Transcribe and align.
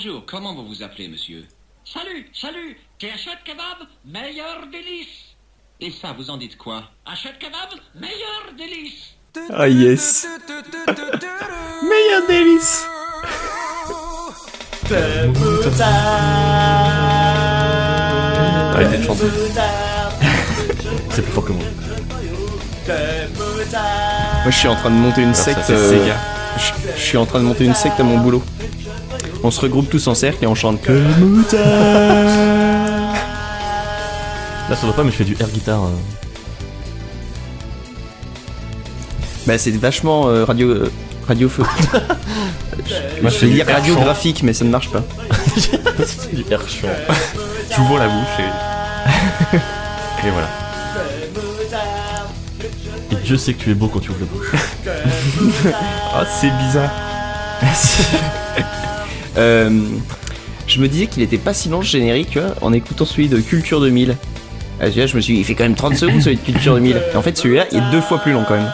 Bonjour, 0.00 0.22
comment 0.26 0.54
vous 0.54 0.64
vous 0.64 0.84
appelez, 0.84 1.08
monsieur 1.08 1.44
Salut, 1.84 2.30
salut 2.32 2.78
T'es 3.00 3.10
Achète 3.10 3.42
Kebab 3.44 3.88
Meilleur 4.04 4.68
délice 4.70 5.34
Et 5.80 5.90
ça, 5.90 6.14
vous 6.16 6.30
en 6.30 6.36
dites 6.36 6.56
quoi 6.56 6.84
Achète 7.04 7.36
Kebab 7.40 7.70
Meilleur 7.96 8.54
délice 8.56 9.16
Ah 9.52 9.66
yes. 9.66 10.24
Meilleur 11.82 12.28
délice. 12.28 12.86
Arrêtez 18.72 18.98
de 18.98 19.02
chanter. 19.02 19.24
C'est 21.10 21.22
plus 21.22 21.32
fort 21.32 21.44
que 21.44 21.52
moi. 21.52 21.64
Moi, 22.86 24.50
je 24.50 24.56
suis 24.56 24.68
en 24.68 24.76
train 24.76 24.90
de 24.90 24.94
monter 24.94 25.22
une 25.22 25.34
secte. 25.34 25.58
c'est 25.66 25.72
euh, 25.72 26.14
je, 26.56 26.72
je 26.96 27.02
suis 27.02 27.16
en 27.16 27.26
train 27.26 27.40
de 27.40 27.44
monter 27.46 27.64
une 27.64 27.74
secte 27.74 27.98
à 27.98 28.04
mon 28.04 28.18
boulot. 28.18 28.44
On 29.44 29.50
se 29.50 29.60
regroupe 29.60 29.88
tous 29.88 30.06
en 30.08 30.14
cercle 30.14 30.44
et 30.44 30.46
on 30.46 30.54
chante 30.54 30.80
que 30.82 30.92
Là, 34.68 34.76
ça 34.76 34.86
va 34.86 34.92
pas, 34.92 35.02
mais 35.04 35.10
je 35.10 35.16
fais 35.16 35.24
du 35.24 35.36
air 35.40 35.48
guitare. 35.48 35.82
euh. 35.84 35.88
Bah, 39.46 39.56
c'est 39.56 39.70
vachement 39.70 40.28
euh, 40.28 40.44
radio. 40.44 40.68
euh, 40.68 40.92
radio 41.26 41.48
feu. 41.48 41.62
Moi, 43.22 43.30
je 43.30 43.38
vais 43.46 43.48
dire 43.52 43.66
radiographique, 43.66 44.42
mais 44.42 44.52
ça 44.52 44.64
ne 44.64 44.70
marche 44.70 44.90
pas. 44.90 45.02
C'est 46.06 46.34
du 46.34 46.44
air 46.50 46.60
chant. 46.68 46.88
J'ouvre 47.74 47.98
la 47.98 48.08
bouche 48.08 48.38
et. 48.38 49.56
et 50.26 50.30
voilà. 50.30 50.48
Et 53.10 53.14
Dieu 53.24 53.36
sait 53.36 53.54
que 53.54 53.62
tu 53.62 53.70
es 53.70 53.74
beau 53.74 53.88
quand 53.88 54.00
tu 54.00 54.10
ouvres 54.10 54.20
la 54.20 54.26
bouche. 54.26 54.52
Ah, 56.14 56.24
c'est 56.40 56.50
bizarre. 56.50 56.90
Euh, 59.36 59.70
je 60.66 60.80
me 60.80 60.88
disais 60.88 61.06
qu'il 61.06 61.22
était 61.22 61.38
pas 61.38 61.54
si 61.54 61.68
long 61.68 61.78
le 61.78 61.84
générique, 61.84 62.36
vois, 62.36 62.54
en 62.60 62.72
écoutant 62.72 63.04
celui 63.04 63.28
de 63.28 63.38
Culture 63.40 63.80
2000. 63.80 64.16
Ah, 64.80 64.86
celui-là, 64.86 65.06
je 65.06 65.16
me 65.16 65.20
suis 65.20 65.34
dit, 65.34 65.40
il 65.40 65.44
fait 65.44 65.54
quand 65.54 65.64
même 65.64 65.74
30 65.74 65.96
secondes 65.96 66.22
celui 66.22 66.36
de 66.36 66.42
Culture 66.42 66.74
2000. 66.74 67.02
Et 67.12 67.16
en 67.16 67.22
fait, 67.22 67.36
celui-là, 67.36 67.64
il 67.72 67.78
est 67.78 67.90
deux 67.90 68.00
fois 68.00 68.18
plus 68.18 68.32
long 68.32 68.44
quand 68.46 68.54
même. 68.54 68.70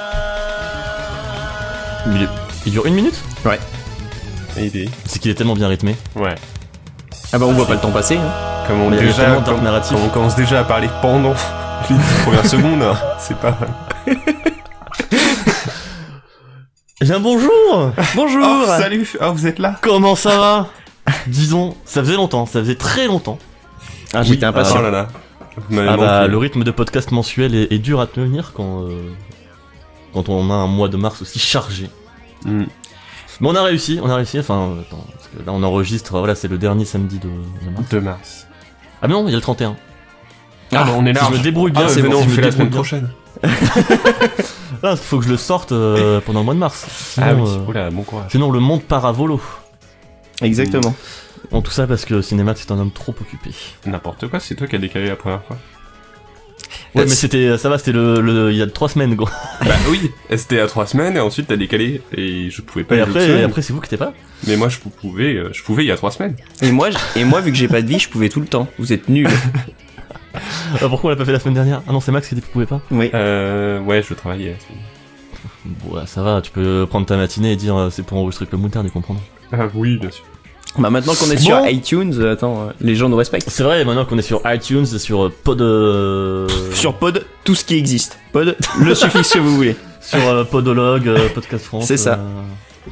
Il, 2.66 2.72
dure 2.72 2.86
une 2.86 2.94
minute? 2.94 3.18
Ouais. 3.44 3.58
Idée. 4.58 4.88
C'est 5.06 5.18
qu'il 5.18 5.30
est 5.30 5.34
tellement 5.34 5.54
bien 5.54 5.68
rythmé. 5.68 5.96
Ouais. 6.14 6.34
Ah 7.32 7.38
bah, 7.38 7.46
on 7.48 7.52
voit 7.52 7.66
pas 7.66 7.74
le 7.74 7.80
temps 7.80 7.90
passer. 7.90 8.16
Hein. 8.16 8.30
Comme 8.68 8.80
on, 8.82 8.90
Mais 8.90 8.98
déjà, 8.98 9.40
comme- 9.44 9.62
narratif. 9.62 9.92
comme 9.92 10.04
on 10.06 10.08
commence 10.08 10.36
déjà 10.36 10.60
à 10.60 10.64
parler 10.64 10.88
pendant 11.02 11.34
les 11.90 11.96
10 11.96 12.02
premières 12.24 12.46
secondes, 12.46 12.82
hein, 12.82 12.96
c'est 13.18 13.36
pas. 13.38 13.56
Eh 17.00 17.04
bien 17.06 17.18
bonjour 17.20 17.92
Bonjour 18.14 18.44
Oh, 18.46 18.64
salut 18.66 19.08
Oh, 19.20 19.32
vous 19.32 19.46
êtes 19.46 19.58
là 19.58 19.78
Comment 19.82 20.14
ça 20.14 20.38
va 20.38 20.68
Disons, 21.26 21.76
ça 21.84 22.00
faisait 22.02 22.14
longtemps, 22.14 22.46
ça 22.46 22.60
faisait 22.60 22.76
très 22.76 23.06
longtemps. 23.06 23.38
Ah, 24.14 24.22
j'étais 24.22 24.46
impatient. 24.46 24.76
Oh 24.78 24.82
là 24.82 24.90
là. 24.90 25.08
Ah 25.86 25.96
bah, 25.98 26.26
le 26.26 26.38
rythme 26.38 26.64
de 26.64 26.70
podcast 26.70 27.10
mensuel 27.10 27.54
est, 27.54 27.70
est 27.72 27.78
dur 27.78 28.00
à 28.00 28.06
tenir 28.06 28.52
quand, 28.54 28.84
euh, 28.84 29.10
quand 30.14 30.28
on 30.30 30.50
a 30.50 30.54
un 30.54 30.66
mois 30.66 30.88
de 30.88 30.96
mars 30.96 31.20
aussi 31.20 31.38
chargé. 31.38 31.90
Hmm. 32.46 32.64
Mais 33.40 33.48
on 33.48 33.54
a 33.54 33.62
réussi, 33.62 34.00
on 34.02 34.08
a 34.08 34.14
réussi, 34.16 34.38
enfin, 34.38 34.70
euh, 34.76 34.80
attends, 34.80 35.04
parce 35.12 35.28
que 35.28 35.38
là 35.44 35.52
on 35.52 35.62
enregistre, 35.62 36.16
voilà, 36.18 36.34
c'est 36.34 36.48
le 36.48 36.56
dernier 36.56 36.84
samedi 36.86 37.18
de, 37.18 37.28
de 37.28 37.70
mars. 37.70 37.88
2 37.90 38.00
mars. 38.00 38.46
Ah 39.02 39.08
mais 39.08 39.12
non, 39.14 39.26
il 39.26 39.30
y 39.30 39.34
a 39.34 39.36
le 39.36 39.42
31. 39.42 39.76
Ah, 40.72 40.84
bah, 40.84 40.92
on 40.96 41.04
est 41.04 41.12
Si 41.14 41.20
là. 41.20 41.28
je 41.30 41.36
me 41.38 41.42
débrouille 41.42 41.72
bien, 41.72 41.82
Ah, 41.84 41.88
c'est 41.88 42.02
bon, 42.02 42.10
non, 42.12 42.20
si 42.22 42.26
on 42.26 42.30
je 42.30 42.36
me 42.36 42.40
la 42.46 42.50
semaine 42.52 42.66
débrouille 42.68 42.70
prochaine. 42.70 43.00
bien. 43.00 43.10
Ah, 44.82 44.88
parce 44.88 45.00
qu'il 45.00 45.08
faut 45.08 45.18
que 45.18 45.24
je 45.24 45.30
le 45.30 45.36
sorte 45.38 45.72
euh, 45.72 46.20
pendant 46.20 46.40
le 46.40 46.44
mois 46.44 46.54
de 46.54 46.58
mars. 46.58 46.84
Sinon, 47.14 47.26
Ah 47.26 47.34
oui, 47.34 47.42
euh, 47.48 47.66
oula, 47.70 47.90
bon 47.90 48.02
courage. 48.02 48.30
sinon 48.30 48.50
le 48.50 48.60
monde 48.60 48.82
part 48.82 49.06
à 49.06 49.12
volo. 49.12 49.40
Exactement. 50.42 50.94
En 51.52 51.62
tout 51.62 51.70
ça 51.70 51.86
parce 51.86 52.04
que 52.04 52.20
Cinémax 52.20 52.62
est 52.62 52.72
un 52.72 52.78
homme 52.78 52.90
trop 52.90 53.14
occupé. 53.18 53.50
N'importe 53.86 54.28
quoi, 54.28 54.40
c'est 54.40 54.54
toi 54.56 54.66
qui 54.66 54.76
as 54.76 54.78
décalé 54.78 55.06
la 55.08 55.16
première 55.16 55.42
fois. 55.44 55.56
Ouais, 56.94 57.02
Euh, 57.02 57.04
mais 57.08 57.14
c'était, 57.14 57.56
ça 57.56 57.68
va, 57.68 57.78
c'était 57.78 57.92
le, 57.92 58.20
le- 58.20 58.50
il 58.52 58.56
y 58.58 58.62
a 58.62 58.66
trois 58.66 58.88
semaines, 58.88 59.14
gros. 59.14 59.28
bah 59.64 59.74
oui, 59.90 60.10
c'était 60.36 60.60
à 60.60 60.66
3 60.66 60.86
semaines 60.86 61.16
et 61.16 61.20
ensuite 61.20 61.46
t'as 61.46 61.56
décalé 61.56 62.02
et 62.16 62.50
je 62.50 62.60
pouvais 62.62 62.84
pas 62.84 62.96
Et 62.96 62.98
y 62.98 63.00
après, 63.00 63.20
semaine. 63.26 63.44
après 63.44 63.62
c'est 63.62 63.72
vous 63.72 63.80
qui 63.80 63.88
t'es 63.90 63.96
pas. 63.96 64.12
Mais 64.46 64.56
moi 64.56 64.68
je 64.68 64.78
pouvais, 64.78 65.34
euh, 65.34 65.50
je 65.52 65.62
pouvais 65.62 65.84
il 65.84 65.88
y 65.88 65.92
a 65.92 65.96
3 65.96 66.10
semaines. 66.10 66.36
Et 66.62 66.72
moi, 66.72 66.88
et 67.16 67.24
moi, 67.24 67.40
vu 67.40 67.52
que 67.52 67.56
j'ai 67.56 67.68
pas 67.68 67.80
de 67.82 67.86
vie, 67.88 67.98
je 67.98 68.08
pouvais 68.08 68.28
tout 68.28 68.40
le 68.40 68.46
temps. 68.46 68.66
Vous 68.78 68.92
êtes 68.92 69.08
nuls. 69.08 69.28
Ah, 70.34 70.88
pourquoi 70.88 71.08
on 71.08 71.10
l'a 71.10 71.16
pas 71.16 71.24
fait 71.24 71.32
la 71.32 71.38
semaine 71.40 71.54
dernière? 71.54 71.82
Ah 71.88 71.92
non, 71.92 72.00
c'est 72.00 72.12
Max 72.12 72.28
qui 72.28 72.34
dit 72.34 72.40
que 72.40 72.46
vous 72.46 72.52
pouvez 72.52 72.66
pas. 72.66 72.80
Oui. 72.90 73.10
Euh, 73.14 73.80
ouais, 73.80 74.02
je 74.02 74.14
travaillais. 74.14 74.56
Bon, 75.64 75.96
ouais, 75.96 76.06
ça 76.06 76.22
va, 76.22 76.40
tu 76.40 76.50
peux 76.50 76.86
prendre 76.88 77.06
ta 77.06 77.16
matinée 77.16 77.52
et 77.52 77.56
dire 77.56 77.76
euh, 77.76 77.90
c'est 77.90 78.02
pour 78.02 78.18
enregistrer 78.18 78.46
Club 78.46 78.60
Moutarde, 78.60 78.86
ils 78.86 78.90
comprendront. 78.92 79.22
Ah 79.52 79.66
oui, 79.74 79.98
bien 79.98 80.10
sûr. 80.10 80.24
Bah, 80.78 80.90
maintenant 80.90 81.14
qu'on 81.14 81.30
est 81.30 81.36
Bon. 81.36 81.40
sur 81.42 81.66
iTunes, 81.68 82.12
euh, 82.18 82.32
attends, 82.32 82.62
euh, 82.68 82.72
les 82.80 82.96
gens 82.96 83.08
nous 83.08 83.16
respectent. 83.16 83.48
C'est 83.48 83.62
vrai, 83.62 83.84
maintenant 83.84 84.04
qu'on 84.04 84.18
est 84.18 84.22
sur 84.22 84.40
iTunes, 84.46 84.86
sur 84.86 85.26
euh, 85.26 85.32
Pod. 85.44 85.60
euh, 85.62 86.48
Sur 86.72 86.94
Pod, 86.94 87.24
tout 87.44 87.54
ce 87.54 87.64
qui 87.64 87.76
existe. 87.76 88.18
Pod, 88.32 88.56
le 88.80 88.94
suffixe 88.96 89.32
que 89.34 89.38
vous 89.38 89.54
voulez. 89.54 89.76
sur 90.00 90.18
euh, 90.26 90.42
Podologue, 90.44 91.06
euh, 91.08 91.28
Podcast 91.28 91.64
France. 91.66 91.84
C'est 91.86 91.96
ça. 91.96 92.14
euh, 92.14 92.42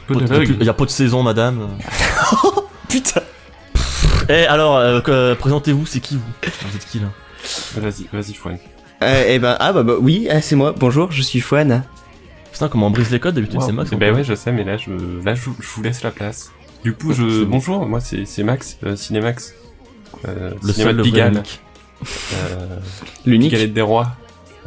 Podologue. 0.06 0.46
Pod- 0.48 0.56
Il 0.60 0.66
y 0.66 0.68
a 0.68 0.74
pas 0.74 0.84
de 0.84 0.90
saison, 0.90 1.22
madame. 1.24 1.70
Putain. 2.88 3.22
Eh, 4.28 4.46
alors, 4.46 4.76
euh, 4.76 5.00
que- 5.00 5.34
présentez-vous, 5.34 5.84
c'est 5.86 5.98
qui 6.00 6.14
vous? 6.16 6.22
Vous 6.68 6.76
êtes 6.76 6.86
qui 6.86 7.00
là? 7.00 7.06
Vas-y, 7.76 8.06
vas-y, 8.12 8.34
Fouane. 8.34 8.58
Euh, 9.02 9.24
eh 9.28 9.38
ben, 9.38 9.56
ah 9.58 9.72
bah, 9.72 9.82
bah 9.82 9.94
oui, 10.00 10.28
ah, 10.30 10.40
c'est 10.40 10.54
moi. 10.56 10.74
Bonjour, 10.78 11.10
je 11.10 11.22
suis 11.22 11.40
Fouane. 11.40 11.82
Putain, 12.52 12.68
comment 12.68 12.86
on 12.88 12.90
brise 12.90 13.10
les 13.10 13.18
codes 13.18 13.34
D'habitude, 13.34 13.60
c'est 13.62 13.72
Max. 13.72 13.90
Eh 13.92 13.96
on 13.96 13.98
Ben 13.98 14.14
ouais, 14.14 14.24
je 14.24 14.34
sais, 14.34 14.52
mais 14.52 14.62
là, 14.64 14.76
je, 14.76 14.90
là, 15.24 15.34
je, 15.34 15.42
je 15.58 15.68
vous 15.74 15.82
laisse 15.82 16.02
la 16.02 16.10
place. 16.10 16.52
Du 16.84 16.92
coup, 16.92 17.12
je, 17.12 17.22
C'est 17.28 17.44
bon. 17.44 17.50
bonjour, 17.56 17.86
moi 17.86 18.00
c'est 18.00 18.24
c'est 18.26 18.42
Max, 18.42 18.76
euh, 18.84 18.96
Cinémax. 18.96 19.54
Euh, 20.28 20.50
Le 20.62 20.72
Cinéma 20.72 20.92
de 20.92 21.02
Pigalle, 21.02 21.42
euh, 22.34 22.78
L'unique. 23.24 23.52
Galette 23.52 23.72
des 23.72 23.80
Rois, 23.80 24.08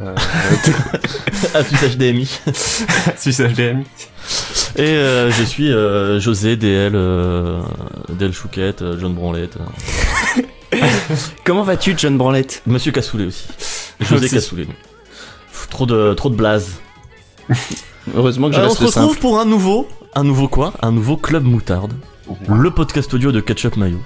euh, 0.02 0.14
Suisse 1.64 1.96
HDMI. 1.96 2.28
Suisse 3.16 3.40
HDMI. 3.40 3.84
Et 4.76 4.82
euh, 4.82 5.30
je 5.30 5.42
suis 5.44 5.70
euh, 5.72 6.18
José, 6.20 6.56
DL, 6.56 6.92
euh, 6.94 7.60
DL 8.10 8.32
Chouquette, 8.32 8.82
euh, 8.82 8.98
John 8.98 9.14
Branlette, 9.14 9.56
euh, 9.56 9.64
Comment 11.44 11.62
vas-tu, 11.62 11.94
John 11.96 12.16
Branlette? 12.18 12.62
Monsieur 12.66 12.92
Cassoulet 12.92 13.26
aussi. 13.26 13.46
José 14.00 14.26
Aussi. 14.26 14.34
Cassoulet. 14.34 14.64
Pff, 14.66 15.68
Trop 15.70 15.86
de, 15.86 16.14
trop 16.14 16.28
de 16.30 16.34
blaze. 16.36 16.80
Heureusement 18.14 18.48
que 18.48 18.56
je 18.56 18.60
Euh, 18.60 18.66
on 18.66 18.70
se 18.74 18.84
retrouve 18.84 19.08
simple. 19.08 19.20
pour 19.20 19.38
un 19.40 19.44
nouveau, 19.44 19.88
un 20.14 20.24
nouveau 20.24 20.48
quoi? 20.48 20.72
Un 20.82 20.92
nouveau 20.92 21.16
Club 21.16 21.44
Moutarde. 21.44 21.92
Le 22.48 22.70
podcast 22.70 23.12
audio 23.14 23.32
de 23.32 23.40
Ketchup 23.40 23.76
Mayo. 23.76 23.98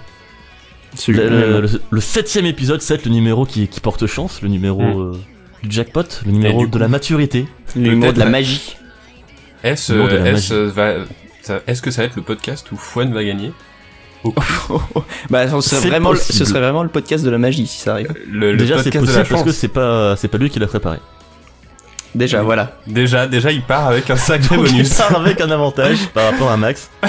Le, 1.09 1.29
le- 1.29 1.61
le- 1.63 1.81
le 1.89 2.01
septième 2.01 2.47
épisode, 2.47 2.83
c'est 2.83 3.05
le 3.05 3.11
numéro 3.13 3.47
qui, 3.47 3.69
qui 3.69 3.81
porte 3.81 4.07
chance, 4.07 4.43
le 4.43 4.49
numéro 4.49 4.81
Mm. 4.83 5.01
euh, 5.01 5.19
du 5.63 5.71
jackpot, 5.71 6.03
le 6.27 6.33
numéro 6.33 6.67
de 6.67 6.73
coup- 6.73 6.79
la 6.79 6.89
maturité. 6.89 7.47
L'humour 7.77 8.01
Peut-être 8.09 8.15
de 8.17 8.21
la 8.21 8.27
magie. 8.31 8.77
Est-ce 9.63 9.93
Le 9.93 9.99
nom 10.01 10.07
de 10.07 10.13
la 10.13 10.27
est 10.29 10.33
magie. 10.33 10.53
va, 10.75 10.95
ça- 11.43 11.61
est-ce 11.67 11.81
que 11.83 11.91
ça 11.91 12.03
va 12.03 12.07
être 12.07 12.17
le 12.17 12.23
podcast 12.23 12.71
où 12.73 12.77
Fouane 12.77 13.13
va 13.15 13.23
gagner? 13.25 13.53
Bah, 15.31 15.49
ce 15.49 15.61
serait, 15.61 15.89
vraiment, 15.89 16.15
ce 16.15 16.45
serait 16.45 16.61
vraiment 16.61 16.83
le 16.83 16.89
podcast 16.89 17.25
de 17.25 17.31
la 17.31 17.39
magie 17.39 17.67
si 17.67 17.79
ça 17.81 17.93
arrive. 17.93 18.13
le, 18.31 18.53
le 18.53 18.59
Déjà, 18.59 18.77
c'est 18.83 18.91
podcast 18.91 19.07
de 19.07 19.07
possible 19.13 19.29
parce 19.29 19.43
que 19.45 19.53
c'est 19.53 19.69
pas, 19.69 20.17
c'est 20.17 20.29
pas 20.29 20.39
lui 20.39 20.51
qui 20.51 20.59
l'a 20.59 20.67
préparé. 20.67 20.99
Déjà, 22.15 22.39
Oui. 22.41 22.45
voilà. 22.45 22.77
Déjà, 22.89 23.27
déjà, 23.29 23.53
il 23.53 23.63
part 23.63 23.87
avec 23.87 24.11
un 24.11 24.17
sacré 24.17 24.57
Donc, 24.57 24.67
il 24.71 24.73
bonus. 24.73 24.95
part 24.95 25.15
avec 25.21 25.41
un 25.41 25.51
avantage 25.51 25.99
par 26.13 26.31
rapport 26.33 26.51
à 26.51 26.57
Max. 26.57 26.91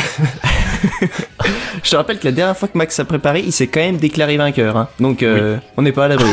Je 1.84 1.90
te 1.90 1.96
rappelle 1.96 2.20
que 2.20 2.26
la 2.26 2.32
dernière 2.32 2.56
fois 2.58 2.68
que 2.68 2.78
Max 2.78 3.00
a 3.00 3.06
préparé, 3.06 3.42
il 3.42 3.52
s'est 3.52 3.68
quand 3.68 3.80
même 3.80 3.98
déclaré 3.98 4.38
vainqueur. 4.38 4.78
Hein. 4.78 4.88
Donc, 5.00 5.24
euh, 5.24 5.58
on 5.78 5.82
n'est 5.82 5.92
pas 5.92 6.06
à 6.06 6.08
l'abri. 6.10 6.30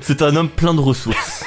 C'est 0.00 0.20
un 0.22 0.36
homme 0.36 0.48
plein 0.50 0.74
de 0.74 0.80
ressources. 0.80 1.44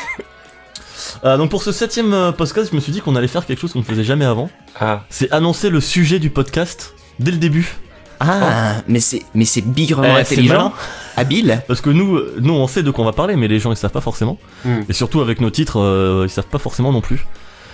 Euh, 1.26 1.38
donc 1.38 1.50
pour 1.50 1.64
ce 1.64 1.72
septième 1.74 2.14
euh, 2.14 2.32
podcast, 2.32 2.70
je 2.72 2.76
me 2.76 2.82
suis 2.82 2.92
dit 2.94 3.02
qu'on 3.02 3.16
allait 3.16 3.28
faire 3.28 3.46
quelque 3.46 3.60
chose 3.60 3.74
qu'on 3.74 3.80
ne 3.80 3.84
faisait 3.84 4.04
jamais 4.06 4.26
avant. 4.26 4.50
Ah, 4.80 5.04
C'est 5.10 5.30
annoncer 5.32 5.70
le 5.70 5.82
sujet 5.82 6.18
du 6.20 6.30
podcast 6.30 6.94
dès 7.19 7.31
le 7.31 7.38
début. 7.38 7.75
Ah, 8.19 8.81
mais 8.88 9.00
c'est 9.00 9.24
mais 9.33 9.45
c'est 9.45 9.62
bigrement 9.62 10.18
Eh, 10.19 10.25
c'est 10.25 10.33
intelligent, 10.33 10.74
habile. 11.16 11.62
Parce 11.68 11.80
que 11.80 11.89
nous, 11.89 12.19
nous 12.42 12.54
on 12.54 12.68
sait 12.68 12.83
de 12.83 12.92
quoi 12.92 13.04
on 13.04 13.07
va 13.07 13.13
parler, 13.13 13.38
mais 13.38 13.48
les 13.48 13.60
gens 13.60 13.71
ils 13.71 13.77
savent 13.77 13.92
pas 13.92 14.01
forcément. 14.01 14.38
Hmm. 14.66 14.81
Et 14.89 14.94
surtout 14.94 15.21
avec 15.21 15.39
nos 15.39 15.50
titres, 15.50 15.80
euh, 15.80 16.25
ils 16.25 16.30
savent 16.30 16.48
pas 16.48 16.60
forcément 16.60 16.92
non 16.92 17.01
plus. 17.01 17.25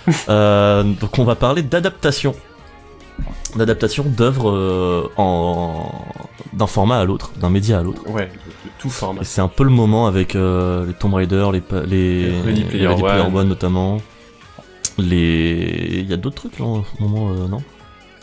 Euh, 0.28 0.84
donc 0.84 1.18
on 1.18 1.24
va 1.24 1.34
parler 1.34 1.62
d'adaptation. 1.62 2.36
D'adaptation 3.56 4.04
d'œuvres 4.04 4.50
euh, 4.50 5.10
en 5.16 5.90
d'un 6.52 6.66
format 6.66 6.98
à 6.98 7.04
l'autre, 7.04 7.32
d'un 7.40 7.50
média 7.50 7.78
à 7.78 7.82
l'autre. 7.82 8.08
ouais, 8.08 8.26
de, 8.26 8.70
tout 8.78 8.90
format. 8.90 9.22
Et 9.22 9.24
c'est 9.24 9.40
un 9.40 9.48
peu 9.48 9.64
le 9.64 9.70
moment 9.70 10.06
avec 10.06 10.34
euh, 10.34 10.86
les 10.86 10.94
Tomb 10.94 11.14
Raider, 11.14 11.46
les, 11.52 11.62
les 11.86 12.40
Ready 12.40 12.64
Player 12.64 12.88
les 12.88 13.02
One. 13.02 13.36
One 13.36 13.48
notamment. 13.48 13.98
Les, 14.98 15.98
il 16.00 16.10
y 16.10 16.12
a 16.14 16.16
d'autres 16.16 16.36
trucs 16.36 16.58
là 16.58 16.66
en 16.66 16.84
ce 16.84 17.02
moment, 17.02 17.30
euh, 17.30 17.48
non? 17.48 17.62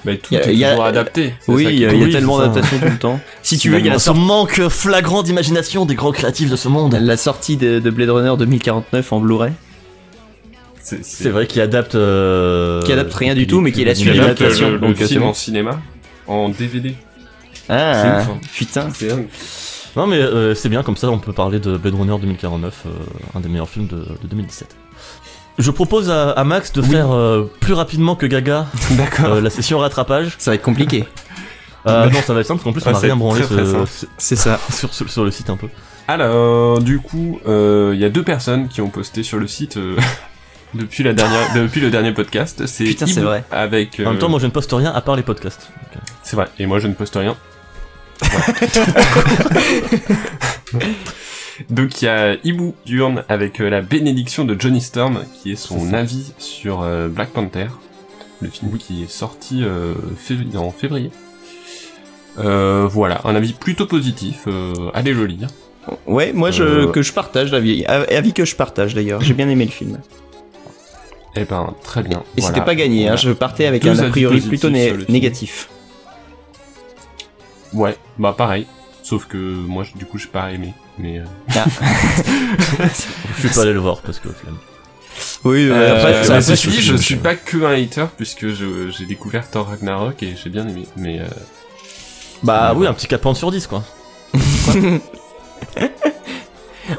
Mais 0.05 0.17
tout 0.17 0.33
Y 0.33 0.37
a- 0.37 0.49
est 0.51 0.55
y 0.55 0.65
a- 0.65 0.69
toujours 0.71 0.85
adapté. 0.85 1.33
Oui, 1.47 1.65
il 1.69 1.79
y, 1.79 1.85
a- 1.85 1.93
y 1.93 2.11
tellement 2.11 2.39
d'adaptations 2.39 2.79
tout 2.79 2.85
le 2.85 2.97
temps. 2.97 3.19
Si 3.41 3.57
tu 3.57 3.69
veux, 3.69 3.79
il 3.79 3.85
y 3.85 3.89
a 3.89 3.99
Ce 3.99 4.11
manque 4.11 4.67
flagrant 4.69 5.23
d'imagination 5.23 5.85
des 5.85 5.95
grands 5.95 6.11
créatifs 6.11 6.49
de 6.49 6.55
ce 6.55 6.67
monde. 6.67 6.97
la 6.99 7.17
sortie 7.17 7.55
de, 7.57 7.79
de 7.79 7.89
Blade 7.89 8.09
Runner 8.09 8.33
2049 8.37 9.13
en 9.13 9.19
Blu-ray. 9.19 9.51
C'est 10.81 11.29
vrai 11.29 11.47
qu'il 11.47 11.61
adapte. 11.61 11.95
euh, 11.95 12.83
Qui 12.83 12.91
adapte 12.91 13.13
rien 13.13 13.33
du 13.35 13.41
il 13.43 13.47
tout, 13.47 13.61
mais 13.61 13.71
qui 13.71 13.81
est 13.81 13.85
la 13.85 13.95
suite 13.95 14.13
le, 14.13 14.71
le 14.71 14.79
Donc, 14.79 14.91
euh, 14.91 14.95
c'est 14.99 15.07
film 15.07 15.21
bon. 15.21 15.27
en 15.29 15.33
cinéma. 15.33 15.79
en 16.27 16.49
DVD. 16.49 16.93
Ah, 17.69 17.93
C'est 17.93 18.09
ouf, 18.31 18.35
hein. 18.35 18.39
putain. 18.57 18.87
C'est 18.93 19.07
dingue. 19.07 19.27
Non 19.95 20.07
mais 20.07 20.17
euh, 20.17 20.55
c'est 20.55 20.69
bien, 20.69 20.81
comme 20.83 20.97
ça 20.97 21.09
on 21.11 21.19
peut 21.19 21.31
parler 21.33 21.59
de 21.59 21.77
Blade 21.77 21.93
Runner 21.93 22.15
2049, 22.19 22.83
euh, 22.85 22.89
un 23.35 23.39
des 23.39 23.47
meilleurs 23.47 23.69
films 23.69 23.87
de, 23.87 23.97
de 23.97 24.27
2017. 24.27 24.75
Je 25.59 25.71
propose 25.71 26.09
à, 26.09 26.31
à 26.31 26.43
Max 26.43 26.73
de 26.73 26.81
faire 26.81 27.11
euh, 27.11 27.49
plus 27.59 27.73
rapidement 27.73 28.15
que 28.15 28.25
Gaga 28.25 28.65
euh, 29.23 29.41
la 29.41 29.49
session 29.49 29.79
rattrapage. 29.79 30.35
Ça 30.39 30.51
va 30.51 30.55
être 30.55 30.63
compliqué. 30.63 31.05
Euh, 31.85 32.09
non, 32.09 32.21
ça 32.21 32.33
va 32.33 32.39
être 32.39 32.47
simple, 32.47 32.63
parce 32.63 32.63
qu'en 32.63 32.71
plus 32.71 32.85
Ouais, 32.85 32.93
on 32.93 32.95
a 32.95 32.99
c'est 32.99 33.05
rien 33.07 33.15
branlé. 33.15 33.41
C'est 34.17 34.35
ça. 34.35 34.59
sur, 34.71 34.93
sur, 34.93 35.09
sur 35.09 35.23
le 35.23 35.31
site 35.31 35.49
un 35.49 35.57
peu. 35.57 35.67
Alors, 36.07 36.79
du 36.79 36.99
coup, 36.99 37.39
euh, 37.47 37.91
il 37.93 37.99
y 37.99 38.05
a 38.05 38.09
deux 38.09 38.23
personnes 38.23 38.67
qui 38.67 38.81
ont 38.81 38.89
posté 38.89 39.23
sur 39.23 39.37
le 39.37 39.47
site 39.47 39.77
euh, 39.77 39.97
depuis 40.73 41.03
la 41.03 41.13
dernière, 41.13 41.53
depuis 41.53 41.81
le 41.81 41.89
dernier 41.89 42.13
podcast. 42.13 42.65
C'est 42.65 42.83
Putain, 42.85 43.07
c'est 43.07 43.21
vrai. 43.21 43.43
Avec. 43.51 44.01
En 44.05 44.11
même 44.11 44.19
temps, 44.19 44.29
moi 44.29 44.39
je 44.39 44.45
ne 44.45 44.51
poste 44.51 44.71
rien 44.73 44.91
à 44.91 45.01
part 45.01 45.15
les 45.15 45.23
podcasts. 45.23 45.69
C'est 46.23 46.35
vrai. 46.35 46.47
Et 46.59 46.65
moi, 46.65 46.79
je 46.79 46.87
ne 46.87 46.93
poste 46.93 47.15
rien. 47.15 47.35
Donc 51.69 52.01
il 52.01 52.05
y 52.05 52.07
a 52.07 52.35
Ibu 52.43 52.71
Durn 52.85 53.23
avec 53.29 53.61
euh, 53.61 53.69
la 53.69 53.81
bénédiction 53.81 54.45
de 54.45 54.59
Johnny 54.59 54.81
Storm, 54.81 55.23
qui 55.33 55.51
est 55.51 55.55
son 55.55 55.93
avis 55.93 56.33
sur 56.37 56.81
euh, 56.81 57.07
Black 57.07 57.29
Panther, 57.29 57.67
le 58.41 58.49
film 58.49 58.77
qui 58.77 59.03
est 59.03 59.09
sorti 59.11 59.63
euh, 59.63 59.93
février- 60.17 60.57
en 60.57 60.71
février. 60.71 61.11
Euh, 62.39 62.87
voilà, 62.89 63.21
un 63.25 63.35
avis 63.35 63.53
plutôt 63.53 63.85
positif. 63.85 64.43
euh, 64.47 64.73
allez 64.93 65.13
le 65.13 65.25
lire. 65.27 65.47
Ouais, 66.07 66.31
moi 66.33 66.49
je, 66.49 66.63
Euh. 66.63 66.87
que 66.91 67.01
je 67.01 67.13
partage 67.13 67.51
l'avis. 67.51 67.85
Avis 67.85 68.33
que 68.33 68.45
je 68.45 68.55
partage 68.55 68.93
d'ailleurs. 68.95 69.21
J'ai 69.21 69.33
bien 69.33 69.49
aimé 69.49 69.65
le 69.65 69.71
film. 69.71 69.99
Eh 71.35 71.45
ben 71.45 71.73
très 71.83 72.03
bien. 72.03 72.23
Et 72.37 72.41
Voilà. 72.41 72.55
c'était 72.55 72.65
pas 72.65 72.75
gagné, 72.75 73.09
hein, 73.09 73.15
je 73.15 73.31
partais 73.31 73.65
avec 73.65 73.83
Deux 73.83 74.01
un 74.01 74.05
a 74.07 74.09
priori 74.09 74.39
plutôt 74.39 74.69
né- 74.69 74.93
négatif. 75.09 75.69
Ouais, 77.73 77.97
bah 78.19 78.33
pareil. 78.37 78.67
Sauf 79.03 79.25
que 79.27 79.37
moi, 79.37 79.83
je- 79.83 79.97
du 79.97 80.05
coup, 80.05 80.17
j'ai 80.17 80.27
pas 80.27 80.51
aimé. 80.51 80.73
Mais 80.97 81.19
euh, 81.19 81.25
je 83.37 83.39
suis 83.47 83.49
pas 83.49 83.61
allé 83.63 83.73
le 83.73 83.79
voir 83.79 84.01
parce 84.01 84.19
que 84.19 84.29
flemme. 84.29 84.57
Oui, 85.43 85.67
Euh, 85.69 85.95
après, 85.97 86.13
bah, 86.13 86.23
ça- 86.23 86.41
ceci 86.41 86.69
dit, 86.69 86.81
je 86.81 86.95
suis 86.95 87.15
je- 87.15 87.19
pas 87.19 87.35
que 87.35 87.57
un 87.65 87.73
hater 87.73 88.05
puisque 88.17 88.47
je- 88.53 88.89
j'ai 88.89 89.05
découvert 89.05 89.49
Thor 89.49 89.67
Ragnarok 89.67 90.21
et 90.23 90.35
j'ai 90.41 90.49
bien 90.49 90.67
aimé. 90.67 90.87
Mais 90.95 91.19
euh, 91.19 91.25
Bah 92.43 92.67
Ah 92.69 92.73
oui, 92.73 92.87
un 92.87 92.93
petit 92.93 93.07
4 93.07 93.33
sur 93.35 93.51
10 93.51 93.67
quoi. 93.67 93.83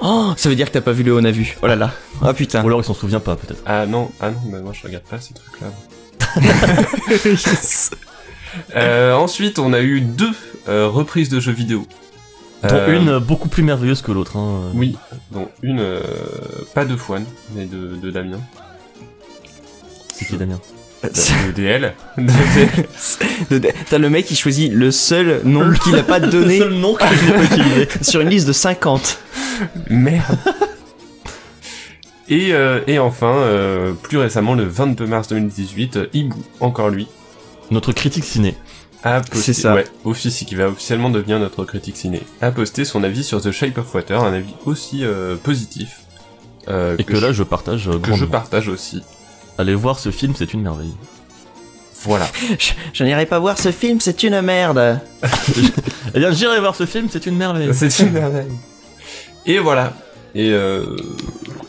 Oh, 0.01 0.33
ça 0.37 0.49
veut 0.49 0.57
dire 0.57 0.67
que 0.69 0.73
t'as 0.73 0.81
pas 0.81 0.93
vu 0.93 1.03
le 1.03 1.15
on 1.15 1.23
a 1.25 1.31
vu. 1.31 1.57
Oh 1.63 1.67
là 1.67 1.77
là. 1.77 1.93
Oh 2.23 2.33
putain. 2.33 2.63
Ou 2.65 2.67
alors 2.67 2.81
il 2.81 2.85
s'en 2.85 2.95
souvient 2.95 3.21
pas 3.21 3.37
peut-être. 3.37 3.63
ah 3.67 3.85
non, 3.87 4.11
ah 4.21 4.31
non, 4.31 4.39
bah 4.47 4.59
moi 4.63 4.73
je 4.73 4.83
regarde 4.83 5.05
pas 5.05 5.19
ces 5.21 5.35
trucs-là. 5.35 5.69
Euh, 8.77 9.15
ensuite, 9.15 9.59
on 9.59 9.73
a 9.73 9.81
eu 9.81 10.01
deux 10.01 10.31
euh, 10.69 10.89
reprises 10.89 11.29
de 11.29 11.41
jeux 11.41 11.53
vidéo. 11.53 11.87
Dont 12.63 12.69
Euh, 12.73 12.97
une 12.99 13.19
beaucoup 13.19 13.49
plus 13.49 13.63
merveilleuse 13.63 14.01
que 14.01 14.11
l'autre. 14.13 14.37
Hein. 14.39 14.71
Oui, 14.75 14.97
dont 15.33 15.49
une 15.63 15.81
euh, 15.81 16.01
pas 16.75 16.85
de 16.87 16.97
Fouane, 16.97 17.27
mais 17.55 17.67
de, 17.67 17.97
de 17.97 18.11
Damien. 18.11 18.41
C'est 20.15 20.25
qui 20.27 20.37
Damien? 20.37 20.59
De, 21.03 21.09
de 21.49 21.53
DL. 21.57 21.93
De 23.51 23.59
DL. 23.59 23.75
T'as 23.91 23.99
le 23.99 24.09
mec 24.09 24.25
qui 24.25 24.35
choisit 24.37 24.73
le 24.73 24.91
seul 24.91 25.43
nom 25.45 25.71
qu'il 25.85 25.95
a 25.97 26.03
pas 26.03 26.21
donné 26.21 26.59
Le 26.59 26.65
seul 26.65 26.75
nom 26.75 26.95
que 26.95 27.05
je 27.05 27.25
n'ai 27.27 27.33
pas 27.33 27.45
utilisé. 27.45 27.89
sur 28.01 28.21
une 28.23 28.31
liste 28.31 28.47
de 28.47 28.55
50. 28.55 29.19
Merde. 29.91 30.39
Et, 32.31 32.55
euh, 32.55 32.81
et 32.87 32.99
enfin, 32.99 33.35
euh, 33.37 33.93
plus 33.93 34.17
récemment, 34.17 34.55
le 34.55 34.65
22 34.65 35.07
mars 35.07 35.29
2018, 35.29 35.97
euh, 35.97 36.07
Ibu, 36.15 36.35
encore 36.61 36.89
lui, 36.89 37.07
Notre 37.71 37.93
critique 37.93 38.25
ciné. 38.25 38.55
a 39.03 39.21
posté, 39.21 39.53
C'est 39.53 39.63
ça. 39.63 39.75
ouais, 39.75 39.85
qui 40.47 40.55
va 40.55 40.69
officiellement 40.69 41.11
devenir 41.11 41.39
notre 41.39 41.65
critique 41.65 41.97
ciné, 41.97 42.23
a 42.41 42.51
posté 42.51 42.85
son 42.85 43.03
avis 43.05 43.25
sur 43.25 43.41
The 43.41 43.51
Shape 43.51 43.79
of 43.79 43.95
Water, 43.95 44.23
un 44.23 44.33
avis 44.33 44.55
aussi 44.67 45.05
euh, 45.05 45.37
positif. 45.37 46.01
euh, 46.69 46.97
Et 46.99 47.05
que, 47.05 47.17
là 47.17 47.33
je 47.33 47.43
partage 47.43 47.89
euh, 47.89 47.99
que 47.99 48.15
je 48.15 48.25
partage 48.25 48.69
aussi. 48.69 49.03
Allez 49.59 49.75
voir 49.75 49.99
ce 49.99 50.11
film, 50.11 50.35
c'est 50.37 50.53
une 50.55 50.63
merveille. 50.63 50.95
Voilà. 52.03 52.27
Je, 52.59 52.73
je 52.93 53.03
n'irai 53.05 53.25
pas 53.25 53.39
voir 53.39 53.59
ce 53.59 53.73
film, 53.73 53.99
c'est 53.99 54.23
une 54.25 54.39
merde. 54.43 55.01
Eh 56.15 56.19
bien, 56.19 56.31
j'irai 56.33 56.61
voir 56.61 56.77
ce 56.77 56.85
film, 56.87 57.09
c'est 57.11 57.25
une 57.27 57.37
merveille. 57.37 57.71
C'est 57.75 57.99
une 58.01 58.11
merveille. 58.13 58.51
Et 59.47 59.59
voilà. 59.59 59.93
Et 60.35 60.51
euh... 60.53 60.85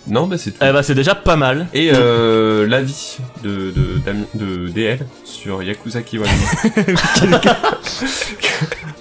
Non, 0.08 0.28
bah 0.28 0.38
c'est 0.38 0.52
tout. 0.52 0.58
Eh 0.62 0.72
bah, 0.72 0.84
c'est 0.84 0.94
déjà 0.96 1.16
pas 1.16 1.36
mal. 1.36 1.68
Et 1.74 1.92
euh, 1.94 2.68
l'avis 2.68 3.18
de, 3.44 3.72
de, 3.72 4.02
de 4.36 4.68
DL 4.70 5.00
sur 5.24 5.64
Yakuza 5.64 6.02
Kiwami. 6.04 6.32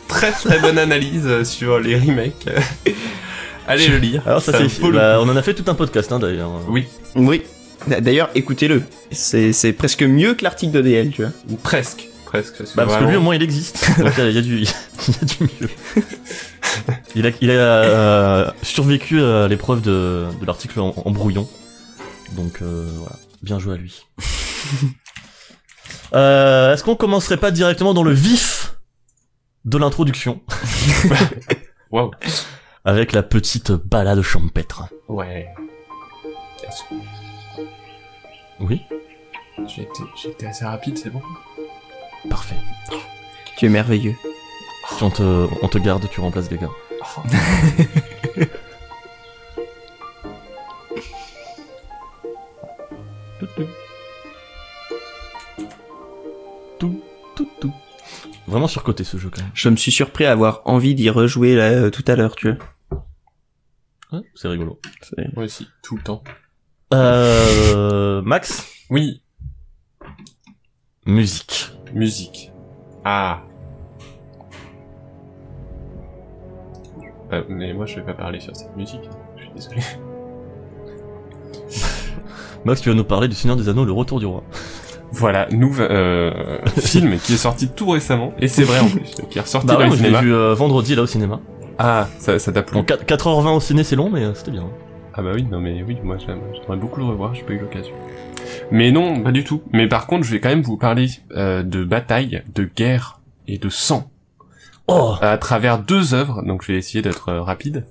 très 0.08 0.32
très 0.32 0.58
bonne 0.60 0.78
analyse 0.78 1.42
sur 1.44 1.78
les 1.78 1.96
remakes. 1.98 2.46
Allez 3.66 3.88
le 3.88 3.98
lire. 3.98 4.22
Alors, 4.26 4.42
ça, 4.42 4.52
c'est. 4.68 4.90
Bah, 4.90 5.18
on 5.20 5.28
en 5.28 5.36
a 5.36 5.42
fait 5.42 5.54
tout 5.54 5.70
un 5.70 5.74
podcast 5.74 6.12
hein, 6.12 6.18
d'ailleurs. 6.18 6.50
Oui, 6.68 6.86
Oui. 7.14 7.42
D'ailleurs, 7.86 8.30
écoutez-le. 8.34 8.82
C'est 9.10 9.52
c'est 9.52 9.72
presque 9.74 10.02
mieux 10.02 10.34
que 10.34 10.42
l'article 10.44 10.72
de 10.72 10.80
DL, 10.80 11.10
tu 11.10 11.22
vois. 11.22 11.32
presque. 11.62 12.08
Presque. 12.24 12.54
Parce 12.58 12.70
que, 12.70 12.76
Bah, 12.76 12.84
parce 12.86 12.94
que 12.96 13.04
vraiment- 13.04 13.10
lui, 13.10 13.16
au 13.16 13.20
moins, 13.20 13.34
il 13.36 13.42
existe. 13.42 13.86
Y, 13.98 14.20
y 14.22 14.28
il 14.28 14.34
y 14.34 14.38
a 14.38 14.40
du 14.42 14.54
mieux. 15.42 15.68
Il 17.14 17.26
a, 17.26 17.30
il 17.40 17.50
a 17.50 17.54
euh, 17.54 18.50
survécu 18.62 19.22
à 19.22 19.46
l'épreuve 19.48 19.80
de, 19.82 20.26
de 20.40 20.46
l'article 20.46 20.80
en, 20.80 20.92
en 20.96 21.10
brouillon. 21.10 21.48
Donc, 22.32 22.60
euh, 22.62 22.88
voilà. 22.96 23.16
Bien 23.42 23.58
joué 23.58 23.74
à 23.74 23.76
lui. 23.76 24.02
Euh, 26.14 26.72
Est-ce 26.72 26.84
qu'on 26.84 26.94
commencerait 26.94 27.38
pas 27.38 27.50
directement 27.50 27.92
dans 27.92 28.04
le 28.04 28.12
vif 28.12 28.76
de 29.64 29.78
l'introduction 29.78 30.40
Waouh. 31.90 32.12
avec 32.84 33.12
la 33.12 33.22
petite 33.24 33.72
balade 33.72 34.22
champêtre? 34.22 34.84
Ouais. 35.08 35.48
Oui, 38.60 38.80
été 39.58 40.46
assez 40.46 40.64
rapide, 40.64 40.98
c'est 40.98 41.10
bon? 41.10 41.22
Parfait. 42.30 42.56
Tu 43.56 43.66
es 43.66 43.68
merveilleux. 43.68 44.14
Si 44.88 45.02
on 45.02 45.10
te, 45.10 45.48
on 45.62 45.68
te 45.68 45.78
garde, 45.78 46.08
tu 46.10 46.20
remplaces 46.20 46.48
Gaga. 46.48 46.68
Tout, 56.78 57.02
tout, 57.36 57.48
tout. 57.60 57.72
Vraiment 58.46 58.68
surcoté 58.68 59.04
ce 59.04 59.16
jeu 59.16 59.30
quand 59.30 59.40
même. 59.42 59.50
Je 59.54 59.68
me 59.68 59.76
suis 59.76 59.92
surpris 59.92 60.24
à 60.26 60.32
avoir 60.32 60.60
envie 60.64 60.94
d'y 60.94 61.08
rejouer 61.10 61.54
là, 61.56 61.70
euh, 61.70 61.90
tout 61.90 62.04
à 62.06 62.16
l'heure, 62.16 62.36
tu 62.36 62.52
vois. 62.52 63.02
Ouais, 64.12 64.20
c'est 64.34 64.48
rigolo. 64.48 64.80
C'est- 65.02 65.34
Moi 65.34 65.44
aussi, 65.46 65.66
tout 65.82 65.96
le 65.96 66.02
temps. 66.02 66.22
Euh, 66.92 68.20
Max, 68.22 68.66
Oui, 68.90 69.22
musique. 71.06 71.70
musique. 71.94 72.52
Ah. 73.04 73.42
Euh, 77.34 77.42
mais 77.48 77.72
moi 77.72 77.86
je 77.86 77.96
vais 77.96 78.02
pas 78.02 78.14
parler 78.14 78.40
sur 78.40 78.54
cette 78.56 78.76
musique. 78.76 79.08
Je 79.36 79.42
suis 79.42 79.50
désolé. 79.54 79.80
Max, 82.64 82.80
tu 82.80 82.88
vas 82.88 82.94
nous 82.94 83.04
parler 83.04 83.28
du 83.28 83.34
Seigneur 83.34 83.56
des 83.56 83.68
Anneaux, 83.68 83.84
le 83.84 83.92
retour 83.92 84.18
du 84.20 84.26
roi. 84.26 84.42
Voilà, 85.12 85.46
nouveau 85.50 85.82
euh, 85.82 86.58
film 86.78 87.18
qui 87.18 87.34
est 87.34 87.38
sorti 87.38 87.68
tout 87.68 87.90
récemment, 87.90 88.32
et 88.40 88.48
c'est 88.48 88.64
vrai 88.64 88.80
en 88.80 88.88
plus, 88.88 89.14
qui 89.30 89.38
est 89.38 89.42
ressorti 89.42 89.66
Bah 89.66 89.74
dans 89.74 89.80
ouais, 89.80 89.84
les 89.84 89.88
moi, 89.90 89.96
je 89.98 90.02
l'ai 90.02 90.20
vu 90.20 90.34
euh, 90.34 90.54
vendredi 90.54 90.94
là 90.94 91.02
au 91.02 91.06
cinéma. 91.06 91.40
Ah, 91.78 92.08
ça 92.18 92.38
ça 92.38 92.52
t'a 92.52 92.62
plu 92.62 92.74
Bon, 92.76 92.84
4, 92.84 93.04
4h20 93.04 93.56
au 93.56 93.60
ciné, 93.60 93.84
c'est 93.84 93.96
long, 93.96 94.10
mais 94.10 94.24
euh, 94.24 94.34
c'était 94.34 94.50
bien. 94.50 94.64
Ah 95.12 95.22
bah 95.22 95.30
oui, 95.34 95.44
non 95.44 95.60
mais 95.60 95.84
oui, 95.86 95.98
moi 96.02 96.16
j'aime- 96.18 96.40
j'aimerais 96.54 96.76
beaucoup 96.76 96.98
le 97.00 97.06
revoir, 97.06 97.34
j'ai 97.34 97.42
pas 97.42 97.52
eu 97.52 97.58
l'occasion. 97.58 97.94
Mais 98.72 98.90
non, 98.90 99.20
pas 99.20 99.30
du 99.30 99.44
tout. 99.44 99.62
Mais 99.72 99.86
par 99.86 100.06
contre, 100.06 100.24
je 100.24 100.32
vais 100.32 100.40
quand 100.40 100.48
même 100.48 100.62
vous 100.62 100.76
parler 100.76 101.06
de 101.30 101.84
bataille, 101.84 102.42
de 102.52 102.64
guerre 102.64 103.20
et 103.46 103.58
de 103.58 103.68
sang 103.68 104.10
Oh 104.86 105.14
à 105.20 105.38
travers 105.38 105.78
deux 105.78 106.14
œuvres, 106.14 106.42
donc 106.42 106.62
je 106.62 106.72
vais 106.72 106.78
essayer 106.78 107.00
d'être 107.02 107.30
euh, 107.30 107.42
rapide, 107.42 107.86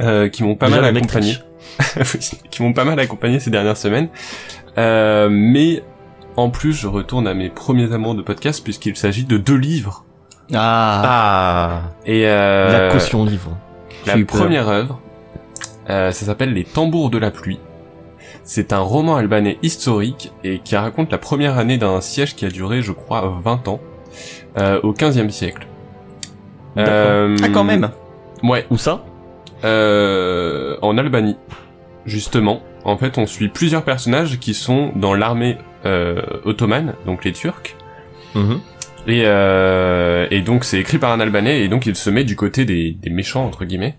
euh, 0.00 0.28
qui 0.28 0.42
m'ont 0.42 0.56
pas 0.56 0.68
Déjà, 0.68 0.80
mal 0.80 0.96
accompagné, 0.96 1.36
qui 2.50 2.62
m'ont 2.62 2.72
pas 2.72 2.84
mal 2.84 2.98
accompagné 2.98 3.40
ces 3.40 3.50
dernières 3.50 3.76
semaines. 3.76 4.08
Euh, 4.78 5.28
mais 5.30 5.82
en 6.36 6.48
plus, 6.50 6.72
je 6.72 6.86
retourne 6.86 7.26
à 7.26 7.34
mes 7.34 7.50
premiers 7.50 7.92
amours 7.92 8.14
de 8.14 8.22
podcast 8.22 8.64
puisqu'il 8.64 8.96
s'agit 8.96 9.24
de 9.24 9.36
deux 9.36 9.56
livres. 9.56 10.04
Ah, 10.54 11.02
Ah 11.04 11.82
Et 12.06 12.26
euh, 12.26 12.86
La 12.88 12.92
caution 12.92 13.24
livre. 13.24 13.56
La 14.06 14.16
première 14.24 14.68
œuvre, 14.68 15.00
euh, 15.90 16.10
ça 16.10 16.26
s'appelle 16.26 16.52
Les 16.54 16.64
Tambours 16.64 17.10
de 17.10 17.18
la 17.18 17.30
pluie. 17.30 17.60
C'est 18.44 18.72
un 18.72 18.80
roman 18.80 19.16
albanais 19.16 19.58
historique 19.62 20.32
et 20.42 20.58
qui 20.58 20.74
raconte 20.74 21.12
la 21.12 21.18
première 21.18 21.58
année 21.58 21.78
d'un 21.78 22.00
siège 22.00 22.34
qui 22.34 22.44
a 22.44 22.48
duré, 22.48 22.82
je 22.82 22.92
crois, 22.92 23.40
20 23.44 23.68
ans, 23.68 23.80
euh, 24.58 24.80
au 24.82 24.92
15e 24.92 25.30
siècle. 25.30 25.66
Euh, 26.78 27.36
ah 27.42 27.48
quand 27.48 27.64
même. 27.64 27.90
Ouais, 28.42 28.66
Où 28.70 28.76
ça? 28.78 29.04
Euh, 29.64 30.76
en 30.82 30.98
Albanie, 30.98 31.36
justement. 32.06 32.62
En 32.84 32.96
fait, 32.96 33.16
on 33.18 33.26
suit 33.26 33.48
plusieurs 33.48 33.84
personnages 33.84 34.38
qui 34.40 34.54
sont 34.54 34.92
dans 34.96 35.14
l'armée 35.14 35.58
euh, 35.86 36.20
ottomane, 36.44 36.94
donc 37.06 37.24
les 37.24 37.32
Turcs, 37.32 37.76
Mhm. 38.34 38.60
Et, 39.08 39.22
euh, 39.26 40.26
et 40.30 40.40
donc 40.40 40.64
c'est 40.64 40.78
écrit 40.78 40.98
par 40.98 41.10
un 41.12 41.20
Albanais 41.20 41.60
et 41.62 41.68
donc 41.68 41.84
il 41.86 41.94
se 41.96 42.08
met 42.08 42.22
du 42.24 42.34
côté 42.36 42.64
des, 42.64 42.92
des 42.92 43.10
méchants 43.10 43.44
entre 43.44 43.64
guillemets, 43.64 43.96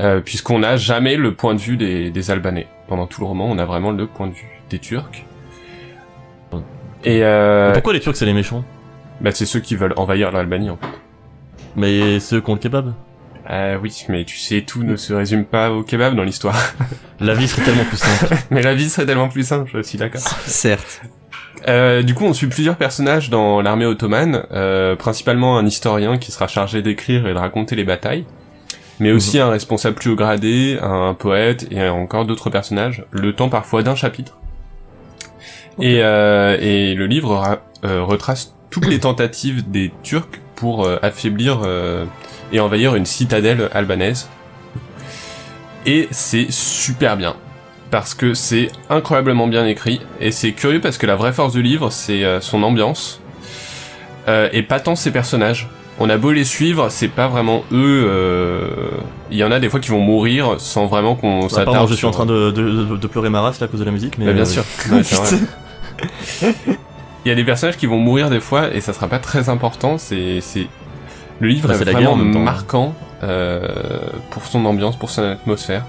euh, 0.00 0.20
puisqu'on 0.20 0.60
n'a 0.60 0.76
jamais 0.76 1.16
le 1.16 1.34
point 1.34 1.54
de 1.54 1.60
vue 1.60 1.76
des, 1.76 2.10
des 2.10 2.30
Albanais. 2.30 2.66
Pendant 2.88 3.06
tout 3.06 3.20
le 3.20 3.26
roman, 3.26 3.46
on 3.50 3.58
a 3.58 3.64
vraiment 3.64 3.90
le 3.90 4.06
point 4.06 4.28
de 4.28 4.32
vue 4.32 4.60
des 4.70 4.78
Turcs. 4.78 5.24
Et 7.04 7.22
euh, 7.22 7.72
Pourquoi 7.72 7.92
les 7.92 8.00
Turcs 8.00 8.16
c'est 8.16 8.26
les 8.26 8.32
méchants? 8.32 8.64
bah, 9.20 9.30
c'est 9.32 9.46
ceux 9.46 9.60
qui 9.60 9.76
veulent 9.76 9.94
envahir 9.96 10.30
l'Albanie. 10.32 10.70
En 10.70 10.76
fait. 10.76 10.86
Mais 11.76 12.20
ceux 12.20 12.40
qui 12.40 12.50
ont 12.50 12.54
le 12.54 12.60
kebab 12.60 12.94
Euh, 13.50 13.78
oui, 13.80 14.04
mais 14.08 14.24
tu 14.24 14.36
sais, 14.38 14.62
tout 14.62 14.82
ne 14.82 14.96
se 14.96 15.12
résume 15.12 15.44
pas 15.44 15.70
au 15.70 15.82
kebab 15.82 16.16
dans 16.16 16.24
l'histoire. 16.24 16.58
La 17.20 17.34
vie 17.34 17.46
serait 17.46 17.62
tellement 17.62 17.84
plus 17.84 17.98
simple. 17.98 18.34
mais 18.50 18.62
la 18.62 18.74
vie 18.74 18.90
serait 18.90 19.06
tellement 19.06 19.28
plus 19.28 19.46
simple, 19.46 19.70
je 19.72 19.80
suis 19.82 19.96
d'accord. 19.96 20.20
Certes. 20.20 21.02
Euh, 21.68 22.02
du 22.02 22.14
coup, 22.14 22.24
on 22.24 22.34
suit 22.34 22.46
plusieurs 22.48 22.76
personnages 22.76 23.30
dans 23.30 23.62
l'armée 23.62 23.86
ottomane, 23.86 24.44
euh, 24.52 24.96
principalement 24.96 25.58
un 25.58 25.66
historien 25.66 26.18
qui 26.18 26.30
sera 26.30 26.46
chargé 26.46 26.82
d'écrire 26.82 27.26
et 27.26 27.32
de 27.32 27.38
raconter 27.38 27.74
les 27.74 27.84
batailles, 27.84 28.26
mais 29.00 29.12
aussi 29.12 29.38
un 29.38 29.48
responsable 29.48 29.96
plus 29.96 30.10
haut 30.10 30.16
gradé, 30.16 30.78
un 30.82 31.14
poète 31.14 31.66
et 31.70 31.88
encore 31.88 32.26
d'autres 32.26 32.50
personnages, 32.50 33.04
le 33.10 33.32
temps 33.34 33.48
parfois 33.48 33.82
d'un 33.82 33.94
chapitre. 33.94 34.38
Et, 35.80 36.00
euh, 36.02 36.56
et 36.60 36.94
le 36.94 37.06
livre 37.06 37.60
euh, 37.84 38.02
retrace 38.02 38.54
toutes 38.70 38.86
les 38.86 39.00
tentatives 39.00 39.70
des 39.70 39.92
Turcs 40.02 40.40
pour 40.56 40.84
euh, 40.86 40.98
affaiblir 41.02 41.60
euh, 41.64 42.04
et 42.52 42.60
envahir 42.60 42.94
une 42.94 43.06
citadelle 43.06 43.68
albanaise. 43.74 44.28
Et 45.86 46.08
c'est 46.10 46.46
super 46.50 47.16
bien 47.16 47.36
parce 47.90 48.14
que 48.14 48.34
c'est 48.34 48.70
incroyablement 48.90 49.46
bien 49.46 49.64
écrit 49.66 50.00
et 50.20 50.32
c'est 50.32 50.50
curieux 50.52 50.80
parce 50.80 50.98
que 50.98 51.06
la 51.06 51.14
vraie 51.14 51.32
force 51.32 51.52
du 51.52 51.62
livre 51.62 51.90
c'est 51.90 52.24
euh, 52.24 52.40
son 52.40 52.64
ambiance 52.64 53.20
euh, 54.26 54.48
et 54.52 54.62
pas 54.62 54.80
tant 54.80 54.96
ses 54.96 55.12
personnages. 55.12 55.68
On 56.00 56.10
a 56.10 56.18
beau 56.18 56.32
les 56.32 56.44
suivre, 56.44 56.88
c'est 56.90 57.08
pas 57.08 57.26
vraiment 57.28 57.62
eux. 57.72 58.04
euh, 58.08 58.68
Il 59.30 59.36
y 59.38 59.44
en 59.44 59.50
a 59.52 59.60
des 59.60 59.70
fois 59.70 59.80
qui 59.80 59.90
vont 59.90 60.00
mourir 60.00 60.56
sans 60.58 60.86
vraiment 60.86 61.14
qu'on 61.14 61.42
Bah, 61.42 61.48
s'attarde. 61.48 61.72
pardon, 61.72 61.86
je 61.86 61.92
suis 61.94 62.00
sur- 62.00 62.08
en 62.08 62.12
train 62.12 62.26
de, 62.26 62.50
de, 62.50 62.84
de- 62.84 62.96
de 62.96 63.06
pleurer 63.06 63.30
ma 63.30 63.40
race 63.40 63.60
là, 63.60 63.64
à 63.66 63.68
cause 63.68 63.80
de 63.80 63.84
la 63.86 63.92
musique, 63.92 64.18
mais 64.18 64.26
Bah, 64.26 64.32
bien 64.34 64.42
euh, 64.42 64.44
sûr. 64.44 64.64
Ouais, 64.92 65.00
vrai. 65.02 66.76
Il 67.26 67.28
y 67.28 67.32
a 67.32 67.34
des 67.34 67.42
personnages 67.42 67.76
qui 67.76 67.86
vont 67.86 67.98
mourir 67.98 68.30
des 68.30 68.38
fois 68.38 68.72
et 68.72 68.80
ça 68.80 68.92
sera 68.92 69.08
pas 69.08 69.18
très 69.18 69.48
important. 69.48 69.98
C'est 69.98 70.40
c'est 70.40 70.68
le 71.40 71.48
livre 71.48 71.66
Bah, 71.66 71.74
est 71.74 71.90
vraiment 71.90 72.14
marquant 72.14 72.94
euh, 73.24 73.66
pour 74.30 74.44
son 74.44 74.64
ambiance, 74.64 74.96
pour 74.96 75.10
son 75.10 75.24
atmosphère. 75.24 75.84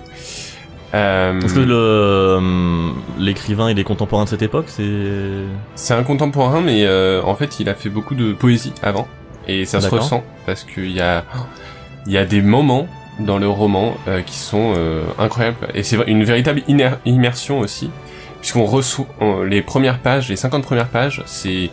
Euh, 0.96 1.40
Est-ce 1.40 1.54
que 1.54 1.60
le 1.60 1.76
euh, 1.76 2.90
l'écrivain 3.20 3.70
il 3.70 3.78
est 3.78 3.84
contemporain 3.84 4.24
de 4.24 4.30
cette 4.30 4.42
époque 4.42 4.66
C'est 4.66 5.44
C'est 5.76 5.94
un 5.94 6.02
contemporain, 6.02 6.60
mais 6.60 6.86
euh, 6.86 7.22
en 7.24 7.36
fait, 7.36 7.60
il 7.60 7.70
a 7.70 7.76
fait 7.76 7.90
beaucoup 7.90 8.16
de 8.16 8.34
poésie 8.34 8.74
avant, 8.82 9.08
et 9.48 9.66
ça 9.66 9.80
se 9.80 9.90
ressent 9.90 10.24
parce 10.48 10.64
qu'il 10.64 10.92
y 10.92 11.02
a 11.02 11.24
il 12.08 12.14
y 12.14 12.18
a 12.18 12.26
des 12.26 12.42
moments 12.42 12.88
dans 13.20 13.38
le 13.38 13.48
roman 13.48 13.96
qui 14.26 14.40
sont 14.40 14.74
incroyables, 15.20 15.58
et 15.76 15.84
c'est 15.84 15.98
une 16.08 16.24
véritable 16.24 16.64
immersion 17.06 17.60
aussi, 17.60 17.92
puisqu'on 18.48 18.66
reçoit 18.66 19.06
les 19.46 19.62
premières 19.62 20.00
pages, 20.00 20.30
les 20.30 20.38
50 20.38 20.64
premières 20.64 20.88
pages, 20.88 21.22
c'est 21.26 21.70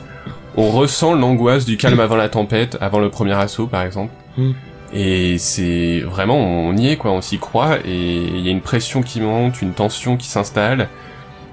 on 0.57 0.73
ressent 0.73 1.14
l'angoisse 1.14 1.64
du 1.64 1.76
calme 1.76 2.00
avant 2.00 2.16
la 2.16 2.28
tempête, 2.28 2.76
avant 2.81 2.99
le 2.99 3.11
premier 3.11 3.35
assaut, 3.35 3.69
par 3.69 3.83
exemple. 3.83 4.12
Mm. 4.37 4.50
Et 4.93 5.38
c'est 5.38 6.00
vraiment, 6.00 6.37
on 6.37 6.76
y 6.76 6.88
est 6.88 6.97
quoi, 6.97 7.12
on 7.12 7.21
s'y 7.21 7.38
croit, 7.38 7.78
et 7.85 8.16
il 8.16 8.40
y 8.40 8.49
a 8.49 8.50
une 8.50 8.61
pression 8.61 9.04
qui 9.04 9.21
monte, 9.21 9.62
une 9.62 9.73
tension 9.73 10.16
qui 10.16 10.26
s'installe. 10.26 10.88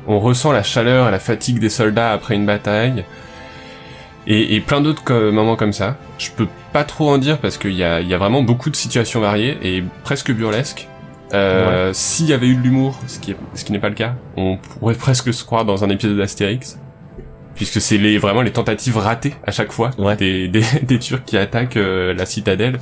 On 0.07 0.19
ressent 0.19 0.51
la 0.51 0.63
chaleur 0.63 1.07
et 1.07 1.11
la 1.11 1.19
fatigue 1.19 1.59
des 1.59 1.69
soldats 1.69 2.13
après 2.13 2.33
une 2.33 2.47
bataille. 2.47 3.05
Et, 4.25 4.55
et 4.55 4.59
plein 4.59 4.81
d'autres 4.81 5.29
moments 5.29 5.55
comme 5.55 5.73
ça. 5.73 5.97
Je 6.17 6.31
peux 6.31 6.47
pas 6.73 6.83
trop 6.83 7.11
en 7.11 7.19
dire 7.19 7.37
parce 7.37 7.59
qu'il 7.59 7.73
y 7.73 7.83
a, 7.83 8.01
il 8.01 8.07
y 8.07 8.15
a 8.15 8.17
vraiment 8.17 8.41
beaucoup 8.41 8.71
de 8.71 8.75
situations 8.75 9.19
variées 9.19 9.59
et 9.61 9.83
presque 10.03 10.31
burlesques. 10.31 10.87
Euh, 11.33 11.91
S'il 11.93 12.27
y 12.27 12.33
avait 12.33 12.47
eu 12.47 12.55
de 12.55 12.61
l'humour, 12.61 13.00
ce 13.07 13.19
qui, 13.19 13.31
est- 13.31 13.38
ce 13.53 13.63
qui 13.65 13.71
n'est 13.71 13.79
pas 13.79 13.89
le 13.89 13.95
cas, 13.95 14.15
on 14.38 14.57
pourrait 14.57 14.95
presque 14.95 15.33
se 15.33 15.43
croire 15.45 15.65
dans 15.65 15.83
un 15.83 15.89
épisode 15.89 16.17
d'Astérix. 16.17 16.79
Puisque 17.55 17.81
c'est 17.81 17.97
les, 17.97 18.17
vraiment 18.17 18.41
les 18.41 18.51
tentatives 18.51 18.97
ratées 18.97 19.33
à 19.45 19.51
chaque 19.51 19.71
fois 19.71 19.91
Ouais. 19.97 20.15
des, 20.15 20.47
des, 20.50 20.63
des 20.83 21.00
Turcs 21.00 21.23
qui 21.25 21.38
attaquent 21.38 21.77
euh, 21.77 22.13
la 22.13 22.25
citadelle. 22.25 22.79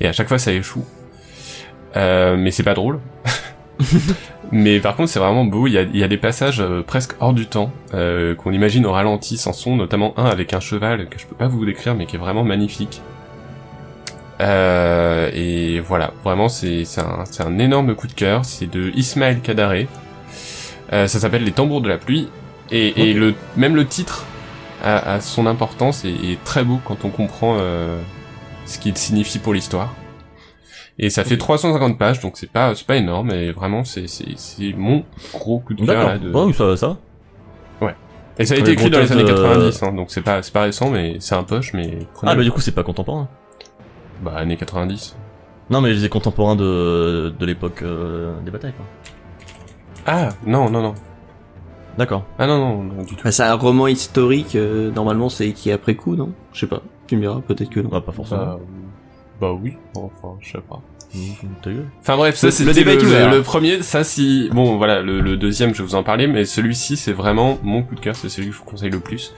Et 0.00 0.06
à 0.06 0.12
chaque 0.12 0.28
fois 0.28 0.38
ça 0.38 0.52
échoue. 0.52 0.84
Euh, 1.96 2.36
mais 2.36 2.50
c'est 2.50 2.62
pas 2.62 2.74
drôle. 2.74 3.00
Mais 4.52 4.80
par 4.80 4.96
contre, 4.96 5.08
c'est 5.10 5.20
vraiment 5.20 5.44
beau. 5.44 5.66
Il 5.68 5.72
y 5.74 5.78
a, 5.78 5.82
il 5.82 5.96
y 5.96 6.02
a 6.02 6.08
des 6.08 6.16
passages 6.16 6.60
euh, 6.60 6.82
presque 6.82 7.12
hors 7.20 7.32
du 7.32 7.46
temps 7.46 7.70
qu'on 7.92 8.52
imagine 8.52 8.84
au 8.84 8.92
ralenti 8.92 9.36
sans 9.38 9.52
son, 9.52 9.76
notamment 9.76 10.12
un 10.18 10.24
avec 10.26 10.52
un 10.54 10.60
cheval 10.60 11.08
que 11.08 11.18
je 11.18 11.26
peux 11.26 11.36
pas 11.36 11.46
vous 11.48 11.64
décrire, 11.64 11.94
mais 11.94 12.06
qui 12.06 12.16
est 12.16 12.18
vraiment 12.18 12.42
magnifique. 12.44 13.00
Euh, 14.40 15.30
et 15.34 15.80
voilà, 15.80 16.12
vraiment, 16.24 16.48
c'est 16.48 16.84
c'est 16.84 17.00
un, 17.00 17.24
c'est 17.30 17.42
un 17.42 17.58
énorme 17.58 17.94
coup 17.94 18.06
de 18.06 18.12
cœur. 18.12 18.44
C'est 18.44 18.66
de 18.70 18.90
Ismaël 18.94 19.40
Kadaré. 19.40 19.86
Euh, 20.92 21.06
ça 21.06 21.20
s'appelle 21.20 21.44
Les 21.44 21.52
Tambours 21.52 21.80
de 21.82 21.88
la 21.88 21.98
pluie. 21.98 22.28
Et, 22.70 23.10
et 23.10 23.14
le 23.14 23.34
même 23.56 23.74
le 23.76 23.84
titre 23.84 24.24
a, 24.84 25.14
a 25.14 25.20
son 25.20 25.46
importance 25.46 26.04
et 26.04 26.10
est 26.10 26.42
très 26.44 26.62
beau 26.64 26.78
quand 26.84 27.04
on 27.04 27.10
comprend 27.10 27.56
euh, 27.58 28.00
ce 28.64 28.78
qu'il 28.78 28.96
signifie 28.96 29.38
pour 29.40 29.52
l'histoire. 29.54 29.94
Et 30.98 31.10
ça 31.10 31.24
fait 31.24 31.36
350 31.38 31.98
pages, 31.98 32.20
donc 32.20 32.36
c'est 32.36 32.50
pas 32.50 32.74
c'est 32.74 32.86
pas 32.86 32.96
énorme, 32.96 33.28
mais 33.28 33.52
vraiment 33.52 33.84
c'est 33.84 34.06
c'est 34.06 34.36
c'est 34.36 34.72
mon 34.76 35.04
gros 35.32 35.58
coup 35.60 35.74
de 35.74 35.80
cœur 35.86 36.06
là. 36.08 36.18
De... 36.18 36.30
Oui, 36.32 36.54
ça, 36.54 36.76
ça. 36.76 36.96
Et 38.38 38.46
ça 38.46 38.54
a 38.54 38.58
été 38.58 38.70
écrit 38.72 38.88
dans 38.90 39.00
les 39.00 39.12
années 39.12 39.22
de- 39.24 39.28
90, 39.34 39.82
hein, 39.82 39.92
donc 39.92 40.10
c'est 40.10 40.22
pas 40.22 40.42
c'est 40.42 40.52
pas 40.52 40.62
récent, 40.62 40.88
mais 40.90 41.16
c'est 41.18 41.34
un 41.34 41.42
poche, 41.42 41.72
mais 41.74 41.98
Ah, 42.22 42.34
bah 42.36 42.42
du 42.42 42.50
coup, 42.50 42.60
c'est 42.60 42.72
pas 42.74 42.82
contemporain. 42.84 43.28
Bah 44.22 44.34
années 44.36 44.56
90. 44.56 45.16
Non, 45.70 45.80
mais 45.80 45.90
je 45.90 45.94
disais 45.96 46.08
contemporain 46.08 46.56
de, 46.56 47.32
de 47.38 47.46
l'époque 47.46 47.82
euh, 47.82 48.32
des 48.44 48.50
batailles, 48.50 48.72
quoi. 48.72 48.86
Ah 50.06 50.30
non 50.46 50.70
non 50.70 50.82
non 50.82 50.94
D'accord. 51.98 52.24
ah 52.38 52.46
non 52.46 52.58
non, 52.58 52.82
non 52.82 53.02
du 53.02 53.14
tout. 53.16 53.22
Bah, 53.24 53.32
c'est 53.32 53.42
un 53.42 53.54
roman 53.54 53.86
historique, 53.86 54.54
euh, 54.56 54.90
normalement 54.90 55.28
c'est 55.28 55.46
écrit 55.48 55.72
après 55.72 55.94
coup, 55.94 56.16
non? 56.16 56.30
Je 56.52 56.60
sais 56.60 56.66
pas. 56.66 56.82
Tu 57.06 57.16
me 57.16 57.20
diras, 57.22 57.40
peut-être 57.46 57.68
que 57.70 57.80
non. 57.80 57.90
Ah, 57.92 58.00
pas 58.00 58.12
forcément. 58.12 58.40
Bah, 58.44 58.58
bah 59.40 59.52
oui, 59.52 59.76
enfin 59.94 60.36
je 60.40 60.52
sais 60.52 60.58
pas. 60.68 60.80
Mmh. 61.12 61.70
Enfin 62.00 62.16
bref, 62.16 62.36
ça 62.36 62.50
c'était 62.52 62.84
le 62.84 62.94
le, 62.94 63.00
le- 63.30 63.36
le 63.38 63.42
premier. 63.42 63.82
Ça 63.82 64.04
si 64.04 64.48
bon 64.52 64.76
voilà 64.76 65.02
le, 65.02 65.20
le 65.20 65.36
deuxième 65.36 65.74
je 65.74 65.82
vais 65.82 65.88
vous 65.88 65.94
en 65.96 66.04
parler, 66.04 66.28
mais 66.28 66.44
celui-ci 66.44 66.96
c'est 66.96 67.12
vraiment 67.12 67.58
mon 67.64 67.82
coup 67.82 67.96
de 67.96 68.00
cœur, 68.00 68.14
c'est 68.14 68.28
celui 68.28 68.48
que 68.48 68.54
je 68.54 68.58
vous 68.58 68.64
conseille 68.64 68.90
le 68.90 69.00
plus. 69.00 69.34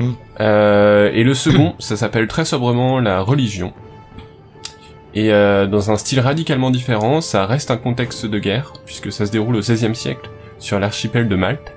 Mm. 0.00 0.10
Euh, 0.40 1.10
et 1.14 1.22
le 1.22 1.34
second, 1.34 1.74
ça 1.78 1.96
s'appelle 1.96 2.26
très 2.26 2.44
sobrement 2.44 2.98
la 3.00 3.20
religion. 3.20 3.72
Et 5.14 5.32
euh, 5.32 5.66
dans 5.66 5.90
un 5.90 5.96
style 5.96 6.20
radicalement 6.20 6.70
différent, 6.70 7.20
ça 7.20 7.46
reste 7.46 7.70
un 7.70 7.76
contexte 7.76 8.26
de 8.26 8.38
guerre 8.38 8.72
puisque 8.84 9.12
ça 9.12 9.26
se 9.26 9.30
déroule 9.30 9.56
au 9.56 9.60
XVIe 9.60 9.94
siècle 9.94 10.28
sur 10.58 10.78
l'archipel 10.80 11.28
de 11.28 11.36
Malte. 11.36 11.72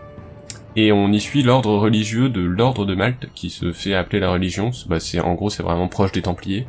Et 0.75 0.91
on 0.91 1.11
y 1.11 1.19
suit 1.19 1.43
l'ordre 1.43 1.75
religieux 1.77 2.29
de 2.29 2.41
l'ordre 2.41 2.85
de 2.85 2.95
Malte 2.95 3.27
qui 3.33 3.49
se 3.49 3.71
fait 3.71 3.93
appeler 3.95 4.19
la 4.19 4.31
religion. 4.31 4.71
Bah, 4.87 4.99
c'est 4.99 5.19
en 5.19 5.33
gros 5.33 5.49
c'est 5.49 5.63
vraiment 5.63 5.87
proche 5.87 6.11
des 6.11 6.21
Templiers 6.21 6.67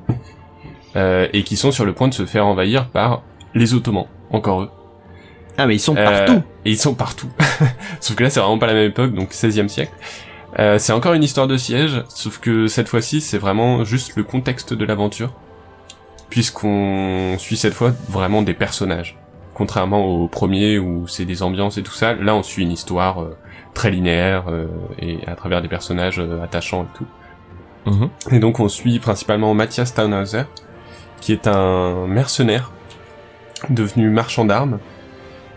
euh, 0.96 1.26
et 1.32 1.42
qui 1.42 1.56
sont 1.56 1.72
sur 1.72 1.84
le 1.84 1.92
point 1.92 2.08
de 2.08 2.14
se 2.14 2.26
faire 2.26 2.46
envahir 2.46 2.88
par 2.88 3.22
les 3.54 3.74
Ottomans, 3.74 4.06
encore 4.30 4.62
eux. 4.62 4.70
Ah, 5.56 5.66
mais 5.66 5.74
ils 5.74 5.80
sont 5.80 5.96
Euh, 5.96 6.04
partout 6.04 6.42
Et 6.64 6.70
ils 6.70 6.78
sont 6.78 6.94
partout. 6.94 7.28
sauf 8.00 8.16
que 8.16 8.22
là, 8.22 8.30
c'est 8.30 8.40
vraiment 8.40 8.58
pas 8.58 8.66
la 8.68 8.74
même 8.74 8.90
époque, 8.90 9.12
donc 9.12 9.32
16e 9.32 9.68
siècle. 9.68 9.92
Euh, 10.58 10.78
c'est 10.78 10.92
encore 10.92 11.14
une 11.14 11.24
histoire 11.24 11.46
de 11.48 11.56
siège, 11.56 12.02
sauf 12.08 12.38
que 12.38 12.68
cette 12.68 12.88
fois-ci, 12.88 13.20
c'est 13.20 13.38
vraiment 13.38 13.84
juste 13.84 14.16
le 14.16 14.22
contexte 14.22 14.72
de 14.72 14.84
l'aventure, 14.84 15.32
puisqu'on 16.30 17.36
suit 17.38 17.56
cette 17.56 17.74
fois 17.74 17.92
vraiment 18.08 18.42
des 18.42 18.54
personnages. 18.54 19.16
Contrairement 19.54 20.04
au 20.04 20.28
premier 20.28 20.78
où 20.78 21.08
c'est 21.08 21.24
des 21.24 21.42
ambiances 21.42 21.78
et 21.78 21.82
tout 21.82 21.92
ça, 21.92 22.14
là 22.14 22.34
on 22.34 22.42
suit 22.42 22.62
une 22.62 22.70
histoire 22.70 23.22
euh, 23.22 23.36
très 23.74 23.90
linéaire 23.90 24.44
euh, 24.48 24.66
et 25.00 25.18
à 25.26 25.34
travers 25.34 25.62
des 25.62 25.68
personnages 25.68 26.20
euh, 26.20 26.42
attachants 26.42 26.84
et 26.84 26.96
tout. 26.96 27.06
Mhm. 27.86 28.10
Et 28.32 28.38
donc 28.38 28.60
on 28.60 28.68
suit 28.68 28.98
principalement 28.98 29.54
Matthias 29.54 29.94
Tannhauser, 29.94 30.44
qui 31.20 31.32
est 31.32 31.48
un 31.48 32.06
mercenaire 32.06 32.70
devenu 33.70 34.10
marchand 34.10 34.44
d'armes, 34.44 34.78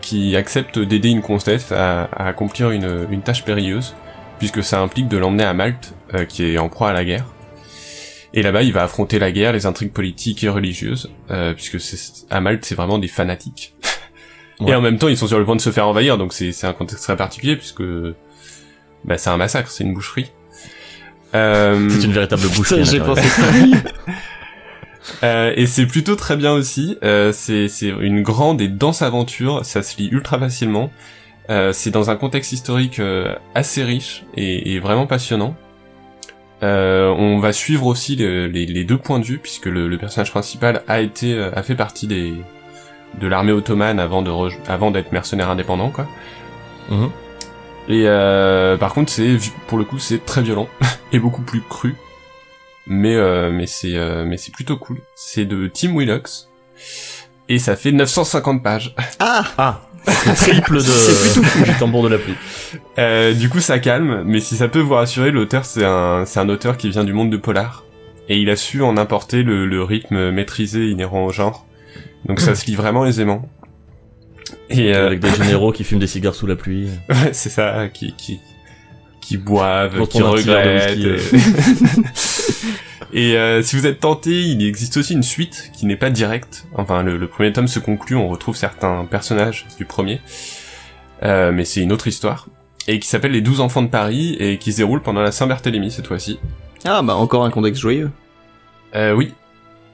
qui 0.00 0.34
accepte 0.34 0.80
d'aider 0.80 1.10
une 1.10 1.22
comtesse 1.22 1.70
à, 1.70 2.04
à 2.04 2.26
accomplir 2.26 2.70
une, 2.70 3.06
une 3.10 3.22
tâche 3.22 3.44
périlleuse, 3.44 3.94
puisque 4.38 4.64
ça 4.64 4.80
implique 4.80 5.06
de 5.06 5.16
l'emmener 5.18 5.44
à 5.44 5.54
Malte, 5.54 5.94
qui 6.28 6.44
est 6.44 6.58
en 6.58 6.68
proie 6.68 6.90
à 6.90 6.92
la 6.92 7.04
guerre. 7.04 7.26
Et 8.34 8.42
là-bas, 8.42 8.62
il 8.62 8.72
va 8.72 8.82
affronter 8.84 9.18
la 9.18 9.30
guerre, 9.30 9.52
les 9.52 9.66
intrigues 9.66 9.92
politiques 9.92 10.42
et 10.44 10.48
religieuses, 10.48 11.10
euh, 11.30 11.52
puisque 11.54 11.80
c'est- 11.80 12.26
à 12.30 12.40
Malte, 12.40 12.64
c'est 12.64 12.74
vraiment 12.74 12.98
des 12.98 13.08
fanatiques. 13.08 13.74
Ouais. 14.60 14.70
Et 14.70 14.74
en 14.76 14.80
même 14.80 14.96
temps, 14.98 15.08
ils 15.08 15.16
sont 15.16 15.26
sur 15.26 15.40
le 15.40 15.44
point 15.44 15.56
de 15.56 15.60
se 15.60 15.70
faire 15.70 15.88
envahir, 15.88 16.18
donc 16.18 16.32
c'est 16.32 16.52
c'est 16.52 16.68
un 16.68 16.72
contexte 16.72 17.02
très 17.02 17.16
particulier, 17.16 17.56
puisque 17.56 17.82
bah, 19.04 19.18
c'est 19.18 19.30
un 19.30 19.36
massacre, 19.36 19.68
c'est 19.70 19.82
une 19.82 19.92
boucherie. 19.94 20.30
Euh, 21.34 21.88
C'est 21.90 22.04
une 22.04 22.12
véritable 22.12 22.46
boucherie. 22.54 22.84
J'ai 22.84 23.00
pensé 23.00 23.22
Euh, 25.24 25.52
et 25.56 25.66
c'est 25.66 25.86
plutôt 25.86 26.14
très 26.14 26.36
bien 26.36 26.52
aussi. 26.52 26.96
Euh, 27.02 27.32
c'est 27.32 27.66
c'est 27.68 27.88
une 27.88 28.22
grande 28.22 28.60
et 28.60 28.68
dense 28.68 29.02
aventure. 29.02 29.64
Ça 29.64 29.82
se 29.82 29.96
lit 29.96 30.08
ultra 30.12 30.38
facilement. 30.38 30.92
Euh, 31.50 31.72
c'est 31.72 31.90
dans 31.90 32.10
un 32.10 32.16
contexte 32.16 32.52
historique 32.52 33.00
euh, 33.00 33.34
assez 33.56 33.82
riche 33.82 34.24
et, 34.36 34.74
et 34.74 34.78
vraiment 34.78 35.08
passionnant. 35.08 35.56
Euh, 36.62 37.08
on 37.18 37.38
va 37.38 37.52
suivre 37.52 37.86
aussi 37.86 38.14
le- 38.16 38.46
les, 38.46 38.66
les 38.66 38.84
deux 38.84 38.98
points 38.98 39.18
de 39.18 39.24
vue 39.24 39.38
puisque 39.38 39.66
le, 39.66 39.88
le 39.88 39.98
personnage 39.98 40.30
principal 40.30 40.82
a 40.86 41.00
été 41.00 41.34
euh, 41.34 41.50
a 41.56 41.62
fait 41.62 41.74
partie 41.74 42.06
des 42.06 42.32
de 43.20 43.26
l'armée 43.26 43.52
ottomane 43.52 43.98
avant 43.98 44.22
de 44.22 44.30
rej- 44.30 44.58
avant 44.68 44.90
d'être 44.92 45.10
mercenaire 45.12 45.50
indépendant 45.50 45.90
quoi. 45.90 46.06
Mhm. 46.88 47.10
Et 47.88 48.04
euh, 48.06 48.76
par 48.76 48.94
contre 48.94 49.10
c'est 49.10 49.36
pour 49.66 49.76
le 49.76 49.84
coup 49.84 49.98
c'est 49.98 50.24
très 50.24 50.42
violent 50.42 50.68
et 51.12 51.18
beaucoup 51.18 51.42
plus 51.42 51.62
cru. 51.62 51.96
Mais 52.86 53.14
euh, 53.16 53.50
mais 53.50 53.66
c'est 53.66 53.96
euh, 53.96 54.24
mais 54.24 54.36
c'est 54.36 54.52
plutôt 54.52 54.76
cool. 54.76 54.98
C'est 55.16 55.44
de 55.44 55.66
Tim 55.66 55.96
Willox 55.96 56.48
et 57.48 57.58
ça 57.58 57.74
fait 57.76 57.90
950 57.92 58.62
pages. 58.62 58.94
Ah 59.18 59.44
Ah, 59.58 59.80
le 60.06 60.34
triple 60.36 60.78
de 60.78 61.64
du 61.64 61.78
tambour 61.78 62.02
de 62.04 62.08
la 62.08 62.18
pluie. 62.18 62.34
Euh, 62.98 63.32
du 63.34 63.48
coup, 63.48 63.60
ça 63.60 63.78
calme, 63.78 64.22
mais 64.26 64.40
si 64.40 64.56
ça 64.56 64.68
peut 64.68 64.80
vous 64.80 64.94
rassurer, 64.94 65.30
l'auteur, 65.30 65.64
c'est 65.64 65.84
un, 65.84 66.24
c'est 66.26 66.40
un 66.40 66.48
auteur 66.48 66.76
qui 66.76 66.88
vient 66.90 67.04
du 67.04 67.12
monde 67.12 67.30
de 67.30 67.36
Polar. 67.36 67.84
Et 68.28 68.38
il 68.38 68.50
a 68.50 68.56
su 68.56 68.82
en 68.82 68.96
importer 68.96 69.42
le, 69.42 69.66
le 69.66 69.82
rythme 69.82 70.30
maîtrisé 70.30 70.88
inhérent 70.88 71.24
au 71.26 71.32
genre. 71.32 71.66
Donc 72.24 72.40
ça 72.40 72.54
se 72.54 72.66
lit 72.66 72.76
vraiment 72.76 73.04
aisément. 73.04 73.48
Et 74.70 74.94
euh, 74.94 75.06
Avec 75.06 75.20
des 75.20 75.30
généraux 75.34 75.72
qui 75.72 75.84
fument 75.84 75.98
des 75.98 76.06
cigares 76.06 76.34
sous 76.34 76.46
la 76.46 76.56
pluie. 76.56 76.88
ouais, 77.08 77.32
c'est 77.32 77.50
ça, 77.50 77.88
qui, 77.92 78.14
qui, 78.14 78.38
qui 79.20 79.36
boivent, 79.36 79.98
Quand 79.98 80.06
qui 80.06 80.22
regrettent. 80.22 80.98
Et 83.14 83.36
euh, 83.36 83.62
si 83.62 83.76
vous 83.76 83.86
êtes 83.86 84.00
tenté, 84.00 84.40
il 84.42 84.66
existe 84.66 84.96
aussi 84.96 85.12
une 85.12 85.22
suite 85.22 85.70
qui 85.74 85.84
n'est 85.86 85.96
pas 85.96 86.08
directe. 86.10 86.66
Enfin, 86.74 87.02
le, 87.02 87.18
le 87.18 87.26
premier 87.28 87.52
tome 87.52 87.68
se 87.68 87.78
conclut, 87.78 88.16
on 88.16 88.28
retrouve 88.28 88.56
certains 88.56 89.04
personnages 89.04 89.66
du 89.76 89.84
premier. 89.84 90.20
Euh, 91.22 91.52
mais 91.52 91.64
c'est 91.64 91.82
une 91.82 91.92
autre 91.92 92.06
histoire. 92.08 92.46
Et 92.88 92.98
qui 92.98 93.06
s'appelle 93.08 93.32
Les 93.32 93.42
Douze 93.42 93.60
Enfants 93.60 93.82
de 93.82 93.88
Paris, 93.88 94.36
et 94.40 94.56
qui 94.58 94.72
se 94.72 94.78
déroule 94.78 95.02
pendant 95.02 95.20
la 95.20 95.30
Saint-Barthélemy 95.30 95.90
cette 95.90 96.06
fois-ci. 96.06 96.40
Ah 96.84 97.02
bah 97.02 97.14
encore 97.14 97.44
un 97.44 97.50
contexte 97.50 97.80
joyeux. 97.82 98.10
Euh, 98.96 99.12
oui. 99.12 99.32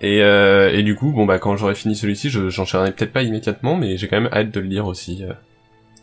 Et, 0.00 0.22
euh, 0.22 0.70
et 0.72 0.82
du 0.84 0.94
coup, 0.94 1.10
bon 1.10 1.26
bah 1.26 1.38
quand 1.40 1.56
j'aurai 1.56 1.74
fini 1.74 1.96
celui-ci, 1.96 2.30
je- 2.30 2.48
j'enchaînerai 2.48 2.92
peut-être 2.92 3.12
pas 3.12 3.22
immédiatement, 3.22 3.76
mais 3.76 3.96
j'ai 3.98 4.06
quand 4.08 4.20
même 4.20 4.30
hâte 4.32 4.52
de 4.52 4.60
le 4.60 4.66
lire 4.68 4.86
aussi. 4.86 5.22
euh. 5.24 5.32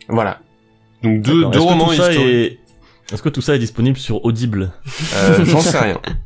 Voilà. 0.10 0.41
Donc 1.01 1.22
deux, 1.22 1.45
deux 1.50 1.60
romans 1.60 1.91
historiques. 1.93 2.19
est- 2.19 2.60
Est-ce 3.13 3.22
que 3.24 3.29
tout 3.29 3.41
ça 3.41 3.55
est 3.55 3.60
disponible 3.60 3.98
sur 3.98 4.24
Audible? 4.25 4.72
Euh, 5.15 5.45
j'en 5.45 5.62
sais 5.62 5.79
rien. 5.79 6.00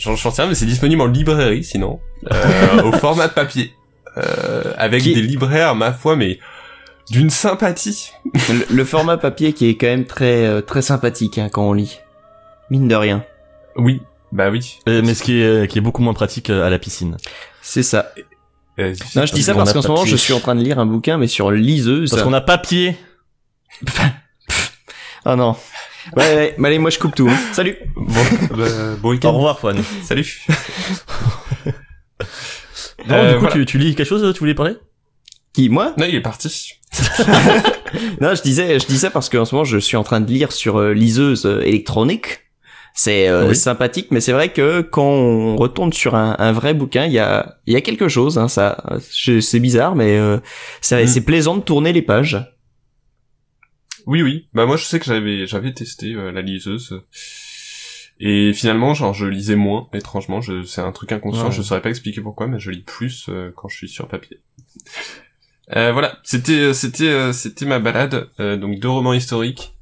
J'en 0.00 0.16
sais 0.16 0.28
rien, 0.42 0.48
mais 0.48 0.54
c'est 0.54 0.64
disponible 0.66 1.02
en 1.02 1.06
librairie 1.06 1.62
sinon, 1.62 2.00
euh, 2.32 2.82
au 2.84 2.92
format 2.98 3.28
papier, 3.28 3.74
euh, 4.16 4.72
avec 4.78 5.02
Qui- 5.02 5.14
des 5.14 5.20
libraires, 5.22 5.74
ma 5.74 5.92
foi, 5.92 6.16
mais 6.16 6.38
d'une 7.10 7.28
sympathie. 7.30 8.10
Le, 8.48 8.66
le 8.74 8.84
format 8.84 9.16
papier 9.18 9.52
qui 9.52 9.68
est 9.68 9.76
quand 9.76 9.88
même 9.88 10.06
très 10.06 10.46
euh, 10.46 10.60
très 10.62 10.80
sympathique 10.80 11.38
hein, 11.38 11.48
quand 11.52 11.62
on 11.68 11.72
lit. 11.72 11.98
Mine 12.70 12.88
de 12.88 12.94
rien. 12.94 13.24
Oui, 13.76 14.00
bah 14.32 14.48
oui. 14.50 14.78
Euh, 14.88 15.02
Mais 15.04 15.14
ce 15.14 15.22
qui 15.22 15.40
est, 15.42 15.70
qui 15.70 15.78
est 15.78 15.82
beaucoup 15.82 16.02
moins 16.02 16.14
pratique 16.14 16.50
euh, 16.50 16.64
à 16.66 16.70
la 16.70 16.78
piscine. 16.78 17.16
C'est 17.62 17.82
ça. 17.82 18.12
Euh, 18.78 18.94
Non, 19.16 19.26
je 19.26 19.32
dis 19.32 19.42
ça 19.42 19.54
parce 19.54 19.72
qu'en 19.72 19.82
ce 19.82 19.88
moment, 19.88 20.04
je 20.06 20.16
suis 20.16 20.32
en 20.32 20.40
train 20.40 20.54
de 20.54 20.62
lire 20.62 20.78
un 20.78 20.86
bouquin, 20.86 21.18
mais 21.18 21.26
sur 21.26 21.50
liseuse. 21.50 22.10
Parce 22.10 22.22
qu'on 22.22 22.32
a 22.32 22.40
papier. 22.40 22.96
Ah 25.24 25.36
non. 25.36 25.54
Ouais, 26.16 26.34
ouais, 26.34 26.54
mais 26.58 26.68
allez, 26.68 26.78
moi 26.78 26.90
je 26.90 26.98
coupe 26.98 27.14
tout. 27.14 27.28
hein. 27.28 27.36
Salut. 27.52 27.76
Bon, 27.96 28.20
bah, 28.56 28.64
bon 29.00 29.08
Au 29.08 29.12
week-end. 29.12 29.32
revoir, 29.32 29.58
Juan. 29.60 29.76
Salut. 30.02 30.26
Non, 33.08 33.14
Euh, 33.16 33.28
du 33.30 33.34
coup, 33.36 33.40
voilà. 33.40 33.54
tu, 33.56 33.64
tu 33.66 33.78
lis 33.78 33.94
quelque 33.94 34.06
chose, 34.06 34.32
tu 34.34 34.38
voulais 34.40 34.54
parler? 34.54 34.74
Qui 35.54 35.68
moi? 35.70 35.94
Non, 35.96 36.04
il 36.08 36.14
est 36.14 36.20
parti. 36.20 36.74
Non, 38.20 38.34
je 38.36 38.42
disais, 38.42 38.78
je 38.78 38.86
dis 38.86 38.98
ça 38.98 39.10
parce 39.10 39.28
qu'en 39.28 39.44
ce 39.44 39.52
moment, 39.54 39.64
je 39.64 39.78
suis 39.78 39.96
en 39.96 40.04
train 40.04 40.20
de 40.20 40.30
lire 40.30 40.52
sur 40.52 40.78
euh, 40.78 40.92
liseuse 40.92 41.44
euh, 41.44 41.60
électronique. 41.62 42.40
C'est 42.94 43.26
euh, 43.28 43.48
Oui. 43.48 43.56
sympathique, 43.56 44.08
mais 44.10 44.20
c'est 44.20 44.30
vrai 44.32 44.50
que 44.52 44.80
quand 44.82 45.02
on 45.02 45.56
retourne 45.56 45.92
sur 45.92 46.14
un, 46.14 46.36
un 46.38 46.52
vrai 46.52 46.72
bouquin, 46.74 47.06
il 47.06 47.12
y 47.12 47.18
a, 47.18 47.56
il 47.66 47.72
y 47.72 47.76
a 47.76 47.80
quelque 47.80 48.06
chose. 48.08 48.38
Hein, 48.38 48.46
ça, 48.48 48.84
c'est 49.10 49.58
bizarre, 49.60 49.96
mais 49.96 50.18
euh, 50.18 50.38
c'est 50.80 51.02
Mm. 51.04 51.06
c'est 51.08 51.20
plaisant 51.22 51.56
de 51.56 51.62
tourner 51.62 51.92
les 51.92 52.02
pages. 52.02 52.38
Oui, 54.10 54.22
oui. 54.22 54.48
Bah 54.54 54.66
moi, 54.66 54.76
je 54.76 54.84
sais 54.84 54.98
que 54.98 55.04
j'avais 55.06 55.46
j'avais 55.46 55.72
testé 55.72 56.14
euh, 56.14 56.32
la 56.32 56.42
liseuse. 56.42 57.00
Et 58.18 58.52
finalement, 58.52 58.92
genre, 58.92 59.14
je 59.14 59.24
lisais 59.26 59.56
moins, 59.56 59.88
étrangement. 59.94 60.40
Je, 60.40 60.62
c'est 60.64 60.80
un 60.82 60.92
truc 60.92 61.12
inconscient, 61.12 61.46
Ouais. 61.46 61.52
je 61.52 61.62
saurais 61.62 61.80
pas 61.80 61.88
expliquer 61.90 62.20
pourquoi, 62.20 62.46
mais 62.48 62.58
je 62.58 62.70
lis 62.70 62.82
plus 62.82 63.26
euh, 63.28 63.50
quand 63.56 63.68
je 63.68 63.76
suis 63.76 63.88
sur 63.88 64.08
papier. 64.08 64.40
Euh, 65.76 65.92
voilà, 65.92 66.18
c'était 66.24 66.74
c'était 66.74 67.08
euh, 67.08 67.32
c'était 67.32 67.64
ma 67.66 67.78
balade. 67.78 68.28
Euh, 68.40 68.56
donc 68.56 68.78
deux 68.80 68.88
romans 68.90 69.12
historiques. 69.14 69.74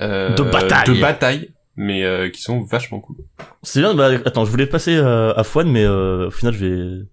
Euh, 0.00 0.34
De 0.34 0.42
bataille. 0.44 0.86
De 0.86 1.00
bataille, 1.00 1.50
mais 1.76 2.04
euh, 2.04 2.30
qui 2.30 2.40
sont 2.40 2.60
vachement 2.62 3.00
cool. 3.00 3.16
C'est 3.62 3.80
bien, 3.80 3.94
bah, 3.94 4.10
attends, 4.24 4.44
je 4.44 4.50
voulais 4.50 4.66
passer 4.66 4.94
euh, 4.96 5.34
à 5.34 5.44
Fouane, 5.44 5.70
mais 5.70 5.84
euh, 5.84 6.28
au 6.28 6.30
final, 6.30 6.54
je 6.54 6.64
vais... 6.66 7.04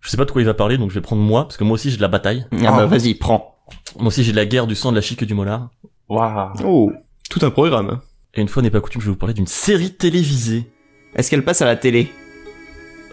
Je 0.00 0.10
sais 0.10 0.16
pas 0.16 0.24
de 0.24 0.30
quoi 0.30 0.42
il 0.42 0.44
va 0.44 0.54
parler, 0.54 0.76
donc 0.78 0.90
je 0.90 0.94
vais 0.96 1.00
prendre 1.00 1.22
moi, 1.22 1.44
parce 1.44 1.56
que 1.56 1.64
moi 1.64 1.74
aussi 1.74 1.90
j'ai 1.90 1.96
de 1.96 2.02
la 2.02 2.08
bataille. 2.08 2.46
Ah 2.52 2.56
bah 2.76 2.82
Oh. 2.84 2.88
vas-y, 2.88 3.14
prends. 3.14 3.55
Moi 3.98 4.08
aussi 4.08 4.22
j'ai 4.22 4.32
de 4.32 4.36
la 4.36 4.46
guerre, 4.46 4.66
du 4.66 4.74
sang, 4.74 4.90
de 4.90 4.96
la 4.96 5.02
chic 5.02 5.22
et 5.22 5.26
du 5.26 5.34
molar. 5.34 5.70
Waouh. 6.08 6.52
Oh, 6.64 6.92
tout 7.30 7.40
un 7.42 7.50
programme. 7.50 8.00
Et 8.34 8.40
une 8.40 8.48
fois 8.48 8.62
n'est 8.62 8.70
pas 8.70 8.80
coutume, 8.80 9.00
je 9.00 9.06
vais 9.06 9.12
vous 9.12 9.18
parler 9.18 9.34
d'une 9.34 9.46
série 9.46 9.92
télévisée. 9.92 10.70
Est-ce 11.14 11.30
qu'elle 11.30 11.44
passe 11.44 11.62
à 11.62 11.66
la 11.66 11.76
télé? 11.76 12.12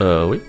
Euh, 0.02 0.28
oui. 0.28 0.40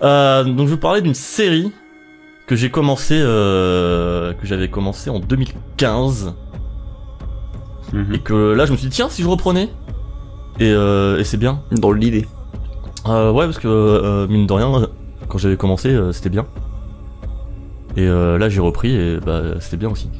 Euh, 0.00 0.44
donc 0.44 0.58
je 0.58 0.62
vais 0.62 0.70
vous 0.70 0.76
parler 0.76 1.00
d'une 1.00 1.14
série 1.14 1.72
que 2.48 2.56
j'ai 2.56 2.70
commencé, 2.70 3.14
euh, 3.16 4.32
que 4.32 4.46
j'avais 4.46 4.68
commencé 4.68 5.10
en 5.10 5.20
2015 5.20 6.34
Mhm. 7.92 8.14
et 8.14 8.18
que 8.18 8.52
là 8.52 8.66
je 8.66 8.72
me 8.72 8.76
suis 8.76 8.88
dit 8.88 8.94
tiens 8.96 9.08
si 9.08 9.22
je 9.22 9.28
reprenais 9.28 9.70
et, 10.60 10.70
euh, 10.72 11.18
et 11.18 11.24
c'est 11.24 11.36
bien. 11.36 11.62
Dans 11.70 11.92
l'idée. 11.92 12.26
Euh, 13.06 13.30
ouais, 13.30 13.44
parce 13.46 13.58
que 13.58 13.68
euh, 13.68 14.26
mine 14.28 14.46
de 14.46 14.52
rien, 14.52 14.88
quand 15.28 15.38
j'avais 15.38 15.56
commencé, 15.56 15.88
euh, 15.90 16.12
c'était 16.12 16.28
bien. 16.30 16.46
Et 17.96 18.02
euh, 18.06 18.36
là, 18.38 18.48
j'ai 18.48 18.60
repris 18.60 18.94
et 18.94 19.18
bah, 19.24 19.42
c'était 19.60 19.76
bien 19.76 19.88
aussi. 19.88 20.10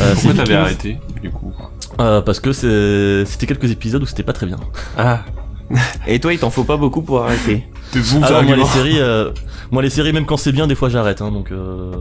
Euh, 0.00 0.12
Pourquoi 0.14 0.34
t'avais 0.34 0.54
arrêté, 0.54 0.98
du 1.22 1.30
coup 1.30 1.52
euh, 2.00 2.20
Parce 2.20 2.40
que 2.40 2.52
c'est- 2.52 3.24
c'était 3.26 3.46
quelques 3.46 3.70
épisodes 3.70 4.02
où 4.02 4.06
c'était 4.06 4.22
pas 4.22 4.32
très 4.32 4.46
bien. 4.46 4.58
Ah, 4.96 5.20
Et 6.06 6.20
toi, 6.20 6.32
il 6.32 6.38
t'en 6.38 6.50
faut 6.50 6.64
pas 6.64 6.76
beaucoup 6.76 7.02
pour 7.02 7.22
arrêter. 7.22 7.66
Alors 8.22 8.42
moi 8.42 8.56
les 8.56 8.64
séries, 8.64 9.00
euh, 9.00 9.30
moi 9.70 9.82
les 9.82 9.90
séries 9.90 10.12
même 10.12 10.26
quand 10.26 10.36
c'est 10.36 10.52
bien, 10.52 10.66
des 10.66 10.74
fois 10.74 10.88
j'arrête. 10.88 11.22
Hein, 11.22 11.30
donc. 11.30 11.50
Euh. 11.52 11.92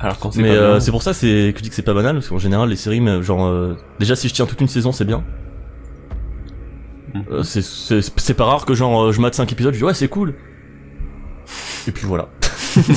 Alors 0.00 0.18
quand 0.18 0.32
c'est 0.32 0.42
Mais 0.42 0.50
euh, 0.50 0.80
c'est 0.80 0.90
pour 0.90 1.02
ça 1.02 1.14
c'est 1.14 1.52
que 1.52 1.58
je 1.58 1.62
dis 1.62 1.68
que 1.68 1.74
c'est 1.74 1.82
pas 1.82 1.94
banal 1.94 2.16
parce 2.16 2.28
qu'en 2.28 2.38
général 2.38 2.68
les 2.68 2.76
séries, 2.76 3.00
mais 3.00 3.22
genre 3.22 3.46
euh, 3.46 3.76
déjà 4.00 4.16
si 4.16 4.28
je 4.28 4.34
tiens 4.34 4.46
toute 4.46 4.60
une 4.60 4.68
saison, 4.68 4.92
c'est 4.92 5.04
bien. 5.04 5.22
Mhm. 7.14 7.24
Euh, 7.30 7.42
c'est- 7.42 8.34
pas 8.34 8.44
rare 8.44 8.64
que 8.64 8.74
genre 8.74 9.12
je 9.12 9.20
mate 9.20 9.34
5 9.34 9.52
épisodes, 9.52 9.74
je 9.74 9.78
dis 9.78 9.84
ouais 9.84 9.94
c'est 9.94 10.08
cool. 10.08 10.34
Et 11.86 11.92
puis 11.92 12.06
voilà. 12.06 12.28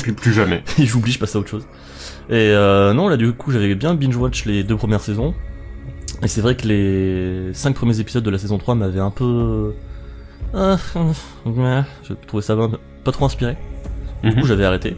plus, 0.01 0.13
plus 0.13 0.33
jamais. 0.33 0.63
et 0.79 0.85
j'oublie, 0.85 1.11
je 1.11 1.19
passe 1.19 1.35
à 1.35 1.39
autre 1.39 1.49
chose. 1.49 1.67
Et 2.29 2.33
euh, 2.33 2.93
non, 2.93 3.07
là 3.07 3.17
du 3.17 3.31
coup, 3.33 3.51
j'avais 3.51 3.75
bien 3.75 3.93
binge-watch 3.95 4.45
les 4.45 4.63
deux 4.63 4.75
premières 4.75 5.01
saisons. 5.01 5.33
Et 6.23 6.27
c'est 6.27 6.41
vrai 6.41 6.55
que 6.55 6.67
les 6.67 7.53
cinq 7.53 7.75
premiers 7.75 7.99
épisodes 7.99 8.23
de 8.23 8.29
la 8.29 8.37
saison 8.37 8.57
3 8.57 8.75
m'avaient 8.75 8.99
un 8.99 9.11
peu... 9.11 9.73
Ah, 10.55 10.77
je 12.03 12.13
trouvais 12.27 12.41
ça 12.43 12.55
pas, 13.03 13.11
trop 13.11 13.25
inspiré. 13.25 13.57
Du 14.23 14.31
coup, 14.33 14.39
Mhm. 14.39 14.45
j'avais 14.45 14.65
arrêté. 14.65 14.97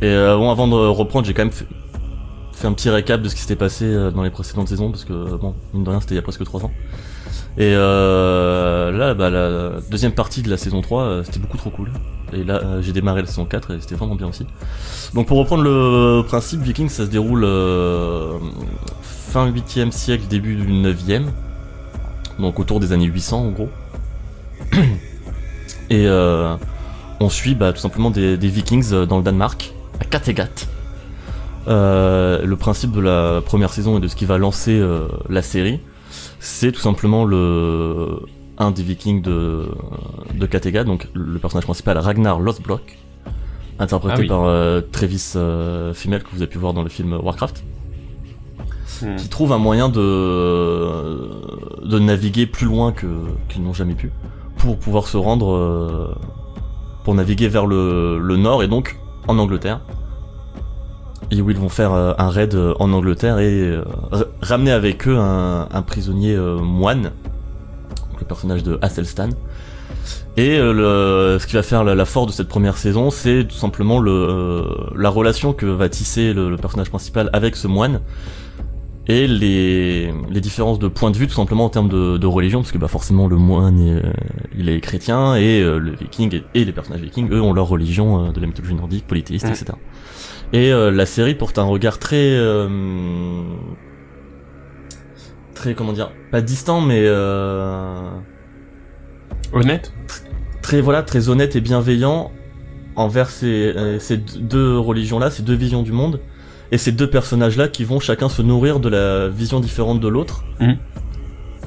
Et 0.00 0.06
euh, 0.06 0.36
bon, 0.36 0.50
avant 0.50 0.68
de 0.68 0.74
reprendre, 0.74 1.26
j'ai 1.26 1.34
quand 1.34 1.42
même 1.42 1.50
fait, 1.52 1.66
fait 2.52 2.66
un 2.66 2.72
petit 2.72 2.88
récap 2.90 3.20
de 3.20 3.28
ce 3.28 3.34
qui 3.34 3.40
s'était 3.42 3.56
passé 3.56 3.84
euh, 3.84 4.10
dans 4.10 4.22
les 4.22 4.30
précédentes 4.30 4.68
saisons, 4.68 4.90
parce 4.90 5.04
que, 5.04 5.36
bon, 5.36 5.54
mine 5.74 5.84
de 5.84 5.90
rien, 5.90 6.00
c'était 6.00 6.14
il 6.14 6.16
y 6.16 6.20
a 6.20 6.22
presque 6.22 6.44
3 6.44 6.64
ans. 6.64 6.70
Et 7.56 7.72
euh, 7.74 8.92
là, 8.92 9.14
bah, 9.14 9.30
la 9.30 9.80
deuxième 9.90 10.12
partie 10.12 10.42
de 10.42 10.50
la 10.50 10.56
saison 10.56 10.80
3, 10.80 11.02
euh, 11.02 11.22
c'était 11.24 11.40
beaucoup 11.40 11.56
trop 11.56 11.70
cool. 11.70 11.90
Et 12.32 12.44
là, 12.44 12.80
j'ai 12.80 12.92
démarré 12.92 13.22
la 13.22 13.26
saison 13.26 13.46
4 13.46 13.72
et 13.74 13.80
c'était 13.80 13.94
vraiment 13.96 14.14
bien 14.14 14.28
aussi. 14.28 14.46
Donc 15.14 15.26
pour 15.26 15.38
reprendre 15.38 15.62
le 15.64 16.22
principe, 16.26 16.60
Vikings, 16.60 16.90
ça 16.90 17.06
se 17.06 17.10
déroule 17.10 17.42
euh, 17.44 18.34
fin 19.02 19.50
8e 19.50 19.90
siècle, 19.90 20.26
début 20.28 20.54
du 20.54 20.66
9e. 20.70 21.24
Donc 22.38 22.60
autour 22.60 22.78
des 22.80 22.92
années 22.92 23.06
800 23.06 23.38
en 23.46 23.50
gros. 23.50 23.70
Et 25.90 26.06
euh, 26.06 26.54
on 27.20 27.28
suit 27.30 27.54
bah, 27.54 27.72
tout 27.72 27.80
simplement 27.80 28.10
des, 28.10 28.36
des 28.36 28.48
Vikings 28.48 28.92
euh, 28.92 29.06
dans 29.06 29.16
le 29.18 29.22
Danemark, 29.24 29.72
à 30.00 30.04
Kattegat. 30.04 30.48
Euh, 31.66 32.44
le 32.44 32.56
principe 32.56 32.92
de 32.92 33.00
la 33.00 33.40
première 33.44 33.72
saison 33.72 33.98
et 33.98 34.00
de 34.00 34.08
ce 34.08 34.16
qui 34.16 34.24
va 34.24 34.38
lancer 34.38 34.72
euh, 34.78 35.08
la 35.28 35.42
série, 35.42 35.80
c'est 36.40 36.72
tout 36.72 36.80
simplement 36.80 37.24
le 37.24 38.20
un 38.58 38.70
des 38.70 38.82
Vikings 38.82 39.22
de 39.22 39.66
de 40.34 40.46
Kattegat, 40.46 40.84
donc 40.84 41.08
le 41.14 41.38
personnage 41.38 41.64
principal 41.64 41.96
Ragnar 41.98 42.40
Lothbrok, 42.40 42.98
interprété 43.78 44.14
Ah 44.16 44.20
oui. 44.20 44.26
par 44.28 44.44
euh, 44.46 44.80
Travis 44.80 45.34
Fimmel 45.94 46.22
que 46.22 46.28
vous 46.32 46.38
avez 46.42 46.46
pu 46.46 46.58
voir 46.58 46.72
dans 46.74 46.82
le 46.82 46.88
film 46.88 47.12
Warcraft, 47.12 47.62
Hmm. 49.02 49.14
qui 49.16 49.28
trouve 49.28 49.52
un 49.52 49.58
moyen 49.58 49.90
de 49.90 51.30
de 51.84 51.98
naviguer 52.00 52.46
plus 52.46 52.66
loin 52.66 52.90
que 52.90 53.06
qu'ils 53.48 53.62
n'ont 53.62 53.74
jamais 53.74 53.94
pu. 53.94 54.10
Pour 54.58 54.78
pouvoir 54.78 55.06
se 55.06 55.16
rendre 55.16 55.54
euh, 55.54 56.14
pour 57.04 57.14
naviguer 57.14 57.48
vers 57.48 57.66
le, 57.66 58.18
le 58.18 58.36
nord 58.36 58.62
et 58.62 58.68
donc 58.68 58.98
en 59.26 59.38
Angleterre. 59.38 59.80
Et 61.30 61.40
où 61.40 61.50
ils 61.50 61.58
vont 61.58 61.68
faire 61.68 61.92
euh, 61.92 62.14
un 62.18 62.28
raid 62.28 62.54
euh, 62.54 62.74
en 62.78 62.92
Angleterre 62.92 63.38
et 63.38 63.78
ramener 64.42 64.72
avec 64.72 65.06
eux 65.08 65.16
un, 65.18 65.82
prisonnier 65.82 66.36
moine, 66.36 67.12
le 68.18 68.24
personnage 68.24 68.62
de 68.62 68.78
Athelstan. 68.82 69.30
Et 70.36 70.58
le, 70.58 71.38
ce 71.40 71.46
qui 71.46 71.54
va 71.54 71.64
faire 71.64 71.82
la, 71.82 72.04
force 72.04 72.28
de 72.28 72.32
cette 72.32 72.48
première 72.48 72.76
saison, 72.76 73.10
c'est 73.10 73.44
tout 73.48 73.56
simplement 73.56 73.98
le, 73.98 74.64
la 74.94 75.08
relation 75.08 75.52
que 75.52 75.66
va 75.66 75.88
tisser 75.88 76.32
le 76.32 76.56
personnage 76.56 76.90
principal 76.90 77.28
avec 77.32 77.56
ce 77.56 77.66
moine 77.66 78.00
et 79.10 79.26
les, 79.26 80.12
les 80.30 80.40
différences 80.40 80.78
de 80.78 80.86
point 80.86 81.10
de 81.10 81.16
vue 81.16 81.26
tout 81.26 81.34
simplement 81.34 81.64
en 81.64 81.70
termes 81.70 81.88
de, 81.88 82.18
de 82.18 82.26
religion 82.26 82.60
parce 82.60 82.72
que 82.72 82.78
bah 82.78 82.88
forcément 82.88 83.26
le 83.26 83.36
moine 83.36 83.80
est, 83.80 84.04
euh, 84.04 84.12
il 84.56 84.68
est 84.68 84.80
chrétien 84.80 85.34
et 85.34 85.62
euh, 85.62 85.78
le 85.78 85.92
viking 85.96 86.34
et, 86.34 86.44
et 86.54 86.64
les 86.66 86.72
personnages 86.72 87.00
vikings 87.00 87.30
eux 87.32 87.40
ont 87.40 87.54
leur 87.54 87.68
religion 87.68 88.26
euh, 88.26 88.32
de 88.32 88.40
la 88.40 88.46
mythologie 88.46 88.74
nordique 88.74 89.06
polythéiste 89.06 89.46
etc 89.46 89.72
et 90.52 90.72
euh, 90.72 90.90
la 90.90 91.06
série 91.06 91.34
porte 91.34 91.58
un 91.58 91.64
regard 91.64 91.98
très 91.98 92.16
euh, 92.36 92.68
très 95.54 95.74
comment 95.74 95.94
dire 95.94 96.12
pas 96.30 96.42
distant 96.42 96.82
mais 96.82 97.02
euh, 97.04 98.10
Honnête. 99.54 99.94
très 100.60 100.82
voilà 100.82 101.02
très 101.02 101.30
honnête 101.30 101.56
et 101.56 101.62
bienveillant 101.62 102.30
envers 102.94 103.30
ces, 103.30 103.74
ces 104.00 104.18
deux 104.18 104.76
religions 104.78 105.18
là 105.18 105.30
ces 105.30 105.42
deux 105.42 105.54
visions 105.54 105.82
du 105.82 105.92
monde 105.92 106.20
et 106.72 106.78
ces 106.78 106.92
deux 106.92 107.08
personnages 107.08 107.56
là 107.56 107.68
qui 107.68 107.84
vont 107.84 108.00
chacun 108.00 108.28
se 108.28 108.42
nourrir 108.42 108.80
de 108.80 108.88
la 108.88 109.28
vision 109.28 109.60
différente 109.60 110.00
de 110.00 110.08
l'autre 110.08 110.44
Mhm. 110.60 110.76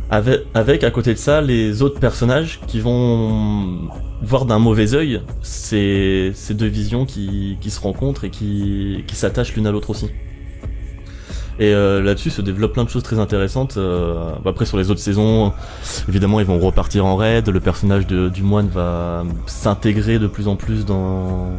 avec, 0.10 0.42
avec 0.54 0.84
à 0.84 0.92
côté 0.92 1.14
de 1.14 1.18
ça 1.20 1.42
les 1.42 1.82
autres 1.82 2.00
personnages 2.00 2.60
qui 2.68 2.80
vont 2.80 3.90
voir 4.22 4.46
d'un 4.46 4.60
mauvais 4.60 4.94
œil 4.94 5.22
ces, 5.42 6.32
ces 6.36 6.54
deux 6.54 6.68
visions 6.68 7.06
qui, 7.06 7.58
qui 7.62 7.72
se 7.72 7.80
rencontrent 7.80 8.26
et 8.26 8.30
qui, 8.30 9.04
qui 9.08 9.16
s'attachent 9.16 9.56
l'une 9.56 9.68
à 9.68 9.72
l'autre 9.72 9.90
aussi 9.90 10.08
et 11.60 11.74
euh, 11.76 12.02
là-dessus 12.02 12.32
se 12.32 12.42
développe 12.42 12.74
plein 12.74 12.86
de 12.86 12.90
choses 12.90 13.04
très 13.04 13.20
intéressantes. 13.20 13.76
Euh, 13.78 14.32
après 14.46 14.66
sur 14.66 14.78
les 14.78 14.90
autres 14.90 15.02
saisons, 15.02 15.54
évidemment 16.10 16.40
ils 16.40 16.46
vont 16.46 16.58
repartir 16.58 17.06
en 17.06 17.16
raid. 17.16 17.50
Le 17.50 17.60
personnage 17.60 18.08
de- 18.08 18.30
du 18.30 18.42
moine 18.42 18.68
va 18.68 19.24
s'intégrer 19.46 20.18
de 20.18 20.26
plus 20.26 20.48
en 20.48 20.56
plus 20.56 20.86
dans, 20.86 21.52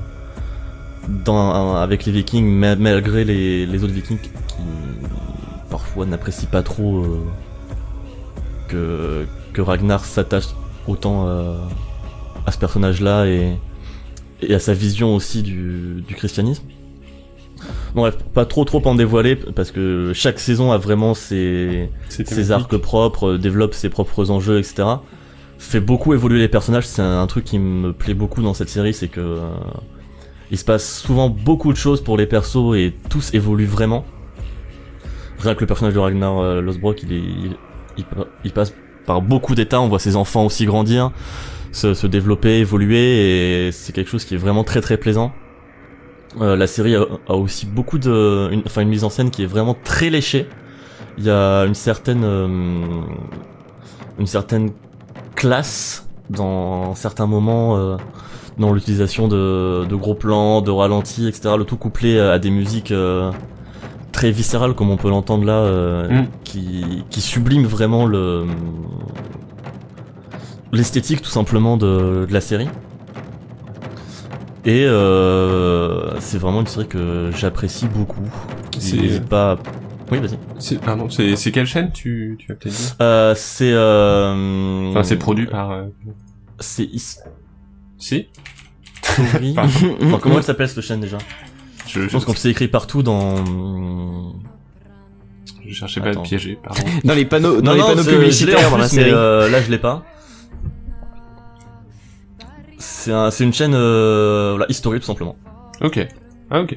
dans 1.09 1.75
avec 1.77 2.05
les 2.07 2.13
Vikings, 2.13 2.47
ma- 2.47 2.77
malgré 2.77 3.25
les, 3.25 3.67
les 3.67 3.85
autres 3.85 3.93
Vikings 3.93 4.19
qui 4.19 4.31
parfois 5.71 6.07
n'apprécient 6.07 6.49
pas 6.51 6.63
trop 6.63 6.99
euh, 7.05 7.19
que 8.69 9.27
que 9.53 9.61
Ragnar 9.61 10.05
s'attache 10.05 10.47
autant 10.87 11.27
euh, 11.29 11.57
à 12.47 12.53
ce 12.53 12.59
personnage-là 12.59 13.27
et 13.27 13.57
et 14.43 14.55
à 14.55 14.59
sa 14.59 14.75
vision 14.75 15.15
aussi 15.15 15.43
du, 15.43 16.03
du 16.07 16.15
christianisme. 16.17 16.65
Bon, 17.95 18.01
bref, 18.03 18.17
pas 18.35 18.45
trop 18.45 18.65
trop 18.65 18.83
en 18.89 18.95
dévoiler 18.97 19.37
parce 19.37 19.71
que 19.71 20.13
chaque 20.15 20.41
saison 20.41 20.73
a 20.73 20.79
vraiment 20.79 21.15
ses, 21.15 21.91
ses 22.09 22.51
arcs 22.51 22.77
propres, 22.77 23.33
euh, 23.35 23.39
développe 23.39 23.75
ses 23.75 23.89
propres 23.89 24.31
enjeux, 24.33 24.59
etc. 24.59 24.83
Fait 25.59 25.79
beaucoup 25.79 26.13
évoluer 26.13 26.41
les 26.41 26.49
personnages. 26.49 26.87
C'est 26.89 27.03
un, 27.03 27.21
un 27.23 27.27
truc 27.29 27.45
qui 27.45 27.61
me 27.61 27.93
plaît 27.93 28.15
beaucoup 28.15 28.43
dans 28.43 28.53
cette 28.55 28.69
série, 28.69 28.93
c'est 28.95 29.07
que 29.07 29.21
euh, 29.21 29.49
il 30.53 30.59
se 30.59 30.65
passe 30.65 31.01
souvent 31.01 31.31
beaucoup 31.31 31.73
de 31.73 31.79
choses 31.79 32.05
pour 32.05 32.19
les 32.19 32.27
persos 32.27 32.77
et 32.77 32.95
tous 33.09 33.33
évoluent 33.33 33.65
vraiment. 33.65 34.05
Rien 35.41 35.55
que 35.55 35.61
le 35.61 35.67
personnage 35.67 35.95
de 35.95 35.99
Ragnar 35.99 36.39
euh, 36.39 36.63
il, 37.03 37.13
est, 37.13 37.23
il, 37.97 38.05
il, 38.45 38.53
passe 38.53 38.75
par 39.07 39.23
beaucoup 39.23 39.55
d'états. 39.55 39.81
On 39.81 39.89
voit 39.89 39.99
ses 39.99 40.15
enfants 40.15 40.45
aussi 40.45 40.67
grandir, 40.67 41.11
se, 41.73 41.95
se 41.95 42.07
développer, 42.07 42.59
évoluer, 42.59 43.67
et 43.67 43.73
c'est 43.73 43.95
quelque 43.95 44.11
chose 44.11 44.27
qui 44.27 44.35
est 44.35 44.39
vraiment 44.39 44.63
très 44.63 44.83
très 44.83 44.99
plaisant. 44.99 45.33
Euh, 46.43 46.55
la 46.55 46.67
série 46.67 46.97
a, 46.97 47.07
a 47.29 47.35
aussi 47.35 47.65
beaucoup 47.65 47.99
de, 47.99 48.51
une, 48.53 48.63
enfin 48.67 48.83
une 48.83 48.91
mise 48.91 49.05
en 49.05 49.11
scène 49.11 49.31
qui 49.31 49.43
est 49.43 49.47
vraiment 49.47 49.77
très 49.83 50.11
léchée. 50.11 50.47
Il 51.17 51.25
y 51.25 51.31
a 51.31 51.63
une 51.65 51.75
certaine, 51.75 52.25
euh, 52.25 52.47
une 54.19 54.27
certaine 54.27 54.71
classe 55.35 56.07
dans 56.29 56.95
certains 56.95 57.27
moments 57.27 57.77
euh, 57.79 57.97
dans 58.59 58.73
l'utilisation 58.73 59.29
de, 59.29 59.85
de 59.89 59.95
gros 59.97 60.15
plans, 60.15 60.61
de 60.61 60.71
ralentis, 60.71 61.27
etc. 61.27 61.55
Le 61.59 61.65
tout 61.65 61.77
couplé 61.77 62.19
à 62.21 62.39
des 62.39 62.51
musiques 62.51 62.91
euh, 62.93 63.31
très 64.13 64.31
viscérales 64.31 64.75
comme 64.75 64.91
on 64.91 64.97
peut 64.97 65.09
l'entendre 65.09 65.45
là, 65.45 65.55
euh, 65.55 66.09
Mm. 66.23 66.27
qui, 66.45 67.05
qui 67.11 67.21
sublime 67.21 67.65
vraiment 67.65 68.05
le 68.07 68.45
l'esthétique 70.73 71.23
tout 71.23 71.31
simplement 71.31 71.77
de, 71.77 72.27
de 72.29 72.33
la 72.33 72.41
série. 72.41 72.69
Et 74.65 74.85
euh, 74.87 76.19
c'est 76.21 76.39
vraiment 76.39 76.61
une 76.61 76.67
série 76.67 76.87
que 76.87 77.31
j'apprécie 77.37 77.87
beaucoup. 77.87 78.23
qui 78.71 78.81
C'est- 78.81 78.97
n'hésite 78.97 79.27
pas. 79.29 79.59
Oui, 80.11 80.19
vas-y. 80.19 80.39
C'est, 80.59 80.81
pardon, 80.81 81.09
c'est, 81.09 81.37
c'est 81.37 81.51
quelle 81.53 81.67
chaîne 81.67 81.91
tu, 81.91 82.37
tu 82.39 82.53
as 82.53 82.55
peut-être 82.55 82.75
dit? 82.75 82.93
Euh, 83.01 83.35
c'est 83.37 83.73
euh, 83.73 84.91
Enfin, 84.91 85.03
c'est 85.03 85.17
produit 85.17 85.47
par, 85.47 85.73
euh, 85.73 85.85
C'est 86.61 86.89
Si? 88.03 88.27
enfin, 89.05 90.19
comment 90.21 90.39
elle 90.39 90.43
s'appelle 90.43 90.69
cette 90.69 90.81
chaîne 90.81 91.01
déjà? 91.01 91.19
Je, 91.87 92.01
pense 92.09 92.25
qu'on 92.25 92.35
s'est 92.35 92.51
écrit 92.51 92.67
partout 92.69 93.03
dans. 93.03 93.37
je 95.67 95.73
cherchais 95.73 96.01
pas 96.01 96.09
à 96.09 96.15
te 96.15 96.21
piéger, 96.23 96.59
pardon. 96.63 96.83
Dans 97.05 97.15
les 97.15 97.25
panneaux, 97.25 97.61
dans 97.61 97.71
non, 97.71 97.73
les 97.75 97.81
non, 97.81 97.87
panneaux 97.89 98.05
publicitaires 98.05 98.71
dans 98.71 98.77
la 98.79 98.89
série. 98.89 99.11
euh, 99.13 99.49
là, 99.49 99.63
je 99.63 99.71
l'ai 99.71 99.79
pas. 99.79 100.05
C'est 102.79 103.13
un, 103.13 103.31
c'est 103.31 103.45
une 103.45 103.53
chaîne 103.53 103.75
euh, 103.75 104.51
voilà, 104.57 104.67
historique 104.69 105.03
tout 105.03 105.07
simplement. 105.07 105.37
Ok. 105.81 106.07
Ah, 106.51 106.61
ok. 106.63 106.77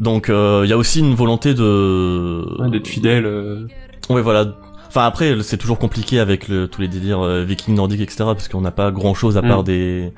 Donc 0.00 0.26
il 0.28 0.68
y 0.68 0.72
a 0.72 0.76
aussi 0.76 1.00
une 1.00 1.14
volonté 1.14 1.54
de 1.54 2.44
Ouais, 2.58 2.70
d'être 2.70 2.86
fidèle, 2.88 3.26
euh, 3.26 3.66
Ouais, 4.08 4.22
voilà. 4.22 4.56
Enfin 4.88 5.04
après, 5.04 5.36
c'est 5.42 5.58
toujours 5.58 5.78
compliqué 5.78 6.18
avec 6.18 6.48
le, 6.48 6.66
tous 6.66 6.80
les 6.80 6.88
délires 6.88 7.20
euh, 7.20 7.44
vikings 7.44 7.74
nordiques, 7.74 8.00
etc. 8.00 8.18
Parce 8.24 8.48
qu'on 8.48 8.62
n'a 8.62 8.70
pas 8.70 8.90
grand 8.90 9.14
chose 9.14 9.36
à 9.36 9.42
part 9.42 9.60
Mm. 9.62 9.64
des 9.64 10.12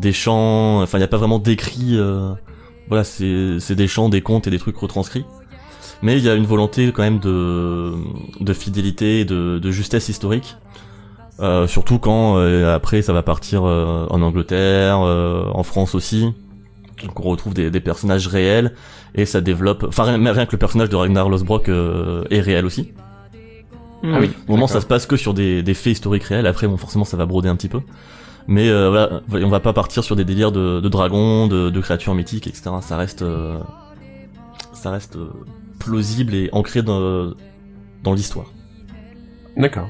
des 0.00 0.12
chants. 0.12 0.82
Enfin, 0.82 0.98
il 0.98 1.00
n'y 1.00 1.04
a 1.04 1.08
pas 1.08 1.16
vraiment 1.18 1.38
d'écrit. 1.38 1.96
euh, 1.98 2.32
voilà, 2.88 3.04
c'est 3.04 3.58
c'est 3.60 3.74
des 3.74 3.88
chants, 3.88 4.08
des 4.08 4.22
contes 4.22 4.46
et 4.46 4.50
des 4.50 4.58
trucs 4.58 4.76
retranscrits. 4.76 5.24
Mais 6.02 6.18
il 6.18 6.24
y 6.24 6.28
a 6.28 6.34
une 6.34 6.46
volonté 6.46 6.92
quand 6.92 7.02
même 7.02 7.18
de 7.18 7.92
de 8.40 8.52
fidélité, 8.52 9.20
et 9.20 9.24
de, 9.24 9.58
de 9.58 9.70
justesse 9.70 10.08
historique. 10.08 10.56
Euh, 11.38 11.66
surtout 11.66 11.98
quand 11.98 12.38
euh, 12.38 12.74
après 12.74 13.02
ça 13.02 13.12
va 13.12 13.22
partir 13.22 13.64
euh, 13.64 14.06
en 14.08 14.22
Angleterre, 14.22 15.00
euh, 15.02 15.44
en 15.52 15.62
France 15.62 15.94
aussi. 15.94 16.32
Donc 17.04 17.20
on 17.20 17.24
retrouve 17.28 17.52
des, 17.52 17.70
des 17.70 17.80
personnages 17.80 18.26
réels 18.26 18.72
et 19.14 19.26
ça 19.26 19.42
développe. 19.42 19.84
Enfin 19.86 20.04
rien, 20.04 20.32
rien 20.32 20.46
que 20.46 20.52
le 20.52 20.58
personnage 20.58 20.88
de 20.88 20.96
Ragnar 20.96 21.28
Lothbrok 21.28 21.68
euh, 21.68 22.24
est 22.30 22.40
réel 22.40 22.64
aussi. 22.64 22.92
Ah 24.02 24.18
oui. 24.20 24.30
Au 24.48 24.52
moment 24.52 24.66
ça 24.66 24.80
se 24.80 24.86
passe 24.86 25.04
que 25.04 25.16
sur 25.16 25.34
des, 25.34 25.62
des 25.62 25.74
faits 25.74 25.94
historiques 25.94 26.24
réels. 26.24 26.46
Après 26.46 26.66
bon 26.66 26.78
forcément 26.78 27.04
ça 27.04 27.18
va 27.18 27.26
broder 27.26 27.50
un 27.50 27.56
petit 27.56 27.68
peu. 27.68 27.80
Mais 28.48 28.68
euh, 28.68 28.90
voilà, 28.90 29.44
on 29.44 29.48
va 29.48 29.60
pas 29.60 29.72
partir 29.72 30.04
sur 30.04 30.14
des 30.16 30.24
délires 30.24 30.52
de, 30.52 30.80
de 30.80 30.88
dragons, 30.88 31.46
de, 31.48 31.68
de 31.70 31.80
créatures 31.80 32.14
mythiques, 32.14 32.46
etc. 32.46 32.70
Ça 32.80 32.96
reste, 32.96 33.22
euh, 33.22 33.58
ça 34.72 34.90
reste 34.90 35.16
euh, 35.16 35.30
plausible 35.78 36.34
et 36.34 36.48
ancré 36.52 36.82
dans, 36.82 37.32
dans 38.04 38.12
l'histoire. 38.12 38.46
D'accord. 39.56 39.88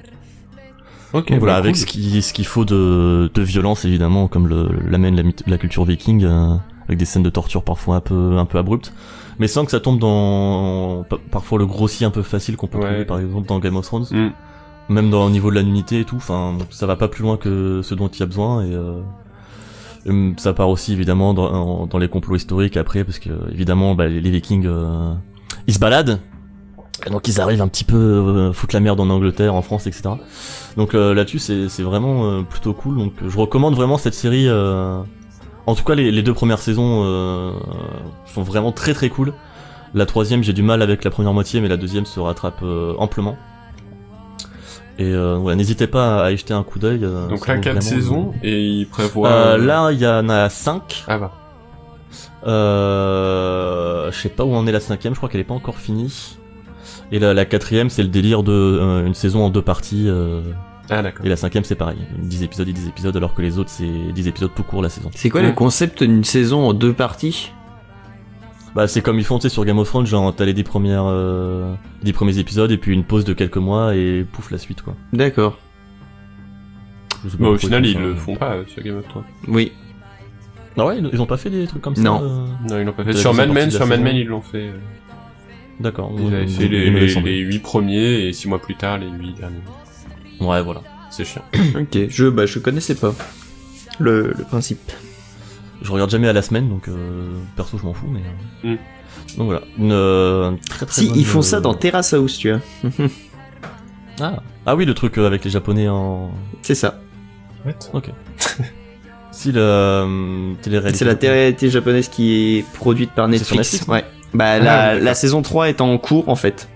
Ok, 1.12 1.28
Donc 1.30 1.38
voilà, 1.38 1.54
bah, 1.54 1.58
avec 1.58 1.74
cool. 1.74 1.80
ce 1.80 1.86
qui- 1.86 2.22
ce 2.22 2.32
qu'il 2.32 2.46
faut 2.46 2.64
de, 2.64 3.30
de 3.32 3.42
violence 3.42 3.84
évidemment, 3.84 4.26
comme 4.28 4.48
le, 4.48 4.68
l'amène 4.88 5.16
la, 5.16 5.22
la 5.46 5.58
culture 5.58 5.84
viking, 5.84 6.24
euh, 6.24 6.54
avec 6.86 6.98
des 6.98 7.04
scènes 7.04 7.22
de 7.22 7.30
torture 7.30 7.62
parfois 7.62 7.96
un 7.96 8.00
peu 8.00 8.38
un 8.38 8.44
peu 8.44 8.58
abruptes, 8.58 8.92
mais 9.38 9.48
sans 9.48 9.64
que 9.64 9.70
ça 9.70 9.80
tombe 9.80 9.98
dans 9.98 11.04
pa- 11.08 11.18
parfois 11.30 11.58
le 11.58 11.66
grossier 11.66 12.06
un 12.06 12.10
peu 12.10 12.22
facile 12.22 12.56
qu'on 12.56 12.66
peut 12.66 12.78
Ouais. 12.78 12.84
trouver 12.86 13.04
par 13.04 13.18
exemple 13.20 13.46
dans 13.46 13.58
Game 13.60 13.76
of 13.76 13.84
Thrones, 13.86 14.06
Mm. 14.10 14.30
Même 14.88 15.10
dans 15.10 15.26
le 15.26 15.32
niveau 15.32 15.50
de 15.50 15.56
la 15.56 15.62
nudité 15.62 16.00
et 16.00 16.04
tout. 16.04 16.16
Enfin, 16.16 16.56
ça 16.70 16.86
va 16.86 16.96
pas 16.96 17.08
plus 17.08 17.22
loin 17.22 17.36
que 17.36 17.80
ce 17.82 17.94
dont 17.94 18.08
il 18.08 18.20
y 18.20 18.22
a 18.22 18.26
besoin 18.26 18.64
et 18.64 18.72
euh, 18.72 19.00
hum, 20.06 20.34
ça 20.38 20.52
part 20.52 20.68
aussi 20.68 20.92
évidemment 20.92 21.34
dans, 21.34 21.98
les 21.98 22.08
complots 22.08 22.36
historiques 22.36 22.76
après, 22.76 23.04
parce 23.04 23.18
que 23.18 23.30
évidemment 23.50 23.94
bah, 23.94 24.06
les, 24.06 24.30
Vikings 24.30 24.66
euh, 24.66 25.12
ils 25.66 25.74
se 25.74 25.78
baladent. 25.78 26.20
Donc 27.10 27.28
ils 27.28 27.40
arrivent 27.40 27.62
un 27.62 27.68
petit 27.68 27.84
peu 27.84 27.96
euh, 27.96 28.52
foutre 28.52 28.74
la 28.74 28.80
merde 28.80 28.98
en 29.00 29.10
Angleterre, 29.10 29.54
en 29.54 29.62
France, 29.62 29.86
etc. 29.86 30.10
Donc 30.76 30.94
euh, 30.94 31.14
là-dessus 31.14 31.38
c'est 31.38 31.82
vraiment 31.82 32.24
euh, 32.24 32.42
plutôt 32.42 32.72
cool. 32.72 32.96
Donc 32.96 33.12
je 33.26 33.38
recommande 33.38 33.74
vraiment 33.74 33.98
cette 33.98 34.14
série. 34.14 34.48
En 34.50 35.74
tout 35.74 35.84
cas 35.84 35.94
les, 35.94 36.10
les 36.10 36.22
deux 36.22 36.34
premières 36.34 36.60
saisons 36.60 37.02
sont 38.26 38.42
vraiment 38.42 38.72
très 38.72 38.94
très 38.94 39.08
cool. 39.08 39.32
La 39.94 40.06
troisième 40.06 40.42
j'ai 40.42 40.52
du 40.52 40.62
mal 40.62 40.82
avec 40.82 41.04
la 41.04 41.10
première 41.10 41.32
moitié, 41.32 41.60
mais 41.60 41.68
la 41.68 41.76
deuxième 41.76 42.06
se 42.06 42.20
rattrape 42.20 42.62
amplement. 42.98 43.36
Et 44.98 45.04
euh, 45.12 45.36
ouais, 45.38 45.54
n'hésitez 45.56 45.86
pas 45.86 46.24
à 46.24 46.30
y 46.32 46.36
jeter 46.36 46.54
un 46.54 46.62
coup 46.62 46.78
d'œil. 46.78 47.00
euh, 47.04 47.28
Donc 47.28 47.46
là, 47.46 47.56
vaut 47.56 47.60
4 47.60 47.74
vraiment- 47.76 47.80
saisons, 47.80 48.32
et 48.42 48.60
il 48.62 48.86
prévoit... 48.86 49.28
Euh, 49.28 49.54
euh, 49.58 49.58
là 49.66 49.90
il 49.92 49.98
y 50.00 50.06
en 50.06 50.28
a 50.28 50.48
5 50.48 51.04
Ah 51.06 51.18
bah. 51.18 51.32
euh, 52.46 54.10
je 54.10 54.18
sais 54.20 54.28
pas 54.28 54.44
où 54.44 54.54
en 54.54 54.66
est 54.66 54.72
la 54.72 54.80
cinquième, 54.80 55.14
je 55.14 55.18
crois 55.18 55.28
qu'elle 55.28 55.40
est 55.40 55.44
pas 55.44 55.54
encore 55.54 55.76
finie. 55.78 56.36
Et 57.12 57.18
la, 57.18 57.34
la 57.34 57.44
quatrième, 57.44 57.90
c'est 57.90 58.02
le 58.02 58.08
délire 58.08 58.42
de 58.42 58.52
euh, 58.52 59.06
une 59.06 59.14
saison 59.14 59.44
en 59.44 59.50
deux 59.50 59.62
parties, 59.62 60.04
euh, 60.08 60.40
Ah 60.90 61.02
d'accord. 61.02 61.24
Et 61.24 61.28
la 61.28 61.36
cinquième, 61.36 61.64
c'est 61.64 61.74
pareil. 61.74 61.98
10 62.18 62.42
épisodes 62.42 62.68
et 62.68 62.72
10 62.72 62.88
épisodes, 62.88 63.16
alors 63.16 63.34
que 63.34 63.42
les 63.42 63.58
autres, 63.58 63.70
c'est 63.70 64.12
10 64.14 64.28
épisodes 64.28 64.50
tout 64.54 64.62
court 64.64 64.82
la 64.82 64.88
saison. 64.88 65.10
C'est 65.14 65.30
quoi 65.30 65.42
le 65.42 65.48
Ouais. 65.48 65.54
concept 65.54 66.02
d'une 66.02 66.24
saison 66.24 66.66
en 66.68 66.72
deux 66.72 66.92
parties? 66.92 67.52
Bah, 68.76 68.86
c'est 68.86 69.00
comme 69.00 69.18
ils 69.18 69.24
font, 69.24 69.38
tu 69.38 69.42
sais, 69.42 69.48
sur 69.48 69.64
Game 69.64 69.78
of 69.78 69.88
Thrones, 69.88 70.06
genre, 70.06 70.34
t'as 70.36 70.44
les 70.44 70.52
10 70.52 70.62
premières, 70.62 71.04
euh, 71.06 71.74
10 72.02 72.12
premiers 72.12 72.38
épisodes, 72.38 72.70
et 72.70 72.76
puis 72.76 72.92
une 72.92 73.04
pause 73.04 73.24
de 73.24 73.32
quelques 73.32 73.56
mois, 73.56 73.96
et 73.96 74.24
pouf, 74.30 74.50
la 74.50 74.58
suite, 74.58 74.82
quoi. 74.82 74.94
D'accord. 75.14 75.58
Au 77.40 77.56
final, 77.56 77.86
ils 77.86 77.98
le 77.98 78.14
font 78.14 78.36
pas 78.36 78.52
euh, 78.56 78.64
sur 78.68 78.82
Game 78.82 78.98
of 78.98 79.08
Thrones. 79.08 79.24
Oui. 79.48 79.72
Ah 80.76 80.84
ouais, 80.86 80.98
ils 80.98 81.08
ils 81.10 81.20
ont 81.22 81.26
pas 81.26 81.38
fait 81.38 81.48
des 81.48 81.66
trucs 81.66 81.80
comme 81.80 81.96
ça 81.96 82.02
Non. 82.02 82.20
euh 82.22 82.44
Non, 82.68 82.78
ils 82.78 82.84
l'ont 82.84 82.92
pas 82.92 83.02
fait. 83.04 83.12
T'as 83.14 83.18
Sur 83.18 83.32
Mad 83.32 83.48
Men, 83.48 83.54
partie 83.54 83.68
de 83.70 83.76
sur 83.76 83.86
Mad 83.86 84.00
Men, 84.02 84.14
ils 84.14 84.26
l'ont 84.26 84.42
fait. 84.42 84.68
euh, 84.68 84.78
D'accord. 85.80 86.12
Ils 86.18 86.34
avaient 86.34 86.46
fait 86.46 86.68
les, 86.68 86.86
il 86.86 86.92
me 86.92 86.98
les, 87.00 87.08
semblait. 87.08 87.32
les 87.32 87.38
8 87.40 87.58
premiers 87.60 88.26
et 88.28 88.32
6 88.34 88.48
mois 88.48 88.58
plus 88.60 88.74
tard 88.74 88.98
les 88.98 89.08
8 89.08 89.32
derniers. 89.38 89.56
Ouais, 90.40 90.60
voilà. 90.62 90.82
C'est 91.10 91.24
chiant. 91.24 91.42
Ok, 91.80 91.98
je, 92.10 92.26
bah, 92.28 92.44
je 92.44 92.58
connaissais 92.58 92.94
pas 92.94 93.14
le, 93.98 94.34
le 94.36 94.44
principe. 94.44 94.92
Je 95.82 95.90
regarde 95.92 96.10
jamais 96.10 96.28
à 96.28 96.32
la 96.32 96.42
semaine, 96.42 96.68
donc 96.68 96.88
euh, 96.88 97.30
perso, 97.56 97.78
je 97.78 97.84
m'en 97.84 97.92
fous, 97.94 98.08
mais. 98.10 98.20
euh, 98.64 98.74
Mm. 98.74 98.78
Donc 99.38 99.46
voilà. 99.46 99.62
Une 99.78 99.92
euh, 99.92 100.52
très 100.70 100.86
très 100.86 101.00
Si, 101.02 101.08
bonne, 101.08 101.18
ils 101.18 101.26
font 101.26 101.38
euh, 101.40 101.42
ça 101.42 101.60
dans 101.60 101.74
Terrace 101.74 102.12
House, 102.14 102.38
tu 102.38 102.50
vois. 102.50 102.60
Ah. 104.20 104.42
ah 104.64 104.74
oui, 104.76 104.86
le 104.86 104.94
truc 104.94 105.18
avec 105.18 105.44
les 105.44 105.50
japonais 105.50 105.88
en. 105.88 106.30
C'est 106.62 106.74
ça. 106.74 107.00
Ok. 107.92 108.10
si 109.30 109.52
le. 109.52 109.60
euh, 109.60 110.52
télé-réalité. 110.62 110.98
C'est 110.98 111.04
la 111.04 111.14
télé 111.16 111.54
japonaise 111.70 112.08
qui 112.08 112.58
est 112.58 112.64
produite 112.72 113.10
par 113.10 113.28
Netflix. 113.28 113.72
Netflix 113.74 113.88
ouais. 113.88 114.04
Bah, 114.32 114.52
Ah, 114.52 114.58
la, 114.58 114.94
la 114.94 115.14
saison 115.14 115.42
3 115.42 115.68
est 115.68 115.80
en 115.82 115.98
cours, 115.98 116.30
en 116.30 116.36
fait. 116.36 116.68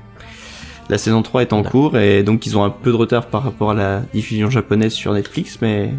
La 0.90 0.98
saison 0.98 1.22
3 1.22 1.42
est 1.42 1.52
en 1.54 1.62
cours, 1.62 1.96
et 1.96 2.22
donc 2.22 2.44
ils 2.46 2.58
ont 2.58 2.64
un 2.64 2.70
peu 2.70 2.90
de 2.90 2.96
retard 2.96 3.26
par 3.28 3.44
rapport 3.44 3.70
à 3.70 3.74
la 3.74 4.00
diffusion 4.12 4.50
japonaise 4.50 4.92
sur 4.92 5.14
Netflix, 5.14 5.58
mais 5.62 5.94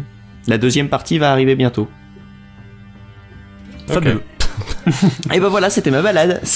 la 0.46 0.58
deuxième 0.58 0.88
partie 0.90 1.18
va 1.18 1.32
arriver 1.32 1.56
bientôt. 1.56 1.88
Fabuleux. 3.88 4.22
Et 5.32 5.40
bah 5.40 5.48
voilà, 5.48 5.70
c'était 5.70 5.90
ma 5.90 6.02
balade. 6.02 6.40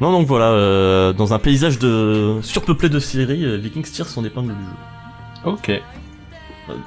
Non, 0.00 0.12
donc 0.12 0.26
voilà, 0.26 0.46
euh, 0.50 1.12
dans 1.12 1.32
un 1.34 1.38
paysage 1.38 1.78
de 1.78 2.36
surpeuplé 2.42 2.88
de 2.88 2.98
séries, 2.98 3.44
euh, 3.44 3.56
Vikings 3.56 3.82
tire 3.84 4.06
son 4.08 4.24
épingle 4.24 4.48
du 4.54 4.60
jeu. 4.64 5.50
Ok. 5.50 5.82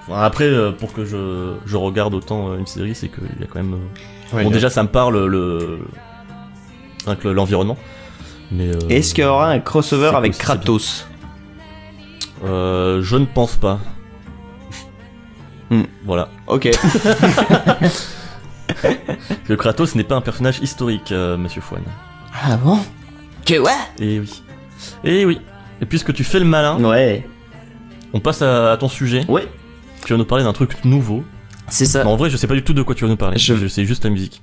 Enfin, 0.07 0.21
après, 0.21 0.45
euh, 0.45 0.71
pour 0.71 0.93
que 0.93 1.05
je, 1.05 1.53
je 1.65 1.77
regarde 1.77 2.13
autant 2.13 2.49
euh, 2.51 2.57
une 2.57 2.67
série, 2.67 2.95
c'est 2.95 3.09
qu'il 3.09 3.23
y 3.39 3.43
a 3.43 3.47
quand 3.47 3.61
même. 3.63 3.73
euh, 3.73 4.35
Ouais, 4.37 4.43
bon, 4.43 4.49
déjà, 4.51 4.69
ça 4.69 4.81
me 4.83 4.87
parle 4.89 5.25
le. 5.25 5.79
l'environnement. 7.25 7.77
Mais. 8.51 8.69
euh, 8.69 8.79
Est-ce 8.89 9.13
qu'il 9.13 9.23
y 9.23 9.27
aura 9.27 9.49
un 9.49 9.59
crossover 9.59 10.11
avec 10.15 10.37
Kratos? 10.37 11.05
Euh, 12.45 13.01
Je 13.01 13.15
ne 13.17 13.25
pense 13.25 13.55
pas. 13.55 13.79
Hmm. 15.73 15.83
Voilà. 16.05 16.29
Ok. 16.47 16.69
Que 19.45 19.53
Kratos 19.53 19.95
n'est 19.95 20.03
pas 20.03 20.15
un 20.15 20.21
personnage 20.21 20.59
historique, 20.61 21.11
euh, 21.11 21.37
monsieur 21.37 21.61
Fouane. 21.61 21.83
ah 22.43 22.57
bon? 22.57 22.79
Que 23.45 23.59
ouais? 23.59 23.71
Et 23.99 24.19
oui. 24.19 24.43
Et 25.03 25.25
oui. 25.25 25.39
Et 25.81 25.85
puisque 25.85 26.13
tu 26.13 26.23
fais 26.23 26.39
le 26.39 26.45
malin, 26.45 26.81
Ouais. 26.83 27.27
on 28.13 28.19
passe 28.19 28.41
à, 28.41 28.71
à 28.71 28.77
ton 28.77 28.87
sujet. 28.89 29.25
Ouais. 29.27 29.47
Tu 30.05 30.13
vas 30.13 30.17
nous 30.17 30.25
parler 30.25 30.43
d'un 30.43 30.53
truc 30.53 30.83
nouveau. 30.85 31.23
C'est 31.69 31.85
ça. 31.85 32.03
Mais 32.03 32.09
en 32.09 32.15
vrai, 32.15 32.29
je 32.29 32.37
sais 32.37 32.47
pas 32.47 32.53
du 32.55 32.63
tout 32.63 32.73
de 32.73 32.81
quoi 32.83 32.95
tu 32.95 33.03
vas 33.03 33.09
nous 33.09 33.17
parler. 33.17 33.37
Je- 33.37 33.55
Je, 33.55 33.67
sais 33.67 33.85
juste 33.85 34.03
la 34.03 34.09
musique. 34.09 34.41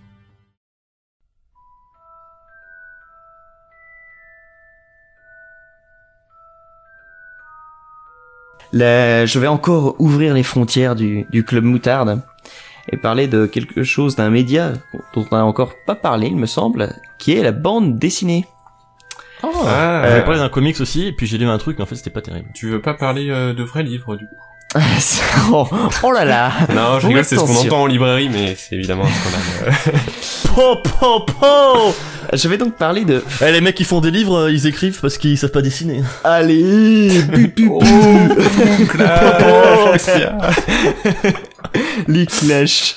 La- 8.72 9.26
je 9.26 9.38
vais 9.38 9.46
encore 9.48 9.96
ouvrir 9.98 10.34
les 10.34 10.42
frontières 10.42 10.94
du, 10.94 11.26
du 11.30 11.44
club 11.44 11.64
moutarde 11.64 12.20
et 12.92 12.96
parler 12.96 13.26
de 13.28 13.46
quelque 13.46 13.82
chose 13.82 14.16
d'un 14.16 14.30
média 14.30 14.72
dont 15.14 15.26
on 15.32 15.36
n'a 15.36 15.44
encore 15.44 15.72
pas 15.86 15.94
parlé, 15.94 16.28
il 16.28 16.36
me 16.36 16.46
semble, 16.46 16.94
qui 17.18 17.32
est 17.36 17.42
la 17.42 17.52
bande 17.52 17.98
dessinée. 17.98 18.46
Ah, 19.42 19.46
On 19.52 19.66
Euh, 19.66 20.16
va 20.16 20.22
parler 20.22 20.38
d'un 20.38 20.48
comics 20.48 20.80
aussi, 20.80 21.06
et 21.06 21.12
puis 21.12 21.26
j'ai 21.26 21.38
lu 21.38 21.46
un 21.46 21.58
truc, 21.58 21.78
mais 21.78 21.82
en 21.84 21.86
fait 21.86 21.96
c'était 21.96 22.10
pas 22.10 22.20
terrible. 22.22 22.48
Tu 22.54 22.68
veux 22.68 22.80
pas 22.80 22.94
parler 22.94 23.30
euh, 23.30 23.54
de 23.54 23.62
vrais 23.62 23.82
livres 23.82 24.16
du 24.16 24.26
coup? 24.26 24.34
oh, 25.52 25.66
oh 26.04 26.12
là 26.12 26.24
là 26.24 26.52
Non, 26.72 27.00
je 27.00 27.08
rigole, 27.08 27.24
c'est 27.24 27.34
ce 27.36 27.40
qu'on 27.40 27.56
entend 27.56 27.82
en 27.82 27.86
librairie, 27.86 28.28
mais 28.28 28.54
c'est 28.56 28.76
évidemment 28.76 29.02
un 29.04 29.08
scandale. 29.08 29.74
Po, 30.54 30.76
po, 30.76 31.20
po 31.26 31.92
Je 32.32 32.46
vais 32.48 32.56
donc 32.56 32.76
parler 32.76 33.04
de... 33.04 33.24
Eh, 33.44 33.50
les 33.50 33.60
mecs 33.60 33.74
qui 33.74 33.82
font 33.84 34.00
des 34.00 34.12
livres, 34.12 34.42
euh, 34.42 34.52
ils 34.52 34.68
écrivent 34.68 35.00
parce 35.00 35.18
qu'ils 35.18 35.36
savent 35.38 35.50
pas 35.50 35.62
dessiner. 35.62 36.02
Allez 36.22 37.20
bu, 37.22 37.48
bu, 37.48 37.68
bu. 37.68 37.70
Les 42.08 42.26
clashs 42.26 42.96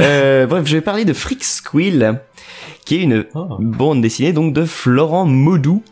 Euh, 0.00 0.46
Bref, 0.46 0.62
je 0.66 0.76
vais 0.76 0.80
parler 0.80 1.04
de 1.04 1.12
Freak 1.12 1.44
Squill, 1.44 2.18
qui 2.84 2.96
est 2.96 3.00
une 3.02 3.24
Oh. 3.34 3.56
bande 3.58 4.00
dessinée 4.02 4.32
donc 4.32 4.52
de 4.54 4.64
Florent 4.64 5.26
Maudou. 5.26 5.82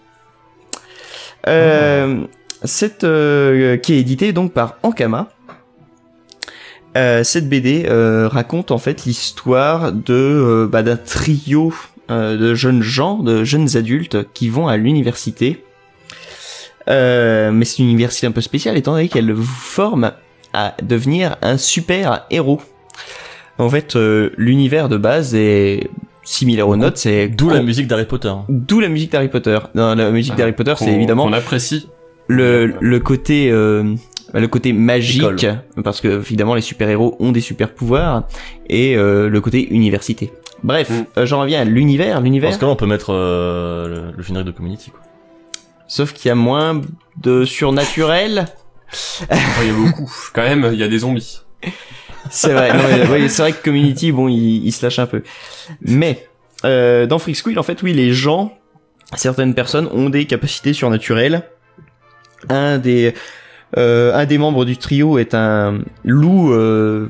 Euh, 1.49 2.25
cette 2.65 3.05
euh, 3.05 3.77
qui 3.77 3.95
est 3.95 4.01
éditée 4.01 4.33
donc 4.33 4.53
par 4.53 4.77
Ankama. 4.83 5.29
Euh, 6.97 7.23
cette 7.23 7.49
BD 7.49 7.87
euh, 7.89 8.27
raconte 8.29 8.73
en 8.73 8.79
fait 8.79 9.05
l'histoire 9.05 9.93
de 9.93 10.13
euh, 10.13 10.67
bah, 10.67 10.83
d'un 10.83 10.97
trio 10.97 11.73
euh, 12.11 12.37
de 12.37 12.55
jeunes 12.55 12.83
gens, 12.83 13.19
de 13.19 13.45
jeunes 13.45 13.77
adultes 13.77 14.27
qui 14.35 14.49
vont 14.49 14.67
à 14.67 14.77
l'université. 14.77 15.65
Euh, 16.89 17.53
mais 17.53 17.65
c'est 17.65 17.79
une 17.79 17.89
université 17.91 18.27
un 18.27 18.33
peu 18.33 18.41
spéciale 18.41 18.77
étant 18.77 18.93
donné 18.93 19.09
qu'elle 19.09 19.31
vous 19.33 19.45
forme 19.45 20.13
à 20.53 20.75
devenir 20.83 21.37
un 21.43 21.57
super 21.59 22.27
héros. 22.31 22.61
En 23.59 23.69
fait, 23.69 23.95
euh, 23.95 24.31
l'univers 24.37 24.89
de 24.89 24.97
base 24.97 25.35
est 25.37 25.89
similaire 26.25 26.69
aux 26.69 26.77
notes, 26.77 26.97
c'est 26.97 27.29
D'où 27.29 27.51
la 27.51 27.63
musique 27.63 27.87
d'Harry 27.87 28.07
Potter. 28.07 28.33
D'où 28.49 28.81
la 28.81 28.89
musique 28.89 29.13
d'Harry 29.13 29.29
Potter. 29.29 29.59
Non, 29.75 29.95
la 29.95 30.11
musique 30.11 30.33
Ah, 30.35 30.39
d'Harry 30.39 30.53
Potter, 30.53 30.75
c'est 30.77 30.93
évidemment 30.93 31.27
qu'on 31.27 31.33
apprécie. 31.33 31.89
Le, 32.31 32.75
le 32.81 33.01
côté 33.01 33.51
euh, 33.51 33.95
le 34.33 34.47
côté 34.49 34.73
magique 34.73 35.23
École. 35.23 35.63
parce 35.83 36.01
que 36.01 36.09
évidemment 36.21 36.55
les 36.55 36.61
super 36.61 36.89
héros 36.89 37.17
ont 37.19 37.33
des 37.33 37.41
super 37.41 37.75
pouvoirs 37.75 38.29
et 38.69 38.97
euh, 38.97 39.29
le 39.29 39.41
côté 39.41 39.69
université. 39.73 40.33
Bref, 40.63 40.91
Mm. 40.91 41.05
euh, 41.19 41.27
j'en 41.27 41.41
reviens 41.41 41.61
à 41.63 41.65
l'univers, 41.65 42.21
l'univers. 42.21 42.53
ce 42.55 42.59
cas-là, 42.59 42.73
on 42.73 42.77
peut 42.77 42.87
mettre 42.87 43.13
euh, 43.13 43.89
le, 44.11 44.17
le 44.17 44.23
générique 44.23 44.47
de 44.47 44.53
Community. 44.53 44.91
Quoi. 44.91 45.01
Sauf 45.89 46.13
qu'il 46.13 46.29
y 46.29 46.33
a 46.33 46.35
moins 46.35 46.81
de 47.17 47.45
surnaturel. 47.45 48.45
Oh, 49.23 49.35
Il 49.63 49.67
y 49.67 49.71
a 49.71 49.73
beaucoup. 49.73 50.13
Quand 50.35 50.43
même, 50.43 50.69
il 50.73 50.79
y 50.79 50.83
a 50.83 50.89
des 50.89 50.99
zombies. 50.99 51.41
C'est 52.31 52.53
vrai, 52.53 52.73
non, 52.75 52.83
mais, 52.89 53.09
ouais, 53.09 53.29
c'est 53.29 53.43
vrai 53.43 53.53
que 53.53 53.63
Community, 53.65 54.13
bon, 54.13 54.29
il, 54.29 54.65
il 54.67 54.73
se 54.73 54.85
lâche 54.85 54.99
un 54.99 55.07
peu. 55.07 55.23
Mais 55.81 56.29
euh, 56.65 57.07
dans 57.07 57.19
Freak 57.19 57.37
Squill, 57.37 57.59
en 57.59 57.63
fait, 57.63 57.83
oui, 57.83 57.93
les 57.95 58.13
gens, 58.13 58.53
certaines 59.17 59.55
personnes 59.55 59.89
ont 59.93 60.11
des 60.11 60.27
capacités 60.27 60.73
surnaturelles. 60.75 61.43
Un 62.49 62.79
des 62.79 63.15
euh, 63.77 64.13
un 64.15 64.27
des 64.27 64.39
membres 64.39 64.65
du 64.65 64.77
trio 64.77 65.19
est 65.19 65.35
un 65.35 65.79
loup 66.05 66.53
euh, 66.53 67.09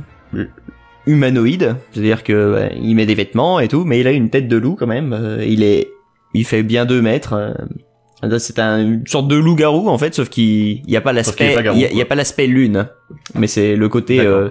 humanoïde, 1.07 1.77
c'est-à-dire 1.93 2.23
que 2.23 2.55
ouais, 2.55 2.79
il 2.83 2.95
met 2.95 3.07
des 3.07 3.15
vêtements 3.15 3.61
et 3.61 3.69
tout, 3.69 3.85
mais 3.85 4.01
il 4.01 4.07
a 4.07 4.11
une 4.13 4.31
tête 4.31 4.49
de 4.49 4.57
loup 4.57 4.77
quand 4.79 4.87
même. 4.87 5.13
Euh, 5.13 5.45
il 5.47 5.63
est, 5.63 5.89
il 6.35 6.45
fait 6.45 6.63
bien 6.63 6.85
deux 6.85 7.01
mètres. 7.01 7.33
euh, 7.33 8.39
c'est 8.39 8.59
un, 8.59 8.79
une 8.83 9.07
sorte 9.07 9.29
de 9.29 9.37
loup-garou 9.37 9.89
en 9.89 9.97
fait, 9.97 10.15
sauf 10.15 10.29
qu'il 10.29 10.83
n'y 10.87 10.97
a 10.97 11.01
pas 11.01 11.13
l'aspect, 11.15 11.57
il 11.59 11.65
y 11.65 11.69
a- 11.69 11.73
il 11.73 11.79
y 11.81 11.85
a, 11.87 11.89
quoi. 11.91 12.05
pas 12.05 12.15
l'aspect 12.17 12.47
lune, 12.47 12.87
mais 13.35 13.47
c'est 13.47 13.77
le 13.77 13.89
côté 13.89 14.21
euh, 14.21 14.51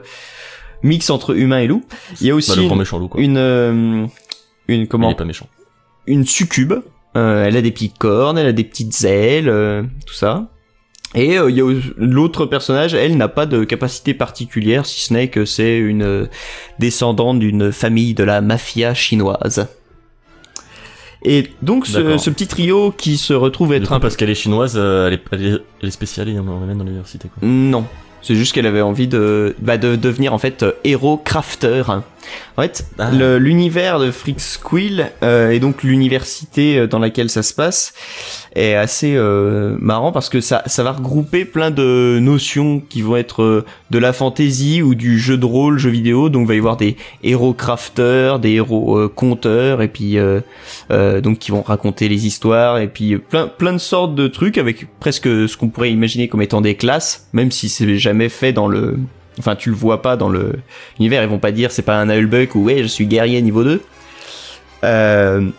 mix 0.82 1.12
entre 1.12 1.38
humain 1.38 1.60
et 1.60 1.68
loup. 1.68 1.84
Il 2.20 2.26
y 2.28 2.30
a 2.32 2.34
Bah, 2.34 2.38
aussi 2.38 2.56
le 2.60 2.64
grand 2.66 2.74
une, 2.74 2.80
méchant 2.80 2.98
loup, 2.98 3.08
quoi. 3.10 3.22
une, 3.22 3.38
euh, 3.38 3.72
une 4.68 4.82
Il 4.82 4.88
comment, 4.88 5.12
est 5.12 5.16
pas 5.16 5.26
méchant. 5.26 5.48
une 6.08 6.26
succube. 6.26 6.74
Elle 7.16 7.58
a 7.58 7.62
des 7.62 7.72
petites 7.72 7.98
cornes, 7.98 8.38
elle 8.38 8.48
a 8.48 8.54
des 8.54 8.64
petites 8.64 9.04
ailes, 9.04 9.52
tout 10.08 10.14
ça. 10.14 10.48
Et 11.16 11.38
euh, 11.40 11.82
l'autre 11.98 12.46
personnage, 12.46 12.94
elle 12.94 13.18
n'a 13.18 13.28
pas 13.28 13.46
de 13.46 13.64
capacité 13.64 14.14
particulière, 14.14 14.86
si 14.86 15.02
ce 15.02 15.14
n'est 15.14 15.30
que 15.30 15.44
c'est 15.46 15.78
une 15.78 16.04
euh, 16.04 16.26
descendante 16.78 17.40
d'une 17.40 17.72
famille 17.72 18.14
de 18.14 18.24
la 18.24 18.42
mafia 18.42 18.94
chinoise. 18.94 19.68
Et 21.24 21.50
donc 21.62 21.86
ce, 21.86 22.30
petit 22.30 22.48
trio 22.48 22.92
qui 22.92 23.18
se 23.18 23.34
retrouve 23.34 23.74
être 23.74 23.90
coup, 23.90 23.94
un 23.94 24.00
parce 24.00 24.16
qu'elle 24.16 24.30
est 24.30 24.36
chinoise, 24.36 24.76
euh, 24.78 25.08
elle, 25.08 25.14
est, 25.14 25.24
elle, 25.32 25.46
est, 25.46 25.62
elle 25.82 25.88
est 25.90 25.92
spéciale 25.92 26.30
et 26.30 26.40
on 26.40 26.44
l'emmène 26.46 26.78
dans 26.78 26.86
l'université. 26.86 27.28
Non, 27.42 27.86
c'est 28.22 28.36
juste 28.36 28.54
qu'elle 28.54 28.68
avait 28.68 28.82
envie 28.82 29.08
de, 29.08 29.56
bah, 29.60 29.78
de 29.78 29.96
devenir 29.96 30.34
en 30.34 30.38
fait 30.38 30.64
héros 30.84 31.18
crafter. 31.18 31.84
En 32.58 32.62
fait, 32.64 32.86
Ah. 32.98 33.12
l'univers 33.12 34.00
de 34.00 34.12
Freak 34.12 34.40
Squill 34.40 35.12
euh, 35.24 35.50
et 35.52 35.60
donc 35.60 35.84
l'université 35.84 36.78
euh, 36.78 36.88
dans 36.88 37.00
laquelle 37.00 37.30
ça 37.30 37.44
se 37.44 37.54
passe 37.54 37.94
est 38.56 38.74
assez 38.74 39.16
euh, 39.16 39.76
marrant 39.80 40.12
parce 40.12 40.28
que 40.30 40.42
ça, 40.42 40.64
ça 40.66 40.84
va 40.84 40.92
regrouper 40.92 41.46
plein 41.46 41.72
de 41.72 42.20
notions 42.22 42.82
qui 42.90 43.02
vont 43.02 43.16
être 43.16 43.44
euh, 43.44 43.66
de 43.92 43.98
la 44.00 44.12
fantasy 44.14 44.82
ou 44.82 44.96
du 44.96 45.20
jeu 45.20 45.38
de 45.38 45.46
rôle, 45.46 45.78
jeu 45.78 45.90
vidéo. 45.90 46.30
Donc 46.30 46.44
il 46.44 46.48
va 46.48 46.56
y 46.56 46.58
avoir 46.58 46.78
des 46.78 46.98
héros 47.24 47.54
crafters, 47.54 48.40
des 48.40 48.52
héros 48.54 48.98
euh, 48.98 49.08
conteurs 49.08 49.82
et 49.82 49.88
puis 49.88 50.18
euh, 50.18 50.42
euh, 50.92 51.22
donc 51.22 51.40
qui 51.40 51.52
vont 51.52 51.62
raconter 51.62 52.10
les 52.10 52.26
histoires 52.26 52.80
et 52.80 52.88
puis 52.88 53.14
euh, 53.14 53.20
plein 53.20 53.48
plein 53.48 53.74
de 53.74 53.78
sortes 53.78 54.16
de 54.16 54.28
trucs 54.28 54.58
avec 54.58 54.88
presque 55.00 55.26
ce 55.28 55.56
qu'on 55.56 55.70
pourrait 55.70 55.92
imaginer 55.92 56.28
comme 56.28 56.42
étant 56.42 56.62
des 56.62 56.76
classes, 56.76 57.28
même 57.34 57.52
si 57.52 57.70
c'est 57.70 57.98
jamais 57.98 58.30
fait 58.30 58.52
dans 58.54 58.68
le 58.68 58.98
Enfin, 59.40 59.56
tu 59.56 59.70
le 59.70 59.76
vois 59.76 60.02
pas 60.02 60.18
dans 60.18 60.30
l'univers. 60.30 61.24
Ils 61.24 61.30
vont 61.30 61.40
pas 61.40 61.52
dire 61.52 61.72
c'est 61.72 61.82
pas 61.82 61.98
un 61.98 62.06
Nullbuck 62.06 62.56
ou 62.56 62.66
ouais, 62.66 62.84
je 62.84 62.88
suis 62.88 63.08
guerrier 63.08 63.42
niveau 63.42 63.64
2. 63.64 63.82
Euh, 64.84 65.50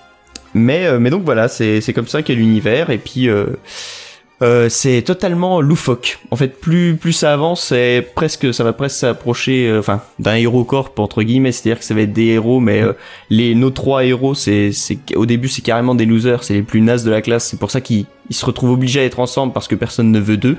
mais 0.55 0.87
euh, 0.87 0.99
mais 0.99 1.11
donc 1.11 1.25
voilà, 1.25 1.49
c'est 1.49 1.93
comme 1.95 2.07
ça 2.07 2.23
qu'est 2.23 2.35
l'univers 2.35 2.91
et 2.91 2.99
puis 2.99 3.29
euh, 3.29 4.69
c'est 4.69 5.03
totalement 5.03 5.61
loufoque. 5.61 6.19
En 6.31 6.37
fait, 6.37 6.61
plus 6.61 6.97
plus 6.97 7.13
ça 7.13 7.33
avance, 7.33 7.73
presque 8.15 8.53
ça 8.53 8.65
va 8.65 8.73
presque 8.73 8.97
s'approcher 8.97 9.81
d'un 10.19 10.35
héros 10.35 10.65
corp 10.65 10.99
entre 10.99 11.23
guillemets, 11.23 11.53
c'est-à-dire 11.53 11.79
que 11.79 11.85
ça 11.85 11.95
va 11.95 12.03
être 12.03 12.13
des 12.13 12.27
héros 12.27 12.61
mais 12.61 12.83
les 13.29 13.55
nos 13.55 13.71
trois 13.71 14.05
héros, 14.05 14.35
c'est 14.35 14.73
au 15.15 15.27
début 15.27 15.49
c'est 15.49 15.63
carrément 15.63 15.95
des 15.95 16.07
losers, 16.07 16.43
c'est 16.43 16.55
les 16.55 16.63
plus 16.63 16.81
nazes 16.81 17.05
de 17.05 17.11
la 17.11 17.23
classe, 17.23 17.47
c'est 17.49 17.59
pour 17.59 17.71
ça 17.71 17.81
qu'ils 17.81 18.07
ils 18.31 18.37
se 18.37 18.47
retrouvent 18.47 18.73
obligés 18.73 19.01
à 19.01 19.05
être 19.05 19.21
ensemble 19.21 19.53
parce 19.53 19.69
que 19.69 19.75
personne 19.75 20.11
ne 20.11 20.21
veut 20.21 20.37
d'eux. 20.37 20.57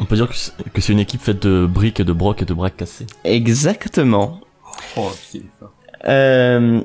On 0.00 0.04
peut 0.04 0.16
dire 0.16 0.28
que 0.28 0.34
c'est- 0.34 0.52
c'est 0.78 0.92
une 0.92 0.98
équipe 0.98 1.20
faite 1.22 1.42
de 1.46 1.66
briques 1.66 2.00
et 2.00 2.04
de 2.04 2.12
brocs 2.12 2.40
et 2.42 2.44
de 2.46 2.54
braques 2.54 2.76
cassées. 2.78 3.06
Exactement. 3.24 4.40
Oh, 4.96 5.10
putain, 5.10 5.18
il 5.34 5.40
est 5.40 5.58
fort. 5.58 5.72
Euh, 6.08 6.80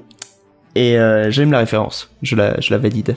et 0.75 0.99
euh, 0.99 1.31
j'aime 1.31 1.51
la 1.51 1.59
référence, 1.59 2.09
je 2.21 2.35
la, 2.35 2.59
je 2.59 2.71
la 2.71 2.77
valide. 2.77 3.15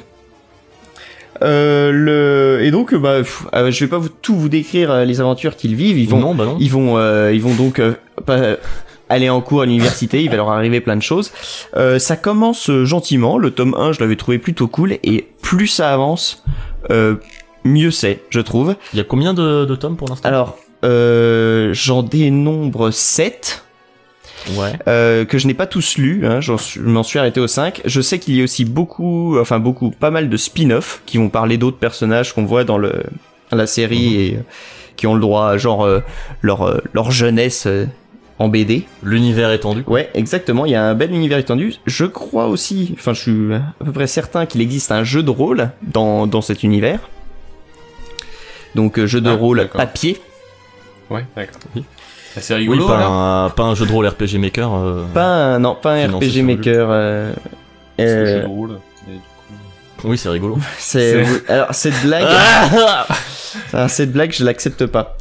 Euh, 1.42 1.92
le 1.92 2.64
et 2.64 2.70
donc 2.72 2.94
bah 2.96 3.18
pff, 3.18 3.46
euh, 3.54 3.70
je 3.70 3.84
vais 3.84 3.88
pas 3.88 3.98
vous, 3.98 4.08
tout 4.08 4.34
vous 4.34 4.48
décrire 4.48 4.90
euh, 4.90 5.04
les 5.04 5.20
aventures 5.20 5.54
qu'ils 5.56 5.76
vivent. 5.76 5.98
Ils 5.98 6.08
vont 6.08 6.18
non, 6.18 6.34
bah 6.34 6.44
non. 6.46 6.56
ils 6.58 6.70
vont 6.70 6.96
euh, 6.98 7.32
ils 7.32 7.40
vont 7.40 7.54
donc 7.54 7.78
euh, 7.78 7.92
pas 8.26 8.56
aller 9.08 9.28
en 9.30 9.40
cours 9.40 9.62
à 9.62 9.66
l'université. 9.66 10.22
Il 10.22 10.30
va 10.30 10.37
leur 10.37 10.50
arriver 10.50 10.80
plein 10.80 10.96
de 10.96 11.02
choses. 11.02 11.30
Euh, 11.76 12.00
ça 12.00 12.16
commence 12.16 12.70
gentiment. 12.84 13.38
Le 13.38 13.52
tome 13.52 13.74
1 13.78 13.92
je 13.92 14.00
l'avais 14.00 14.16
trouvé 14.16 14.38
plutôt 14.38 14.66
cool 14.66 14.94
et 15.04 15.28
plus 15.40 15.68
ça 15.68 15.92
avance, 15.92 16.42
euh, 16.90 17.14
mieux 17.68 17.90
c'est, 17.90 18.22
je 18.31 18.40
trouve. 18.40 18.74
Il 18.92 18.96
y 18.96 19.00
a 19.00 19.04
combien 19.04 19.35
de, 19.35 19.64
de 19.64 19.74
tomes 19.76 19.96
pour 19.96 20.09
l'instant? 20.09 20.28
Alors 20.28 20.57
euh, 20.85 21.70
j'en 21.72 22.02
dénombre 22.02 22.90
7 22.90 23.64
Ouais. 24.57 24.72
euh, 24.87 25.24
que 25.26 25.37
je 25.37 25.46
n'ai 25.46 25.52
pas 25.52 25.66
tous 25.66 25.98
lus, 25.98 26.24
hein, 26.24 26.40
je 26.40 26.52
m'en 26.81 27.02
suis 27.02 27.18
arrêté 27.18 27.38
au 27.40 27.48
5. 27.48 27.83
Je 27.85 28.00
sais 28.00 28.18
qu'il 28.18 28.35
y 28.37 28.40
a 28.40 28.44
aussi 28.44 28.64
beaucoup, 28.64 29.37
enfin 29.38 29.59
beaucoup, 29.59 29.90
pas 29.90 30.11
mal 30.11 30.31
de 30.31 30.37
spin-off 30.38 31.02
qui 31.07 31.18
vont 31.18 31.28
parler 31.28 31.59
d'autres 31.59 31.76
personnages 31.76 32.33
qu'on 32.33 32.44
voit 32.44 32.64
dans 32.64 32.78
le 32.78 33.02
la 33.50 33.66
série 33.66 34.14
et 34.28 34.35
euh, 34.37 34.40
qui 34.96 35.07
ont 35.07 35.14
le 35.14 35.20
droit, 35.20 35.57
genre 35.59 35.85
euh, 35.85 36.00
leur 36.40 36.81
leur 36.94 37.11
jeunesse 37.11 37.66
en 38.38 38.48
BD. 38.48 38.85
L'univers 39.02 39.50
étendu. 39.52 39.83
Ouais, 39.88 40.09
exactement. 40.14 40.64
Il 40.64 40.70
y 40.72 40.76
a 40.76 40.85
un 40.85 40.94
bel 40.94 41.12
univers 41.12 41.38
étendu. 41.38 41.74
Je 41.87 42.04
crois 42.07 42.46
aussi, 42.46 42.94
enfin, 42.96 43.12
je 43.12 43.20
suis 43.20 43.52
à 43.54 43.85
peu 43.85 43.92
près 43.92 44.07
certain 44.07 44.46
qu'il 44.46 44.61
existe 44.61 44.92
un 44.92 45.02
jeu 45.04 45.22
de 45.24 45.31
rôle 45.31 45.70
dans 45.83 46.26
dans 46.26 46.40
cet 46.40 46.62
univers. 46.62 47.00
Donc 48.79 48.97
euh, 48.99 49.07
jeu 49.09 49.21
de 49.21 49.29
Ah, 49.31 49.35
rôle 49.35 49.69
papier. 49.73 50.21
Ouais, 51.11 51.25
d'accord. 51.37 51.61
Oui. 51.75 51.83
Ah, 52.37 52.41
C'est 52.41 52.55
Oui, 52.55 52.61
rigolo, 52.61 52.87
pas 52.87 53.05
un, 53.05 53.51
pas 53.51 53.64
un 53.64 53.75
jeu 53.75 53.87
de 53.87 53.91
rôle 53.93 54.07
RPG 54.07 54.38
Maker. 54.38 54.73
euh, 54.73 55.05
Pas 55.12 55.25
un, 55.25 55.59
non, 55.59 55.75
pas 55.75 55.95
un 55.95 56.07
RPG 56.07 56.43
Maker. 56.45 56.87
euh, 56.91 57.33
euh, 58.01 58.27
jeu 58.37 58.43
de 58.43 58.47
rôle. 58.47 58.79
Oui, 60.05 60.17
c'est 60.17 60.29
rigolo. 60.29 60.59
C'est 60.79 61.25
C'est- 61.25 61.51
alors 61.51 61.75
cette 61.75 62.01
blague, 62.05 62.25
ah, 63.73 63.88
cette 63.88 64.12
blague, 64.12 64.31
je 64.33 64.45
l'accepte 64.45 64.87
pas. 64.87 65.17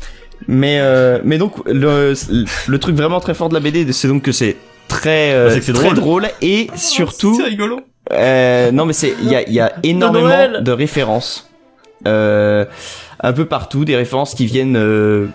Mais 0.47 0.77
euh, 0.79 1.19
mais 1.23 1.39
donc 1.39 1.53
le 1.65 2.13
le 2.67 2.77
truc 2.77 2.95
vraiment 2.95 3.19
très 3.19 3.33
fort 3.33 3.49
de 3.49 3.55
la 3.55 3.59
BD, 3.59 3.91
c'est 3.91 4.07
donc 4.07 4.21
que 4.21 4.31
c'est 4.31 4.55
très 4.87 5.33
euh, 5.33 5.47
Bah, 5.47 5.51
c'est 5.53 5.59
que 5.61 5.65
c'est 5.65 5.73
très 5.73 5.83
drôle. 5.85 5.95
drôle 5.95 6.27
et 6.43 6.67
surtout 6.75 7.33
C'est 7.35 7.47
rigolo. 7.47 7.79
euh, 8.13 8.71
non 8.71 8.85
mais 8.85 8.93
c'est 8.93 9.15
il 9.23 9.29
y 9.31 9.35
a 9.35 9.41
il 9.47 9.53
y 9.53 9.59
a 9.59 9.73
énormément 9.81 10.27
Noël. 10.27 10.63
de 10.63 10.71
références 10.71 11.49
euh, 12.05 12.65
un 13.21 13.33
peu 13.33 13.45
partout, 13.45 13.85
des 13.85 13.95
références 13.95 14.35
qui 14.35 14.45
viennent 14.45 14.77
euh, 14.77 15.27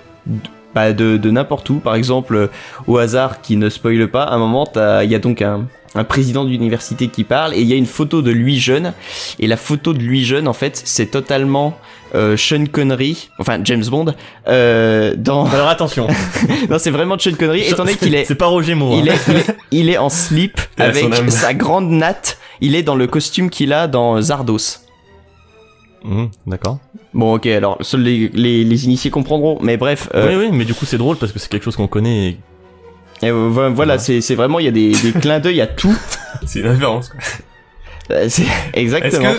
bah, 0.74 0.92
de 0.92 1.16
de 1.16 1.30
n'importe 1.30 1.68
où. 1.70 1.80
Par 1.80 1.94
exemple, 1.94 2.34
euh, 2.34 2.46
au 2.86 2.98
hasard 2.98 3.40
qui 3.40 3.56
ne 3.56 3.68
spoile 3.68 4.08
pas, 4.08 4.24
à 4.24 4.34
un 4.34 4.38
moment 4.38 4.68
il 5.02 5.10
y 5.10 5.14
a 5.14 5.18
donc 5.18 5.42
un 5.42 5.66
un 5.94 6.04
président 6.04 6.44
d'université 6.44 7.08
qui 7.08 7.24
parle 7.24 7.54
et 7.54 7.60
il 7.60 7.66
y 7.66 7.72
a 7.72 7.76
une 7.76 7.86
photo 7.86 8.22
de 8.22 8.30
lui 8.30 8.58
jeune 8.58 8.92
et 9.38 9.46
la 9.46 9.56
photo 9.56 9.92
de 9.92 9.98
lui 9.98 10.24
jeune 10.24 10.48
en 10.48 10.52
fait 10.52 10.80
c'est 10.84 11.06
totalement 11.06 11.76
euh, 12.14 12.36
Sean 12.36 12.64
Connery 12.70 13.28
enfin 13.38 13.58
James 13.64 13.84
Bond 13.84 14.14
euh, 14.48 15.14
dans 15.16 15.46
Alors 15.46 15.68
attention. 15.68 16.06
non 16.70 16.78
c'est 16.78 16.90
vraiment 16.90 17.18
Sean 17.18 17.34
Connery 17.38 17.62
étant 17.62 17.84
donné 17.84 17.96
qu'il 17.96 18.14
est 18.14 18.24
C'est 18.32 18.34
pas 18.34 18.46
Roger 18.46 18.74
Moore. 18.74 18.98
il 18.98 19.10
hein. 19.10 19.14
est, 19.14 19.30
il 19.30 19.36
est, 19.36 19.56
il 19.72 19.90
est 19.90 19.98
en 19.98 20.08
slip 20.08 20.60
avec 20.78 21.30
sa 21.30 21.54
grande 21.54 21.90
natte. 21.90 22.38
Il 22.60 22.76
est 22.76 22.82
dans 22.82 22.94
le 22.94 23.08
costume 23.08 23.50
qu'il 23.50 23.72
a 23.72 23.88
dans 23.88 24.20
Zardos. 24.20 24.81
Mhm, 26.04 26.30
D'accord. 26.46 26.78
Bon, 27.14 27.34
ok, 27.36 27.46
alors 27.46 27.78
seuls 27.82 28.02
les, 28.02 28.28
les, 28.32 28.64
les 28.64 28.84
initiés 28.86 29.10
comprendront, 29.10 29.58
mais 29.62 29.76
bref. 29.76 30.08
euh, 30.14 30.28
Oui, 30.28 30.46
oui, 30.46 30.56
mais 30.56 30.64
du 30.64 30.74
coup 30.74 30.84
c'est 30.86 30.98
drôle 30.98 31.16
parce 31.16 31.32
que 31.32 31.38
c'est 31.38 31.48
quelque 31.50 31.64
chose 31.64 31.76
qu'on 31.76 31.86
connaît. 31.88 32.28
Et... 33.22 33.26
et, 33.26 33.30
euh, 33.30 33.48
vo- 33.48 33.70
voilà, 33.72 33.98
c'est 33.98 34.34
vraiment, 34.34 34.58
il 34.58 34.64
y 34.64 34.68
a 34.68 34.72
des, 34.72 34.90
des 34.92 35.12
clins 35.12 35.38
d'œil 35.40 35.60
à 35.60 35.66
tout. 35.66 35.96
C'est 36.46 36.60
une 36.60 36.68
référence. 36.68 37.10
quoi. 37.10 37.20
Euh, 38.16 38.26
c'est- 38.28 38.42
Est-ce 38.72 38.80
Exactement. 38.80 39.32
que 39.32 39.38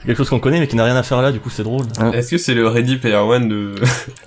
C'est 0.00 0.06
quelque 0.06 0.16
chose 0.18 0.30
qu'on 0.30 0.38
connaît 0.38 0.58
mais 0.60 0.66
qui 0.68 0.76
n'a 0.76 0.84
rien 0.84 0.96
à 0.96 1.02
faire 1.02 1.20
là. 1.20 1.32
Du 1.32 1.40
coup 1.40 1.50
c'est 1.50 1.64
drôle. 1.64 1.84
est-ce 2.14 2.30
que 2.30 2.38
c'est 2.38 2.54
le 2.54 2.66
Ready 2.68 2.96
Player 2.96 3.16
One 3.16 3.48
de 3.48 3.74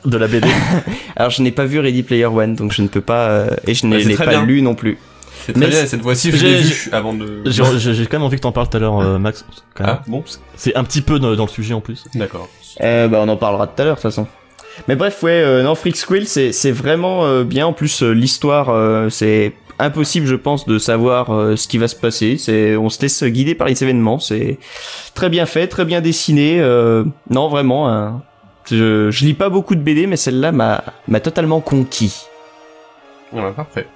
De 0.05 0.17
la 0.17 0.27
BD. 0.27 0.47
Alors, 1.15 1.31
je 1.31 1.41
n'ai 1.41 1.51
pas 1.51 1.65
vu 1.65 1.79
Ready 1.79 2.03
Player 2.03 2.25
One, 2.25 2.55
donc 2.55 2.71
je 2.73 2.81
ne 2.83 2.87
peux 2.87 3.01
pas. 3.01 3.29
euh, 3.29 3.49
et 3.65 3.73
je 3.73 3.85
ne 3.87 3.93
Bah, 3.95 4.01
c'est 4.03 4.09
l'ai 4.09 4.15
pas 4.15 4.27
bien. 4.27 4.45
lu 4.45 4.61
non 4.61 4.75
plus. 4.75 4.97
C'est 5.47 5.53
très 5.53 5.59
Mais 5.61 5.67
bien. 5.69 5.85
Cette 5.87 6.01
fois-ci, 6.03 6.31
je 6.31 6.37
j'ai- 6.37 6.49
l'ai 6.49 6.61
vu 6.61 6.89
avant 6.91 7.13
de. 7.13 7.41
J'ai 7.45 8.05
quand 8.05 8.17
même 8.17 8.23
envie 8.23 8.35
que 8.35 8.41
t'en 8.41 8.51
parles 8.51 8.69
tout 8.69 8.77
à 8.77 8.79
l'heure, 8.79 8.99
euh, 8.99 9.17
Max. 9.17 9.43
quand 9.73 9.85
même. 9.85 9.95
Ah 9.99 10.03
bon, 10.07 10.23
C'est 10.55 10.75
un 10.75 10.83
petit 10.83 11.01
peu 11.01 11.17
dans, 11.19 11.33
dans 11.35 11.45
le 11.45 11.49
sujet 11.49 11.73
en 11.73 11.81
plus. 11.81 12.03
d'accord. 12.13 12.47
Euh, 12.81 13.07
bah, 13.07 13.19
on 13.21 13.27
en 13.29 13.37
parlera 13.37 13.65
tout 13.65 13.81
à 13.81 13.85
l'heure, 13.85 13.95
de 13.95 14.01
toute 14.01 14.11
façon. 14.11 14.27
Mais 14.87 14.95
bref, 14.95 15.23
ouais, 15.23 15.31
euh, 15.31 15.63
non, 15.63 15.73
Freak 15.73 15.95
Squill, 15.95 16.27
c'est 16.27 16.71
vraiment 16.71 17.25
euh, 17.25 17.43
bien. 17.43 17.65
En 17.65 17.73
plus, 17.73 18.03
euh, 18.03 18.11
l'histoire, 18.11 18.69
euh, 18.69 19.09
c'est 19.09 19.53
impossible, 19.79 20.27
je 20.27 20.35
pense, 20.35 20.65
de 20.67 20.77
savoir 20.79 21.33
euh, 21.33 21.55
ce 21.55 21.67
qui 21.67 21.77
va 21.79 21.87
se 21.87 21.95
passer. 21.95 22.37
C'est, 22.37 22.75
on 22.75 22.89
se 22.89 23.01
laisse 23.01 23.23
guider 23.23 23.55
par 23.55 23.67
les 23.67 23.81
événements. 23.83 24.19
C'est 24.19 24.59
très 25.15 25.29
bien 25.29 25.45
fait, 25.47 25.67
très 25.67 25.85
bien 25.85 26.01
dessiné. 26.01 26.59
euh, 26.59 27.03
non, 27.31 27.47
vraiment. 27.47 27.89
hein. 27.89 28.21
je, 28.69 29.09
je 29.11 29.25
lis 29.25 29.33
pas 29.33 29.49
beaucoup 29.49 29.75
de 29.75 29.81
BD, 29.81 30.05
mais 30.07 30.17
celle-là 30.17 30.51
m'a 30.51 30.83
m'a 31.07 31.21
totalement 31.21 31.61
conquis. 31.61 32.13
Ouais, 33.33 33.51
parfait. 33.55 33.87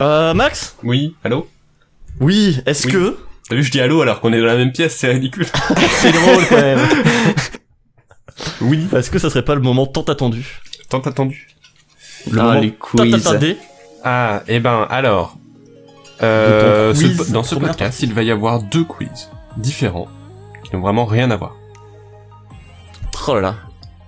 Euh, 0.00 0.34
Max 0.34 0.76
Oui, 0.82 1.14
allô 1.24 1.48
Oui, 2.20 2.60
est-ce 2.66 2.86
Oui. 2.86 2.92
que... 2.92 3.16
T'as 3.48 3.54
vu, 3.56 3.62
je 3.62 3.70
dis 3.70 3.80
allô 3.80 4.00
alors 4.02 4.20
qu'on 4.20 4.32
est 4.32 4.40
dans 4.40 4.46
la 4.46 4.56
même 4.56 4.72
pièce, 4.72 4.96
c'est 4.96 5.08
ridicule. 5.08 5.46
C'est 5.98 6.12
drôle 6.12 6.44
quand 6.48 6.56
même. 6.56 6.80
Oui, 8.60 8.86
Est-ce 8.94 9.10
que 9.10 9.18
ça 9.18 9.30
serait 9.30 9.44
pas 9.44 9.54
le 9.54 9.62
moment 9.62 9.86
tant 9.86 10.02
attendu 10.02 10.60
tant 10.90 11.00
attendu. 11.00 11.48
Le 12.30 12.38
Ah, 12.38 12.42
moment 12.44 12.60
les 12.60 12.70
tant 12.72 12.76
quiz. 12.98 13.14
attendé 13.26 13.56
Ah, 14.04 14.42
et 14.46 14.60
ben 14.60 14.86
alors. 14.90 15.36
Euh, 16.22 16.94
ce- 16.94 17.32
dans 17.32 17.42
ce 17.42 17.54
podcast, 17.54 18.02
il 18.02 18.12
va 18.14 18.22
y 18.22 18.30
avoir 18.30 18.62
deux 18.62 18.84
quiz 18.84 19.30
différents 19.56 20.08
qui 20.64 20.74
n'ont 20.76 20.82
vraiment 20.82 21.04
rien 21.06 21.30
à 21.30 21.36
voir. 21.36 21.56
Oh 23.26 23.34
là 23.36 23.40
là. 23.40 23.54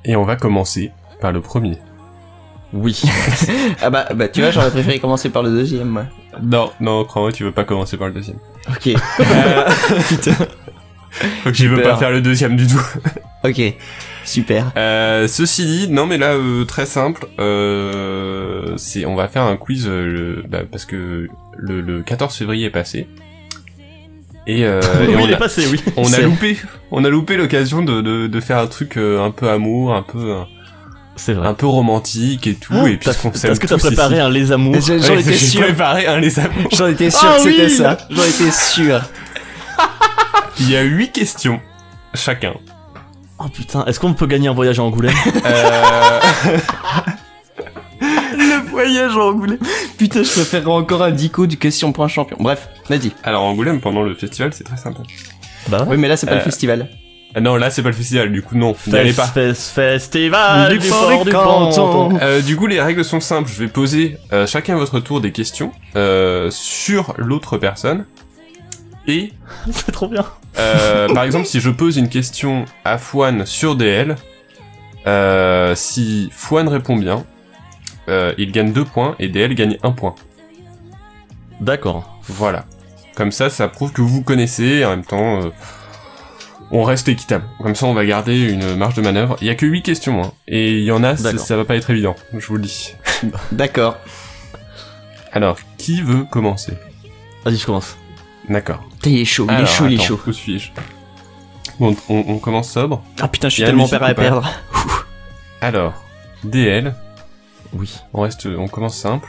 Et 0.04 0.14
on 0.14 0.24
va 0.24 0.36
commencer 0.36 0.92
par 1.20 1.32
le 1.32 1.40
premier. 1.40 1.78
Oui. 2.72 3.00
Ah 3.82 3.90
bah, 3.90 4.08
bah 4.14 4.28
tu 4.28 4.40
vois, 4.40 4.50
j'aurais 4.50 4.70
préféré 4.70 4.98
commencer 4.98 5.30
par 5.30 5.42
le 5.42 5.50
deuxième. 5.50 5.88
Moi. 5.88 6.04
Non, 6.42 6.70
non, 6.80 7.04
crois-moi, 7.04 7.32
tu 7.32 7.44
veux 7.44 7.52
pas 7.52 7.64
commencer 7.64 7.96
par 7.96 8.08
le 8.08 8.14
deuxième. 8.14 8.38
Ok, 8.68 8.82
Putain. 10.08 10.32
Faut 11.42 11.50
que 11.50 11.54
je 11.56 11.66
veux 11.68 11.80
pas 11.82 11.96
faire 11.96 12.10
le 12.10 12.20
deuxième 12.20 12.56
du 12.56 12.66
tout. 12.66 12.80
ok, 13.44 13.60
super. 14.24 14.70
Euh, 14.76 15.26
ceci 15.26 15.64
dit, 15.64 15.88
non 15.88 16.06
mais 16.06 16.18
là 16.18 16.32
euh, 16.34 16.64
très 16.64 16.84
simple, 16.86 17.26
euh, 17.38 18.74
c'est 18.76 19.06
on 19.06 19.14
va 19.14 19.28
faire 19.28 19.42
un 19.42 19.56
quiz 19.56 19.86
euh, 19.88 20.04
le- 20.06 20.44
bah, 20.46 20.60
parce 20.70 20.84
que 20.84 21.28
le, 21.56 21.80
le 21.80 22.02
14 22.02 22.34
février 22.36 22.66
est 22.66 22.70
passé 22.70 23.08
et, 24.46 24.64
euh, 24.66 24.80
et 25.02 25.06
oui, 25.08 25.14
on, 25.18 25.24
il 25.24 25.30
est 25.30 25.34
a, 25.34 25.38
passé, 25.38 25.66
oui. 25.70 25.80
on 25.96 26.12
a 26.12 26.18
loupé, 26.20 26.58
on 26.90 27.04
a 27.04 27.08
loupé 27.08 27.36
l'occasion 27.38 27.82
de, 27.82 28.00
de, 28.02 28.26
de 28.26 28.40
faire 28.40 28.58
un 28.58 28.66
truc 28.66 28.96
euh, 28.98 29.22
un 29.24 29.30
peu 29.30 29.48
amour, 29.48 29.94
un 29.94 30.02
peu 30.02 30.34
C'est 31.18 31.34
vrai. 31.34 31.46
un 31.48 31.54
peu 31.54 31.66
romantique 31.66 32.46
et 32.46 32.54
tout 32.54 32.72
Oh, 32.74 32.86
et 32.86 32.96
puis 32.96 33.10
Est-ce 33.10 33.58
que 33.60 33.66
t'as 33.66 33.76
préparé 33.76 34.14
ici. 34.16 34.22
un 34.22 34.30
les 34.30 34.50
amours 34.52 34.74
J'ai- 34.80 34.98
J'en 35.00 35.14
Ouais, 35.14 35.20
étais 35.20 35.32
j'ai 35.32 35.36
sûr. 35.46 35.60
préparé 35.62 36.06
un 36.06 36.18
les 36.20 36.38
amours. 36.38 36.68
J'en 36.72 36.86
étais 36.86 37.10
sûr 37.10 37.20
Ah 37.30 37.36
que 37.36 37.42
c'était 37.50 37.68
ça. 37.68 37.98
J'en 38.08 38.22
étais 38.22 38.50
sûr. 38.50 39.00
Il 40.60 40.70
y 40.70 40.76
a 40.76 40.82
huit 40.82 41.12
questions 41.12 41.60
chacun. 42.14 42.54
Oh 43.38 43.48
putain, 43.48 43.84
est-ce 43.86 44.00
qu'on 44.00 44.14
peut 44.14 44.26
gagner 44.26 44.48
un 44.48 44.52
voyage 44.54 44.78
à 44.80 44.82
Angoulême 44.82 45.14
Euh, 45.44 45.80
Ah, 46.84 47.04
le 48.00 48.68
voyage 48.70 49.16
en 49.16 49.28
Angoulême. 49.30 49.58
Putain, 49.96 50.22
je 50.22 50.30
préférerais 50.30 50.70
encore 50.72 51.02
un 51.02 51.10
dico 51.10 51.46
du 51.46 51.56
question 51.56 51.92
pour 51.92 52.04
un 52.04 52.08
champion. 52.08 52.36
Bref, 52.40 52.68
vas-y. 52.88 53.12
Alors 53.24 53.42
Angoulême 53.44 53.80
pendant 53.80 54.02
le 54.02 54.14
festival 54.14 54.52
c'est 54.52 54.64
très 54.64 54.76
sympa. 54.76 55.00
Bah 55.68 55.84
Oui, 55.88 55.96
mais 55.98 56.08
là, 56.08 56.16
c'est 56.16 56.26
pas 56.26 56.32
Euh, 56.32 56.36
le 56.36 56.42
festival. 56.42 56.88
Ah 57.34 57.40
non 57.40 57.56
là 57.56 57.70
c'est 57.70 57.82
pas 57.82 57.90
le 57.90 57.94
festival 57.94 58.32
du 58.32 58.40
coup 58.42 58.56
non, 58.56 58.74
n'y 58.86 58.96
allez 58.96 59.12
pas. 59.12 59.26
fest, 59.26 59.70
festival 59.74 60.70
Du 60.72 60.78
du 60.78 60.88
port 60.88 61.08
port 61.10 61.24
du 61.24 61.30
canton. 61.30 61.70
canton. 61.70 62.18
Euh, 62.22 62.40
du 62.40 62.56
coup, 62.56 62.66
les 62.66 62.80
règles 62.80 63.04
sont 63.04 63.20
simples. 63.20 63.50
Je 63.52 63.58
vais 63.62 63.68
poser 63.68 64.16
euh, 64.32 64.46
chacun 64.46 64.74
à 64.74 64.78
votre 64.78 64.98
tour 65.00 65.20
des 65.20 65.30
questions 65.30 65.72
euh, 65.94 66.50
sur 66.50 67.14
l'autre 67.18 67.58
personne. 67.58 68.06
Et 69.06 69.32
C'est 69.70 69.92
trop 69.92 70.08
bien. 70.08 70.24
euh, 70.58 71.08
par 71.12 71.24
exemple, 71.24 71.44
si 71.46 71.60
je 71.60 71.68
pose 71.70 71.96
une 71.98 72.08
question 72.08 72.64
à 72.84 72.96
Fouane 72.98 73.44
sur 73.46 73.76
DL, 73.76 74.16
euh, 75.06 75.74
si 75.74 76.30
Fouane 76.32 76.68
répond 76.68 76.96
bien, 76.96 77.24
euh, 78.08 78.32
il 78.38 78.52
gagne 78.52 78.72
deux 78.72 78.84
points 78.86 79.16
et 79.18 79.28
DL 79.28 79.54
gagne 79.54 79.76
un 79.82 79.92
point. 79.92 80.14
D'accord. 81.60 82.18
Voilà. 82.26 82.64
Comme 83.14 83.32
ça, 83.32 83.50
ça 83.50 83.68
prouve 83.68 83.92
que 83.92 84.00
vous 84.00 84.08
vous 84.08 84.22
connaissez 84.22 84.64
et 84.64 84.84
en 84.84 84.90
même 84.90 85.04
temps, 85.04 85.42
euh, 85.42 85.48
on 86.70 86.82
reste 86.84 87.08
équitable. 87.08 87.44
Comme 87.62 87.74
ça, 87.74 87.86
on 87.86 87.94
va 87.94 88.04
garder 88.04 88.38
une 88.40 88.74
marge 88.76 88.94
de 88.94 89.02
manœuvre. 89.02 89.36
Il 89.40 89.46
y 89.46 89.50
a 89.50 89.54
que 89.54 89.66
8 89.66 89.82
questions, 89.82 90.22
hein, 90.22 90.32
et 90.46 90.72
il 90.78 90.84
y 90.84 90.90
en 90.92 91.02
a, 91.02 91.16
ça, 91.16 91.56
va 91.56 91.64
pas 91.64 91.76
être 91.76 91.90
évident, 91.90 92.14
je 92.36 92.46
vous 92.46 92.56
le 92.56 92.62
dis. 92.62 92.94
D'accord. 93.52 93.96
Alors, 95.32 95.58
qui 95.76 96.02
veut 96.02 96.24
commencer? 96.24 96.74
Vas-y, 97.44 97.56
je 97.56 97.66
commence. 97.66 97.96
D'accord. 98.48 98.82
Il 99.04 99.18
est 99.18 99.24
chaud, 99.24 99.46
il 99.50 99.62
est 99.62 99.66
chaud, 99.66 99.86
il 99.86 100.00
est 100.00 100.02
chaud. 100.04 100.20
Où 100.26 100.32
suis-je? 100.32 100.70
Bon, 101.78 101.94
on, 102.08 102.24
on 102.26 102.38
commence 102.38 102.70
sobre. 102.72 103.02
Ah 103.20 103.28
putain, 103.28 103.48
je 103.48 103.54
suis 103.54 103.64
tellement 103.64 103.88
père 103.88 104.02
à 104.02 104.14
perdre. 104.14 104.50
Alors, 105.60 105.94
DL, 106.44 106.94
Oui. 107.72 107.94
on 108.14 108.22
reste, 108.22 108.46
on 108.46 108.68
commence 108.68 108.96
simple. 108.96 109.28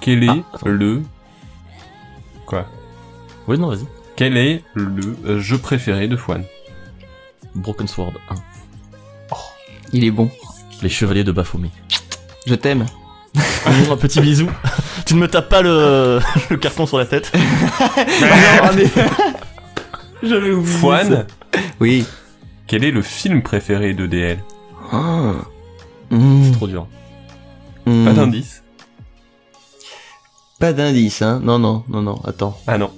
Quel 0.00 0.24
est 0.24 0.28
Ah, 0.28 0.58
le, 0.64 1.02
quoi? 2.46 2.66
Oui, 3.48 3.58
non, 3.58 3.68
vas-y. 3.68 3.86
Quel 4.16 4.36
est 4.36 4.62
le 4.74 5.16
euh, 5.26 5.38
jeu 5.40 5.58
préféré 5.58 6.06
de 6.06 6.16
Fouane? 6.16 6.44
Broken 7.54 7.86
Sword 7.88 8.14
1. 8.30 8.34
Il 9.92 10.04
est 10.04 10.10
bon. 10.10 10.30
Les 10.82 10.88
chevaliers 10.88 11.24
de 11.24 11.32
Baphomet. 11.32 11.70
Je 12.46 12.54
t'aime. 12.54 12.86
un 13.90 13.96
petit 13.96 14.20
bisou. 14.20 14.48
tu 15.06 15.14
ne 15.14 15.20
me 15.20 15.28
tapes 15.28 15.48
pas 15.48 15.62
le, 15.62 16.20
le 16.50 16.56
carton 16.56 16.86
sur 16.86 16.98
la 16.98 17.06
tête. 17.06 17.32
J'avais 20.22 20.50
oublié. 20.52 20.76
Fouane, 20.76 21.26
Oui. 21.80 22.04
quel 22.66 22.84
est 22.84 22.90
le 22.90 23.02
film 23.02 23.42
préféré 23.42 23.94
de 23.94 24.06
DL 24.06 24.38
Ah. 24.92 25.32
Mmh. 26.10 26.52
Trop 26.52 26.66
dur. 26.66 26.86
Mmh. 27.86 28.04
Pas 28.04 28.12
d'indice 28.12 28.62
Pas 30.58 30.72
d'indice, 30.72 31.22
hein. 31.22 31.40
Non, 31.42 31.58
non, 31.58 31.84
non, 31.88 32.02
non. 32.02 32.20
Attends. 32.24 32.58
Ah 32.66 32.76
non. 32.78 32.90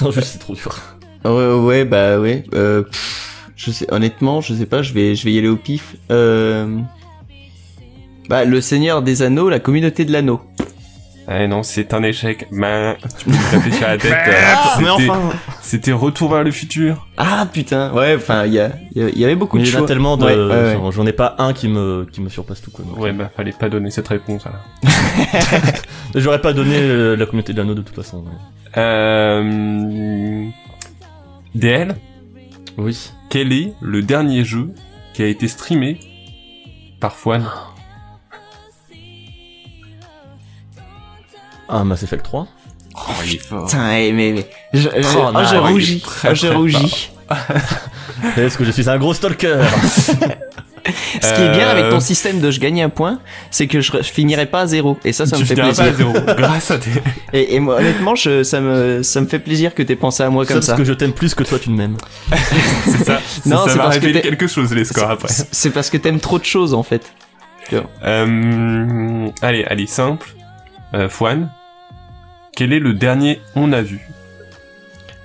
Non, 0.00 0.10
juste, 0.10 0.28
c'est 0.32 0.38
trop 0.38 0.54
dur. 0.54 0.74
Ouais, 1.24 1.52
ouais, 1.54 1.84
bah 1.84 2.18
ouais. 2.20 2.44
Euh, 2.54 2.82
pff, 2.82 3.35
je 3.56 3.70
sais, 3.70 3.92
honnêtement, 3.92 4.40
je 4.40 4.54
sais 4.54 4.66
pas. 4.66 4.82
Je 4.82 4.92
vais, 4.92 5.14
je 5.14 5.24
vais 5.24 5.32
y 5.32 5.38
aller 5.38 5.48
au 5.48 5.56
pif. 5.56 5.96
Euh... 6.10 6.78
Bah, 8.28 8.44
le 8.44 8.60
Seigneur 8.60 9.02
des 9.02 9.22
Anneaux, 9.22 9.48
la 9.48 9.60
communauté 9.60 10.04
de 10.04 10.12
l'anneau. 10.12 10.40
Ah 11.28 11.44
non, 11.48 11.64
c'est 11.64 11.92
un 11.92 12.04
échec. 12.04 12.46
Ben, 12.52 12.94
tu 13.18 13.24
peux 13.24 13.32
taper 13.50 13.72
sur 13.72 13.86
la 13.88 13.98
tête. 13.98 14.12
euh, 14.12 14.32
Ah, 14.54 14.76
mais 14.78 14.84
c'était- 14.96 15.10
enfin 15.10 15.30
C'était 15.60 15.92
Retour 15.92 16.30
vers 16.32 16.44
le 16.44 16.52
futur. 16.52 17.08
Ah 17.16 17.48
putain. 17.52 17.92
Ouais, 17.92 18.14
enfin, 18.16 18.46
il 18.46 18.52
y, 18.52 18.60
a, 18.60 18.70
il 18.94 19.08
y 19.08 19.20
y 19.20 19.24
avait 19.24 19.34
beaucoup 19.34 19.56
Mais 19.56 19.64
de 19.64 19.68
il 19.68 19.74
y 19.74 19.76
en 19.76 19.82
a 19.82 19.86
tellement 19.88 20.16
de... 20.16 20.24
Ouais, 20.24 20.36
ouais, 20.36 20.62
ouais. 20.66 20.72
genre, 20.74 20.92
J'en 20.92 21.04
ai 21.04 21.12
pas 21.12 21.34
un 21.38 21.52
qui 21.52 21.66
me, 21.66 22.06
qui 22.12 22.20
me 22.20 22.28
surpasse 22.28 22.60
tout, 22.62 22.70
quoi. 22.70 22.84
donc, 22.84 22.98
Ouais, 23.00 23.12
bah 23.12 23.28
fallait 23.36 23.50
pas 23.50 23.68
donner 23.68 23.90
cette 23.90 24.06
réponse. 24.06 24.44
là. 24.44 24.52
euh, 24.84 25.58
J'aurais 26.14 26.40
pas 26.40 26.52
donné 26.52 26.76
euh, 26.78 27.16
la 27.16 27.26
communauté 27.26 27.52
de 27.52 27.58
l'anneau 27.58 27.74
de 27.74 27.82
toute 27.82 27.96
façon. 27.96 28.18
ouais. 28.18 28.30
Euh... 28.76 30.44
DL, 31.56 31.96
Oui. 32.78 33.10
Quel 33.36 33.52
est 33.52 33.74
le 33.82 34.00
dernier 34.00 34.44
jeu 34.44 34.70
qui 35.12 35.22
a 35.22 35.26
été 35.26 35.46
streamé 35.46 36.00
par 37.00 37.14
Fouane? 37.14 37.46
Ah, 41.68 41.84
Mass 41.84 42.02
Effect 42.02 42.24
3 42.24 42.48
Oh, 42.94 43.00
il 43.26 43.34
est 43.34 43.38
fort. 43.38 43.66
Putain, 43.66 43.92
eh, 43.92 44.12
mais, 44.12 44.32
mais 44.32 44.48
je, 44.72 44.88
je, 44.88 45.18
Oh, 45.18 45.24
oh, 45.28 45.32
non, 45.32 45.44
je 45.44 45.56
rougis, 45.56 46.00
très, 46.00 46.30
oh, 46.30 46.34
je 46.34 46.46
très 46.46 46.56
rougis. 46.56 47.10
Est-ce 48.38 48.56
que 48.58 48.64
je 48.64 48.70
suis 48.70 48.88
un 48.88 48.96
gros 48.96 49.12
stalker 49.12 49.66
Ce 51.22 51.34
qui 51.34 51.40
est 51.42 51.50
bien 51.52 51.68
Euh, 51.68 51.72
avec 51.72 51.88
ton 51.90 52.00
système 52.00 52.40
de 52.40 52.50
je 52.50 52.60
gagne 52.60 52.82
un 52.82 52.88
point, 52.88 53.18
c'est 53.50 53.66
que 53.66 53.80
je, 53.80 53.92
finirai 54.02 54.46
pas 54.46 54.60
à 54.62 54.66
zéro. 54.66 54.98
Et 55.04 55.12
ça, 55.12 55.26
ça 55.26 55.36
tu 55.36 55.42
me 55.42 55.46
fait 55.46 55.54
plaisir. 55.54 55.84
pas 55.84 55.90
à 55.90 55.92
zéro. 55.94 56.12
Grâce 56.36 56.70
à 56.70 56.78
tes... 56.78 56.90
Et, 57.32 57.54
et 57.56 57.60
moi, 57.60 57.76
honnêtement, 57.76 58.14
je, 58.14 58.42
ça 58.42 58.60
me, 58.60 59.02
ça 59.02 59.20
me 59.20 59.26
fait 59.26 59.38
plaisir 59.38 59.74
que 59.74 59.82
t'aies 59.82 59.96
pensé 59.96 60.22
à 60.22 60.30
moi 60.30 60.44
Ça, 60.44 60.48
comme 60.48 60.56
parce 60.60 60.66
ça. 60.66 60.76
que 60.76 60.84
je 60.84 60.92
t'aime 60.92 61.12
plus 61.12 61.34
que 61.34 61.42
toi 61.42 61.58
tu 61.58 61.70
ne 61.70 61.76
m'aimes. 61.76 61.96
C'est 62.84 63.04
ça. 63.04 63.20
Non, 63.44 63.64
ça 63.66 63.70
c'est 63.72 63.78
parce 63.78 63.98
que 63.98 64.06
quelque 64.18 64.46
chose, 64.46 64.72
les 64.74 64.84
scores 64.84 65.10
après. 65.10 65.28
C'est 65.50 65.70
parce 65.70 65.90
que 65.90 65.96
t'aimes 65.96 66.20
trop 66.20 66.38
de 66.38 66.44
choses 66.44 66.72
en 66.74 66.82
fait. 66.82 67.12
Euh... 68.04 69.28
Allez, 69.42 69.64
allez, 69.64 69.86
simple. 69.86 70.28
Euh, 70.94 71.08
Fouane, 71.08 71.50
quel 72.54 72.72
est 72.72 72.78
le 72.78 72.92
dernier 72.94 73.40
on 73.54 73.72
a 73.72 73.82
vu? 73.82 74.00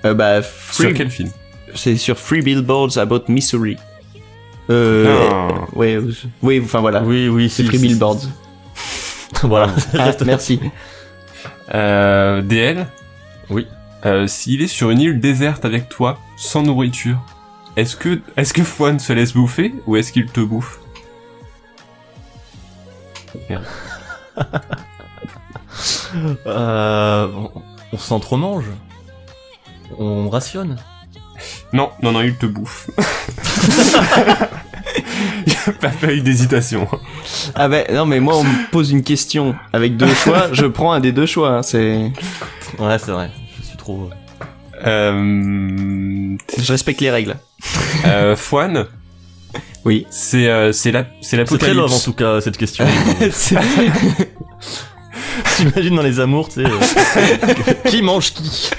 Euh, 0.04 0.14
bah, 0.14 0.42
Sur 0.42 0.86
Free- 0.86 0.94
quel 0.94 1.10
film? 1.10 1.30
c'est 1.74 1.96
sur 1.96 2.18
Free 2.18 2.42
Billboards 2.42 2.98
About 2.98 3.24
Missouri. 3.28 3.76
Euh, 4.70 5.04
Non. 5.28 5.66
ouais, 5.74 5.98
oui, 6.42 6.60
enfin 6.64 6.80
voilà. 6.80 7.02
Oui, 7.02 7.28
oui, 7.28 7.48
C'est 7.50 7.62
si. 7.62 7.68
Free 7.68 7.78
si, 7.78 7.88
Billboards. 7.88 8.20
si. 8.20 8.28
voilà. 9.46 9.68
Ah, 9.98 10.12
merci. 10.24 10.60
euh, 11.74 12.42
DL 12.42 12.86
Oui. 13.50 13.66
Euh, 14.04 14.26
S'il 14.26 14.62
est 14.62 14.66
sur 14.68 14.90
une 14.90 15.00
île 15.00 15.20
déserte 15.20 15.64
avec 15.64 15.88
toi, 15.88 16.18
sans 16.36 16.62
nourriture, 16.62 17.18
est-ce 17.76 17.96
que 17.96 18.20
est-ce 18.36 18.52
que 18.52 18.62
Fouane 18.64 18.98
se 18.98 19.12
laisse 19.12 19.32
bouffer 19.34 19.74
ou 19.86 19.96
est-ce 19.96 20.12
qu'il 20.12 20.26
te 20.26 20.40
bouffe? 20.40 20.80
Euh, 26.46 27.28
on 27.34 27.50
on 27.94 27.98
s'entremange. 27.98 28.64
On 29.98 30.30
rationne. 30.30 30.76
Non, 31.72 31.90
non, 32.02 32.12
non, 32.12 32.20
il 32.22 32.34
te 32.36 32.46
bouffe. 32.46 32.88
Il 35.46 35.52
a 35.68 35.72
pas 35.72 35.90
fait 35.90 36.20
d'hésitation. 36.20 36.86
Ah 37.54 37.68
bah 37.68 37.84
non 37.92 38.04
mais 38.04 38.20
moi 38.20 38.36
on 38.36 38.44
me 38.44 38.70
pose 38.70 38.90
une 38.90 39.02
question 39.02 39.54
avec 39.72 39.96
deux 39.96 40.12
choix, 40.14 40.48
je 40.52 40.66
prends 40.66 40.92
un 40.92 41.00
des 41.00 41.12
deux 41.12 41.26
choix. 41.26 41.50
hein, 41.50 41.62
c'est, 41.62 42.12
Ouais, 42.78 42.98
c'est 42.98 43.10
vrai. 43.12 43.30
Je 43.58 43.66
suis 43.66 43.76
trop... 43.76 44.10
Euh, 44.84 46.36
je 46.58 46.72
respecte 46.72 47.00
les 47.00 47.10
règles. 47.10 47.36
euh, 48.04 48.34
Fouane, 48.36 48.86
Oui. 49.84 50.06
c'est 50.10 50.48
euh, 50.48 50.72
c'est 50.72 50.90
la 50.90 51.04
c'est 51.22 51.36
C'est 51.46 51.58
très 51.58 51.72
love 51.74 51.84
en 51.84 51.94
l'apocalypse. 51.94 52.04
tout 52.04 52.12
cas, 52.12 52.40
cette 52.40 52.56
question. 52.58 52.84
C'est- 53.30 53.56
T'imagines 55.56 55.94
dans 55.96 56.02
les 56.02 56.20
amours, 56.20 56.48
tu 56.48 56.62
sais... 56.64 56.66
euh, 56.66 57.74
qui 57.88 58.02
mange 58.02 58.32
qui? 58.32 58.70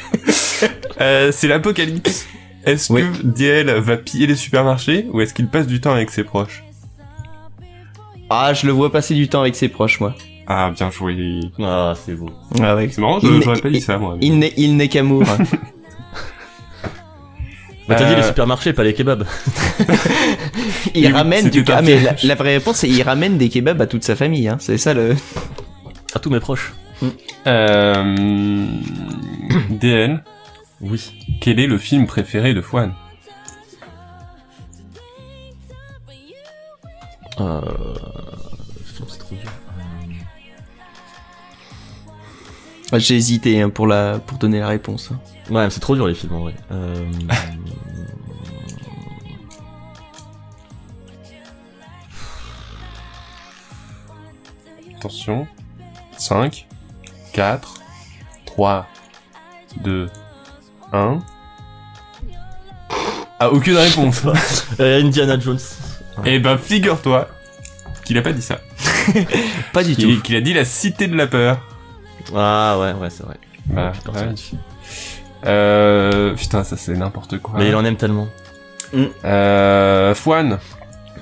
Euh, 1.01 1.31
c'est 1.33 1.47
l'apocalypse. 1.47 2.25
Est-ce 2.65 2.91
Oui. 2.93 3.01
que 3.03 3.25
DL 3.25 3.69
va 3.79 3.97
piller 3.97 4.27
les 4.27 4.35
supermarchés 4.35 5.07
ou 5.11 5.21
est-ce 5.21 5.33
qu'il 5.33 5.47
passe 5.47 5.67
du 5.67 5.81
temps 5.81 5.91
avec 5.93 6.09
ses 6.09 6.23
proches? 6.23 6.63
Ah 8.29 8.53
je 8.53 8.65
le 8.65 8.71
vois 8.71 8.91
passer 8.91 9.13
du 9.15 9.27
temps 9.27 9.41
avec 9.41 9.55
ses 9.55 9.67
proches 9.69 9.99
moi. 9.99 10.15
Ah, 10.47 10.71
bien 10.71 10.89
joué. 10.91 11.39
Ah, 11.61 11.93
c'est 11.95 12.15
beau. 12.15 12.29
Ah 12.61 12.75
ouais. 12.75 12.89
C'est 12.91 12.99
marrant, 13.01 13.19
j'aurais 13.21 13.59
pas 13.61 13.69
dit 13.69 13.81
ça 13.81 13.97
moi. 13.97 14.17
Il 14.21 14.39
n'est 14.39 14.53
il 14.57 14.75
n'est 14.77 14.87
qu'amour. 14.89 15.23
Bah, 17.87 17.95
t'as 17.95 18.05
dit 18.05 18.13
Euh, 18.13 18.17
les 18.17 18.23
supermarchés, 18.23 18.71
pas 18.71 18.83
les 18.83 18.93
kebabs. 18.93 19.25
Il 20.95 21.05
Oui, 21.07 21.11
ramène 21.11 21.49
du 21.49 21.59
c'était 21.59 21.73
un 21.73 21.77
ah, 21.77 21.81
mais 21.81 21.99
la, 22.23 22.35
vraie 22.35 22.53
réponse 22.53 22.77
c'est 22.77 22.87
il 22.87 23.01
ramène 23.03 23.37
des 23.37 23.49
kebabs 23.49 23.81
à 23.81 23.87
toute 23.87 24.05
sa 24.05 24.15
famille. 24.15 24.47
Hein. 24.47 24.55
C'est 24.61 24.77
ça 24.77 24.93
le. 24.93 25.15
À 26.15 26.19
tous 26.19 26.29
mes 26.29 26.39
proches. 26.39 26.73
Euh... 27.45 28.65
DL, 29.69 30.23
Oui. 30.83 31.37
quel 31.41 31.59
est 31.59 31.67
le 31.67 31.77
film 31.77 32.05
préféré 32.07 32.53
de 32.53 32.61
Fouane? 32.61 32.93
Euh... 37.39 37.61
C'est 38.85 39.17
trop 39.19 39.35
dur. 39.35 39.49
Euh, 42.93 42.99
J'ai 42.99 43.15
hésité 43.15 43.61
hein, 43.61 43.69
pour 43.69 43.87
la 43.87 44.19
pour 44.19 44.37
donner 44.37 44.59
la 44.59 44.67
réponse. 44.67 45.09
hein. 45.11 45.19
Ouais, 45.49 45.63
mais 45.63 45.69
c'est 45.69 45.79
trop 45.79 45.95
dur 45.95 46.05
les 46.07 46.13
films 46.15 46.33
en 46.35 46.41
vrai. 46.41 46.55
Euh... 46.71 47.09
Attention. 54.97 55.47
5, 56.17 56.67
4, 57.33 57.81
3, 58.45 58.87
2, 59.83 60.09
1. 60.93 61.19
Ah, 63.39 63.51
aucune 63.51 63.75
réponse. 63.77 64.23
euh, 64.79 65.01
Indiana 65.03 65.37
Jones. 65.39 65.59
Eh 66.25 66.39
ben, 66.39 66.57
figure-toi 66.57 67.27
qu'il 68.05 68.17
a 68.17 68.21
pas 68.21 68.31
dit 68.33 68.41
ça. 68.41 68.59
Pas 69.73 69.83
du 69.83 69.95
Qu'il 69.95 70.17
tout. 70.17 70.21
qu'il 70.21 70.35
a 70.35 70.41
dit 70.41 70.53
la 70.53 70.65
cité 70.65 71.07
de 71.07 71.15
la 71.15 71.25
peur. 71.27 71.59
Ah 72.35 72.77
ouais, 72.79 72.93
ouais, 72.93 73.09
c'est 73.09 73.23
vrai. 73.23 73.37
C'est 73.67 74.13
là-dessus. 74.13 74.55
Euh, 75.45 76.35
putain, 76.35 76.63
ça 76.63 76.77
c'est 76.77 76.93
n'importe 76.93 77.39
quoi. 77.39 77.55
Mais 77.57 77.67
il 77.69 77.75
en 77.75 77.83
aime 77.85 77.97
tellement. 77.97 78.27
Euh, 79.25 80.13
Fouane, 80.13 80.59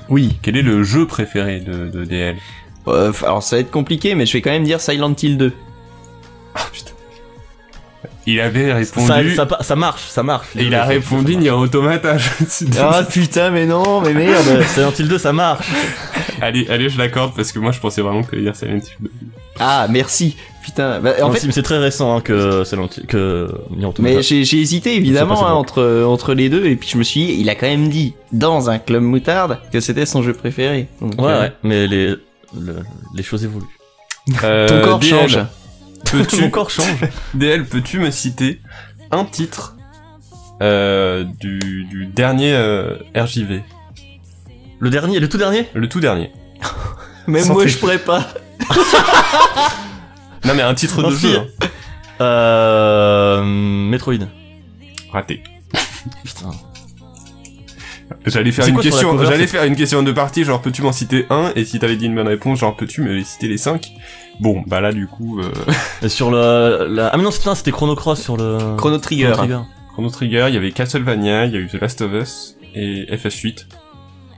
Oui. 0.10 0.38
quel 0.42 0.58
est 0.58 0.62
le 0.62 0.84
jeu 0.84 1.08
préféré 1.08 1.60
de, 1.62 1.88
de 1.88 2.04
DL 2.04 2.36
Euh, 2.88 3.14
alors 3.24 3.42
ça 3.44 3.56
va 3.56 3.62
être 3.62 3.72
compliqué, 3.72 4.14
mais 4.16 4.26
je 4.26 4.34
vais 4.34 4.42
quand 4.42 4.52
même 4.52 4.64
dire 4.66 4.82
Silent 4.82 5.16
Hill 5.22 5.38
2. 5.38 5.54
Ah 6.56 6.62
putain. 6.72 6.91
Il 8.28 8.40
avait 8.40 8.72
répondu. 8.74 9.36
ça, 9.36 9.48
ça 9.62 9.76
marche, 9.76 10.04
ça 10.08 10.24
marche. 10.24 10.48
et 10.56 10.64
il 10.64 10.76
a 10.76 10.86
répondu 10.86 11.50
Automata. 11.50 12.18
je 12.18 12.30
me 12.44 12.50
suis 12.50 12.66
dit- 12.66 12.78
Ah 12.80 13.04
putain, 13.10 13.50
mais 13.52 13.66
non, 13.66 14.02
mais 14.02 14.14
merde. 14.14 14.64
Silent 14.68 14.92
Hill 14.98 15.08
2, 15.08 15.18
ça 15.18 15.34
marche. 15.34 15.68
allez, 16.42 16.68
allez, 16.70 16.90
je 16.90 16.98
l'accorde 16.98 17.34
parce 17.36 17.52
que 17.52 17.60
moi 17.60 17.72
je 17.72 17.80
pensais 17.80 18.02
vraiment 18.02 18.24
que 18.24 18.36
dire 18.36 18.56
Silent 18.56 18.76
Hill 18.78 18.84
2. 19.02 19.10
ah 19.60 19.88
merci. 19.90 20.36
Putain. 20.64 21.00
Bah, 21.00 21.14
en 21.24 21.28
Non, 21.30 21.34
fait, 21.34 21.52
c'est 21.52 21.64
très 21.64 21.80
récent 21.80 22.16
hein, 22.18 22.22
que 22.22 22.64
Silent 22.64 22.88
Hill, 22.96 23.08
que 23.08 23.48
Nier 23.76 23.86
Automata. 23.88 24.16
Mais 24.16 24.22
j'ai 24.22 24.42
hésité 24.60 24.96
évidemment 24.96 25.48
hein, 25.48 25.54
entre 25.54 26.04
entre 26.06 26.36
les 26.36 26.50
deux 26.50 26.66
et 26.68 26.76
puis 26.76 26.88
je 26.90 26.98
me 27.00 27.04
suis 27.04 27.26
dit 27.26 27.36
il 27.40 27.50
a 27.50 27.56
quand 27.56 27.66
même 27.68 27.90
dit 27.90 28.14
dans 28.32 28.70
un 28.70 28.78
club 28.78 29.02
moutarde 29.02 29.58
que 29.74 29.80
c'était 29.80 30.06
son 30.06 30.22
jeu 30.22 30.34
préféré. 30.34 30.88
Donc, 31.02 31.20
Ouais, 31.20 31.32
euh, 31.32 31.42
ouais, 31.42 31.52
mais 31.64 31.88
les, 31.88 32.08
le- 32.10 32.84
les 33.16 33.24
choses 33.24 33.44
évoluent. 33.44 33.66
Euh, 34.44 34.68
Ton 34.68 34.82
corps 34.82 35.00
DL, 35.00 35.10
change. 35.10 35.40
Mon 36.14 36.20
Peux-tu, 36.20 36.50
corps 36.50 36.70
change. 36.70 37.00
DL, 37.34 37.66
peux-tu 37.66 38.00
me 38.00 38.12
citer 38.12 38.62
un 39.12 39.24
titre 39.26 39.76
euh, 40.62 41.24
du, 41.40 41.86
du 41.86 42.06
dernier 42.08 42.54
euh, 42.54 42.98
RJV 43.16 43.62
Le 44.80 44.90
dernier, 44.90 45.20
le 45.20 45.30
tout 45.30 45.38
dernier? 45.38 45.68
Le 45.74 45.88
tout 45.90 46.00
dernier. 46.00 46.32
Même 47.28 47.44
Sans 47.44 47.54
moi 47.54 47.64
triche. 47.64 47.76
je 47.76 47.80
pourrais 47.80 48.00
pas. 48.00 48.28
Non 50.44 50.56
mais 50.56 50.64
un 50.64 50.74
titre 50.74 51.04
de 51.04 51.16
jeu. 51.16 51.38
hein. 51.38 51.46
Euh, 52.20 53.44
Metroid. 53.44 54.16
Raté. 55.12 55.44
Putain. 56.24 56.50
J'allais 58.26 58.52
faire 58.52 58.66
C'est 58.66 58.72
une 58.72 58.76
quoi 58.76 58.84
question, 58.84 59.12
cover, 59.12 59.26
j'allais 59.28 59.42
c'est- 59.42 59.48
faire 59.58 59.64
une 59.66 59.76
question 59.76 60.02
de 60.04 60.12
partie, 60.12 60.44
genre 60.44 60.62
peux-tu 60.62 60.82
m'en 60.82 60.92
citer 60.92 61.28
un? 61.30 61.52
Et 61.56 61.64
si 61.64 61.78
t'avais 61.80 61.96
dit 61.96 62.08
une 62.08 62.16
bonne 62.16 62.28
réponse, 62.28 62.60
genre 62.60 62.76
peux-tu 62.76 63.02
me 63.02 63.22
citer 63.24 63.48
les 63.48 63.58
cinq? 63.58 63.92
Bon, 64.42 64.64
bah 64.68 64.82
là 64.82 64.92
du 64.92 65.08
coup, 65.08 65.40
euh, 65.40 65.52
Et 66.02 66.10
sur 66.10 66.32
le, 66.32 66.88
la... 66.90 67.08
ah 67.08 67.18
mais 67.18 67.24
non, 67.24 67.32
c'était 67.32 67.72
Chrono 67.72 67.96
Cross 67.96 68.22
sur 68.22 68.36
le. 68.38 68.76
Chrono 68.78 68.98
Trigger. 68.98 69.34
Chrono 69.94 70.10
Trigger, 70.10 70.46
il 70.50 70.54
y 70.56 70.58
avait 70.58 70.72
Castlevania, 70.72 71.46
il 71.46 71.54
y 71.54 71.56
a 71.58 71.60
eu 71.60 71.68
The 71.68 71.80
Last 71.82 72.02
of 72.02 72.12
Us 72.14 72.58
et 72.74 73.06
FF8. 73.16 73.66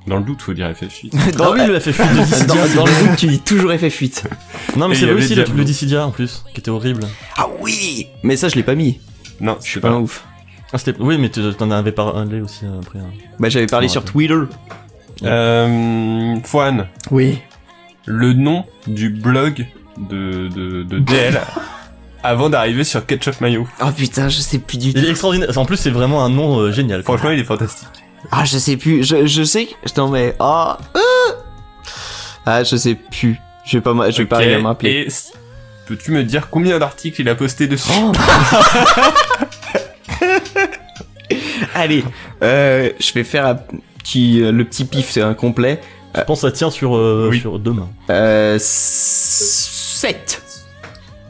Dans 0.08 0.18
le 0.18 0.24
doute, 0.24 0.41
faut 0.41 0.54
dire 0.54 0.70
FF8. 0.70 1.12
Ah 1.16 1.32
Dans, 1.32 1.54
oui, 1.54 1.66
le 1.66 1.80
FF8 1.80 2.14
de 2.14 2.18
Dissidia. 2.26 2.45
dans, 2.47 2.76
dans 2.76 2.86
le 2.86 3.08
doute, 3.08 3.18
tu 3.18 3.28
dis 3.28 3.39
toujours 3.39 3.72
FF8. 3.72 4.24
Non, 4.76 4.89
mais 4.89 4.95
c'est 4.95 5.06
vrai 5.06 5.14
aussi 5.16 5.36
le 5.36 5.45
de 5.45 5.64
Dissidia 5.64 6.06
en 6.06 6.12
plus, 6.12 6.43
qui 6.54 6.60
était 6.60 6.72
horrible. 6.72 7.04
Ah 7.38 7.47
oui 7.62 8.08
Mais 8.24 8.36
ça 8.36 8.49
je 8.49 8.56
l'ai 8.56 8.64
pas 8.64 8.76
mis. 8.76 8.99
non, 9.39 9.54
Je 9.62 9.66
je 9.66 9.70
suis 9.72 9.74
sais 9.76 9.80
pas 9.80 9.89
un 9.91 9.99
ouf. 10.01 10.26
Ah, 10.74 10.78
c'était, 10.80 10.99
oui, 10.99 11.18
mais 11.20 11.30
tu 11.30 11.39
t'en 11.54 11.70
avais 11.72 11.91
parlé 11.93 12.41
aussi 12.41 12.66
euh, 12.66 12.80
après. 12.82 12.99
hein. 12.99 13.06
Bah 13.39 13.47
j'avais 13.47 13.68
parlé 13.68 13.86
Ouais, 13.86 13.91
sur 13.91 14.01
ouais. 14.04 14.08
Twitter. 14.12 14.36
Euh, 15.24 16.36
Fouane, 16.43 16.88
Oui. 17.12 17.39
le 18.06 18.34
nom 18.34 18.66
du 18.88 19.10
blog 19.10 19.66
de, 19.97 20.47
de, 20.49 20.83
de 20.83 20.99
DL 20.99 21.39
avant 22.23 22.49
d'arriver 22.49 22.83
sur 22.83 23.05
Ketchup 23.05 23.41
Mayo. 23.41 23.67
Oh 23.81 23.91
putain, 23.95 24.29
je 24.29 24.39
sais 24.39 24.59
plus 24.59 24.77
du 24.77 24.89
Il 24.89 24.97
est 24.97 25.01
tout. 25.03 25.09
extraordinaire. 25.09 25.57
En 25.57 25.65
plus, 25.65 25.77
c'est 25.77 25.89
vraiment 25.89 26.23
un 26.23 26.29
nom 26.29 26.59
euh, 26.59 26.71
génial. 26.71 27.03
quoi. 27.03 27.17
Franchement, 27.17 27.33
il 27.33 27.39
est 27.39 27.43
fantastique. 27.45 27.87
Ah 28.31 28.45
je 28.45 28.57
sais 28.57 28.77
plus. 28.77 29.03
Je, 29.03 29.25
je 29.25 29.43
sais 29.43 29.65
que 29.65 29.73
je 29.85 29.93
t'en 29.93 30.09
mets. 30.09 30.33
Ah. 30.39 30.77
ah. 30.95 30.99
Ah 32.45 32.63
je 32.63 32.75
sais 32.77 32.95
plus. 32.95 33.37
Je 33.65 33.77
vais 33.77 33.81
pas 33.81 33.93
je 34.11 34.17
vais 34.19 34.25
pas 34.25 34.37
Ok, 34.37 34.41
arriver 34.41 34.55
à 34.55 34.59
me 34.59 34.67
rappeler. 34.67 34.91
Et 34.91 35.07
peux-tu 35.87 36.11
me 36.11 36.23
dire 36.23 36.49
combien 36.49 36.79
d'articles 36.79 37.19
il 37.21 37.29
a 37.29 37.35
posté 37.35 37.67
dessus? 37.67 37.91
Oh. 38.01 38.11
Allez, 41.75 42.03
euh, 42.43 42.91
je 42.99 43.13
vais 43.13 43.23
faire 43.23 43.47
un 43.47 43.55
petit, 43.55 44.41
euh, 44.41 44.51
le 44.51 44.63
petit 44.65 44.85
pif, 44.85 45.09
c'est 45.09 45.21
incomplet. 45.21 45.79
Je 46.15 46.21
pense 46.21 46.41
que 46.41 46.47
ça 46.47 46.51
tient 46.55 46.69
sur, 46.69 46.95
euh, 46.95 47.29
Oui. 47.31 47.39
sur 47.39 47.57
deux 47.57 47.71
mains. 47.73 47.89
Euh, 48.11 48.59
7. 50.04 50.41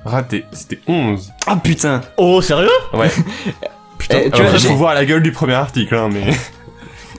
Raté, 0.04 0.46
c'était 0.52 0.80
11. 0.88 1.32
Ah 1.46 1.58
putain. 1.58 2.02
Oh, 2.18 2.42
sérieux? 2.42 2.68
Ouais. 2.92 3.08
Putain. 4.00 4.18
Eh, 4.26 4.32
tu 4.32 4.42
Alors, 4.42 4.50
vois, 4.50 4.60
faut 4.60 4.76
voir 4.76 4.96
la 4.96 5.06
gueule 5.06 5.22
du 5.22 5.32
premier 5.32 5.54
article, 5.54 5.94
hein, 5.94 6.10
mais... 6.12 6.24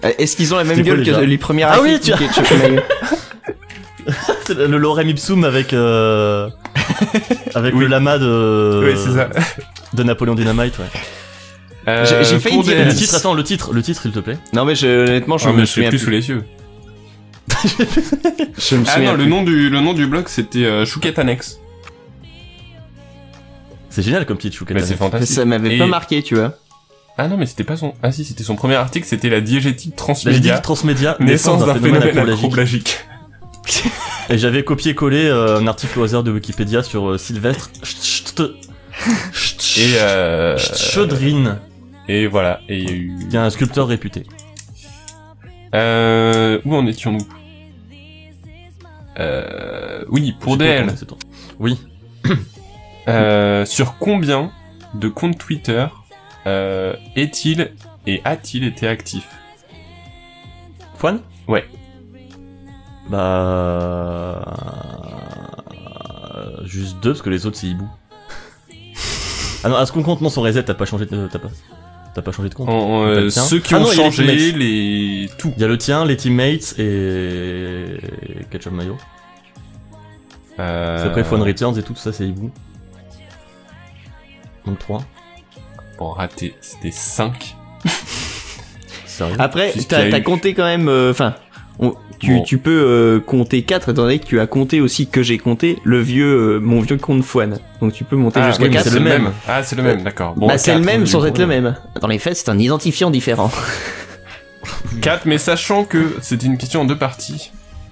Euh, 0.04 0.10
Est-ce 0.18 0.34
qu'ils 0.36 0.52
ont 0.52 0.56
la 0.58 0.64
même 0.64 0.74
quoi, 0.84 0.96
gueule 0.96 1.02
que 1.04 1.10
les 1.20 1.38
premiers 1.38 1.62
Ah 1.62 1.78
oui, 1.80 1.94
articles 1.94 2.26
tu- 2.34 4.12
C'est 4.46 4.54
le 4.58 4.76
lorem 4.76 5.08
ipsum 5.08 5.44
avec 5.44 5.72
euh, 5.72 6.50
avec 7.54 7.74
Oui. 7.74 7.80
le 7.82 7.86
lama 7.86 8.18
de 8.18 8.82
oui, 8.84 9.00
c'est 9.02 9.12
ça. 9.12 9.30
de 9.94 10.02
Napoléon 10.02 10.34
Dynamite. 10.34 10.76
Ouais. 10.78 10.84
Euh, 11.88 12.04
J'ai- 12.24 12.38
failli 12.38 12.60
dire 12.62 12.84
le 12.84 12.94
titre, 12.94 13.14
attends, 13.14 13.32
le 13.32 13.44
titre, 13.44 13.72
le 13.72 13.80
titre, 13.82 14.02
s'il 14.02 14.10
te 14.12 14.18
plaît. 14.18 14.36
Non 14.52 14.66
mais 14.66 14.74
je, 14.74 15.06
honnêtement, 15.06 15.38
je 15.38 15.48
Ah, 15.48 15.52
me 15.52 15.64
souviens 15.64 15.88
plus. 15.88 15.98
sous 16.00 16.10
les 16.10 16.28
yeux. 16.28 16.44
Je 17.48 18.76
me 18.76 18.84
Ah 18.88 18.98
non, 19.00 19.14
le 19.14 19.26
nom 19.26 19.42
du, 19.42 19.68
le 19.70 19.80
nom 19.80 19.92
du 19.94 20.06
blog, 20.06 20.28
c'était 20.28 20.64
euh, 20.64 20.84
Chouquette 20.84 21.18
Annexe. 21.18 21.58
C'est 23.90 24.02
génial 24.02 24.26
comme 24.26 24.38
titre, 24.38 24.56
Chouquet. 24.56 24.74
Mais 24.74 24.80
c'est 24.82 24.96
fantastique. 24.96 25.34
Ça 25.36 25.44
m'avait 25.44 25.76
Et- 25.76 25.78
pas 25.78 25.86
marqué, 25.86 26.22
tu 26.22 26.34
vois. 26.34 26.58
Ah 27.16 27.28
non, 27.28 27.36
mais 27.36 27.46
c'était 27.46 27.62
pas 27.62 27.76
son... 27.76 27.94
Ah 28.02 28.10
si, 28.10 28.24
c'était 28.24 28.42
son 28.42 28.56
premier 28.56 28.74
article, 28.74 29.06
c'était 29.06 29.28
la 29.30 29.40
diégétique 29.40 29.92
La 29.92 29.96
transmédia. 29.96 30.58
transmédia, 30.58 31.16
Naissance 31.20 31.64
d'un 31.64 31.74
phénomène 31.76 32.18
acroblagique. 32.28 32.98
Et 34.30 34.36
j'avais 34.38 34.64
copié-collé 34.64 35.26
euh, 35.26 35.58
un 35.60 35.66
article 35.68 36.00
au 36.00 36.02
hasard 36.02 36.24
de 36.24 36.32
Wikipédia 36.32 36.82
sur 36.82 37.10
euh, 37.10 37.18
Sylvestre 37.18 37.70
Et 39.78 39.94
euh... 40.00 40.58
Chodrine, 40.58 41.58
Et 42.08 42.26
voilà, 42.26 42.60
et 42.68 42.78
il 42.78 42.84
y 42.84 42.92
a 42.92 42.96
eu... 42.96 43.12
qui 43.30 43.36
est 43.36 43.38
un 43.38 43.50
sculpteur 43.50 43.86
réputé. 43.86 44.24
Euh... 45.74 46.60
Où 46.64 46.74
en 46.74 46.86
étions-nous 46.86 47.26
Euh... 49.18 50.04
Oui, 50.08 50.34
pour 50.40 50.56
DL. 50.56 50.86
Oui. 51.58 51.78
Euh, 53.06 53.66
sur 53.66 53.98
combien 53.98 54.50
de 54.94 55.08
comptes 55.08 55.36
Twitter 55.36 55.86
euh, 56.46 56.94
est-il 57.16 57.72
et 58.06 58.22
a-t-il 58.24 58.64
été 58.64 58.88
actif 58.88 59.28
Fouane 60.96 61.20
Ouais. 61.48 61.66
Bah. 63.10 64.42
Juste 66.64 66.98
deux, 67.00 67.10
parce 67.10 67.22
que 67.22 67.30
les 67.30 67.44
autres 67.46 67.58
c'est 67.58 67.66
hibou. 67.66 67.88
ah 69.64 69.68
non, 69.68 69.76
à 69.76 69.84
ce 69.84 69.92
qu'on 69.92 70.02
compte, 70.02 70.20
non, 70.22 70.30
son 70.30 70.42
reset, 70.42 70.64
t'as 70.64 70.74
pas 70.74 70.86
changé 70.86 71.04
de. 71.06 71.28
T'as 71.30 71.38
pas, 71.38 71.48
t'as 72.14 72.22
pas 72.22 72.32
changé 72.32 72.48
de 72.48 72.54
compte. 72.54 72.68
En- 72.68 73.02
euh, 73.04 73.28
Ceux 73.30 73.58
qui 73.60 73.74
Ah 73.74 73.78
ont 73.78 73.82
non, 73.82 73.90
les 73.90 73.96
changé, 73.96 74.26
teammates. 74.26 74.56
les... 74.56 75.30
Tout. 75.38 75.52
Il 75.56 75.60
y 75.60 75.64
a 75.64 75.68
le 75.68 75.78
tien, 75.78 76.04
les 76.04 76.16
teammates 76.16 76.74
et. 76.78 77.98
Ketchup 78.50 78.72
Mayo. 78.72 78.96
Euh... 80.58 80.98
C'est 80.98 81.06
après 81.08 81.24
Phone 81.24 81.42
Returns 81.42 81.76
et 81.78 81.82
tout, 81.82 81.96
ça 81.96 82.12
c'est 82.12 82.26
hibou. 82.26 82.50
Donc 84.66 84.78
3. 84.78 85.04
Bon, 85.98 86.10
raté, 86.10 86.54
c'était 86.60 86.90
5. 86.90 87.56
Sérieux? 89.06 89.36
Après, 89.38 89.72
t'as 89.88 90.20
compté 90.20 90.54
quand 90.54 90.64
même. 90.64 90.88
euh, 90.88 91.10
Enfin, 91.10 91.34
on- 91.78 91.94
tu, 92.20 92.36
Bon. 92.36 92.42
tu 92.42 92.58
peux 92.58 92.70
euh, 92.70 93.20
compter 93.20 93.62
4 93.62 93.90
étant 93.90 94.02
donné 94.02 94.18
que 94.18 94.24
tu 94.26 94.40
as 94.40 94.46
compté 94.46 94.80
aussi 94.80 95.08
que 95.08 95.22
j'ai 95.22 95.36
compté 95.36 95.78
le 95.84 96.00
vieux, 96.00 96.56
euh, 96.56 96.60
mon 96.60 96.80
vieux 96.80 96.96
compte 96.96 97.22
Fouane. 97.22 97.58
Donc 97.80 97.92
tu 97.92 98.04
peux 98.04 98.16
monter 98.16 98.40
Ah, 98.40 98.48
jusqu'à 98.48 98.62
oui, 98.64 98.68
mais 98.70 98.76
4. 98.76 98.84
c'est 98.88 98.94
le 98.94 99.00
même. 99.00 99.30
Ah, 99.48 99.62
c'est 99.62 99.76
le 99.76 99.82
même, 99.82 100.02
d'accord. 100.02 100.34
bah, 100.36 100.56
c'est 100.56 100.74
le 100.74 100.80
même 100.80 101.06
sans 101.06 101.24
être 101.26 101.38
le 101.38 101.46
même. 101.46 101.74
Dans 102.00 102.08
les 102.08 102.18
faits, 102.18 102.36
c'est 102.36 102.48
un 102.48 102.58
identifiant 102.58 103.10
différent. 103.10 103.50
4, 105.02 105.26
mais 105.26 105.38
sachant 105.38 105.84
que 105.84 106.16
c'était 106.22 106.46
une 106.46 106.56
question 106.56 106.82
en 106.82 106.84
deux 106.84 106.96
parties, 106.96 107.50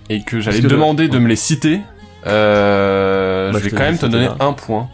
et 0.09 0.23
que 0.23 0.41
j'allais 0.41 0.61
demander 0.61 1.09
de 1.09 1.19
me 1.19 1.29
les 1.29 1.37
citer, 1.37 1.81
euh, 2.27 3.53
Bah, 3.53 3.59
je 3.59 3.65
vais 3.65 3.71
quand 3.71 3.79
même 3.81 3.99
te 3.99 4.07
donner 4.07 4.27
là. 4.27 4.37
un 4.41 4.53
point, 4.53 4.89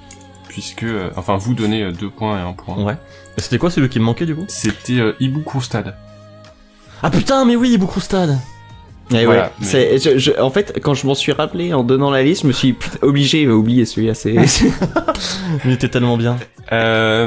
puisque... 0.48 0.82
euh, 0.84 1.10
Enfin, 1.16 1.36
vous 1.36 1.54
donnez 1.54 1.82
euh, 1.84 1.92
deux 1.92 2.10
points 2.10 2.38
et 2.38 2.42
un 2.42 2.52
point. 2.54 2.82
Ouais. 2.82 2.96
Et 3.36 3.40
c'était 3.40 3.58
quoi 3.58 3.70
celui 3.70 3.88
qui 3.88 4.00
me 4.00 4.04
manquait 4.04 4.26
du 4.26 4.34
coup? 4.34 4.44
C'était 4.48 4.98
euh, 5.00 5.12
Ibu 5.20 5.42
Kourstad. 5.42 5.94
Ah 7.02 7.10
putain, 7.10 7.44
mais 7.44 7.54
oui, 7.54 7.76
beaucoup 7.78 8.00
stade 8.00 8.36
Et 9.14 9.24
Voilà, 9.24 9.44
ouais, 9.44 9.50
mais- 9.60 9.66
c'est, 9.66 9.98
je- 9.98 10.18
je- 10.18 10.38
en 10.40 10.50
fait, 10.50 10.78
quand 10.82 10.92
je 10.92 11.06
m'en 11.06 11.14
suis 11.14 11.32
rappelé 11.32 11.72
en 11.72 11.82
donnant 11.82 12.10
la 12.10 12.22
liste, 12.22 12.42
je 12.42 12.46
me 12.46 12.52
suis 12.52 12.74
putain, 12.74 12.98
obligé 13.02 13.46
à 13.46 13.50
oublier 13.54 13.86
celui-là. 13.86 14.12
C'est, 14.14 14.34
Il 15.64 15.70
était 15.72 15.88
tellement 15.88 16.16
bien. 16.18 16.36
Euh, 16.72 17.26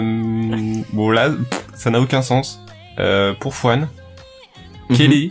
bon 0.93 1.09
là, 1.09 1.31
ça 1.73 1.89
n'a 1.89 1.99
aucun 1.99 2.21
sens. 2.21 2.59
Euh, 2.99 3.33
pour 3.39 3.55
Fouane, 3.55 3.87
Mhm. 4.89 4.95
est, 5.01 5.29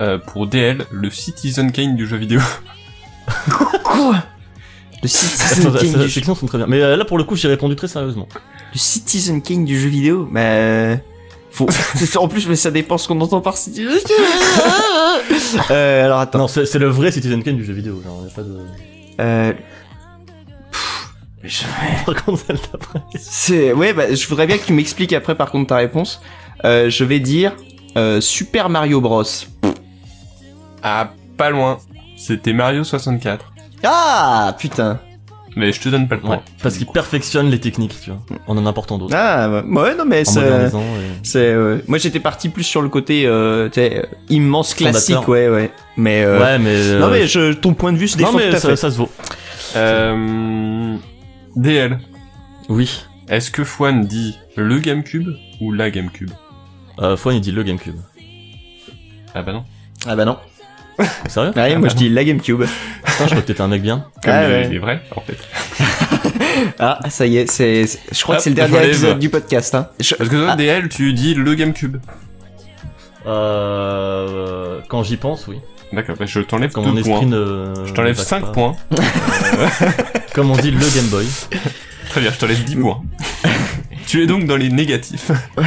euh, 0.00 0.16
pour 0.18 0.46
DL, 0.46 0.86
le 0.90 1.10
Citizen 1.10 1.72
Kane 1.72 1.94
du 1.96 2.06
jeu 2.06 2.16
vidéo 2.16 2.40
Quoi? 3.84 4.22
Le 5.02 5.08
Citizen 5.08 5.66
Attends, 5.66 5.78
King 5.78 5.92
ces 5.92 5.98
du, 5.98 6.10
sections 6.10 6.34
sont 6.34 6.46
très 6.46 6.56
bien. 6.58 6.66
Mais 6.66 6.80
euh, 6.80 6.96
là 6.96 7.04
pour 7.04 7.18
le 7.18 7.24
coup, 7.24 7.36
j'ai 7.36 7.48
répondu 7.48 7.76
très 7.76 7.88
sérieusement. 7.88 8.28
le 8.72 8.78
Citizen 8.78 9.42
King 9.42 9.64
du 9.66 9.78
jeu 9.78 9.88
vidéo? 9.88 10.26
Bah, 10.32 10.96
Faut... 11.54 11.68
c'est- 11.94 12.16
en 12.16 12.26
plus, 12.28 12.48
mais 12.48 12.56
ça 12.56 12.70
dépend 12.72 12.98
ce 12.98 13.06
qu'on 13.08 13.20
entend 13.20 13.40
par 13.40 13.56
Citizen 13.56 13.92
Kane. 14.04 15.60
euh, 15.70 16.04
alors 16.04 16.18
attends. 16.18 16.38
Non, 16.40 16.48
c'est 16.48 16.74
le 16.78 16.88
vrai 16.88 17.12
Citizen 17.12 17.42
Kane 17.44 17.56
du 17.56 17.64
jeu 17.64 17.72
vidéo. 17.72 18.02
Genre, 18.04 18.24
y 18.26 18.30
a 18.30 18.34
pas 18.34 18.42
de. 18.42 18.58
Euh... 19.20 19.52
je- 21.42 21.62
Par 22.06 22.24
contre. 22.24 22.42
C'est 23.18 23.72
ouais, 23.72 23.92
bah, 23.92 24.12
je 24.12 24.26
voudrais 24.26 24.46
bien 24.46 24.58
que 24.58 24.64
tu 24.66 24.72
m'expliques 24.72 25.12
après 25.12 25.34
par 25.36 25.50
contre 25.50 25.68
ta 25.68 25.76
réponse. 25.76 26.20
Euh, 26.64 26.90
je 26.90 27.04
vais 27.04 27.20
dire 27.20 27.52
euh, 27.96 28.20
Super 28.20 28.68
Mario 28.68 29.00
Bros. 29.00 29.22
Ah, 30.82 31.12
pas 31.36 31.50
loin. 31.50 31.78
C'était 32.16 32.52
Mario 32.52 32.82
64. 32.84 33.52
Ah 33.84 34.54
putain. 34.58 34.98
Mais 35.56 35.70
je 35.72 35.80
te 35.80 35.88
donne 35.88 36.08
pas 36.08 36.16
le 36.16 36.20
point. 36.20 36.36
Ouais, 36.36 36.42
parce 36.62 36.76
qu'il 36.78 36.86
perfectionne 36.88 37.48
les 37.48 37.60
techniques, 37.60 37.94
tu 38.02 38.10
vois, 38.10 38.20
en 38.48 38.56
en 38.58 38.66
apportant 38.66 38.98
d'autres. 38.98 39.14
Ah 39.16 39.48
ouais, 39.48 39.62
ouais, 39.80 39.94
non 39.94 40.04
mais 40.04 40.24
c'est 40.24 40.40
et- 40.40 40.68
c'est 41.22 41.38
euh, 41.52 41.78
moi 41.86 41.98
j'étais 41.98 42.18
parti 42.20 42.48
plus 42.48 42.64
sur 42.64 42.82
le 42.82 42.88
côté 42.88 43.24
euh, 43.26 43.68
tu 43.68 43.74
sais, 43.74 43.98
euh, 43.98 44.02
immense 44.30 44.74
classique 44.74 45.14
Fondateur. 45.16 45.28
ouais 45.30 45.48
ouais. 45.48 45.70
Mais 45.96 46.24
euh, 46.24 46.40
Ouais, 46.40 46.58
mais. 46.58 46.98
non 46.98 47.06
euh, 47.06 47.10
mais 47.12 47.26
je, 47.28 47.52
ton 47.52 47.72
point 47.74 47.92
de 47.92 47.98
vue 47.98 48.08
se 48.08 48.18
Non, 48.18 48.26
défend 48.32 48.38
mais 48.38 48.50
tout 48.50 48.56
à 48.56 48.60
ça, 48.60 48.68
fait. 48.70 48.76
ça 48.76 48.90
se 48.90 48.96
vaut. 48.96 49.10
Euh... 49.76 50.96
DL. 51.56 51.98
Oui. 52.68 53.02
Est-ce 53.28 53.50
que 53.50 53.64
Fouane 53.64 54.02
dit 54.04 54.36
le 54.56 54.78
GameCube 54.78 55.28
ou 55.60 55.72
la 55.72 55.90
GameCube? 55.90 56.30
Euh, 57.00 57.16
Fouane, 57.16 57.36
il 57.36 57.40
dit 57.40 57.52
le 57.52 57.62
GameCube. 57.62 57.96
Ah 59.34 59.42
bah 59.42 59.52
non. 59.52 59.64
Ah 60.06 60.16
bah 60.16 60.24
non. 60.24 60.36
Sérieux 61.28 61.52
Ouais, 61.56 61.76
moi 61.76 61.88
je 61.88 61.94
dis 61.94 62.08
la 62.08 62.24
GameCube. 62.24 62.62
Putain, 62.62 63.24
je 63.24 63.24
crois 63.30 63.40
que 63.42 63.46
t'étais 63.46 63.60
un 63.60 63.68
mec 63.68 63.82
bien. 63.82 64.06
Comme 64.22 64.32
Ah 64.32 64.44
il, 64.44 64.50
ouais. 64.52 64.66
il 64.70 64.76
est 64.76 64.78
vrai, 64.78 65.02
en 65.16 65.20
fait. 65.20 65.38
Ah 66.78 66.98
ça 67.08 67.26
y 67.26 67.36
est, 67.38 67.50
c'est 67.50 67.86
c'est- 67.86 68.00
je 68.12 68.22
crois 68.22 68.34
Hop, 68.36 68.38
que 68.38 68.44
c'est 68.44 68.50
le 68.50 68.56
dernier 68.56 68.72
j'enlève. 68.74 68.88
épisode 68.90 69.18
du 69.18 69.28
podcast 69.28 69.74
hein. 69.74 69.88
Je- 70.00 70.14
Parce 70.14 70.30
que 70.30 70.36
toi, 70.36 70.50
Ah. 70.52 70.56
DL, 70.56 70.88
tu 70.88 71.12
dis 71.12 71.34
le 71.34 71.54
GameCube. 71.54 71.96
Euh, 73.26 74.80
quand 74.88 75.02
j'y 75.02 75.16
pense, 75.16 75.46
oui. 75.48 75.58
D'accord, 75.92 76.16
bah 76.18 76.26
je 76.26 76.40
t'enlève 76.40 76.70
Quand 76.72 76.82
deux 76.82 76.88
mon 76.92 77.02
points. 77.02 77.12
esprit 77.12 77.26
ne. 77.26 77.74
Je 77.86 77.92
t'enlève 77.92 78.12
ne 78.12 78.16
vague 78.18 78.26
5 78.26 78.40
pas. 78.46 78.52
points. 78.52 78.76
Comme 80.34 80.50
on 80.50 80.56
dit, 80.56 80.70
le 80.70 80.78
Game 80.94 81.06
Boy. 81.10 81.26
Très 82.10 82.20
bien, 82.20 82.30
je 82.32 82.38
t'enlève 82.38 82.62
10 82.64 82.76
points. 82.76 83.00
Tu 84.06 84.22
es 84.22 84.26
donc 84.26 84.46
dans 84.46 84.56
les 84.56 84.68
négatifs. 84.68 85.30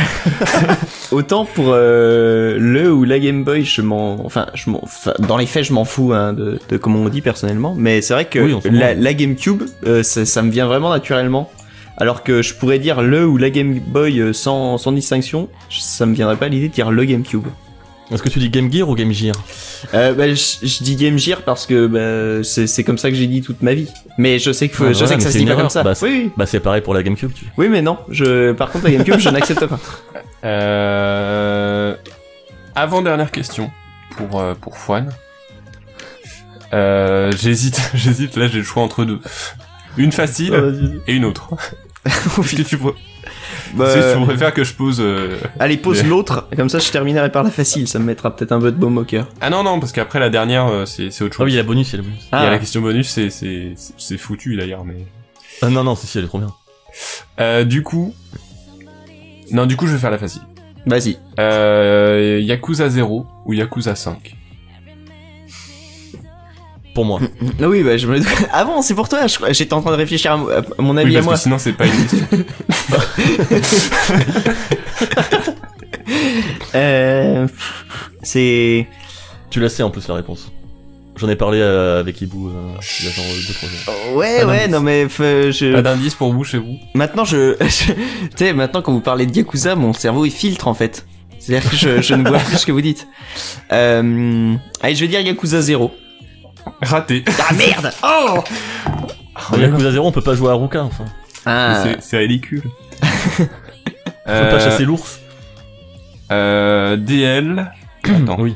Autant 1.12 1.46
pour 1.46 1.68
euh, 1.70 2.58
le 2.60 2.92
ou 2.92 3.04
la 3.04 3.20
Game 3.20 3.44
Boy, 3.44 3.64
je 3.64 3.82
m'en, 3.82 4.26
enfin, 4.26 4.48
je 4.54 4.70
m'en, 4.70 4.84
enfin, 4.84 5.14
dans 5.20 5.38
les 5.38 5.46
faits, 5.46 5.66
je 5.66 5.74
m'en 5.74 5.86
fous 5.86 6.14
hein, 6.14 6.34
de, 6.34 6.60
de 6.70 6.78
comment 6.78 7.00
on 7.00 7.10
dit 7.10 7.22
personnellement, 7.22 7.76
mais 7.78 8.02
c'est 8.02 8.14
vrai 8.14 8.26
que 8.26 8.40
Oui, 8.40 8.56
la, 8.72 9.14
GameCube, 9.14 9.64
euh, 9.86 10.04
ça, 10.04 10.26
ça 10.26 10.42
me 10.42 10.52
vient 10.52 10.68
vraiment 10.68 10.90
naturellement. 10.90 11.52
Alors 12.00 12.22
que 12.24 12.44
je 12.44 12.54
pourrais 12.54 12.78
dire 12.78 13.02
le 13.02 13.26
ou 13.26 13.38
la 13.38 13.50
Game 13.50 13.80
Boy 13.80 14.20
euh, 14.20 14.32
sans, 14.32 14.78
sans 14.78 14.92
distinction, 14.92 15.50
ça 15.70 16.06
me 16.06 16.14
viendrait 16.14 16.36
pas 16.36 16.46
à 16.46 16.50
l'idée 16.50 16.70
de 16.70 16.74
dire 16.74 16.92
le 16.92 17.04
GameCube. 17.06 17.48
Est-ce 18.10 18.24
que 18.24 18.30
tu 18.30 18.40
dis 18.40 18.50
Game 18.50 18.72
Gear 18.72 18.88
ou 18.88 18.96
Game 18.96 19.12
Gear 19.12 19.36
Euh, 19.94 20.14
bah, 20.14 20.30
je, 20.30 20.34
je 20.66 20.84
dis 20.84 20.96
Game 20.96 21.18
Gear 21.20 21.42
parce 21.42 21.66
que 21.66 21.88
bah, 21.88 22.42
c'est, 22.44 22.84
comme 22.86 22.98
ça 22.98 23.10
que 23.10 23.16
j'ai 23.18 23.28
dit 23.28 23.42
toute 23.42 23.62
ma 23.62 23.74
vie. 23.74 23.90
Mais 24.18 24.40
je 24.40 24.52
sais 24.54 24.70
que, 24.70 24.76
faut- 24.78 24.86
Ouais, 24.86 24.94
je 24.94 25.02
ouais, 25.02 25.08
sais 25.08 25.16
que 25.18 25.22
ça 25.24 25.30
se 25.32 25.38
dit 25.38 25.46
pas 25.46 25.56
comme 25.56 25.70
ça. 25.70 25.84
Bah, 25.84 25.94
c'est- 25.94 26.06
oui, 26.06 26.22
oui, 26.26 26.32
Bah, 26.38 26.46
c'est 26.46 26.62
pareil 26.62 26.82
pour 26.82 26.94
la 26.94 27.04
GameCube, 27.04 27.32
tu 27.34 27.46
oui, 27.58 27.68
mais 27.68 27.82
non. 27.82 27.98
Je, 28.10 28.54
par 28.54 28.72
contre, 28.72 28.86
la 28.86 28.92
GameCube, 28.92 29.20
je 29.20 29.30
n'accepte 29.30 29.66
pas. 29.66 29.80
Euh... 30.46 31.96
Avant 32.76 33.02
dernière 33.02 33.32
question 33.32 33.72
pour 34.16 34.40
euh, 34.40 34.54
pour 34.54 34.78
Fouane. 34.78 35.10
Euh, 36.74 37.32
j'hésite, 37.38 37.82
j'hésite. 37.96 38.36
Là, 38.38 38.48
j'ai 38.48 38.60
le 38.60 38.64
choix 38.64 38.84
entre 38.84 39.04
deux. 39.04 39.20
Une 39.98 40.12
facile 40.12 40.54
et 41.08 41.14
une 41.16 41.26
autre. 41.26 41.50
Est-ce 42.06 42.56
que 42.56 42.62
tu, 42.62 42.78
Bah, 43.76 43.94
que 43.94 44.18
tu 44.20 44.26
préfères 44.26 44.54
que 44.54 44.64
je 44.64 44.74
pose 44.74 44.98
euh, 45.00 45.38
Allez, 45.60 45.78
pose 45.78 46.04
Mais- 46.04 46.10
l'autre, 46.10 46.48
comme 46.56 46.70
ça 46.70 46.80
je 46.80 46.90
terminerai 46.92 47.32
par 47.32 47.44
la 47.44 47.52
facile, 47.52 47.88
ça 47.88 48.00
me 48.00 48.06
mettra 48.06 48.36
peut-être 48.36 48.52
un 48.52 48.60
peu 48.60 48.72
de 48.72 48.78
baume 48.78 48.98
au 48.98 49.04
cœur. 49.04 49.28
Ah 49.42 49.50
non 49.50 49.64
non, 49.64 49.80
parce 49.80 49.92
qu'après 49.92 50.20
la 50.20 50.30
dernière, 50.30 50.68
euh, 50.68 50.86
c'est 50.86 51.12
c'est 51.12 51.24
autre 51.24 51.36
Ah 51.36 51.38
chose. 51.40 51.46
oui, 51.46 51.52
il 51.54 51.56
y 51.56 51.60
a 51.60 51.62
la 51.64 51.68
bonus, 51.68 51.90
il 51.92 51.96
y 51.96 52.00
a 52.00 52.02
la 52.02 52.08
bonus. 52.08 52.24
Il 52.32 52.36
y 52.36 52.36
a 52.36 52.40
Ah. 52.42 52.50
la 52.52 52.60
question 52.60 52.82
bonus, 52.82 53.10
c'est 53.10 53.30
c'est 53.30 53.74
c'est 53.98 54.18
foutu 54.18 54.56
d'ailleurs, 54.56 54.84
mais. 54.86 55.06
Ah 55.62 55.70
non, 55.70 55.84
non, 55.84 55.96
si, 55.96 56.08
si, 56.08 56.18
elle 56.18 56.26
est 56.26 56.28
trop 56.28 56.40
bien. 56.40 56.54
Euh, 57.40 57.64
du 57.64 57.84
coup, 57.84 58.14
non, 59.52 59.66
du 59.66 59.76
coup, 59.76 59.88
je 59.88 59.94
vais 59.94 60.00
faire 60.00 60.12
la 60.12 60.18
facile. 60.18 60.42
Vas-y. 60.86 61.18
Euh, 61.40 62.40
Yakuza 62.42 62.90
0 62.90 63.26
ou 63.46 63.54
Yakuza 63.54 63.96
5 63.96 64.36
Pour 66.98 67.06
moi. 67.06 67.20
Ah 67.62 67.68
oui, 67.70 67.84
bah 67.84 67.96
je 67.96 68.08
me. 68.08 68.20
Ah 68.52 68.66
bon, 68.66 68.82
c'est 68.82 68.96
pour 68.96 69.08
toi. 69.08 69.20
J'étais 69.52 69.74
en 69.76 69.82
train 69.84 69.92
de 69.92 69.98
réfléchir 69.98 70.32
à, 70.32 70.38
mo- 70.38 70.50
à 70.50 70.82
mon 70.82 70.98
avis 70.98 71.12
Oui, 71.12 71.18
à 71.18 71.22
moi. 71.22 71.34
que 71.36 71.40
sinon 71.40 71.60
c'est 71.60 71.74
pas 71.74 71.86
une 71.86 71.92
question. 71.92 72.28
Euh, 76.76 77.48
c'est. 78.24 78.88
Tu 79.50 79.60
la 79.60 79.70
sais 79.70 79.84
en 79.84 79.90
plus 79.90 80.08
la 80.08 80.16
réponse. 80.16 80.52
J'en 81.18 81.30
ai 81.30 81.36
parlé 81.36 81.60
euh, 81.60 82.00
avec 82.00 82.22
Ibu 82.22 82.36
euh, 82.48 82.52
il 83.00 83.06
y 83.06 83.10
a 83.10 83.12
genre 83.12 83.26
2-3 83.26 83.60
jours. 83.62 84.16
Ouais, 84.16 84.42
Pas 84.42 84.48
ouais, 84.48 84.68
non 84.68 84.80
mais 84.82 85.06
f- 85.06 85.52
je. 85.52 85.74
Pas 85.74 85.82
d'indice 85.82 86.16
pour 86.16 86.32
vous 86.34 86.44
chez 86.44 86.58
vous 86.60 86.78
Maintenant, 86.94 87.26
je. 87.26 87.56
je- 87.62 87.92
Tu 87.94 87.96
sais, 88.38 88.54
maintenant 88.54 88.82
quand 88.82 88.92
vous 88.94 89.02
parlez 89.02 89.26
de 89.26 89.36
Yakuza, 89.36 89.76
mon 89.76 89.94
cerveau 89.94 90.26
il 90.26 90.32
filtre 90.32 90.68
en 90.68 90.74
fait. 90.74 91.06
C'est-à-dire 91.40 91.70
que 91.70 91.76
je, 91.78 92.02
je 92.02 92.14
ne 92.16 92.28
vois 92.28 92.40
plus 92.40 92.58
ce 92.58 92.66
que 92.66 92.72
vous 92.72 92.82
dites. 92.82 93.08
Euh... 93.72 94.56
Allez, 94.82 94.96
je 94.96 95.02
vais 95.02 95.08
dire 95.08 95.22
Yakuza 95.22 95.62
0. 95.62 95.92
Raté. 96.82 97.24
Ah 97.50 97.54
merde 97.54 97.92
Oh 98.04 99.56
Yakuza 99.58 99.92
0, 99.92 100.08
on 100.08 100.12
peut 100.12 100.22
pas 100.22 100.34
jouer 100.36 100.50
à 100.50 100.54
Ruka, 100.56 100.84
enfin. 100.84 101.06
Ah. 101.46 101.84
C'est- 102.00 102.18
ridicule. 102.18 102.64
On 102.66 103.44
peut 103.44 103.48
Euh, 104.28 104.52
pas 104.52 104.60
chasser 104.60 104.84
l'ours. 104.84 105.20
euh, 106.32 106.98
DL. 106.98 107.72
Attends. 108.04 108.38
Oui. 108.40 108.56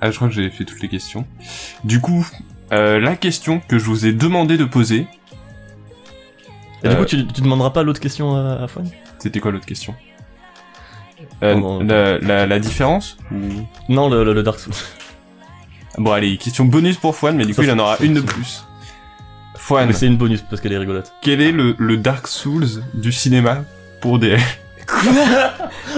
Ah, 0.00 0.10
je 0.10 0.16
crois 0.16 0.28
que 0.28 0.34
j'ai 0.34 0.50
fait 0.50 0.64
toutes 0.64 0.80
les 0.82 0.88
questions. 0.88 1.26
Du 1.84 2.00
coup, 2.00 2.26
euh, 2.72 2.98
la 2.98 3.14
question 3.16 3.60
que 3.68 3.78
je 3.78 3.84
vous 3.84 4.06
ai 4.06 4.12
demandé 4.12 4.56
de 4.56 4.64
poser, 4.64 5.06
Et 6.82 6.88
du 6.88 6.94
Euh, 6.94 6.98
coup, 6.98 7.04
tu, 7.04 7.26
tu 7.26 7.40
demanderas 7.42 7.70
pas 7.70 7.82
l'autre 7.82 8.00
question 8.00 8.34
à, 8.36 8.64
à 8.64 8.66
c'était 9.18 9.40
quoi 9.40 9.50
l'autre 9.50 9.66
question? 9.66 9.94
Euh, 11.42 11.54
Oh, 11.56 11.58
non, 11.60 11.80
la, 11.84 12.18
la, 12.18 12.46
la 12.46 12.58
différence 12.58 13.16
ou... 13.32 13.36
Non, 13.88 14.08
le, 14.08 14.24
le, 14.24 14.32
le 14.34 14.42
Dark 14.42 14.58
Souls. 14.60 14.74
Bon, 15.98 16.12
allez, 16.12 16.36
question 16.36 16.64
bonus 16.64 16.96
pour 16.96 17.16
Fouane, 17.16 17.36
mais 17.36 17.46
du 17.46 17.54
coup, 17.54 17.62
il 17.62 17.68
y 17.68 17.72
en 17.72 17.78
aura 17.78 17.96
une 18.00 18.14
de 18.14 18.20
plus. 18.20 18.64
Fouane, 19.56 19.86
Mais 19.88 19.92
c'est 19.94 20.06
une 20.06 20.16
bonus 20.16 20.42
parce 20.42 20.60
qu'elle 20.60 20.72
est 20.72 20.78
rigolote. 20.78 21.12
quel 21.22 21.40
est 21.40 21.52
le, 21.52 21.74
le 21.78 21.96
Dark 21.96 22.28
Souls 22.28 22.82
du 22.94 23.10
cinéma 23.10 23.64
pour 24.00 24.18
DL 24.18 24.40
Quoi 24.86 25.00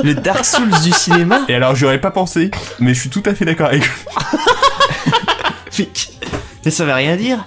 Le 0.03 0.15
Dark 0.15 0.45
Souls 0.45 0.71
du 0.83 0.93
cinéma 0.93 1.41
Et 1.49 1.55
alors, 1.55 1.75
j'aurais 1.75 2.01
pas 2.01 2.11
pensé, 2.11 2.51
mais 2.79 2.95
je 2.95 3.01
suis 3.01 3.11
tout 3.11 3.23
à 3.27 3.35
fait 3.35 3.45
d'accord 3.45 3.67
avec 3.67 3.83
vous. 3.85 4.05
mais, 5.79 5.89
mais 6.65 6.71
ça 6.71 6.85
veut 6.85 6.93
rien 6.95 7.17
dire. 7.17 7.45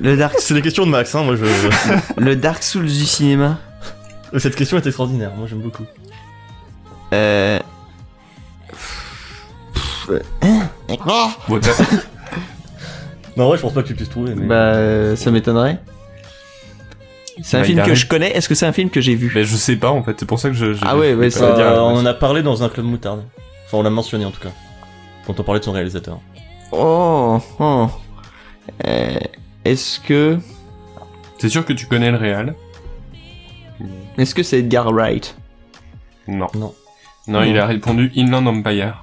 Le 0.00 0.16
Dark, 0.16 0.34
C'est 0.38 0.54
des 0.54 0.62
questions 0.62 0.84
de 0.84 0.90
Max, 0.90 1.14
hein, 1.14 1.22
moi 1.22 1.36
je. 1.36 1.44
le 2.20 2.36
Dark 2.36 2.62
Souls 2.62 2.86
du 2.86 3.06
cinéma. 3.06 3.58
Cette 4.36 4.56
question 4.56 4.76
est 4.76 4.86
extraordinaire, 4.86 5.30
moi 5.36 5.46
j'aime 5.48 5.60
beaucoup. 5.60 5.84
Euh. 7.12 7.58
Bon, 11.48 11.60
t'as- 11.60 11.72
Non, 13.36 13.50
ouais, 13.50 13.56
je 13.56 13.62
pense 13.62 13.72
pas 13.72 13.82
que 13.82 13.88
tu 13.88 13.94
puisses 13.94 14.08
trouver, 14.10 14.34
mais. 14.34 14.46
Bah, 14.46 14.54
euh, 14.74 15.16
ça 15.16 15.30
m'étonnerait. 15.30 15.80
C'est 17.42 17.56
un 17.56 17.60
Bah, 17.60 17.66
film 17.66 17.80
il 17.80 17.84
que 17.84 17.94
je 17.96 18.06
connais. 18.06 18.30
Est-ce 18.30 18.48
que 18.48 18.54
c'est 18.54 18.66
un 18.66 18.72
film 18.72 18.90
que 18.90 19.00
j'ai 19.00 19.16
vu? 19.16 19.32
Mais 19.34 19.42
je 19.44 19.56
sais 19.56 19.74
pas, 19.76 19.90
en 19.90 20.02
fait, 20.04 20.14
c'est 20.20 20.26
pour 20.26 20.38
ça 20.38 20.50
que 20.50 20.54
je... 20.54 20.72
je 20.74 20.80
Ah 20.86 20.96
ouais, 20.96 21.14
ouais, 21.14 21.30
ça- 21.30 21.52
dire, 21.56 21.66
Euh, 21.66 21.80
on 21.80 21.96
en 21.98 22.06
a 22.06 22.14
parlé 22.14 22.42
dans 22.42 22.62
un 22.62 22.68
club 22.68 22.86
moutarde. 22.86 23.24
Enfin, 23.66 23.78
on 23.78 23.82
l'a 23.82 23.90
mentionné 23.90 24.24
en 24.24 24.30
tout 24.30 24.40
cas. 24.40 24.50
Quand 25.26 25.40
on 25.40 25.42
parlait 25.42 25.58
de 25.58 25.64
son 25.64 25.72
réalisateur. 25.72 26.20
Oh, 26.70 27.40
oh. 27.58 27.88
Euh, 28.86 29.18
Est-ce 29.64 29.98
que, 29.98 30.38
C'est 31.38 31.48
sûr 31.48 31.64
que 31.64 31.72
tu 31.72 31.86
connais 31.86 32.10
le 32.10 32.18
réal 32.18 32.54
est-ce 34.16 34.32
que 34.36 34.44
c'est 34.44 34.60
Edgar 34.60 34.92
Wright? 34.92 35.36
Non. 36.28 36.46
Non. 36.54 36.72
Non, 37.26 37.42
il 37.42 37.58
a 37.58 37.66
répondu 37.66 38.12
Inland 38.16 38.46
Empire 38.46 39.02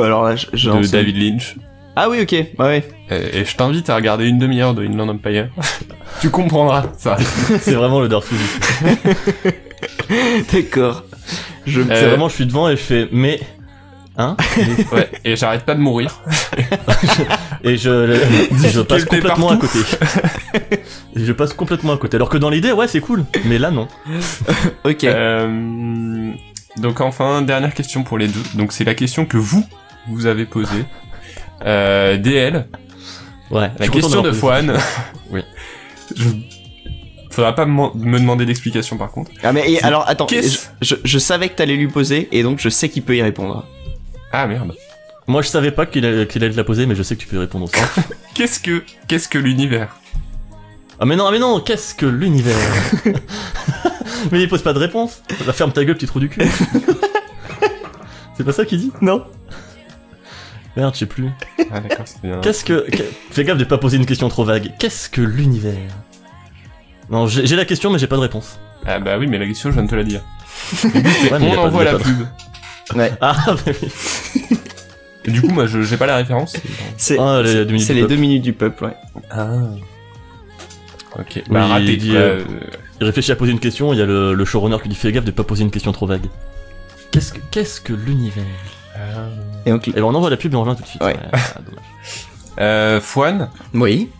Alors 0.00 0.24
là, 0.24 0.34
de 0.34 0.90
David 0.90 1.16
Lynch. 1.16 1.56
Ah 1.94 2.08
oui, 2.08 2.20
ok. 2.22 2.34
Ouais. 2.58 2.88
Et, 3.10 3.40
et 3.40 3.44
je 3.44 3.56
t'invite 3.56 3.90
à 3.90 3.96
regarder 3.96 4.26
une 4.26 4.38
demi-heure 4.38 4.74
de 4.74 4.84
Inland 4.84 5.10
Empire. 5.10 5.48
tu 6.20 6.30
comprendras, 6.30 6.84
ça. 6.96 7.16
C'est 7.60 7.74
vraiment 7.74 8.00
le 8.00 8.08
Dark 8.08 8.24
Souls. 8.24 8.38
D'accord. 10.52 11.04
Je. 11.66 11.80
Euh, 11.80 12.08
vraiment, 12.08 12.28
je 12.28 12.34
suis 12.34 12.46
devant 12.46 12.68
et 12.68 12.76
je 12.76 12.82
fais, 12.82 13.08
mais. 13.12 13.40
Hein 14.18 14.36
Ouais, 14.92 15.10
et 15.24 15.36
j'arrête 15.36 15.64
pas 15.64 15.74
de 15.74 15.80
mourir. 15.80 16.20
Et 17.64 17.78
je, 17.78 18.18
je 18.52 18.80
passe 18.82 19.04
complètement 19.06 19.50
à 19.50 19.56
côté. 19.56 19.78
Et 21.16 21.24
je 21.24 21.32
passe 21.32 21.54
complètement 21.54 21.94
à 21.94 21.96
côté. 21.96 22.16
Alors 22.16 22.28
que 22.28 22.36
dans 22.36 22.50
l'idée, 22.50 22.72
ouais, 22.72 22.88
c'est 22.88 23.00
cool. 23.00 23.24
Mais 23.46 23.58
là, 23.58 23.70
non. 23.70 23.88
Ok. 24.84 25.04
Euh, 25.04 26.32
donc 26.76 27.00
enfin, 27.00 27.42
dernière 27.42 27.72
question 27.74 28.02
pour 28.02 28.18
les 28.18 28.28
deux. 28.28 28.42
Donc 28.54 28.72
c'est 28.72 28.84
la 28.84 28.94
question 28.94 29.24
que 29.24 29.36
vous, 29.36 29.64
vous 30.08 30.26
avez 30.26 30.46
posée. 30.46 30.84
Euh, 31.64 32.16
DL, 32.16 32.66
Ouais. 33.52 33.70
la 33.78 33.86
question 33.86 34.20
de 34.20 34.30
posé 34.30 34.40
Fouane. 34.40 34.76
Oui. 35.30 35.42
Je... 36.16 36.28
Faudra 37.30 37.54
pas 37.54 37.66
me 37.66 37.94
me 37.94 38.18
demander 38.18 38.44
d'explication 38.46 38.96
par 38.96 39.12
contre. 39.12 39.30
Ah 39.44 39.52
mais 39.52 39.70
et, 39.70 39.80
alors 39.84 40.08
attends. 40.08 40.26
Qu'est-ce 40.26 40.70
je, 40.80 40.96
je 41.04 41.18
savais 41.20 41.48
que 41.50 41.54
t'allais 41.54 41.76
lui 41.76 41.86
poser 41.86 42.28
et 42.32 42.42
donc 42.42 42.58
je 42.58 42.68
sais 42.68 42.88
qu'il 42.88 43.04
peut 43.04 43.14
y 43.14 43.22
répondre. 43.22 43.64
Ah 44.32 44.48
merde. 44.48 44.74
Moi, 45.28 45.42
je 45.42 45.48
savais 45.48 45.70
pas 45.70 45.86
qu'il 45.86 46.04
allait, 46.04 46.26
te 46.26 46.38
la 46.38 46.64
poser, 46.64 46.84
mais 46.86 46.96
je 46.96 47.02
sais 47.04 47.14
que 47.14 47.20
tu 47.20 47.28
peux 47.28 47.36
y 47.36 47.38
répondre 47.38 47.66
aussi. 47.66 47.80
Qu'est-ce 48.34 48.58
que 48.58 48.82
qu'est-ce 49.06 49.28
que 49.28 49.38
l'univers? 49.38 49.96
Ah 50.98 51.04
mais 51.04 51.14
non, 51.14 51.26
ah 51.26 51.30
mais 51.30 51.38
non, 51.38 51.60
qu'est-ce 51.60 51.94
que 51.94 52.06
l'univers? 52.06 52.56
Mais 54.32 54.42
il 54.42 54.48
pose 54.48 54.62
pas 54.62 54.72
de 54.72 54.78
réponse. 54.78 55.22
Ferme 55.52 55.72
ta 55.72 55.84
gueule, 55.84 55.94
petit 55.96 56.06
trou 56.06 56.18
du 56.20 56.28
cul. 56.28 56.42
C'est 58.36 58.44
pas 58.44 58.52
ça 58.52 58.64
qu'il 58.64 58.78
dit? 58.78 58.92
Non. 59.00 59.24
Merde, 60.76 60.94
je 60.94 61.00
sais 61.00 61.06
plus. 61.06 61.28
Ah 61.70 61.80
d'accord, 61.80 62.06
c'est 62.06 62.22
bien. 62.22 62.40
Qu'est-ce 62.40 62.64
que... 62.64 62.86
Fais 63.30 63.44
gaffe 63.44 63.58
de 63.58 63.64
pas 63.64 63.78
poser 63.78 63.96
une 63.98 64.06
question 64.06 64.28
trop 64.28 64.44
vague. 64.44 64.72
Qu'est-ce 64.78 65.08
que 65.10 65.20
l'univers? 65.20 65.74
Non, 67.10 67.26
j'ai 67.26 67.56
la 67.56 67.64
question, 67.64 67.90
mais 67.90 67.98
j'ai 67.98 68.06
pas 68.06 68.16
de 68.16 68.22
réponse. 68.22 68.58
Ah 68.86 68.98
bah 68.98 69.18
oui, 69.18 69.26
mais 69.26 69.38
la 69.38 69.46
question, 69.46 69.70
je 69.70 69.74
viens 69.74 69.84
de 69.84 69.90
te 69.90 69.94
la 69.94 70.04
dire. 70.04 70.22
Ouais, 70.84 71.38
On 71.40 71.58
envoie 71.58 71.84
la 71.84 71.92
pas 71.92 71.98
de- 71.98 72.02
pub. 72.04 72.26
Ouais. 72.96 73.12
Ah, 73.20 73.36
bah 73.46 73.54
oui. 73.66 73.88
Et 75.24 75.30
du 75.30 75.40
coup, 75.40 75.48
moi, 75.50 75.66
je 75.66 75.82
j'ai 75.82 75.96
pas 75.96 76.06
la 76.06 76.16
référence. 76.16 76.56
C'est 76.96 77.16
Ah, 77.18 77.42
les 77.44 77.64
deux 77.64 77.72
minutes 77.72 77.88
les 77.88 77.94
peuple. 78.00 78.08
deux 78.08 78.16
minutes 78.20 78.42
du 78.42 78.52
peuple, 78.52 78.84
ouais. 78.84 78.96
Ah. 79.30 79.46
Ok. 81.18 81.42
Bah 81.48 81.64
Oui, 81.66 81.70
raté. 81.72 81.84
il 81.92 81.98
dit, 81.98 82.12
Bah, 82.12 82.18
euh, 82.18 82.40
euh, 82.40 82.44
Il 83.00 83.04
réfléchit 83.06 83.30
à 83.32 83.36
poser 83.36 83.52
une 83.52 83.60
question, 83.60 83.92
il 83.92 83.98
y 83.98 84.02
a 84.02 84.06
le, 84.06 84.32
le 84.34 84.44
showrunner 84.44 84.78
qui 84.82 84.88
lui 84.88 84.94
fait 84.96 85.12
gaffe 85.12 85.24
de 85.24 85.30
pas 85.30 85.44
poser 85.44 85.62
une 85.64 85.70
question 85.70 85.92
trop 85.92 86.06
vague. 86.06 86.26
Qu'est-ce 87.12 87.32
que, 87.34 87.40
qu'est-ce 87.50 87.80
que 87.80 87.92
l'univers? 87.92 88.44
Et 89.66 89.70
donc, 89.70 89.88
Et 89.88 89.92
ben 89.92 90.02
on 90.04 90.14
envoie 90.14 90.30
la 90.30 90.36
pub 90.36 90.52
et 90.52 90.56
on 90.56 90.62
revient 90.64 90.76
tout 90.76 90.82
de 90.82 90.88
suite. 90.88 91.02
Ouais. 91.02 91.14
dommage. 91.14 91.84
Euh, 92.60 93.00
Fouane, 93.00 93.48
oui. 93.72 94.10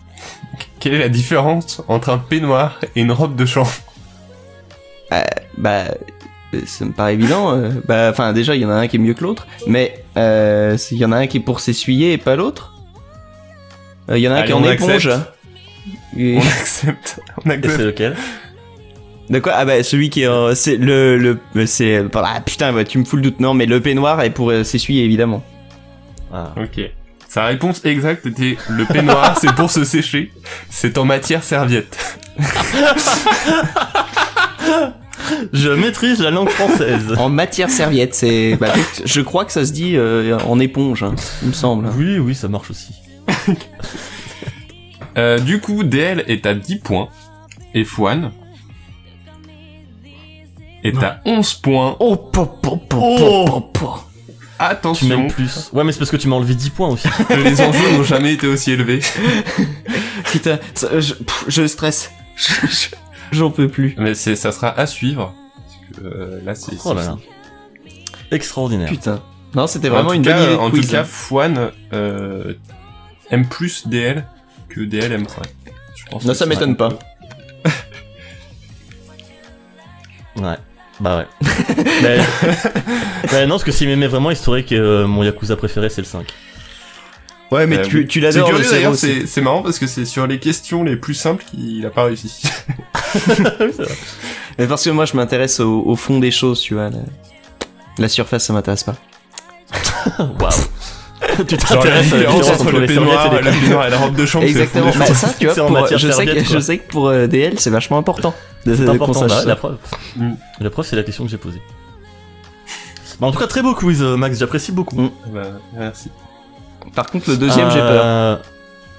quelle 0.79 0.95
est 0.95 0.99
la 0.99 1.09
différence 1.09 1.83
entre 1.87 2.09
un 2.09 2.17
peignoir 2.17 2.79
et 2.95 3.01
une 3.01 3.11
robe 3.11 3.35
de 3.35 3.45
chambre 3.45 3.69
Bah, 5.57 5.85
euh, 6.53 6.61
ça 6.65 6.85
me 6.85 6.91
paraît 6.91 7.13
évident. 7.13 7.55
euh, 7.55 7.69
bah, 7.87 8.09
enfin, 8.09 8.33
déjà, 8.33 8.55
il 8.55 8.61
y 8.61 8.65
en 8.65 8.69
a 8.71 8.73
un 8.73 8.87
qui 8.87 8.95
est 8.95 8.99
mieux 8.99 9.13
que 9.13 9.23
l'autre, 9.23 9.45
mais 9.67 10.03
euh, 10.17 10.75
il 10.91 10.97
y 10.97 11.05
en 11.05 11.11
a 11.11 11.17
un 11.17 11.27
qui 11.27 11.37
est 11.37 11.41
pour 11.41 11.59
s'essuyer 11.59 12.13
et 12.13 12.17
pas 12.17 12.35
l'autre. 12.35 12.73
Euh, 14.09 14.17
Il 14.17 14.23
y 14.23 14.27
en 14.27 14.31
a 14.31 14.35
un 14.35 14.37
Allez, 14.39 14.47
qui 14.47 14.51
est 14.51 14.55
en 14.55 14.63
on 14.63 14.71
éponge. 14.71 15.07
accepte. 15.07 15.31
Et- 16.17 16.37
On 16.37 16.41
accepte. 16.41 17.19
On 17.45 17.49
Et 17.49 17.53
accepte. 17.53 17.75
c'est 17.77 17.83
lequel? 17.85 18.15
De 19.29 19.39
quoi? 19.39 19.53
Ah 19.55 19.65
bah 19.65 19.81
celui 19.83 20.09
qui 20.09 20.23
est 20.23 20.27
en- 20.27 20.53
c'est 20.53 20.75
le 20.75 21.17
le 21.17 21.65
c'est 21.65 22.03
ah 22.13 22.41
putain 22.45 22.73
bah, 22.73 22.83
tu 22.83 22.97
me 22.97 23.05
fous 23.05 23.15
le 23.15 23.21
doute 23.21 23.39
non 23.39 23.53
mais 23.53 23.65
le 23.65 23.79
peignoir 23.81 24.21
est 24.21 24.29
pour 24.31 24.51
euh, 24.51 24.63
s'essuyer 24.63 25.03
évidemment. 25.05 25.43
ah. 26.33 26.53
Ok. 26.57 26.81
Sa 27.29 27.45
réponse 27.45 27.83
exacte 27.85 28.25
était 28.27 28.57
le 28.69 28.85
peignoir, 28.85 29.35
c'est 29.41 29.51
pour 29.55 29.71
se 29.71 29.83
sécher. 29.83 30.31
C'est 30.69 30.97
en 30.99 31.05
matière 31.05 31.43
serviette. 31.43 32.19
Je 35.53 35.69
maîtrise 35.69 36.19
la 36.21 36.31
langue 36.31 36.49
française. 36.49 37.13
En 37.17 37.29
matière 37.29 37.69
serviette 37.69 38.13
c'est 38.13 38.55
bah, 38.59 38.73
je 39.05 39.21
crois 39.21 39.45
que 39.45 39.51
ça 39.51 39.65
se 39.65 39.71
dit 39.71 39.93
euh, 39.95 40.37
en 40.39 40.59
éponge 40.59 41.03
hein, 41.03 41.15
il 41.41 41.49
me 41.49 41.53
semble. 41.53 41.87
oui, 41.97 42.19
oui, 42.19 42.35
ça 42.35 42.47
marche 42.49 42.69
aussi. 42.71 42.93
Euh, 45.17 45.37
du 45.39 45.59
coup, 45.59 45.83
DL 45.83 46.23
est 46.27 46.45
à 46.47 46.55
10 46.55 46.77
points. 46.77 47.07
Et 47.75 47.83
Fouane 47.83 48.31
est 50.83 51.03
à 51.03 51.19
11 51.25 51.53
points. 51.55 51.95
Oh 51.99 52.15
po, 52.15 52.45
po, 52.45 52.77
po, 52.77 52.97
Oh. 53.01 53.45
po, 53.47 53.61
po, 53.61 53.61
po. 53.61 53.99
Tu 54.35 54.41
Attention, 54.59 55.07
m'aimes 55.07 55.31
plus. 55.31 55.69
Ouais, 55.73 55.83
mais 55.83 55.91
c'est 55.91 55.99
parce 55.99 56.11
que 56.11 56.15
tu 56.17 56.27
m'as 56.27 56.35
enlevé 56.37 56.55
10 56.55 56.69
points 56.69 56.87
aussi. 56.89 57.07
les 57.29 57.59
enjeux 57.61 57.91
n'ont 57.97 58.03
jamais 58.03 58.33
été 58.33 58.47
aussi 58.47 58.71
élevés. 58.71 58.99
Putain 60.31 60.59
ça, 60.73 60.99
je, 60.99 61.13
pff, 61.15 61.45
je 61.47 61.67
stresse. 61.67 62.11
Je- 62.35 62.67
je- 62.67 62.87
J'en 63.31 63.49
peux 63.51 63.67
plus. 63.67 63.95
Mais 63.97 64.13
c'est, 64.13 64.35
ça 64.35 64.51
sera 64.51 64.69
à 64.79 64.85
suivre. 64.85 65.33
Parce 65.55 65.99
que, 66.01 66.07
euh, 66.07 66.39
là, 66.45 66.53
c'est... 66.55 66.73
Oh 66.85 66.93
là 66.93 67.03
là. 67.03 67.17
Extraordinaire. 68.31 68.89
Putain. 68.89 69.21
Non 69.55 69.67
c'était 69.67 69.89
En 69.89 69.93
vraiment 69.93 70.13
une 70.13 70.23
cas, 70.23 70.33
bonne 70.33 70.43
idée 70.43 70.53
de 70.53 70.59
En 70.59 70.69
quiz. 70.71 70.85
tout 70.87 70.91
cas, 70.91 71.03
Fouane 71.03 71.71
euh, 71.93 72.53
aime 73.31 73.47
plus 73.47 73.87
DL 73.87 74.25
que 74.69 74.81
DL 74.81 75.11
aime 75.11 75.27
Fouane. 75.27 75.45
Je 75.95 76.05
pense 76.09 76.25
non 76.25 76.33
ça 76.33 76.45
m'étonne 76.45 76.75
pas. 76.75 76.89
peu- 76.89 77.69
Ouais. 80.41 80.55
Bah 81.03 81.17
ouais. 81.17 81.27
mais... 82.01 82.17
bah 83.29 83.45
non, 83.45 83.55
parce 83.55 83.65
que 83.65 83.73
s'il 83.73 83.89
m'aimait 83.89 84.07
vraiment, 84.07 84.31
il 84.31 84.37
saurait 84.37 84.63
que 84.63 84.73
euh, 84.73 85.05
mon 85.05 85.21
Yakuza 85.21 85.57
préféré, 85.57 85.89
c'est 85.89 85.99
le 86.01 86.07
5. 86.07 86.25
Ouais 87.51 87.67
mais 87.67 87.79
Euh, 87.79 87.83
tu, 87.83 88.07
tu 88.07 88.21
C'est 88.21 88.25
l'adores 88.25 88.57
d'ailleurs, 88.57 88.95
c'est, 88.95 89.27
c'est 89.27 89.41
marrant 89.41 89.61
parce 89.61 89.79
que 89.79 89.85
c'est 89.85 90.05
sur 90.05 90.25
les 90.27 90.39
questions 90.39 90.81
les 90.83 90.95
plus 90.95 91.13
simples 91.13 91.43
qu'il 91.43 91.85
a 91.85 91.89
pas 91.89 92.05
réussi. 92.05 92.41
Mais 94.57 94.65
parce 94.65 94.83
que 94.85 94.89
moi 94.91 95.05
je 95.05 95.15
m'intéresse 95.15 95.59
au, 95.59 95.83
au 95.85 95.95
fond 95.95 96.19
des 96.19 96.31
choses 96.31 96.61
tu 96.61 96.73
vois. 96.73 96.89
La, 96.89 96.97
la 97.99 98.07
surface 98.07 98.45
ça 98.45 98.53
m'intéresse 98.53 98.83
pas. 98.83 98.95
Waouh. 100.19 100.51
tu 101.47 101.55
la 101.55 101.57
t'intéresses 101.57 102.13
à 102.13 102.17
la 102.17 102.23
différence 102.23 102.49
entre 102.61 102.71
le 102.71 102.79
les 102.81 102.87
peignoir, 102.87 103.33
et 103.33 103.41
le 103.43 103.49
les 103.51 103.57
peignoir 103.59 103.87
et 103.87 103.89
la 103.89 103.97
robe 103.97 104.15
de 104.15 104.25
chambre. 104.25 104.45
Exactement. 104.45 104.91
Bah, 104.97 105.05
ça, 105.07 105.33
tu 105.39 105.47
vois, 105.47 105.55
pour- 105.67 105.87
je, 105.97 106.11
sais 106.11 106.25
que, 106.25 106.43
je 106.43 106.59
sais 106.59 106.77
que 106.79 106.87
pour 106.91 107.07
euh, 107.09 107.27
DL, 107.27 107.59
c'est 107.59 107.69
vachement 107.69 107.97
important. 107.97 108.33
de- 108.65 108.75
C'est 108.75 108.87
important, 108.89 109.13
sache 109.13 109.29
bah, 109.29 109.41
ça. 109.41 109.47
la 109.47 109.55
preuve. 109.55 109.77
Mm. 110.15 110.31
La 110.59 110.69
preuve, 110.69 110.85
c'est 110.85 110.95
la 110.95 111.03
question 111.03 111.23
que 111.25 111.29
j'ai 111.31 111.37
posée. 111.37 111.61
Bah, 113.19 113.27
en 113.27 113.31
tout 113.31 113.39
cas, 113.39 113.47
très 113.47 113.61
beau 113.61 113.73
quiz, 113.73 114.01
euh, 114.01 114.15
Max, 114.17 114.37
j'apprécie 114.39 114.71
beaucoup. 114.71 114.99
Mm. 114.99 115.09
Bah, 115.33 115.41
merci. 115.75 116.09
Par 116.95 117.07
contre, 117.09 117.29
le 117.29 117.37
deuxième, 117.37 117.69
j'ai 117.71 117.79
peur. 117.79 118.01
Euh, 118.05 118.35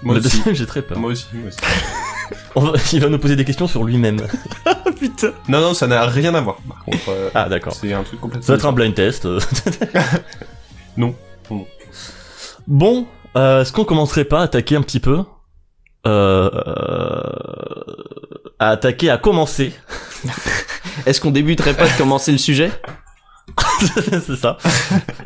Moi 0.03 0.14
le 0.14 0.20
aussi. 0.20 0.37
deuxième, 0.39 0.55
j'ai 0.55 0.66
très 0.66 0.83
peur. 0.83 0.99
Moi 0.99 1.11
aussi, 1.12 1.27
moi 1.35 1.49
aussi. 1.49 1.59
On 2.57 2.61
va- 2.62 2.72
il 2.93 3.01
va 3.01 3.09
nous 3.09 3.18
poser 3.18 3.37
des 3.37 3.45
questions 3.45 3.66
sur 3.68 3.85
lui-même. 3.85 4.20
Putain. 4.99 5.33
Non, 5.49 5.61
non, 5.61 5.75
ça 5.75 5.87
n'a 5.87 6.07
rien 6.07 6.35
à 6.35 6.41
voir. 6.41 6.57
Par 6.68 6.85
contre, 6.85 7.09
euh, 7.11 7.29
Ah, 7.35 7.49
d'accord. 7.49 7.75
c'est 7.75 7.93
un 7.93 8.03
truc 8.03 8.20
complètement. 8.20 8.47
Ça 8.47 8.53
va 8.53 8.57
être 8.57 8.66
un 8.66 8.72
blind 8.72 8.95
test. 8.95 9.27
Non. 10.97 11.14
Non. 11.51 11.66
Bon, 12.67 13.07
euh, 13.37 13.62
est-ce 13.62 13.73
qu'on 13.73 13.85
commencerait 13.85 14.25
pas 14.25 14.41
à 14.41 14.45
attaquer 14.45 14.77
un 14.77 14.83
petit 14.83 15.01
peu 15.01 15.25
euh, 16.07 16.51
euh, 16.53 17.23
à 18.59 18.71
attaquer, 18.71 19.11
à 19.11 19.19
commencer. 19.19 19.73
Est-ce 21.07 21.21
qu'on 21.21 21.31
débuterait 21.31 21.75
pas 21.75 21.87
de 21.87 21.99
commencer 21.99 22.33
le 22.33 22.39
sujet? 22.39 22.71
C'est 23.81 24.37
ça. 24.37 24.59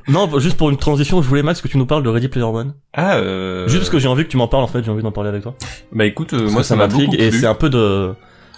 non, 0.09 0.39
juste 0.39 0.57
pour 0.57 0.71
une 0.71 0.77
transition, 0.77 1.23
je 1.23 1.29
voulais 1.29 1.43
Max 1.43 1.61
que 1.61 1.69
tu 1.69 1.79
nous 1.79 1.87
parles 1.87 2.03
de 2.03 2.09
Ready 2.09 2.29
Player 2.29 2.47
One. 2.47 2.75
Ah, 2.93 3.17
euh... 3.17 3.69
Juste 3.69 3.81
parce 3.81 3.91
que 3.91 3.99
j'ai 3.99 4.09
envie 4.09 4.25
que 4.25 4.29
tu 4.29 4.37
m'en 4.37 4.49
parles 4.49 4.65
en 4.65 4.69
fait, 4.69 4.83
j'ai 4.83 4.91
envie 4.91 5.03
d'en 5.03 5.13
parler 5.13 5.29
avec 5.29 5.43
toi. 5.43 5.55
Bah 5.93 6.05
écoute, 6.05 6.33
euh, 6.33 6.43
Parce 6.43 6.53
moi 6.53 6.63
ça 6.65 6.77
m'a 6.77 6.87
beaucoup 6.87 7.03
m'intrigue 7.03 7.21
et 7.21 7.31
plu. 7.31 7.41
c'est 7.41 7.47
un 7.47 7.55
peu 7.55 7.71
de 7.71 8.15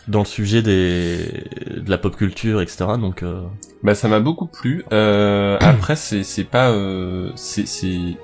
dans 0.09 0.21
le 0.21 0.25
sujet 0.25 0.63
des 0.63 1.45
de 1.77 1.91
la 1.91 1.99
pop 1.99 2.17
culture, 2.17 2.61
etc. 2.61 2.87
Donc 2.99 3.23
euh... 3.23 3.43
Bah 3.83 3.95
ça 3.95 4.09
m'a 4.09 4.21
beaucoup 4.21 4.47
plu. 4.47 4.85
Euh, 4.93 5.59
après 5.61 5.97
c'est 5.97 6.23
c'est 6.23 6.45
pas 6.45 6.71
euh, 6.71 7.31
c'est 7.35 7.67
c'est 7.67 8.17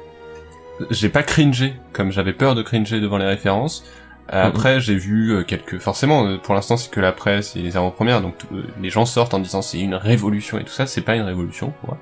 j'ai 0.91 1.09
pas 1.09 1.23
cringé 1.23 1.75
comme 1.93 2.13
j'avais 2.13 2.33
peur 2.33 2.55
de 2.55 2.63
cringer 2.63 3.01
devant 3.01 3.19
les 3.19 3.27
références. 3.27 3.85
Euh, 4.33 4.43
Mhm. 4.43 4.49
Après 4.49 4.81
j'ai 4.81 4.97
vu 4.97 5.31
euh, 5.33 5.43
quelques 5.45 5.79
forcément 5.79 6.27
euh, 6.27 6.37
pour 6.37 6.55
l'instant 6.55 6.77
c'est 6.77 6.91
que 6.91 6.99
la 7.01 7.13
presse 7.13 7.55
et 7.55 7.61
les 7.61 7.77
avant-premières 7.77 8.21
donc 8.21 8.35
euh, 8.53 8.65
les 8.83 8.91
gens 8.91 9.07
sortent 9.07 9.35
en 9.35 9.39
disant 9.39 9.63
c'est 9.63 9.79
une 9.79 9.95
révolution 9.95 10.59
et 10.59 10.65
tout 10.65 10.73
ça 10.73 10.87
c'est 10.87 11.03
pas 11.03 11.15
une 11.15 11.23
révolution 11.23 11.73
pour 11.81 11.91
moi. 11.91 11.99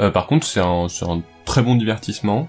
Euh, 0.00 0.10
par 0.10 0.26
contre 0.26 0.44
c'est 0.46 0.60
un 0.60 0.86
un 1.02 1.22
très 1.44 1.62
bon 1.62 1.76
divertissement. 1.76 2.48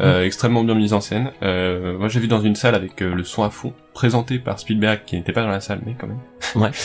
Euh, 0.00 0.24
extrêmement 0.24 0.64
bien 0.64 0.74
mis 0.74 0.92
en 0.92 1.00
scène. 1.00 1.30
Euh, 1.44 1.96
moi 1.96 2.08
j'ai 2.08 2.18
vu 2.18 2.26
dans 2.26 2.40
une 2.40 2.56
salle 2.56 2.74
avec 2.74 3.00
le 3.00 3.22
son 3.22 3.44
à 3.44 3.50
fond, 3.50 3.72
présenté 3.92 4.40
par 4.40 4.58
Spielberg 4.58 5.02
qui 5.06 5.14
n'était 5.16 5.32
pas 5.32 5.42
dans 5.42 5.48
la 5.50 5.60
salle 5.60 5.80
mais 5.86 5.94
quand 5.96 6.08
même. 6.08 6.20
Ouais. 6.56 6.70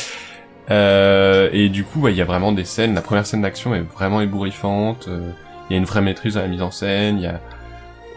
Euh, 0.72 1.50
et 1.52 1.70
du 1.70 1.84
coup, 1.84 2.02
ouais, 2.02 2.14
il 2.14 2.18
y 2.18 2.22
a 2.22 2.26
vraiment 2.26 2.52
des 2.52 2.64
scènes. 2.64 2.94
La 2.94 3.02
première 3.02 3.26
scène 3.26 3.42
d'action 3.42 3.74
est 3.74 3.82
vraiment 3.82 4.22
ébouriffante. 4.22 5.08
euh, 5.08 5.32
Il 5.70 5.74
y 5.74 5.76
a 5.76 5.80
une 5.80 5.86
vraie 5.86 6.02
maîtrise 6.02 6.36
dans 6.36 6.42
la 6.42 6.48
mise 6.48 6.62
en 6.62 6.70
scène. 6.72 7.18
Il 7.18 7.24
y 7.24 7.28
a 7.28 7.40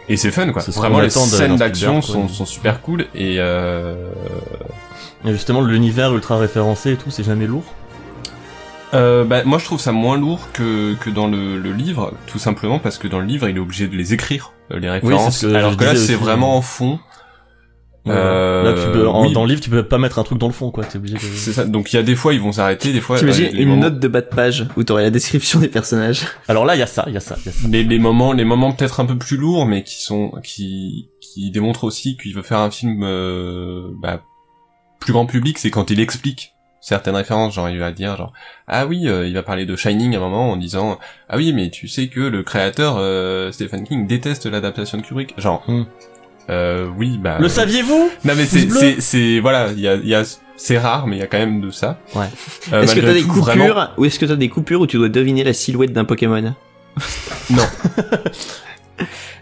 et 0.09 0.17
c'est 0.17 0.31
fun 0.31 0.51
quoi. 0.51 0.61
Vraiment 0.67 0.99
les 0.99 1.09
scènes 1.09 1.55
d'action 1.55 2.01
sont, 2.01 2.27
super 2.45 2.81
cool 2.81 3.07
et 3.15 3.35
euh... 3.39 3.95
et 5.25 5.31
justement 5.31 5.61
l'univers 5.61 6.13
ultra 6.13 6.37
référencé 6.37 6.93
et 6.93 6.97
tout, 6.97 7.11
c'est 7.11 7.23
jamais 7.23 7.47
lourd. 7.47 7.63
Euh, 8.93 9.23
bah, 9.23 9.43
moi 9.43 9.57
je 9.57 9.65
trouve 9.65 9.79
ça 9.79 9.91
moins 9.91 10.17
lourd 10.17 10.49
que, 10.53 10.93
que 10.95 11.09
dans 11.09 11.27
le, 11.27 11.57
le 11.57 11.71
livre, 11.71 12.13
tout 12.27 12.37
simplement 12.37 12.77
parce 12.77 12.99
que 12.99 13.07
dans 13.07 13.19
le 13.19 13.25
livre 13.25 13.49
il 13.49 13.57
est 13.57 13.59
obligé 13.59 13.87
de 13.87 13.95
les 13.95 14.13
écrire, 14.13 14.53
euh, 14.71 14.79
les 14.79 14.89
références, 14.89 15.39
ce 15.39 15.47
que 15.47 15.53
alors 15.53 15.75
que 15.77 15.83
là 15.83 15.95
c'est 15.95 16.15
vraiment 16.15 16.57
en 16.57 16.61
fond. 16.61 16.99
Euh, 18.07 18.63
Là, 18.63 18.73
tu 18.73 18.91
peux, 18.91 19.07
en- 19.07 19.27
oui. 19.27 19.33
dans 19.33 19.43
le 19.43 19.49
livre, 19.49 19.61
tu 19.61 19.69
peux 19.69 19.83
pas 19.83 19.97
mettre 19.97 20.19
un 20.19 20.23
truc 20.23 20.37
dans 20.37 20.47
le 20.47 20.53
fond, 20.53 20.71
quoi. 20.71 20.83
T'es 20.83 20.97
obligé 20.97 21.13
de. 21.15 21.19
C'est 21.21 21.53
ça. 21.53 21.63
Donc 21.63 21.93
il 21.93 21.95
y 21.95 21.99
a 21.99 22.03
des 22.03 22.15
fois 22.15 22.33
ils 22.33 22.41
vont 22.41 22.51
s'arrêter, 22.51 22.91
des 22.91 22.99
fois 22.99 23.17
T'imagines 23.17 23.45
euh, 23.45 23.61
une 23.61 23.69
moments- 23.69 23.81
note 23.83 23.99
de 23.99 24.07
bas 24.09 24.19
de 24.21 24.25
page 24.27 24.65
où 24.75 24.83
t'aurais 24.83 25.03
la 25.03 25.09
description 25.09 25.59
des 25.59 25.69
personnages 25.69 26.23
Alors 26.49 26.65
là, 26.65 26.75
il 26.75 26.79
y 26.79 26.81
a 26.83 26.87
ça, 26.87 27.05
il 27.07 27.13
y 27.13 27.17
a 27.17 27.21
ça, 27.21 27.37
il 27.39 27.45
y 27.45 27.49
a 27.49 27.51
ça. 27.53 27.67
les, 27.69 27.83
les 27.85 27.99
moments 27.99 28.33
les 28.33 28.43
moments 28.43 28.73
peut-être 28.73 28.99
un 28.99 29.05
peu 29.05 29.17
plus 29.17 29.37
lourds 29.37 29.65
mais 29.65 29.83
qui 29.83 30.01
sont 30.03 30.33
qui 30.43 31.07
qui 31.21 31.49
démontrent 31.51 31.85
aussi 31.85 32.17
qu'il 32.17 32.33
veut 32.35 32.41
faire 32.41 32.59
un 32.59 32.71
film 32.71 33.03
euh, 33.03 33.87
bah, 34.01 34.21
plus 34.99 35.13
grand 35.13 35.25
public 35.25 35.57
c'est 35.57 35.69
quand 35.71 35.89
il 35.89 35.99
explique 36.01 36.53
certaines 36.81 37.15
références 37.15 37.53
genre 37.55 37.69
il 37.69 37.79
va 37.79 37.93
dire 37.93 38.17
genre 38.17 38.33
ah 38.67 38.85
oui 38.85 39.07
euh, 39.07 39.25
il 39.25 39.33
va 39.33 39.43
parler 39.43 39.65
de 39.65 39.75
Shining 39.77 40.13
à 40.15 40.17
un 40.17 40.21
moment 40.21 40.51
en 40.51 40.57
disant 40.57 40.99
ah 41.29 41.37
oui 41.37 41.53
mais 41.53 41.69
tu 41.69 41.87
sais 41.87 42.07
que 42.07 42.19
le 42.19 42.43
créateur 42.43 42.95
euh, 42.97 43.51
Stephen 43.53 43.85
King 43.85 44.07
déteste 44.07 44.45
l'adaptation 44.45 44.97
de 44.97 45.03
Kubrick 45.03 45.33
genre 45.39 45.63
Hmm. 45.67 45.83
Euh, 46.49 46.87
oui 46.97 47.17
bah 47.17 47.37
Le 47.39 47.47
saviez-vous? 47.47 48.09
Non 48.25 48.33
mais 48.35 48.45
c'est 48.45 49.39
voilà 49.39 49.69
il 49.71 49.79
y 49.79 49.87
a 49.87 49.95
il 49.95 50.07
y 50.07 50.15
a 50.15 50.23
C'est 50.55 50.77
rare, 50.77 51.07
mais 51.07 51.17
il 51.17 51.19
y 51.19 51.23
a 51.23 51.27
quand 51.27 51.39
même 51.39 51.61
de 51.61 51.71
ça. 51.71 51.97
Ouais. 52.15 52.25
Euh, 52.71 52.83
Est-ce 52.83 52.95
que 52.95 52.99
t'as 53.01 53.13
des 53.13 53.23
coupures 53.23 53.43
vraiment- 53.43 53.87
ou 53.97 54.05
est-ce 54.05 54.19
que 54.19 54.25
t'as 54.25 54.35
des 54.35 54.49
coupures 54.49 54.81
où 54.81 54.87
tu 54.87 54.97
dois 54.97 55.09
deviner 55.09 55.43
la 55.43 55.53
silhouette 55.53 55.91
d'un 55.93 56.05
Pokémon? 56.05 56.53
Non. 57.49 57.63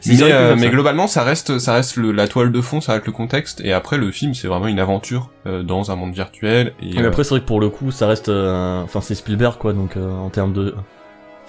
Mais, 0.08 0.18
euh, 0.24 0.56
mais 0.58 0.70
globalement, 0.70 1.06
ça 1.06 1.24
reste, 1.24 1.60
ça 1.60 1.74
reste 1.76 1.96
le- 1.96 2.12
la 2.12 2.28
toile 2.28 2.52
de 2.52 2.60
fond, 2.60 2.82
ça 2.82 2.94
reste 2.94 3.06
le 3.06 3.12
contexte, 3.12 3.62
et 3.64 3.72
après 3.72 4.00
le 4.00 4.12
film, 4.12 4.34
c'est 4.34 4.48
vraiment 4.48 4.66
une 4.68 4.80
aventure 4.80 5.30
euh, 5.46 5.62
dans 5.62 5.92
un 5.92 5.96
monde 5.96 6.14
virtuel. 6.16 6.74
Et, 6.82 6.96
Mais 6.96 7.04
euh, 7.04 7.10
après, 7.10 7.24
c'est 7.24 7.30
vrai 7.32 7.42
que 7.42 7.46
pour 7.46 7.60
le 7.60 7.70
coup, 7.70 7.92
ça 7.92 8.08
reste. 8.08 8.30
euh, 8.30 8.82
Enfin, 8.82 9.00
c'est 9.02 9.14
Spielberg, 9.14 9.58
quoi, 9.60 9.74
donc 9.74 9.98
euh, 9.98 10.10
en 10.12 10.32
termes 10.32 10.54
de. 10.54 10.74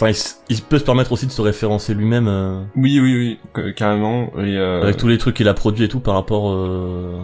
Enfin, 0.03 0.18
il, 0.48 0.61
peut 0.62 0.78
se 0.78 0.84
permettre 0.84 1.12
aussi 1.12 1.26
de 1.26 1.32
se 1.32 1.40
référencer 1.42 1.94
lui-même 1.94 2.28
euh, 2.28 2.61
oui, 2.76 2.98
oui, 3.00 3.14
oui, 3.16 3.38
ca- 3.55 3.72
carrément. 3.72 4.28
Et, 4.38 4.57
euh, 4.57 4.82
avec 4.82 4.96
tous 4.96 5.09
les 5.09 5.18
trucs 5.18 5.36
qu'il 5.36 5.48
a 5.48 5.55
produits 5.55 5.84
et 5.84 5.88
tout 5.88 6.00
par 6.00 6.14
rapport 6.14 6.50
euh, 6.53 7.18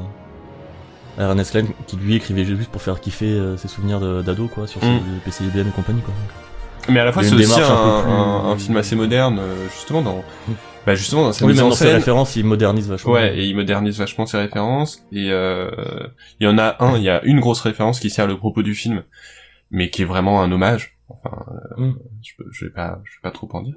à 1.18 1.22
Ernest 1.24 1.50
Cline, 1.52 1.66
qui 1.86 1.96
lui 1.96 2.14
écrivait 2.14 2.44
juste 2.44 2.70
pour 2.70 2.80
faire 2.82 3.00
kiffer 3.00 3.38
ses 3.56 3.68
souvenirs 3.68 4.00
d'ado, 4.22 4.46
quoi, 4.48 4.66
sur 4.66 4.80
ses 4.80 4.86
Mm. 4.86 5.00
PC 5.24 5.44
IBM 5.44 5.68
et 5.68 5.72
compagnie, 5.72 6.00
quoi. 6.00 6.14
Mais 6.88 7.00
à 7.00 7.04
la 7.04 7.12
fois, 7.12 7.22
c'est 7.22 7.34
aussi 7.34 7.52
un, 7.52 7.56
plus- 7.56 8.10
un- 8.10 8.44
un 8.50 8.56
film 8.56 8.76
assez 8.76 8.96
moderne, 8.96 9.40
justement 9.74 10.00
dans, 10.02 10.18
Mm. 10.46 10.52
bah 10.86 10.94
justement 10.94 11.22
dans 11.24 11.32
sa 11.32 11.44
Oui, 11.44 11.52
mise 11.52 11.60
en 11.62 11.68
dans 11.70 11.74
ses 11.74 11.92
références, 11.92 12.36
il 12.36 12.44
modernise 12.46 12.88
vachement. 12.88 13.12
Ouais, 13.12 13.36
et 13.36 13.44
il 13.44 13.54
modernise 13.56 13.98
vachement 13.98 14.24
ses 14.26 14.38
références. 14.38 15.02
Et 15.12 15.30
euh, 15.30 15.70
il 16.40 16.44
y 16.44 16.46
en 16.48 16.56
a 16.58 16.76
un, 16.80 16.96
il 16.96 17.02
y 17.02 17.10
a 17.10 17.22
une 17.24 17.40
grosse 17.40 17.60
référence 17.60 17.98
qui 18.00 18.08
sert 18.10 18.26
le 18.26 18.36
propos 18.38 18.62
du 18.62 18.74
film, 18.74 19.02
mais 19.70 19.90
qui 19.90 20.02
est 20.02 20.06
vraiment 20.06 20.40
un 20.40 20.50
hommage. 20.52 20.97
Enfin, 21.10 21.30
euh, 21.78 21.86
Mm. 21.86 21.98
je, 22.22 22.32
peux- 22.36 22.48
je 22.50 22.64
vais 22.66 22.70
pas, 22.70 23.00
je 23.04 23.12
vais 23.12 23.22
pas 23.22 23.30
trop 23.30 23.48
en 23.52 23.62
dire. 23.62 23.74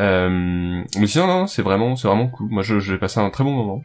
Euh, 0.00 0.82
mais 0.98 1.06
sinon, 1.06 1.26
non, 1.26 1.46
c'est 1.46 1.62
vraiment, 1.62 1.96
c'est 1.96 2.06
vraiment 2.08 2.28
cool. 2.28 2.48
Moi, 2.50 2.62
je, 2.62 2.78
j'ai 2.78 2.98
passé 2.98 3.20
un 3.20 3.30
très 3.30 3.44
bon 3.44 3.52
moment. 3.52 3.82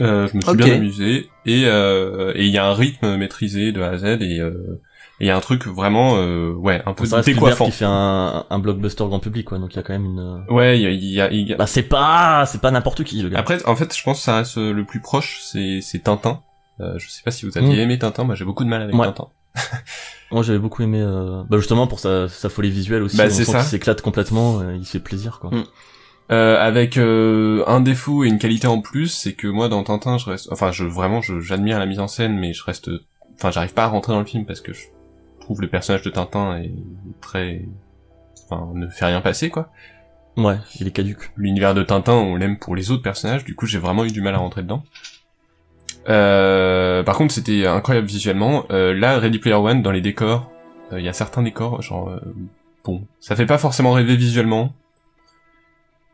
Euh, 0.00 0.26
je 0.28 0.36
me 0.36 0.40
suis 0.40 0.56
bien 0.56 0.74
amusé 0.76 1.28
et 1.44 1.64
euh, 1.66 2.32
et 2.34 2.46
il 2.46 2.50
y 2.50 2.56
a 2.56 2.66
un 2.66 2.72
rythme 2.72 3.16
maîtrisé 3.18 3.72
de 3.72 3.82
A 3.82 3.90
à 3.90 3.96
Z 3.98 4.04
et 4.22 4.40
euh, 4.40 4.80
et 5.20 5.24
il 5.24 5.26
y 5.26 5.30
a 5.30 5.36
un 5.36 5.40
truc 5.40 5.66
vraiment, 5.66 6.16
euh, 6.16 6.52
ouais, 6.52 6.82
un 6.86 6.94
peu 6.94 7.04
Ça 7.04 7.20
décoiffant. 7.20 7.66
qui 7.66 7.72
fait 7.72 7.84
un, 7.86 8.46
un 8.48 8.58
blockbuster 8.58 9.04
grand 9.04 9.18
public, 9.20 9.46
quoi, 9.46 9.58
donc 9.58 9.74
il 9.74 9.76
y 9.76 9.78
a 9.78 9.82
quand 9.82 9.92
même 9.92 10.06
une. 10.06 10.44
Ouais, 10.48 10.78
il 10.78 10.82
y 10.82 10.86
a, 10.86 10.90
il 10.90 11.04
y 11.04 11.20
a- 11.20 11.30
il 11.30 11.48
y 11.48 11.52
a- 11.52 11.56
Bah, 11.56 11.66
c'est 11.66 11.82
pas, 11.82 12.44
c'est 12.46 12.60
pas 12.62 12.70
n'importe 12.70 13.04
qui, 13.04 13.20
le 13.22 13.28
gars. 13.28 13.38
Après, 13.38 13.62
en 13.66 13.76
fait, 13.76 13.94
je 13.96 14.02
pense 14.02 14.18
que 14.18 14.24
ça 14.24 14.36
reste 14.38 14.56
le 14.56 14.84
plus 14.84 15.00
proche, 15.00 15.40
c'est 15.42 15.80
c'est 15.82 15.98
Tintin. 16.00 16.40
Euh, 16.80 16.98
je 16.98 17.08
sais 17.10 17.22
pas 17.22 17.30
si 17.30 17.44
vous 17.46 17.56
aviez 17.58 17.76
Mm. 17.76 17.80
aimé 17.80 17.98
Tintin, 17.98 18.24
moi 18.24 18.34
j'ai 18.34 18.44
beaucoup 18.46 18.64
de 18.64 18.68
mal 18.70 18.80
avec 18.82 18.94
Ouais. 18.94 19.06
Tintin. 19.06 19.28
Moi, 20.32 20.42
j'avais 20.42 20.58
beaucoup 20.58 20.82
aimé, 20.82 21.00
euh, 21.00 21.42
bah, 21.48 21.56
justement 21.58 21.86
pour 21.86 22.00
sa, 22.00 22.28
sa 22.28 22.48
folie 22.48 22.70
visuelle 22.70 23.02
aussi. 23.02 23.16
Bah, 23.16 23.24
on 23.26 23.30
c'est 23.30 23.44
sent 23.44 23.52
ça. 23.52 23.58
qu'il 23.60 23.68
s'éclate 23.68 24.02
complètement, 24.02 24.60
euh, 24.60 24.74
il 24.74 24.84
fait 24.84 24.98
plaisir, 25.00 25.38
quoi. 25.40 25.50
Mm. 25.50 25.64
Euh, 26.32 26.60
avec 26.60 26.96
euh, 26.96 27.62
un 27.68 27.80
défaut 27.80 28.24
et 28.24 28.28
une 28.28 28.38
qualité 28.38 28.66
en 28.66 28.80
plus, 28.80 29.06
c'est 29.08 29.34
que 29.34 29.46
moi 29.46 29.68
dans 29.68 29.84
Tintin, 29.84 30.18
je 30.18 30.28
reste, 30.28 30.48
enfin, 30.50 30.72
je 30.72 30.84
vraiment, 30.84 31.20
je- 31.22 31.38
j'admire 31.38 31.78
la 31.78 31.86
mise 31.86 32.00
en 32.00 32.08
scène, 32.08 32.36
mais 32.36 32.52
je 32.52 32.64
reste, 32.64 32.90
enfin, 33.36 33.52
j'arrive 33.52 33.74
pas 33.74 33.84
à 33.84 33.86
rentrer 33.86 34.12
dans 34.12 34.18
le 34.18 34.24
film 34.24 34.44
parce 34.44 34.60
que 34.60 34.72
je 34.72 34.86
trouve 35.40 35.60
le 35.60 35.68
personnage 35.68 36.02
de 36.02 36.10
Tintin 36.10 36.58
est 36.58 36.72
très, 37.20 37.64
enfin, 38.50 38.68
ne 38.74 38.88
fait 38.88 39.04
rien 39.04 39.20
passer 39.20 39.50
quoi. 39.50 39.70
Ouais, 40.36 40.56
il 40.80 40.88
est 40.88 40.90
caduque. 40.90 41.30
L'univers 41.36 41.74
de 41.74 41.84
Tintin, 41.84 42.14
on 42.14 42.34
l'aime 42.34 42.58
pour 42.58 42.74
les 42.74 42.90
autres 42.90 43.02
personnages, 43.04 43.44
du 43.44 43.54
coup, 43.54 43.66
j'ai 43.66 43.78
vraiment 43.78 44.04
eu 44.04 44.10
du 44.10 44.20
mal 44.20 44.34
à 44.34 44.38
rentrer 44.38 44.62
dedans. 44.62 44.82
Euh, 46.08 47.02
par 47.02 47.16
contre, 47.16 47.34
c'était 47.34 47.66
incroyable 47.66 48.06
visuellement. 48.06 48.64
Euh, 48.70 48.94
là, 48.94 49.18
Ready 49.18 49.38
Player 49.38 49.56
One, 49.56 49.82
dans 49.82 49.90
les 49.90 50.00
décors, 50.00 50.50
euh, 50.92 51.00
il 51.00 51.04
y 51.04 51.08
a 51.08 51.12
certains 51.12 51.42
décors, 51.42 51.82
genre, 51.82 52.10
euh, 52.10 52.20
bon, 52.84 53.06
ça 53.20 53.34
fait 53.36 53.46
pas 53.46 53.58
forcément 53.58 53.92
rêver 53.92 54.16
visuellement. 54.16 54.72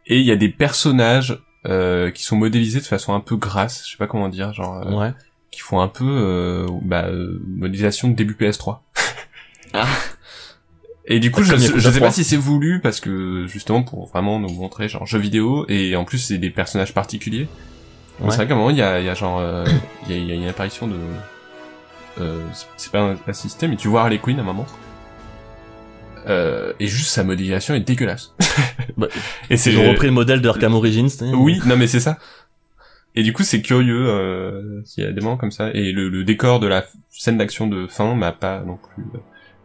Et 0.06 0.18
il 0.18 0.24
y 0.26 0.32
a 0.32 0.36
des 0.36 0.48
personnages 0.48 1.38
euh, 1.66 2.10
qui 2.10 2.24
sont 2.24 2.36
modélisés 2.36 2.80
de 2.80 2.84
façon 2.84 3.14
un 3.14 3.20
peu 3.20 3.36
grasse, 3.36 3.84
je 3.86 3.92
sais 3.92 3.96
pas 3.98 4.06
comment 4.06 4.28
dire, 4.28 4.52
genre, 4.52 4.78
euh, 4.86 4.92
Ouais. 4.98 5.12
qui 5.50 5.60
font 5.60 5.80
un 5.80 5.88
peu, 5.88 6.04
euh, 6.08 6.66
bah, 6.82 7.04
euh, 7.06 7.40
modélisation 7.46 8.08
de 8.08 8.14
début 8.14 8.34
PS3. 8.34 8.80
Ah. 9.74 9.86
Et 11.06 11.18
du 11.18 11.30
coup, 11.30 11.42
je, 11.42 11.56
sais 11.56 11.80
3. 11.80 12.00
pas 12.00 12.10
si 12.12 12.24
c'est 12.24 12.36
voulu 12.36 12.80
parce 12.80 13.00
que 13.00 13.46
justement 13.48 13.82
pour 13.82 14.06
vraiment 14.06 14.38
nous 14.38 14.52
montrer 14.52 14.88
genre 14.88 15.04
jeux 15.06 15.18
vidéo 15.18 15.66
et 15.68 15.96
en 15.96 16.04
plus 16.04 16.18
c'est 16.18 16.38
des 16.38 16.50
personnages 16.50 16.94
particuliers. 16.94 17.48
Ouais. 18.24 18.30
C'est 18.30 18.36
vrai 18.36 18.46
qu'à 18.48 18.54
un 18.54 18.56
moment 18.56 18.70
il 18.70 18.76
y 18.76 18.82
a, 18.82 19.00
y 19.00 19.08
a 19.08 19.14
genre 19.14 19.38
euh, 19.40 19.64
il 20.08 20.16
y, 20.16 20.26
y 20.26 20.32
a 20.32 20.34
une 20.34 20.46
apparition 20.48 20.86
de 20.86 20.96
euh, 22.20 22.40
c'est- 22.76 22.90
pas 22.92 23.16
système 23.32 23.70
mais 23.70 23.76
tu 23.76 23.88
vois 23.88 24.02
Harley 24.02 24.18
Quinn 24.18 24.38
à 24.38 24.42
un 24.42 24.44
moment. 24.44 24.66
Euh, 26.28 26.72
et 26.78 26.86
juste 26.86 27.08
sa 27.10 27.24
modélisation 27.24 27.74
est 27.74 27.80
dégueulasse. 27.80 28.34
Bah, 28.96 29.08
et 29.48 29.56
c'est 29.56 29.72
Ils 29.72 29.78
ont 29.78 29.90
repris 29.90 30.06
le 30.06 30.12
modèle 30.12 30.40
de 30.42 30.48
Arkham 30.48 30.74
Origins. 30.74 31.08
oui, 31.34 31.60
non 31.66 31.76
mais 31.76 31.86
c'est 31.86 32.00
ça. 32.00 32.18
Et 33.14 33.22
du 33.22 33.32
coup, 33.32 33.42
c'est 33.42 33.60
curieux, 33.62 34.06
euh, 34.08 34.82
il 34.96 35.04
y 35.04 35.06
a 35.06 35.12
des 35.12 35.20
moments 35.20 35.36
comme 35.36 35.50
ça. 35.50 35.70
Et 35.72 35.92
le, 35.92 36.08
le 36.08 36.24
décor 36.24 36.60
de 36.60 36.66
la 36.66 36.84
scène 37.10 37.38
d'action 37.38 37.66
de 37.66 37.86
fin 37.86 38.14
m'a 38.14 38.32
pas 38.32 38.60
non 38.60 38.76
plus 38.94 39.04
euh, 39.14 39.18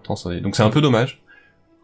transcendé. 0.04 0.40
Donc 0.42 0.56
c'est 0.56 0.64
un 0.64 0.70
peu 0.70 0.82
dommage. 0.82 1.22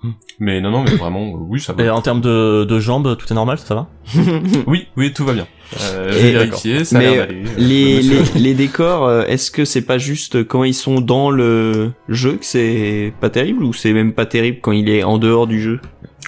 Hmm. 0.04 0.12
Mais 0.40 0.60
non, 0.62 0.70
non, 0.72 0.84
mais 0.84 0.96
vraiment, 0.96 1.28
euh, 1.28 1.38
oui, 1.48 1.62
ça 1.62 1.74
Et 1.80 1.84
va. 1.84 1.96
en 1.96 2.02
termes 2.02 2.20
de, 2.22 2.66
de 2.66 2.80
jambes, 2.80 3.16
tout 3.18 3.26
est 3.32 3.36
normal, 3.36 3.58
ça 3.58 3.74
va 3.76 3.88
Oui, 4.68 4.88
oui, 4.98 5.14
tout 5.14 5.24
va 5.26 5.34
bien. 5.34 5.48
Euh, 5.82 6.12
Et- 6.12 6.20
J'ai 6.22 6.32
vérifié, 6.34 6.84
ça 6.86 6.98
a 6.98 7.00
Mais 7.00 7.18
euh, 7.20 7.26
les, 7.58 8.02
les, 8.02 8.24
les 8.36 8.54
décors, 8.54 9.06
euh, 9.08 9.24
est-ce 9.28 9.50
que 9.50 9.64
c'est 9.66 9.82
pas 9.84 9.98
juste 9.98 10.44
quand 10.46 10.64
ils 10.66 10.74
sont 10.74 11.00
dans 11.02 11.30
le 11.32 11.92
jeu 12.10 12.34
que 12.34 12.46
c'est 12.46 13.14
pas 13.22 13.30
terrible 13.30 13.64
ou 13.64 13.72
c'est 13.74 13.94
même 13.94 14.12
pas 14.14 14.26
terrible 14.26 14.60
quand 14.62 14.72
il 14.74 14.90
est 14.90 15.04
en 15.04 15.18
dehors 15.18 15.48
du 15.48 15.62
jeu? 15.62 15.80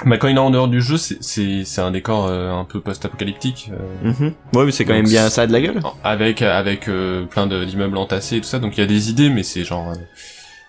Bah, 0.05 0.17
quand 0.17 0.27
il 0.29 0.35
est 0.35 0.39
en 0.39 0.49
dehors 0.51 0.67
du 0.67 0.81
jeu, 0.81 0.97
c'est- 0.97 1.17
c'est 1.21 1.63
c'est 1.65 1.81
un 1.81 1.91
décor 1.91 2.27
euh, 2.27 2.51
un 2.53 2.63
peu 2.65 2.79
post-apocalyptique. 2.81 3.71
euh, 3.73 4.09
Mhm. 4.11 4.33
Ouais, 4.53 4.65
mais 4.65 4.71
c'est 4.71 4.83
quand 4.85 4.93
Donc, 4.93 5.03
même 5.03 5.11
bien 5.11 5.29
ça 5.29 5.43
a 5.43 5.47
de 5.47 5.51
la 5.53 5.61
gueule. 5.61 5.81
avec 6.03 6.41
avec 6.41 6.87
euh, 6.87 7.25
plein 7.25 7.45
de- 7.47 7.63
d'immeubles 7.65 7.97
entassés 7.97 8.37
et 8.37 8.41
tout 8.41 8.47
ça. 8.47 8.59
Donc 8.59 8.77
il 8.77 8.81
y 8.81 8.83
a 8.83 8.87
des 8.87 9.09
idées, 9.09 9.29
mais 9.29 9.43
c'est 9.43 9.63
genre... 9.63 9.89
euh, 9.91 9.95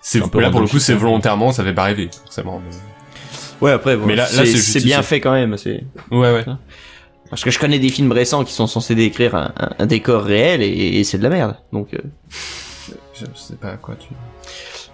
c'est 0.02 0.20
là 0.20 0.50
pour 0.50 0.60
le 0.60 0.68
coup 0.68 0.78
c'est 0.78 0.94
volontairement 0.94 1.50
ça 1.50 1.64
fait 1.64 1.72
pas 1.74 1.82
rêver 1.84 2.08
forcément 2.24 2.60
mais- 2.64 2.76
Ouais, 3.60 3.72
après, 3.72 3.96
bon, 3.96 4.06
Mais 4.06 4.16
là- 4.16 4.24
là, 4.24 4.28
c'est 4.28 4.46
c'est 4.46 4.80
c'est 4.80 4.84
bien 4.84 5.02
fait 5.02 5.20
quand 5.20 5.32
même. 5.32 5.56
C'est 5.56 5.84
ouais 6.10 6.32
ouais 6.32 6.44
parce 7.28 7.42
que 7.42 7.50
je 7.50 7.58
connais 7.58 7.78
des 7.80 7.88
films 7.88 8.12
récents 8.12 8.44
qui 8.44 8.52
sont 8.52 8.68
censés 8.68 8.94
décrire 8.94 9.34
un, 9.34 9.52
un- 9.58 9.70
un 9.80 9.86
décor 9.86 10.22
réel 10.22 10.62
et, 10.62 10.68
et 11.00 11.04
c'est 11.04 11.18
de 11.18 11.24
la 11.24 11.28
merde. 11.30 11.56
Donc, 11.72 11.92
euh, 11.94 11.98
je 13.14 13.24
sais 13.34 13.54
pas 13.56 13.70
à 13.70 13.76
quoi 13.76 13.96
tu 13.96 14.08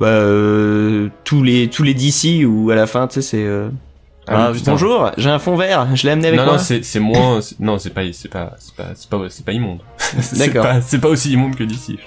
bah, 0.01 0.07
euh, 0.09 1.09
tous 1.25 1.43
les 1.43 1.69
tous 1.69 1.83
les 1.83 1.93
DC 1.95 2.45
où 2.47 2.71
à 2.71 2.75
la 2.75 2.87
fin, 2.87 3.07
tu 3.07 3.15
sais, 3.17 3.23
c'est 3.23 3.45
euh, 3.45 3.69
Ah, 4.27 4.51
Ah, 4.51 4.53
bonjour, 4.65 5.11
j'ai 5.19 5.29
un 5.29 5.39
fond 5.39 5.57
vert, 5.57 5.87
je 5.95 6.05
l'ai 6.07 6.13
amené 6.13 6.29
avec 6.29 6.41
non 6.41 6.47
moi. 6.47 6.53
non 6.55 6.59
c'est 6.59 6.83
c'est 6.85 7.01
moins 7.01 7.41
c'est- 7.43 7.61
non 7.61 7.79
c'est 7.79 7.91
pas 7.91 8.01
c'est 8.13 8.29
pas 8.31 8.55
c'est 8.59 8.75
pas 8.75 8.89
c'est 8.95 9.09
pas 9.11 9.19
c'est 9.29 9.45
pas 9.45 9.53
immonde 9.53 9.81
c'est 9.99 10.39
D'accord. 10.39 10.63
pas 10.65 10.81
c'est 10.81 11.01
pas 11.01 11.09
aussi 11.09 11.33
immonde 11.33 11.55
que 11.57 11.65
d'ici 11.65 11.99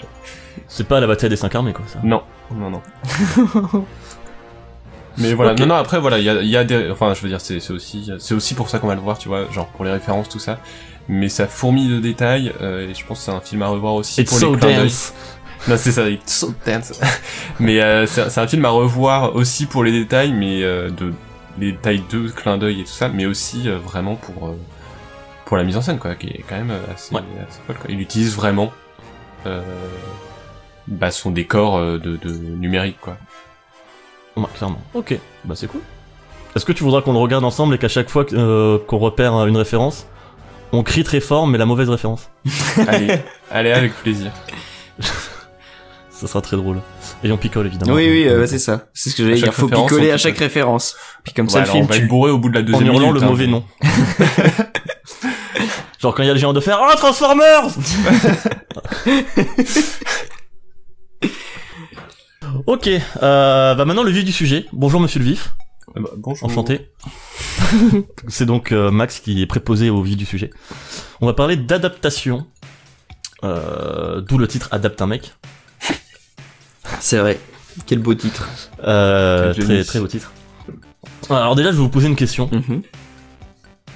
C'est 0.68 0.88
pas 0.88 1.00
la 1.00 1.08
bataille 1.08 1.30
des 1.30 1.36
cinq 1.36 1.54
armées, 1.54 1.74
quoi, 1.74 1.86
ça. 1.88 2.00
non 2.04 2.24
non 2.54 2.72
non 2.72 2.82
mais 5.18 5.34
voilà 5.34 5.54
non 5.56 5.66
non 5.68 5.76
après 5.76 6.00
voilà 6.00 6.18
il 6.20 6.24
y 6.26 6.30
a 6.30 6.42
y 6.42 6.58
a 6.58 6.64
des 6.64 6.90
enfin 6.92 7.14
je 7.14 7.22
veux 7.22 7.30
dire 7.30 7.42
c'est 7.42 7.60
c'est 7.60 7.72
aussi 7.74 8.12
c'est 8.20 8.34
aussi 8.34 8.54
pour 8.54 8.70
ça 8.70 8.80
qu'on 8.80 8.88
va 8.88 8.96
le 8.96 9.02
voir 9.02 9.18
tu 9.18 9.28
vois 9.28 9.50
genre 9.52 9.68
pour 9.68 9.86
les 9.86 9.92
références 9.92 10.28
tout 10.30 10.40
ça 10.40 10.60
mais 11.08 11.30
ça 11.30 11.48
fourmille 11.48 11.90
de 11.90 12.00
détails 12.00 12.52
euh, 12.62 12.90
et 12.90 12.94
je 12.94 13.06
pense 13.06 13.20
que 13.20 13.26
c'est 13.26 13.32
un 13.32 13.40
film 13.42 13.62
à 13.62 13.68
revoir 13.68 13.94
aussi 13.94 14.22
It's 14.22 14.30
pour 14.32 14.40
so 14.40 14.54
les 14.54 14.60
clins 14.60 14.70
d'œil. 14.70 14.84
dense. 14.86 15.14
Non, 15.68 15.78
c'est 15.78 15.92
ça, 15.92 16.10
it's 16.10 16.34
so 16.40 16.54
dense. 16.66 17.00
mais 17.60 17.80
euh, 17.82 18.06
c'est 18.08 18.30
c'est 18.30 18.40
un 18.42 18.48
film 18.48 18.66
à 18.66 18.70
revoir 18.70 19.36
aussi 19.36 19.68
pour 19.68 19.84
les 19.84 19.92
détails, 19.92 20.32
mais 20.34 20.64
euh, 20.64 20.90
de 20.90 21.14
les 21.60 21.72
détails 21.74 22.04
de 22.12 22.28
clin 22.30 22.58
d'œil 22.58 22.82
et 22.82 22.84
tout 22.84 22.92
ça, 22.92 23.08
mais 23.10 23.26
aussi 23.26 23.70
euh, 23.70 23.78
vraiment 23.78 24.16
pour 24.16 24.48
euh, 24.50 24.58
pour 25.46 25.58
la 25.58 25.64
mise 25.64 25.78
en 25.78 25.82
scène, 25.82 26.00
quoi, 26.00 26.16
qui 26.16 26.28
est 26.28 26.44
quand 26.50 26.56
même 26.56 26.72
euh, 26.72 26.94
assez, 26.94 27.14
Ouais. 27.16 27.22
assez 27.48 27.60
folle. 27.68 27.76
Quoi. 27.78 27.86
Il 27.90 28.02
utilise 28.02 28.36
vraiment 28.36 28.72
euh, 29.46 29.62
bah, 30.88 31.12
son 31.12 31.30
décor 31.32 31.80
de, 31.80 32.00
de 32.00 32.30
numérique, 32.32 32.98
quoi. 33.00 33.18
Ouais, 34.38 34.44
clairement. 34.56 34.82
Ok, 34.94 35.18
bah 35.46 35.56
c'est 35.56 35.68
cool. 35.68 35.82
Est-ce 36.56 36.66
que 36.66 36.72
tu 36.72 36.84
voudras 36.84 37.02
qu'on 37.02 37.14
le 37.14 37.20
regarde 37.20 37.44
ensemble 37.44 37.76
et 37.76 37.78
qu'à 37.78 37.90
chaque 37.90 38.10
fois 38.10 38.26
euh, 38.34 38.80
qu'on 38.88 38.98
repère 38.98 39.36
euh, 39.36 39.48
une 39.48 39.58
référence, 39.58 40.08
on 40.72 40.84
crie 40.84 41.04
très 41.04 41.20
fort 41.20 41.48
mais 41.48 41.58
la 41.58 41.66
mauvaise 41.66 41.90
référence? 41.90 42.30
Allez, 42.88 43.20
allez 43.52 43.72
avec 43.72 43.94
plaisir. 43.94 44.32
Ça 46.10 46.28
sera 46.28 46.42
très 46.42 46.56
drôle. 46.56 46.80
Et 47.26 47.32
on 47.32 47.38
picole 47.38 47.68
évidemment. 47.68 47.94
Oui, 47.94 48.08
oui, 48.08 48.26
euh, 48.26 48.48
c'est 48.48 48.58
ça. 48.58 48.86
C'est 48.94 49.10
ce 49.10 49.18
que 49.18 49.24
j'allais 49.24 49.36
dire. 49.36 49.54
Faut 49.54 49.68
picoler 49.68 50.12
à 50.12 50.18
chaque 50.18 50.38
référence. 50.38 50.96
Puis 51.26 51.34
comme 51.34 51.48
Ouais, 51.48 51.52
ça, 51.52 51.60
le 51.60 51.66
film 51.66 51.84
on 51.84 51.88
va 51.88 51.98
être 51.98 52.08
bourré 52.08 52.32
au 52.32 52.38
bout 52.38 52.48
de 52.48 52.54
la 52.54 52.62
En 52.62 52.64
deuxième 52.64 52.88
hurlant 52.88 53.08
minute, 53.08 53.16
le 53.16 53.24
hein, 53.24 53.30
mauvais 53.30 53.48
nom. 53.48 53.66
Genre 56.00 56.16
quand 56.16 56.24
il 56.24 56.28
y 56.28 56.30
a 56.30 56.34
le 56.34 56.40
géant 56.40 56.54
de 56.54 56.62
fer, 56.62 56.80
oh 56.82 56.96
Transformers 56.96 57.68
Ok, 62.68 62.88
euh, 62.88 63.76
bah 63.76 63.86
maintenant 63.86 64.04
le 64.04 64.12
vif 64.12 64.24
du 64.26 64.32
sujet. 64.32 64.66
Bonjour 64.74 65.00
Monsieur 65.00 65.20
le 65.20 65.26
Vif, 65.26 65.56
Ah 65.96 66.00
bah, 66.00 66.10
bonjour. 66.18 66.48
enchanté. 66.50 66.90
C'est 68.28 68.46
donc 68.46 68.72
euh, 68.72 68.92
Max 68.92 69.20
qui 69.20 69.42
est 69.42 69.46
préposé 69.46 69.90
au 69.90 70.02
vif 70.02 70.18
du 70.18 70.26
sujet. 70.26 70.52
On 71.22 71.26
va 71.26 71.34
parler 71.34 71.56
d'adaptation. 71.58 72.46
Euh, 73.44 74.22
D'où 74.22 74.38
le 74.38 74.48
titre 74.48 74.70
Adapte 74.72 75.02
un 75.02 75.08
mec. 75.08 75.34
C'est 77.00 77.18
vrai. 77.18 77.40
Quel 77.86 78.00
beau 78.00 78.14
titre. 78.16 78.50
Euh, 78.84 79.54
Quel 79.56 79.66
très, 79.66 79.84
très 79.84 80.00
beau 80.00 80.08
titre. 80.08 80.32
Alors 81.30 81.56
déjà 81.56 81.72
je 81.72 81.76
vais 81.78 81.82
vous 81.84 81.90
poser 81.90 82.08
une 82.08 82.16
question. 82.16 82.50
Mhm. 82.52 82.82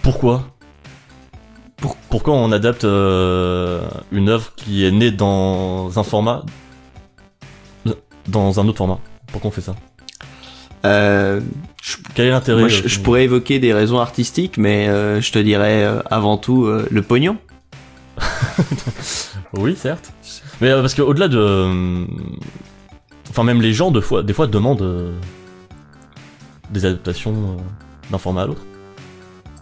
Pourquoi 0.01 0.47
Pour- 1.77 1.95
Pourquoi 2.09 2.33
on 2.35 2.51
adapte 2.51 2.83
euh, 2.83 3.81
une 4.11 4.29
œuvre 4.29 4.53
qui 4.55 4.85
est 4.85 4.91
née 4.91 5.11
dans 5.11 5.97
un 5.97 6.03
format 6.03 6.43
dans 8.29 8.59
un 8.59 8.67
autre 8.67 8.77
format 8.77 8.99
Pourquoi 9.31 9.49
on 9.49 9.51
fait 9.51 9.61
ça 9.61 9.75
Euh, 10.85 11.41
Quel 12.13 12.27
est 12.27 12.31
l'intérêt 12.31 12.61
moi, 12.61 12.69
euh, 12.69 12.73
je, 12.83 12.87
je 12.87 12.99
pourrais 12.99 13.23
évoquer 13.25 13.59
des 13.59 13.73
raisons 13.73 13.99
artistiques, 13.99 14.57
mais 14.57 14.87
euh, 14.87 15.19
je 15.21 15.31
te 15.31 15.39
dirais 15.39 15.83
euh, 15.83 16.01
avant 16.09 16.37
tout 16.37 16.65
euh, 16.65 16.87
le 16.89 17.01
pognon. 17.01 17.37
Oui, 19.53 19.75
certes. 19.75 20.11
Mais 20.61 20.69
euh, 20.69 20.81
parce 20.81 20.93
que 20.93 21.01
au-delà 21.01 21.27
de, 21.27 22.05
enfin 23.31 23.43
même 23.43 23.61
les 23.61 23.73
gens 23.73 23.89
de 23.91 23.99
fois, 23.99 24.21
des 24.21 24.33
fois 24.33 24.45
demandent 24.45 24.81
euh, 24.83 25.15
des 26.69 26.85
adaptations 26.85 27.31
euh, 27.57 27.61
d'un 28.11 28.19
format 28.19 28.43
à 28.43 28.45
l'autre. 28.45 28.61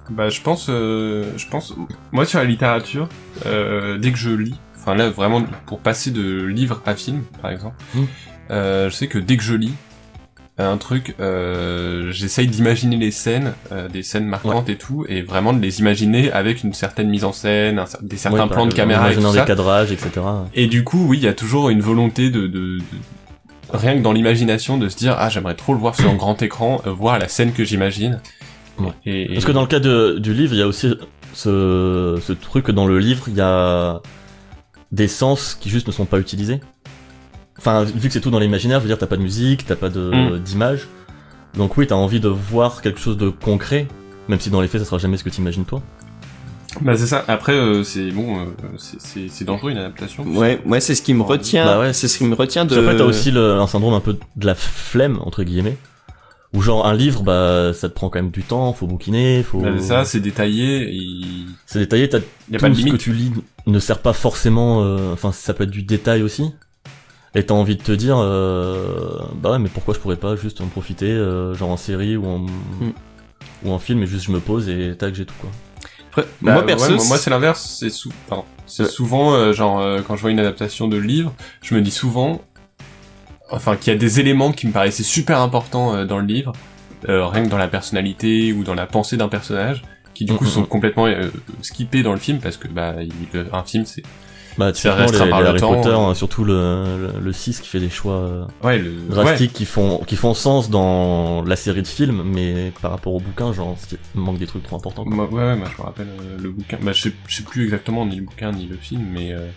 Bah, 0.09 0.30
je 0.30 0.41
pense, 0.41 0.68
euh, 0.70 1.32
je 1.38 1.47
pense, 1.47 1.74
moi 2.11 2.26
sur 2.26 2.39
la 2.39 2.45
littérature, 2.45 3.07
euh, 3.45 3.97
dès 3.97 4.11
que 4.11 4.18
je 4.18 4.30
lis, 4.30 4.55
enfin 4.76 4.93
là 4.95 5.09
vraiment 5.09 5.43
pour 5.65 5.80
passer 5.80 6.11
de 6.11 6.43
livre 6.43 6.82
à 6.86 6.95
film, 6.95 7.22
par 7.41 7.51
exemple, 7.51 7.76
Mm. 7.93 8.03
Euh, 8.51 8.89
je 8.89 8.95
sais 8.95 9.07
que 9.07 9.17
dès 9.17 9.37
que 9.37 9.43
je 9.43 9.53
lis 9.55 9.73
un 10.59 10.77
truc, 10.77 11.13
euh, 11.19 12.11
j'essaye 12.11 12.47
d'imaginer 12.47 12.95
les 12.97 13.11
scènes, 13.11 13.53
euh, 13.71 13.87
des 13.89 14.01
scènes 14.01 14.25
marquantes 14.25 14.69
et 14.69 14.75
tout, 14.75 15.05
et 15.07 15.21
vraiment 15.21 15.53
de 15.53 15.61
les 15.61 15.79
imaginer 15.81 16.31
avec 16.31 16.63
une 16.63 16.73
certaine 16.73 17.09
mise 17.09 17.23
en 17.25 17.31
scène, 17.31 17.77
un 17.77 17.85
des 18.01 18.17
certains 18.17 18.39
Ouais, 18.41 18.47
bah, 18.49 18.55
plans 18.55 18.65
de 18.65 18.71
le- 18.71 18.75
caméra 18.75 19.11
et 19.11 19.15
tout 19.15 19.21
ça. 19.21 19.41
des 19.41 19.45
cadrages, 19.45 19.91
etc. 19.91 20.09
Et 20.55 20.65
du 20.65 20.83
coup, 20.83 21.05
oui, 21.07 21.17
il 21.19 21.23
y 21.23 21.27
a 21.27 21.33
toujours 21.35 21.69
une 21.69 21.81
volonté 21.81 22.31
de, 22.31 22.47
de, 22.47 22.77
de- 22.79 22.81
rien 23.71 23.95
que 23.95 24.01
dans 24.01 24.13
l'imagination, 24.13 24.79
de 24.79 24.89
se 24.89 24.97
dire 24.97 25.15
ah 25.19 25.29
j'aimerais 25.29 25.53
trop 25.53 25.73
le 25.73 25.79
voir 25.79 25.93
sur 25.93 26.09
un 26.09 26.15
grand 26.15 26.41
écran, 26.41 26.81
euh, 26.87 26.91
voir 26.91 27.19
la 27.19 27.27
scène 27.27 27.51
que 27.53 27.63
j'imagine. 27.63 28.19
Ouais. 28.79 28.87
Et, 29.05 29.23
et- 29.25 29.33
Parce 29.33 29.45
que 29.45 29.51
dans 29.51 29.61
le 29.61 29.67
cas 29.67 29.79
de- 29.79 30.17
du 30.17 30.33
livre, 30.33 30.53
il 30.55 30.59
y 30.59 30.63
a 30.63 30.67
aussi 30.67 30.91
ce, 31.33 32.19
ce 32.19 32.33
truc 32.33 32.65
que 32.65 32.71
dans 32.71 32.87
le 32.87 32.97
livre, 32.97 33.25
il 33.27 33.35
y 33.35 33.41
a 33.41 34.01
des 34.91 35.07
sens 35.07 35.55
qui 35.59 35.69
juste 35.69 35.85
ne 35.85 35.91
sont 35.91 36.05
pas 36.05 36.17
utilisés. 36.17 36.61
Enfin, 37.58 37.84
vu 37.84 38.08
que 38.08 38.14
c'est 38.14 38.22
tout 38.22 38.30
dans 38.32 38.39
l'imaginaire, 38.39 38.80
je 38.80 38.84
veux 38.84 38.89
dire, 38.89 38.97
t'as 38.97 39.08
pas 39.08 39.18
de 39.18 39.22
musique, 39.24 39.66
t'as 39.66 39.76
pas 39.76 39.89
de 39.89 40.12
Mm. 40.36 40.39
d'image. 40.39 40.88
Donc 41.55 41.76
oui, 41.78 41.88
t'as 41.88 41.95
envie 41.95 42.20
de 42.20 42.28
voir 42.28 42.82
quelque 42.82 42.99
chose 42.99 43.18
de 43.18 43.30
concret, 43.30 43.88
même 44.28 44.39
si 44.39 44.49
dans 44.49 44.62
les 44.62 44.68
faits, 44.68 44.82
ça 44.82 44.86
sera 44.86 44.97
jamais 44.99 45.18
ce 45.18 45.24
que 45.24 45.30
t'imagines 45.30 45.66
toi. 45.66 45.82
Bah 46.82 46.95
c'est 46.95 47.08
ça. 47.08 47.26
Après, 47.28 47.53
euh, 47.53 47.84
c'est 47.84 48.12
bon, 48.12 48.38
euh, 48.39 48.43
c'est- 48.78 49.01
c'est 49.01 49.28
c'est 49.30 49.45
dangereux 49.45 49.72
une 49.72 49.78
adaptation. 49.80 50.24
Ouais, 50.24 50.62
ouais, 50.66 50.80
c'est 50.80 50.93
ce 50.93 51.01
qui 51.01 51.16
me 51.16 51.24
retient. 51.24 51.66
Bah 51.66 51.80
ouais, 51.80 51.93
c'est 51.93 52.08
ce 52.08 52.20
qui 52.20 52.26
me 52.26 52.36
retient 52.36 52.66
de. 52.66 52.78
Après, 52.78 52.95
t'as 52.95 53.03
aussi 53.05 53.32
le, 53.32 53.53
un 53.53 53.66
syndrome 53.66 53.95
un 53.95 53.99
peu 53.99 54.14
de 54.36 54.45
la 54.45 54.53
flemme, 54.53 55.18
entre 55.24 55.43
guillemets. 55.43 55.78
Où 56.53 56.62
genre, 56.62 56.86
un 56.88 56.93
livre, 56.93 57.24
bah, 57.24 57.72
ça 57.74 57.89
te 57.89 57.93
prend 57.93 58.10
quand 58.10 58.20
même 58.20 58.32
du 58.32 58.41
temps, 58.43 58.72
faut 58.74 58.88
bouquiner, 58.88 59.43
faut... 59.43 59.60
Bah, 59.60 59.70
c'est 59.80 59.84
ça, 59.88 60.05
c'est 60.05 60.22
détaillé. 60.22 60.95
Et... 60.95 61.01
C'est 61.66 61.80
détaillé, 61.80 62.08
t'as 62.08 62.20
tout 62.20 62.26
pas 62.60 62.70
de 62.70 62.74
ce 62.76 62.86
que 62.86 62.95
tu 62.95 63.12
lis 63.12 63.32
ne 63.66 63.80
sert 63.80 63.99
pas 63.99 64.14
forcément. 64.14 64.82
euh, 64.84 65.12
Enfin, 65.14 65.32
ça 65.34 65.53
peut 65.53 65.64
être 65.66 65.72
du 65.72 65.84
détail 65.84 66.22
aussi. 66.22 66.53
Et 67.38 67.45
t'as 67.45 67.53
envie 67.53 67.75
de 67.75 67.83
te 67.83 67.91
dire, 67.91 68.17
euh, 68.17 69.19
bah 69.35 69.51
ouais, 69.51 69.59
mais 69.59 69.69
pourquoi 69.69 69.93
je 69.93 69.99
pourrais 69.99 70.15
pas 70.15 70.35
juste 70.35 70.59
en 70.59 70.65
profiter, 70.65 71.11
euh, 71.11 71.53
genre 71.53 71.69
en 71.69 71.77
série 71.77 72.17
ou 72.17 72.25
en 72.25 72.39
Mm. 72.39 72.93
ou 73.63 73.71
en 73.71 73.77
film, 73.79 74.01
et 74.01 74.07
juste 74.07 74.25
je 74.25 74.31
me 74.31 74.39
pose 74.39 74.69
et 74.69 74.95
tac, 74.97 75.13
j'ai 75.13 75.25
tout 75.25 75.35
quoi. 75.39 75.49
Après, 76.09 76.23
Bah, 76.41 76.53
moi 76.53 76.63
perso, 76.65 76.95
moi, 76.95 77.17
c'est 77.19 77.29
l'inverse. 77.29 77.77
C'est 77.79 77.91
sou... 77.91 78.09
Ouais. 78.31 78.85
souvent 78.85 79.33
euh, 79.35 79.53
genre 79.53 79.79
euh, 79.79 80.01
quand 80.01 80.15
je 80.15 80.21
vois 80.21 80.31
une 80.31 80.39
adaptation 80.39 80.88
de 80.88 80.97
livre, 80.97 81.31
je 81.61 81.75
me 81.75 81.81
dis 81.81 81.91
souvent, 81.91 82.41
enfin 83.51 83.75
qu'il 83.75 83.93
y 83.93 83.95
a 83.95 83.99
des 83.99 84.19
éléments 84.19 84.51
qui 84.51 84.65
me 84.65 84.71
paraissaient 84.71 85.03
super 85.03 85.39
importants 85.39 85.93
euh, 85.95 86.05
dans 86.05 86.17
le 86.17 86.25
livre, 86.25 86.53
euh, 87.07 87.27
rien 87.27 87.43
que 87.43 87.49
dans 87.49 87.57
la 87.59 87.67
personnalité 87.67 88.51
ou 88.51 88.63
dans 88.63 88.73
la 88.73 88.88
pensée 88.88 89.15
d'un 89.15 89.29
personnage, 89.29 89.83
qui 90.15 90.25
du 90.25 90.33
coup 90.33 90.45
Mhm. 90.45 90.49
sont 90.49 90.63
complètement 90.65 91.05
euh, 91.05 91.29
skippés 91.61 92.01
dans 92.01 92.13
le 92.13 92.19
film 92.19 92.39
parce 92.39 92.57
que 92.57 92.67
bah 92.67 92.95
il- 93.03 93.45
un 93.53 93.63
film 93.63 93.85
c'est 93.85 94.01
Bah, 94.58 94.74
Ça 94.74 94.95
les, 94.95 95.01
restera 95.03 95.28
par 95.28 95.39
les 95.39 95.43
le 95.43 95.49
Harry 95.49 95.60
temps, 95.60 95.76
Potter, 95.76 95.89
euh. 95.89 95.97
hein, 95.97 96.14
surtout 96.16 96.43
le, 96.43 97.12
le, 97.14 97.20
le 97.20 97.34
6 97.34 97.60
qui 97.62 97.70
fait 97.70 97.80
des 97.80 97.89
choix 97.91 98.16
euh, 98.16 98.45
ouais 98.64 98.80
le 98.80 98.91
drastiques 99.10 99.53
qui 99.53 99.66
font 99.66 99.99
qui 100.08 100.16
font 100.16 100.34
sens 100.34 100.70
dans 100.72 101.43
la 101.43 101.55
série 101.55 101.84
de 101.84 101.88
films, 101.88 102.24
mais 102.26 102.72
par 102.82 102.91
rapport 102.91 103.14
au 103.14 103.20
bouquin, 103.20 103.53
genre, 103.53 103.78
il 104.16 104.22
manque 104.22 104.39
des 104.39 104.47
trucs 104.47 104.64
trop 104.64 104.78
importants. 104.78 105.03
Ouais, 105.05 105.16
ouais, 105.16 105.28
ouais, 105.32 105.55
moi, 105.55 105.68
je 105.72 105.80
me 105.82 105.86
rappelle 105.86 106.08
euh, 106.08 106.38
le 106.41 106.49
bouquin. 106.49 106.78
Bah, 106.82 106.91
je 106.93 107.01
sais, 107.03 107.12
je 107.28 107.36
sais 107.36 107.43
plus 107.43 107.66
exactement 107.66 108.05
ni 108.05 108.16
le 108.16 108.24
bouquin 108.24 108.51
ni 108.51 108.66
le 108.66 108.78
film, 108.78 109.05
mais 109.12 109.32
euh, 109.32 109.47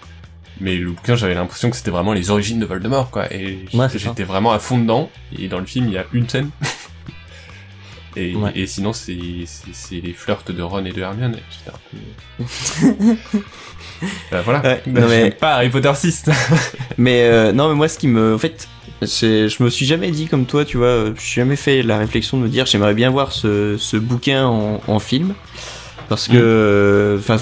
mais 0.61 0.77
le 0.77 0.91
bouquin, 0.91 1.15
j'avais 1.17 1.35
l'impression 1.35 1.71
que 1.71 1.77
c'était 1.77 1.91
vraiment 1.91 2.13
les 2.13 2.29
origines 2.29 2.59
de 2.61 2.67
Voldemort, 2.67 3.11
quoi. 3.11 3.33
Et 3.33 3.65
j'étais 3.95 4.25
vraiment 4.25 4.53
à 4.53 4.59
fond 4.59 4.77
dedans. 4.77 5.09
Et 5.39 5.49
dans 5.49 5.59
le 5.61 5.65
film, 5.65 5.87
il 5.89 5.95
y 5.95 5.99
a 5.99 6.05
une 6.13 6.29
scène. 6.29 6.51
et, 8.17 8.35
Ouais. 8.37 8.53
et 8.55 8.67
sinon, 8.67 8.93
c'est 8.93 9.13
les 9.15 10.13
flirts 10.13 10.51
de 10.53 10.61
Ron 10.63 10.85
et 10.85 10.93
de 10.93 11.01
Hermione. 11.01 11.37
et 11.37 12.45
Bah, 14.31 14.41
voilà. 14.45 14.61
Ouais, 14.63 14.83
non, 14.87 15.07
mais- 15.09 15.31
pas 15.31 15.55
Harry 15.55 15.69
Potter 15.71 15.93
6. 15.95 16.25
Mais 16.99 17.23
euh, 17.25 17.53
non, 17.53 17.69
mais 17.69 17.75
moi, 17.75 17.89
ce 17.89 17.99
qui 17.99 18.09
me, 18.09 18.35
en 18.35 18.39
fait, 18.39 18.69
c'est- 19.03 19.49
je 19.49 19.63
me 19.63 19.71
suis 19.71 19.87
jamais 19.87 20.11
dit 20.11 20.27
comme 20.27 20.45
toi, 20.47 20.65
tu 20.65 20.77
vois, 20.77 20.87
euh, 20.87 21.13
je 21.17 21.21
suis 21.23 21.41
jamais 21.41 21.57
fait 21.57 21.83
la 21.83 21.99
réflexion 21.99 22.37
de 22.39 22.43
me 22.43 22.49
dire, 22.49 22.67
j'aimerais 22.67 22.95
bien 22.95 23.11
voir 23.11 23.33
ce, 23.33 23.77
ce 23.79 23.97
bouquin 23.97 24.45
en, 24.47 24.81
en 24.87 24.99
film, 24.99 25.35
parce 26.09 26.29
que, 26.29 26.33
euh, 26.37 27.19
enfin, 27.19 27.37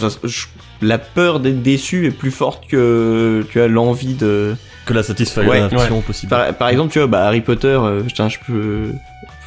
la 0.81 0.99
peur 0.99 1.41
d'être 1.41 1.63
déçu 1.63 2.07
est 2.07 2.11
plus 2.13 2.31
forte 2.31 2.69
que, 2.69 3.45
tu 3.51 3.61
as 3.61 3.67
l'envie 3.69 4.15
de. 4.15 4.55
Que 4.87 4.95
la 4.95 5.03
satisfaction 5.03 5.51
Ouais, 5.51 6.01
possible. 6.03 6.31
Par, 6.31 6.55
par 6.55 6.69
exemple, 6.69 6.93
tu 6.93 6.99
vois, 6.99 7.09
bah, 7.09 7.27
Harry 7.27 7.41
Potter, 7.41 7.69
euh, 7.69 8.03
putain, 8.03 8.29
je 8.29 8.39
peux. 8.47 8.93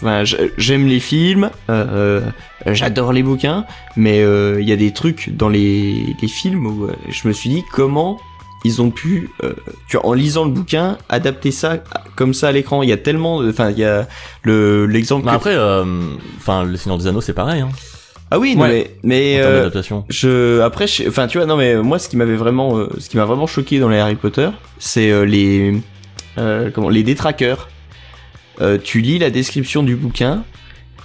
Enfin, 0.01 0.23
j'aime 0.57 0.87
les 0.87 0.99
films, 0.99 1.49
euh, 1.69 1.85
euh, 1.91 2.21
j'adore 2.67 3.13
les 3.13 3.23
bouquins, 3.23 3.65
mais 3.95 4.21
euh, 4.21 4.57
il 4.61 4.67
y 4.67 4.71
a 4.71 4.75
des 4.75 4.91
trucs 4.91 5.35
dans 5.35 5.49
les, 5.49 6.15
les 6.21 6.27
films 6.27 6.65
où 6.65 6.85
euh, 6.85 6.93
je 7.09 7.27
me 7.27 7.33
suis 7.33 7.49
dit 7.49 7.63
comment 7.71 8.19
ils 8.63 8.81
ont 8.81 8.91
pu, 8.91 9.29
euh, 9.43 9.53
tu 9.89 9.97
vois, 9.97 10.05
en 10.05 10.13
lisant 10.13 10.45
le 10.45 10.51
bouquin, 10.51 10.97
adapter 11.09 11.49
ça 11.51 11.77
comme 12.15 12.33
ça 12.35 12.49
à 12.49 12.51
l'écran. 12.51 12.83
Il 12.83 12.89
y 12.89 12.91
a 12.91 12.97
tellement, 12.97 13.37
enfin, 13.37 13.71
il 13.71 13.79
y 13.79 13.83
a 13.83 14.07
le 14.43 14.85
l'exemple. 14.85 15.25
Mais 15.25 15.31
que- 15.31 15.35
après, 15.35 15.55
euh, 15.55 15.83
enfin, 16.37 16.63
Le 16.63 16.77
Seigneur 16.77 16.97
des 16.99 17.07
Anneaux, 17.07 17.21
c'est 17.21 17.33
pareil, 17.33 17.61
hein, 17.61 17.69
ah 18.29 18.37
oui, 18.39 18.55
non, 18.55 18.61
Ouais. 18.63 18.69
mais 18.69 18.91
mais 19.03 19.33
en 19.35 19.41
termes 19.41 19.51
euh, 19.53 19.57
d'adaptation. 19.57 20.05
je 20.09 20.59
après 20.61 20.87
je- 20.87 21.07
enfin 21.09 21.27
tu 21.27 21.37
vois 21.37 21.45
non 21.47 21.57
mais 21.57 21.75
moi 21.75 21.99
ce 21.99 22.07
qui 22.07 22.15
m'avait 22.15 22.37
vraiment 22.37 22.77
euh, 22.77 22.87
ce 22.97 23.09
qui 23.09 23.17
m'a 23.17 23.25
vraiment 23.25 23.45
choqué 23.47 23.79
dans 23.79 23.89
les 23.89 23.97
Harry 23.99 24.15
Potter 24.15 24.49
c'est 24.79 25.11
euh, 25.11 25.25
les 25.25 25.75
euh, 26.37 26.69
comment 26.73 26.87
les 26.89 27.03
détraqueurs 27.03 27.67
Euh, 28.61 28.77
tu 28.81 29.01
lis 29.01 29.17
la 29.17 29.31
description 29.31 29.81
du 29.81 29.95
bouquin 29.95 30.43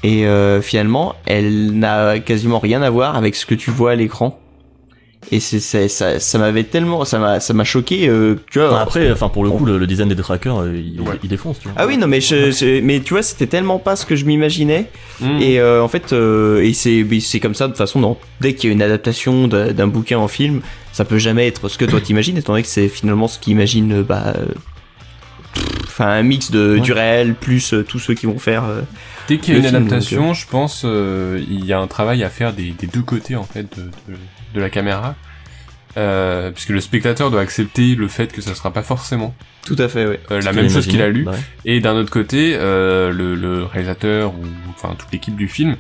et 0.03 0.27
euh, 0.27 0.61
finalement 0.61 1.15
elle 1.27 1.79
n'a 1.79 2.19
quasiment 2.19 2.59
rien 2.59 2.83
à 2.83 2.91
voir 2.91 3.17
avec 3.17 3.35
ce 3.35 3.47
que 3.47 3.55
tu 3.55 3.71
vois 3.71 3.93
à 3.93 3.95
l'écran 3.95 4.39
et 5.33 5.41
c'est 5.41 5.59
c'est- 5.59 5.89
ça 5.89 6.21
ça 6.21 6.39
m'avait 6.39 6.63
tellement 6.63 7.05
ça 7.05 7.19
m'a 7.19 7.41
ça 7.41 7.53
m'a 7.53 7.65
choqué 7.65 8.09
euh, 8.09 8.37
tu 8.51 8.61
vois 8.61 8.69
Enfin, 8.73 8.83
après, 8.83 9.11
enfin, 9.11 9.29
pour 9.29 9.43
le 9.43 9.51
coup, 9.51 9.65
le, 9.65 9.77
le 9.79 9.87
design 9.89 10.09
des 10.09 10.15
détraqueurs, 10.15 10.61
euh, 10.61 10.73
il, 10.77 11.01
Ouais. 11.01 11.19
il 11.23 11.29
défonce, 11.29 11.59
tu 11.59 11.67
vois. 11.69 11.77
ah 11.79 11.87
oui 11.87 11.97
non 11.97 12.07
mais 12.07 12.21
je, 12.21 12.53
je- 12.53 12.81
mais 12.81 13.01
tu 13.01 13.15
vois 13.15 13.23
c'était 13.23 13.49
tellement 13.49 13.79
pas 13.81 13.97
ce 13.97 14.07
que 14.07 14.15
je 14.15 14.25
m'imaginais 14.25 14.89
Mm. 15.19 15.39
et 15.41 15.59
euh, 15.61 15.83
en 15.83 15.89
fait, 15.89 16.13
euh, 16.13 16.63
et 16.63 16.75
c'est 16.75 17.41
comme 17.41 17.55
ça 17.55 17.65
de 17.67 17.73
toute 17.73 17.79
façon. 17.79 18.01
Dans, 18.01 18.19
dès 18.43 18.53
qu'il 18.55 18.69
y 18.69 18.71
a 18.71 18.75
une 18.75 18.83
adaptation 18.83 19.49
d'un 19.49 19.73
d'un 19.73 19.87
bouquin 19.87 20.19
en 20.19 20.29
film, 20.29 20.61
ça 20.93 21.07
peut 21.07 21.17
jamais 21.19 21.47
être 21.49 21.69
ce 21.71 21.79
que 21.79 21.87
toi 21.87 22.03
t'imagines, 22.03 22.37
étant 22.37 22.53
donné 22.53 22.63
que 22.63 22.69
c'est 22.69 22.89
finalement 22.89 23.27
ce 23.27 23.39
qu'imagine, 23.39 24.03
bah, 24.03 24.35
euh, 24.37 24.45
enfin 25.85 26.07
un 26.09 26.23
mix 26.23 26.51
de 26.51 26.75
Ouais. 26.75 26.81
du 26.81 26.93
réel 26.93 27.35
plus 27.35 27.73
euh, 27.73 27.83
tous 27.83 27.99
ceux 27.99 28.13
qui 28.15 28.27
vont 28.27 28.39
faire. 28.39 28.65
Dès 29.29 29.39
qu'il 29.39 29.55
y 29.55 29.57
a 29.57 29.61
une 29.61 29.67
film, 29.67 29.77
adaptation, 29.77 30.35
je 30.35 30.47
pense 30.47 30.83
euh, 30.85 31.43
il 31.49 31.65
y 31.65 31.73
a 31.73 31.79
un 31.79 31.87
travail 31.87 32.23
à 32.23 32.31
faire 32.31 32.53
des, 32.53 32.71
des 32.71 32.87
deux 32.87 33.03
côtés 33.03 33.37
en 33.37 33.45
fait 33.45 33.77
de, 33.77 33.83
de, 34.09 34.17
de 34.55 34.61
la 34.61 34.71
caméra, 34.71 35.15
euh, 35.97 36.51
puisque 36.51 36.71
le 36.71 36.81
spectateur 36.81 37.31
doit 37.31 37.41
accepter 37.41 37.95
le 37.95 38.09
fait 38.09 38.33
que 38.33 38.41
ça 38.41 38.55
sera 38.55 38.73
pas 38.73 38.83
forcément 38.83 39.35
tout 39.65 39.77
à 39.79 39.89
fait, 39.89 40.07
ouais. 40.07 40.21
euh, 40.31 40.41
la 40.41 40.53
même 40.53 40.71
chose 40.71 40.87
qu'il 40.87 41.03
a 41.03 41.09
lu, 41.09 41.27
ouais. 41.27 41.35
et 41.65 41.81
d'un 41.81 41.95
autre 41.97 42.11
côté, 42.11 42.55
euh, 42.55 43.11
le, 43.11 43.35
le 43.35 43.65
réalisateur 43.65 44.33
ou 44.33 44.45
enfin 44.71 44.95
toute 44.97 45.11
l'équipe 45.13 45.35
du 45.35 45.49
film 45.49 45.77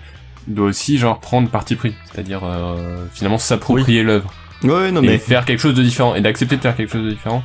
doit 0.49 0.66
aussi 0.66 0.99
genre 0.99 1.20
prendre 1.20 1.49
parti 1.49 1.76
pris, 1.76 1.94
c'est-à-dire 2.12 2.40
euh, 2.44 3.05
finalement 3.12 3.38
s'approprier 3.38 4.03
l'œuvre. 4.03 4.32
Ouais, 4.62 4.90
non 4.90 5.03
et 5.03 5.07
mais 5.07 5.18
faire 5.18 5.44
quelque 5.44 5.61
chose 5.61 5.74
de 5.74 5.82
différent. 5.82 6.14
Et 6.14 6.20
d'accepter 6.20 6.57
de 6.57 6.62
faire 6.62 6.76
quelque 6.76 6.90
chose 6.92 7.05
de 7.05 7.11
différent. 7.11 7.44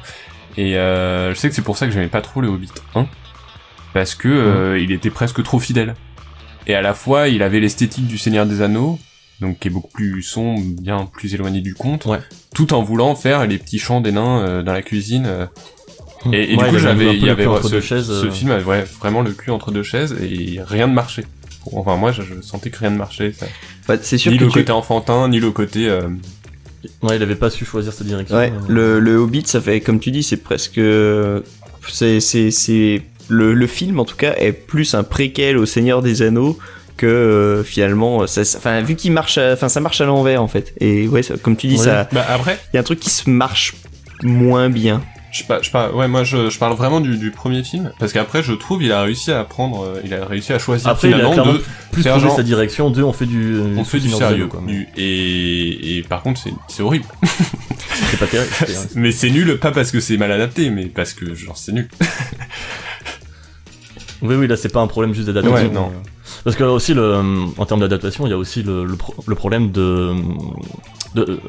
Et 0.58 0.78
euh, 0.78 1.34
je 1.34 1.40
sais 1.40 1.50
que 1.50 1.56
c'est 1.56 1.62
pour 1.62 1.78
ça 1.78 1.86
que 1.88 1.92
j'aimais 1.94 2.08
pas 2.08 2.22
trop 2.22 2.42
le 2.42 2.48
Hobbit 2.48 2.72
1 2.96 3.06
parce 3.94 4.16
que 4.16 4.28
euh, 4.28 4.80
il 4.80 4.92
était 4.92 5.10
presque 5.10 5.42
trop 5.44 5.60
fidèle. 5.60 5.96
Et 6.68 6.76
à 6.76 6.82
la 6.82 6.94
fois, 6.94 7.28
il 7.28 7.42
avait 7.44 7.60
l'esthétique 7.60 8.08
du 8.08 8.18
Seigneur 8.18 8.46
des 8.46 8.62
Anneaux, 8.62 9.00
donc 9.42 9.60
qui 9.60 9.68
est 9.68 9.72
beaucoup 9.72 9.92
plus 9.92 10.22
sombre, 10.22 10.62
bien 10.82 11.06
plus 11.12 11.34
éloigné 11.34 11.62
du 11.62 11.74
conte, 11.74 12.06
Ouais. 12.06 12.20
tout 12.54 12.74
en 12.74 12.84
voulant 12.84 13.16
faire 13.16 13.48
les 13.48 13.58
petits 13.58 13.80
chants 13.80 14.02
des 14.02 14.12
nains 14.12 14.40
euh, 14.42 14.62
dans 14.64 14.74
la 14.74 14.82
cuisine. 14.84 15.26
euh. 15.26 15.46
Et, 16.32 16.54
et 16.54 16.56
Ouais, 16.56 16.66
du 16.66 16.76
coup, 16.76 16.78
j'avais, 16.78 17.16
il 17.16 17.24
y 17.24 17.26
le 17.26 17.32
avait 17.32 17.44
cul 17.44 17.50
entre 17.50 17.68
ce, 17.68 17.72
deux 17.72 17.82
chaises, 17.82 18.06
ce 18.08 18.28
euh. 18.28 18.32
film 18.32 18.52
avait 18.52 18.64
ouais, 18.64 18.84
vraiment 19.00 19.22
le 19.24 19.32
cul 19.32 19.50
entre 19.50 19.72
deux 19.72 19.82
chaises 19.82 20.16
et 20.22 20.60
rien 20.64 20.86
ne 20.88 20.94
marchait. 20.94 21.26
Enfin, 21.74 21.96
moi, 21.96 22.12
je, 22.12 22.22
je 22.22 22.42
sentais 22.42 22.70
que 22.70 22.78
rien 22.78 22.92
ne 22.92 22.98
marchait. 22.98 23.34
ça. 23.34 23.48
bah, 23.88 23.96
c'est 24.02 24.20
sûr 24.20 24.32
Ni 24.32 24.38
que 24.38 24.44
le 24.46 24.52
tu- 24.52 24.60
côté 24.60 24.72
enfantin, 24.72 25.28
ni 25.30 25.40
le 25.40 25.50
côté. 25.52 25.90
euh, 25.90 26.02
Ouais, 27.02 27.16
il 27.16 27.24
avait 27.24 27.36
pas 27.36 27.50
su 27.50 27.66
choisir 27.66 27.92
sa 27.94 28.04
direction. 28.04 28.36
Ouais, 28.36 28.52
euh. 28.52 28.60
le, 28.68 29.00
le 29.00 29.16
Hobbit, 29.18 29.44
ça 29.48 29.60
fait, 29.62 29.82
comme 29.82 30.00
tu 30.00 30.12
dis, 30.12 30.22
c'est 30.24 30.38
presque. 30.38 30.80
C'est, 31.88 32.20
c'est, 32.20 32.52
c'est. 32.52 33.02
Le, 33.32 33.54
le 33.54 33.68
film, 33.68 34.00
en 34.00 34.06
tout 34.06 34.18
cas, 34.18 34.34
est 34.38 34.52
plus 34.52 34.94
un 34.94 35.04
préquel 35.04 35.58
au 35.58 35.66
Seigneur 35.66 36.02
des 36.02 36.22
Anneaux 36.22 36.58
que 36.98 37.06
euh, 37.08 37.64
finalement. 37.64 38.28
ça- 38.28 38.44
ça- 38.46 38.58
Enfin, 38.58 38.82
vu 38.82 38.96
qu'il 38.96 39.12
marche. 39.14 39.38
à- 39.38 39.54
Enfin, 39.54 39.70
ça 39.70 39.80
marche 39.80 40.02
à 40.02 40.06
l'envers, 40.06 40.44
en 40.44 40.48
fait. 40.48 40.74
Et 40.80 41.08
ouais, 41.08 41.24
ça- 41.24 41.36
comme 41.42 41.56
tu 41.56 41.68
dis, 41.68 41.78
Ouais. 41.78 41.86
ça. 41.86 42.08
Bah 42.12 42.26
après, 42.30 42.60
Il 42.74 42.76
y 42.76 42.78
a 42.78 42.82
un 42.82 42.84
truc 42.84 43.00
qui 43.00 43.10
se 43.10 43.30
marche 43.30 43.74
moins 44.22 44.70
bien. 44.70 45.02
Je, 45.32 45.44
par- 45.46 45.64
je 45.64 45.72
par- 45.72 45.96
ouais, 45.96 46.10
moi 46.10 46.26
je, 46.26 46.50
je 46.50 46.60
parle 46.60 46.76
vraiment 46.76 47.00
du, 47.00 47.16
du 47.16 47.32
premier 47.32 47.64
film 47.64 47.94
parce 48.00 48.12
qu'après 48.12 48.44
je 48.44 48.52
trouve 48.52 48.84
il 48.84 48.92
a 48.92 49.02
réussi 49.02 49.32
à 49.32 49.46
prendre, 49.46 49.86
euh, 49.86 50.02
il 50.04 50.14
a 50.14 50.26
réussi 50.26 50.52
à 50.52 50.60
choisir 50.60 50.90
Après, 50.90 51.08
il 51.08 51.14
a 51.14 51.20
finalement 51.20 51.54
de 51.54 51.62
plus 51.94 52.04
faire 52.04 52.20
genre- 52.20 52.36
sa 52.36 52.44
direction. 52.44 52.90
Deux, 52.90 53.04
on 53.04 53.14
fait 53.14 53.28
du, 53.28 53.56
on 53.78 53.86
fait 53.86 54.02
du 54.02 54.10
sérieux 54.10 54.48
quoi. 54.48 54.62
Du- 54.68 54.90
et, 54.98 56.00
et 56.00 56.04
par 56.04 56.22
contre 56.22 56.42
c'est 56.44 56.52
c'est 56.68 56.84
horrible. 56.84 57.06
C'est 58.10 58.20
pas 58.20 58.28
terrible. 58.30 58.52
mais 58.96 59.14
c'est 59.14 59.30
nul 59.30 59.58
pas 59.58 59.72
parce 59.72 59.92
que 59.92 60.02
c'est 60.02 60.18
mal 60.18 60.34
adapté 60.34 60.70
mais 60.70 60.88
parce 60.88 61.14
que 61.14 61.34
genre 61.34 61.56
c'est 61.58 61.72
nul. 61.72 61.88
Oui, 64.22 64.36
oui, 64.36 64.48
là, 64.48 64.56
c'est 64.56 64.72
pas 64.72 64.82
un 64.82 64.88
problème 64.88 65.14
juste 65.14 65.28
d'adaptation. 65.28 65.68
Ouais, 65.68 65.74
non. 65.74 65.88
Euh, 65.88 66.10
Parce 66.44 66.56
que 66.56 66.64
aussi, 66.64 66.94
le, 66.94 67.16
en 67.58 67.66
termes 67.66 67.80
d'adaptation, 67.80 68.28
il 68.28 68.30
y 68.30 68.34
a 68.34 68.38
aussi 68.38 68.62
le, 68.64 68.86
le, 68.86 68.96
pro- 68.96 69.16
le 69.26 69.36
problème 69.36 69.72
de, 69.72 70.14
de, 71.16 71.40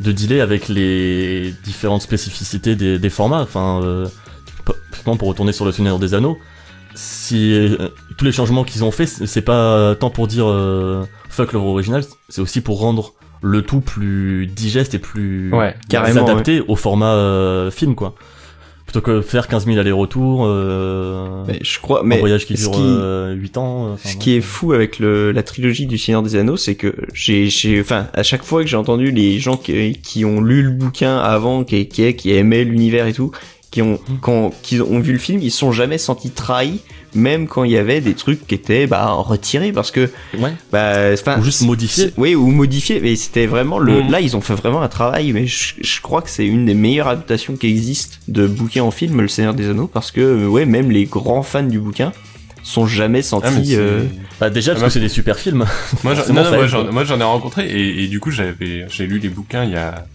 de 0.00 0.12
dealer 0.12 0.40
avec 0.40 0.68
les 0.68 1.54
différentes 1.64 2.02
spécificités 2.02 2.74
des, 2.76 2.98
des 2.98 3.10
formats. 3.10 3.40
Enfin, 3.42 3.80
euh, 3.84 4.06
pour 5.04 5.28
retourner 5.28 5.52
sur 5.52 5.64
le 5.64 5.72
Seigneur 5.72 5.98
des 5.98 6.14
Anneaux, 6.14 6.38
si 6.94 7.52
euh, 7.54 7.88
tous 8.16 8.24
les 8.24 8.32
changements 8.32 8.64
qu'ils 8.64 8.84
ont 8.84 8.90
fait, 8.90 9.06
c'est 9.06 9.42
pas 9.42 9.94
tant 9.96 10.10
pour 10.10 10.26
dire 10.26 10.46
euh, 10.48 11.04
fuck 11.28 11.52
l'œuvre 11.52 11.66
originale, 11.66 12.04
c'est 12.28 12.40
aussi 12.40 12.60
pour 12.60 12.80
rendre 12.80 13.12
le 13.42 13.62
tout 13.62 13.80
plus 13.80 14.46
digeste 14.46 14.94
et 14.94 14.98
plus 14.98 15.52
Ouais. 15.52 15.76
Carrément, 15.90 16.24
adapté 16.24 16.62
au 16.66 16.76
format 16.76 17.12
euh, 17.14 17.70
film, 17.70 17.94
quoi. 17.94 18.14
Plutôt 18.94 19.06
que 19.06 19.20
faire 19.22 19.48
15 19.48 19.66
000 19.66 19.76
allers-retours, 19.78 20.44
euh, 20.46 21.42
Mais 21.48 21.58
je 21.62 21.80
crois, 21.80 22.02
un 22.02 22.04
mais 22.04 22.20
voyage 22.20 22.46
qui 22.46 22.56
ce 22.56 22.62
dure 22.68 22.70
qui- 22.72 22.78
euh, 22.80 23.32
8 23.34 23.56
ans. 23.58 23.92
enfin, 23.94 24.08
Ce 24.08 24.14
ouais. 24.14 24.18
qui 24.20 24.36
est 24.36 24.40
fou 24.40 24.72
avec 24.72 25.00
le, 25.00 25.32
la 25.32 25.42
trilogie 25.42 25.86
du 25.86 25.98
Seigneur 25.98 26.22
des 26.22 26.36
Anneaux, 26.36 26.56
c'est 26.56 26.76
que 26.76 26.94
j'ai, 27.12 27.48
enfin, 27.80 28.06
à 28.14 28.22
chaque 28.22 28.44
fois 28.44 28.62
que 28.62 28.68
j'ai 28.68 28.76
entendu 28.76 29.10
les 29.10 29.40
gens 29.40 29.56
qui, 29.56 29.94
qui 30.00 30.24
ont 30.24 30.40
lu 30.40 30.62
le 30.62 30.70
bouquin 30.70 31.18
avant, 31.18 31.64
qui, 31.64 31.88
qui, 31.88 32.14
qui 32.14 32.32
aimaient 32.34 32.62
l'univers 32.62 33.08
et 33.08 33.12
tout, 33.12 33.32
qui 33.72 33.82
ont, 33.82 33.94
Mm. 34.08 34.14
quand, 34.20 34.52
qui 34.62 34.80
ont 34.80 35.00
vu 35.00 35.12
le 35.12 35.18
film, 35.18 35.40
ils 35.42 35.50
se 35.50 35.58
sont 35.58 35.72
jamais 35.72 35.98
sentis 35.98 36.30
trahis, 36.30 36.78
même 37.14 37.46
quand 37.46 37.64
il 37.64 37.70
y 37.72 37.76
avait 37.76 38.00
des 38.00 38.14
trucs 38.14 38.46
qui 38.46 38.54
étaient, 38.54 38.86
bah, 38.86 39.06
retirés 39.12 39.72
parce 39.72 39.90
que, 39.90 40.10
Ouais. 40.38 40.52
bah, 40.72 41.10
enfin, 41.12 41.38
Ou 41.38 41.44
juste 41.44 41.62
modifiés. 41.62 42.12
Oui, 42.16 42.34
ou 42.34 42.48
modifiés, 42.48 43.00
mais 43.00 43.16
c'était 43.16 43.46
vraiment 43.46 43.78
le, 43.78 44.02
Mm. 44.02 44.10
là, 44.10 44.20
ils 44.20 44.36
ont 44.36 44.40
fait 44.40 44.54
vraiment 44.54 44.82
un 44.82 44.88
travail, 44.88 45.32
mais 45.32 45.46
je, 45.46 45.74
je 45.80 46.00
crois 46.00 46.22
que 46.22 46.30
c'est 46.30 46.46
une 46.46 46.66
des 46.66 46.74
meilleures 46.74 47.08
adaptations 47.08 47.56
qui 47.56 47.66
existent 47.68 48.16
de 48.28 48.46
bouquin 48.46 48.82
en 48.82 48.90
film, 48.90 49.20
le 49.20 49.28
Seigneur 49.28 49.54
des 49.54 49.68
Anneaux, 49.70 49.86
parce 49.86 50.10
que, 50.10 50.46
ouais, 50.46 50.64
même 50.66 50.90
les 50.90 51.04
grands 51.06 51.42
fans 51.42 51.62
du 51.62 51.78
bouquin 51.78 52.12
sont 52.62 52.86
jamais 52.86 53.20
sentis, 53.22 53.46
Ah, 53.48 53.62
c'est- 53.64 53.76
euh, 53.76 54.04
Bah, 54.40 54.50
déjà, 54.50 54.72
parce 54.72 54.82
Ah, 54.82 54.86
que 54.86 54.92
c'est 54.94 55.00
des 55.00 55.08
super 55.10 55.38
films. 55.38 55.64
Moi, 56.02 56.14
j'en 57.04 57.20
ai 57.20 57.22
rencontré 57.24 57.66
et, 57.68 58.04
et 58.04 58.08
du 58.08 58.20
coup 58.20 58.30
j'avais 58.30 58.86
j'ai 58.90 59.06
lu 59.06 59.18
les 59.18 59.28
bouquins 59.28 59.64
il 59.64 59.70
y 59.72 59.76
a 59.76 60.06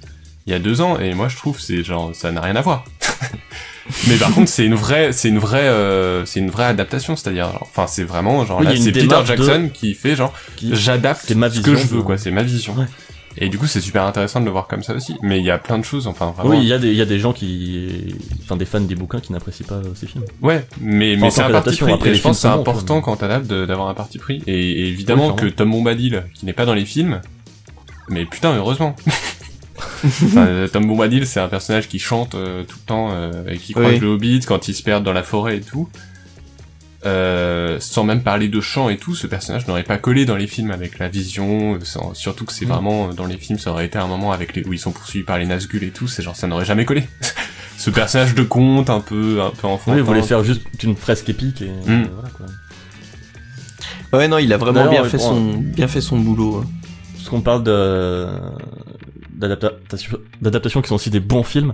il 0.48 0.52
y 0.52 0.56
a 0.56 0.60
deux 0.60 0.82
ans 0.82 0.98
et 1.00 1.14
moi 1.14 1.28
je 1.30 1.38
trouve 1.38 1.60
c'est 1.60 1.84
genre 1.84 2.10
ça 2.16 2.32
n'a 2.32 2.42
rien 2.42 2.56
à 2.56 2.62
voir. 2.62 2.84
Mais 4.08 4.16
par 4.18 4.32
contre 4.34 4.50
c'est 4.50 4.66
une 4.66 4.76
vraie 4.76 5.12
c'est 5.14 5.30
une 5.30 5.40
vraie 5.40 5.68
euh, 5.68 6.26
c'est 6.26 6.40
une 6.40 6.50
vraie 6.50 6.66
adaptation 6.66 7.16
c'est-à-dire 7.16 7.50
enfin 7.62 7.88
c'est 7.88 8.04
vraiment 8.04 8.46
genre 8.46 8.60
Oui, 8.60 8.66
là 8.66 8.76
c'est 8.76 8.92
Peter 8.92 9.16
Jackson 9.26 9.70
qui 9.74 9.94
fait 9.94 10.16
genre 10.16 10.34
qui- 10.56 10.76
j'adapte 10.76 11.26
ce 11.28 11.60
que 11.62 11.76
je 11.76 11.88
veux 11.88 12.02
quoi 12.04 12.18
c'est 12.18 12.32
ma 12.32 12.44
vision. 12.44 12.74
Ouais. 12.76 12.86
Et 13.38 13.48
du 13.48 13.58
coup 13.58 13.68
c'est 13.68 13.80
super 13.80 14.04
intéressant 14.04 14.42
de 14.42 14.46
le 14.46 14.52
voir 14.52 14.68
comme 14.68 14.84
ça 14.84 14.94
aussi. 14.94 15.16
Mais 15.22 15.40
il 15.40 15.46
y 15.46 15.52
a 15.52 15.58
plein 15.60 15.78
de 15.78 15.86
choses 15.86 16.08
enfin 16.08 16.34
vraiment. 16.36 16.50
Oui, 16.50 16.58
il 16.62 16.68
y, 16.68 16.74
a 16.74 16.78
des- 16.80 16.90
il 16.90 16.96
y 16.96 17.02
a 17.02 17.06
des 17.06 17.20
gens 17.20 17.32
qui. 17.32 18.16
Enfin, 18.44 18.58
des 18.58 18.66
fans 18.66 18.82
des 18.82 18.96
bouquins 18.96 19.20
qui 19.22 19.32
n'apprécient 19.32 19.68
pas 19.68 19.76
euh, 19.76 19.84
ces 19.96 20.08
films. 20.08 20.26
Ouais, 20.42 20.66
mais, 20.82 21.16
mais 21.16 21.30
c'est 21.30 21.44
un 21.44 21.50
parti 21.52 21.78
pris. 21.78 21.94
après, 21.94 22.10
et 22.10 22.16
je 22.16 22.22
pense 22.22 22.40
c'est 22.40 22.48
important 22.48 23.02
quoi, 23.02 23.14
quand 23.14 23.18
t'adaptes 23.20 23.48
d'avoir 23.48 23.88
un 23.88 23.94
parti 23.94 24.18
pris. 24.18 24.42
Et, 24.48 24.54
et 24.82 24.88
évidemment 24.88 25.30
Oui, 25.30 25.36
que. 25.36 25.46
Tom 25.46 25.72
Bombadil, 25.72 26.24
qui 26.34 26.46
n'est 26.48 26.54
pas 26.54 26.66
dans 26.66 26.74
les 26.74 26.86
films, 26.86 27.22
mais 28.10 28.26
putain, 28.26 28.56
heureusement. 28.58 28.96
Enfin, 30.06 30.46
euh, 30.48 30.68
Tom 30.68 30.86
Bombadil, 30.88 31.26
c'est 31.28 31.40
un 31.40 31.48
personnage 31.50 31.88
qui 31.88 32.00
chante 32.00 32.36
euh, 32.36 32.64
tout 32.64 32.78
le 32.82 32.86
temps 32.86 33.10
euh, 33.12 33.32
et 33.48 33.58
qui 33.58 33.74
croise 33.74 33.94
Oui. 33.94 34.00
le 34.00 34.08
Hobbit 34.08 34.42
quand 34.48 34.68
il 34.68 34.74
se 34.74 34.84
perd 34.84 35.04
dans 35.04 35.14
la 35.14 35.24
forêt 35.24 35.58
et 35.58 35.62
tout. 35.62 35.90
Euh, 37.06 37.78
sans 37.80 38.04
même 38.04 38.24
parler 38.24 38.50
de 38.50 38.60
chant 38.60 38.90
et 38.90 38.98
tout, 38.98 39.16
ce 39.16 39.26
personnage 39.26 39.66
n'aurait 39.68 39.84
pas 39.84 39.98
collé 39.98 40.26
dans 40.26 40.36
les 40.36 40.48
films 40.48 40.72
avec 40.72 41.00
la 41.00 41.08
vision, 41.08 41.76
euh, 41.76 41.80
sans- 41.84 42.14
surtout 42.14 42.44
que 42.44 42.52
c'est 42.52 42.66
Mm. 42.66 42.70
vraiment 42.70 43.08
euh, 43.10 43.14
dans 43.14 43.26
les 43.26 43.38
films, 43.38 43.58
ça 43.58 43.72
aurait 43.72 43.86
été 43.86 43.98
un 43.98 44.08
moment 44.08 44.34
avec 44.34 44.54
les 44.54 44.64
où 44.66 44.74
ils 44.74 44.80
sont 44.80 44.92
poursuivis 44.92 45.24
par 45.24 45.38
les 45.38 45.46
Nazgûl 45.46 45.82
et 45.86 45.92
tout, 45.92 46.10
c'est 46.10 46.22
genre 46.24 46.36
ça 46.36 46.48
n'aurait 46.48 46.66
jamais 46.66 46.84
collé. 46.84 47.04
ce 47.78 47.90
personnage 47.90 48.36
de 48.36 48.44
conte 48.44 48.90
un 48.90 49.00
peu 49.00 49.42
un 49.42 49.52
peu 49.52 49.66
enfant. 49.68 49.94
Oui, 49.94 50.00
ils 50.00 50.04
voulaient 50.04 50.22
faire 50.24 50.44
juste 50.44 50.62
une 50.84 50.98
fresque 50.98 51.30
épique 51.30 51.62
et. 51.62 51.70
Mm. 51.70 52.10
voilà, 52.14 52.30
quoi. 52.36 52.46
Ouais, 54.20 54.28
non, 54.28 54.38
il 54.40 54.52
a 54.52 54.58
vraiment 54.58 54.90
bien 54.90 55.06
fait, 55.06 55.20
son, 55.20 55.54
bien 55.54 55.88
fait 55.88 56.02
son 56.02 56.20
boulot. 56.20 56.64
hein. 56.66 56.70
Parce 57.16 57.30
qu'on 57.30 57.42
parle 57.42 57.64
de 57.64 58.28
d'adaptation 59.40 60.20
d'adaptation 60.42 60.82
qui 60.82 60.90
sont 60.90 60.96
aussi 60.96 61.10
des 61.10 61.20
bons 61.20 61.44
films. 61.44 61.74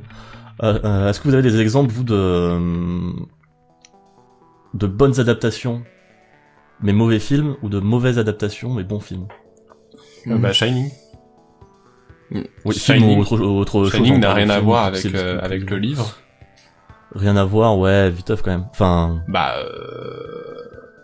Euh, 0.63 0.79
euh, 0.85 1.09
Est-ce 1.09 1.19
que 1.19 1.27
vous 1.27 1.33
avez 1.33 1.43
des 1.43 1.59
exemples 1.59 1.91
vous 1.91 2.03
de 2.05 2.13
euh, 2.15 3.11
de 4.73 4.87
bonnes 4.87 5.19
adaptations 5.19 5.83
mais 6.81 6.93
mauvais 6.93 7.19
films 7.19 7.55
ou 7.61 7.69
de 7.69 7.79
mauvaises 7.79 8.19
adaptations 8.19 8.73
mais 8.73 8.83
bons 8.83 8.99
films? 9.01 9.27
Euh, 10.27 10.37
bah, 10.37 10.53
Shining. 10.53 10.89
Oui, 12.65 12.73
Shining. 12.75 13.01
film 13.03 13.17
ou 13.17 13.21
autre, 13.21 13.39
autre 13.41 13.83
chose. 13.85 13.91
Shining 13.91 14.19
n'a 14.19 14.33
rien 14.33 14.49
à 14.49 14.59
voir 14.59 14.85
avec 14.85 15.03
le 15.03 15.19
euh, 15.19 15.39
avec 15.41 15.69
le 15.69 15.77
livre. 15.77 16.15
Rien 17.13 17.37
à 17.37 17.45
voir, 17.45 17.77
ouais, 17.77 18.09
viteuf 18.09 18.41
quand 18.41 18.51
même. 18.51 18.65
Enfin, 18.71 19.21
Bah 19.27 19.53
euh, 19.57 20.57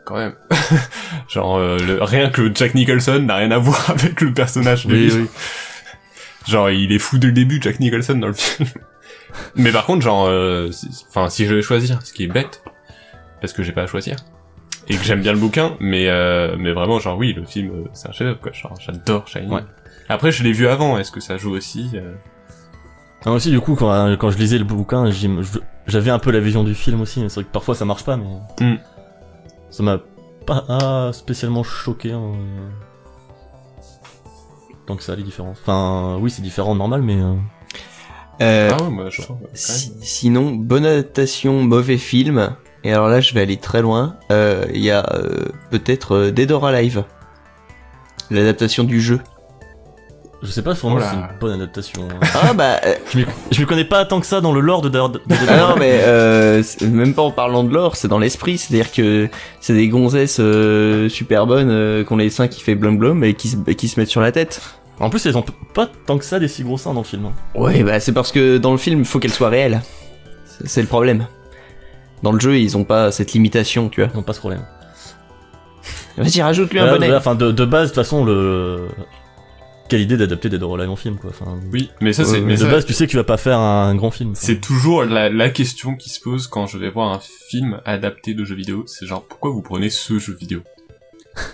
quand 0.06 0.16
même. 0.16 0.36
Genre 1.30 1.58
euh, 1.58 1.78
le- 1.80 2.04
rien 2.04 2.30
que 2.30 2.54
Jack 2.54 2.74
Nicholson 2.74 3.20
n'a 3.22 3.36
rien 3.36 3.52
à 3.52 3.60
voir 3.60 3.90
avec 3.92 4.20
le 4.22 4.34
personnage 4.34 4.86
du 4.88 4.94
oui, 4.94 5.00
livre. 5.02 5.18
oui. 5.22 5.28
Genre 6.48 6.70
il 6.72 6.92
est 6.92 7.00
fou 7.00 7.18
dès 7.18 7.28
le 7.28 7.34
début 7.34 7.60
Jack 7.62 7.80
Nicholson 7.80 8.16
dans 8.16 8.28
le 8.28 8.34
film. 8.34 8.68
Mais 9.56 9.72
par 9.72 9.86
contre 9.86 10.02
genre 10.02 10.26
euh, 10.28 10.72
si- 10.72 11.06
enfin 11.10 11.30
si 11.30 11.46
je 11.46 11.56
vais 11.56 11.62
choisir, 11.62 12.02
ce 12.06 12.12
qui 12.14 12.24
est 12.24 12.28
bête 12.28 12.64
parce 13.40 13.54
que 13.54 13.64
j'ai 13.64 13.72
pas 13.72 13.84
à 13.84 13.88
choisir 13.88 14.18
et 14.90 14.96
que 14.98 15.04
j'aime 15.04 15.22
bien 15.22 15.32
le 15.34 15.40
bouquin, 15.40 15.78
mais 15.80 16.08
euh, 16.10 16.56
mais 16.60 16.74
vraiment 16.74 17.00
genre 17.00 17.18
oui 17.18 17.34
le 17.34 17.46
film 17.46 17.70
euh, 17.72 17.84
c'est 17.94 18.10
un 18.10 18.12
chef-d'œuvre 18.12 18.40
quoi. 18.42 18.52
Genre 18.52 18.74
j'adore 18.80 19.28
Shining. 19.28 19.52
Ouais. 19.52 19.64
Après 20.10 20.32
je 20.32 20.44
l'ai 20.44 20.52
vu 20.52 20.68
avant, 20.68 20.98
est-ce 20.98 21.12
que 21.12 21.20
ça 21.22 21.38
joue 21.38 21.52
aussi 21.56 21.92
euh, 21.96 22.14
Ah, 23.26 23.32
aussi, 23.32 23.52
du 23.52 23.60
coup, 23.62 23.76
quand, 23.76 24.18
quand 24.18 24.32
je 24.32 24.38
lisais 24.38 24.58
le 24.58 24.64
bouquin, 24.66 25.10
j'avais 25.88 26.10
un 26.12 26.20
peu 26.20 26.32
la 26.32 26.40
vision 26.42 26.64
du 26.64 26.74
film 26.76 27.00
aussi. 27.02 27.22
C'est 27.30 27.36
vrai 27.36 27.44
que 27.46 27.52
parfois 27.52 27.76
ça 27.76 27.86
marche 27.86 28.04
pas, 28.04 28.18
mais 28.18 28.26
Hmm. 28.60 28.78
ça 29.70 29.84
m'a 29.84 30.00
pas 30.46 30.66
ah, 30.68 31.12
spécialement 31.14 31.64
choqué. 31.64 32.12
hein. 32.12 32.34
Tant 34.86 34.96
que 34.96 35.04
ça, 35.04 35.16
les 35.16 35.24
différences. 35.24 35.58
Enfin, 35.62 36.18
oui, 36.20 36.30
c'est 36.32 36.42
différent, 36.42 36.76
normal, 36.76 37.02
mais 37.02 37.18
euh, 37.22 37.34
Euh, 38.42 38.72
Ah 38.74 38.84
ouais, 38.84 38.90
moi 38.90 39.10
je 39.10 39.22
si- 39.54 39.90
même. 39.92 40.00
sinon, 40.02 40.52
bonne 40.54 40.86
adaptation, 40.86 41.62
mauvais 41.64 41.98
film. 41.98 42.56
Et 42.84 42.92
alors 42.92 43.08
là, 43.10 43.22
je 43.22 43.34
vais 43.36 43.42
aller 43.42 43.58
très 43.58 43.82
loin. 43.84 44.16
Euh, 44.32 44.66
Il 44.74 44.82
y 44.82 44.90
a 44.90 45.06
euh, 45.14 45.46
peut-être 45.70 46.16
euh, 46.16 46.32
Dead 46.32 46.52
or 46.52 46.66
Alive. 46.66 47.04
L'adaptation 48.32 48.84
du 48.84 49.00
jeu. 49.02 49.20
Je 50.44 50.50
sais 50.52 50.62
pas, 50.62 50.74
sûrement 50.76 50.98
Oh 51.00 51.04
c'est 51.08 51.16
une 51.16 51.28
bonne 51.40 51.54
adaptation. 51.54 52.08
Ah 52.44 52.54
bah... 52.54 52.80
euh, 52.86 52.96
je 53.52 53.60
m'y 53.62 53.66
connais 53.68 53.86
pas 53.86 54.06
tant 54.06 54.20
que 54.20 54.26
ça 54.26 54.42
dans 54.42 54.52
le 54.54 54.60
lore 54.62 54.82
de, 54.82 54.90
de, 54.90 54.98
de- 55.00 55.08
de- 55.20 55.22
Ah 55.50 55.58
non 55.58 55.76
mais 55.78 56.00
euh, 56.04 56.64
même 56.82 57.14
pas 57.14 57.22
en 57.22 57.32
parlant 57.32 57.64
de 57.64 57.74
l'or, 57.74 57.96
c'est 57.96 58.08
dans 58.08 58.18
l'esprit, 58.20 58.58
c'est-à-dire 58.58 58.92
que 58.92 59.30
c'est 59.60 59.74
des 59.74 59.88
gonzesses 59.88 60.38
euh, 60.40 61.10
super 61.10 61.46
bonnes 61.48 61.70
euh, 61.70 62.04
qui 62.04 62.12
ont 62.14 62.18
les 62.18 62.30
seins 62.30 62.48
qui 62.48 62.62
fait 62.62 62.76
blum 62.76 62.98
blum 62.98 63.24
et 63.24 63.34
qui 63.36 63.50
se, 63.50 63.56
qui 63.58 63.88
se 63.88 64.00
mettent 64.00 64.10
sur 64.10 64.22
la 64.22 64.32
tête. 64.32 64.62
En 65.00 65.10
plus, 65.10 65.26
elles 65.26 65.38
ont 65.38 65.46
pas 65.74 65.90
tant 66.06 66.18
que 66.20 66.26
ça 66.26 66.38
des 66.40 66.48
si 66.48 66.64
gros 66.64 66.78
seins 66.78 66.94
dans 66.94 67.02
le 67.02 67.06
film. 67.08 67.26
hein. 67.26 67.32
Ouais 67.60 67.84
bah 67.84 68.00
c'est 68.00 68.12
parce 68.12 68.32
que 68.32 68.58
dans 68.58 68.72
le 68.72 68.78
film 68.78 69.00
il 69.00 69.06
faut 69.06 69.20
qu'elles 69.20 69.32
soient 69.32 69.50
réelles. 69.50 69.82
C'est- 70.66 70.82
le 70.82 70.88
problème. 70.88 71.28
Dans 72.24 72.32
le 72.32 72.40
jeu 72.40 72.58
ils 72.60 72.78
ont 72.78 72.84
pas 72.84 73.12
cette 73.12 73.34
limitation, 73.34 73.90
tu 73.90 74.02
vois. 74.02 74.12
Ils 74.14 74.18
ont 74.20 74.24
pas 74.24 74.34
ce 74.34 74.40
problème. 74.40 74.64
Vas-y 76.18 76.42
rajoute-lui 76.42 76.80
un 76.80 76.88
Euh, 76.88 76.92
bonnet. 76.92 77.16
Enfin, 77.16 77.36
de, 77.36 77.52
de 77.52 77.66
base, 77.66 77.90
de 77.90 77.96
toute 77.96 78.04
façon, 78.04 78.26
le. 78.26 78.88
Quelle 79.92 80.02
idée 80.02 80.16
d'adapter 80.16 80.48
Dead 80.48 80.64
or 80.64 80.76
Alive 80.76 80.90
en 80.90 80.96
film, 80.96 81.18
quoi. 81.18 81.32
Enfin, 81.32 81.60
Oui, 81.70 81.90
mais 82.00 82.14
ça 82.14 82.24
c'est 82.24 82.36
Ouais, 82.36 82.42
mais 82.42 82.54
de 82.54 82.60
ça, 82.60 82.72
base, 82.72 82.86
tu 82.86 82.94
sais 82.94 83.08
que 83.08 83.12
tu 83.12 83.18
vas 83.18 83.26
pas 83.26 83.36
faire 83.36 83.60
un 83.60 83.94
grand 83.94 84.10
film. 84.10 84.32
C'est 84.36 84.62
toujours 84.62 85.04
la, 85.04 85.28
la 85.30 85.50
question 85.50 85.96
qui 85.98 86.10
se 86.10 86.22
pose 86.22 86.48
quand 86.48 86.66
je 86.66 86.78
vais 86.78 86.90
voir 86.90 87.12
un 87.12 87.20
film 87.20 87.82
adapté 87.84 88.34
de 88.34 88.46
jeux 88.46 88.56
vidéo. 88.56 88.86
C'est 88.88 89.06
genre, 89.06 89.22
pourquoi 89.22 89.52
vous 89.52 89.62
prenez 89.62 89.90
ce 89.90 90.18
jeu 90.18 90.34
vidéo? 90.34 90.62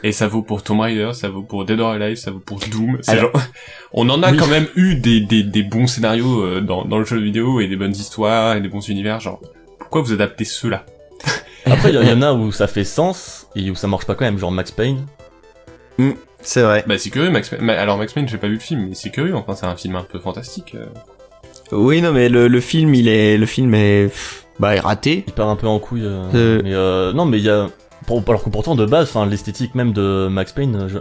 Et 0.03 0.11
ça 0.11 0.27
vaut 0.27 0.43
pour 0.43 0.61
Tomb 0.61 0.79
Raider, 0.81 1.09
ça 1.13 1.29
vaut 1.29 1.41
pour 1.41 1.65
Dead 1.65 1.79
or 1.79 1.89
Alive, 1.93 2.17
ça 2.17 2.29
vaut 2.29 2.37
pour 2.39 2.59
Doom. 2.59 2.99
C'est 3.01 3.17
genre, 3.19 3.31
on 3.91 4.07
en 4.09 4.21
a 4.21 4.31
Oui. 4.31 4.37
quand 4.37 4.45
même 4.47 4.67
eu 4.75 4.93
des, 4.93 5.19
des, 5.19 5.41
des 5.41 5.63
bons 5.63 5.87
scénarios 5.87 6.41
euh, 6.43 6.61
dans, 6.61 6.85
dans 6.85 6.99
le 6.99 7.05
jeu 7.05 7.17
vidéo 7.19 7.59
et 7.59 7.67
des 7.67 7.75
bonnes 7.75 7.95
histoires 7.95 8.55
et 8.55 8.61
des 8.61 8.69
bons 8.69 8.87
univers. 8.87 9.19
Genre, 9.19 9.41
pourquoi 9.79 10.01
vous 10.03 10.13
adaptez 10.13 10.45
ceux-là 10.45 10.85
Après, 11.65 11.89
il 11.91 11.99
y, 11.99 12.05
y 12.07 12.11
en 12.13 12.21
a 12.21 12.33
où 12.33 12.51
ça 12.51 12.67
fait 12.67 12.83
sens 12.83 13.47
et 13.55 13.71
où 13.71 13.75
ça 13.75 13.87
marche 13.87 14.05
pas 14.05 14.13
quand 14.13 14.25
même, 14.25 14.37
genre 14.37 14.51
Max 14.51 14.69
Payne. 14.69 15.05
C'est 16.41 16.61
vrai. 16.61 16.83
Bah 16.87 16.97
c'est 16.97 17.09
curieux, 17.09 17.29
Max 17.29 17.49
Payne. 17.49 17.61
Ma- 17.61 17.73
Alors 17.73 17.97
Max 17.97 18.13
Payne, 18.13 18.27
j'ai 18.27 18.37
pas 18.37 18.47
vu 18.47 18.53
le 18.55 18.59
film, 18.59 18.87
mais 18.89 18.95
c'est 18.95 19.09
curieux. 19.09 19.35
Enfin, 19.35 19.55
c'est 19.55 19.65
un 19.65 19.75
film 19.75 19.95
un 19.95 20.03
peu 20.03 20.19
fantastique. 20.19 20.75
euh. 20.75 20.85
Oui 21.73 22.01
non 22.01 22.13
mais 22.13 22.29
le, 22.29 22.47
le 22.47 22.61
film 22.61 22.93
il 22.95 23.09
est 23.09 23.37
le 23.37 23.45
film 23.45 23.73
est 23.73 24.05
pff, 24.05 24.45
bah 24.59 24.75
est 24.75 24.79
raté. 24.79 25.25
Il 25.27 25.33
part 25.33 25.49
un 25.49 25.55
peu 25.57 25.67
en 25.67 25.79
couille. 25.79 26.05
euh, 26.05 26.23
Euh. 26.33 26.61
Mais 26.63 26.73
euh, 26.73 27.11
non, 27.13 27.25
mais 27.25 27.39
il 27.39 27.43
y 27.43 27.49
a. 27.49 27.67
pour- 28.05 28.23
alors 28.27 28.43
que 28.43 28.49
pourtant, 28.49 28.75
de 28.75 28.85
base, 28.85 29.09
enfin, 29.09 29.25
l'esthétique 29.25 29.75
même 29.75 29.91
de 29.91 30.27
Max 30.31 30.53
Payne, 30.53 30.87
je- 30.87 30.99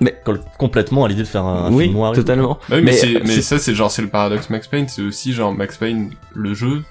Mais- 0.00 0.14
colle 0.24 0.40
complètement 0.58 1.04
à 1.06 1.08
l'idée 1.08 1.22
de 1.22 1.26
faire 1.26 1.44
un, 1.44 1.64
un 1.66 1.72
oui, 1.72 1.84
film 1.84 1.96
noir. 1.96 2.12
totalement. 2.12 2.58
Bah 2.68 2.76
oui, 2.76 2.82
mais, 2.82 2.92
Mais, 3.02 3.20
mais 3.24 3.40
ça, 3.40 3.58
c'est 3.58 3.74
genre, 3.74 3.90
c'est 3.90 4.02
le 4.02 4.08
paradoxe 4.08 4.50
Max 4.50 4.68
Payne, 4.68 4.86
c'est 4.88 5.02
aussi 5.02 5.32
genre 5.32 5.52
Max 5.54 5.78
Payne, 5.78 6.12
le 6.34 6.52
jeu, 6.54 6.82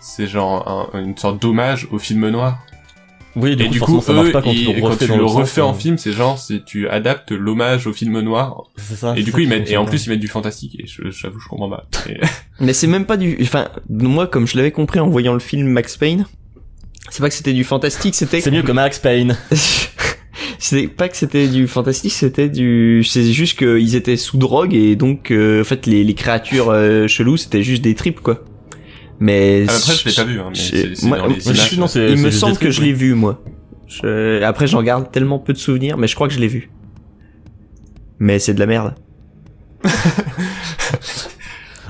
c'est 0.00 0.26
genre 0.28 0.88
un- 0.94 1.00
une 1.00 1.16
sorte 1.18 1.42
d'hommage 1.42 1.86
au 1.90 1.98
film 1.98 2.28
noir. 2.30 2.58
Oui, 3.34 3.56
du 3.56 3.62
et 3.64 3.66
coup, 3.68 3.72
du 3.72 3.80
coup, 3.80 4.00
ça 4.02 4.12
eux, 4.12 4.30
pas 4.30 4.42
quand 4.42 4.50
ils- 4.52 4.66
tu 4.66 4.72
le 4.74 4.80
quand 4.82 4.88
refais 4.88 5.06
tu 5.06 5.12
le 5.12 5.26
sens, 5.26 5.58
en 5.58 5.72
film, 5.74 5.96
c'est 5.98 6.12
genre, 6.12 6.38
c'est 6.38 6.64
tu 6.64 6.86
adaptes 6.88 7.32
l'hommage 7.32 7.86
au 7.86 7.92
film 7.92 8.20
noir, 8.20 8.64
C'est 8.76 8.96
ça. 8.96 9.14
et 9.16 9.22
du 9.22 9.30
ça 9.30 9.36
coup, 9.36 9.40
ils 9.42 9.48
mettent, 9.48 9.70
et 9.70 9.76
en 9.78 9.84
plus, 9.86 10.04
ils 10.06 10.10
mettent 10.10 10.20
du 10.20 10.28
fantastique, 10.28 10.76
et 10.78 10.86
je- 10.86 11.10
j'avoue, 11.10 11.40
je 11.40 11.48
comprends 11.48 11.70
pas. 11.70 11.86
Et- 12.10 12.20
Mais 12.60 12.72
c'est 12.74 12.86
même 12.86 13.06
pas 13.06 13.16
du, 13.16 13.38
enfin, 13.40 13.68
moi, 13.88 14.26
comme 14.26 14.46
je 14.46 14.56
l'avais 14.56 14.70
compris 14.70 15.00
en 15.00 15.08
voyant 15.08 15.32
le 15.32 15.40
film 15.40 15.66
Max 15.68 15.96
Payne, 15.96 16.26
c'est 17.10 17.20
pas 17.22 17.28
que 17.30 17.34
c'était 17.34 17.54
du 17.54 17.64
fantastique, 17.64 18.14
c'était, 18.14 18.40
C'est 18.42 18.50
mieux 18.50 18.62
que 18.62 18.72
Max 18.72 18.98
Payne. 18.98 19.36
c'était 20.58 20.88
pas 20.88 21.08
que 21.08 21.16
c'était 21.16 21.48
du 21.48 21.66
fantastique, 21.66 22.12
c'était 22.12 22.48
du, 22.48 23.02
c'est 23.04 23.32
juste 23.32 23.58
qu'ils 23.58 23.94
étaient 23.96 24.16
sous 24.16 24.36
drogue 24.36 24.74
et 24.74 24.94
donc, 24.96 25.30
euh, 25.30 25.62
en 25.62 25.64
fait, 25.64 25.86
les, 25.86 26.04
les 26.04 26.14
créatures 26.14 26.70
euh, 26.70 27.08
cheloues, 27.08 27.36
c'était 27.36 27.62
juste 27.62 27.82
des 27.82 27.94
tripes, 27.94 28.20
quoi. 28.20 28.44
Mais 29.24 29.66
Ah, 29.68 29.72
Après, 29.76 29.94
je 29.94 30.08
l'ai 30.08 30.14
pas 30.14 30.24
vu, 30.24 30.40
hein, 30.40 30.50
mais 30.52 31.06
moi- 31.08 31.18
dans 31.18 31.26
les 31.28 31.44
images. 31.46 31.78
non, 31.78 31.86
il 31.86 31.88
c'est 31.88 32.16
me 32.16 32.30
semble 32.32 32.56
que 32.58 32.70
je 32.72 32.80
l'ai 32.82 32.92
vu, 32.92 33.14
moi. 33.14 33.40
Je- 33.86 34.42
Après, 34.42 34.66
j'en 34.66 34.82
garde 34.82 35.12
tellement 35.12 35.38
peu 35.38 35.52
de 35.52 35.58
souvenirs, 35.58 35.96
mais 35.96 36.08
je 36.08 36.16
crois 36.16 36.26
que 36.26 36.34
je 36.34 36.40
l'ai 36.40 36.48
vu. 36.48 36.72
Mais 38.18 38.40
c'est 38.40 38.52
de 38.54 38.58
la 38.58 38.66
merde. 38.66 38.94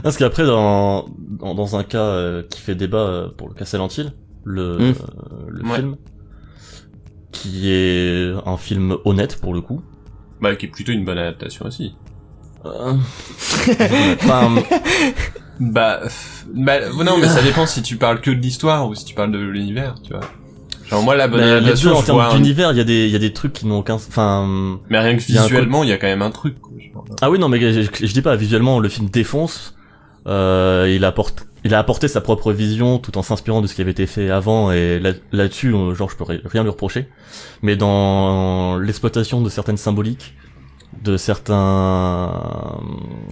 Parce 0.02 0.16
qu'après, 0.18 0.44
dans, 0.44 1.06
dans, 1.18 1.54
dans 1.54 1.76
un 1.76 1.84
cas 1.84 2.02
euh, 2.02 2.42
qui 2.50 2.60
fait 2.60 2.74
débat 2.74 2.98
euh, 2.98 3.28
pour 3.36 3.48
le 3.48 3.54
cas 3.54 3.64
Silent 3.64 3.88
Hill, 3.88 4.12
le, 4.44 4.76
Mm. 4.78 4.80
euh, 4.82 4.94
le 5.48 5.62
Ouais. 5.64 5.76
film, 5.76 5.96
qui 7.30 7.70
est 7.70 8.32
un 8.44 8.56
film 8.56 8.96
honnête 9.04 9.36
pour 9.40 9.54
le 9.54 9.60
coup. 9.60 9.80
Bah, 10.40 10.54
qui 10.56 10.66
est 10.66 10.68
plutôt 10.70 10.92
une 10.92 11.04
bonne 11.04 11.18
adaptation 11.18 11.64
aussi. 11.66 11.94
Euh, 12.66 12.94
enfin, 14.22 14.56
Bah, 15.70 16.00
bah, 16.54 16.78
non, 17.04 17.18
mais 17.18 17.28
ça 17.28 17.42
dépend 17.42 17.66
si 17.66 17.82
tu 17.82 17.96
parles 17.96 18.20
que 18.20 18.30
de 18.30 18.40
l'histoire 18.40 18.88
ou 18.88 18.94
si 18.94 19.04
tu 19.04 19.14
parles 19.14 19.30
de 19.32 19.38
l'univers, 19.38 19.94
tu 20.02 20.10
vois. 20.12 20.20
Genre, 20.90 21.02
moi, 21.02 21.14
la 21.14 21.28
bonne 21.28 21.40
deux, 21.40 21.88
en 21.90 22.00
je 22.00 22.06
termes 22.06 22.20
un- 22.20 22.34
d'univers, 22.34 22.72
il 22.72 22.78
y 22.78 22.80
a 22.80 22.84
des, 22.84 23.06
il 23.06 23.10
y 23.12 23.16
a 23.16 23.18
des 23.20 23.32
trucs 23.32 23.52
qui 23.52 23.66
n'ont 23.66 23.78
aucun, 23.78 23.94
enfin, 23.94 24.78
Mais 24.90 24.98
rien 24.98 25.14
que 25.16 25.22
visuellement, 25.22 25.84
il 25.84 25.88
y 25.90 25.92
a 25.92 25.98
quand 25.98 26.06
même 26.08 26.22
un 26.22 26.30
truc, 26.30 26.58
quoi. 26.60 26.72
genre. 26.78 27.04
Ah 27.22 27.30
oui 27.30 27.38
non 27.38 27.48
mais 27.48 27.60
je, 27.60 27.82
je- 27.82 28.06
je 28.06 28.12
dis 28.12 28.22
pas 28.22 28.34
visuellement 28.36 28.78
le 28.80 28.88
film 28.88 29.08
défonce. 29.08 29.74
Euh, 30.28 30.92
il 30.94 31.04
apporte 31.04 31.46
il 31.64 31.74
a 31.74 31.78
apporté 31.80 32.06
sa 32.08 32.20
propre 32.20 32.52
vision 32.52 32.98
tout 32.98 33.18
en 33.18 33.22
s'inspirant 33.22 33.60
de 33.60 33.66
ce 33.66 33.74
qui 33.74 33.80
avait 33.82 33.90
été 33.92 34.06
fait 34.06 34.30
avant 34.30 34.70
et 34.72 34.98
là- 35.00 35.12
là-dessus 35.32 35.70
genre 35.94 36.10
je 36.10 36.16
peux 36.16 36.24
ri- 36.24 36.40
rien 36.44 36.62
lui 36.62 36.70
reprocher. 36.70 37.08
Mais 37.62 37.76
dans 37.76 38.76
l'exploitation 38.78 39.40
de 39.40 39.48
certaines 39.48 39.76
symboliques, 39.76 40.34
de 41.02 41.16
certains 41.16 42.78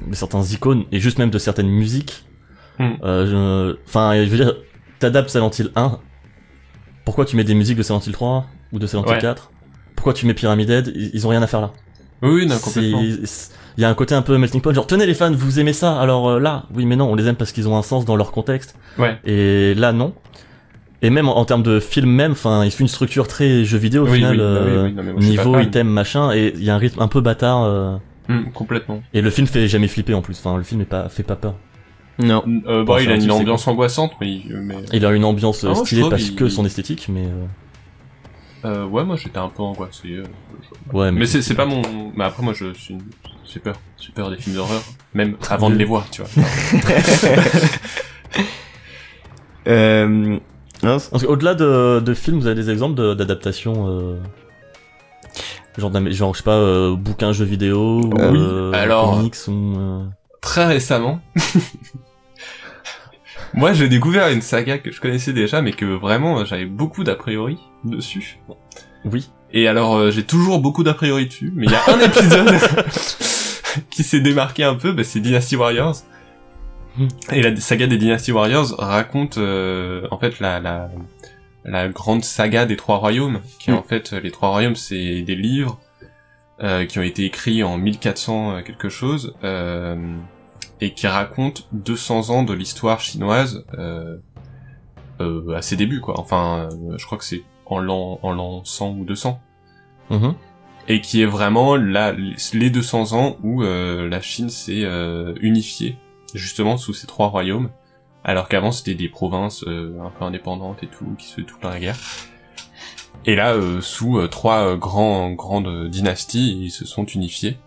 de 0.09 0.15
certains 0.15 0.43
icônes 0.43 0.85
et 0.93 1.01
juste 1.01 1.19
même 1.19 1.31
de 1.31 1.39
certaines 1.39 1.69
musiques, 1.69 2.24
Hmm. 2.78 2.93
euh, 3.05 3.27
je- 3.27 3.78
enfin 3.87 4.15
je 4.24 4.28
veux 4.31 4.37
dire 4.39 4.55
t'adaptes 4.99 5.28
Silent 5.31 5.51
Hill 5.59 5.70
1. 5.77 5.99
Pourquoi 7.05 7.24
tu 7.24 7.37
mets 7.37 7.45
des 7.45 7.55
musiques 7.55 7.77
de 7.77 7.82
Silent 7.82 8.01
Hill 8.01 8.12
3 8.12 8.47
ou 8.73 8.78
de 8.78 8.87
Silent 8.87 9.05
Hill 9.05 9.11
Ouais. 9.12 9.19
4 9.19 9.51
Pourquoi 9.97 10.15
tu 10.15 10.27
mets 10.27 10.35
Pyramid 10.35 10.69
Head 10.70 10.93
ils, 10.95 11.11
ils 11.12 11.27
ont 11.27 11.31
rien 11.31 11.43
à 11.43 11.47
faire 11.47 11.61
là. 11.61 11.73
Oui, 12.23 12.47
non, 12.47 12.59
complètement. 12.59 13.01
Il 13.03 13.81
y 13.82 13.85
a 13.85 13.89
un 13.89 13.95
côté 13.95 14.15
un 14.15 14.20
peu 14.23 14.37
melting 14.37 14.61
pot, 14.61 14.74
genre 14.74 14.87
tenez 14.87 15.07
les 15.07 15.15
fans, 15.15 15.32
vous 15.32 15.59
aimez 15.59 15.73
ça, 15.73 15.99
alors 16.01 16.28
euh, 16.28 16.39
là, 16.41 16.65
oui 16.74 16.85
mais 16.87 16.97
non, 16.97 17.11
on 17.11 17.15
les 17.15 17.27
aime 17.27 17.37
parce 17.37 17.53
qu'ils 17.53 17.66
ont 17.69 17.77
un 17.78 17.82
sens 17.82 18.05
dans 18.05 18.16
leur 18.16 18.31
contexte. 18.32 18.77
Ouais. 18.99 19.19
Et 19.24 19.74
là 19.74 19.93
non. 19.93 20.12
Et 21.02 21.09
même 21.10 21.28
en, 21.28 21.39
en 21.39 21.44
termes 21.47 21.62
de 21.62 21.81
film 21.81 22.10
même, 22.10 22.32
enfin, 22.32 22.64
il 22.64 22.70
suit 22.70 22.82
une 22.82 22.89
structure 22.89 23.27
très 23.27 23.64
jeu 23.64 23.78
vidéo 23.78 24.02
au 24.02 24.09
Oui, 24.09 24.16
final, 24.16 24.36
oui, 24.36 24.43
oui, 24.43 24.47
euh, 24.47 24.85
oui, 24.85 24.93
non, 24.93 25.02
mais 25.02 25.12
moi, 25.12 25.20
niveau, 25.22 25.59
item, 25.59 25.89
machin, 25.89 26.31
et 26.32 26.52
il 26.55 26.62
y 26.64 26.70
a 26.70 26.74
un 26.74 26.78
rythme 26.78 27.01
un 27.01 27.09
peu 27.09 27.20
bâtard. 27.20 27.62
euh, 27.64 27.97
Hum, 28.28 28.52
complètement. 28.52 29.02
et 29.12 29.22
le 29.22 29.31
film 29.31 29.48
fait 29.48 29.66
jamais 29.66 29.89
flipper 29.89 30.14
en 30.14 30.22
plus. 30.22 30.39
Enfin, 30.39 30.56
le 30.56 30.62
film 30.62 30.81
est 30.82 30.85
pas 30.85 31.09
fait 31.09 31.24
pas 31.24 31.35
peur. 31.36 31.55
Non. 32.20 32.44
Euh, 32.66 32.85
bah, 32.85 32.94
Bon, 32.97 32.98
il 32.98 33.10
a 33.10 33.14
un 33.14 33.20
une 33.20 33.31
ambiance 33.32 33.66
angoissante, 33.66 34.12
mais, 34.20 34.40
mais, 34.48 34.77
Il 34.93 35.05
a 35.06 35.10
une 35.12 35.24
ambiance 35.24 35.64
Ah, 35.68 35.74
stylée 35.74 36.09
parce 36.09 36.28
il- 36.28 36.36
que 36.36 36.48
son 36.48 36.64
esthétique, 36.64 37.09
mais 37.10 37.24
euh, 37.24 37.47
euh, 38.66 38.85
ouais, 38.86 39.05
moi, 39.05 39.16
j'étais 39.16 39.39
un 39.39 39.48
peu 39.48 39.62
angoissé. 39.62 40.09
euh, 40.12 40.24
ouais. 40.93 41.10
Mais 41.10 41.27
c'est, 41.27 41.43
c'est 41.43 41.55
pas 41.56 41.64
mon, 41.66 41.82
mais 42.14 42.24
après, 42.24 42.43
moi, 42.44 42.52
je 42.55 42.72
suis, 42.74 42.98
j'ai 43.52 43.59
peur. 43.59 43.74
J'ai 43.98 44.12
peur 44.12 44.31
des 44.31 44.36
films 44.36 44.55
d'horreur. 44.56 44.82
Même 45.14 45.36
avant 45.51 45.70
de 45.70 45.74
les 45.77 45.85
voir, 45.85 46.09
tu 46.10 46.22
vois. 46.22 46.31
Euh, 49.66 50.39
qu'au-delà 51.24 51.55
de, 51.55 52.01
de 52.01 52.15
films, 52.15 52.39
vous 52.40 52.47
avez 52.47 52.57
des 52.57 52.70
exemples 52.70 52.94
de- 52.94 53.15
d'adaptation 53.15 53.86
euh... 53.89 54.16
genre, 55.78 55.93
genre, 56.11 56.32
je 56.35 56.39
sais 56.39 56.44
pas, 56.44 56.57
euh, 56.57 56.97
bouquin, 56.97 57.32
jeu 57.32 57.44
vidéo, 57.44 58.01
ou 58.02 58.12
Euh, 58.19 58.70
euh, 58.73 58.73
Alors- 58.73 59.16
comics, 59.16 59.36
ou... 59.48 59.78
euh, 59.78 60.05
Très 60.40 60.66
récemment. 60.66 61.20
moi, 63.55 63.73
j'ai 63.73 63.89
découvert 63.89 64.28
une 64.28 64.43
saga 64.43 64.78
que 64.78 64.90
je 64.93 65.01
connaissais 65.01 65.32
déjà, 65.32 65.61
mais 65.62 65.73
que 65.73 65.85
vraiment, 65.85 66.44
j'avais 66.44 66.66
beaucoup 66.66 67.05
d'a 67.05 67.15
priori 67.15 67.59
dessus. 67.85 68.39
Oui. 69.05 69.28
Et 69.52 69.66
alors, 69.69 69.97
euh, 69.97 70.11
j'ai 70.11 70.23
toujours 70.24 70.61
beaucoup 70.61 70.85
d'a 70.85 70.94
priori 70.94 71.27
dessus, 71.27 71.52
mais 71.55 71.66
il 71.66 71.73
y 71.73 71.74
a 71.74 71.82
un 71.94 72.01
épisode 72.07 72.55
qui 73.90 74.02
s'est 74.05 74.20
démarqué 74.20 74.65
un 74.65 74.74
peu, 74.77 74.93
bah, 74.93 75.05
c'est 75.05 75.20
Dynasty 75.20 75.57
Warriors. 75.57 75.97
Hmm. 77.01 77.09
Et 77.32 77.43
la 77.43 77.56
saga 77.56 77.86
des 77.86 77.97
Dynasty 77.98 78.31
Warriors 78.31 78.74
raconte 78.78 79.39
euh, 79.39 80.06
en 80.10 80.18
fait 80.18 80.39
la, 80.39 80.60
la 80.60 80.90
la 81.64 81.89
grande 81.89 82.24
saga 82.24 82.64
des 82.66 82.77
trois 82.77 82.97
royaumes, 82.98 83.40
qui 83.59 83.70
est 83.70 83.72
Hmm. 83.74 83.78
en 83.78 83.82
fait 83.82 84.12
les 84.12 84.31
trois 84.31 84.51
royaumes, 84.51 84.77
c'est 84.77 85.22
des 85.22 85.35
livres 85.35 85.78
euh, 86.62 86.85
qui 86.85 86.98
ont 86.98 87.02
été 87.02 87.24
écrits 87.24 87.62
en 87.62 87.78
1400 87.78 88.56
euh, 88.56 88.62
quelque 88.62 88.89
chose 88.90 89.35
euh, 89.44 89.97
et 90.82 90.93
qui 90.93 91.06
racontent 91.06 91.62
200 91.72 92.31
ans 92.31 92.43
de 92.43 92.52
l'histoire 92.52 93.01
chinoise 93.01 93.64
euh, 93.78 94.18
euh, 95.22 95.55
à 95.55 95.62
ses 95.62 95.77
débuts 95.77 96.01
quoi. 96.01 96.18
Enfin, 96.20 96.68
je 96.97 97.05
crois 97.06 97.16
que 97.18 97.24
c'est 97.24 97.43
en 97.66 97.78
l'an 97.78 98.18
en 98.22 98.32
l'an 98.32 98.62
100 98.64 98.90
ou 98.98 99.05
200 99.05 99.40
Mhm. 100.10 100.35
et 100.89 101.01
qui 101.01 101.22
est 101.22 101.27
vraiment 101.27 101.77
les 101.77 102.70
200 102.70 103.12
ans 103.12 103.36
où 103.44 103.62
euh, 103.62 104.09
la 104.09 104.20
Chine 104.20 104.51
s'est 104.51 104.82
euh, 104.85 105.35
unifiée 105.40 105.97
justement 106.39 106.77
sous 106.77 106.93
ces 106.94 107.07
trois 107.07 107.28
royaumes 107.28 107.70
alors 108.24 108.48
qu'avant 108.48 108.73
c'était 108.73 108.94
des 108.94 109.09
provinces 109.09 109.65
euh, 109.66 109.98
un 110.05 110.11
peu 110.11 110.24
indépendantes 110.24 110.82
et 110.82 110.86
tout 110.89 111.15
qui 111.19 111.27
se 111.27 111.35
faisaient 111.36 111.47
tout 111.47 111.57
dans 111.62 111.70
la 111.70 111.81
guerre 111.81 111.97
et 113.27 113.35
là 113.35 113.55
euh, 113.55 113.81
sous 113.81 114.19
euh, 114.19 114.28
trois 114.28 114.59
euh, 114.73 114.77
grands 114.77 115.31
grandes 115.32 115.89
dynasties 115.89 116.65
ils 116.65 116.70
se 116.70 116.85
sont 116.85 117.05
unifiés 117.05 117.59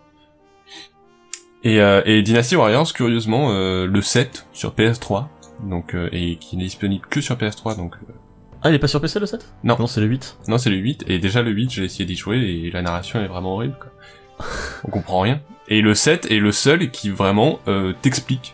et, 1.63 1.79
euh, 1.81 2.01
et 2.05 2.21
Dynasty 2.21 2.55
Warriors 2.55 2.91
curieusement 2.93 3.51
euh, 3.51 3.85
le 3.85 4.01
7 4.01 4.47
sur 4.53 4.73
PS3 4.73 5.27
donc 5.69 5.95
euh, 5.95 6.09
et 6.11 6.35
qui 6.37 6.57
n'est 6.57 6.63
disponible 6.65 7.05
que 7.09 7.21
sur 7.21 7.35
PS3 7.35 7.77
donc 7.77 7.95
euh, 7.95 8.13
Ah, 8.61 8.69
il 8.69 8.75
est 8.75 8.79
pas 8.79 8.87
sur 8.87 8.99
PC 9.01 9.19
le 9.19 9.25
7 9.25 9.45
Non. 9.63 9.77
Non, 9.79 9.87
c'est 9.87 10.01
le 10.01 10.07
8. 10.07 10.37
non, 10.47 10.57
c'est 10.57 10.69
le 10.69 10.77
8, 10.77 11.05
et 11.07 11.19
déjà 11.19 11.41
le 11.41 11.51
8, 11.51 11.69
j'ai 11.71 11.83
essayé 11.85 12.05
d'y 12.05 12.15
jouer, 12.15 12.37
et 12.39 12.71
la 12.71 12.81
narration 12.81 13.19
est 13.21 13.27
vraiment 13.27 13.55
horrible, 13.55 13.77
quoi. 13.79 13.91
On 14.85 14.89
comprend 14.89 15.19
rien. 15.21 15.41
Et 15.67 15.81
le 15.81 15.93
7 15.93 16.29
est 16.31 16.39
le 16.39 16.51
seul 16.51 16.91
qui 16.91 17.09
vraiment 17.09 17.59
euh, 17.67 17.93
t'explique. 18.01 18.53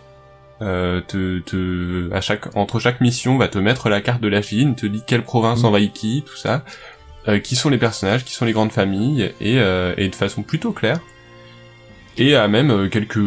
Euh, 0.62 1.00
te, 1.02 1.40
te, 1.40 2.14
à 2.14 2.22
chaque, 2.22 2.56
entre 2.56 2.80
chaque 2.80 3.00
mission, 3.02 3.38
va 3.38 3.48
te 3.48 3.58
mettre 3.58 3.90
la 3.90 4.02
carte 4.02 4.22
de 4.22 4.28
la 4.28 4.42
Chine, 4.42 4.76
te 4.76 4.86
dit 4.86 5.02
quelle 5.08 5.24
province 5.24 5.60
Mhm. 5.60 5.66
envahit 5.66 5.94
qui, 5.94 6.24
tout 6.26 6.36
ça, 6.36 6.64
euh, 7.28 7.40
qui 7.40 7.56
sont 7.56 7.70
les 7.70 7.78
personnages, 7.78 8.26
qui 8.26 8.34
sont 8.34 8.46
les 8.46 8.52
grandes 8.52 8.72
familles, 8.72 9.32
et, 9.40 9.60
euh, 9.60 9.94
et 9.98 10.10
de 10.10 10.16
façon 10.16 10.44
plutôt 10.44 10.72
claire. 10.72 11.00
Et 12.18 12.36
à 12.36 12.50
même 12.50 12.70
euh, 12.72 12.90
quelques 12.90 13.20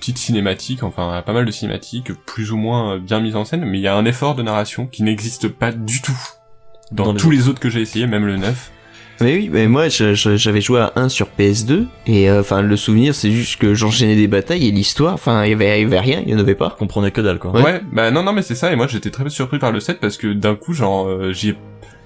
petites 0.00 0.18
cinématiques, 0.18 0.82
enfin 0.82 1.22
pas 1.24 1.32
mal 1.32 1.44
de 1.44 1.50
cinématiques, 1.52 2.12
plus 2.26 2.50
ou 2.50 2.56
moins 2.56 2.98
bien 2.98 3.20
mises 3.20 3.36
en 3.36 3.44
scène, 3.44 3.64
mais 3.64 3.78
il 3.78 3.82
y 3.82 3.86
a 3.88 3.94
un 3.94 4.04
effort 4.04 4.34
de 4.34 4.42
narration 4.42 4.86
qui 4.88 5.04
n'existe 5.04 5.48
pas 5.48 5.70
du 5.70 6.02
tout 6.02 6.18
dans, 6.90 7.04
Dans 7.04 7.14
tous 7.14 7.30
les 7.30 7.46
autres 7.48 7.60
que 7.60 7.70
j'ai 7.70 7.80
essayé, 7.80 8.08
même 8.08 8.26
le 8.26 8.36
9. 8.36 8.72
Mais 9.20 9.34
oui, 9.34 9.50
mais 9.52 9.66
moi 9.68 9.88
j'avais 9.88 10.60
joué 10.60 10.80
à 10.80 10.92
1 10.96 11.08
sur 11.08 11.28
PS2 11.38 11.84
et 12.06 12.30
euh, 12.30 12.40
enfin 12.40 12.62
le 12.62 12.76
souvenir 12.76 13.14
c'est 13.14 13.30
juste 13.30 13.60
que 13.60 13.74
j'enchaînais 13.74 14.16
des 14.16 14.28
batailles 14.28 14.66
et 14.66 14.70
l'histoire, 14.70 15.14
enfin 15.14 15.44
il 15.44 15.50
y 15.50 15.52
avait, 15.52 15.80
il 15.80 15.82
y 15.82 15.86
avait 15.86 16.00
rien, 16.00 16.22
il 16.26 16.32
y 16.32 16.34
en 16.34 16.38
avait 16.38 16.54
pas. 16.54 16.70
Je 16.74 16.78
comprenais 16.78 17.10
que 17.10 17.20
dalle, 17.20 17.38
quoi. 17.38 17.50
Ouais. 17.52 17.80
bah 17.92 18.10
non, 18.10 18.22
non, 18.22 18.32
mais 18.32 18.42
c'est 18.42 18.54
ça, 18.54 18.72
et 18.72 18.76
moi 18.76 18.86
j'étais 18.86 19.10
très 19.10 19.28
surpris 19.28 19.58
par 19.58 19.72
le 19.72 19.80
7 19.80 20.00
parce 20.00 20.16
que 20.16 20.32
d'un 20.32 20.54
coup, 20.54 20.72
genre, 20.72 21.06
euh, 21.08 21.32
j'y 21.32 21.50
ai... 21.50 21.54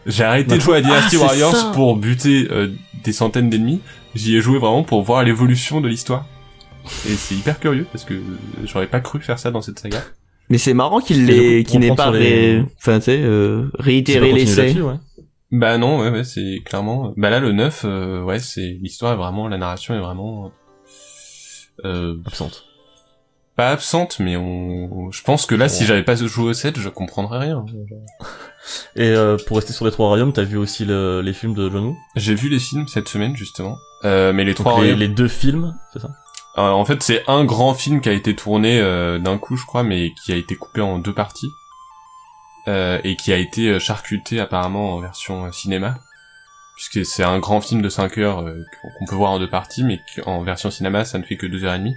j'ai 0.06 0.24
arrêté 0.24 0.48
Bah, 0.50 0.56
de 0.56 0.60
jouer 0.60 0.76
à 0.78 0.80
Dynasty 0.80 1.16
ah, 1.20 1.24
Warriors 1.24 1.72
pour 1.72 1.96
buter 1.96 2.48
euh, 2.50 2.68
des 3.04 3.12
centaines 3.12 3.48
d'ennemis, 3.50 3.80
j'y 4.14 4.36
ai 4.36 4.40
joué 4.40 4.58
vraiment 4.58 4.82
pour 4.82 5.02
voir 5.02 5.22
l'évolution 5.22 5.80
de 5.80 5.88
l'histoire. 5.88 6.26
Et 7.08 7.14
c'est 7.14 7.34
hyper 7.34 7.58
curieux 7.60 7.86
parce 7.92 8.04
que 8.04 8.14
j'aurais 8.64 8.86
pas 8.86 9.00
cru 9.00 9.20
faire 9.20 9.38
ça 9.38 9.50
dans 9.50 9.62
cette 9.62 9.78
saga. 9.78 10.02
Mais 10.50 10.58
c'est 10.58 10.74
marrant 10.74 11.00
qu'il 11.00 11.24
n'ait 11.24 11.64
on 11.90 11.94
pas 11.94 12.02
sur 12.04 12.12
les- 12.12 12.58
ré... 12.58 12.64
enfin 12.76 12.98
tu 12.98 13.06
sais, 13.06 13.20
euh, 13.22 13.70
réitéré 13.78 14.32
l'essai. 14.32 14.78
ouais. 14.80 14.94
Bah 15.56 15.78
non, 15.78 16.00
ouais, 16.00 16.10
ouais, 16.10 16.24
c'est 16.24 16.60
clairement... 16.64 17.12
Bah 17.16 17.30
là, 17.30 17.38
le 17.38 17.52
9, 17.52 17.82
euh, 17.84 18.22
ouais, 18.22 18.38
c'est... 18.40 18.76
L'histoire 18.82 19.12
est 19.12 19.16
vraiment... 19.16 19.46
La 19.48 19.56
narration 19.58 19.94
est 19.94 20.00
vraiment... 20.00 20.50
Euh, 21.84 22.16
Absente. 22.26 22.64
pas 23.56 23.70
absente, 23.70 24.18
mais 24.20 24.36
on... 24.36 25.10
Je 25.12 25.22
pense 25.22 25.46
que 25.46 25.54
là, 25.54 25.68
si 25.68 25.84
j'avais 25.84 26.02
pas 26.02 26.16
joué 26.16 26.50
au 26.50 26.52
7, 26.54 26.78
je 26.78 26.88
comprendrais 26.88 27.38
rien. 27.38 27.64
Et 28.96 29.08
euh, 29.10 29.36
pour 29.46 29.56
rester 29.58 29.72
sur 29.72 29.84
les 29.84 29.90
trois 29.90 30.08
royaumes, 30.08 30.32
t'as 30.32 30.42
vu 30.44 30.56
aussi 30.56 30.84
le- 30.84 31.20
les 31.20 31.32
films 31.34 31.54
de 31.54 31.68
John 31.70 31.84
Woo? 31.84 31.96
J'ai 32.16 32.34
vu 32.34 32.48
les 32.48 32.58
films 32.58 32.88
cette 32.88 33.08
semaine 33.08 33.36
justement, 33.36 33.76
euh, 34.04 34.32
mais 34.32 34.44
les 34.44 34.54
Donc 34.54 34.60
trois 34.66 34.72
les, 34.72 34.78
royaumes- 34.92 34.98
les 34.98 35.08
deux 35.08 35.28
films, 35.28 35.76
c'est 35.92 35.98
ça? 36.00 36.08
Euh, 36.56 36.70
en 36.70 36.84
fait, 36.84 37.02
c'est 37.02 37.22
un 37.28 37.44
grand 37.44 37.74
film 37.74 38.00
qui 38.00 38.08
a 38.08 38.12
été 38.12 38.34
tourné 38.34 38.80
euh, 38.80 39.18
d'un 39.18 39.36
coup, 39.38 39.56
je 39.56 39.66
crois, 39.66 39.82
mais 39.82 40.12
qui 40.24 40.32
a 40.32 40.36
été 40.36 40.54
coupé 40.56 40.80
en 40.80 40.98
deux 40.98 41.12
parties 41.12 41.50
euh, 42.68 43.00
et 43.04 43.16
qui 43.16 43.32
a 43.32 43.36
été 43.36 43.68
euh, 43.68 43.78
charcuté 43.78 44.40
apparemment 44.40 44.94
en 44.94 45.00
version 45.00 45.46
euh, 45.46 45.52
cinéma, 45.52 45.98
puisque 46.76 47.04
c'est 47.06 47.22
un 47.24 47.38
grand 47.38 47.60
film 47.60 47.82
de 47.82 47.88
5 47.88 48.18
heures 48.18 48.40
euh, 48.40 48.64
qu'on- 48.98 49.06
peut 49.06 49.14
voir 49.14 49.32
en 49.32 49.38
deux 49.38 49.50
parties, 49.50 49.84
mais 49.84 50.00
qu'en 50.16 50.42
version 50.42 50.70
cinéma, 50.70 51.04
ça 51.04 51.18
ne 51.18 51.24
fait 51.24 51.36
que 51.36 51.46
deux 51.46 51.64
heures 51.64 51.74
et 51.74 51.78
demie. 51.78 51.96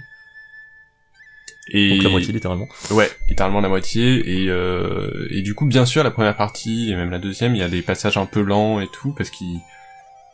Et 1.70 1.94
Donc 1.96 2.04
la 2.04 2.08
moitié 2.10 2.32
littéralement. 2.32 2.66
Ouais, 2.90 3.10
littéralement 3.28 3.60
la 3.60 3.68
moitié. 3.68 4.42
Et, 4.42 4.48
euh, 4.48 5.28
et 5.30 5.42
du 5.42 5.54
coup, 5.54 5.66
bien 5.66 5.84
sûr, 5.84 6.02
la 6.02 6.10
première 6.10 6.36
partie 6.36 6.90
et 6.90 6.96
même 6.96 7.10
la 7.10 7.18
deuxième, 7.18 7.54
il 7.54 7.58
y 7.58 7.62
a 7.62 7.68
des 7.68 7.82
passages 7.82 8.16
un 8.16 8.24
peu 8.26 8.40
lents 8.40 8.80
et 8.80 8.88
tout, 8.88 9.12
parce 9.12 9.28
qu'il 9.30 9.58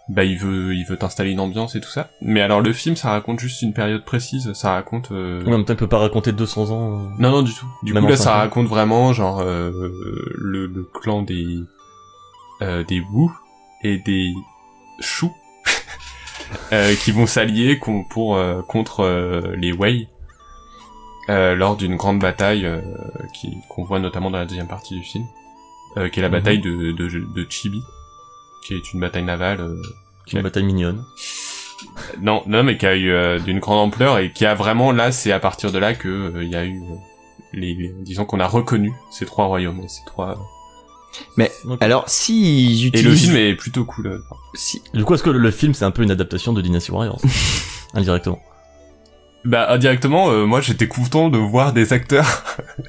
bah, 0.08 0.24
il 0.24 0.36
veut, 0.38 0.74
il 0.74 0.84
veut 0.84 0.96
t'installer 0.96 1.30
une 1.32 1.40
ambiance 1.40 1.74
et 1.76 1.80
tout 1.80 1.88
ça. 1.88 2.10
Mais 2.20 2.40
alors, 2.42 2.60
le 2.60 2.72
film, 2.72 2.94
ça 2.96 3.10
raconte 3.10 3.40
juste 3.40 3.62
une 3.62 3.72
période 3.72 4.04
précise. 4.04 4.52
Ça 4.52 4.72
raconte. 4.72 5.10
euh, 5.12 5.42
temps, 5.64 5.72
il 5.72 5.76
peut 5.76 5.88
pas 5.88 5.98
raconter 5.98 6.32
200 6.32 6.70
ans. 6.70 6.98
euh. 6.98 7.08
Non, 7.18 7.30
non, 7.30 7.42
du 7.42 7.52
tout. 7.54 7.66
Du 7.82 7.92
Même 7.94 8.04
coup, 8.04 8.10
là, 8.10 8.16
ça 8.16 8.34
raconte 8.34 8.66
vraiment, 8.66 9.12
genre, 9.12 9.40
euh, 9.40 9.70
le, 10.36 10.66
le 10.66 10.84
clan 10.92 11.22
des 11.22 11.60
euh, 12.62 12.84
des 12.84 13.00
Wu 13.00 13.30
et 13.82 13.98
des 13.98 14.32
Shu 15.00 15.26
euh, 16.72 16.94
qui 16.96 17.10
vont 17.10 17.26
s'allier 17.26 17.76
pour 18.10 18.36
euh, 18.36 18.62
contre 18.62 19.04
les 19.56 19.72
Wei 19.72 20.08
euh, 21.30 21.54
lors 21.54 21.76
d'une 21.76 21.96
grande 21.96 22.18
bataille 22.20 22.66
euh, 22.66 22.80
qui 23.32 23.56
qu'on 23.70 23.84
voit 23.84 23.98
notamment 23.98 24.30
dans 24.30 24.38
la 24.38 24.44
deuxième 24.46 24.68
partie 24.68 24.94
du 24.94 25.02
film, 25.02 25.24
euh, 25.96 26.08
qui 26.08 26.20
est 26.20 26.22
la 26.22 26.28
Mhm. 26.28 26.34
bataille 26.34 26.58
de, 26.60 26.92
de 26.92 27.08
de 27.08 27.46
Chibi, 27.50 27.80
qui 28.64 28.74
est 28.74 28.92
une 28.92 29.00
bataille 29.00 29.24
navale. 29.24 29.60
euh, 29.60 29.76
Une 30.32 30.42
bataille 30.42 30.64
mignonne. 30.64 31.04
non, 32.20 32.42
non, 32.46 32.62
mais 32.62 32.76
qui 32.78 32.86
a 32.86 32.94
eu 32.96 33.10
euh, 33.10 33.38
d'une 33.38 33.58
grande 33.60 33.78
ampleur 33.88 34.18
et 34.18 34.32
qui 34.32 34.46
a 34.46 34.54
vraiment 34.54 34.92
là, 34.92 35.12
c'est 35.12 35.32
à 35.32 35.40
partir 35.40 35.70
de 35.72 35.78
là 35.78 35.94
que 35.94 36.08
euh, 36.08 36.42
il 36.44 36.50
y 36.50 36.56
a 36.56 36.64
eu 36.64 36.78
euh, 36.78 36.94
les, 37.52 37.74
les- 37.74 37.94
disons 38.02 38.24
qu'on 38.24 38.40
a 38.40 38.46
reconnu 38.46 38.92
ces 39.10 39.26
trois 39.26 39.46
royaumes 39.46 39.80
et 39.82 39.88
ces 39.88 40.04
trois. 40.06 40.38
Ok. 41.66 41.78
Alors, 41.80 42.08
si 42.08 42.72
Et 42.72 42.76
j'utilise... 42.76 43.04
le 43.06 43.14
film 43.16 43.36
est 43.36 43.54
plutôt 43.54 43.84
cool. 43.84 44.06
euh. 44.08 44.18
si- 44.54 44.82
Du 44.94 45.04
coup, 45.04 45.14
est-ce 45.14 45.22
que 45.22 45.30
le 45.30 45.50
film 45.50 45.72
c'est 45.74 45.84
un 45.84 45.90
peu 45.92 46.02
une 46.02 46.10
adaptation 46.10 46.52
de 46.52 46.60
Dynasty 46.60 46.90
Warriors 46.90 47.20
Indirectement? 47.94 48.40
Bah 49.44 49.70
indirectement, 49.70 50.30
euh, 50.30 50.46
moi 50.46 50.60
j'étais 50.62 50.88
content 50.88 51.28
de 51.28 51.36
voir 51.38 51.72
des 51.74 51.92
acteurs, 51.92 52.44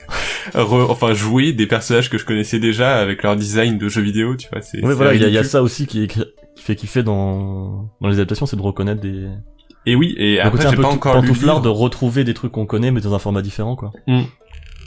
re- 0.53 0.89
enfin 0.89 1.13
jouer 1.13 1.51
des 1.53 1.67
personnages 1.67 2.09
que 2.09 2.17
je 2.17 2.25
connaissais 2.25 2.59
déjà 2.59 2.97
avec 2.97 3.23
leur 3.23 3.35
design 3.35 3.77
de 3.77 3.89
jeux 3.89 4.01
vidéo, 4.01 4.35
tu 4.37 4.47
vois. 4.51 4.61
C'est. 4.61 4.77
Oui, 4.77 4.83
c'est 4.87 4.93
voilà, 4.93 5.13
il 5.13 5.21
y, 5.21 5.25
a- 5.25 5.27
il 5.27 5.33
y 5.33 5.37
a 5.37 5.43
ça 5.43 5.61
aussi 5.61 5.85
qui, 5.85 6.03
est, 6.03 6.07
qui 6.07 6.23
fait 6.55 6.75
kiffer 6.75 7.03
dans, 7.03 7.89
dans 7.99 8.07
les 8.07 8.15
adaptations, 8.15 8.45
c'est 8.45 8.55
de 8.55 8.61
reconnaître 8.61 9.01
des. 9.01 9.27
Et 9.85 9.95
oui, 9.95 10.15
et 10.17 10.35
le 10.35 10.41
après 10.41 10.51
côté 10.51 10.65
un 10.67 10.69
j'ai 10.71 10.75
peu 10.77 10.81
pas 10.83 10.87
encore 10.89 11.21
lu 11.21 11.27
le 11.27 11.33
livre. 11.33 11.61
de 11.61 11.69
retrouver 11.69 12.23
des 12.23 12.33
trucs 12.33 12.51
qu'on 12.53 12.65
connaît 12.65 12.89
mais 12.91 13.01
dans 13.01 13.13
un 13.13 13.19
format 13.19 13.41
différent, 13.41 13.75
quoi. 13.75 13.91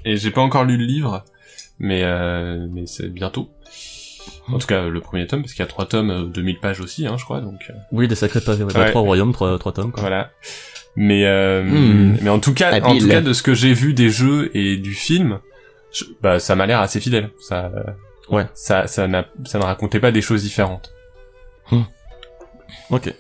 Et 0.04 0.16
j'ai 0.16 0.30
pas 0.30 0.40
encore 0.40 0.64
lu 0.64 0.76
le 0.78 0.84
livre, 0.86 1.24
mais 1.78 2.00
euh, 2.02 2.66
mais 2.72 2.86
c'est 2.86 3.08
bientôt. 3.12 3.50
En 4.48 4.58
tout 4.58 4.66
cas, 4.66 4.88
le 4.88 5.00
premier 5.00 5.26
tome, 5.26 5.42
parce 5.42 5.52
qu'il 5.52 5.60
y 5.60 5.64
a 5.64 5.68
trois 5.68 5.84
tomes, 5.86 6.10
euh, 6.10 6.24
2000 6.24 6.58
pages 6.60 6.80
aussi, 6.80 7.06
hein, 7.06 7.16
je 7.18 7.24
crois, 7.24 7.40
donc. 7.42 7.60
euh, 7.68 7.74
Oui, 7.92 8.08
des 8.08 8.14
sacrés 8.14 8.40
pavés, 8.40 8.64
ouais. 8.64 8.72
Bah, 8.72 8.80
Ouais. 8.80 8.90
trois 8.90 9.02
royaumes, 9.02 9.32
trois, 9.32 9.58
trois 9.58 9.72
tomes, 9.72 9.92
quoi. 9.92 10.00
Voilà. 10.00 10.30
Mais 11.00 11.24
euh, 11.26 11.62
Hmm. 11.62 12.16
mais 12.22 12.28
en 12.30 12.40
tout 12.40 12.54
cas, 12.54 12.80
en 12.82 12.98
tout 12.98 13.06
cas 13.06 13.20
de 13.20 13.32
ce 13.32 13.42
que 13.44 13.54
j'ai 13.54 13.72
vu 13.72 13.94
des 13.94 14.10
jeux 14.10 14.50
et 14.56 14.76
du 14.76 14.94
film, 14.94 15.38
je- 15.92 16.04
bah 16.20 16.40
ça 16.40 16.56
m'a 16.56 16.66
l'air 16.66 16.80
assez 16.80 16.98
fidèle. 16.98 17.30
Ça 17.40 17.66
euh, 17.74 17.82
Ouais. 18.30 18.46
Ça 18.54 18.86
ça 18.88 19.06
n'a 19.06 19.24
ça 19.44 19.58
ne 19.60 19.64
racontait 19.64 20.00
pas 20.00 20.10
des 20.10 20.22
choses 20.22 20.42
différentes. 20.42 20.90
Ok. 22.90 23.14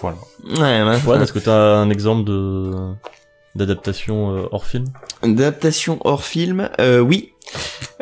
Voilà. 0.00 0.16
Ouais, 0.44 0.82
ouais. 0.82 0.98
Ouais, 1.06 1.22
est-ce 1.22 1.32
que 1.32 1.38
t'as 1.38 1.76
un 1.76 1.88
exemple 1.90 2.24
de 2.24 2.72
d'adaptation 3.54 4.36
euh, 4.36 4.42
hors 4.52 4.66
film? 4.66 4.84
D'adaptation 5.22 5.98
hors 6.04 6.22
film, 6.24 6.68
euh, 6.80 7.00
oui. 7.00 7.32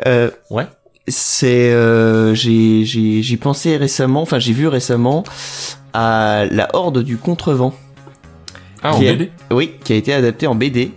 Euh, 0.05 0.29
Ouais. 0.49 0.67
C'est, 1.07 1.71
euh, 1.71 2.33
j'ai, 2.33 2.83
j'ai, 2.83 3.21
j'ai 3.21 3.37
pensé 3.37 3.77
récemment, 3.77 4.23
enfin 4.23 4.39
j'ai 4.39 4.53
vu 4.53 4.67
récemment 4.67 5.23
à 5.95 6.45
la 6.51 6.67
Horde 6.73 7.01
du 7.03 7.17
Contrevent. 7.17 7.73
Ah 8.83 8.93
en 8.93 8.99
BD. 8.99 9.31
Oui, 9.51 9.71
qui 9.83 9.93
a 9.93 9.95
été 9.95 10.13
adapté 10.13 10.45
en 10.47 10.53
BD. 10.55 10.91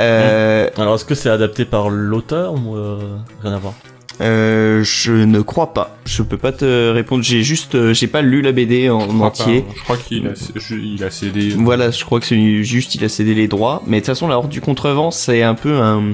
Euh, 0.00 0.68
Alors, 0.78 0.94
est-ce 0.94 1.04
que 1.04 1.14
c'est 1.14 1.28
adapté 1.30 1.64
par 1.64 1.90
l'auteur 1.90 2.54
ou 2.54 2.76
euh, 2.76 2.98
rien 3.42 3.52
à 3.52 3.58
voir 3.58 3.74
euh, 4.20 4.84
je 4.84 5.10
ne 5.12 5.40
crois 5.40 5.74
pas. 5.74 5.96
Je 6.04 6.22
peux 6.22 6.36
pas 6.38 6.52
te 6.52 6.92
répondre. 6.92 7.24
J'ai 7.24 7.42
juste, 7.42 7.74
euh, 7.74 7.92
j'ai 7.92 8.06
pas 8.06 8.22
lu 8.22 8.42
la 8.42 8.52
BD 8.52 8.88
en 8.88 9.00
Je 9.00 9.06
entier. 9.22 9.62
pas. 9.62 9.72
Je 9.76 9.82
crois 9.82 9.96
qu'il 9.96 10.26
a 10.28 10.30
je- 10.54 10.74
il 10.76 11.02
a 11.02 11.10
cédé. 11.10 11.50
Voilà, 11.58 11.90
je 11.90 12.04
crois 12.04 12.20
que 12.20 12.26
c'est 12.26 12.62
juste, 12.62 12.94
il 12.94 13.02
a 13.04 13.08
cédé 13.08 13.34
les 13.34 13.48
droits. 13.48 13.82
Mais 13.88 13.96
de 13.96 14.02
toute 14.02 14.14
façon, 14.14 14.28
la 14.28 14.36
Horde 14.38 14.50
du 14.50 14.60
Contrevent, 14.60 15.10
c'est 15.10 15.42
un 15.42 15.56
peu 15.56 15.78
un, 15.80 16.12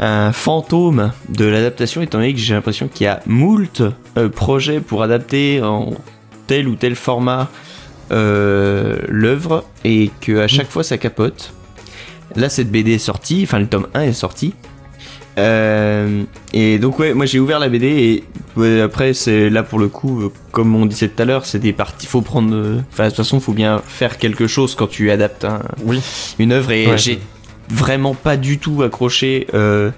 un 0.00 0.32
fantôme 0.32 1.12
de 1.30 1.46
l'adaptation, 1.46 2.02
étant 2.02 2.18
donné 2.18 2.34
que 2.34 2.38
j'ai 2.40 2.52
l'impression 2.52 2.88
qu'il 2.88 3.04
y 3.04 3.08
a 3.08 3.20
moult 3.24 3.82
euh, 4.18 4.28
projets 4.28 4.80
pour 4.80 5.02
adapter 5.02 5.62
en 5.62 5.94
tel 6.46 6.68
ou 6.68 6.74
tel 6.74 6.94
format 6.96 7.48
euh, 8.10 8.96
l'œuvre, 9.08 9.64
et 9.84 10.10
que 10.20 10.38
à 10.40 10.48
chaque 10.48 10.70
fois 10.70 10.84
ça 10.84 10.98
capote. 10.98 11.52
Là, 12.36 12.48
cette 12.48 12.70
BD 12.70 12.92
est 12.92 12.98
sortie, 12.98 13.40
enfin 13.44 13.58
le 13.58 13.66
tome 13.66 13.86
1 13.94 14.02
est 14.02 14.12
sorti. 14.12 14.54
Euh, 15.38 16.24
et 16.52 16.78
donc 16.78 16.98
ouais, 16.98 17.14
moi 17.14 17.24
j'ai 17.24 17.38
ouvert 17.40 17.58
la 17.58 17.70
BD 17.70 17.86
et 17.86 18.24
ouais, 18.56 18.82
après 18.82 19.14
c'est 19.14 19.48
là 19.48 19.62
pour 19.62 19.78
le 19.78 19.88
coup, 19.88 20.22
euh, 20.22 20.32
comme 20.50 20.74
on 20.76 20.84
disait 20.84 21.08
tout 21.08 21.22
à 21.22 21.24
l'heure, 21.24 21.46
c'est 21.46 21.58
des 21.58 21.72
parties. 21.72 22.06
Faut 22.06 22.20
prendre, 22.20 22.80
enfin 22.92 23.04
de 23.04 23.08
toute 23.08 23.16
façon, 23.16 23.40
faut 23.40 23.52
bien 23.54 23.80
faire 23.86 24.18
quelque 24.18 24.46
chose 24.46 24.74
quand 24.74 24.86
tu 24.88 25.10
adaptes 25.10 25.44
un- 25.46 25.62
Oui. 25.84 26.00
une 26.38 26.52
œuvre 26.52 26.70
et 26.72 26.86
Ouais. 26.86 26.98
j'ai 26.98 27.18
vraiment 27.70 28.14
pas 28.14 28.36
du 28.36 28.58
tout 28.58 28.82
accroché 28.82 29.46
euh, 29.54 29.90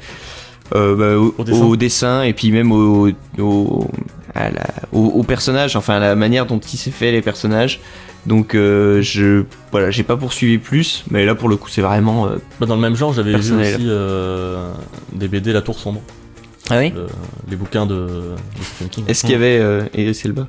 bah, 0.72 1.16
au, 1.18 1.34
Au 1.38 1.44
dessin. 1.44 1.64
au 1.64 1.76
dessin 1.76 2.22
et 2.22 2.32
puis 2.32 2.52
même 2.52 2.70
au, 2.70 3.08
au, 3.40 3.90
à 4.34 4.50
la, 4.50 4.66
au, 4.92 5.00
au 5.06 5.22
personnage, 5.22 5.76
enfin 5.76 5.96
à 5.96 6.00
la 6.00 6.14
manière 6.16 6.46
dont 6.46 6.58
il 6.58 6.76
s'est 6.78 6.90
fait 6.90 7.12
les 7.12 7.22
personnages. 7.22 7.80
Donc 8.26 8.54
euh, 8.54 9.02
je 9.02 9.44
voilà, 9.70 9.90
j'ai 9.90 10.02
pas 10.02 10.16
poursuivi 10.16 10.56
plus, 10.58 11.04
mais 11.10 11.26
là 11.26 11.34
pour 11.34 11.48
le 11.48 11.56
coup 11.56 11.68
c'est 11.68 11.82
vraiment. 11.82 12.26
euh, 12.26 12.36
Bah, 12.58 12.66
dans 12.66 12.74
le 12.76 12.80
même 12.80 12.96
genre, 12.96 13.12
j'avais 13.12 13.32
vu 13.32 13.52
aussi 13.60 13.84
euh, 13.86 14.72
des 15.12 15.28
BD 15.28 15.52
La 15.52 15.60
Tour 15.60 15.78
Sombre, 15.78 16.00
Ah 16.70 16.78
oui. 16.78 16.90
le- 16.94 17.06
les 17.50 17.56
bouquins 17.56 17.84
de, 17.86 17.94
de 17.94 18.34
Stephen 18.62 18.88
King. 18.88 19.04
Est-ce 19.08 19.20
qu'il 19.22 19.32
y 19.32 19.34
avait 19.34 19.88
Idris 19.94 20.20
Elba? 20.24 20.46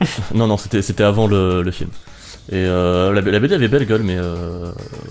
Non, 0.34 0.46
non, 0.46 0.56
c'était 0.56 0.80
c'était 0.80 1.04
avant 1.04 1.26
le, 1.26 1.60
le 1.62 1.70
film. 1.70 1.90
Et 2.50 2.64
la, 2.64 3.12
la 3.12 3.38
BD 3.40 3.54
avait 3.54 3.68
belle 3.68 3.86
gueule, 3.86 4.02
mais 4.02 4.16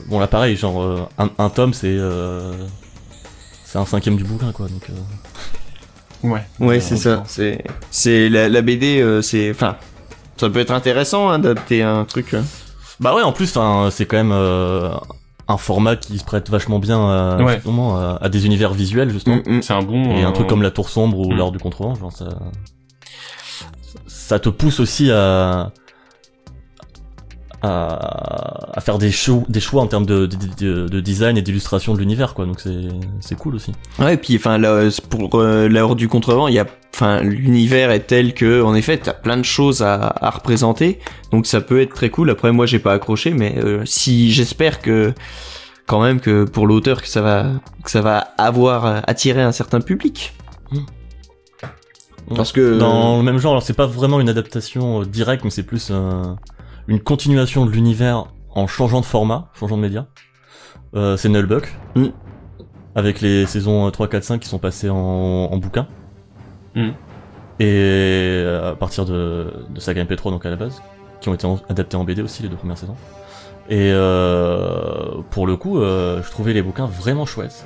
bon 0.07 0.19
là 0.19 0.26
pareil, 0.27 0.56
genre 0.57 1.07
un, 1.19 1.30
un 1.38 1.49
tome 1.51 1.73
c'est 1.76 1.97
c'est 3.64 3.77
un 3.77 3.85
cinquième 3.85 4.15
du 4.15 4.23
bouquin 4.23 4.51
quoi. 4.51 4.68
Donc 4.68 4.89
euh, 4.89 4.93
Ouais. 6.23 6.41
Ouais, 6.59 6.77
Euh, 6.77 6.79
c'est 6.81 6.97
ça. 6.97 7.23
C'est 7.27 7.63
c'est 7.91 8.29
la, 8.29 8.49
la 8.49 8.61
BD, 8.61 8.99
euh, 9.01 9.21
c'est 9.21 9.49
enfin 9.51 9.77
ça 10.37 10.49
peut 10.49 10.59
être 10.59 10.71
intéressant 10.71 11.29
hein, 11.29 11.39
d'adapter 11.39 11.81
un 11.83 12.05
truc. 12.05 12.33
hein. 12.33 12.43
bah 12.99 13.13
ouais, 13.15 13.21
en 13.23 13.31
plus, 13.33 13.55
enfin, 13.55 13.89
c'est 13.91 14.05
quand 14.05 14.17
même 14.17 14.31
euh, 14.33 14.89
un 15.47 15.57
format 15.57 15.95
qui 15.95 16.17
se 16.19 16.23
prête 16.23 16.49
vachement 16.49 16.79
bien 16.79 16.99
à, 16.99 17.37
Ouais. 17.43 17.55
justement, 17.55 17.97
à, 17.97 18.17
à 18.21 18.29
des 18.29 18.45
univers 18.45 18.73
visuels 18.73 19.09
justement. 19.11 19.37
Mm, 19.45 19.57
mm. 19.57 19.61
C'est 19.61 19.73
un 19.73 19.81
bon. 19.81 20.15
Et 20.17 20.23
un 20.23 20.31
truc 20.31 20.47
comme 20.47 20.61
la 20.61 20.71
Tour 20.71 20.89
Sombre 20.89 21.19
ou 21.19 21.33
Mm. 21.33 21.37
l'Or 21.37 21.51
du 21.51 21.57
Contrevent, 21.59 21.95
genre 21.95 22.11
ça, 22.11 22.27
ça 24.07 24.39
te 24.39 24.49
pousse 24.49 24.79
aussi 24.79 25.11
à 25.11 25.71
à, 27.61 28.77
à 28.77 28.81
faire 28.81 28.98
des 28.98 29.11
choix, 29.11 29.44
des 29.49 29.60
choix 29.60 29.81
en 29.81 29.88
termes 29.88 30.06
de, 30.06 30.26
de, 30.26 30.38
de- 30.60 30.88
de 30.88 30.99
design 30.99 31.38
et 31.38 31.41
d'illustration 31.41 31.94
de 31.94 31.99
l'univers 31.99 32.34
quoi. 32.34 32.45
Donc 32.45 32.60
c'est 32.61 32.88
c'est 33.19 33.36
cool 33.38 33.56
aussi. 33.56 33.73
Ouais, 33.99 34.14
et 34.14 34.18
puis 34.18 34.36
enfin 34.38 34.60
pour 35.10 35.36
euh, 35.36 35.68
la 35.68 35.84
horde 35.86 35.98
du 35.98 36.07
contrevent, 36.07 36.48
il 36.48 36.53
y 36.53 36.60
a 36.60 36.65
enfin 36.94 37.22
l'univers 37.22 37.91
est 37.91 38.02
tel 38.07 38.34
que 38.34 38.61
en 38.64 38.76
effet, 38.76 38.98
t'as 38.98 39.14
plein 39.14 39.38
de 39.38 39.44
choses 39.44 39.81
à, 39.81 40.14
à 40.22 40.30
représenter. 40.30 40.99
Donc 41.31 41.45
ça 41.48 41.61
peut 41.61 41.81
être 41.81 41.94
très 41.94 42.10
cool. 42.10 42.30
Après 42.30 42.52
moi, 42.52 42.65
j'ai 42.65 42.80
pas 42.80 42.94
accroché 42.94 43.31
mais 43.31 43.56
euh, 43.57 43.84
si 43.86 44.31
j'espère 44.31 44.81
que 44.81 45.14
quand 45.86 46.02
même 46.02 46.19
que 46.19 46.44
pour 46.45 46.65
l'auteur 46.68 47.02
que 47.02 47.07
ça 47.07 47.22
va 47.22 47.48
que 47.84 47.90
ça 47.91 48.02
va 48.02 48.19
avoir 48.38 48.86
euh, 48.86 48.99
attiré 49.07 49.41
un 49.41 49.52
certain 49.52 49.81
public. 49.81 50.34
Parce 52.36 52.52
que 52.52 52.77
Dans 52.77 53.18
le 53.18 53.23
même 53.23 53.40
genre, 53.40 53.53
alors 53.53 53.64
c'est 53.64 53.73
pas 53.73 53.88
vraiment 53.88 54.19
une 54.19 54.30
adaptation 54.30 55.02
euh, 55.02 55.06
directe, 55.06 55.44
mais 55.44 55.49
c'est 55.49 55.64
plus 55.64 55.88
euh, 55.90 56.22
une 56.90 56.99
continuation 56.99 57.66
de 57.66 57.72
l'univers 57.72 58.26
en 58.56 58.68
changeant 58.68 58.99
de 58.99 59.06
format, 59.06 59.49
changeant 59.53 59.78
de 59.78 59.82
média. 59.82 60.07
Euh, 60.95 61.16
c'est 61.18 61.30
Nullbuck, 61.30 61.74
Mm. 61.95 62.07
avec 62.95 63.22
les 63.22 63.45
saisons 63.45 63.88
euh, 63.88 63.91
3, 63.91 64.07
4, 64.07 64.24
5 64.24 64.40
qui 64.40 64.49
sont 64.49 64.57
passées 64.60 64.90
en, 64.90 64.98
en 64.98 65.57
bouquin. 65.57 65.88
Mm. 66.76 66.90
Et 67.60 67.66
euh, 67.68 68.72
à 68.72 68.76
partir 68.76 69.06
de, 69.06 69.53
de 69.70 69.80
Saga 69.80 70.03
MP3, 70.03 70.32
donc 70.32 70.45
à 70.45 70.49
la 70.49 70.56
base, 70.56 70.82
qui 71.22 71.30
ont 71.30 71.34
été 71.34 71.45
en- 71.45 71.60
adaptés 71.70 71.95
en 71.98 72.03
BD 72.03 72.22
aussi, 72.24 72.41
les 72.44 72.49
deux 72.49 72.56
premières 72.56 72.78
saisons. 72.78 72.95
Et 73.70 73.91
euh, 73.94 75.22
pour 75.30 75.45
le 75.45 75.56
coup, 75.57 75.80
euh, 75.80 76.24
je 76.24 76.32
trouvais 76.32 76.53
les 76.53 76.64
bouquins 76.64 76.88
vraiment 76.88 77.26
chouettes. 77.28 77.66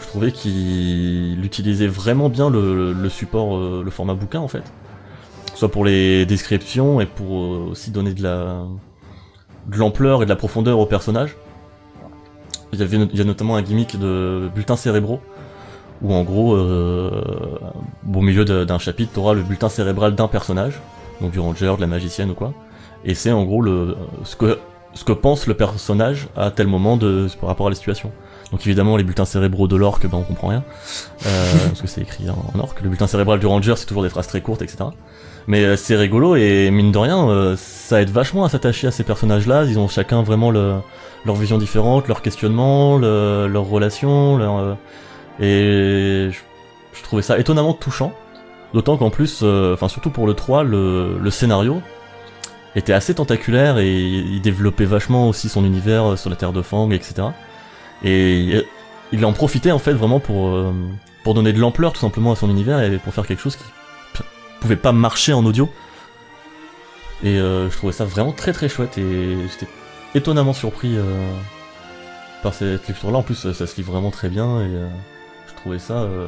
Je 0.00 0.06
trouvais 0.06 0.30
qu'il 0.30 1.44
utilisait 1.44 1.88
vraiment 1.88 2.28
bien 2.28 2.48
le, 2.48 2.92
le 2.92 3.08
support, 3.08 3.58
le 3.82 3.90
format 3.90 4.14
bouquin 4.14 4.38
en 4.38 4.46
fait. 4.48 4.62
Soit 5.56 5.70
pour 5.70 5.86
les 5.86 6.26
descriptions 6.26 7.00
et 7.00 7.06
pour 7.06 7.42
euh, 7.42 7.68
aussi 7.70 7.90
donner 7.90 8.12
de 8.12 8.22
la 8.22 8.66
de 9.66 9.78
l'ampleur 9.78 10.22
et 10.22 10.26
de 10.26 10.30
la 10.30 10.36
profondeur 10.36 10.78
aux 10.78 10.84
personnages. 10.84 11.34
Il 12.74 13.14
y 13.14 13.20
a 13.22 13.24
notamment 13.24 13.56
un 13.56 13.62
gimmick 13.62 13.98
de 13.98 14.50
bulletins 14.54 14.76
cérébraux 14.76 15.18
où 16.02 16.12
en 16.12 16.24
gros 16.24 16.54
euh, 16.54 17.22
au 18.14 18.20
milieu 18.20 18.44
d'un 18.44 18.78
chapitre 18.78 19.12
t'auras 19.14 19.32
le 19.32 19.42
bulletin 19.42 19.70
cérébral 19.70 20.14
d'un 20.14 20.28
personnage, 20.28 20.78
donc 21.22 21.30
du 21.30 21.40
ranger, 21.40 21.74
de 21.76 21.80
la 21.80 21.86
magicienne 21.86 22.32
ou 22.32 22.34
quoi. 22.34 22.52
Et 23.06 23.14
c'est 23.14 23.32
en 23.32 23.44
gros 23.44 23.62
le 23.62 23.96
ce 24.24 24.36
que 24.36 24.58
ce 24.92 25.04
que 25.04 25.12
pense 25.12 25.46
le 25.46 25.54
personnage 25.54 26.28
à 26.36 26.50
tel 26.50 26.66
moment 26.66 26.98
de 26.98 27.28
par 27.40 27.48
rapport 27.48 27.68
à 27.68 27.70
la 27.70 27.76
situation. 27.76 28.12
Donc 28.52 28.60
évidemment 28.66 28.98
les 28.98 29.04
bulletins 29.04 29.24
cérébraux 29.24 29.68
de 29.68 29.76
l'orque, 29.76 30.06
ben 30.06 30.18
on 30.18 30.22
comprend 30.22 30.48
rien, 30.48 30.64
euh, 31.24 31.52
parce 31.68 31.80
que 31.80 31.88
c'est 31.88 32.02
écrit 32.02 32.26
en 32.28 32.58
orque. 32.58 32.82
Le 32.82 32.90
bulletin 32.90 33.06
cérébral 33.06 33.40
du 33.40 33.46
ranger, 33.46 33.74
c'est 33.76 33.86
toujours 33.86 34.02
des 34.02 34.10
phrases 34.10 34.26
très 34.26 34.42
courtes, 34.42 34.60
etc. 34.60 34.84
Mais 35.48 35.64
euh, 35.64 35.76
c'est 35.76 35.96
rigolo 35.96 36.34
et 36.36 36.70
mine 36.70 36.90
de 36.92 36.98
rien, 36.98 37.28
euh, 37.28 37.54
ça 37.56 38.02
aide 38.02 38.10
vachement 38.10 38.44
à 38.44 38.48
s'attacher 38.48 38.88
à 38.88 38.90
ces 38.90 39.04
personnages-là. 39.04 39.64
Ils 39.64 39.78
ont 39.78 39.86
chacun 39.88 40.22
vraiment 40.22 40.50
le, 40.50 40.74
leur 41.24 41.36
vision 41.36 41.58
différente, 41.58 42.08
leur 42.08 42.20
questionnement, 42.22 42.98
le, 42.98 43.46
leurs 43.46 43.66
relations, 43.66 44.36
leur, 44.36 44.58
euh, 44.58 44.74
et 45.38 46.30
je, 46.32 47.02
trouvais 47.02 47.22
ça 47.22 47.38
étonnamment 47.38 47.74
touchant. 47.74 48.12
D'autant 48.74 48.96
qu'en 48.96 49.10
plus, 49.10 49.42
enfin 49.44 49.88
surtout 49.88 50.10
pour 50.10 50.26
le 50.26 50.34
3, 50.34 50.64
le, 50.64 51.18
le 51.20 51.30
scénario 51.30 51.80
était 52.74 52.92
assez 52.92 53.14
tentaculaire 53.14 53.78
et 53.78 53.88
il 53.96 54.40
développait 54.42 54.84
vachement 54.84 55.28
aussi 55.28 55.48
son 55.48 55.64
univers 55.64 56.18
sur 56.18 56.28
la 56.30 56.36
Terre 56.36 56.52
de 56.52 56.62
Fang, 56.62 56.90
etc. 56.90 57.28
Et 58.04 58.62
il- 59.12 59.24
en 59.24 59.32
profitait 59.32 59.70
en 59.70 59.78
fait 59.78 59.92
vraiment 59.92 60.20
pour, 60.20 60.48
euh, 60.48 60.72
pour 61.24 61.32
donner 61.34 61.52
de 61.52 61.60
l'ampleur 61.60 61.92
tout 61.92 62.00
simplement 62.00 62.32
à 62.32 62.36
son 62.36 62.50
univers 62.50 62.80
et 62.80 62.98
pour 62.98 63.14
faire 63.14 63.26
quelque 63.26 63.40
chose 63.40 63.56
qui 63.56 63.64
pouvait 64.66 64.76
pas 64.76 64.92
marcher 64.92 65.32
en 65.32 65.44
audio. 65.44 65.68
Et 67.22 67.38
euh, 67.38 67.70
je 67.70 67.76
trouvais 67.76 67.92
ça 67.92 68.04
vraiment 68.04 68.32
très 68.32 68.52
très 68.52 68.68
chouette 68.68 68.98
et 68.98 69.36
j'étais 69.48 69.70
étonnamment 70.14 70.52
surpris 70.52 70.96
euh, 70.96 71.02
par 72.42 72.52
cette 72.54 72.86
lecture-là. 72.86 73.18
En 73.18 73.22
plus, 73.22 73.34
ça, 73.36 73.54
ça 73.54 73.66
se 73.66 73.76
lit 73.76 73.82
vraiment 73.82 74.10
très 74.10 74.28
bien 74.28 74.60
et 74.60 74.64
euh, 74.68 74.88
je 75.48 75.54
trouvais 75.54 75.78
ça 75.78 75.94
euh, 75.94 76.26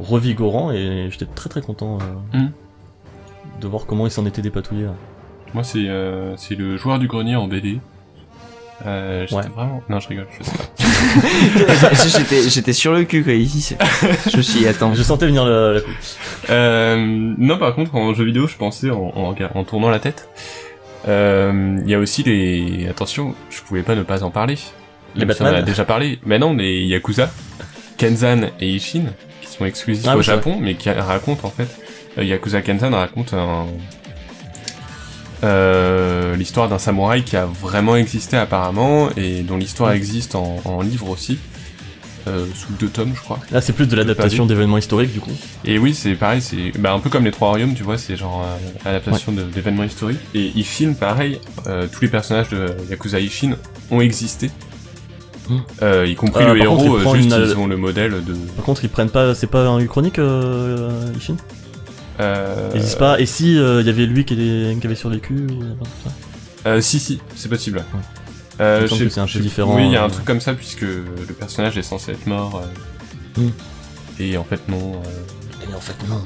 revigorant 0.00 0.70
et 0.72 1.08
j'étais 1.10 1.26
très 1.26 1.48
très 1.48 1.60
content 1.62 1.98
euh, 2.34 2.38
Mhm. 2.38 2.52
de 3.60 3.66
voir 3.68 3.86
comment 3.86 4.06
il 4.06 4.10
s'en 4.10 4.26
était 4.26 4.42
dépatouillé. 4.42 4.84
là. 4.84 4.94
Moi, 5.54 5.64
c'est 5.64 5.88
euh, 5.88 6.36
c'est 6.36 6.54
le 6.54 6.76
joueur 6.76 6.98
du 6.98 7.08
grenier 7.08 7.36
en 7.36 7.48
BD. 7.48 7.80
Euh, 8.86 9.22
j'étais 9.26 9.34
Ouais. 9.34 9.48
vraiment... 9.48 9.82
Non, 9.88 9.98
je 9.98 10.08
rigole, 10.08 10.26
je 10.38 10.44
sais 10.44 10.56
pas. 10.56 10.64
j'étais, 12.18 12.48
j'étais 12.48 12.72
sur 12.72 12.92
le 12.92 13.04
cul, 13.04 13.22
quoi, 13.24 13.32
ici. 13.32 13.60
c'est- 13.60 13.78
Je 14.30 14.36
me 14.36 14.42
suis 14.42 14.60
dit, 14.60 14.66
attends. 14.68 14.94
Je 14.94 15.02
sentais 15.02 15.26
venir 15.26 15.44
le, 15.44 15.74
la 15.74 15.80
coupe. 15.80 15.94
Euh, 16.50 16.96
non, 17.38 17.58
par 17.58 17.74
contre, 17.74 17.94
en 17.94 18.14
jeu 18.14 18.24
vidéo, 18.24 18.46
je 18.46 18.56
pensais 18.56 18.90
en, 18.90 19.12
en, 19.54 19.64
tournant 19.64 19.90
la 19.90 19.98
tête. 19.98 20.28
Euh, 21.06 21.78
Il 21.84 21.90
y 21.90 21.94
a 21.94 21.98
aussi 21.98 22.22
les... 22.22 22.86
Attention, 22.88 23.34
je 23.50 23.60
pouvais 23.62 23.82
pas 23.82 23.94
ne 23.94 24.02
pas 24.02 24.22
en 24.24 24.30
parler. 24.30 24.56
Les 25.14 25.24
Même 25.24 25.34
si 25.34 25.42
on 25.42 25.44
en 25.44 25.48
a 25.48 25.50
Batman 25.52 25.64
déjà 25.66 25.84
parlé. 25.84 26.18
Mais 26.26 26.38
non, 26.38 26.54
les 26.54 26.82
Yakuza, 26.84 27.30
Kenzan 27.96 28.50
et 28.60 28.68
Ishin, 28.68 29.04
qui 29.40 29.48
sont 29.48 29.64
exclusifs 29.64 30.04
Ah 30.08 30.16
au 30.16 30.22
Japon, 30.22 30.58
mais 30.60 30.74
qui 30.74 30.90
racontent 30.90 31.46
en 31.46 31.50
fait... 31.50 31.68
euh, 32.18 32.24
Yakuza 32.24 32.60
Kenzan 32.62 32.90
raconte 32.90 33.32
un... 33.34 33.66
euh, 35.44 36.34
l'histoire 36.36 36.68
d'un 36.68 36.78
samouraï 36.78 37.22
qui 37.22 37.36
a 37.36 37.46
vraiment 37.46 37.96
existé 37.96 38.36
apparemment 38.36 39.08
et 39.16 39.42
dont 39.42 39.56
l'histoire 39.56 39.92
existe 39.92 40.34
en, 40.34 40.60
en 40.64 40.80
livre 40.82 41.08
aussi 41.10 41.38
euh, 42.26 42.44
sous 42.54 42.72
deux 42.78 42.88
tomes 42.88 43.12
je 43.14 43.20
crois 43.20 43.38
Là, 43.52 43.60
c'est 43.60 43.72
plus 43.72 43.86
de 43.86 43.96
l'adaptation 43.96 44.44
d'événements 44.46 44.76
historiques 44.78 45.12
du 45.12 45.20
coup. 45.20 45.30
et 45.64 45.78
oui, 45.78 45.94
c'est 45.94 46.14
pareil, 46.14 46.42
c'est 46.42 46.72
bah, 46.78 46.92
un 46.92 46.98
peu 46.98 47.08
comme 47.08 47.24
les 47.24 47.30
Trois 47.30 47.48
Royaumes, 47.50 47.74
tu 47.74 47.84
vois, 47.84 47.96
c'est 47.98 48.16
genre 48.16 48.44
euh, 48.44 48.88
adaptation 48.90 49.32
d'événements 49.32 49.84
historiques. 49.84 50.18
Et 50.34 50.52
Ishin, 50.56 50.92
pareil, 50.98 51.40
euh, 51.66 51.86
tous 51.90 52.02
les 52.02 52.08
personnages 52.08 52.48
de 52.50 52.66
Yakuza 52.90 53.20
Ishin 53.20 53.52
ont 53.90 54.00
existé. 54.00 54.50
Euh, 55.80 56.04
y 56.06 56.14
compris 56.14 56.44
le 56.44 56.50
contre, 56.66 56.84
héros, 56.84 57.14
juste 57.14 57.24
une- 57.32 57.42
ils 57.48 57.56
ont 57.56 57.66
le 57.66 57.78
modèle 57.78 58.10
de... 58.22 58.34
Par 58.56 58.64
contre, 58.66 58.84
ils 58.84 58.90
prennent 58.90 59.08
pas, 59.08 59.34
c'est 59.34 59.46
pas 59.46 59.66
un 59.66 59.86
chronique, 59.86 60.18
euh, 60.18 60.90
Ishin? 61.16 61.36
Euh, 62.20 62.70
Ils 62.74 62.80
disent 62.80 62.96
pas, 62.96 63.20
et 63.20 63.26
si 63.26 63.52
il 63.54 63.86
y 63.86 63.88
avait 63.88 64.06
lui 64.06 64.24
qui, 64.24 64.34
était- 64.34 64.78
qui 64.80 64.86
avait 64.86 64.96
survécu 64.96 65.34
ou 65.34 65.62
ça 66.04 66.10
euh, 66.66 66.80
si, 66.80 66.98
si, 66.98 67.20
c'est 67.36 67.48
possible. 67.48 67.78
Ouais. 67.94 68.00
Euh, 68.60 68.88
je 68.88 69.08
c'est 69.08 69.20
un 69.20 69.26
peu 69.26 69.38
différent, 69.38 69.76
Oui, 69.76 69.86
il 69.86 69.92
y 69.92 69.96
a 69.96 70.02
un 70.02 70.06
euh. 70.08 70.10
truc 70.10 70.24
comme 70.24 70.40
ça, 70.40 70.52
puisque 70.54 70.80
le 70.80 71.32
personnage 71.38 71.78
est 71.78 71.82
censé 71.82 72.12
être 72.12 72.26
mort. 72.26 72.56
euh, 72.62 73.40
Hmm. 73.40 73.50
Et 74.18 74.36
en 74.36 74.42
fait, 74.42 74.68
non. 74.68 74.94
euh, 74.96 75.70
Et 75.70 75.74
en 75.74 75.80
fait, 75.80 75.94
non. 76.08 76.20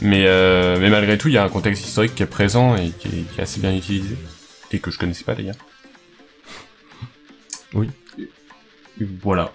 Mais, 0.00 0.26
euh, 0.28 0.78
mais 0.80 0.88
malgré 0.90 1.18
tout, 1.18 1.26
il 1.26 1.34
y 1.34 1.38
a 1.38 1.42
un 1.42 1.48
contexte 1.48 1.84
historique 1.84 2.14
qui 2.14 2.22
est 2.22 2.26
présent 2.26 2.76
et 2.76 2.90
qui 2.90 3.08
est, 3.08 3.10
qui 3.32 3.40
est 3.40 3.42
assez 3.42 3.58
bien 3.60 3.74
utilisé. 3.74 4.16
Et 4.70 4.78
que 4.78 4.92
je 4.92 4.98
connaissais 4.98 5.24
pas 5.24 5.34
d'ailleurs. 5.34 5.56
Oui. 7.74 7.88
Et 8.18 8.28
voilà. 9.22 9.52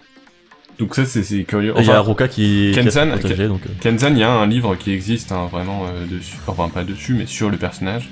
Donc 0.80 0.94
ça, 0.96 1.06
c'est 1.06 1.44
curieux. 1.46 1.74
Et 1.78 1.82
il 1.82 1.86
y 1.86 1.90
a 1.90 2.02
Enfin, 2.02 2.10
Ruka 2.10 2.28
qui, 2.28 2.72
Kenzan- 2.76 3.08
été 3.10 3.20
protégé, 3.20 3.48
donc. 3.48 3.62
euh, 3.66 3.70
Kenzan, 3.82 4.12
il 4.12 4.18
y 4.20 4.24
a 4.24 4.32
un 4.32 4.46
livre 4.48 4.76
qui 4.76 4.92
existe 4.92 5.32
hein, 5.32 5.48
vraiment 5.52 5.86
euh, 5.88 6.06
dessus. 6.06 6.36
Enfin, 6.48 6.68
pas 6.70 6.84
dessus, 6.84 7.14
mais 7.14 7.26
sur 7.26 7.50
le 7.50 7.58
personnage. 7.58 8.10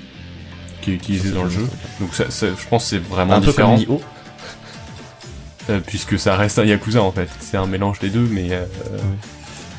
Qui 0.80 0.92
est 0.92 0.94
utilisé 0.94 1.28
ça, 1.30 1.34
dans 1.34 1.44
le 1.44 1.50
jeu. 1.50 1.66
Donc 2.00 2.14
ça, 2.14 2.30
ça- 2.30 2.46
je 2.48 2.68
pense 2.68 2.84
que 2.84 2.90
c'est 2.90 2.98
vraiment 3.02 3.34
Un 3.34 3.40
peu 3.40 3.46
différent. 3.46 3.76
comme 3.76 3.84
Nioh. 3.86 4.00
euh, 5.70 5.80
puisque 5.86 6.18
ça 6.18 6.36
reste 6.36 6.58
un 6.58 6.64
Yakuza 6.64 7.02
en 7.02 7.12
fait. 7.12 7.28
C'est 7.40 7.56
un 7.56 7.66
mélange 7.66 7.98
des 8.00 8.10
deux, 8.10 8.26
mais... 8.30 8.48
Euh, 8.52 8.64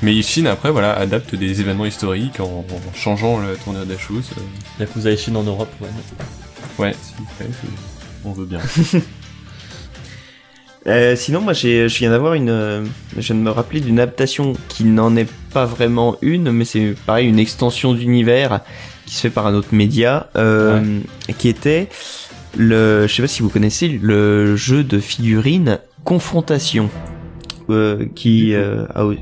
Mais 0.02 0.14
Ishin, 0.14 0.46
après, 0.46 0.72
voilà, 0.72 0.94
adapte 0.94 1.34
des 1.36 1.62
événements 1.62 1.86
historiques 1.86 2.40
en, 2.40 2.66
en 2.70 2.94
changeant 2.96 3.40
la 3.40 3.56
tournure 3.56 3.86
des 3.86 3.98
choses. 3.98 4.30
Yakuza 4.80 5.12
Ishin 5.12 5.36
en 5.36 5.44
Europe, 5.44 5.72
ouais. 5.82 5.88
Ouais, 6.78 6.96
plaît, 7.38 7.48
je- 7.50 8.28
on 8.28 8.32
veut 8.34 8.46
bien. 8.46 8.60
Euh, 10.88 11.16
sinon, 11.16 11.42
moi, 11.42 11.54
j'ai, 11.54 11.90
je 11.90 11.98
viens 11.98 12.12
d'avoir 12.12 12.36
une, 12.36 12.50
euh, 12.50 12.84
je 13.18 13.22
viens 13.22 13.36
de 13.36 13.42
me 13.42 13.50
rappeler 13.50 13.80
d'une 13.82 14.00
adaptation 14.00 14.54
qui 14.68 14.84
n'en 14.84 15.16
est 15.16 15.28
pas 15.52 15.66
vraiment 15.66 16.16
une, 16.22 16.52
mais 16.52 16.64
c'est 16.66 16.94
pareil 17.08 17.28
une 17.28 17.40
extension 17.40 17.94
d'univers 17.94 18.60
qui 19.08 19.16
se 19.16 19.22
fait 19.22 19.30
par 19.32 19.48
un 19.48 19.56
autre 19.56 19.70
média, 19.74 20.30
euh, 20.36 21.00
qui 21.40 21.50
était 21.50 21.90
le, 22.56 23.08
je 23.08 23.14
sais 23.16 23.22
pas 23.24 23.28
si 23.28 23.42
vous 23.42 23.50
connaissez 23.50 23.88
le 24.02 24.56
jeu 24.56 24.84
de 24.84 25.00
figurines 25.00 25.80
Confrontation, 26.04 26.90
euh, 27.72 28.06
qui, 28.14 28.54
euh, 28.54 28.86
ah 28.94 29.08
oui. 29.08 29.18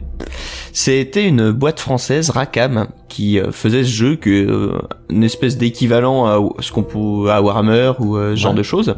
C'était 0.74 1.26
une 1.26 1.52
boîte 1.52 1.80
française, 1.80 2.30
Racam, 2.30 2.88
qui 3.08 3.40
euh, 3.40 3.52
faisait 3.54 3.84
ce 3.84 3.90
jeu 3.90 4.16
que 4.18 4.30
euh, 4.30 4.80
une 5.10 5.24
espèce 5.24 5.58
d'équivalent 5.58 6.26
à 6.26 6.40
ce 6.62 6.72
qu'on 6.74 6.84
peut 6.84 7.32
à 7.32 7.42
Warhammer 7.42 7.94
ou 8.00 8.18
euh, 8.18 8.32
ce 8.36 8.42
genre 8.42 8.52
Ouais. 8.52 8.58
de 8.58 8.64
choses. 8.64 8.96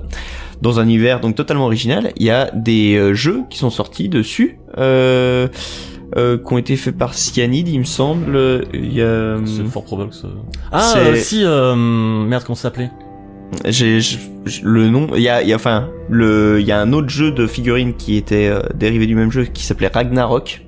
Dans 0.61 0.79
un 0.79 0.83
univers 0.83 1.19
donc 1.19 1.35
totalement 1.35 1.65
original, 1.65 2.11
il 2.17 2.25
y 2.25 2.29
a 2.31 2.49
des 2.51 2.95
euh, 2.95 3.13
jeux 3.13 3.41
qui 3.49 3.57
sont 3.57 3.69
sortis 3.69 4.09
dessus, 4.09 4.57
euh, 4.77 5.47
euh, 6.15 6.37
qui 6.37 6.53
ont 6.53 6.57
été 6.57 6.75
faits 6.77 6.97
par 6.97 7.13
Cyanide, 7.13 7.67
il 7.67 7.79
me 7.79 7.83
semble. 7.85 8.65
Il 8.73 8.93
y 8.93 9.01
a, 9.01 9.37
C'est 9.45 9.65
fort 9.65 9.83
probable 9.83 10.11
que 10.11 10.15
ça... 10.15 10.27
Ah, 10.71 10.79
C'est- 10.93 10.99
euh, 10.99 11.15
si, 11.15 11.41
euh, 11.43 11.75
merde, 11.75 12.43
comment 12.45 12.55
ça 12.55 12.63
s'appelait? 12.63 12.89
j'ai 13.65 13.99
le 14.63 14.89
nom. 14.89 15.07
Il 15.15 15.21
y 15.21 15.29
a, 15.29 15.41
il 15.43 15.47
y 15.49 15.53
a 15.53 15.55
enfin 15.55 15.89
le, 16.09 16.59
il 16.59 16.65
y 16.65 16.71
a 16.71 16.79
un 16.81 16.93
autre 16.93 17.09
jeu 17.09 17.31
de 17.31 17.45
figurines 17.47 17.93
qui 17.93 18.15
était 18.17 18.47
euh, 18.47 18.61
dérivé 18.75 19.05
du 19.07 19.15
même 19.15 19.31
jeu 19.31 19.45
qui 19.45 19.63
s'appelait 19.63 19.87
Ragnarok. 19.93 20.65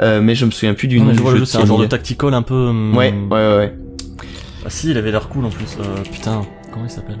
Euh, 0.00 0.20
mais 0.22 0.34
je 0.34 0.44
me 0.46 0.50
souviens 0.50 0.74
plus 0.74 0.88
du 0.88 0.98
Non, 0.98 1.06
nom 1.06 1.12
du 1.12 1.18
vois 1.18 1.30
jeu. 1.32 1.34
le 1.34 1.38
jeu, 1.40 1.44
de 1.44 1.50
c'est 1.50 1.58
un 1.58 1.66
genre 1.66 1.78
de 1.78 1.86
tactical 1.86 2.34
un 2.34 2.42
peu... 2.42 2.54
hum, 2.54 2.96
Ouais, 2.96 3.12
ouais, 3.30 3.36
ouais. 3.36 3.56
ouais. 3.56 3.74
Ah 4.64 4.70
si, 4.70 4.90
il 4.90 4.96
avait 4.96 5.10
l'air 5.12 5.28
cool 5.28 5.44
en 5.44 5.50
plus. 5.50 5.76
Euh, 5.78 6.02
putain, 6.10 6.42
comment 6.72 6.86
il 6.86 6.90
s'appelle? 6.90 7.18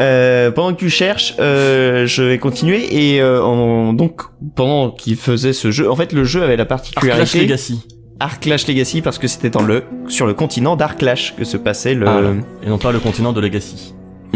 Euh, 0.00 0.50
pendant 0.50 0.74
que 0.74 0.78
tu 0.80 0.90
cherches, 0.90 1.34
euh, 1.38 2.06
je 2.06 2.22
vais 2.22 2.38
continuer 2.38 3.14
et 3.14 3.20
euh, 3.22 3.42
en- 3.42 3.92
donc 3.94 4.22
pendant 4.54 4.90
qu'il 4.90 5.16
faisait 5.16 5.52
ce 5.54 5.70
jeu, 5.70 5.90
en 5.90 5.96
fait 5.96 6.12
le 6.12 6.24
jeu 6.24 6.42
avait 6.42 6.56
la 6.56 6.62
Arclash 6.64 6.92
particularité 6.92 7.40
Legacy. 7.40 7.80
Arclash 8.20 8.66
Legacy 8.66 9.00
parce 9.00 9.18
que 9.18 9.26
c'était 9.26 9.48
dans 9.50 9.62
le 9.62 9.84
sur 10.08 10.26
le 10.26 10.34
continent 10.34 10.76
d'Arclash 10.76 11.34
que 11.36 11.44
se 11.44 11.56
passait 11.56 11.94
le. 11.94 12.06
Ah, 12.08 12.20
Et 12.62 12.68
non 12.68 12.78
pas 12.78 12.92
le 12.92 12.98
continent 12.98 13.32
de 13.32 13.40
Legacy. 13.40 13.94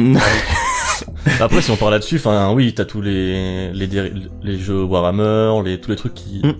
Après, 1.40 1.60
si 1.62 1.70
on 1.70 1.76
parle 1.76 1.92
là-dessus, 1.92 2.16
enfin, 2.16 2.52
oui, 2.54 2.72
t'as 2.74 2.84
tous 2.84 3.00
les, 3.00 3.70
les, 3.72 3.88
les 4.42 4.58
jeux 4.58 4.82
Warhammer, 4.82 5.62
les, 5.64 5.78
tous 5.80 5.90
les 5.90 5.96
trucs 5.96 6.14
qui, 6.14 6.40
Mm. 6.44 6.52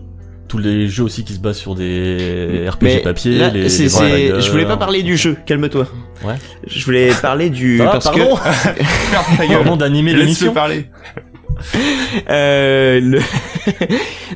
Tous 0.51 0.59
les 0.59 0.89
jeux 0.89 1.05
aussi 1.05 1.23
qui 1.23 1.33
se 1.33 1.39
basent 1.39 1.59
sur 1.59 1.77
des 1.77 2.67
RPG 2.69 2.83
Mais 2.83 2.99
papier, 2.99 3.39
là, 3.39 3.51
les, 3.51 3.63
les 3.63 3.69
je 3.71 4.51
voulais 4.51 4.67
pas 4.67 4.77
parler 4.77 5.05
du 5.05 5.17
jeu, 5.17 5.37
calme-toi. 5.47 5.87
Ouais. 6.25 6.35
Je 6.67 6.85
voulais 6.85 7.11
parler 7.23 7.51
du 7.51 7.81
Ah, 7.81 7.91
parce 7.93 8.07
pardon, 8.07 8.35
que 8.35 9.47
pardon 9.55 9.77
d'animer 9.77 10.13
l'émission. 10.13 10.53
parler. 10.53 10.87
Euh, 12.31 13.01
le... 13.01 13.19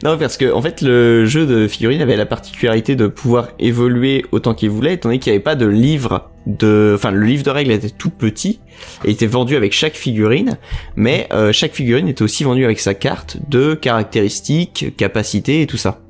non, 0.05 0.19
parce 0.19 0.36
que 0.36 0.53
en 0.53 0.61
fait, 0.61 0.82
le 0.82 1.24
jeu 1.24 1.47
de 1.47 1.66
figurines 1.66 2.03
avait 2.03 2.16
la 2.16 2.27
particularité 2.27 2.97
de 2.97 3.07
pouvoir 3.07 3.49
évoluer 3.59 4.27
autant 4.31 4.53
qu'il 4.53 4.69
voulait, 4.69 4.93
étant 4.95 5.09
donné 5.09 5.19
qu'il 5.19 5.32
n'y 5.32 5.36
avait 5.36 5.43
pas 5.43 5.55
de 5.55 5.65
livre 5.65 6.31
de, 6.47 6.93
enfin, 6.95 7.11
le 7.11 7.24
livre 7.24 7.43
de 7.43 7.51
règles 7.51 7.73
était 7.73 7.89
tout 7.89 8.11
petit 8.11 8.61
et 9.07 9.12
était 9.12 9.27
vendu 9.27 9.57
avec 9.57 9.73
chaque 9.73 9.95
figurine, 9.95 10.59
mais 10.97 11.27
euh, 11.32 11.51
chaque 11.53 11.73
figurine 11.73 12.09
était 12.09 12.23
aussi 12.23 12.45
vendue 12.45 12.65
avec 12.65 12.78
sa 12.78 12.93
carte 12.93 13.39
de 13.49 13.73
caractéristiques, 13.74 14.95
capacités 14.99 15.62
et 15.62 15.66
tout 15.66 15.78
ça. 15.78 16.03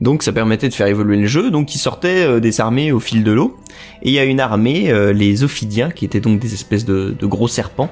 Donc 0.00 0.22
ça 0.22 0.32
permettait 0.32 0.68
de 0.68 0.74
faire 0.74 0.86
évoluer 0.88 1.16
le 1.16 1.26
jeu, 1.26 1.50
donc 1.50 1.74
il 1.74 1.78
sortait 1.78 2.24
euh, 2.24 2.40
des 2.40 2.60
armées 2.60 2.90
au 2.92 3.00
fil 3.00 3.22
de 3.22 3.30
l'eau, 3.32 3.56
et 4.02 4.08
il 4.08 4.12
y 4.12 4.18
a 4.18 4.24
une 4.24 4.40
armée, 4.40 4.90
euh, 4.90 5.12
les 5.12 5.44
Ophidiens, 5.44 5.90
qui 5.90 6.04
étaient 6.04 6.20
donc 6.20 6.40
des 6.40 6.54
espèces 6.54 6.84
de, 6.84 7.14
de 7.18 7.26
gros 7.26 7.48
serpents, 7.48 7.90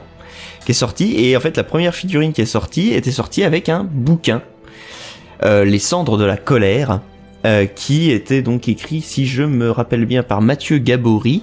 qui 0.64 0.72
est 0.72 0.74
sortie, 0.74 1.14
et 1.24 1.36
en 1.36 1.40
fait 1.40 1.56
la 1.56 1.64
première 1.64 1.94
figurine 1.94 2.32
qui 2.32 2.40
est 2.40 2.46
sortie 2.46 2.92
était 2.92 3.12
sortie 3.12 3.44
avec 3.44 3.68
un 3.68 3.84
bouquin, 3.84 4.42
euh, 5.44 5.64
Les 5.64 5.78
cendres 5.78 6.18
de 6.18 6.24
la 6.24 6.36
colère, 6.36 7.00
euh, 7.46 7.64
qui 7.66 8.10
était 8.10 8.42
donc 8.42 8.68
écrit, 8.68 9.00
si 9.00 9.26
je 9.26 9.42
me 9.42 9.70
rappelle 9.70 10.04
bien, 10.04 10.22
par 10.22 10.42
Mathieu 10.42 10.78
Gabory, 10.78 11.42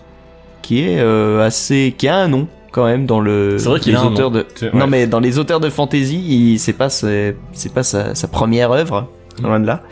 qui 0.62 0.82
est 0.82 1.00
euh, 1.00 1.44
assez, 1.46 1.96
qui 1.98 2.08
a 2.08 2.18
un 2.18 2.28
nom 2.28 2.48
quand 2.72 2.86
même 2.86 3.06
dans 3.06 3.20
le 3.22 3.58
C'est 3.58 3.70
vrai 3.70 3.80
qu'il 3.80 3.94
les 3.94 3.98
a 3.98 4.02
un 4.02 4.08
auteurs 4.08 4.30
de 4.30 4.46
non 4.74 4.82
ouais. 4.82 4.88
mais 4.88 5.08
dans 5.08 5.20
les 5.22 5.40
auteurs 5.40 5.60
de 5.62 5.70
fantasy 5.70 6.18
il- 6.54 6.60
c'est 6.60 6.74
pas 6.74 6.90
c'est 6.90 7.36
c'est 7.54 7.74
pas 7.74 7.82
sa, 7.82 8.14
sa 8.14 8.28
première 8.28 8.72
œuvre 8.72 9.10
loin 9.42 9.60
de 9.60 9.68
là. 9.68 9.84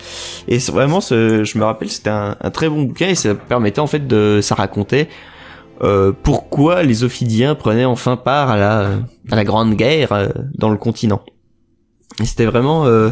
Et 0.48 0.58
vraiment 0.58 1.02
ce, 1.02 1.44
je 1.44 1.58
me 1.58 1.64
rappelle 1.64 1.90
c'était 1.90 2.10
un, 2.10 2.36
un 2.40 2.52
très 2.52 2.70
bon 2.70 2.84
bouquin 2.84 3.10
et 3.10 3.16
ça 3.16 3.36
permettait 3.36 3.80
en 3.80 3.88
fait 3.88 4.08
de 4.08 4.40
ça 4.42 4.56
racontait 4.56 5.10
euh, 5.84 6.14
pourquoi 6.24 6.84
les 6.84 7.04
Ophidiens 7.04 7.54
prenaient 7.54 7.86
enfin 7.86 8.16
part 8.16 8.50
à 8.50 8.58
la 8.58 8.90
à 9.30 9.36
la 9.36 9.44
grande 9.44 9.76
guerre 9.76 10.14
euh, 10.14 10.30
dans 10.54 10.70
le 10.70 10.78
continent. 10.78 11.22
Et 12.22 12.26
c'était 12.26 12.46
vraiment 12.46 12.86
euh, 12.86 13.10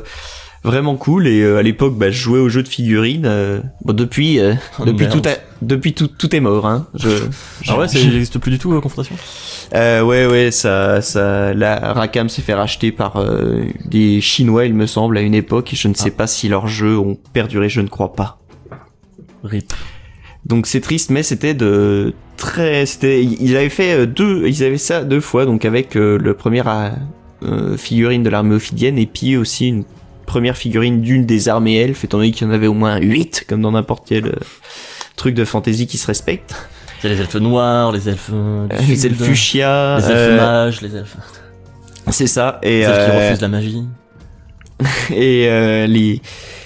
vraiment 0.63 0.95
cool 0.95 1.27
et 1.27 1.41
euh, 1.41 1.57
à 1.57 1.61
l'époque 1.61 1.97
bah, 1.97 2.09
je 2.11 2.17
jouais 2.21 2.39
aux 2.39 2.49
jeux 2.49 2.63
de 2.63 2.67
figurines 2.69 3.25
euh, 3.25 3.59
bon 3.83 3.93
depuis 3.93 4.39
euh, 4.39 4.53
Oh, 4.79 4.85
depuis 4.85 5.07
merde. 5.07 5.21
tout 5.21 5.27
a- 5.29 5.37
depuis 5.61 5.93
tout 5.93 6.07
tout 6.07 6.33
est 6.35 6.39
mort 6.39 6.65
hein 6.67 6.87
je 6.93 7.09
Ah 7.67 7.77
ouais, 7.77 7.87
ça 7.87 7.99
n'existe 7.99 8.37
plus 8.39 8.51
du 8.51 8.59
tout, 8.59 8.73
euh, 8.73 8.79
Confrontation? 8.81 9.15
Euh, 9.73 10.01
ouais, 10.01 10.25
ouais, 10.27 10.51
ça, 10.51 11.01
ça, 11.01 11.53
la 11.53 11.93
Rakam 11.93 12.29
s'est 12.29 12.41
fait 12.41 12.53
racheter 12.53 12.91
par 12.91 13.17
euh, 13.17 13.63
des 13.85 14.21
Chinois, 14.21 14.65
il 14.65 14.73
me 14.75 14.85
semble, 14.85 15.17
à 15.17 15.21
une 15.21 15.33
époque. 15.33 15.73
Et 15.73 15.75
je 15.75 15.87
ne 15.87 15.93
sais 15.95 16.11
pas 16.11 16.27
si 16.27 16.47
leurs 16.47 16.67
jeux 16.67 16.97
ont 16.99 17.17
perduré, 17.33 17.69
je 17.69 17.81
ne 17.81 17.87
crois 17.87 18.13
pas. 18.13 18.39
RIP. 19.43 19.73
Donc 20.45 20.67
c'est 20.67 20.81
triste, 20.81 21.09
mais 21.09 21.23
c'était 21.23 21.53
de 21.55 22.13
très, 22.37 22.85
c'était, 22.85 23.23
ils 23.23 23.55
avaient 23.55 23.69
fait 23.69 23.93
euh, 23.93 24.05
deux, 24.05 24.45
ils 24.47 24.63
avaient 24.63 24.77
ça 24.77 25.03
deux 25.03 25.21
fois, 25.21 25.45
donc 25.45 25.65
avec 25.65 25.95
euh, 25.95 26.17
le 26.19 26.33
premier 26.35 26.61
euh, 27.43 27.77
figurine 27.77 28.21
de 28.21 28.29
l'armée 28.29 28.55
ophidienne 28.55 28.97
et 28.99 29.05
puis 29.07 29.37
aussi 29.37 29.69
une 29.69 29.85
première 30.33 30.57
figurine 30.57 30.99
d'une 31.01 31.27
des 31.27 31.47
armées 31.47 31.77
elfes, 31.77 32.03
étant 32.05 32.17
donné 32.17 32.31
qu'il 32.31 32.47
y 32.47 32.49
en 32.49 32.53
avait 32.53 32.65
au 32.65 32.73
moins 32.73 32.97
huit, 32.97 33.45
comme 33.47 33.61
dans 33.61 33.73
n'importe 33.73 34.05
quel 34.07 34.25
euh, 34.25 34.31
truc 35.15 35.35
de 35.35 35.45
fantasy 35.45 35.85
qui 35.85 35.99
se 35.99 36.07
respecte. 36.07 36.55
A 37.03 37.07
les 37.07 37.19
elfes 37.19 37.35
noirs, 37.35 37.91
les 37.91 38.09
elfes... 38.09 38.31
euh, 38.33 38.67
du 38.67 38.85
les 38.87 39.05
elfes 39.05 39.21
fuchsia, 39.21 39.97
Les 39.99 40.05
elfes 40.05 40.15
euh, 40.15 40.37
mages, 40.37 40.81
les 40.81 40.95
elfes... 40.95 41.17
c'est 42.09 42.25
ça, 42.25 42.57
et 42.63 42.79
Les 42.79 42.81
elfes 42.81 43.05
qui 43.05 43.11
euh, 43.11 43.27
refusent 43.27 43.41
la 43.41 43.47
magie. 43.47 43.83
et 45.15 45.47
euh, 45.49 45.87
les 45.87 46.21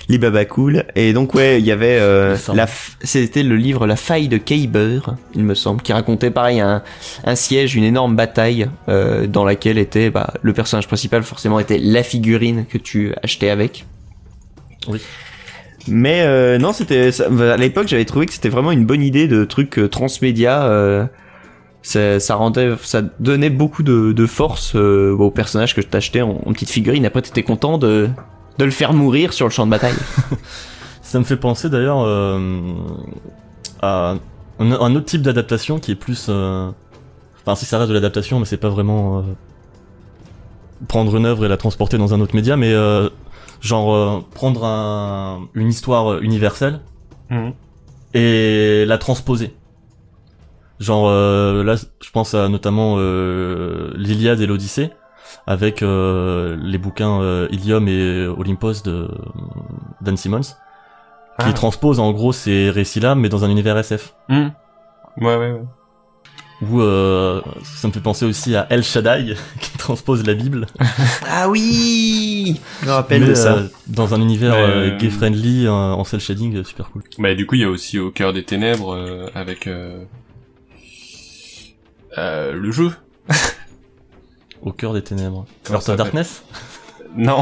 les 0.10 0.18
baba 0.18 0.46
cool. 0.46 0.86
Et 0.96 1.14
donc 1.14 1.34
ouais 1.34 1.60
il 1.60 1.66
y 1.66 1.72
avait 1.72 1.98
euh, 2.00 2.38
la 2.54 2.68
c'était 3.04 3.44
le 3.44 3.56
livre 3.56 3.86
la 3.86 3.96
faille 3.96 4.28
de 4.28 4.38
Kyber 4.38 5.16
il 5.36 5.44
me 5.44 5.54
semble 5.54 5.82
qui 5.82 5.94
racontait 5.94 6.32
pareil 6.32 6.60
un, 6.60 6.82
un 7.26 7.36
siège 7.36 7.76
une 7.76 7.84
énorme 7.84 8.16
bataille 8.16 8.70
euh, 8.88 9.28
dans 9.28 9.44
laquelle 9.44 9.78
était 9.78 10.10
bah, 10.10 10.34
le 10.42 10.54
personnage 10.54 10.88
principal 10.88 11.24
forcément 11.24 11.60
était 11.60 11.78
la 11.80 12.04
figurine 12.04 12.66
que 12.70 12.78
tu 12.78 13.14
achetais 13.24 13.50
avec. 13.50 13.86
Oui. 14.88 15.02
mais 15.90 16.22
euh, 16.22 16.58
non 16.58 16.72
c'était 16.72 17.10
à 17.22 17.58
l'époque 17.58 17.90
j'avais 17.90 18.06
trouvé 18.06 18.26
que 18.26 18.34
c'était 18.34 18.50
vraiment 18.50 18.72
une 18.72 18.86
bonne 18.86 19.04
idée 19.04 19.28
de 19.28 19.44
truc 19.44 19.78
euh, 19.80 19.90
transmédia 19.90 20.64
euh, 20.64 21.06
ça, 21.88 22.20
ça 22.20 22.36
rendait 22.36 22.74
ça 22.84 23.02
donnait 23.20 23.50
beaucoup 23.50 23.82
de, 23.84 24.12
de 24.12 24.26
force 24.26 24.74
euh, 24.76 25.12
au 25.18 25.32
personnage 25.32 25.74
que 25.76 25.82
je 25.82 25.88
t'achetais 25.88 26.22
en, 26.22 26.32
en 26.46 26.54
petite 26.54 26.70
figurine 26.70 27.06
après 27.06 27.22
t'étais 27.22 27.44
content 27.44 27.78
de 27.78 28.10
de 28.58 28.66
le 28.66 28.72
faire 28.72 28.92
mourir 28.94 29.34
sur 29.34 29.46
le 29.46 29.52
champ 29.52 29.66
de 29.66 29.72
bataille. 29.72 29.94
Ça 31.02 31.20
me 31.20 31.24
fait 31.24 31.38
penser 31.38 31.70
d'ailleurs 31.70 32.02
euh, 32.04 32.62
à 33.82 34.16
un, 34.60 34.72
un 34.72 34.96
autre 34.96 35.06
type 35.06 35.22
d'adaptation 35.22 35.80
qui 35.80 35.92
est 35.92 35.96
plus... 35.96 36.26
euh, 36.30 36.70
Enfin, 37.46 37.56
si 37.56 37.64
ça 37.66 37.78
reste 37.78 37.88
de 37.90 37.94
l'adaptation, 37.94 38.40
mais 38.40 38.46
c'est 38.46 38.58
pas 38.58 38.68
vraiment... 38.70 39.20
euh, 39.20 39.22
prendre 40.88 41.16
une 41.16 41.26
œuvre 41.26 41.46
et 41.46 41.48
la 41.48 41.56
transporter 41.58 41.98
dans 41.98 42.14
un 42.14 42.20
autre 42.20 42.36
média, 42.36 42.58
mais 42.58 42.74
euh, 42.74 43.10
genre 43.62 43.94
euh, 43.94 44.20
prendre 44.34 44.66
un, 44.66 45.48
une 45.54 45.70
histoire 45.70 46.20
universelle 46.22 46.82
Mhm. 47.30 47.54
et 48.14 48.86
la 48.86 48.98
transposer. 48.98 49.54
Genre 50.80 51.08
euh, 51.10 51.64
là, 51.64 51.76
je 51.76 52.10
pense 52.12 52.34
à 52.34 52.50
notamment 52.50 52.96
euh, 52.98 53.92
l'Iliade 53.96 54.42
et 54.42 54.46
l'Odyssée 54.46 54.92
avec 55.48 55.82
euh, 55.82 56.56
les 56.62 56.78
bouquins 56.78 57.22
euh, 57.22 57.48
Ilium 57.52 57.88
et 57.88 58.26
Olympos 58.28 58.82
de 58.86 59.08
Dan 60.02 60.18
Simmons 60.18 60.42
qui 61.40 61.50
Ah. 61.50 61.54
transposent 61.54 62.00
en 62.00 62.12
gros 62.12 62.32
ces 62.34 62.70
récits-là 62.70 63.16
mais 63.16 63.30
dans 63.30 63.44
un 63.46 63.50
univers 63.50 63.78
SF. 63.78 64.14
Hmm. 64.30 64.48
Ouais, 65.20 65.36
ouais, 65.36 65.52
ouais. 65.52 65.62
Ou 66.64 66.82
euh, 66.82 67.42
ça 67.64 67.88
me 67.88 67.94
fait 67.94 68.00
penser 68.02 68.26
aussi 68.26 68.56
à 68.56 68.66
El 68.72 68.84
Shaddai 68.84 69.36
qui 69.62 69.78
transpose 69.78 70.26
la 70.26 70.34
Bible 70.34 70.66
Ah 71.30 71.50
oui 71.50 72.60
Je 72.82 72.88
me 72.88 72.92
rappelle 72.92 73.22
mais, 73.22 73.28
de 73.30 73.34
ça. 73.36 73.58
euh, 73.58 73.68
dans 73.88 74.14
un 74.16 74.22
univers 74.22 74.56
Mais, 74.56 74.98
gay 74.98 75.10
friendly 75.12 75.68
euh, 75.68 75.72
en 75.72 76.04
cel 76.04 76.20
shading 76.20 76.64
super 76.64 76.90
cool. 76.92 77.04
Bah, 77.20 77.36
du 77.36 77.46
coup, 77.46 77.54
il 77.56 77.62
y 77.62 77.66
a 77.66 77.70
aussi 77.70 78.00
Au 78.00 78.10
cœur 78.10 78.34
des 78.34 78.44
ténèbres 78.44 78.96
euh, 78.96 79.28
avec 79.36 79.68
euh, 82.18 82.54
le 82.54 82.72
jeu. 82.72 82.92
Au 84.62 84.72
cœur 84.72 84.94
des 84.94 85.02
ténèbres. 85.04 85.46
Ça 85.64 85.76
of 85.76 85.96
Darkness 85.96 86.44
Non. 87.16 87.42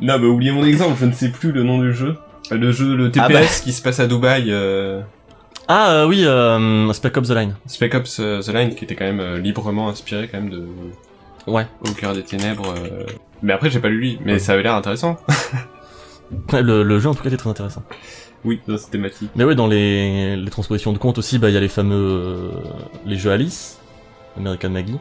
non, 0.00 0.18
mais 0.18 0.26
oubliez 0.26 0.52
mon 0.52 0.64
exemple, 0.64 0.96
je 1.00 1.06
ne 1.06 1.12
sais 1.12 1.30
plus 1.30 1.52
le 1.52 1.62
nom 1.62 1.78
du 1.80 1.92
jeu. 1.92 2.16
Le 2.50 2.72
jeu, 2.72 2.96
le 2.96 3.10
TPS 3.10 3.24
Ah 3.24 3.28
bah. 3.32 3.40
qui 3.62 3.72
se 3.72 3.82
passe 3.82 4.00
à 4.00 4.06
Dubaï, 4.06 4.46
euh, 4.48 5.02
Ah 5.66 5.90
euh, 5.90 6.06
oui, 6.06 6.24
euh, 6.24 6.90
Spec 6.92 7.16
Ops 7.16 7.28
The 7.28 7.32
Line. 7.32 7.56
Spec 7.66 7.94
Ops 7.94 8.16
The 8.16 8.48
Line, 8.48 8.74
qui 8.74 8.84
était 8.84 8.94
quand 8.94 9.04
même 9.04 9.36
librement 9.36 9.88
inspiré 9.88 10.28
quand 10.28 10.40
même 10.40 10.50
de 10.50 10.66
Ouais. 11.46 11.66
Au 11.80 11.90
cœur 11.92 12.14
des 12.14 12.22
ténèbres. 12.22 12.74
Mais 13.42 13.52
après, 13.52 13.70
j'ai 13.70 13.80
pas 13.80 13.88
lu 13.88 13.98
lui, 13.98 14.18
mais 14.24 14.38
ça 14.38 14.52
avait 14.52 14.62
l'air 14.62 14.74
intéressant. 14.74 15.16
Le, 16.52 16.82
le 16.82 16.98
jeu 16.98 17.08
en 17.08 17.14
tout 17.14 17.22
cas 17.22 17.28
était 17.28 17.38
très 17.38 17.50
intéressant. 17.50 17.82
Oui, 18.44 18.60
dans 18.68 18.78
cette 18.78 18.90
thématique. 18.90 19.30
Mais 19.36 19.44
ouais, 19.44 19.54
dans 19.54 19.66
les, 19.66 20.36
les 20.36 20.50
transpositions 20.50 20.92
de 20.92 20.98
contes 20.98 21.18
aussi, 21.18 21.38
bah 21.38 21.48
il 21.50 21.54
y 21.54 21.56
a 21.56 21.60
les 21.60 21.68
fameux 21.68 21.94
euh, 21.96 22.50
les 23.04 23.16
jeux 23.16 23.30
Alice, 23.32 23.78
American 24.36 24.70
Maggie. 24.70 24.98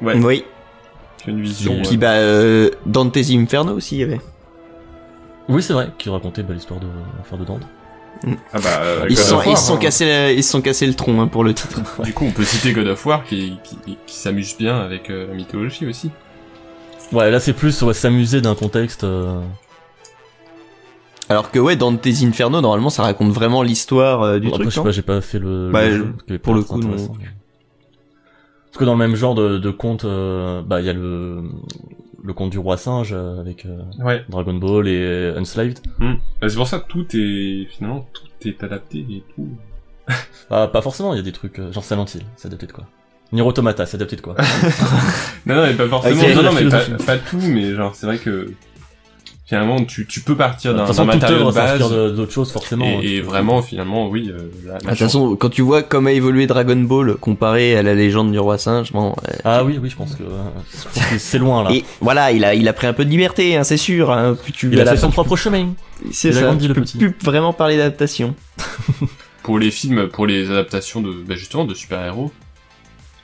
Ouais, 0.00 0.14
Oui. 0.22 0.44
j'ai 1.24 1.32
une 1.32 1.42
vision. 1.42 1.74
Et 1.74 1.82
Puis 1.82 1.96
euh, 1.96 1.98
bah 1.98 2.12
euh, 2.12 2.70
Dante's 2.86 3.30
Inferno 3.30 3.72
aussi 3.74 3.96
il 3.96 4.00
y 4.00 4.04
avait. 4.04 4.20
Oui, 5.48 5.62
c'est 5.62 5.72
vrai, 5.72 5.90
qui 5.98 6.08
racontait 6.08 6.42
bah, 6.42 6.54
l'histoire 6.54 6.80
de 6.80 6.86
l'enfer 7.18 7.38
de 7.38 7.44
Dante. 7.44 7.62
Ah 8.52 8.58
bah, 8.60 8.80
euh, 8.82 9.06
Ils 9.10 9.16
sont, 9.18 9.40
ils 9.46 9.56
sont 9.56 9.74
hein. 9.74 9.78
cassés, 9.78 10.06
la- 10.06 10.32
ils 10.32 10.42
sont 10.42 10.60
cassés 10.62 10.86
le 10.86 10.94
tronc 10.94 11.20
hein, 11.20 11.26
pour 11.28 11.44
le 11.44 11.52
titre. 11.54 11.80
Du 12.02 12.12
coup, 12.14 12.24
on 12.24 12.30
peut 12.32 12.44
citer 12.44 12.72
God 12.72 12.86
of 12.88 13.04
War 13.06 13.24
qui, 13.24 13.58
qui, 13.62 13.98
qui 14.06 14.14
s'amuse 14.16 14.56
bien 14.56 14.78
avec 14.80 15.10
euh, 15.10 15.26
la 15.28 15.34
mythologie 15.34 15.86
aussi. 15.86 16.10
Ouais, 17.12 17.30
là 17.30 17.38
c'est 17.40 17.52
plus 17.52 17.82
ouais, 17.82 17.92
s'amuser 17.94 18.40
d'un 18.40 18.54
contexte. 18.54 19.04
euh, 19.04 19.40
Alors 21.28 21.50
que 21.50 21.58
ouais, 21.58 21.76
Dante's 21.76 22.22
Inferno 22.22 22.60
normalement 22.60 22.90
ça 22.90 23.02
raconte 23.02 23.32
vraiment 23.32 23.62
l'histoire 23.62 24.22
euh, 24.22 24.38
du 24.38 24.48
bon, 24.48 24.54
après, 24.54 24.64
truc. 24.64 24.72
je 24.72 24.76
sais 24.76 24.82
pas, 24.84 24.90
j'ai 24.92 25.02
pas 25.02 25.20
fait 25.20 25.38
le. 25.38 25.70
Bah, 25.72 25.86
le 25.88 25.96
jeu, 26.28 26.38
pour 26.38 26.54
le 26.54 26.62
coup, 26.62 26.78
non. 26.80 26.90
Parce 26.96 28.78
que 28.78 28.84
dans 28.84 28.92
le 28.92 28.98
même 28.98 29.16
genre 29.16 29.34
de, 29.34 29.58
de 29.58 29.70
conte, 29.70 30.04
euh, 30.04 30.62
bah 30.62 30.80
il 30.80 30.86
y 30.86 30.90
a 30.90 30.92
le 30.92 31.42
le 32.22 32.32
conte 32.32 32.50
du 32.50 32.58
roi 32.58 32.76
singe 32.76 33.10
euh, 33.12 33.40
avec 33.40 33.66
euh, 33.66 33.78
Ouais. 34.00 34.24
Dragon 34.28 34.54
Ball 34.54 34.88
et 34.88 35.32
Unslaved. 35.36 35.78
Bah, 36.00 36.48
c'est 36.48 36.56
pour 36.56 36.66
ça 36.66 36.80
que 36.80 36.88
tout 36.88 37.06
est, 37.16 37.66
finalement, 37.70 38.08
tout 38.12 38.48
est 38.48 38.62
adapté 38.64 38.98
et 38.98 39.24
tout. 39.34 39.48
Ah, 40.50 40.68
pas 40.68 40.80
forcément, 40.82 41.12
il 41.14 41.16
y 41.16 41.20
a 41.20 41.22
des 41.24 41.32
trucs 41.32 41.58
euh, 41.58 41.72
genre 41.72 41.82
Silent 41.82 42.04
Hill, 42.14 42.22
c'est 42.36 42.46
adapté 42.46 42.66
de 42.66 42.72
quoi? 42.72 42.84
Nier 43.32 43.42
Automata, 43.42 43.84
c'est 43.86 43.96
adapté 43.96 44.14
de 44.14 44.20
quoi? 44.20 44.36
Non, 45.46 45.56
non, 45.56 45.62
mais 45.66 45.74
pas 45.74 45.88
forcément, 45.88 46.22
Ok. 46.22 46.34
non, 46.36 46.42
non, 46.44 46.52
mais 46.52 46.96
pas 47.04 47.18
tout, 47.18 47.40
mais 47.42 47.74
genre, 47.74 47.92
c'est 47.96 48.06
vrai 48.06 48.18
que, 48.18 48.52
finalement, 49.46 49.84
tu, 49.84 50.06
tu 50.06 50.20
peux 50.20 50.34
partir 50.36 50.74
d'un 50.74 50.86
matériau 51.04 51.36
œuvre 51.36 51.50
de 51.52 51.54
base. 51.56 51.78
d'autres 52.16 52.32
choses 52.32 52.50
forcément. 52.52 52.84
hein, 52.84 53.00
Et, 53.02 53.14
et 53.14 53.16
tu- 53.16 53.22
vraiment, 53.22 53.62
finalement, 53.62 54.08
oui, 54.08 54.28
euh, 54.30 54.50
la, 54.66 54.72
la 54.72 54.78
Ah, 54.78 54.82
De 54.84 54.88
toute 54.90 54.98
façon, 54.98 55.36
quand 55.36 55.48
tu 55.50 55.62
vois 55.62 55.82
comment 55.82 56.08
a 56.08 56.12
évolué 56.12 56.46
Dragon 56.48 56.76
Ball 56.76 57.14
comparé 57.16 57.76
à 57.76 57.82
la 57.82 57.94
légende 57.94 58.32
du 58.32 58.38
roi 58.38 58.58
singe, 58.58 58.92
bon, 58.92 59.14
euh, 59.28 59.32
Ah 59.44 59.64
oui, 59.64 59.78
oui, 59.80 59.88
je 59.88 59.96
pense 59.96 60.14
que, 60.16 60.24
euh, 60.24 61.16
c'est 61.18 61.38
loin 61.38 61.62
là. 61.64 61.70
et 61.72 61.84
voilà, 62.00 62.32
il 62.32 62.44
a, 62.44 62.54
il 62.54 62.66
a 62.68 62.72
pris 62.72 62.86
un 62.88 62.92
peu 62.92 63.04
de 63.04 63.10
liberté, 63.10 63.56
hein, 63.56 63.62
c'est 63.64 63.76
sûr. 63.76 64.10
Hein, 64.10 64.36
tu 64.52 64.68
Il 64.72 64.80
a 64.80 64.84
la 64.84 64.92
fait 64.92 64.96
son 65.00 65.10
propre 65.10 65.36
chemin. 65.36 65.74
C'est 66.10 66.32
ça. 66.32 66.52
le 66.52 66.74
peux 66.74 66.82
petit. 66.82 66.98
plus 66.98 67.14
vraiment 67.22 67.52
parler 67.52 67.76
d'adaptation. 67.76 68.34
pour 69.44 69.58
les 69.60 69.70
films, 69.70 70.08
pour 70.08 70.26
les 70.26 70.50
adaptations 70.50 71.00
de, 71.00 71.12
bah, 71.12 71.36
justement, 71.36 71.64
de 71.64 71.74
super-héros, 71.74 72.32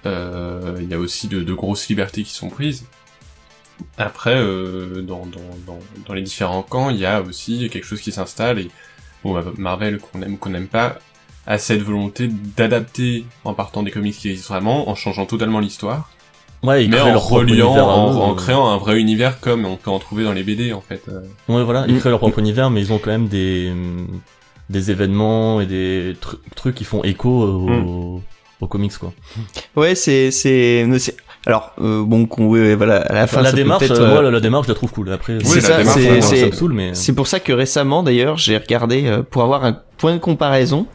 Euh, 0.06 0.76
Il 0.80 0.88
y 0.88 0.94
a 0.94 0.98
aussi 0.98 1.28
de, 1.28 1.42
de 1.42 1.52
grosses 1.54 1.88
libertés 1.88 2.22
qui 2.22 2.32
sont 2.32 2.48
prises. 2.48 2.84
Après, 3.98 4.36
euh, 4.36 5.02
dans, 5.02 5.26
dans, 5.26 5.40
dans, 5.66 5.78
dans 6.06 6.14
les 6.14 6.22
différents 6.22 6.62
camps, 6.62 6.90
il 6.90 6.98
y 6.98 7.06
a 7.06 7.22
aussi 7.22 7.68
quelque 7.70 7.84
chose 7.86 8.00
qui 8.00 8.12
s'installe 8.12 8.58
et 8.58 8.70
bon, 9.24 9.34
bah, 9.34 9.44
Marvel, 9.56 9.98
qu'on 9.98 10.22
aime 10.22 10.34
ou 10.34 10.36
qu'on 10.36 10.50
n'aime 10.50 10.66
pas, 10.68 10.98
a 11.46 11.58
cette 11.58 11.82
volonté 11.82 12.28
d'adapter 12.56 13.24
en 13.44 13.54
partant 13.54 13.82
des 13.82 13.90
comics 13.90 14.16
qui 14.16 14.30
existent 14.30 14.54
vraiment, 14.54 14.88
en 14.88 14.94
changeant 14.94 15.26
totalement 15.26 15.58
l'histoire, 15.60 16.08
Ouais, 16.62 16.86
mais 16.86 17.00
en 17.00 17.18
reliant, 17.18 17.74
en, 17.74 18.30
euh. 18.32 18.34
créant 18.36 18.68
un 18.68 18.76
vrai 18.76 19.00
univers 19.00 19.40
comme 19.40 19.64
on 19.64 19.74
peut 19.76 19.90
en 19.90 19.98
trouver 19.98 20.22
dans 20.22 20.32
les 20.32 20.44
BD 20.44 20.72
en 20.72 20.80
fait. 20.80 21.02
euh. 21.08 21.20
Ouais, 21.48 21.64
voilà, 21.64 21.84
ils 21.88 21.96
Mm. 21.96 21.98
créent 21.98 22.10
leur 22.10 22.20
propre 22.20 22.38
univers, 22.38 22.70
mais 22.70 22.80
ils 22.80 22.92
ont 22.92 22.98
quand 22.98 23.10
même 23.10 23.26
des, 23.26 23.72
des 24.70 24.90
événements 24.92 25.60
et 25.60 25.66
des 25.66 26.14
tru- 26.20 26.38
trucs 26.54 26.76
qui 26.76 26.84
font 26.84 27.02
écho 27.02 27.28
aux, 27.30 28.22
aux 28.60 28.66
comics, 28.68 28.96
quoi. 28.96 29.12
Ouais, 29.74 29.96
c'est 29.96 30.30
c'est- 30.30 30.86
alors 31.44 31.72
euh, 31.80 32.04
bon 32.04 32.28
ouais, 32.38 32.76
voilà 32.76 32.98
à 33.00 33.14
la 33.14 33.26
fin 33.26 33.42
la 33.42 33.50
ça 33.50 33.56
démarche, 33.56 33.90
euh, 33.90 34.00
euh, 34.00 34.08
moi, 34.12 34.22
la, 34.22 34.30
la 34.30 34.40
démarche, 34.40 34.66
je 34.66 34.72
la 34.72 34.76
trouve 34.76 34.92
cool. 34.92 35.12
Après, 35.12 35.38
C'est 35.42 35.60
ça 35.60 35.78
mais. 36.70 36.92
Pour 37.16 37.26
ça 37.26 37.40
que 37.40 37.52
récemment, 37.52 38.02
d'ailleurs, 38.02 38.36
j'ai 38.36 38.56
regardé, 38.56 39.06
euh, 39.06 39.22
pour 39.28 39.42
avoir 39.42 39.64
un 39.64 39.78
point 39.98 40.14
de 40.14 40.18
comparaison, 40.18 40.86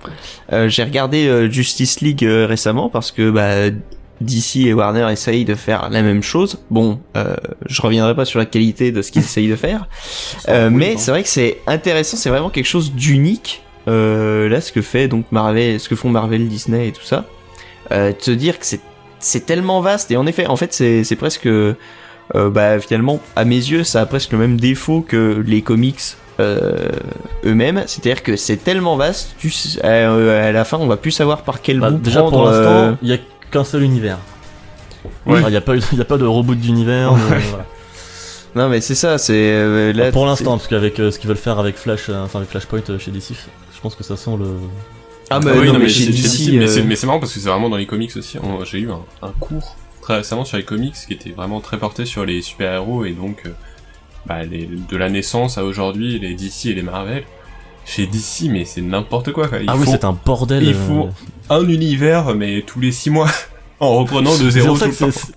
euh, 0.54 0.70
j'ai 0.70 0.84
regardé 0.84 1.28
euh, 1.28 1.50
Justice 1.50 2.00
League 2.02 2.24
euh, 2.24 2.46
récemment 2.48 2.90
parce 2.90 3.12
que 3.12 3.30
bah, 3.30 3.70
DC 4.22 4.58
et 4.68 4.74
Warner 4.74 5.08
essayent 5.12 5.46
de 5.46 5.56
faire 5.56 5.90
la 5.90 6.02
même 6.02 6.24
chose. 6.24 6.58
Bon, 6.72 7.00
euh, 7.18 7.36
je 7.66 7.82
reviendrai 7.82 8.16
pas 8.16 8.26
sur 8.26 8.40
la 8.40 8.46
qualité 8.46 8.92
de 8.92 9.02
ce 9.02 9.12
qu'ils 9.12 9.22
essayent 9.24 9.50
de 9.50 9.56
faire, 9.58 9.88
euh, 10.48 10.70
mais 10.72 10.96
c'est 10.98 11.12
vrai 11.12 11.24
que 11.24 11.30
c'est 11.30 11.58
intéressant, 11.68 12.16
c'est 12.16 12.30
vraiment 12.30 12.50
quelque 12.50 12.66
chose 12.66 12.94
d'unique. 12.94 13.64
Euh, 13.90 14.50
là, 14.50 14.60
ce 14.60 14.72
que 14.72 14.82
fait 14.82 15.08
donc 15.08 15.26
Marvel, 15.32 15.80
ce 15.80 15.88
que 15.88 15.96
font 15.96 16.10
Marvel, 16.10 16.48
Disney 16.48 16.90
et 16.90 16.92
tout 16.92 17.04
ça, 17.06 17.26
euh, 17.92 18.12
de 18.12 18.22
se 18.22 18.32
dire 18.32 18.60
que 18.60 18.66
c'est 18.66 18.82
c'est 19.20 19.46
tellement 19.46 19.82
vaste 19.82 20.12
et 20.12 20.18
en 20.18 20.28
effet, 20.28 20.48
en 20.48 20.56
fait, 20.56 20.74
c'est 20.74 21.16
presque 21.16 21.48
euh, 22.36 22.50
bah 22.50 22.78
finalement 22.80 23.22
à 23.38 23.46
mes 23.46 23.56
yeux 23.56 23.86
ça 23.86 24.02
a 24.02 24.06
presque 24.06 24.34
le 24.34 24.38
même 24.38 24.60
défaut 24.60 25.00
que 25.00 25.42
les 25.48 25.62
comics 25.62 26.02
euh, 26.42 26.90
eux-mêmes 27.46 27.84
c'est-à-dire 27.86 28.22
que 28.22 28.36
c'est 28.36 28.58
tellement 28.58 28.98
vaste 28.98 29.36
tu 29.40 29.50
euh, 29.86 30.50
à 30.50 30.52
la 30.52 30.66
fin 30.66 30.78
on 30.78 30.88
va 30.88 30.98
plus 30.98 31.12
savoir 31.12 31.44
par 31.44 31.62
quel 31.62 31.80
Bah, 31.80 31.90
bout 31.90 32.00
déjà, 32.00 32.20
prendre 32.20 32.36
pour 32.38 32.46
l'instant, 32.52 32.98
il 33.02 33.08
y 33.08 33.14
a 33.14 33.18
qu'un 33.50 33.64
seul 33.64 33.84
univers. 33.84 34.18
Ouais. 35.26 35.40
Il 35.42 35.48
n'y 35.48 35.56
a 35.56 35.62
pas, 35.62 35.76
il 35.94 36.02
a 36.02 36.06
pas 36.06 36.18
de 36.18 36.26
reboot 36.26 36.60
d'univers. 36.60 37.14
Ouais. 37.14 37.20
voilà. 37.50 37.66
non 38.56 38.68
mais 38.68 38.82
c'est 38.82 38.96
ça 38.96 39.18
c'est 39.18 39.94
pour 40.12 40.26
l'instant, 40.26 40.58
parce 40.58 40.68
qu'avec 40.68 40.98
ce 40.98 41.18
qu'ils 41.18 41.30
veulent 41.30 41.38
faire 41.38 41.60
avec 41.60 41.78
Flash, 41.78 42.10
enfin 42.10 42.40
avec 42.40 42.50
Flashpoint 42.50 42.82
chez 43.00 43.12
DC, 43.12 43.36
je 43.74 43.80
pense 43.82 43.96
que 43.96 44.04
ça 44.04 44.18
sent 44.18 44.32
le. 44.38 44.48
Ah, 45.30 45.36
Ah 45.36 45.40
mais, 45.44 45.52
oui, 45.52 45.68
non, 45.68 45.74
non, 45.74 45.80
mais 45.80 45.90
chez 45.90 46.08
DC 46.08 46.50
euh, 46.54 46.84
mais 46.86 46.96
c'est 46.96 47.08
marrant 47.08 47.20
parce 47.20 47.34
que 47.34 47.40
c'est 47.40 47.50
vraiment 47.50 47.70
dans 47.70 47.78
les 47.78 47.86
comics 47.86 48.16
aussi. 48.16 48.38
J'ai 48.70 48.80
eu 48.80 48.92
un, 48.92 49.02
un 49.22 49.32
cours 49.40 49.76
très 50.02 50.18
récemment 50.18 50.46
sur 50.46 50.58
les 50.58 50.64
comics 50.64 50.96
qui 51.08 51.14
était 51.14 51.32
vraiment 51.32 51.60
très 51.62 51.78
porté 51.78 52.06
sur 52.06 52.26
les 52.26 52.42
super-héros 52.42 53.04
et 53.06 53.12
donc 53.12 53.44
euh, 53.46 53.50
bah, 54.26 54.44
les, 54.44 54.66
de 54.68 54.98
la 54.98 55.10
naissance 55.10 55.58
à 55.58 55.66
aujourd'hui, 55.66 56.20
les 56.20 56.34
DC 56.34 56.68
et 56.68 56.74
les 56.74 56.82
Marvel. 56.82 57.24
Chez 57.86 58.06
DC, 58.06 58.50
mais 58.52 58.66
c'est 58.66 58.82
n'importe 58.82 59.32
quoi. 59.32 59.48
Quoi. 59.48 59.60
Ah 59.66 59.76
oui, 59.78 59.86
c'est 59.90 60.04
un 60.04 60.12
bordel. 60.26 60.62
il 60.64 60.76
euh, 60.76 60.88
faut 60.88 61.10
un 61.50 61.66
univers, 61.70 62.36
mais 62.36 62.62
tous 62.68 62.82
les 62.82 62.92
six 62.92 63.10
mois, 63.10 63.30
en 63.80 63.96
reprenant 64.00 64.38
de 64.38 64.50
zéro 64.50 64.78
tout 64.78 64.84
le 64.86 64.92
c'est- 64.92 65.06
temps. 65.06 65.12
c'est- 65.12 65.34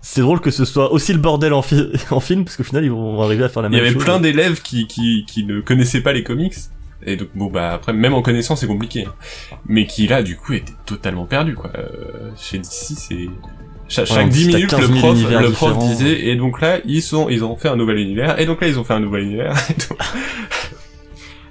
c'est 0.00 0.20
drôle 0.22 0.40
que 0.40 0.50
ce 0.52 0.64
soit 0.64 0.90
aussi 0.92 1.12
le 1.12 1.18
bordel 1.18 1.52
en, 1.52 1.60
fi- 1.60 1.88
en 2.12 2.20
film, 2.20 2.44
parce 2.44 2.56
qu'au 2.56 2.62
final, 2.62 2.84
ils 2.84 2.90
vont 2.90 3.20
arriver 3.20 3.42
à 3.44 3.48
faire 3.48 3.62
la 3.62 3.68
Il 3.68 3.72
y 3.72 3.76
même 3.76 3.84
avait 3.86 3.94
chose. 3.94 4.04
plein 4.04 4.20
d'élèves 4.20 4.62
qui, 4.62 4.86
qui, 4.86 5.24
qui 5.26 5.42
ne 5.44 5.60
connaissaient 5.60 6.00
pas 6.00 6.12
les 6.12 6.22
comics. 6.22 6.54
Et 7.06 7.16
donc, 7.16 7.28
bon, 7.34 7.46
bah, 7.46 7.72
après, 7.74 7.92
même 7.92 8.14
en 8.14 8.22
connaissant, 8.22 8.56
c'est 8.56 8.66
compliqué. 8.66 9.06
hein. 9.06 9.56
Mais 9.66 9.86
qui, 9.86 10.06
là, 10.08 10.22
du 10.22 10.36
coup, 10.36 10.52
étaient 10.54 10.72
totalement 10.86 11.26
perdus, 11.26 11.54
quoi. 11.54 11.70
Euh, 11.78 12.30
chez 12.36 12.58
DC, 12.58 12.66
c'est... 12.96 13.28
Cha- 13.88 14.04
Chaque, 14.04 14.16
Ouais, 14.18 14.24
en 14.24 14.26
10 14.28 14.42
plus, 14.42 14.50
t'as 14.52 14.56
minutes, 14.58 14.70
15 14.70 14.80
le 14.80 14.86
000 14.86 14.98
prof, 14.98 15.18
le 15.42 15.50
prof 15.52 15.78
disait, 15.78 16.26
et 16.26 16.36
donc 16.36 16.60
là, 16.60 16.78
ils 16.84 17.00
sont, 17.00 17.28
ils 17.30 17.42
ont 17.44 17.56
fait 17.56 17.68
un 17.68 17.76
nouvel 17.76 17.98
univers, 17.98 18.38
et 18.38 18.44
donc 18.46 18.60
là, 18.60 18.68
ils 18.68 18.78
ont 18.78 18.84
fait 18.84 18.92
un 18.94 19.00
nouvel 19.00 19.22
univers. 19.22 19.54
et 19.70 19.74
tout. 19.74 19.94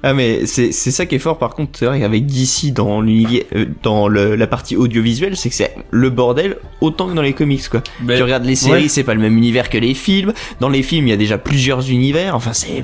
Ah 0.04 0.14
mais 0.14 0.46
c'est 0.46 0.72
c'est 0.72 0.92
ça 0.92 1.06
qui 1.06 1.16
est 1.16 1.20
fort 1.20 1.38
par 1.38 1.56
contre 1.56 1.78
c'est 1.80 1.86
vrai 1.86 2.00
qu'avec 2.00 2.26
DC 2.26 2.72
dans 2.74 3.02
l'univers 3.02 3.44
euh, 3.56 3.66
dans 3.84 4.08
le, 4.08 4.36
la 4.36 4.48
partie 4.48 4.76
audiovisuelle 4.76 5.36
c'est 5.36 5.50
que 5.50 5.56
c'est 5.56 5.74
le 5.92 6.10
bordel 6.10 6.58
autant 6.82 7.08
que 7.08 7.14
dans 7.14 7.22
les 7.22 7.34
comics 7.34 7.68
quoi 7.70 7.82
Mais- 8.04 8.18
tu 8.18 8.24
regardes 8.24 8.46
les 8.46 8.56
séries 8.56 8.84
ouais. 8.84 8.88
c'est 8.90 9.04
pas 9.04 9.14
le 9.14 9.22
même 9.22 9.38
univers 9.38 9.70
que 9.70 9.78
les 9.78 9.94
films 9.94 10.34
dans 10.60 10.70
les 10.70 10.84
films 10.84 11.08
il 11.08 11.10
y 11.12 11.14
a 11.14 11.18
déjà 11.18 11.38
plusieurs 11.38 11.90
univers 11.90 12.36
enfin 12.36 12.54
c'est 12.54 12.84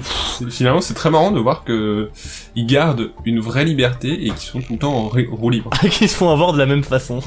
Finalement, 0.49 0.81
c'est 0.81 0.93
très 0.93 1.09
marrant 1.09 1.31
de 1.31 1.39
voir 1.39 1.63
que 1.63 2.09
ils 2.55 2.65
gardent 2.65 3.11
une 3.25 3.39
vraie 3.39 3.65
liberté 3.65 4.25
et 4.25 4.29
qui 4.31 4.45
sont 4.45 4.61
tout 4.61 4.73
le 4.73 4.79
temps 4.79 4.93
en 4.93 5.09
roue 5.09 5.49
libre. 5.49 5.69
qui 5.91 6.07
se 6.07 6.15
font 6.15 6.29
avoir 6.31 6.53
de 6.53 6.57
la 6.57 6.65
même 6.65 6.83
façon. 6.83 7.19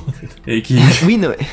Et 0.46 0.62
qui, 0.62 0.78
oui 1.06 1.16
non, 1.16 1.28
mais- 1.30 1.46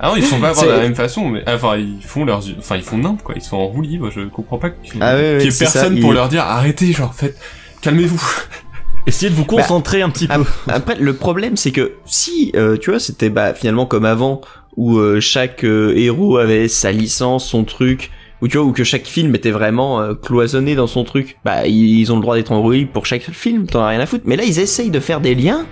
ah 0.00 0.08
non, 0.08 0.16
ils 0.16 0.22
sont 0.24 0.40
pas 0.40 0.48
avoir 0.50 0.66
de 0.66 0.70
la 0.72 0.78
même 0.80 0.94
façon, 0.94 1.28
mais, 1.28 1.42
enfin, 1.46 1.76
ils 1.76 2.02
font 2.02 2.24
leurs, 2.24 2.42
enfin, 2.58 2.76
ils 2.76 2.82
font 2.82 2.98
nimp, 2.98 3.22
quoi. 3.22 3.34
Ils 3.36 3.42
sont 3.42 3.56
en 3.56 3.66
roue 3.66 3.82
libre, 3.82 4.10
je 4.10 4.22
comprends 4.22 4.58
pas 4.58 4.70
qu'il 4.70 5.00
Ah 5.00 5.14
ouais, 5.14 5.20
ouais, 5.34 5.36
qu'il 5.38 5.46
y 5.46 5.48
ait 5.48 5.50
ça, 5.52 5.64
personne 5.66 6.00
pour 6.00 6.12
leur 6.12 6.28
dire, 6.28 6.42
arrêtez, 6.42 6.92
genre, 6.92 7.14
faites, 7.14 7.38
calmez-vous. 7.80 8.22
Essayez 9.06 9.30
de 9.30 9.36
vous 9.36 9.44
concentrer 9.44 10.02
un 10.02 10.10
petit 10.10 10.26
peu. 10.26 10.44
Après, 10.66 10.96
le 10.96 11.14
problème, 11.14 11.56
c'est 11.56 11.70
que 11.70 11.92
si, 12.06 12.50
euh, 12.56 12.76
tu 12.76 12.90
vois, 12.90 12.98
c'était 12.98 13.30
bah, 13.30 13.54
finalement 13.54 13.86
comme 13.86 14.04
avant, 14.04 14.40
où 14.76 14.98
euh, 14.98 15.20
chaque 15.20 15.64
euh, 15.64 15.94
héros 15.96 16.38
avait 16.38 16.66
sa 16.68 16.90
licence, 16.90 17.48
son 17.48 17.64
truc, 17.64 18.10
ou 18.42 18.48
tu 18.48 18.56
vois, 18.58 18.66
ou 18.66 18.72
que 18.72 18.84
chaque 18.84 19.06
film 19.06 19.34
était 19.34 19.50
vraiment 19.50 20.00
euh, 20.00 20.14
cloisonné 20.14 20.74
dans 20.74 20.86
son 20.86 21.04
truc, 21.04 21.38
bah, 21.44 21.66
ils, 21.66 22.00
ils 22.00 22.12
ont 22.12 22.16
le 22.16 22.22
droit 22.22 22.36
d'être 22.36 22.52
embrouillés 22.52 22.84
pour 22.84 23.06
chaque 23.06 23.22
film, 23.22 23.66
t'en 23.66 23.82
as 23.82 23.88
rien 23.88 24.00
à 24.00 24.06
foutre. 24.06 24.24
Mais 24.26 24.36
là, 24.36 24.44
ils 24.44 24.58
essayent 24.58 24.90
de 24.90 25.00
faire 25.00 25.20
des 25.20 25.34
liens 25.34 25.66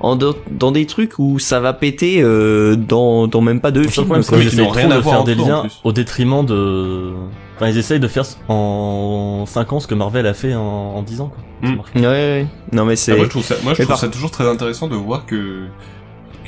en 0.00 0.16
dans 0.50 0.72
des 0.72 0.86
trucs 0.86 1.18
où 1.18 1.38
ça 1.38 1.60
va 1.60 1.72
péter 1.72 2.20
euh, 2.22 2.74
dans, 2.76 3.26
dans 3.26 3.40
même 3.40 3.60
pas 3.60 3.70
deux 3.70 3.86
films. 3.86 4.06
quoi. 4.06 4.20
Qu'ils 4.20 4.52
ils 4.52 4.56
n'ont 4.58 4.70
essayent 4.70 4.84
rien 4.84 4.90
à 4.90 4.96
de 4.96 5.00
voir 5.02 5.16
faire 5.16 5.24
des 5.24 5.32
entre 5.40 5.48
eux, 5.50 5.52
en 5.52 5.62
liens 5.64 5.68
au 5.84 5.92
détriment 5.92 6.44
de... 6.44 7.12
Enfin, 7.56 7.68
ils 7.68 7.76
essayent 7.76 8.00
de 8.00 8.08
faire 8.08 8.24
en 8.48 9.44
5 9.46 9.72
ans 9.74 9.80
ce 9.80 9.86
que 9.86 9.94
Marvel 9.94 10.26
a 10.26 10.32
fait 10.34 10.54
en, 10.54 10.62
en 10.62 11.02
10 11.02 11.20
ans, 11.20 11.28
quoi. 11.28 11.38
Ça 11.62 11.70
Mm. 11.72 11.76
marche. 11.76 11.90
Ouais, 11.94 12.00
ouais. 12.02 12.46
Non, 12.72 12.86
mais 12.86 12.94
Ah, 12.94 12.96
c'est. 12.96 13.14
moi, 13.14 13.24
je 13.24 13.30
trouve 13.30 13.44
ça, 13.44 13.54
moi, 13.62 13.72
je 13.74 13.82
trouve 13.82 13.88
par- 13.88 13.98
ça 13.98 14.08
toujours 14.08 14.30
très 14.30 14.48
intéressant 14.48 14.88
de 14.88 14.96
voir 14.96 15.26
que, 15.26 15.64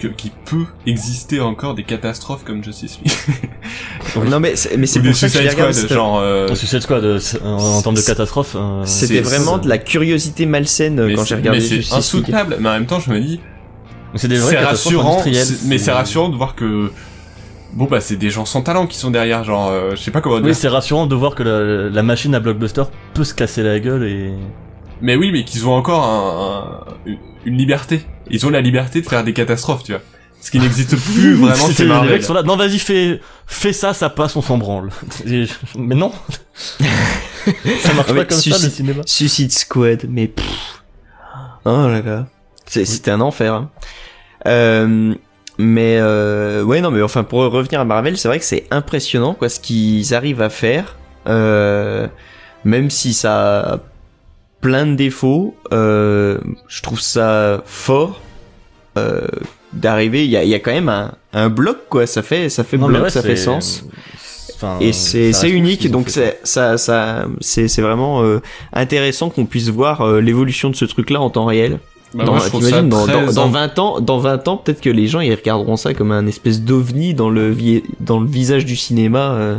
que 0.03 0.09
qu'il 0.09 0.31
peut 0.31 0.65
exister 0.87 1.41
encore 1.41 1.75
des 1.75 1.85
catastrophes 1.85 2.45
comme 2.45 2.63
Justice 2.65 2.99
League. 3.03 3.15
Non, 4.29 4.41
mais 4.41 4.57
c'est, 4.57 4.77
mais 4.77 4.87
c'est 4.87 5.01
pour 5.01 5.15
ça 5.15 5.29
que 5.29 5.33
je 5.35 5.39
regarde. 5.39 5.57
Squad, 5.57 5.73
c'était- 5.75 5.95
genre, 5.95 6.19
euh, 6.21 6.49
En 6.51 6.55
Suicide 6.55 6.81
Squad, 6.81 7.05
euh, 7.05 7.19
c'est- 7.19 7.41
en, 7.43 7.81
termes 7.81 7.95
de 7.95 8.01
catastrophe, 8.03 8.55
euh, 8.59 8.83
C'était 8.85 9.15
c'est- 9.15 9.21
vraiment 9.23 9.57
c'est- 9.57 9.65
de 9.65 9.69
la 9.69 9.79
curiosité 9.79 10.45
malsaine 10.45 10.99
euh, 11.01 11.07
mais 11.07 11.15
quand 11.15 11.25
j'ai 11.25 11.37
regardé 11.37 11.61
mais 11.61 11.65
c'est 11.65 11.77
Justice 11.77 11.91
League. 11.93 11.99
insoutenable, 11.99 12.57
mais 12.61 12.69
en 12.69 12.73
même 12.73 12.87
temps, 12.87 13.01
je 13.01 13.11
me 13.11 13.19
dis, 13.21 13.41
c'est 14.17 14.29
des 14.29 14.37
vraies 14.37 14.51
c'est 14.51 14.55
catastrophes 14.57 14.97
rassurant, 14.97 15.23
mais 15.67 15.79
c'est 15.79 15.93
rassurant 15.93 16.29
de 16.29 16.37
voir 16.37 16.55
que, 16.55 16.91
bon, 17.73 17.87
bah, 17.87 18.01
c'est 18.01 18.17
des 18.17 18.29
gens 18.31 18.45
sans 18.45 18.61
talent 18.63 18.87
qui 18.87 18.99
sont 18.99 19.11
derrière, 19.11 19.45
genre, 19.45 19.71
euh, 19.71 19.93
je 19.93 19.97
sais 20.03 20.11
pas 20.11 20.21
comment 20.21 20.37
dire. 20.41 20.47
Oui, 20.49 20.55
c'est 20.55 20.69
rassurant 20.69 21.07
de 21.07 21.15
voir 21.15 21.35
que 21.35 21.43
la, 21.43 21.89
la 21.89 22.03
machine 22.03 22.35
à 22.35 22.41
blockbuster 22.41 22.83
peut 23.15 23.25
se 23.25 23.33
casser 23.35 23.63
la 23.63 23.79
gueule 23.81 24.05
et... 24.05 24.33
Mais 25.01 25.17
oui, 25.17 25.31
mais 25.33 25.45
qu'ils 25.45 25.67
ont 25.67 25.75
encore 25.75 26.05
un, 26.05 26.85
un- 26.91 26.95
une- 27.07 27.19
une 27.45 27.57
liberté. 27.57 28.03
Ils 28.31 28.47
ont 28.47 28.51
la 28.51 28.61
liberté 28.61 29.01
de 29.03 29.07
faire 29.09 29.25
des 29.25 29.33
catastrophes, 29.33 29.83
tu 29.85 29.93
vois. 29.93 30.01
Ce 30.41 30.51
qui 30.51 30.59
n'existe 30.59 30.97
plus 31.15 31.35
vraiment 31.35 31.55
C'est- 31.67 31.75
chez 31.75 31.83
les 31.85 31.89
Marvel. 31.89 32.13
mecs 32.13 32.23
sont 32.25 32.35
là, 32.35 32.43
non 32.43 32.57
vas-y 32.57 32.79
fais, 32.79 33.21
fais 33.47 33.73
ça, 33.73 33.95
ça 33.95 34.11
passe, 34.11 34.35
on 34.37 34.43
s'en 34.43 34.59
branle. 34.59 34.91
Et 35.27 35.47
mais 35.79 35.95
non 35.95 36.13
Ça 37.81 37.95
marche 37.95 38.09
Ah, 38.11 38.15
pas 38.15 38.25
comme 38.25 38.31
ça 38.37 38.41
suicide- 38.43 38.65
le 38.65 38.71
cinéma. 38.71 39.03
Suicide 39.07 39.53
Squad, 39.53 40.07
mais 40.09 40.29
pff. 40.29 40.83
Oh 41.65 41.87
là 41.89 42.01
là. 42.03 42.27
C'était 42.67 43.11
un 43.11 43.21
enfer. 43.21 43.53
hein. 43.55 43.71
Euh, 44.47 45.15
mais 45.59 45.99
euh, 46.01 46.63
ouais, 46.65 46.81
non, 46.81 46.91
mais 46.91 47.03
enfin, 47.03 47.23
pour 47.25 47.41
revenir 47.43 47.81
à 47.81 47.85
Marvel, 47.85 48.17
c'est 48.17 48.29
vrai 48.29 48.39
que 48.39 48.45
c'est 48.45 48.67
impressionnant, 48.71 49.35
quoi, 49.35 49.49
ce 49.49 49.61
qu'ils 49.61 50.15
arrivent 50.15 50.43
à 50.43 50.49
faire. 50.51 50.97
Euh, 51.29 52.09
même 52.65 52.91
si 52.91 53.13
ça 53.15 53.61
a 53.75 53.79
plein 54.63 54.87
de 54.87 54.95
défauts, 54.95 55.55
euh, 55.75 56.39
je 56.69 56.81
trouve 56.83 57.01
ça 57.01 57.63
fort. 57.67 58.21
Euh, 58.97 59.27
d'arriver, 59.75 60.25
il 60.25 60.31
y 60.31 60.37
a, 60.37 60.45
il 60.45 60.51
y 60.51 60.55
a 60.55 60.59
quand 60.61 60.73
même 60.73 60.89
un, 60.89 61.13
un 61.35 61.49
bloc, 61.51 61.79
quoi. 61.91 62.07
Ça 62.07 62.23
fait, 62.23 62.49
ça 62.49 62.63
fait 62.65 62.79
Non, 62.79 62.87
bloc, 62.89 63.03
ouais, 63.05 63.11
ça 63.11 63.21
fait 63.23 63.37
sens. 63.37 63.85
enfin, 64.55 64.79
Et 64.81 64.93
c'est 64.93 65.33
ça 65.33 65.49
unique, 65.49 65.91
donc 65.91 66.09
c'est 66.11 66.39
ça 66.45 66.77
ça 66.79 67.27
c'est 67.41 67.81
vraiment 67.81 68.23
euh, 68.23 68.41
intéressant 68.73 69.31
qu'on 69.31 69.47
puisse 69.47 69.69
voir 69.69 70.03
euh, 70.03 70.21
l'évolution 70.21 70.71
de 70.71 70.77
ce 70.77 70.85
truc-là 70.85 71.21
en 71.21 71.31
temps 71.31 71.47
réel. 71.47 71.79
Bah, 72.15 72.25
dans, 72.25 72.33
moi, 72.33 72.41
ça 72.43 72.51
dans, 72.83 73.05
très 73.07 73.13
dans, 73.25 73.33
dans 73.33 73.47
in- 73.47 73.51
20 73.51 73.79
ans, 73.79 74.01
dans 74.01 74.19
20 74.19 74.47
ans, 74.49 74.57
peut-être 74.59 74.83
que 74.83 74.91
les 74.91 75.07
gens 75.09 75.21
ils 75.21 75.35
regarderont 75.35 75.77
ça 75.79 75.95
comme 75.95 76.13
un 76.13 76.27
espèce 76.27 76.61
d'ovni 76.61 77.15
dans 77.15 77.31
le 77.31 77.51
vi- 77.51 77.83
dans 78.01 78.21
le 78.21 78.27
visage 78.29 78.67
du 78.67 78.77
cinéma. 78.77 79.33
euh. 79.33 79.57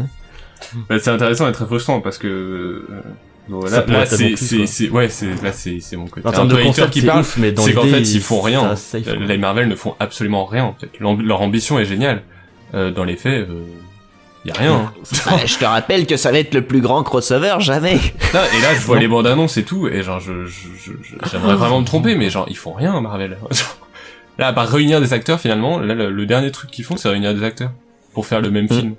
Bah, 0.88 0.98
c'est 1.00 1.10
intéressant 1.10 1.50
et 1.50 1.52
très 1.52 1.66
frustrant 1.66 2.00
parce 2.02 2.20
que 2.20 2.86
bon, 3.50 3.66
Ça 3.68 3.86
là, 3.86 4.00
là, 4.00 4.06
c'est 4.06 4.36
c'est 4.38 4.90
ouais 4.90 5.10
c'est 5.10 5.42
là 5.44 5.52
c'est 5.52 5.80
c'est 5.80 5.96
mon 5.98 6.08
côté 6.08 6.28
En 6.28 6.32
termes 6.32 6.48
de 6.48 6.56
concept, 6.62 6.92
qui 6.92 7.02
parle 7.02 7.22
ouf, 7.22 7.38
mais 7.38 7.52
dans 7.52 7.62
c'est 7.64 7.74
qu'en 7.74 7.84
fait 7.84 8.02
ils 8.02 8.22
font 8.22 8.42
rien 8.42 8.76
safe, 8.76 9.08
Euh, 9.08 9.16
les 9.20 9.38
Marvel 9.38 9.68
ne 9.68 9.76
font 9.76 9.96
absolument 10.00 10.46
rien 10.46 10.66
en 10.66 10.76
fait 10.80 10.90
leur 11.00 11.42
ambition 11.42 11.80
est 11.80 11.86
géniale 11.86 12.24
Euh, 12.74 12.90
dans 12.92 13.04
les 13.04 13.16
faits 13.16 13.48
euh, 13.50 13.64
y 14.46 14.52
a 14.52 14.54
rien 14.56 14.74
hein. 14.74 14.94
Ah, 15.28 15.46
je 15.46 15.58
te 15.58 15.66
rappelle 15.66 16.06
que 16.08 16.18
ça 16.18 16.32
va 16.32 16.40
être 16.40 16.54
le 16.54 16.62
plus 16.64 16.82
grand 16.82 17.04
crossover 17.04 17.56
jamais. 17.60 17.96
Non, 18.34 18.40
et 18.58 18.62
là 18.62 18.74
je 18.76 18.82
vois 18.86 19.00
les 19.00 19.08
bandes 19.08 19.28
annonces 19.28 19.58
et 19.58 19.64
tout 19.64 19.88
et 19.88 20.02
genre 20.04 20.20
je 20.20 20.46
je- 20.46 20.68
je- 20.84 20.92
je- 21.04 21.30
j'aimerais 21.32 21.56
vraiment 21.56 21.80
me 21.82 21.86
tromper 21.86 22.16
mais 22.16 22.30
genre 22.30 22.46
ils 22.50 22.58
font 22.58 22.74
rien 22.74 23.00
Marvel 23.02 23.38
Là, 24.40 24.48
à 24.48 24.54
part 24.54 24.68
réunir 24.68 25.00
des 25.00 25.14
acteurs, 25.14 25.40
finalement, 25.40 25.78
là, 25.78 25.94
le, 25.94 26.10
le 26.10 26.26
dernier 26.26 26.50
truc 26.50 26.72
qu'ils 26.72 26.84
font, 26.84 26.98
c'est 26.98 27.08
réunir 27.08 27.36
des 27.36 27.44
acteurs 27.44 27.70
pour 28.16 28.26
faire 28.26 28.42
le 28.42 28.50
même 28.50 28.66
Mm. 28.66 28.70
film. 28.80 28.96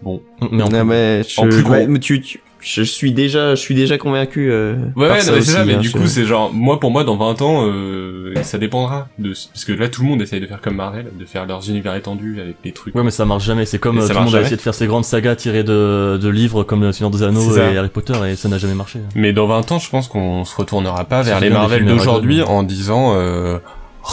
Bon. 0.00 0.22
Mais 0.50 0.62
en 0.62 0.70
Non, 0.70 0.84
mais 0.86 1.22
je, 1.22 1.38
en 1.38 1.46
plus 1.48 1.62
gros. 1.62 1.72
ouais, 1.74 1.86
mais 1.86 1.98
tu, 1.98 2.22
tu- 2.22 2.40
je 2.60 2.82
suis 2.82 3.12
déjà, 3.12 3.54
je 3.54 3.60
suis 3.60 3.74
déjà 3.74 3.98
convaincu. 3.98 4.50
euh, 4.50 4.74
Ouais, 4.96 5.08
ouais, 5.08 5.20
ça 5.20 5.30
non, 5.30 5.36
mais 5.38 5.42
c'est 5.44 5.50
ça, 5.52 5.64
mais 5.64 5.74
hein, 5.74 5.78
du 5.78 5.90
coup, 5.90 6.06
c'est 6.06 6.24
genre, 6.24 6.52
moi, 6.52 6.80
pour 6.80 6.90
moi, 6.90 7.04
dans 7.04 7.16
20 7.16 7.42
ans, 7.42 7.66
euh, 7.66 8.34
ça 8.42 8.58
dépendra 8.58 9.08
de, 9.18 9.30
parce 9.52 9.64
que 9.64 9.72
là, 9.72 9.88
tout 9.88 10.02
le 10.02 10.08
monde 10.08 10.22
essaye 10.22 10.40
de 10.40 10.46
faire 10.46 10.60
comme 10.60 10.76
Marvel, 10.76 11.06
de 11.18 11.24
faire 11.24 11.46
leurs 11.46 11.68
univers 11.70 11.94
étendus 11.94 12.40
avec 12.40 12.56
des 12.64 12.72
trucs. 12.72 12.94
Ouais, 12.94 13.02
mais 13.02 13.10
ça 13.10 13.24
marche 13.24 13.44
jamais. 13.44 13.64
C'est 13.66 13.78
comme 13.78 13.98
euh, 13.98 14.02
ça 14.02 14.12
tout 14.14 14.18
le 14.20 14.24
monde 14.26 14.34
a 14.34 14.40
essayé 14.40 14.56
de 14.56 14.60
faire 14.60 14.74
ces 14.74 14.86
grandes 14.86 15.04
sagas 15.04 15.36
tirées 15.36 15.62
de, 15.64 16.18
de 16.20 16.28
livres 16.28 16.64
comme 16.64 16.82
Le 16.82 16.92
Seigneur 16.92 17.10
des 17.10 17.22
Anneaux 17.22 17.56
et 17.56 17.76
Harry 17.76 17.88
Potter 17.88 18.14
et 18.30 18.36
ça 18.36 18.48
n'a 18.48 18.58
jamais 18.58 18.74
marché. 18.74 18.98
Mais 19.14 19.32
dans 19.32 19.46
20 19.46 19.72
ans, 19.72 19.78
je 19.78 19.88
pense 19.90 20.08
qu'on 20.08 20.44
se 20.44 20.56
retournera 20.56 21.04
pas 21.04 21.22
vers 21.22 21.40
les 21.40 21.50
Marvel 21.50 21.84
d'aujourd'hui 21.84 22.42
en 22.42 22.62
disant, 22.64 23.12
euh, 23.14 23.58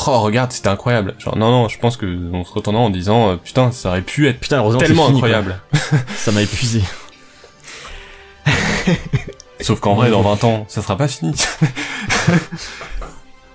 oh, 0.07 0.19
regarde, 0.19 0.51
c'était 0.51 0.69
incroyable. 0.69 1.15
Genre, 1.19 1.37
non, 1.37 1.49
non, 1.51 1.67
je 1.67 1.79
pense 1.79 1.97
que 1.97 2.05
on 2.33 2.43
se 2.43 2.53
retournera 2.53 2.83
en 2.83 2.89
disant, 2.89 3.31
euh, 3.31 3.35
putain, 3.43 3.71
ça 3.71 3.89
aurait 3.89 4.01
pu 4.01 4.27
être 4.27 4.39
Putain, 4.39 4.61
tellement 4.77 5.05
fini, 5.07 5.17
incroyable. 5.17 5.59
Ça 6.15 6.31
m'a 6.31 6.41
épuisé. 6.43 6.81
Sauf 9.61 9.79
qu'en 9.79 9.95
vrai, 9.95 10.09
dans 10.11 10.21
20 10.21 10.43
ans, 10.43 10.65
ça 10.67 10.81
sera 10.81 10.97
pas 10.97 11.07
fini. 11.07 11.33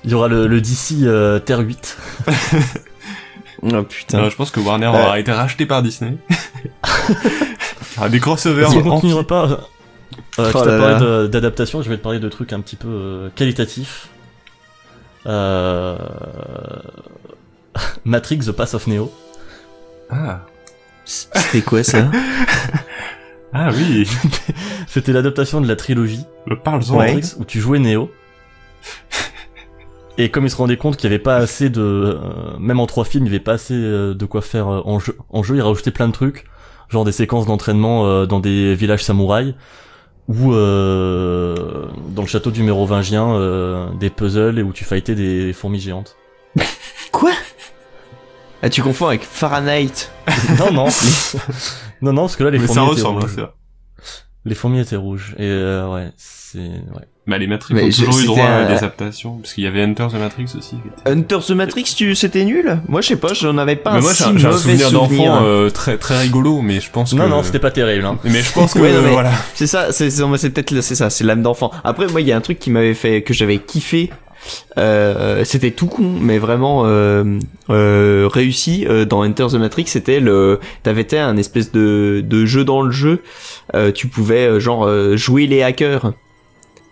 Il 0.05 0.11
y 0.11 0.15
aura 0.15 0.29
le, 0.29 0.47
le 0.47 0.61
DC 0.61 1.03
euh, 1.03 1.39
Terre 1.39 1.61
8. 1.61 1.97
Oh 3.63 3.83
putain. 3.83 4.21
Euh, 4.21 4.31
je 4.31 4.37
pense 4.37 4.51
que 4.51 4.59
Warner 4.59 4.87
Ouais. 4.89 4.99
aura 5.03 5.21
été 5.21 5.33
racheté 5.33 5.67
par 5.67 5.83
Disney. 5.83 6.17
Il 7.11 7.15
y 7.95 7.99
aura 7.99 8.09
des 8.09 8.19
crossovers. 8.19 8.71
Si 8.71 8.79
on 8.79 8.87
en- 8.87 8.95
continuera 8.95 9.23
pas, 9.27 9.45
euh, 10.39 10.39
Oh 10.39 10.99
de- 10.99 11.27
d'adaptation, 11.27 11.83
je 11.83 11.91
vais 11.91 11.99
te 11.99 12.03
parler 12.03 12.21
de 12.21 12.29
trucs 12.31 12.55
un 12.55 12.61
petit 12.63 12.77
peu 12.77 12.89
euh, 12.89 13.29
qualitatifs. 13.37 14.09
Euh... 15.27 15.99
Matrix 18.07 18.39
The 18.47 18.53
Pass 18.53 18.73
of 18.73 18.87
Neo. 18.87 19.13
Ah. 20.09 20.41
C'était 21.05 21.61
quoi 21.61 21.85
ça? 21.85 22.07
Ah 23.53 23.71
oui. 23.73 24.09
C'était 24.87 25.13
l'adaptation 25.13 25.61
de 25.61 25.69
la 25.69 25.77
trilogie 25.77 26.25
Parle-en. 26.65 26.97
Ouais. 26.97 27.21
Où 27.39 27.45
tu 27.45 27.61
jouais 27.61 27.79
Neo. 27.79 28.11
Et 30.19 30.31
comme 30.31 30.45
ils 30.45 30.51
se 30.51 30.57
rendaient 30.57 30.77
compte 30.77 30.97
qu'il 30.97 31.05
y 31.11 31.13
avait 31.13 31.23
pas 31.23 31.37
assez 31.37 31.71
de, 31.71 31.81
euh, 31.81 32.59
même 32.59 32.79
en 32.81 32.87
trois 32.87 33.05
films, 33.05 33.25
il 33.25 33.29
y 33.29 33.35
avait 33.35 33.43
pas 33.43 33.55
assez 33.55 33.75
euh, 33.75 34.15
de 34.15 34.25
quoi 34.27 34.43
faire 34.43 34.69
euh, 34.69 34.83
en 34.85 34.99
jeu. 34.99 35.17
En 35.31 35.43
jeu, 35.43 35.57
ils 35.57 35.63
rajoutaient 35.63 35.91
plein 35.91 36.09
de 36.09 36.13
trucs, 36.13 36.45
genre 36.89 37.05
des 37.05 37.13
séquences 37.13 37.47
d'entraînement 37.47 38.07
euh, 38.07 38.27
dans 38.27 38.41
des 38.41 38.75
villages 38.75 39.03
samouraïs 39.05 39.55
ou 40.29 40.53
euh, 40.55 41.87
dans 42.11 42.23
le 42.23 42.29
château 42.29 42.51
du 42.51 42.63
mérovingien, 42.63 43.35
euh, 43.35 43.89
des 43.99 44.11
puzzles 44.11 44.59
et 44.59 44.63
où 44.63 44.73
tu 44.73 44.85
fightais 44.85 45.15
des 45.15 45.53
fourmis 45.53 45.81
géantes. 45.81 46.17
Quoi? 47.11 47.33
Ah, 48.63 48.69
tu 48.69 48.83
confonds 48.83 49.09
avec 49.09 49.25
Fahrenheit. 49.25 50.11
non, 50.59 50.73
non, 50.73 50.87
non, 52.03 52.13
non, 52.13 52.23
parce 52.23 52.37
que 52.37 52.45
là 52.45 52.51
les 52.51 52.59
Mais 52.59 52.67
ça 52.67 52.75
fourmis 52.75 52.93
étaient 52.93 53.01
ressemble, 53.03 53.21
rouges. 53.23 53.31
c'est 53.35 53.41
vrai. 53.43 53.51
Les 54.47 54.55
fourmis 54.55 54.81
étaient 54.81 54.97
rouges 54.97 55.35
et 55.39 55.43
euh, 55.43 55.93
ouais, 55.93 56.11
c'est 56.17 56.59
ouais. 56.59 57.07
Bah, 57.27 57.37
les 57.39 57.47
Matrix 57.47 57.75
Mais 57.75 57.85
ont 57.85 57.91
je- 57.91 58.05
toujours 58.07 58.19
eu 58.21 58.25
droit 58.25 58.45
à 58.45 58.65
des 58.65 58.73
adaptations. 58.75 59.37
Parce 59.37 59.53
qu'il 59.53 59.63
y 59.63 59.67
avait 59.67 59.85
Enter 59.85 60.07
the 60.11 60.15
Matrix 60.19 60.47
aussi. 60.59 60.77
était- 60.77 61.11
Hunter 61.11 61.39
the 61.47 61.51
Matrix, 61.51 61.85
tu, 61.97 62.15
c'était 62.17 62.45
nul? 62.45 62.81
Moi, 62.89 63.03
je 63.03 63.09
sais 63.09 63.17
pas, 63.17 63.35
j'en 63.35 63.57
avais 63.59 63.77
pas 63.77 63.93
Mais 63.93 63.99
un 63.99 64.01
moi, 64.01 64.11
j'ai 64.13 64.17
si 64.17 64.31
un, 64.31 64.37
j'ai 64.37 64.47
un 64.47 64.51
mauvais 64.51 64.61
souvenir 64.79 64.89
souvenir. 64.89 65.33
d'enfant 65.33 65.45
euh, 65.45 65.71
très, 65.71 65.97
très 65.99 66.19
rigolo, 66.23 66.61
mais 66.63 66.81
je 66.81 66.91
pense 66.91 67.13
que... 67.13 67.17
Non, 67.17 67.29
non, 67.29 67.43
c'était 67.45 67.61
pas 67.61 67.71
terrible. 67.71 68.05
Hein. 68.07 68.19
Mais 68.25 68.41
je 68.43 68.51
pense 68.53 68.73
que, 68.75 68.79
Ouais, 68.81 68.93
non, 68.93 69.03
mais- 69.03 69.13
voilà. 69.13 69.31
C'est 69.55 69.69
ça, 69.69 69.93
c'est 69.93 70.11
c'est 70.11 70.23
c'est 70.39 70.51
peut-être 70.51 70.81
c'est 70.81 70.95
ça, 70.97 71.09
c'est 71.11 71.23
l'âme 71.23 71.43
d'enfant. 71.43 71.71
Après, 71.85 72.09
moi, 72.09 72.21
il 72.21 72.27
y 72.27 72.33
a 72.33 72.37
un 72.37 72.41
truc 72.41 72.59
qui 72.59 72.71
m'avait 72.71 72.95
fait 72.95 73.23
que 73.23 73.33
j'avais 73.35 73.59
kiffé. 73.59 74.11
Euh, 74.79 75.45
c'était 75.45 75.71
tout 75.71 75.87
con, 75.87 76.15
mais 76.21 76.39
vraiment 76.39 76.83
euh, 76.87 77.39
euh, 77.69 78.29
réussi 78.33 78.87
euh, 78.89 79.05
dans 79.05 79.25
Enter 79.25 79.47
the 79.51 79.55
Matrix. 79.55 79.85
C'était 79.87 80.21
le, 80.21 80.61
t'avais 80.83 81.03
été 81.03 81.19
un 81.19 81.37
espèce 81.37 81.73
de, 81.73 82.23
de 82.27 82.47
jeu 82.47 82.65
dans 82.65 82.83
le 82.83 82.91
jeu. 82.91 83.23
Euh, 83.75 83.93
tu 83.93 84.07
pouvais 84.07 84.61
genre 84.61 84.89
jouer 85.17 85.47
les 85.47 85.63
hackers. 85.63 86.13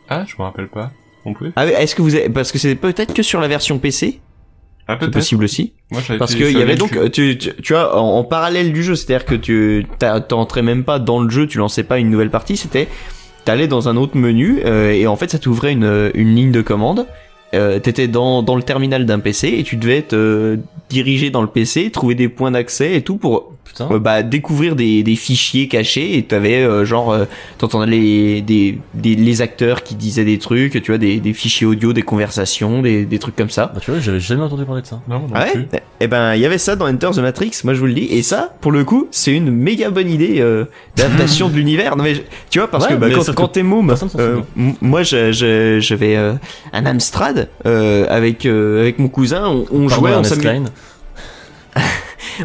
Ah, 0.08 0.24
je 0.26 0.34
me 0.38 0.42
rappelle 0.44 0.68
pas. 0.68 0.90
On 1.24 1.34
pouvait 1.34 1.50
Ah, 1.56 1.66
est-ce 1.66 1.94
que 1.94 2.02
vous 2.02 2.14
avez, 2.14 2.28
parce 2.28 2.52
que 2.52 2.58
c'est 2.58 2.74
peut-être 2.74 3.12
que 3.14 3.22
sur 3.22 3.40
la 3.40 3.48
version 3.48 3.78
PC, 3.78 4.20
Ah, 4.86 4.96
c'est 5.00 5.10
possible 5.10 5.44
aussi. 5.44 5.74
Moi, 5.90 6.00
Parce 6.18 6.34
qu'il 6.34 6.56
y 6.56 6.62
avait 6.62 6.76
donc, 6.76 6.98
tu, 7.12 7.36
tu, 7.38 7.54
tu 7.62 7.72
vois, 7.72 7.98
en, 8.00 8.18
en 8.18 8.24
parallèle 8.24 8.72
du 8.72 8.82
jeu, 8.82 8.94
c'est-à-dire 8.94 9.26
que 9.26 9.34
tu 9.34 9.86
t'entrais 10.28 10.62
même 10.62 10.84
pas 10.84 10.98
dans 10.98 11.20
le 11.20 11.28
jeu, 11.30 11.46
tu 11.46 11.58
lançais 11.58 11.82
pas 11.82 11.98
une 11.98 12.10
nouvelle 12.10 12.30
partie, 12.30 12.56
c'était 12.56 12.88
t'allais 13.44 13.68
dans 13.68 13.88
un 13.88 13.96
autre 13.96 14.14
menu 14.18 14.60
euh, 14.66 14.90
et 14.90 15.06
en 15.06 15.16
fait 15.16 15.30
ça 15.30 15.38
t'ouvrait 15.38 15.72
une, 15.72 16.10
une 16.14 16.34
ligne 16.34 16.52
de 16.52 16.60
commande. 16.60 17.06
Euh, 17.54 17.78
T'étais 17.78 18.08
dans, 18.08 18.42
dans 18.42 18.56
le 18.56 18.62
terminal 18.62 19.06
d'un 19.06 19.20
PC 19.20 19.48
et 19.58 19.62
tu 19.62 19.76
devais 19.76 20.02
te 20.02 20.58
diriger 20.88 21.30
dans 21.30 21.42
le 21.42 21.48
PC, 21.48 21.90
trouver 21.90 22.14
des 22.14 22.28
points 22.28 22.50
d'accès 22.50 22.94
et 22.94 23.02
tout 23.02 23.16
pour 23.16 23.52
Putain. 23.69 23.89
euh, 23.93 23.99
bah, 23.99 24.23
découvrir 24.23 24.74
des, 24.74 25.03
des 25.03 25.15
fichiers 25.15 25.69
cachés 25.69 26.16
et 26.19 26.23
t'avais 26.24 26.57
euh, 26.62 26.85
genre 26.85 27.12
euh, 27.12 27.27
t'entendais 27.59 27.90
les, 27.93 28.40
des, 28.43 28.78
des, 28.95 29.15
les 29.15 29.43
acteurs 29.43 29.82
qui 29.85 29.95
disaient 29.95 30.24
des 30.24 30.39
trucs, 30.39 30.73
tu 30.82 30.90
vois, 30.90 30.99
des, 30.99 31.20
des 31.20 31.32
fichiers 31.35 31.66
audio, 31.66 31.93
des 31.93 32.03
conversations, 32.03 32.82
des, 32.82 33.05
des 33.05 33.19
trucs 33.19 33.36
comme 33.36 33.51
ça. 33.51 33.70
Bah, 33.74 33.81
tu 33.82 33.90
vois, 33.90 34.01
j'avais 34.01 34.20
jamais 34.20 34.43
entendu 34.43 34.65
parler 34.65 34.82
de 34.82 34.86
ça. 34.86 35.01
Non, 35.09 35.20
non 35.20 35.27
Ah 35.35 35.45
plus. 35.45 35.61
ouais 35.73 35.82
Eh 36.01 36.07
ben, 36.09 36.35
il 36.35 36.40
y 36.40 36.47
avait 36.47 36.59
ça 36.59 36.74
dans 36.77 36.89
Enter 36.89 37.11
the 37.15 37.19
Matrix, 37.19 37.51
moi 37.65 37.74
je 37.74 37.81
vous 37.81 37.86
le 37.86 37.93
dis. 37.95 38.07
Et 38.11 38.23
ça, 38.23 38.55
pour 38.61 38.73
le 38.73 38.85
coup, 38.85 39.07
c'est 39.11 39.32
une 39.32 39.51
méga 39.51 39.90
bonne 39.90 40.11
idée 40.11 40.36
euh, 40.40 40.65
d'adaptation 40.97 41.49
de 41.49 41.55
l'univers. 41.59 41.95
Non 41.97 42.05
mais 42.05 42.15
je- 42.15 42.23
tu 42.51 42.59
vois, 42.59 42.69
parce 42.70 42.85
Ouais, 42.86 42.90
que 42.93 42.97
bah, 42.97 43.09
quand, 43.36 43.49
t'es 43.49 43.62
môme, 43.62 43.95
euh, 44.19 44.39
moi 44.81 45.03
je- 45.03 45.31
je- 45.32 45.78
j'avais 45.81 46.16
euh, 46.16 46.32
un 46.73 46.86
Amstrad 46.86 47.49
euh, 47.66 48.07
avec 48.09 48.47
euh, 48.47 48.81
avec 48.81 48.99
mon 48.99 49.09
cousin, 49.09 49.47
on, 49.47 49.66
on 49.70 49.89
jouait, 49.89 50.11
on 50.11 50.15
Ernest 50.15 50.31
s'amu- 50.31 50.40
Klein. 50.43 50.65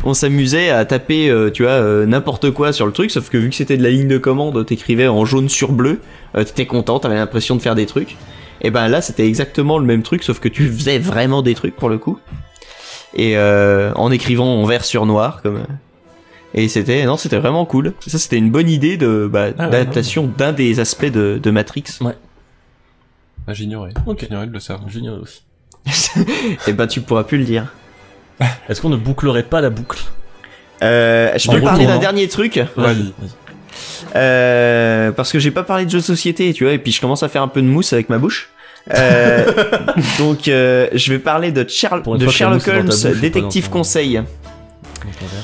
On 0.03 0.13
s'amusait 0.13 0.69
à 0.69 0.85
taper, 0.85 1.29
euh, 1.29 1.49
tu 1.51 1.63
vois, 1.63 1.71
euh, 1.71 2.05
n'importe 2.05 2.51
quoi 2.51 2.73
sur 2.73 2.85
le 2.85 2.91
truc. 2.91 3.11
Sauf 3.11 3.29
que 3.29 3.37
vu 3.37 3.49
que 3.49 3.55
c'était 3.55 3.77
de 3.77 3.83
la 3.83 3.89
ligne 3.89 4.07
de 4.07 4.17
commande, 4.17 4.65
t'écrivais 4.65 5.07
en 5.07 5.25
jaune 5.25 5.49
sur 5.49 5.71
bleu, 5.71 5.99
euh, 6.35 6.43
t'étais 6.43 6.65
content, 6.65 6.99
t'avais 6.99 7.15
l'impression 7.15 7.55
de 7.55 7.61
faire 7.61 7.75
des 7.75 7.85
trucs. 7.85 8.17
Et 8.61 8.71
ben 8.71 8.87
là, 8.87 9.01
c'était 9.01 9.27
exactement 9.27 9.77
le 9.77 9.85
même 9.85 10.03
truc, 10.03 10.23
sauf 10.23 10.39
que 10.39 10.47
tu 10.47 10.67
faisais 10.67 10.99
vraiment 10.99 11.41
des 11.41 11.53
trucs 11.53 11.75
pour 11.75 11.89
le 11.89 11.97
coup. 11.97 12.19
Et 13.13 13.37
euh, 13.37 13.91
en 13.95 14.11
écrivant 14.11 14.47
en 14.47 14.65
vert 14.65 14.85
sur 14.85 15.05
noir, 15.05 15.41
comme. 15.41 15.63
Et 16.55 16.67
c'était 16.67 17.05
non, 17.05 17.17
c'était 17.17 17.39
vraiment 17.39 17.65
cool. 17.65 17.93
Ça, 18.05 18.17
c'était 18.17 18.37
une 18.37 18.51
bonne 18.51 18.69
idée 18.69 18.95
de 18.95 19.27
bah, 19.31 19.47
Ah 19.57 19.65
ouais, 19.65 19.71
d'adaptation 19.71 20.31
d'un 20.37 20.53
des 20.53 20.79
aspects 20.79 21.05
de, 21.11 21.39
de 21.41 21.51
Matrix. 21.51 21.83
Ah, 23.47 23.53
j'ignorais. 23.53 23.93
Ok. 24.05 24.21
J'ignorais 24.21 24.47
de 24.47 24.53
le 24.53 24.59
savoir. 24.59 24.89
J'ignorais 24.89 25.19
aussi. 25.19 25.41
Et 26.67 26.73
ben, 26.73 26.87
tu 26.87 27.01
pourras 27.01 27.23
plus 27.23 27.37
le 27.37 27.43
dire. 27.43 27.73
Est-ce 28.69 28.81
qu'on 28.81 28.89
ne 28.89 28.97
bouclerait 28.97 29.43
pas 29.43 29.61
la 29.61 29.69
boucle 29.69 29.99
Euh, 30.81 31.31
je 31.37 31.49
peux 31.49 31.61
parler 31.61 31.85
d'un 31.85 31.99
dernier 31.99 32.27
truc. 32.27 32.59
Vas-y. 32.75 33.13
Euh, 34.15 35.11
parce 35.11 35.31
que 35.31 35.39
j'ai 35.39 35.51
pas 35.51 35.63
parlé 35.63 35.85
de 35.85 35.89
jeux 35.89 35.99
de 35.99 36.03
société, 36.03 36.53
tu 36.53 36.63
vois, 36.65 36.73
et 36.73 36.77
puis 36.77 36.91
je 36.91 37.01
commence 37.01 37.23
à 37.23 37.29
faire 37.29 37.41
un 37.41 37.47
peu 37.47 37.61
de 37.61 37.67
mousse 37.67 37.93
avec 37.93 38.09
ma 38.09 38.17
bouche. 38.19 38.49
Euh, 38.93 39.45
donc, 40.19 40.47
euh, 40.47 40.87
je 40.93 41.11
vais 41.11 41.19
parler 41.19 41.51
de, 41.51 41.65
Charl- 41.67 42.03
Pour 42.03 42.15
une 42.15 42.21
de 42.21 42.25
fois 42.25 42.33
que 42.33 42.39
la 42.43 42.59
Sherlock 42.59 42.67
Holmes, 42.67 42.85
bouche, 42.87 43.21
détective 43.21 43.69
conseil. 43.69 44.21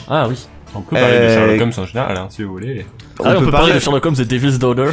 Ah 0.07 0.27
oui. 0.27 0.35
On 0.75 0.81
peut 0.81 0.95
parler 0.95 1.19
de 1.19 1.29
Sherlock 1.29 1.61
Holmes 1.61 1.73
en 1.77 1.85
général, 1.85 2.17
hein, 2.17 2.27
si 2.29 2.43
vous 2.43 2.51
voulez. 2.51 2.85
Ah, 3.23 3.35
on, 3.37 3.43
peut 3.43 3.51
parler 3.51 3.73
de 3.73 3.79
Sherlock 3.79 4.05
Holmes 4.05 4.15
et 4.19 4.25
Devil's 4.25 4.59
Daughter. 4.59 4.91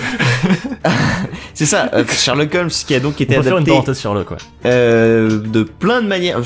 C'est 1.55 1.67
ça, 1.67 1.91
euh, 1.95 2.05
Sherlock 2.07 2.55
Holmes 2.55 2.69
qui 2.69 2.95
a 2.95 3.01
donc 3.01 3.15
On 3.19 3.23
été 3.23 3.37
peut 3.37 3.43
faire 3.43 3.53
une 3.53 3.59
adapté 3.59 3.71
parenthèse 3.71 4.01
Sherlock, 4.01 4.31
ouais. 4.31 4.37
euh, 4.67 5.39
de 5.39 5.63
plein 5.63 6.03
de 6.03 6.09
manières. 6.09 6.41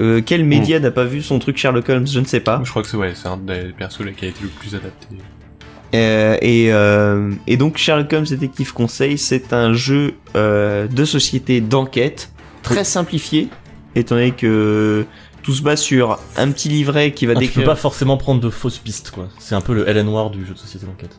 Euh, 0.00 0.20
quel 0.24 0.44
média 0.44 0.78
n'a 0.80 0.90
pas 0.90 1.04
vu 1.04 1.22
son 1.22 1.38
truc 1.38 1.56
Sherlock 1.56 1.88
Holmes 1.88 2.06
Je 2.06 2.20
ne 2.20 2.24
sais 2.24 2.40
pas. 2.40 2.60
Je 2.64 2.70
crois 2.70 2.82
que 2.82 2.88
c'est 2.88 2.96
ouais, 2.96 3.12
c'est 3.14 3.28
un 3.28 3.36
des 3.36 3.72
persos 3.76 4.00
là 4.00 4.12
qui 4.12 4.26
a 4.26 4.28
été 4.28 4.42
le 4.42 4.48
plus 4.48 4.74
adapté. 4.74 5.08
Euh, 5.94 6.36
et, 6.42 6.72
euh, 6.72 7.32
et 7.46 7.56
donc 7.56 7.78
Sherlock 7.78 8.12
Holmes 8.12 8.24
Détective 8.24 8.72
Conseil, 8.72 9.16
c'est 9.16 9.52
un 9.52 9.74
jeu 9.74 10.14
euh, 10.34 10.88
de 10.88 11.04
société 11.04 11.60
d'enquête 11.60 12.32
très 12.62 12.84
simplifié, 12.84 13.48
étant 13.94 14.16
donné 14.16 14.32
que 14.32 15.06
tout 15.44 15.52
se 15.54 15.62
base 15.62 15.80
sur 15.80 16.18
un 16.36 16.50
petit 16.50 16.68
livret 16.68 17.12
qui 17.12 17.26
va 17.26 17.32
Ah, 17.32 17.34
tu 17.34 17.40
peux 17.42 17.46
décrire. 17.46 17.66
pas 17.66 17.76
forcément 17.76 18.16
prendre 18.16 18.40
de 18.40 18.50
fausses 18.50 18.78
pistes, 18.78 19.10
quoi. 19.12 19.28
C'est 19.38 19.54
un 19.54 19.60
peu 19.60 19.74
le 19.74 19.88
Helen 19.88 20.06
Noir 20.06 20.30
du 20.30 20.44
jeu 20.44 20.54
de 20.54 20.58
société 20.58 20.86
d'enquête. 20.86 21.16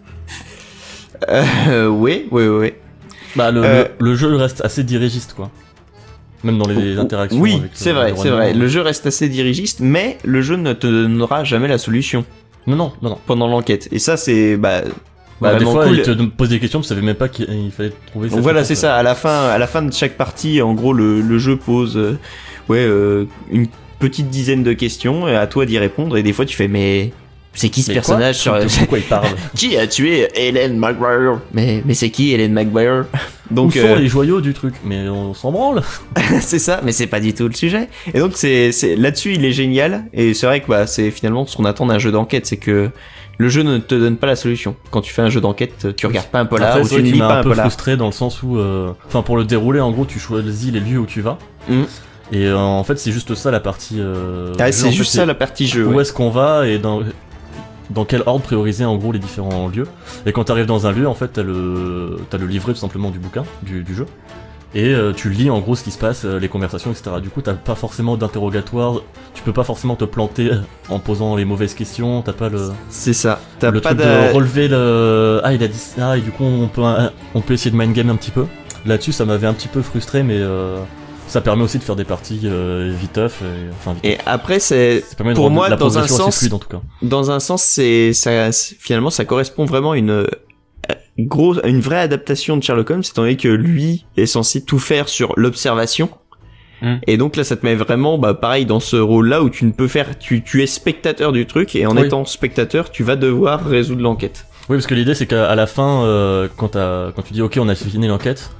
Euh, 1.30 1.88
oui, 1.88 2.28
oui, 2.32 2.48
oui. 2.48 2.74
Bah, 3.36 3.52
le, 3.52 3.64
Euh, 3.64 3.84
le, 4.00 4.10
le 4.12 4.16
jeu 4.16 4.36
reste 4.36 4.62
assez 4.64 4.84
dirigiste, 4.84 5.34
quoi. 5.34 5.50
Même 6.44 6.58
dans 6.58 6.68
les 6.68 6.98
interactions. 7.00 7.40
Oui, 7.40 7.52
avec 7.54 7.64
le- 7.64 7.70
c'est 7.74 7.92
vrai, 7.92 8.14
c'est 8.18 8.30
vrai. 8.30 8.54
Le 8.54 8.68
jeu 8.68 8.82
reste 8.82 9.06
assez 9.08 9.30
dirigiste, 9.30 9.80
mais 9.80 10.18
le 10.24 10.42
jeu 10.42 10.56
ne 10.58 10.74
te 10.74 10.86
donnera 10.88 11.44
jamais 11.44 11.68
la 11.68 11.78
solution 11.78 12.24
Non, 12.68 12.76
non, 12.76 12.94
non, 13.02 13.10
non. 13.12 13.18
pendant 13.26 13.48
l'enquête. 13.48 13.88
Et 13.92 14.00
ça, 14.00 14.16
c'est 14.18 14.56
bah, 14.58 14.82
Bah, 15.42 15.56
des 15.56 15.66
fois, 15.66 15.86
cool. 15.86 15.98
il 15.98 16.02
te 16.04 16.12
pose 16.26 16.50
des 16.50 16.60
questions, 16.60 16.82
tu 16.82 16.88
savais 16.88 17.02
même 17.02 17.16
pas 17.16 17.30
qu'il 17.30 17.48
il 17.52 17.72
fallait 17.72 17.94
trouver 18.08 18.30
Donc 18.30 18.40
voilà, 18.42 18.64
c'est 18.64 18.76
ça. 18.76 18.96
À 18.96 19.04
la 19.04 19.16
fin, 19.16 19.48
à 19.50 19.58
la 19.58 19.68
fin 19.68 19.82
de 19.82 19.92
chaque 19.94 20.18
partie, 20.18 20.62
en 20.62 20.74
gros, 20.74 20.94
le, 20.94 21.22
le 21.22 21.38
jeu 21.40 21.56
pose, 21.58 21.98
euh, 21.98 22.18
ouais, 22.70 22.86
euh, 22.86 23.26
une 23.52 23.68
petite 24.00 24.30
dizaine 24.30 24.64
de 24.64 24.74
questions 24.74 25.28
et 25.28 25.36
à 25.36 25.48
toi 25.48 25.66
d'y 25.66 25.78
répondre. 25.78 26.18
Et 26.18 26.24
des 26.24 26.34
fois, 26.34 26.46
tu 26.46 26.56
fais, 26.56 26.68
mais 26.68 27.12
c'est 27.54 27.70
qui 27.70 27.82
ce 27.82 27.90
Mais 27.90 27.96
personnage 27.96 28.36
sur 28.36 28.52
quoi 28.52 28.66
De 28.66 28.86
quoi 28.86 28.98
il 28.98 29.04
parle 29.06 29.28
qui 29.56 29.78
a 29.78 29.88
tué 29.88 30.28
Helen 30.36 30.78
McGuire 30.78 31.40
Mais 31.54 31.82
mais 31.86 31.94
c'est 31.94 32.10
qui 32.10 32.34
Helen 32.34 32.54
McGuire 32.54 33.06
Où 33.52 33.54
Donc 33.54 33.74
sont 33.74 33.80
euh, 33.80 33.96
les 33.96 34.08
joyaux 34.08 34.42
du 34.42 34.54
truc 34.54 34.74
Mais 34.84 35.08
on 35.08 35.34
s'en 35.34 35.52
branle. 35.52 35.82
c'est 36.42 36.60
ça, 36.60 36.82
mais 36.84 36.92
c'est 36.92 37.08
pas 37.08 37.20
du 37.20 37.34
tout 37.34 37.48
le 37.48 37.54
sujet. 37.54 37.88
Et 38.14 38.20
donc 38.20 38.34
c'est 38.36 38.72
c'est 38.72 38.96
là-dessus 38.96 39.34
il 39.34 39.46
est 39.46 39.52
génial 39.52 40.06
et 40.14 40.34
c'est 40.34 40.48
vrai 40.48 40.62
que 40.62 40.68
bah 40.68 40.88
c'est 40.88 41.12
finalement 41.12 41.46
ce 41.46 41.56
qu'on 41.56 41.66
attend 41.66 41.86
d'un 41.86 42.00
jeu 42.00 42.12
d'enquête, 42.12 42.46
c'est 42.46 42.58
que 42.58 42.90
le 43.38 43.50
jeu 43.50 43.64
ne 43.64 43.78
te 43.78 43.96
donne 43.96 44.18
pas 44.18 44.28
la 44.28 44.36
solution. 44.36 44.76
Quand 44.92 45.02
tu 45.02 45.14
fais 45.14 45.22
un 45.22 45.30
jeu 45.30 45.42
d'enquête, 45.42 45.96
tu 45.96 46.08
regardes 46.08 46.28
pas 46.28 46.40
un 46.40 46.46
polar 46.46 46.70
Après, 46.70 46.82
ou 46.82 46.88
c'est 46.88 46.96
tu 46.96 47.04
ne 47.04 47.12
lis 47.12 47.20
pas 47.20 47.36
un 47.36 47.40
un 47.40 47.44
peu 47.44 47.50
polar. 47.50 47.66
frustré 47.66 47.98
dans 47.98 48.06
le 48.06 48.12
sens 48.14 48.42
où, 48.44 48.58
euh, 48.58 48.92
enfin, 49.08 49.22
pour 49.24 49.36
le 49.36 49.44
dérouler, 49.44 49.82
en 49.82 49.92
gros, 49.92 50.06
tu 50.06 50.20
choisis 50.20 50.72
les 50.72 50.80
lieux 50.80 51.00
où 51.00 51.06
tu 51.06 51.20
vas. 51.20 51.38
Mm. 51.68 51.84
Et 52.32 52.48
euh, 52.48 52.58
en 52.58 52.84
fait, 52.84 52.98
c'est 52.98 53.12
juste 53.12 53.36
ça 53.36 53.52
la 53.52 53.60
partie. 53.60 53.98
Euh, 54.00 54.54
Ah, 54.60 54.72
c'est 54.72 54.92
juste 54.92 55.12
fait, 55.12 55.20
ça 55.20 55.26
la 55.26 55.36
partie 55.36 55.68
jeu. 55.68 55.86
Où 55.86 55.94
ouais. 55.94 56.02
est-ce 56.02 56.14
qu'on 56.14 56.30
va 56.30 56.68
et 56.68 56.80
dans 56.80 57.02
dans 57.92 58.04
quel 58.04 58.24
ordre 58.26 58.42
prioriser 58.42 58.84
en 58.84 58.96
gros 58.96 59.12
les 59.12 59.20
différents 59.20 59.68
lieux. 59.68 59.88
Et 60.26 60.32
quand 60.32 60.46
t'arrives 60.46 60.66
dans 60.66 60.88
un 60.88 60.92
lieu, 60.92 61.08
en 61.08 61.14
fait, 61.14 61.28
t'as 61.28 61.44
le 61.44 62.18
t'as 62.30 62.38
le 62.40 62.48
livret 62.48 62.74
tout 62.74 62.80
simplement 62.80 63.12
du 63.12 63.20
bouquin 63.20 63.44
du, 63.62 63.84
du 63.84 63.94
jeu. 63.94 64.08
Et 64.74 64.94
euh, 64.94 65.14
tu 65.14 65.30
lis 65.30 65.50
en 65.50 65.60
gros 65.60 65.76
ce 65.76 65.84
qui 65.84 65.92
se 65.92 65.98
passe, 65.98 66.26
les 66.26 66.50
conversations, 66.50 66.92
etc. 66.92 67.18
Du 67.22 67.30
coup, 67.30 67.42
t'as 67.42 67.54
pas 67.54 67.76
forcément 67.76 68.18
d'interrogatoire, 68.18 69.02
tu 69.34 69.42
peux 69.44 69.54
pas 69.54 69.64
forcément 69.64 69.96
te 69.96 70.04
planter 70.04 70.50
en 70.90 71.00
posant 71.00 71.36
les 71.36 71.46
mauvaises 71.46 71.76
questions, 71.76 72.22
t'as 72.24 72.34
pas 72.34 72.50
le, 72.50 72.72
C'est 72.90 73.14
ça. 73.14 73.40
T'as 73.60 73.70
le 73.72 73.80
pas 73.80 73.94
truc 73.94 74.02
de... 74.06 74.34
relever 74.34 74.68
le 74.68 75.40
ah 75.44 75.54
il 75.54 75.64
a 75.64 75.68
dit 75.68 75.78
ça 75.78 76.18
et 76.18 76.22
du 76.22 76.32
coup 76.32 76.44
on 76.44 76.68
peut 76.68 76.82
on 77.36 77.42
peut 77.42 77.54
essayer 77.54 77.72
de 77.72 77.78
mind 77.78 77.94
game 77.94 78.10
un 78.10 78.16
petit 78.16 78.32
peu 78.32 78.46
là-dessus 78.86 79.12
ça 79.14 79.24
m'avait 79.26 79.48
un 79.48 79.54
petit 79.54 79.68
peu 79.70 79.82
frustré 79.82 80.24
mais 80.24 80.38
euh, 80.40 80.78
ça 81.28 81.42
permet 81.42 81.64
aussi 81.64 81.80
de 81.80 81.84
faire 81.84 81.96
des 81.96 82.04
parties 82.06 82.42
euh, 82.46 82.94
viteuf 82.98 83.42
et, 83.42 83.70
enfin 83.72 83.94
vite. 83.94 84.06
Et 84.06 84.18
après 84.26 84.60
c'est 84.60 85.04
pour 85.36 85.50
moi, 85.50 85.70
la 85.70 85.76
dans 85.76 85.98
un 85.98 86.08
sens- 86.08 86.40
fluide 86.40 86.54
en 86.54 86.60
tout 86.60 86.70
cas 86.70 86.82
dans 87.02 87.32
un 87.32 87.40
sens 87.40 87.64
c'est 87.64 88.14
ça 88.14 88.52
finalement 88.52 89.10
ça 89.10 89.26
correspond 89.26 89.66
vraiment 89.66 89.92
à 89.92 89.98
une 89.98 90.12
euh, 90.12 90.26
gros 91.20 91.58
à 91.64 91.68
une 91.68 91.80
vraie 91.82 92.00
adaptation 92.00 92.58
de 92.58 92.64
Sherlock 92.64 92.90
Holmes 92.92 93.04
étant 93.10 93.22
donné 93.24 93.38
que 93.38 93.48
lui 93.48 94.06
est 94.18 94.26
censé 94.28 94.64
tout 94.64 94.80
faire 94.80 95.08
sur 95.10 95.34
l'observation. 95.38 96.10
Mm. 96.82 96.96
Et 97.08 97.18
donc 97.18 97.38
là 97.38 97.44
ça 97.44 97.56
te 97.56 97.66
met 97.66 97.74
vraiment 97.76 98.18
bah 98.18 98.34
pareil 98.34 98.66
dans 98.66 98.82
ce 98.82 98.98
rôle 98.98 99.30
là 99.30 99.42
où 99.42 99.50
tu 99.50 99.66
ne 99.66 99.72
peux 99.72 99.88
faire 99.88 100.20
tu 100.20 100.44
tu 100.44 100.62
es 100.62 100.68
spectateur 100.68 101.32
du 101.32 101.46
truc 101.48 101.76
et 101.76 101.86
en 101.86 101.96
Oui. 101.96 102.06
étant 102.06 102.26
spectateur 102.26 102.92
tu 102.92 103.04
vas 103.04 103.16
devoir 103.16 103.66
résoudre 103.66 104.02
l'enquête. 104.02 104.46
oui 104.70 104.76
parce 104.78 104.86
que 104.86 104.94
l'idée 104.94 105.16
c'est 105.16 105.26
qu'à 105.26 105.56
la 105.56 105.68
fin 105.68 106.04
euh, 106.04 106.50
quand 106.58 106.72
tu 107.26 107.34
dis 107.34 107.42
ok 107.42 107.58
on 107.62 107.70
a 107.70 107.76
fini 107.76 108.08
l'enquête 108.10 108.52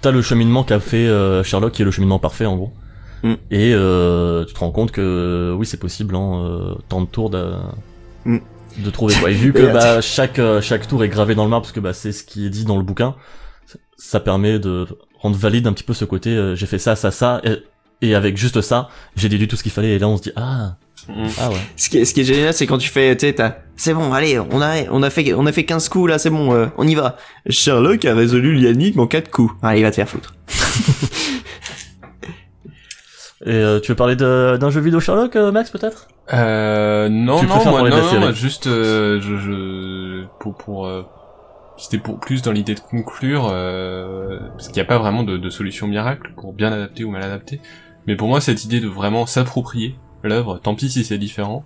t'as 0.00 0.10
le 0.10 0.22
cheminement 0.22 0.64
qu'a 0.64 0.80
fait 0.80 1.06
euh, 1.08 1.42
Sherlock 1.42 1.72
qui 1.72 1.82
est 1.82 1.84
le 1.84 1.90
cheminement 1.90 2.18
parfait 2.18 2.46
en 2.46 2.56
gros 2.56 2.72
Mm. 3.24 3.32
et 3.50 3.72
euh, 3.74 4.44
tu 4.44 4.54
te 4.54 4.60
rends 4.60 4.70
compte 4.70 4.92
que 4.92 5.52
oui 5.58 5.66
c'est 5.66 5.76
possible 5.80 6.14
en 6.14 6.44
euh, 6.44 6.74
temps 6.88 7.00
de 7.00 7.06
tour 7.06 7.30
de 7.30 7.52
Mm. 8.24 8.38
de 8.78 8.90
trouver 8.90 9.12
quoi 9.18 9.30
et 9.30 9.34
vu 9.34 9.52
que 9.52 9.66
bah 9.72 10.00
chaque 10.00 10.40
chaque 10.62 10.86
tour 10.86 11.02
est 11.02 11.08
gravé 11.08 11.34
dans 11.34 11.42
le 11.42 11.50
marbre 11.50 11.64
parce 11.64 11.72
que 11.72 11.80
bah 11.80 11.92
c'est 11.92 12.12
ce 12.12 12.22
qui 12.22 12.46
est 12.46 12.50
dit 12.50 12.64
dans 12.64 12.76
le 12.76 12.84
bouquin 12.84 13.16
ça 13.96 14.20
permet 14.20 14.60
de 14.60 14.86
rendre 15.20 15.36
valide 15.36 15.66
un 15.66 15.72
petit 15.72 15.82
peu 15.82 15.94
ce 15.94 16.04
côté 16.04 16.30
euh, 16.30 16.54
j'ai 16.54 16.66
fait 16.66 16.78
ça 16.78 16.94
ça 16.94 17.10
ça 17.10 17.40
et, 17.42 17.56
et 18.02 18.14
avec 18.14 18.36
juste 18.36 18.60
ça 18.60 18.88
j'ai 19.16 19.28
déduit 19.28 19.48
tout 19.48 19.56
ce 19.56 19.64
qu'il 19.64 19.72
fallait 19.72 19.96
et 19.96 19.98
là 19.98 20.06
on 20.08 20.16
se 20.16 20.22
dit 20.22 20.32
ah 20.36 20.76
Mm. 21.08 21.26
ah 21.40 21.48
ouais 21.50 21.56
Ce 21.76 21.88
qui 21.88 21.98
est, 21.98 22.04
ce 22.04 22.12
qui 22.12 22.20
est 22.20 22.24
génial 22.24 22.52
c'est 22.52 22.66
quand 22.66 22.76
tu 22.78 22.90
fais 22.90 23.16
tu 23.16 23.26
sais 23.26 23.32
t'as 23.32 23.56
c'est 23.76 23.94
bon 23.94 24.12
allez 24.12 24.38
on 24.38 24.60
a 24.60 24.82
on 24.90 25.02
a 25.02 25.08
fait 25.08 25.32
on 25.32 25.46
a 25.46 25.52
fait 25.52 25.64
15 25.64 25.88
coups 25.88 26.10
là 26.10 26.18
c'est 26.18 26.28
bon 26.30 26.52
euh, 26.52 26.66
on 26.76 26.86
y 26.86 26.94
va. 26.94 27.16
Sherlock 27.48 28.04
a 28.04 28.14
résolu 28.14 28.54
l'énigme 28.56 29.00
en 29.00 29.06
4 29.06 29.30
coups. 29.30 29.54
Allez 29.62 29.82
va 29.82 29.90
te 29.90 29.96
faire 29.96 30.08
foutre. 30.08 30.34
et 33.46 33.50
euh, 33.50 33.80
tu 33.80 33.92
veux 33.92 33.96
parler 33.96 34.16
de- 34.16 34.56
d'un 34.60 34.70
jeu 34.70 34.80
vidéo 34.80 35.00
Sherlock 35.00 35.36
euh, 35.36 35.52
Max 35.52 35.70
peut-être? 35.70 36.08
Euh, 36.32 37.08
non, 37.08 37.38
Tu 37.40 37.46
non, 37.46 37.54
moi, 37.54 37.64
parler 37.64 37.90
de 37.90 37.96
non, 37.96 38.06
la 38.06 38.12
non, 38.14 38.20
moi, 38.20 38.32
juste, 38.32 38.66
euh, 38.66 39.20
je, 39.20 39.36
je, 39.36 40.24
pour, 40.40 40.56
pour, 40.56 40.86
euh, 40.86 41.04
c'était 41.78 41.98
pour 41.98 42.18
plus 42.20 42.42
dans 42.42 42.52
l'idée 42.52 42.74
de 42.74 42.80
conclure, 42.80 43.48
euh, 43.50 44.38
parce 44.50 44.66
qu'il 44.66 44.74
n'y 44.74 44.82
a 44.82 44.84
pas 44.84 44.98
vraiment 44.98 45.22
de, 45.22 45.36
de 45.38 45.48
solution 45.50 45.86
miracle 45.86 46.32
pour 46.36 46.52
bien 46.52 46.70
adapter 46.72 47.04
ou 47.04 47.10
mal 47.10 47.22
adapter. 47.22 47.60
Mais 48.06 48.16
pour 48.16 48.28
moi, 48.28 48.40
cette 48.40 48.64
idée 48.64 48.80
de 48.80 48.88
vraiment 48.88 49.24
s'approprier 49.24 49.94
l'œuvre, 50.22 50.58
tant 50.62 50.74
pis 50.74 50.90
si 50.90 51.04
c'est 51.04 51.18
différent, 51.18 51.64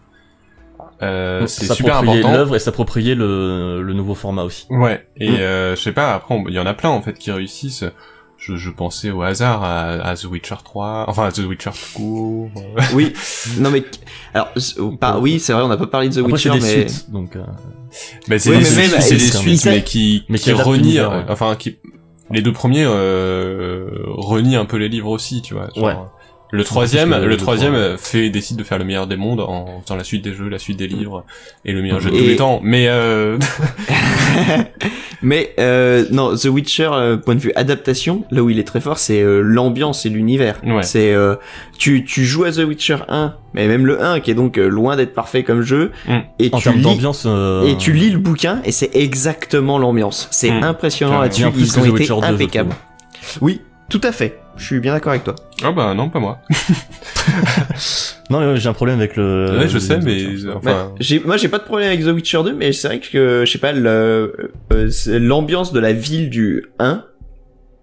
euh, 1.03 1.47
c'est 1.47 1.65
super 1.73 1.95
S'approprier 1.97 2.21
important. 2.21 2.37
l'œuvre 2.37 2.57
et 2.57 2.59
s'approprier 2.59 3.15
le, 3.15 3.83
le 3.83 3.93
nouveau 3.95 4.15
format 4.15 4.43
aussi 4.45 4.67
Ouais, 4.71 5.07
et 5.17 5.31
Mm. 5.31 5.35
euh, 5.37 5.77
je 5.77 5.81
sais 5.83 5.93
pas, 5.93 6.15
après, 6.15 6.43
il 6.49 6.55
y 6.55 6.59
en 6.59 6.67
a 6.67 6.75
plein, 6.75 6.91
en 6.91 7.03
fait, 7.03 7.15
qui 7.15 7.31
réussissent. 7.31 7.85
Je, 8.39 8.57
je 8.57 8.71
pensais 8.71 9.13
au 9.13 9.23
hasard 9.23 9.63
à, 9.63 9.91
à 10.05 10.17
The 10.17 10.25
Witcher 10.25 10.57
3, 10.65 11.05
enfin, 11.07 11.27
à 11.27 11.31
The 11.33 11.39
Witcher 11.47 11.71
tout 11.71 11.95
court. 11.99 12.51
euh. 12.57 12.83
Oui. 12.95 13.13
Non 13.61 13.71
mais 13.71 13.85
alors 14.35 14.49
c'est- 14.57 14.75
pas 14.99 15.21
oui 15.21 15.39
c'est 15.39 15.53
vrai 15.53 15.63
on 15.63 15.69
n'a 15.69 15.77
pas 15.77 15.87
parlé 15.87 16.09
de 16.09 16.15
The 16.15 16.19
Après 16.27 16.39
c'est 16.39 16.51
Witcher 16.51 16.59
des 16.73 16.77
mais 16.83 16.89
suites 16.89 17.11
donc 17.13 17.37
euh, 17.37 17.45
Bah, 18.27 18.39
c'est 18.41 18.51
Oui, 18.51 18.57
des 18.57 18.63
mais 18.65 18.65
suites, 19.01 19.65
des 19.65 19.71
mais 19.71 19.83
qui, 19.85 20.25
mais 20.29 20.39
qui, 20.39 20.53
renient, 20.53 21.07
ouais. 21.09 21.15
euh, 21.19 21.23
enfin, 21.29 21.55
qui, 21.55 21.77
les 22.33 22.43
deux 22.43 22.53
premiers, 22.53 22.83
euh, 22.85 23.87
renient 24.09 24.57
un 24.59 24.65
peu 24.65 24.77
les 24.77 24.89
livres 24.89 25.11
aussi, 25.11 25.41
tu 25.41 25.55
vois. 25.55 25.69
genre, 25.77 25.85
Ouais. 25.85 25.95
Le 26.55 26.65
troisième, 26.65 27.11
le, 27.19 27.27
le 27.27 27.37
troisième 27.39 27.73
trois, 27.73 27.83
euh, 27.85 27.97
fait, 27.97 28.29
décide 28.31 28.57
de 28.59 28.63
faire 28.65 28.79
le 28.79 28.85
meilleur 28.85 29.07
des 29.07 29.17
mondes 29.17 29.41
en 29.41 29.81
faisant 29.83 29.97
la 29.97 30.05
suite 30.05 30.23
des 30.23 30.35
jeux, 30.35 30.49
la 30.51 30.59
suite 30.59 30.77
des 30.79 30.87
livres, 30.87 31.25
et 31.65 31.73
le 31.73 31.81
meilleur 31.83 31.99
jeu 31.99 32.11
de 32.11 32.15
Et- 32.15 32.19
tous 32.19 32.25
les 32.27 32.37
temps. 32.37 32.61
Mais, 32.63 32.89
euh, 32.89 33.39
mais 35.23 35.55
euh, 35.59 36.05
non 36.11 36.35
The 36.37 36.47
Witcher 36.47 36.91
euh, 36.93 37.17
point 37.17 37.35
de 37.35 37.41
vue 37.41 37.53
adaptation 37.57 38.25
là 38.31 38.43
où 38.43 38.51
il 38.51 38.59
est 38.59 38.65
très 38.65 38.81
fort 38.81 38.99
c'est 38.99 39.21
euh, 39.23 39.41
l'ambiance 39.41 40.05
et 40.07 40.09
l'univers. 40.09 40.61
Ouais. 40.65 40.83
C'est 40.83 41.13
euh, 41.13 41.37
tu 41.79 42.05
tu 42.05 42.25
joues 42.25 42.45
à 42.45 42.53
The 42.53 42.59
Witcher 42.67 42.99
1 43.09 43.35
mais 43.55 43.67
même 43.69 43.87
le 43.87 44.03
1 44.03 44.21
qui 44.21 44.31
est 44.31 44.35
donc 44.35 44.59
euh, 44.59 44.69
loin 44.69 44.97
d'être 44.97 45.15
parfait 45.15 45.43
comme 45.45 45.63
jeu 45.63 45.91
Mm. 46.07 46.19
et 46.39 46.51
en 46.53 46.59
tu 46.59 46.65
termes 46.65 46.77
lis 46.77 46.83
d'ambiance 46.83 47.25
euh, 47.27 47.67
et 47.67 47.77
tu 47.77 47.93
lis 47.93 48.11
le 48.11 48.19
bouquin 48.19 48.61
et 48.65 48.73
c'est 48.73 48.91
exactement 48.95 49.79
l'ambiance. 49.79 50.29
C'est 50.31 50.51
Mm. 50.51 50.65
impressionnant 50.65 51.21
là-dessus 51.21 51.45
ils 51.57 51.79
ont 51.79 51.83
The 51.83 51.87
été 51.87 51.91
Witcher 51.93 52.15
2, 52.15 52.21
je 52.27 52.33
impeccables. 52.35 52.75
Oui 53.41 53.61
tout 53.89 54.01
à 54.05 54.13
fait. 54.13 54.41
Je 54.57 54.65
suis 54.65 54.81
bien 54.81 54.93
d'accord 54.93 55.11
avec 55.13 55.25
toi. 55.25 55.35
ah 55.65 55.73
bah 55.73 55.95
non, 55.95 56.09
pas 56.11 56.21
moi. 56.21 56.39
non 58.31 58.55
j'ai 58.57 58.69
un 58.69 58.73
problème 58.73 58.99
avec 58.99 59.17
le 59.17 59.59
ouais, 59.59 59.69
je 59.69 59.75
le- 59.75 59.81
sais, 59.81 59.99
mais, 59.99 60.25
Ouais, 60.27 60.53
enfin, 60.55 60.93
j'ai, 61.01 61.21
moi 61.21 61.37
j'ai 61.37 61.49
pas 61.49 61.59
de 61.59 61.65
problème 61.65 61.89
avec 61.89 62.03
The 62.05 62.09
Witcher 62.09 62.43
2, 62.45 62.53
mais 62.55 62.73
c'est 62.73 62.89
vrai 62.89 63.01
que 63.01 63.45
je 63.47 63.51
sais 63.51 63.59
pas 63.59 63.73
le, 63.73 64.53
euh, 64.73 64.91
l'ambiance 65.07 65.73
de 65.73 65.81
la 65.81 65.93
ville 65.93 66.31
du 66.31 66.67
1 66.79 67.03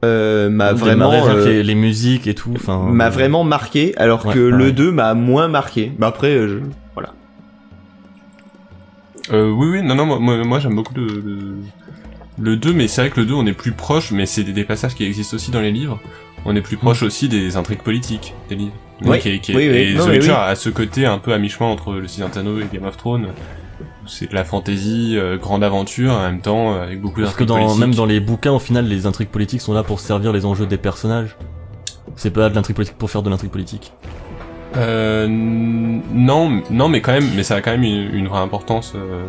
euh, 0.06 0.50
m'a 0.50 0.72
vraiment 0.74 1.28
euh, 1.28 1.46
les, 1.46 1.64
les 1.64 1.76
musiques 1.76 2.28
et 2.28 2.34
tout 2.34 2.54
enfin 2.56 2.86
m'a 2.90 3.08
euh, 3.08 3.10
vraiment 3.10 3.44
marqué, 3.44 3.94
alors 3.98 4.26
Ouais, 4.26 4.34
que 4.34 4.40
le 4.40 4.58
pareil. 4.58 4.74
2 4.74 4.92
m'a 4.92 5.14
moins 5.14 5.48
marqué. 5.50 5.92
Bah 6.00 6.08
après, 6.08 6.30
euh, 6.36 6.48
je- 6.48 6.70
voilà. 6.94 7.10
euh, 9.34 9.50
oui, 9.52 9.68
oui, 9.72 9.84
non, 9.84 9.96
non, 9.96 10.06
moi, 10.06 10.20
moi, 10.20 10.38
moi, 10.46 10.60
j'aime 10.60 10.76
beaucoup 10.76 10.94
le, 10.96 11.06
le, 11.08 11.56
le 12.40 12.56
2, 12.56 12.74
mais 12.74 12.88
c'est 12.88 13.02
vrai 13.02 13.10
que 13.10 13.20
le 13.20 13.26
2, 13.26 13.34
on 13.34 13.46
est 13.46 13.54
plus 13.54 13.72
proche, 13.72 14.12
mais 14.12 14.26
c'est 14.26 14.44
des, 14.44 14.54
des 14.54 14.64
passages 14.64 14.96
qui 14.96 15.04
existent 15.06 15.36
aussi 15.36 15.52
dans 15.52 15.62
les 15.62 15.72
livres. 15.72 16.00
On 16.46 16.56
est 16.56 16.62
plus 16.62 16.78
proche 16.78 17.04
aussi 17.04 17.28
des 17.28 17.58
intrigues 17.58 17.82
politiques 17.84 18.34
des 18.48 18.56
livres. 18.56 18.74
Mm. 19.02 19.10
Ouais. 19.10 19.20
Qui- 19.20 19.40
qui- 19.40 19.56
Oui, 19.56 19.68
oui. 19.70 19.78
Et 19.78 19.94
Non, 19.94 20.06
The 20.06 20.10
Witcher 20.10 20.28
oui. 20.30 20.36
a 20.38 20.56
ce 20.56 20.70
côté 20.70 21.06
un 21.06 21.18
peu 21.20 21.34
à 21.34 21.38
mi-chemin 21.38 21.70
entre 21.70 21.94
le 21.94 22.08
Seigneur 22.08 22.30
Anneaux 22.38 22.60
et 22.60 22.66
Game 22.72 22.86
of 22.86 22.96
Thrones. 22.98 23.28
C'est 24.08 24.30
de 24.30 24.34
la 24.36 24.44
fantasy, 24.44 25.16
euh, 25.18 25.38
grande 25.38 25.64
aventure, 25.64 26.14
en 26.14 26.22
même 26.24 26.42
temps, 26.42 26.74
euh, 26.74 26.84
avec 26.84 27.00
beaucoup 27.00 27.22
parce 27.22 27.36
que 27.36 27.44
d'intrigues 27.44 27.48
dans 27.60 27.66
politiques. 27.68 27.80
même 27.88 27.94
dans 27.96 28.06
les 28.08 28.20
bouquins 28.20 28.52
au 28.54 28.60
final 28.60 28.88
les 28.88 29.06
intrigues 29.06 29.28
politiques 29.30 29.62
sont 29.62 29.74
là 29.74 29.84
pour 29.84 30.00
servir 30.00 30.34
les 30.34 30.46
enjeux 30.46 30.66
des 30.66 30.78
personnages 30.78 31.36
c'est 32.16 32.32
pas 32.32 32.50
de 32.50 32.56
l'intrigue 32.56 32.76
politique 32.76 32.98
pour 32.98 33.12
faire 33.12 33.22
de 33.22 33.30
l'intrigue 33.30 33.52
politique 33.52 33.94
Euh, 34.78 35.28
non, 35.30 36.62
non, 36.72 36.90
mais 36.90 37.02
quand 37.02 37.12
même, 37.12 37.28
mais 37.36 37.44
ça 37.44 37.56
a 37.56 37.62
quand 37.62 37.72
même 37.72 37.84
une, 37.84 38.14
une 38.16 38.28
vraie 38.28 38.40
importance. 38.42 38.94
euh, 38.96 39.24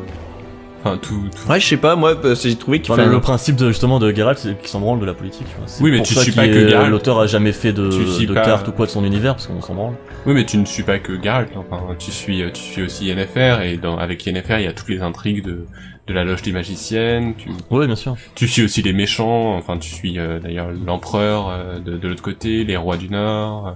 Enfin, 0.82 0.96
tout, 0.96 1.28
tout- 1.30 1.50
Ouais, 1.50 1.60
je 1.60 1.66
sais 1.66 1.76
pas, 1.76 1.94
moi 1.94 2.14
j'ai 2.42 2.56
trouvé 2.56 2.80
qu'il 2.80 2.90
Enfin, 2.92 3.02
fallait. 3.02 3.14
le 3.14 3.20
principe 3.20 3.56
de, 3.56 3.68
justement 3.68 3.98
de 3.98 4.12
Geralt, 4.14 4.38
c'est 4.38 4.58
qu'il 4.58 4.68
s'en 4.68 4.80
branle 4.80 4.98
de 5.00 5.04
la 5.04 5.12
politique. 5.14 5.46
Tu 5.48 5.56
vois. 5.56 5.66
C'est 5.66 5.82
Oui, 5.84 5.90
mais 5.90 5.98
pour 5.98 6.06
tu 6.06 6.14
ça 6.14 6.22
suis 6.22 6.32
pas 6.32 6.46
que 6.48 6.68
Geralt. 6.68 6.90
L'auteur 6.90 7.18
a 7.20 7.26
jamais 7.26 7.52
fait 7.52 7.72
de, 7.72 7.90
Tu 7.90 8.06
suis 8.06 8.26
de 8.26 8.32
pas- 8.34 8.40
carte 8.42 8.68
ou 8.68 8.72
quoi 8.72 8.86
de 8.86 8.90
son 8.90 9.04
univers 9.04 9.34
parce 9.34 9.46
qu'on 9.46 9.60
s'en 9.60 9.74
branle. 9.74 9.94
Oui, 10.26 10.32
mais 10.34 10.44
tu 10.46 10.56
ne 10.56 10.64
suis 10.64 10.82
pas 10.82 10.98
que 10.98 11.22
Geralt. 11.22 11.50
Enfin, 11.56 11.82
tu 11.98 12.10
suis, 12.10 12.42
tu 12.52 12.60
suis 12.62 12.82
aussi 12.82 13.04
Yennefer 13.06 13.58
et 13.64 13.76
dans, 13.76 13.98
avec 13.98 14.24
Yennefer, 14.24 14.56
il 14.58 14.64
y 14.64 14.68
a 14.68 14.72
toutes 14.72 14.88
les 14.88 15.02
intrigues 15.02 15.44
de, 15.44 15.66
de 16.06 16.14
la 16.14 16.24
loge 16.24 16.40
des 16.42 16.52
magiciennes. 16.52 17.34
Tu, 17.36 17.50
Oui, 17.70 17.86
bien 17.86 17.96
sûr. 17.96 18.16
tu 18.34 18.48
suis 18.48 18.62
aussi 18.64 18.80
les 18.80 18.94
méchants. 18.94 19.54
Enfin, 19.56 19.76
tu 19.76 19.90
suis 19.90 20.18
euh, 20.18 20.38
d'ailleurs 20.40 20.68
l'empereur 20.86 21.48
euh, 21.50 21.78
de, 21.78 21.98
de 21.98 22.08
l'autre 22.08 22.22
côté, 22.22 22.64
les 22.64 22.76
rois 22.78 22.96
du 22.96 23.10
Nord. 23.10 23.74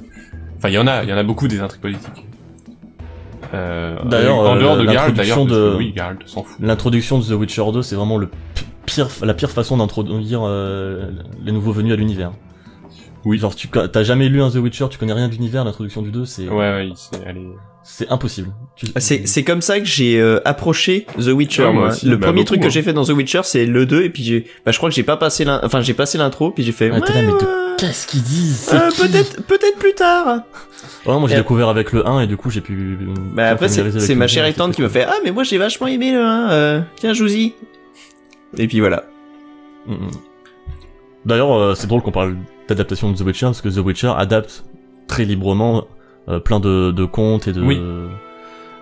Enfin, 0.56 0.68
il 0.70 0.74
y 0.74 0.78
en 0.78 0.86
a, 0.86 1.02
il 1.02 1.10
y 1.10 1.12
en 1.12 1.18
a 1.18 1.22
beaucoup 1.22 1.48
des 1.48 1.60
intrigues 1.60 1.82
politiques. 1.82 2.24
Euh, 3.54 3.96
D'ailleurs, 4.04 4.36
en 4.38 4.56
euh, 4.56 4.60
dehors 4.60 4.76
de 4.76 4.86
Geralt, 4.86 5.14
d'ailleurs, 5.14 5.42
oui, 5.76 5.92
Geralt 5.96 6.18
s'en 6.26 6.42
fout. 6.42 6.56
L'introduction 6.60 7.18
de 7.18 7.24
The 7.24 7.30
Witcher 7.38 7.62
2, 7.72 7.82
c'est 7.82 7.96
vraiment 7.96 8.18
le 8.18 8.28
pire, 8.86 9.08
la 9.22 9.34
pire 9.34 9.50
façon 9.50 9.76
d'introduire 9.76 10.40
euh, 10.44 11.10
les 11.44 11.52
nouveaux 11.52 11.72
venus 11.72 11.92
à 11.92 11.96
l'univers. 11.96 12.32
Oui. 13.24 13.38
Genre, 13.38 13.54
tu 13.54 13.68
t'as 13.68 14.02
jamais 14.02 14.28
lu 14.28 14.42
un 14.42 14.50
The 14.50 14.56
Witcher, 14.56 14.86
tu 14.90 14.98
connais 14.98 15.14
rien 15.14 15.28
de 15.28 15.32
l'univers, 15.32 15.64
l'introduction 15.64 16.02
du 16.02 16.10
2, 16.10 16.26
c'est 16.26 16.46
Ouais, 16.48 16.56
ouais, 16.56 16.88
il 16.88 16.96
s'est- 16.96 17.16
elle 17.24 17.38
est- 17.38 17.56
c'est 17.82 18.08
impossible. 18.10 18.48
Tu- 18.76 18.86
C'est, 18.96 19.26
c'est 19.26 19.44
comme 19.44 19.62
ça 19.62 19.78
que 19.78 19.86
j'ai 19.86 20.20
euh, 20.20 20.40
approché 20.44 21.06
The 21.18 21.28
Witcher. 21.28 21.64
Ouais, 21.66 21.72
moi 21.72 21.88
aussi, 21.88 22.06
le 22.06 22.16
bah, 22.16 22.26
premier 22.26 22.40
beaucoup, 22.40 22.48
truc 22.48 22.60
que 22.62 22.66
hein. 22.66 22.70
j'ai 22.70 22.82
fait 22.82 22.92
dans 22.92 23.04
The 23.04 23.10
Witcher, 23.10 23.40
c'est 23.44 23.64
le 23.64 23.86
2 23.86 24.02
et 24.04 24.10
puis 24.10 24.22
j'ai, 24.24 24.46
bah 24.66 24.72
je 24.72 24.76
crois 24.78 24.90
que 24.90 24.94
j'ai 24.94 25.02
pas 25.04 25.16
passé 25.16 25.46
enfin 25.62 25.80
j'ai 25.80 25.94
passé 25.94 26.18
l'intro 26.18 26.50
puis 26.50 26.64
j'ai 26.64 26.72
fait. 26.72 26.90
Ouais, 26.90 27.00
Qu'est-ce 27.86 28.06
qu'ils 28.06 28.22
disent 28.22 28.70
Euh, 28.72 28.90
peut-être, 28.96 29.42
peut-être 29.46 29.78
plus 29.78 29.94
tard. 29.94 30.42
Ouais, 31.06 31.18
moi 31.18 31.28
j'ai 31.28 31.36
découvert 31.36 31.68
avec 31.68 31.92
le 31.92 32.06
1 32.06 32.20
et 32.20 32.26
du 32.26 32.36
coup 32.36 32.50
j'ai 32.50 32.60
pu. 32.60 32.98
Bah 33.34 33.48
après 33.50 33.68
c'est, 33.68 34.14
ma 34.14 34.26
chère 34.26 34.52
tante 34.54 34.72
qui 34.74 34.82
me 34.82 34.88
fait 34.88 35.04
ah 35.04 35.14
mais 35.24 35.30
moi 35.30 35.42
j'ai 35.42 35.58
vachement 35.58 35.86
aimé 35.86 36.12
le 36.12 36.20
1. 36.24 36.50
Euh, 36.50 36.80
tiens 36.96 37.12
Jouzy. 37.12 37.54
Et 38.56 38.66
puis 38.68 38.80
voilà. 38.80 39.04
Mm, 39.86 39.92
mm. 39.94 40.10
D'ailleurs, 41.26 41.52
euh, 41.52 41.74
c'est 41.74 41.86
drôle 41.86 42.02
qu'on 42.02 42.12
parle 42.12 42.36
d'adaptation 42.68 43.10
de 43.10 43.16
The 43.16 43.20
Witcher 43.22 43.46
parce 43.46 43.60
que 43.62 43.68
The 43.68 43.78
Witcher 43.84 44.12
adapte 44.16 44.64
très 45.08 45.24
librement 45.24 45.84
euh, 46.28 46.38
plein 46.40 46.60
de, 46.60 46.90
de 46.90 47.04
contes 47.04 47.48
et 47.48 47.52
de 47.52 47.62
Oui. 47.62 47.80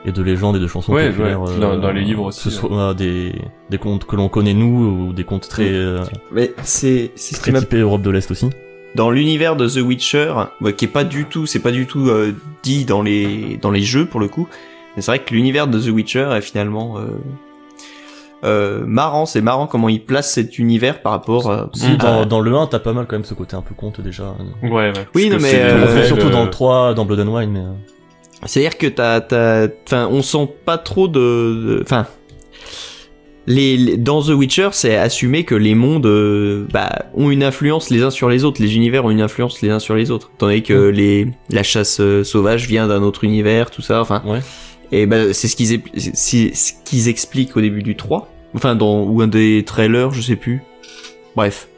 et 0.04 0.12
de 0.12 0.22
légendes 0.22 0.56
et 0.56 0.60
de 0.60 0.66
chansons 0.66 0.92
Ouais, 0.92 1.08
populaires. 1.10 1.40
ouais, 1.40 1.50
euh, 1.50 1.58
dans- 1.58 1.78
dans 1.78 1.90
les 1.92 2.02
livres 2.02 2.24
aussi, 2.26 2.42
Que 2.44 2.50
ce 2.50 2.56
soit 2.56 2.94
des 2.94 3.32
des 3.70 3.78
contes 3.78 4.04
que 4.04 4.14
l'on 4.16 4.28
connaît 4.28 4.54
nous 4.54 5.06
ou 5.08 5.12
des 5.12 5.24
contes 5.24 5.48
très 5.48 5.68
euh, 5.72 6.02
Mais 6.32 6.52
c'est, 6.62 7.12
c'est 7.14 7.34
ce 7.34 7.40
qui 7.40 7.44
très 7.44 7.52
m'a 7.52 7.60
typés 7.60 7.78
Europe 7.80 8.02
de 8.02 8.10
l'Est 8.10 8.30
aussi. 8.30 8.50
Dans 8.94 9.10
l'univers 9.10 9.56
de 9.56 9.68
The 9.68 9.78
Witcher, 9.84 10.34
ouais, 10.60 10.72
qui 10.74 10.84
est 10.84 10.88
pas 10.88 11.04
du 11.04 11.24
tout, 11.26 11.46
c'est 11.46 11.60
pas 11.60 11.70
du 11.72 11.86
tout 11.86 12.08
euh, 12.08 12.32
dit 12.62 12.84
dans 12.84 13.02
les 13.02 13.58
dans 13.60 13.70
les 13.70 13.82
jeux 13.82 14.06
pour 14.06 14.20
le 14.20 14.28
coup. 14.28 14.48
Mais 14.96 15.02
c'est 15.02 15.10
vrai 15.10 15.18
que 15.20 15.32
l'univers 15.34 15.66
de 15.68 15.78
The 15.80 15.88
Witcher 15.88 16.28
est 16.36 16.42
finalement 16.42 16.98
euh, 16.98 17.02
euh, 18.44 18.82
marrant. 18.86 19.26
C'est 19.26 19.40
marrant 19.40 19.66
comment 19.66 19.88
il 19.88 20.04
place 20.04 20.32
cet 20.32 20.58
univers 20.58 21.00
par 21.00 21.12
rapport 21.12 21.50
à. 21.50 21.70
Si, 21.74 21.96
dans, 21.96 22.26
dans 22.26 22.40
le 22.40 22.54
1, 22.54 22.66
t'as 22.66 22.78
pas 22.80 22.92
mal 22.92 23.06
quand 23.08 23.16
même 23.16 23.24
ce 23.24 23.34
côté 23.34 23.56
un 23.56 23.62
peu 23.62 23.74
conte 23.74 24.00
déjà. 24.00 24.34
Ouais, 24.62 24.70
ouais. 24.70 24.92
Oui, 25.14 25.30
non, 25.30 25.38
mais, 25.40 25.54
euh, 25.54 26.04
surtout 26.06 26.30
dans 26.30 26.42
euh, 26.42 26.44
le 26.44 26.50
3, 26.50 26.94
dans 26.94 27.04
Blood 27.04 27.20
and 27.20 27.34
Wine, 27.34 27.50
mais. 27.52 27.60
euh, 27.60 27.72
C'est-à-dire 28.46 28.76
que 28.76 28.88
t'as, 28.88 29.20
t'as, 29.20 29.68
enfin, 29.86 30.08
on 30.10 30.22
sent 30.22 30.48
pas 30.64 30.76
trop 30.78 31.06
de, 31.08 31.18
de- 31.20 31.80
enfin, 31.82 32.06
les, 33.46 33.76
les- 33.76 33.96
dans 33.96 34.22
The 34.22 34.28
Witcher, 34.30 34.68
c'est 34.72 34.96
assumé 34.96 35.44
que 35.44 35.54
les 35.54 35.74
mondes, 35.74 36.06
euh, 36.06 36.66
bah, 36.72 37.06
ont 37.14 37.30
une 37.30 37.42
influence 37.42 37.90
les 37.90 38.02
uns 38.02 38.10
sur 38.10 38.28
les 38.28 38.44
autres. 38.44 38.62
Les 38.62 38.76
univers 38.76 39.04
ont 39.04 39.10
une 39.10 39.20
influence 39.20 39.60
les 39.62 39.70
uns 39.70 39.78
sur 39.80 39.94
les 39.94 40.10
autres. 40.10 40.30
Tandis 40.38 40.62
que 40.62 40.88
les, 40.88 41.28
la 41.50 41.62
chasse 41.62 41.98
euh, 42.00 42.22
sauvage 42.24 42.66
vient 42.68 42.86
d'un 42.88 43.02
autre 43.02 43.24
univers, 43.24 43.70
tout 43.70 43.82
ça, 43.82 44.00
enfin. 44.00 44.22
Ouais. 44.26 44.40
Et 44.92 45.06
bah, 45.06 45.32
c'est 45.32 45.48
ce 45.48 45.56
qu'ils, 45.56 45.80
ce 46.14 47.08
expliquent 47.08 47.56
au 47.56 47.60
début 47.60 47.82
du 47.82 47.96
3. 47.96 48.28
Enfin, 48.54 48.74
dans, 48.76 49.02
ou 49.02 49.22
un 49.22 49.26
des 49.28 49.64
trailers, 49.66 50.12
je 50.12 50.20
sais 50.20 50.36
plus. 50.36 50.62
Bref. 51.34 51.68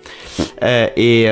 Euh, 0.62 0.88
et, 0.96 1.26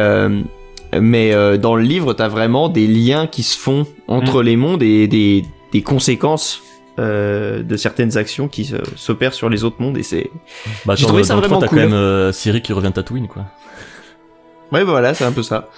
mais 1.00 1.58
dans 1.58 1.74
le 1.74 1.82
livre, 1.82 2.12
t'as 2.14 2.28
vraiment 2.28 2.68
des 2.68 2.86
liens 2.86 3.26
qui 3.26 3.42
se 3.42 3.58
font 3.58 3.86
entre 4.06 4.42
les 4.42 4.56
mondes 4.56 4.82
et 4.82 5.08
des, 5.08 5.42
des 5.72 5.82
conséquences 5.82 6.62
euh, 6.98 7.62
de 7.62 7.76
certaines 7.76 8.16
actions 8.18 8.48
qui 8.48 8.70
s'opèrent 8.96 9.34
sur 9.34 9.48
les 9.48 9.64
autres 9.64 9.76
mondes. 9.80 9.96
Et 9.98 10.02
c'est. 10.02 10.30
Bah, 10.84 10.94
J'ai 10.96 11.06
trouvé 11.06 11.24
ça 11.24 11.34
3, 11.34 11.40
vraiment 11.40 11.60
t'as 11.60 11.68
cool. 11.68 11.78
quand 11.78 11.84
même 11.84 11.94
euh, 11.94 12.32
Ciri 12.32 12.60
qui 12.62 12.72
revient 12.72 12.88
de 12.88 12.92
Tatooine, 12.92 13.28
quoi. 13.28 13.42
Ouais, 14.72 14.84
bah 14.84 14.90
voilà, 14.92 15.12
c'est 15.14 15.24
un 15.24 15.32
peu 15.32 15.42
ça. 15.42 15.68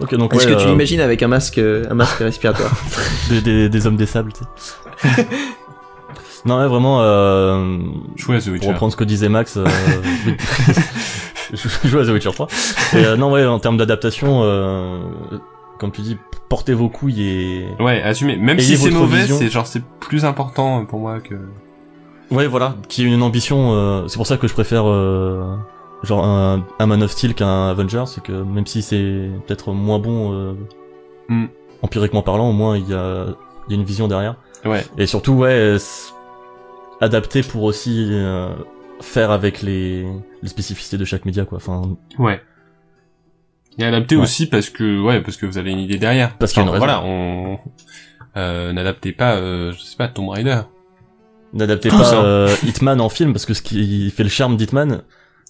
Ok, 0.00 0.14
donc 0.16 0.34
Est-ce 0.34 0.46
ouais, 0.48 0.54
que 0.54 0.58
tu 0.60 0.66
euh, 0.66 0.70
l'imagines 0.70 1.00
avec 1.00 1.22
un 1.22 1.28
masque, 1.28 1.58
un 1.58 1.94
masque 1.94 2.18
respiratoire 2.18 2.72
des, 3.30 3.40
des, 3.40 3.68
des 3.68 3.86
hommes 3.86 3.96
des 3.96 4.06
sables, 4.06 4.32
tu 4.32 4.42
sais. 5.14 5.26
non, 6.44 6.58
ouais, 6.60 6.66
vraiment, 6.66 6.98
euh, 7.02 7.78
Jouer 8.16 8.36
à 8.36 8.40
The 8.40 8.44
pour 8.44 8.52
Witcher. 8.54 8.68
reprendre 8.68 8.92
ce 8.92 8.96
que 8.96 9.04
disait 9.04 9.28
Max, 9.28 9.56
euh, 9.56 9.64
oui. 10.26 10.34
je 11.54 11.88
joue 11.88 11.98
à 11.98 12.04
The 12.04 12.08
Witcher 12.08 12.32
3. 12.32 12.48
Et, 12.94 12.96
euh, 13.04 13.16
non, 13.16 13.30
ouais, 13.30 13.44
en 13.46 13.58
termes 13.60 13.76
d'adaptation, 13.76 14.40
euh, 14.42 14.98
comme 15.82 15.92
tu 15.92 16.00
dis, 16.00 16.16
portez 16.48 16.72
vos 16.72 16.88
couilles 16.88 17.22
et... 17.22 17.66
Ouais, 17.78 18.00
assumez. 18.02 18.36
Même 18.36 18.58
si 18.58 18.78
c'est 18.78 18.90
mauvais, 18.90 19.26
c'est 19.26 19.50
genre 19.50 19.66
c'est 19.66 19.82
plus 20.00 20.24
important 20.24 20.86
pour 20.86 21.00
moi 21.00 21.20
que. 21.20 21.34
Ouais, 22.30 22.46
voilà, 22.46 22.76
qui 22.88 23.02
a 23.04 23.08
une 23.08 23.22
ambition, 23.22 23.74
euh, 23.74 24.08
c'est 24.08 24.16
pour 24.16 24.26
ça 24.26 24.38
que 24.38 24.48
je 24.48 24.54
préfère, 24.54 24.84
euh, 24.88 25.54
genre, 26.02 26.24
un, 26.24 26.64
un 26.78 26.86
Man 26.86 27.02
of 27.02 27.10
Steel 27.10 27.34
qu'un 27.34 27.68
Avenger, 27.68 28.04
c'est 28.06 28.22
que 28.22 28.32
même 28.32 28.66
si 28.66 28.80
c'est 28.80 29.28
peut-être 29.46 29.72
moins 29.72 29.98
bon, 29.98 30.32
euh, 30.32 30.54
Hmm. 31.28 31.46
empiriquement 31.82 32.22
parlant, 32.22 32.48
au 32.48 32.52
moins 32.52 32.76
il 32.78 32.88
y 32.88 32.94
a, 32.94 33.26
il 33.68 33.72
y 33.72 33.76
a 33.76 33.80
une 33.80 33.84
vision 33.86 34.08
derrière. 34.08 34.36
Ouais. 34.64 34.84
Et 34.98 35.06
surtout, 35.06 35.32
ouais, 35.34 35.76
adapté 37.00 37.42
pour 37.42 37.62
aussi 37.64 38.08
euh, 38.12 38.48
faire 39.00 39.30
avec 39.30 39.62
les, 39.62 40.06
les 40.42 40.48
spécificités 40.48 40.96
de 40.98 41.04
chaque 41.04 41.24
média, 41.24 41.44
quoi. 41.44 41.56
Enfin, 41.58 41.82
Ouais. 42.18 42.40
Et 43.78 43.84
adapté 43.84 44.16
Ouais. 44.16 44.22
aussi 44.22 44.46
parce 44.46 44.68
que 44.70 45.00
ouais 45.00 45.20
parce 45.20 45.36
que 45.36 45.46
vous 45.46 45.58
avez 45.58 45.70
une 45.70 45.78
idée 45.78 45.98
derrière. 45.98 46.36
Parce 46.36 46.52
qu'il 46.52 46.60
y 46.62 46.64
a 46.64 46.68
une 46.68 46.72
raison. 46.72 46.84
Voilà, 46.84 47.02
on 47.04 47.58
euh, 48.36 48.72
n'adaptez 48.72 49.12
pas 49.12 49.34
euh, 49.36 49.72
je 49.72 49.82
sais 49.82 49.96
pas 49.96 50.08
Tomb 50.08 50.28
Raider. 50.30 50.60
n'adaptez 51.54 51.88
pas 51.90 52.14
euh, 52.14 52.54
Hitman 52.66 53.00
en 53.00 53.08
film, 53.08 53.32
parce 53.32 53.46
que 53.46 53.54
ce 53.54 53.62
qui 53.62 54.10
fait 54.10 54.22
le 54.24 54.28
charme 54.28 54.56
d'Hitman, 54.56 55.02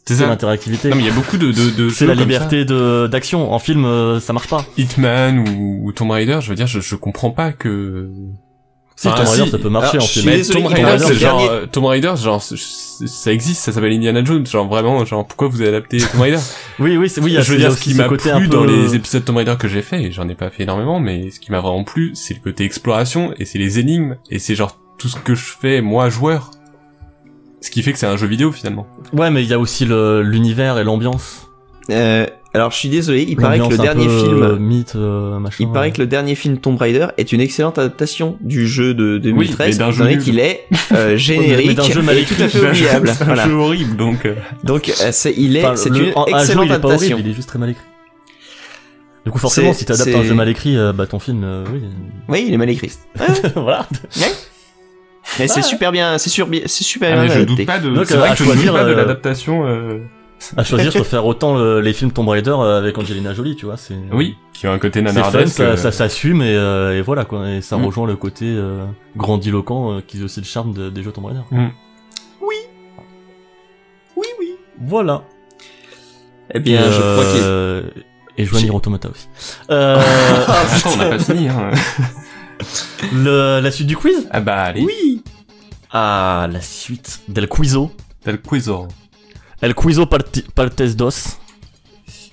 C'est 0.05 0.27
l'interactivité. 0.27 0.89
Non 0.91 0.97
mais 0.97 1.03
il 1.03 1.07
y 1.07 1.11
a 1.11 1.15
beaucoup 1.15 1.37
de 1.37 1.53
de, 1.53 1.71
de 1.77 1.89
C'est 1.91 2.07
la 2.07 2.15
liberté 2.15 2.65
de 2.65 3.07
d'action. 3.11 3.53
En 3.53 3.59
film, 3.59 3.85
euh, 3.85 4.19
ça 4.21 4.33
marche 4.33 4.49
pas. 4.49 4.65
Hitman 4.79 5.39
ou, 5.49 5.87
ou 5.87 5.93
Tomb 5.93 6.11
Raider, 6.11 6.39
je 6.41 6.49
veux 6.49 6.57
dire 6.57 6.67
je 6.67 6.81
je 6.81 6.95
comprends 6.97 7.31
pas 7.31 7.53
que 7.53 8.09
Si 9.03 9.09
Ah, 9.09 9.15
Tomb 9.17 9.27
Raider, 9.27 9.45
si. 9.47 9.51
ça 9.51 9.59
peut 9.59 9.69
marcher 9.69 9.91
Alors, 9.97 10.05
en 10.05 10.07
film. 10.07 10.23
suis 10.23 10.31
mais 10.31 10.37
désolé, 10.37 10.63
Tomb 10.63 10.73
Raider, 10.73 11.05
c'est 11.05 11.15
genre 11.15 11.41
euh, 11.51 11.67
Tomb 11.67 11.85
Raider, 11.87 12.13
genre 12.23 12.41
ça 12.41 13.33
existe, 13.33 13.63
ça 13.63 13.73
s'appelle 13.73 13.93
Indiana 13.93 14.25
Jones, 14.25 14.47
genre 14.47 14.69
vraiment, 14.69 15.05
genre 15.05 15.27
pourquoi 15.27 15.49
vous 15.49 15.61
avez 15.61 15.71
adapté 15.71 15.97
Tomb 15.99 16.21
Raider? 16.21 16.39
Oui, 16.79 16.97
oui, 16.97 17.09
c'est 17.09 17.21
oui. 17.21 17.33
il 17.33 17.35
y 17.35 17.37
a- 17.37 17.41
Je 17.41 17.51
veux 17.51 17.59
dire, 17.59 17.73
ce 17.73 17.81
qui 17.81 17.95
m'a 17.95 18.05
plu 18.09 18.31
un 18.31 18.41
dans 18.47 18.61
peu- 18.65 18.67
les 18.67 18.95
épisodes 18.95 19.25
Tomb 19.25 19.37
Raider 19.39 19.57
que 19.59 19.67
j'ai 19.67 19.83
fait, 19.83 20.05
et 20.05 20.13
j'en 20.13 20.29
ai 20.29 20.37
pas 20.37 20.51
fait 20.51 20.63
énormément, 20.63 21.01
mais 21.01 21.31
ce 21.33 21.41
qui 21.41 21.51
m'a 21.51 21.59
vraiment 21.61 21.83
plu, 21.83 22.13
c'est 22.15 22.35
le 22.35 22.41
côté 22.41 22.63
exploration, 22.65 23.35
et 23.41 23.45
c'est 23.45 23.59
les 23.59 23.81
énigmes, 23.81 24.19
et 24.31 24.39
c'est 24.39 24.55
genre 24.55 24.79
tout 24.99 25.09
ce 25.09 25.17
que 25.17 25.35
je 25.35 25.47
fais, 25.61 25.81
moi, 25.81 26.09
joueur. 26.09 26.53
Ce 27.61 27.71
qui 27.73 27.83
fait 27.83 27.93
que 27.93 27.99
c'est 27.99 28.07
un 28.07 28.17
jeu 28.17 28.29
vidéo, 28.29 28.53
finalement. 28.53 28.87
Ouais, 29.13 29.31
mais 29.33 29.43
il 29.43 29.49
y 29.49 29.53
a 29.55 29.59
aussi 29.59 29.85
l'univers 29.85 30.79
et 30.79 30.85
l'ambiance. 30.85 31.49
euh, 31.91 32.25
Alors, 32.55 32.71
je 32.71 32.77
suis 32.77 32.91
désolé, 32.91 33.25
il 33.27 33.37
paraît 33.37 33.59
que 33.59 33.65
le 33.71 33.79
dernier 33.79 34.09
film. 34.09 34.43
euh, 34.43 34.57
mythe, 34.57 34.93
euh, 34.95 35.39
machin. 35.39 35.57
Il 35.65 35.73
paraît 35.73 35.91
que 35.91 36.01
le 36.03 36.07
dernier 36.07 36.35
film 36.35 36.59
Tomb 36.59 36.77
Raider 36.77 37.07
est 37.17 37.33
une 37.33 37.41
excellente 37.41 37.79
adaptation 37.79 38.37
du 38.43 38.67
jeu 38.69 38.93
de 38.93 39.15
Oui, 39.15 39.47
2013, 39.47 39.79
mais 39.79 39.85
d'un 39.85 39.91
étant 39.91 39.99
donné 40.05 40.19
qu'il 40.19 40.39
est 40.39 40.67
euh, 40.93 41.17
générique 41.17 41.69
Mais 41.69 41.75
d'un 41.75 41.83
jeu 41.85 42.03
mal 42.03 42.19
et 42.19 42.21
écrit. 42.21 42.37
tout 42.37 42.43
à 42.43 42.49
fait 42.49 42.59
oubliable. 42.69 43.09
c'est 43.17 43.23
un 43.23 43.27
Voilà. 43.27 43.47
jeu 43.47 43.55
horrible, 43.55 43.97
donc... 43.97 44.29
Donc 44.65 44.91
euh, 44.91 45.09
c'est, 45.13 45.33
il 45.35 45.57
est, 45.57 45.65
Enfin, 45.65 45.77
c'est 45.77 45.89
le- 45.89 45.97
une 46.09 46.13
un- 46.15 46.21
un 46.21 46.27
jeu, 46.27 46.37
excellente 46.41 46.65
il 46.67 46.67
est 46.67 46.69
pas 46.69 46.75
adaptation. 46.89 47.13
horrible, 47.15 47.29
il 47.29 47.33
est 47.33 47.37
juste 47.37 47.49
très 47.49 47.59
mal 47.59 47.71
écrit. 47.71 47.85
Du 49.25 49.31
coup, 49.33 49.39
forcément, 49.39 49.73
C'est- 49.73 49.79
si 49.79 49.85
t'adaptes 49.87 50.15
un 50.15 50.23
jeu 50.23 50.35
mal 50.35 50.49
écrit, 50.51 50.77
euh, 50.77 50.93
bah 50.93 51.07
ton 51.07 51.21
film, 51.21 51.43
euh, 51.45 51.65
oui. 51.73 51.81
Oui, 52.29 52.45
il 52.49 52.53
est 52.53 52.59
mal 52.59 52.69
écrit. 52.69 52.93
voilà. 53.55 53.87
Mais 55.39 55.49
c'est 55.49 55.63
super 55.63 55.91
bien, 55.93 56.19
c'est 56.19 56.29
sur, 56.29 56.47
c'est 56.67 56.85
super 56.85 57.13
ah, 57.15 57.23
mais 57.23 57.27
bien 57.29 57.35
je 57.35 57.41
adapté. 57.41 57.57
doute 57.57 57.67
pas 57.67 57.79
de... 57.79 57.89
Donc, 57.89 58.05
C'est 58.07 58.17
vrai 58.17 58.31
que 58.33 58.45
je 58.45 58.45
doute 58.45 58.73
pas 58.73 58.85
de 58.85 58.93
l'adaptation... 58.93 59.65
euh, 60.57 60.61
À 60.61 60.65
choisir, 60.65 60.91
je 60.91 60.99
préfère 61.01 61.25
autant 61.27 61.55
le- 61.57 61.81
les 61.81 61.93
films 61.93 62.13
Tomb 62.13 62.29
Raider 62.29 62.51
euh, 62.57 62.79
avec 62.79 62.97
Angelina 62.99 63.33
Jolie, 63.35 63.57
tu 63.57 63.67
vois. 63.67 63.77
C'est 63.77 63.97
Oui, 64.13 64.37
qui 64.53 64.67
a 64.67 64.73
un 64.73 64.79
côté 64.79 65.01
c'est 65.01 65.07
fun, 65.07 65.13
nanardesque. 65.15 65.57
ça, 65.57 65.63
euh, 65.63 65.77
ça 65.77 65.93
s'assume 65.93 66.43
et, 66.43 66.55
euh, 66.57 66.99
et 66.99 67.03
voilà 67.03 67.25
quoi. 67.25 67.49
Et 67.49 67.61
ça 67.63 67.77
Mm. 67.77 67.85
rejoint 67.87 68.07
le 68.07 68.17
côté 68.17 68.47
euh, 68.47 68.85
grandiloquent 69.17 69.93
euh, 69.93 70.01
qui 70.07 70.21
est 70.21 70.23
aussi 70.23 70.41
le 70.41 70.47
charme 70.47 70.73
de- 70.73 70.91
des 70.91 71.03
jeux 71.03 71.13
Tomb 71.13 71.25
Raider. 71.27 71.41
Mm. 71.51 71.69
Oui. 72.43 72.57
Oui, 74.17 74.27
oui. 74.39 74.53
Voilà. 74.81 75.23
Eh 76.55 76.61
bien, 76.61 76.83
je 76.91 76.99
crois 77.01 77.25
qu'il 77.33 77.43
Euh, 77.43 77.83
Et 78.39 78.45
Joan 78.47 78.61
J'ai- 78.61 78.67
Nier 78.69 78.75
Automata 78.75 79.09
aussi. 79.11 79.29
Euh, 79.71 79.97
Attends, 80.49 80.91
on 80.95 80.97
n'a 80.97 81.09
pas 81.11 81.19
fini, 81.19 81.49
hein. 81.49 81.71
le- 83.13 83.61
la 83.61 83.71
suite 83.71 83.87
du 83.87 83.97
quiz? 83.97 84.27
Ah 84.31 84.41
bah, 84.41 84.57
allez. 84.63 84.83
Oui. 84.83 85.23
Ah, 85.93 86.49
la 86.51 86.61
suite 86.61 87.21
del 87.29 87.49
quizo. 87.49 87.91
T'as 88.25 88.33
le 88.33 88.39
quizor. 88.39 88.89
El 89.63 89.75
quizo 89.75 90.07
parti- 90.07 90.45
partes 90.55 90.97
dos. 90.97 91.39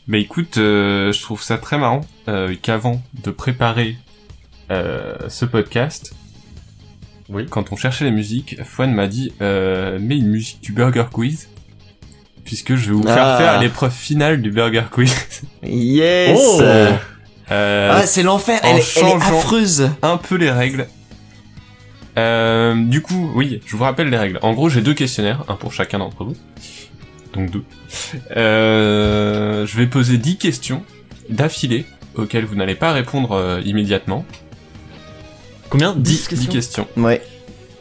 Bah 0.07 0.17
écoute, 0.17 0.57
euh, 0.57 1.11
je 1.11 1.21
trouve 1.21 1.41
ça 1.43 1.57
très 1.57 1.77
marrant 1.77 2.01
euh, 2.27 2.55
qu'avant 2.59 3.01
de 3.23 3.29
préparer 3.31 3.97
euh, 4.71 5.15
ce 5.27 5.45
podcast, 5.45 6.13
Oui. 7.29 7.45
quand 7.49 7.71
on 7.71 7.75
cherchait 7.75 8.05
les 8.05 8.11
musiques, 8.11 8.57
Fouane 8.63 8.91
m'a 8.93 9.07
dit 9.07 9.31
euh, 9.41 9.99
mets 9.99 10.17
une 10.17 10.27
musique 10.29 10.61
du 10.61 10.71
Burger 10.71 11.05
Quiz, 11.11 11.47
puisque 12.43 12.75
je 12.75 12.87
vais 12.87 12.93
vous 12.95 13.03
faire 13.03 13.17
Ah. 13.23 13.37
faire 13.37 13.61
l'épreuve 13.61 13.93
finale 13.93 14.41
du 14.41 14.49
Burger 14.51 14.85
Quiz. 14.91 15.13
Yes. 15.63 16.39
Oh. 16.41 16.61
Euh, 17.51 17.91
ah, 17.93 18.05
c'est 18.07 18.23
l'enfer. 18.23 18.59
en 18.63 18.67
Elle, 18.67 18.77
est- 18.77 18.97
elle 18.97 19.05
est 19.05 19.09
changeant- 19.11 19.39
affreuse. 19.39 19.89
un 20.01 20.17
peu 20.17 20.35
les 20.35 20.49
règles. 20.51 20.87
Euh, 22.17 22.73
du 22.75 23.01
coup, 23.01 23.31
oui, 23.35 23.61
je 23.65 23.75
vous 23.75 23.83
rappelle 23.83 24.09
les 24.09 24.17
règles. 24.17 24.39
En 24.41 24.53
gros, 24.53 24.69
j'ai 24.69 24.81
deux 24.81 24.93
questionnaires, 24.95 25.43
un 25.47 25.55
pour 25.55 25.71
chacun 25.71 25.99
d'entre 25.99 26.23
vous. 26.25 26.35
Donc 27.33 27.51
deux. 27.51 27.63
Euh, 28.35 29.65
je 29.65 29.77
vais 29.77 29.87
poser 29.87 30.17
10 30.17 30.37
questions 30.37 30.83
d'affilée 31.29 31.85
auxquelles 32.15 32.45
vous 32.45 32.55
n'allez 32.55 32.75
pas 32.75 32.91
répondre 32.91 33.33
euh, 33.33 33.61
immédiatement. 33.63 34.25
Combien? 35.69 35.95
10 35.95 36.01
10 36.01 36.27
questions 36.27 36.51
questions. 36.51 36.87
Ouais. 36.97 37.21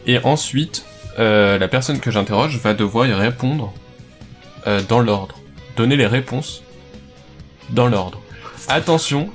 Et 0.07 0.19
ensuite, 0.25 0.85
euh, 1.19 1.59
la 1.59 1.69
personne 1.69 2.01
que 2.01 2.11
j'interroge 2.11 2.59
va 2.59 2.75
devoir 2.75 3.07
y 3.07 3.13
répondre 3.13 3.73
euh, 4.67 4.81
dans 4.89 5.01
l'ordre. 5.01 5.39
Donner 5.77 5.97
les 5.97 6.07
réponses 6.07 6.63
dans 7.71 7.89
l'ordre. 7.89 8.21
Attention, 8.69 9.31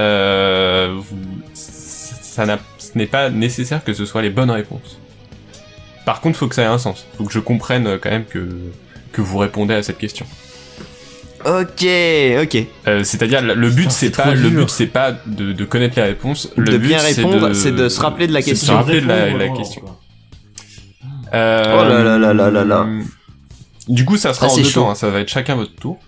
euh, 0.00 0.94
vous, 0.96 1.18
ça 1.54 2.44
ce 2.78 2.96
n'est 2.96 3.06
pas 3.06 3.30
nécessaire 3.30 3.84
que 3.84 3.92
ce 3.92 4.04
soit 4.04 4.22
les 4.22 4.30
bonnes 4.30 4.50
réponses. 4.50 4.98
Par 6.04 6.20
contre, 6.20 6.38
faut 6.38 6.48
que 6.48 6.54
ça 6.54 6.62
ait 6.62 6.66
un 6.66 6.78
sens. 6.78 7.06
Faut 7.16 7.24
que 7.24 7.32
je 7.32 7.38
comprenne 7.38 7.98
quand 7.98 8.10
même 8.10 8.24
que 8.24 8.48
que 9.18 9.22
vous 9.22 9.38
répondez 9.38 9.74
à 9.74 9.82
cette 9.82 9.98
question. 9.98 10.24
Ok, 11.44 11.84
ok. 12.42 12.66
Euh, 12.86 13.02
C'est-à-dire 13.04 13.42
le 13.42 13.54
le 13.54 13.70
but 13.70 13.90
c'est 13.90 14.10
pas 14.10 14.32
le 14.34 14.48
but 14.50 14.68
c'est 14.70 14.86
pas 14.86 15.12
de, 15.26 15.52
de 15.52 15.64
connaître 15.64 15.96
les 15.96 16.02
réponses. 16.02 16.50
Le 16.56 16.72
de 16.72 16.78
but, 16.78 16.88
bien 16.88 16.98
c'est 17.00 17.14
répondre, 17.22 17.52
c'est 17.52 17.72
de 17.72 17.88
se 17.88 18.00
rappeler 18.00 18.26
de 18.28 18.32
la 18.32 18.40
de 18.40 18.44
se 18.44 18.50
question. 18.50 18.74
rappeler 18.76 19.00
de 19.00 19.06
la, 19.08 19.48
question. 19.48 19.82
Euh, 21.34 21.76
Oh 21.80 21.84
là 21.88 22.02
là 22.04 22.18
là 22.18 22.32
là 22.32 22.50
là 22.50 22.64
là. 22.64 22.86
Du 23.88 24.04
coup, 24.04 24.16
ça 24.16 24.34
sera 24.34 24.46
Ah, 24.48 24.52
en 24.52 24.56
deux 24.56 24.64
chaud. 24.64 24.82
temps. 24.82 24.90
hein, 24.90 24.94
ça 24.94 25.08
va 25.10 25.20
être 25.20 25.28
chacun 25.28 25.54
votre 25.56 25.74
tour. 25.74 25.98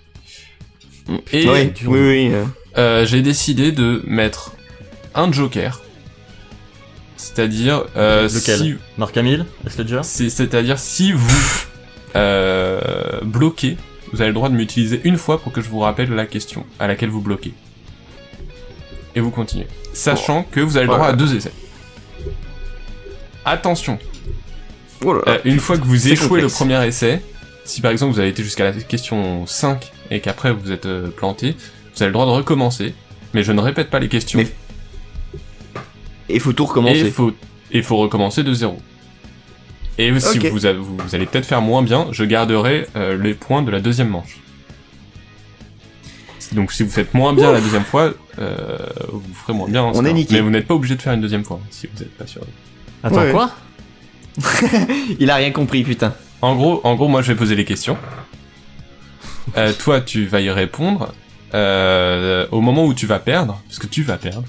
Et 1.33 1.49
oui, 1.49 1.73
oui, 1.87 2.31
oui. 2.31 2.33
euh. 2.79 3.05
j'ai 3.07 3.23
décidé 3.23 3.73
de 3.73 4.03
mettre 4.07 4.53
un 5.15 5.31
joker. 5.33 5.81
C'est-à-dire 7.17 7.85
euh, 7.97 8.29
Lequel? 8.29 8.59
si 8.59 8.75
Marc 8.99 9.13
Camille 9.15 9.45
Est-ce 9.67 9.77
que 9.77 9.83
déjà? 9.83 10.03
C'est- 10.03 10.31
c'est-à-dire 10.31 10.79
si 10.79 11.13
vous 11.13 11.65
euh, 12.17 13.21
bloquez, 13.23 13.77
vous 14.13 14.21
avez 14.21 14.29
le 14.29 14.35
droit 14.35 14.49
de 14.49 14.55
m'utiliser 14.55 15.01
une 15.05 15.17
fois 15.17 15.41
pour 15.41 15.53
que 15.53 15.61
je 15.61 15.69
vous 15.69 15.79
rappelle 15.81 16.11
la 16.11 16.27
question 16.27 16.65
à 16.79 16.87
laquelle 16.89 17.11
vous 17.11 17.21
bloquez. 17.21 17.53
Et 19.15 19.21
vous 19.21 19.31
continuez. 19.31 19.67
Sachant 19.93 20.45
que 20.45 20.61
vous 20.61 20.77
avez 20.77 20.87
le 20.87 20.93
droit 20.93 21.07
à 21.09 21.13
deux 21.13 21.35
essais. 21.35 21.53
Attention, 23.45 23.99
Oh 25.05 25.15
là 25.15 25.23
là. 25.27 25.33
euh, 25.33 25.39
une 25.45 25.59
fois 25.59 25.79
que 25.79 25.85
vous 25.85 26.09
échouez 26.09 26.41
le 26.43 26.49
premier 26.49 26.87
essai, 26.87 27.23
si 27.65 27.81
par 27.81 27.91
exemple 27.91 28.13
vous 28.13 28.21
avez 28.21 28.29
été 28.29 28.43
jusqu'à 28.43 28.65
la 28.65 28.73
question 28.73 29.47
5 29.47 29.91
et 30.11 30.21
qu'après 30.21 30.53
vous 30.53 30.71
êtes 30.73 30.87
euh, 30.87 31.09
planté, 31.09 31.57
vous 31.95 32.03
avez 32.03 32.09
le 32.09 32.13
droit 32.13 32.27
de 32.27 32.31
recommencer, 32.33 32.95
mais 33.33 33.43
je 33.43 33.53
ne 33.53 33.61
répète 33.61 33.89
pas 33.91 33.99
les 33.99 34.09
questions. 34.09 34.39
Mais 34.39 34.49
Il 36.29 36.41
faut 36.41 36.53
tout 36.53 36.65
et 36.65 36.67
recommencer. 36.69 37.11
faut, 37.11 37.33
et 37.73 37.83
faut 37.83 37.97
recommencer 37.97 38.43
de 38.43 38.53
zéro. 38.53 38.79
Et 40.03 40.19
si 40.21 40.39
vous, 40.49 40.67
avez- 40.67 40.79
vous, 40.79 40.97
vous 40.97 41.15
allez 41.15 41.27
peut-être 41.27 41.45
faire 41.47 41.61
moins 41.61 41.83
bien, 41.83 42.07
je 42.13 42.25
garderai 42.25 42.87
euh, 42.97 43.17
les 43.23 43.35
points 43.35 43.63
de 43.63 43.71
la 43.71 43.81
deuxième 43.81 44.09
manche. 44.09 44.39
Donc 46.53 46.73
si 46.73 46.83
vous 46.83 46.91
faites 46.91 47.15
moins 47.15 47.33
bien 47.33 47.53
la 47.53 47.61
deuxième 47.61 47.85
fois, 47.85 48.13
euh, 48.39 48.79
vous 49.13 49.35
ferez 49.35 49.53
moins 49.53 49.69
bien. 49.69 49.83
en 49.83 49.93
On 49.95 50.05
est 50.05 50.13
niqué. 50.13 50.35
Mais 50.37 50.41
vous 50.41 50.51
n'êtes 50.51 50.67
pas 50.67 50.75
obligé 50.75 50.97
de 50.97 51.03
faire 51.03 51.13
une 51.13 51.21
deuxième 51.21 51.45
fois 51.45 51.61
si 51.71 51.87
vous 51.87 51.99
n'êtes 51.99 52.17
pas 52.17 52.27
sûr. 52.27 52.41
Attends, 53.05 53.21
Ouais. 53.23 53.31
quoi? 53.33 53.51
Il 55.21 55.31
a 55.31 55.37
rien 55.37 55.51
compris, 55.53 55.83
putain. 55.85 56.15
En 56.43 56.57
gros, 56.57 56.81
en 56.85 56.95
gros, 56.95 57.09
moi 57.09 57.23
je 57.23 57.29
vais 57.33 57.39
poser 57.39 57.55
les 57.55 57.65
questions. 57.65 57.97
Euh, 59.57 59.73
toi, 59.79 60.01
tu 60.01 60.27
vas 60.27 60.41
y 60.41 60.51
répondre 60.51 61.13
euh, 61.55 62.47
au 62.51 62.61
moment 62.61 62.85
où 62.87 62.95
tu 62.95 63.07
vas 63.07 63.19
perdre, 63.19 63.61
parce 63.67 63.79
que 63.79 63.87
tu 63.87 64.03
vas 64.03 64.17
perdre. 64.17 64.45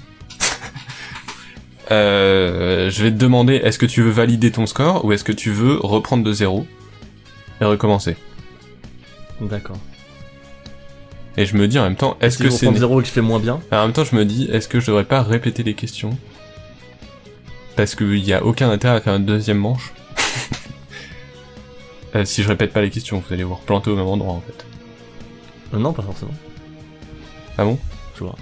Euh, 1.90 2.90
je 2.90 3.02
vais 3.02 3.10
te 3.10 3.16
demander 3.16 3.54
est-ce 3.56 3.78
que 3.78 3.86
tu 3.86 4.02
veux 4.02 4.10
valider 4.10 4.50
ton 4.52 4.66
score 4.66 5.04
ou 5.04 5.12
est-ce 5.12 5.24
que 5.24 5.32
tu 5.32 5.50
veux 5.50 5.76
reprendre 5.80 6.22
de 6.24 6.32
zéro 6.32 6.66
et 7.60 7.64
recommencer? 7.64 8.16
D'accord. 9.40 9.76
Et 11.36 11.44
je 11.46 11.56
me 11.56 11.66
dis 11.66 11.78
en 11.78 11.82
même 11.84 11.96
temps 11.96 12.16
est-ce 12.20 12.36
Si 12.38 12.42
que 12.44 12.50
c'est 12.50 12.66
reprends 12.66 12.78
zéro 12.78 13.00
et 13.00 13.02
que 13.02 13.08
je 13.08 13.12
fais 13.12 13.20
moins 13.20 13.40
bien? 13.40 13.60
En 13.72 13.82
même 13.82 13.92
temps 13.92 14.04
je 14.04 14.14
me 14.14 14.24
dis 14.24 14.48
est-ce 14.52 14.68
que 14.68 14.80
je 14.80 14.86
devrais 14.86 15.04
pas 15.04 15.22
répéter 15.22 15.62
les 15.62 15.74
questions? 15.74 16.16
Parce 17.74 17.94
qu'il 17.94 18.18
y 18.24 18.32
a 18.32 18.44
aucun 18.44 18.70
intérêt 18.70 18.96
à 18.96 19.00
faire 19.00 19.14
une 19.16 19.26
deuxième 19.26 19.58
manche. 19.58 19.92
Euh, 22.14 22.26
si 22.26 22.42
je 22.42 22.48
répète 22.48 22.74
pas 22.74 22.82
les 22.82 22.90
questions, 22.90 23.22
vous 23.26 23.32
allez 23.32 23.42
vous 23.42 23.54
replanter 23.54 23.88
au 23.90 23.96
même 23.96 24.06
endroit 24.06 24.34
en 24.34 24.42
fait. 24.42 24.66
Euh, 25.72 25.78
Non, 25.78 25.94
pas 25.94 26.02
forcément. 26.02 26.34
Ah 27.56 27.64
bon? 27.64 27.78
Je 28.16 28.24
vois. 28.24 28.36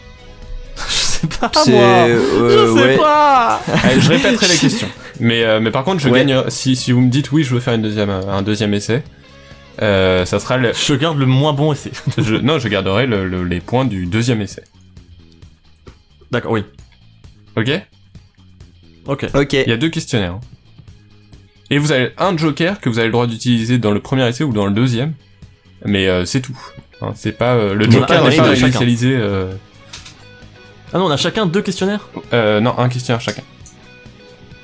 Je 1.22 1.26
sais 1.28 1.38
pas, 1.38 1.51
moi 1.68 1.82
euh, 2.09 2.66
Je 2.74 2.78
sais 2.80 2.86
ouais. 2.86 2.97
pas 2.97 3.60
Allez, 3.84 4.01
je 4.01 4.09
répéterai 4.10 4.48
les 4.48 4.56
questions. 4.59 4.88
Mais, 5.20 5.44
euh, 5.44 5.60
mais 5.60 5.70
par 5.70 5.84
contre, 5.84 6.01
je 6.01 6.09
Ouais. 6.09 6.24
gagne. 6.24 6.42
Si, 6.48 6.76
si 6.76 6.92
vous 6.92 7.01
me 7.01 7.10
dites 7.10 7.30
oui, 7.32 7.42
je 7.44 7.55
veux 7.55 7.60
faire 7.60 7.74
une 7.74 7.82
deuxième, 7.82 8.10
un 8.10 8.42
deuxième 8.42 8.72
essai, 8.74 9.02
euh, 9.82 10.24
ça 10.24 10.38
sera 10.40 10.56
le. 10.56 10.72
Je 10.72 10.94
garde 10.94 11.18
le 11.18 11.26
moins 11.26 11.52
bon 11.52 11.72
essai. 11.72 11.90
Je, 12.18 12.34
non, 12.36 12.59
je 12.59 12.68
garderai 12.68 13.06
le- 13.06 13.28
le- 13.28 13.44
les 13.44 13.60
points 13.60 13.84
du 13.84 14.06
deuxième 14.06 14.40
essai. 14.40 14.62
D'accord, 16.30 16.52
oui. 16.52 16.64
Ok? 17.56 17.70
Ok. 19.06 19.26
Ok. 19.34 19.52
Il 19.55 19.68
y 19.68 19.72
a 19.72 19.76
deux 19.76 19.88
questionnaires. 19.88 20.34
hein. 20.34 20.40
Et 21.70 21.78
vous 21.78 21.92
avez 21.92 22.12
un 22.18 22.36
joker 22.36 22.80
que 22.80 22.88
vous 22.88 22.98
avez 22.98 23.06
le 23.09 23.12
droit 23.12 23.26
d'utiliser 23.26 23.78
dans 23.78 23.90
le 23.92 24.01
premier 24.01 24.26
essai 24.28 24.44
ou 24.44 24.52
dans 24.52 24.66
le 24.66 24.72
deuxième. 24.72 25.14
Mais 25.84 26.09
euh, 26.09 26.24
c'est 26.24 26.40
tout. 26.40 26.59
hein. 27.01 27.12
c'est 27.14 27.32
pas 27.32 27.55
euh, 27.55 27.74
le 27.74 27.84
joker 27.90 28.24
n'est 28.28 28.36
pas 28.36 28.48
de 28.51 28.55
chacun. 28.55 28.66
initialisé. 28.68 29.14
Euh, 29.16 29.52
Ah 30.92 30.98
non, 30.98 31.06
on 31.06 31.10
a 31.10 31.16
chacun 31.16 31.46
deux 31.46 31.62
questionnaires 31.62 32.08
euh, 32.32 32.60
non, 32.60 32.76
un 32.78 32.88
questionnaire 32.88 33.20
chacun. 33.20 33.42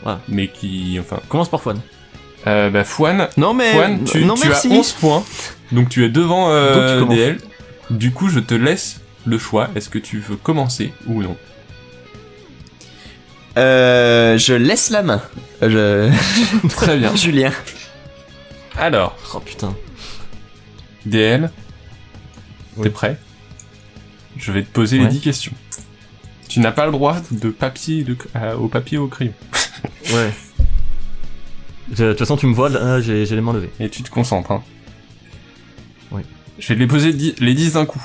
Voilà. 0.02 0.20
Mais 0.28 0.48
qui, 0.48 0.98
enfin, 1.00 1.20
Commence 1.28 1.48
par 1.48 1.60
Fouane. 1.60 1.80
euh, 2.46 2.70
bah 2.70 2.84
Fouane, 2.84 3.28
Non 3.36 3.54
mais. 3.54 3.72
Tu, 4.04 4.24
non 4.24 4.34
tu 4.34 4.48
merci. 4.48 4.68
as 4.68 4.70
11 4.76 4.92
points, 4.92 5.24
donc 5.72 5.88
tu 5.88 6.04
es 6.04 6.08
devant 6.08 6.46
Donc 6.48 6.54
euh, 6.56 7.02
tu. 7.06 7.14
DL. 7.14 7.38
Du 7.90 8.12
coup, 8.12 8.28
je 8.28 8.40
te 8.40 8.54
laisse 8.54 9.00
le 9.24 9.38
choix. 9.38 9.68
Est-ce 9.76 9.88
que 9.88 9.98
tu 9.98 10.18
veux 10.18 10.36
commencer 10.36 10.92
ou 11.06 11.22
non? 11.22 11.36
Euh, 13.58 14.36
je 14.38 14.52
laisse 14.54 14.90
la 14.90 15.02
main. 15.02 15.22
Je. 15.62 16.10
Très 16.76 16.98
bien. 16.98 17.14
Julien. 17.16 17.52
Alors, 18.78 19.16
Oh 19.34 19.40
putain. 19.40 19.74
DL, 21.06 21.50
Oui. 22.76 22.82
t'es 22.84 22.90
prêt? 22.90 23.16
Je 24.36 24.52
vais 24.52 24.62
te 24.62 24.68
poser 24.70 24.98
les 24.98 25.04
Ouais. 25.04 25.10
10 25.10 25.20
questions. 25.20 25.52
Tu 26.56 26.62
n'as 26.62 26.72
pas 26.72 26.86
le 26.86 26.92
droit 26.92 27.16
de 27.32 27.50
papier 27.50 28.02
de, 28.02 28.16
à- 28.34 28.56
au 28.56 28.68
papier 28.68 28.96
au 28.96 29.08
crayon. 29.08 29.34
Ouais. 30.14 30.32
De 31.90 32.08
toute 32.12 32.18
façon, 32.18 32.38
tu 32.38 32.46
me 32.46 32.54
vois, 32.54 32.70
là, 32.70 32.98
j'ai 33.02 33.26
j'ai 33.26 33.34
les 33.34 33.42
mains 33.42 33.52
levées. 33.52 33.68
Et 33.78 33.90
tu 33.90 34.02
te 34.02 34.08
concentres. 34.08 34.50
Hein. 34.52 34.62
Oui. 36.12 36.22
Je 36.58 36.68
vais 36.68 36.76
te 36.76 36.80
les 36.80 36.86
poser 36.86 37.12
les 37.38 37.54
10 37.54 37.74
d'un 37.74 37.84
coup. 37.84 38.00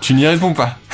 Tu 0.00 0.14
n'y 0.14 0.26
réponds 0.26 0.54
pas. 0.54 0.76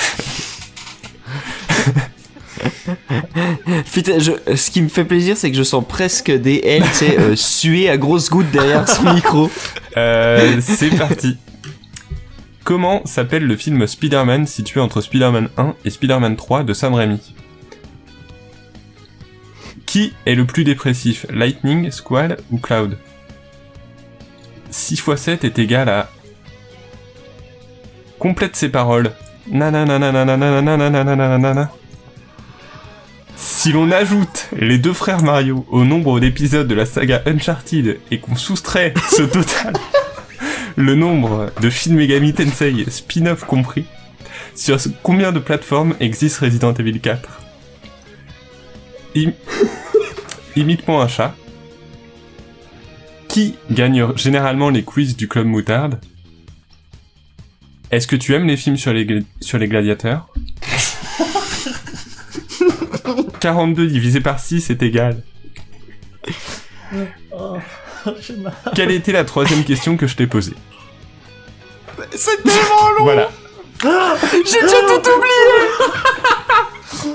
Putain, 3.94 4.18
je, 4.18 4.32
ce 4.56 4.70
qui 4.70 4.82
me 4.82 4.88
fait 4.88 5.06
plaisir, 5.06 5.38
c'est 5.38 5.50
que 5.50 5.56
je 5.56 5.62
sens 5.62 5.82
presque 5.88 6.30
des 6.30 6.60
L, 6.64 6.82
tu 6.82 6.88
sais, 6.92 7.18
euh, 7.18 7.34
suer 7.34 7.88
à 7.88 7.96
grosses 7.96 8.28
gouttes 8.28 8.50
derrière 8.50 8.86
son 8.86 9.04
micro. 9.14 9.50
Euh, 9.96 10.60
c'est 10.60 10.90
parti. 10.90 11.38
Comment 12.66 13.01
s'appelle 13.05 13.47
le 13.47 13.56
film 13.56 13.86
Spider-Man 13.86 14.44
situé 14.44 14.80
entre 14.80 15.01
Spider-Man 15.01 15.48
1 15.56 15.76
et 15.84 15.90
Spider-Man 15.90 16.34
3 16.34 16.64
de 16.64 16.74
Sam 16.74 16.94
Raimi 16.94 17.20
Qui 19.86 20.14
est 20.26 20.34
le 20.34 20.47
plus 20.47 20.64
dépressif 20.64 21.26
Lightning, 21.30 21.93
Squall 21.93 22.38
ou 22.51 22.59
Cloud 22.59 22.98
6 24.70 24.94
x 24.94 25.14
7 25.14 25.44
est 25.44 25.60
égal 25.60 25.88
à... 25.88 26.10
Complète 28.18 28.56
ces 28.56 28.68
paroles. 28.68 29.12
Nananananananananananananana. 29.47 31.70
Le 40.77 40.94
nombre 40.94 41.51
de 41.61 41.70
Shin 41.70 41.94
Megami 41.94 42.32
Tensei 42.35 42.85
spin-off 42.89 43.44
compris, 43.44 43.85
sur 44.55 44.78
combien 45.03 45.32
de 45.32 45.39
plateformes 45.39 45.94
existe 46.01 46.39
Resident 46.39 46.73
Evil 46.74 47.01
4 47.01 47.40
Im- 49.16 49.32
Imite-moi 50.57 51.05
un 51.05 51.09
chat. 51.09 51.35
Qui 53.28 53.55
gagne 53.70 54.15
généralement 54.16 54.70
les 54.70 54.82
quiz 54.82 55.16
du 55.16 55.28
Club 55.28 55.47
Moutarde? 55.47 56.01
Est-ce 57.90 58.07
que 58.07 58.16
tu 58.16 58.35
aimes 58.35 58.47
les 58.47 58.57
films 58.57 58.77
sur 58.78 58.93
les, 58.93 59.07
sur 59.40 59.59
les 59.59 59.69
gladiateurs? 59.69 60.28
42 63.40 63.86
divisé 63.86 64.20
par 64.20 64.40
6 64.40 64.70
est 64.70 64.82
égal. 64.82 65.23
Quelle 68.74 68.90
était 68.90 69.12
la 69.12 69.24
troisième 69.24 69.64
question 69.64 69.96
que 69.96 70.06
je 70.06 70.16
t'ai 70.16 70.26
posée 70.26 70.54
C'est 72.14 72.42
tellement 72.42 72.90
long 72.98 73.04
Voilà. 73.04 73.28
J'ai 74.32 74.60
déjà 74.62 74.80
tout 74.88 75.10
oublié 75.10 75.34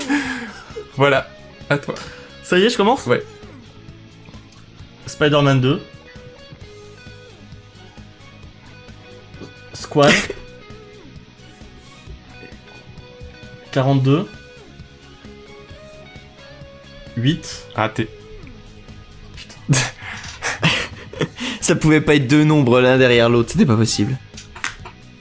Voilà. 0.96 1.28
À 1.70 1.78
toi. 1.78 1.94
Ça 2.42 2.58
y 2.58 2.64
est, 2.64 2.70
je 2.70 2.76
commence 2.76 3.06
Ouais. 3.06 3.22
Spider-Man 5.06 5.60
2. 5.60 5.80
Squad. 9.74 10.12
42. 13.72 14.28
8. 17.16 17.66
Raté. 17.74 18.08
Ça 21.62 21.76
pouvait 21.76 22.00
pas 22.00 22.16
être 22.16 22.26
deux 22.26 22.42
nombres 22.42 22.80
l'un 22.80 22.98
derrière 22.98 23.30
l'autre, 23.30 23.52
c'était 23.52 23.64
pas 23.64 23.76
possible. 23.76 24.18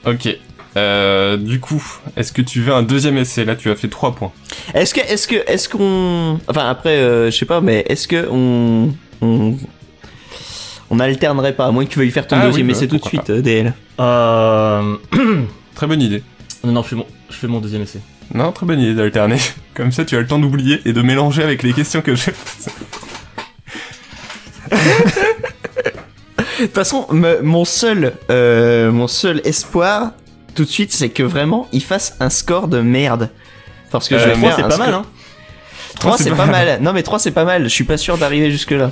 Ok. 0.05 0.27
Euh, 0.75 1.37
du 1.37 1.59
coup, 1.59 1.83
est-ce 2.17 2.33
que 2.33 2.41
tu 2.41 2.61
veux 2.61 2.73
un 2.73 2.81
deuxième 2.81 3.17
essai? 3.17 3.45
Là, 3.45 3.55
tu 3.55 3.69
as 3.69 3.75
fait 3.75 3.89
3 3.89 4.15
points. 4.15 4.31
Est-ce 4.73 4.93
que, 4.93 5.01
est-ce 5.01 5.27
que, 5.27 5.35
est-ce 5.47 5.69
qu'on, 5.69 6.39
enfin 6.47 6.67
après, 6.67 6.97
euh, 6.97 7.29
je 7.29 7.37
sais 7.37 7.45
pas, 7.45 7.61
mais 7.61 7.85
est-ce 7.87 8.07
que 8.07 8.27
on, 8.31 8.91
on, 9.21 9.55
On 10.89 10.99
alternerait 10.99 11.53
pas, 11.53 11.67
à 11.67 11.71
moins 11.71 11.85
que 11.85 11.91
tu 11.91 11.99
veuilles 11.99 12.09
faire 12.09 12.25
ton 12.25 12.37
Ah 12.37 12.45
oui, 12.45 12.47
deuxième 12.47 12.67
bah, 12.67 12.73
essai 12.73 12.87
tout 12.87 12.97
de 12.97 13.05
suite, 13.05 13.29
euh, 13.29 13.41
DL. 13.41 13.73
Euh... 13.99 14.95
Très 15.75 15.85
bonne 15.87 16.01
idée. 16.01 16.23
non, 16.63 16.71
non, 16.71 16.81
je 16.81 16.87
fais 16.87 16.95
mon, 16.95 17.05
je 17.29 17.35
fais 17.35 17.47
mon 17.47 17.59
deuxième 17.59 17.83
essai. 17.83 17.99
Non, 18.33 18.51
très 18.51 18.65
bonne 18.65 18.79
idée 18.79 18.95
d'alterner. 18.95 19.37
Comme 19.75 19.91
ça, 19.91 20.05
tu 20.05 20.15
as 20.15 20.21
le 20.21 20.27
temps 20.27 20.39
d'oublier 20.39 20.79
et 20.85 20.93
de 20.93 21.01
mélanger 21.01 21.43
avec 21.43 21.61
les 21.63 21.73
questions 21.73 22.01
que 22.01 22.15
j'ai 22.15 22.31
posées. 22.31 22.71
De 26.61 26.65
toute 26.67 26.75
façon, 26.75 27.07
me- 27.11 27.41
mon 27.41 27.65
seul, 27.65 28.13
euh, 28.29 28.91
mon 28.91 29.07
seul 29.07 29.41
espoir, 29.45 30.11
tout 30.55 30.63
de 30.63 30.69
suite, 30.69 30.91
c'est 30.93 31.09
que 31.09 31.23
vraiment, 31.23 31.67
il 31.71 31.81
fasse 31.83 32.15
un 32.19 32.29
score 32.29 32.67
de 32.67 32.79
merde. 32.81 33.29
Parce 33.89 34.07
que 34.07 34.17
je 34.17 34.23
Euh, 34.23 34.27
vais 34.33 34.35
moi, 34.37 34.49
faire 34.51 34.57
c'est 34.59 34.63
un 34.63 34.67
pas 34.69 34.75
score- 34.75 34.85
mal, 34.85 34.93
hein. 34.95 35.05
3 35.99 36.17
c'est 36.17 36.31
pas 36.31 36.45
mal. 36.45 36.79
Non 36.81 36.93
mais 36.93 37.03
3 37.03 37.19
c'est 37.19 37.31
pas 37.31 37.43
mal, 37.45 37.63
je 37.63 37.69
suis 37.69 37.83
pas 37.83 37.97
sûr 37.97 38.17
d'arriver 38.17 38.49
jusque 38.51 38.71
là. 38.71 38.91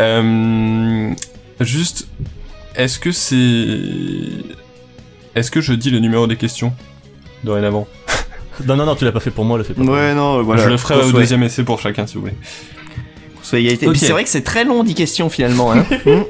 Euh, 0.00 1.10
juste, 1.60 2.08
est-ce 2.74 2.98
que 2.98 3.12
c'est... 3.12 3.36
Est-ce 5.34 5.50
que 5.50 5.60
je 5.60 5.72
dis 5.74 5.90
le 5.90 5.98
numéro 6.00 6.26
des 6.26 6.36
questions? 6.36 6.72
Dorénavant 7.44 7.86
Non, 8.66 8.76
non, 8.76 8.86
non, 8.86 8.96
tu 8.96 9.04
l'as 9.04 9.12
pas 9.12 9.20
fait 9.20 9.30
pour 9.30 9.44
moi, 9.44 9.58
le 9.58 9.64
pas. 9.64 9.74
pour 9.74 9.84
moi. 9.84 10.14
non, 10.14 10.42
voilà. 10.42 10.64
Je 10.64 10.68
le 10.68 10.76
ferai 10.76 10.96
au 11.04 11.12
deuxième 11.12 11.42
essai 11.42 11.62
pour 11.62 11.78
chacun, 11.80 12.06
si 12.06 12.14
vous 12.14 12.22
voulez. 12.22 12.34
Égalité. 13.52 13.86
Ok. 13.86 13.92
Puis 13.92 14.00
c'est 14.00 14.12
vrai 14.12 14.24
que 14.24 14.30
c'est 14.30 14.42
très 14.42 14.64
long 14.64 14.84
10 14.84 14.94
questions 14.94 15.30
finalement. 15.30 15.72
Hein. 15.72 15.84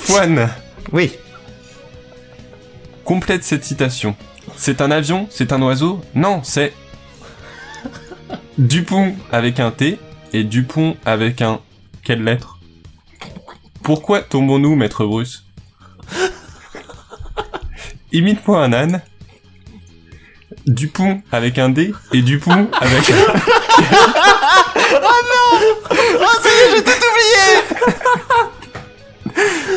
Fouane, 0.00 0.48
oui. 0.92 1.12
complète 3.04 3.44
cette 3.44 3.64
citation. 3.64 4.16
C'est 4.56 4.80
un 4.80 4.90
avion 4.90 5.28
C'est 5.30 5.52
un 5.52 5.62
oiseau? 5.62 6.00
Non, 6.14 6.40
c'est... 6.42 6.72
Dupont 8.58 9.14
avec 9.30 9.60
un 9.60 9.70
T 9.70 9.98
et 10.32 10.44
Dupont 10.44 10.96
avec 11.04 11.42
un... 11.42 11.60
Quelle 12.04 12.22
lettre? 12.22 12.58
Pourquoi 13.82 14.20
tombons-nous, 14.20 14.76
maître 14.76 15.04
Bruce? 15.04 15.44
Imite-moi 18.12 18.62
un 18.62 18.72
âne. 18.72 19.02
Dupont 20.66 21.22
avec 21.32 21.58
un 21.58 21.70
D 21.70 21.92
et 22.12 22.22
Dupont 22.22 22.68
avec 22.80 23.10
un... 23.10 24.54
Oh 24.94 26.26
ça 26.42 26.48
y 26.48 26.52
est, 26.52 26.76
j'ai 26.76 26.84
tout 26.84 26.90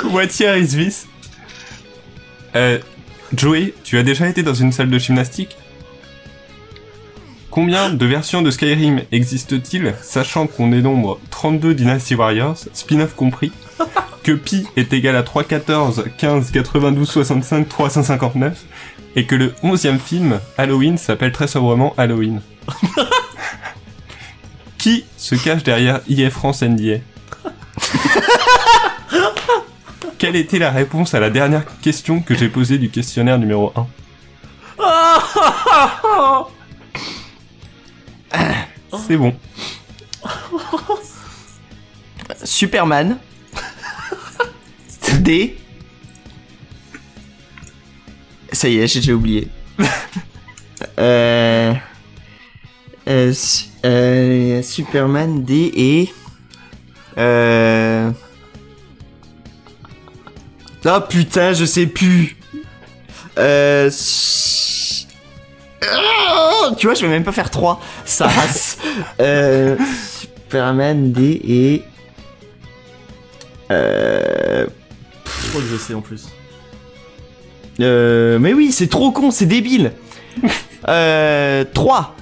oublié 0.03 0.13
What 0.13 0.27
year 0.39 0.57
is 0.57 0.67
this 0.75 1.07
Euh, 2.55 2.79
Joey, 3.33 3.73
tu 3.83 3.97
as 3.97 4.03
déjà 4.03 4.27
été 4.27 4.43
dans 4.43 4.53
une 4.53 4.71
salle 4.71 4.89
de 4.89 4.97
gymnastique? 4.97 5.57
Combien 7.49 7.89
de 7.89 8.05
versions 8.05 8.41
de 8.41 8.51
Skyrim 8.51 9.01
existent-il, 9.11 9.93
sachant 10.01 10.47
qu'on 10.47 10.67
dénombre 10.67 11.19
32 11.31 11.73
Dynasty 11.73 12.15
Warriors, 12.15 12.57
spin-off 12.73 13.15
compris, 13.15 13.51
que 14.23 14.33
pi 14.33 14.67
est 14.75 14.91
égal 14.93 15.15
à 15.15 15.23
3, 15.23 15.43
14, 15.45 16.05
15, 16.17 16.51
92, 16.51 17.09
65, 17.09 17.69
359, 17.69 18.57
et 19.15 19.25
que 19.25 19.35
le 19.35 19.53
11e 19.63 19.99
film, 19.99 20.39
Halloween, 20.57 20.97
s'appelle 20.97 21.31
très 21.31 21.47
sobrement 21.47 21.93
Halloween? 21.97 22.41
Qui 24.85 25.03
se 25.17 25.33
cache 25.33 25.63
derrière 25.63 26.01
EA 26.07 26.29
France 26.29 26.61
NDA 26.61 26.99
Quelle 30.19 30.35
était 30.35 30.59
la 30.59 30.69
réponse 30.69 31.15
à 31.15 31.19
la 31.19 31.31
dernière 31.31 31.63
question 31.81 32.21
que 32.21 32.35
j'ai 32.35 32.49
posée 32.49 32.77
du 32.77 32.91
questionnaire 32.91 33.39
numéro 33.39 33.73
1 33.75 33.87
C'est 39.07 39.17
bon. 39.17 39.35
Superman. 42.43 43.17
D. 45.17 45.57
Ça 48.51 48.69
y 48.69 48.77
est, 48.77 49.01
j'ai 49.01 49.13
oublié. 49.13 49.47
euh... 50.99 51.73
euh, 53.07 53.33
euh, 53.85 54.61
Superman 54.61 55.43
D 55.43 55.71
et... 55.75 56.13
Euh... 57.17 58.11
Oh 60.85 60.99
putain, 61.07 61.53
je 61.53 61.65
sais 61.65 61.85
plus. 61.85 62.35
Euh... 63.37 63.89
Ah, 65.81 66.71
tu 66.77 66.87
vois, 66.87 66.95
je 66.95 67.01
vais 67.01 67.11
même 67.11 67.23
pas 67.23 67.31
faire 67.31 67.51
3. 67.51 67.79
Ça 68.05 68.27
race. 68.27 68.77
euh... 69.19 69.77
Superman 70.19 71.11
D 71.11 71.41
et... 71.47 71.83
Euh... 73.71 74.65
Je 75.25 75.49
crois 75.49 75.61
que 75.61 75.67
je 75.67 75.77
sais 75.77 75.93
en 75.93 76.01
plus. 76.01 76.27
Euh, 77.79 78.39
mais 78.39 78.53
oui, 78.53 78.71
c'est 78.71 78.87
trop 78.87 79.11
con, 79.11 79.31
c'est 79.31 79.45
débile. 79.45 79.91
euh, 80.87 81.63
3. 81.73 82.14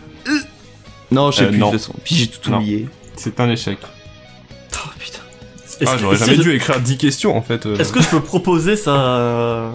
Non, 1.14 1.32
je 1.32 1.38
sais 1.38 1.44
Euh, 1.46 1.50
plus 1.50 1.58
non. 1.58 1.68
de 1.68 1.72
toute 1.74 1.82
façon. 1.82 1.94
Puis 2.04 2.16
j'ai 2.16 2.28
tout 2.28 2.50
Non. 2.52 2.58
oublié. 2.58 2.88
C'est 3.16 3.40
un 3.40 3.50
échec. 3.50 3.78
Oh 4.76 4.90
putain. 5.00 5.20
Ah, 5.86 5.98
j'aurais 6.00 6.18
jamais 6.18 6.38
dû 6.38 6.52
écrire 6.54 6.80
10 6.80 6.98
questions 6.98 7.36
en 7.38 7.42
fait. 7.42 7.66
euh. 7.66 7.78
Est-ce 7.78 7.92
que 7.94 8.02
je 8.02 8.08
peux 8.10 8.22
proposer 8.22 8.76
sa. 8.76 9.72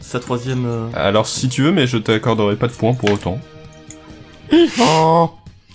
sa 0.00 0.20
troisième. 0.20 0.64
euh, 0.66 0.88
Alors 0.94 1.26
si 1.26 1.48
tu 1.48 1.62
veux, 1.62 1.72
mais 1.72 1.86
je 1.86 1.96
t'accorderai 1.98 2.56
pas 2.56 2.66
de 2.68 2.72
points 2.72 2.94
pour 2.94 3.10
autant. 3.10 3.38
Oh. 4.80 5.30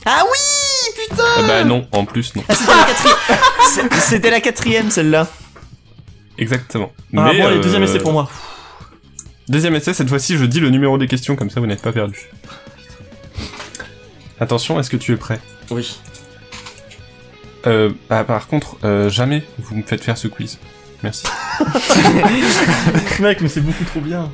Ah 0.06 0.24
oui, 0.24 0.92
putain. 1.10 1.24
Ah 1.38 1.42
bah 1.48 1.64
non, 1.64 1.86
en 1.92 2.06
plus 2.06 2.34
non. 2.36 2.44
Ah, 2.48 2.54
C'était 2.56 2.70
la 2.70 2.86
quatrième. 2.86 3.28
C'est- 3.74 4.00
C'était 4.00 4.30
la 4.30 4.42
quatrième 4.42 4.92
celle-là. 4.92 5.28
Exactement. 6.38 6.92
Ah 6.96 7.32
Mais, 7.34 7.40
bon, 7.42 7.48
allez, 7.48 7.60
deuxième 7.60 7.84
essai 7.84 8.00
pour 8.00 8.14
moi. 8.14 8.30
Deuxième 9.50 9.74
essai, 9.76 9.94
cette 9.94 10.10
fois-ci 10.10 10.38
je 10.38 10.46
dis 10.46 10.60
le 10.60 10.70
numéro 10.70 10.98
des 10.98 11.08
questions, 11.08 11.36
comme 11.36 11.50
ça 11.50 11.60
vous 11.60 11.66
n'êtes 11.66 11.82
pas 11.82 11.92
perdu. 11.92 12.30
Attention, 14.40 14.80
est-ce 14.80 14.90
que 14.90 14.98
tu 14.98 15.14
es 15.14 15.18
prêt? 15.18 15.40
Oui. 15.72 15.98
euh, 17.66 17.92
ah, 18.10 18.24
Par 18.24 18.48
contre, 18.48 18.78
euh, 18.84 19.10
jamais 19.10 19.44
vous 19.58 19.76
me 19.76 19.84
faites 19.84 20.04
faire 20.04 20.18
ce 20.18 20.28
quiz. 20.28 20.60
Merci. 21.04 21.26
Mec, 23.20 23.42
mais 23.42 23.48
c'est 23.50 23.62
beaucoup 23.62 23.84
trop 23.84 24.02
bien. 24.02 24.32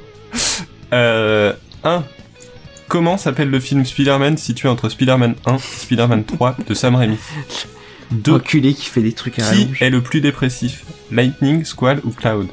Euh, 0.94 1.54
1. 1.84 2.04
Comment 2.88 3.18
s'appelle 3.18 3.50
le 3.50 3.60
film 3.60 3.86
Spider-Man 3.86 4.38
situé 4.38 4.70
entre 4.70 4.88
Spider-Man 4.90 5.36
1 5.46 5.56
et 5.56 5.60
Spider-Man 5.60 6.26
3 6.26 6.58
de 6.68 6.74
Sam 6.74 6.96
Raimi? 6.96 7.18
2. 8.12 8.34
Enculé 8.34 8.74
qui 8.74 8.86
fait 8.88 9.02
des 9.02 9.14
trucs 9.14 9.40
à 9.40 9.42
Qui 9.42 9.62
rallonge. 9.64 9.82
est 9.82 9.90
le 9.90 10.02
plus 10.02 10.22
dépressif? 10.22 10.84
Lightning, 11.12 11.66
Squall 11.66 12.02
ou 12.04 12.12
Cloud? 12.12 12.48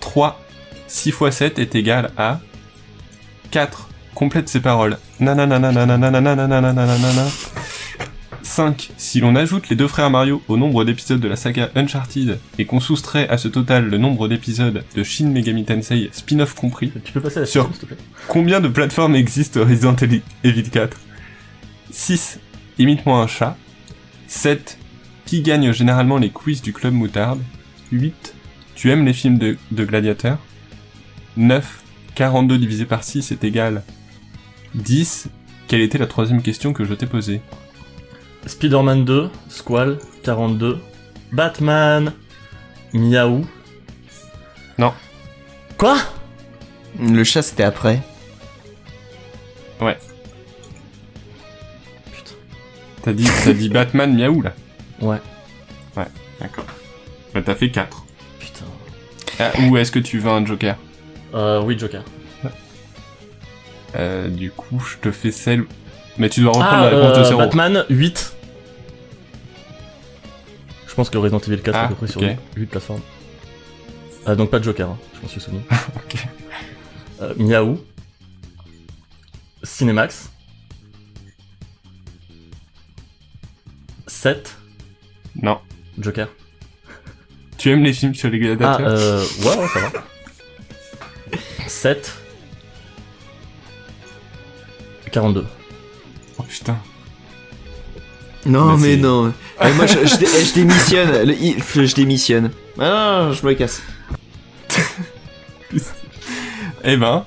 3. 0.00 0.40
6 0.86 1.08
x 1.08 1.30
7 1.36 1.58
est 1.58 1.74
égal 1.74 2.10
à 2.18 2.40
4 3.50 3.88
complète 4.14 4.48
ses 4.48 4.60
paroles. 4.60 4.98
5. 8.42 8.92
Si 8.96 9.20
l'on 9.20 9.34
ajoute 9.34 9.68
les 9.68 9.76
deux 9.76 9.88
frères 9.88 10.10
Mario 10.10 10.42
au 10.48 10.56
nombre 10.56 10.84
d'épisodes 10.84 11.20
de 11.20 11.28
la 11.28 11.36
saga 11.36 11.70
Uncharted 11.74 12.38
et 12.58 12.66
qu'on 12.66 12.78
soustrait 12.78 13.28
à 13.28 13.38
ce 13.38 13.48
total 13.48 13.86
le 13.88 13.98
nombre 13.98 14.28
d'épisodes 14.28 14.84
de 14.94 15.02
Shin 15.02 15.28
Megami 15.28 15.64
Tensei 15.64 16.10
spin-off 16.12 16.54
compris, 16.54 16.92
tu 17.02 17.12
peux 17.12 17.20
passer 17.20 17.38
à 17.38 17.42
la 17.42 17.66
combien 18.28 18.60
de 18.60 18.68
plateformes 18.68 19.16
existe 19.16 19.56
Resident 19.56 19.96
Evil 20.44 20.70
4 20.70 20.96
6. 21.90 22.38
Imite-moi 22.78 23.18
un 23.18 23.26
chat. 23.26 23.56
7. 24.28 24.78
Qui 25.26 25.42
gagne 25.42 25.72
généralement 25.72 26.18
les 26.18 26.30
quiz 26.30 26.60
du 26.60 26.72
club 26.72 26.92
moutarde 26.92 27.40
8. 27.92 28.34
Tu 28.74 28.90
aimes 28.90 29.04
les 29.04 29.12
films 29.12 29.38
de, 29.38 29.56
de 29.70 29.84
gladiateurs 29.84 30.38
9. 31.36 31.80
42 32.14 32.58
divisé 32.58 32.84
par 32.84 33.02
6 33.02 33.32
est 33.32 33.42
égal 33.42 33.82
10. 34.74 35.28
Quelle 35.68 35.80
était 35.80 35.98
la 35.98 36.06
troisième 36.06 36.42
question 36.42 36.72
que 36.72 36.84
je 36.84 36.94
t'ai 36.94 37.06
posée 37.06 37.40
Spider-Man 38.46 39.04
2, 39.04 39.30
Squall, 39.48 39.98
42. 40.22 40.78
Batman, 41.32 42.12
Miaou. 42.92 43.46
Non. 44.78 44.92
Quoi? 45.78 45.96
Le 47.00 47.24
chat 47.24 47.42
c'était 47.42 47.64
après. 47.64 48.00
T'as 53.04 53.12
dit, 53.12 53.28
t'as 53.44 53.52
dit 53.52 53.68
Batman 53.68 54.14
miaou 54.14 54.40
là? 54.40 54.54
Ouais. 55.02 55.18
D'accord. 56.40 56.64
Bah 57.34 57.42
t'as 57.44 57.54
fait 57.54 57.70
4. 57.70 58.06
Putain. 58.38 58.64
Ah, 59.38 59.50
ou 59.68 59.76
est-ce 59.76 59.92
que 59.92 59.98
tu 59.98 60.18
veux 60.18 60.30
un 60.30 60.44
joker? 60.44 60.76
Euh, 61.34 61.60
oui, 61.62 61.78
Joker. 61.78 62.02
Euh, 63.96 64.28
Du 64.28 64.50
coup, 64.50 64.80
je 64.80 64.96
te 64.98 65.10
fais 65.12 65.30
celle... 65.32 65.64
Mais 66.18 66.28
tu 66.28 66.40
dois 66.40 66.52
reprendre 66.52 66.70
Ah, 66.72 66.90
la 66.90 66.96
réponse 66.96 67.16
de 67.18 67.22
euh, 67.22 67.28
0. 67.28 67.38
Batman, 67.38 67.84
8. 67.90 68.32
Je 70.86 70.94
pense 70.94 71.10
que 71.10 71.18
Resident 71.18 71.40
Evil 71.40 71.60
4 71.60 71.74
Ah, 71.76 71.84
à 71.84 71.88
peu 71.88 71.94
près 71.96 72.06
sur 72.06 72.22
ok. 72.22 72.28
8 72.56 72.66
plateformes. 72.66 73.00
Ah, 74.26 74.36
donc 74.36 74.50
pas 74.50 74.58
de 74.60 74.64
Joker, 74.64 74.88
hein, 74.90 74.98
je 75.16 75.20
m'en 75.22 75.28
suis 75.28 75.40
souvenu. 75.40 75.60
Ok. 75.96 76.26
Euh, 77.22 77.34
Miaou. 77.36 77.80
Cinemax. 79.62 80.30
7. 84.06 84.56
Non. 85.42 85.58
Joker. 85.98 86.28
Tu 87.58 87.70
aimes 87.70 87.82
les 87.82 87.92
films 87.92 88.14
sur 88.14 88.30
les 88.30 88.38
Ah, 88.38 88.54
gladiateurs 88.54 88.80
euh, 88.88 89.24
ouais, 89.42 89.56
ouais, 89.58 89.68
ça 89.68 89.80
va. 89.80 90.04
7. 91.68 92.14
42. 95.14 95.44
Oh 96.38 96.42
putain. 96.42 96.76
Non, 98.46 98.72
Bah, 98.72 98.76
mais 98.80 98.96
non. 98.96 99.32
Eh, 99.64 99.72
moi, 99.74 99.86
je, 99.86 100.04
je 100.04 100.16
dé- 100.16 100.26
je 100.26 100.52
démissionne. 100.54 101.22
Le- 101.28 101.86
je 101.86 101.94
démissionne. 101.94 102.50
Ah, 102.80 103.30
je 103.32 103.46
me 103.46 103.54
casse. 103.54 103.80
Eh 106.86 106.96
ben, 106.98 107.24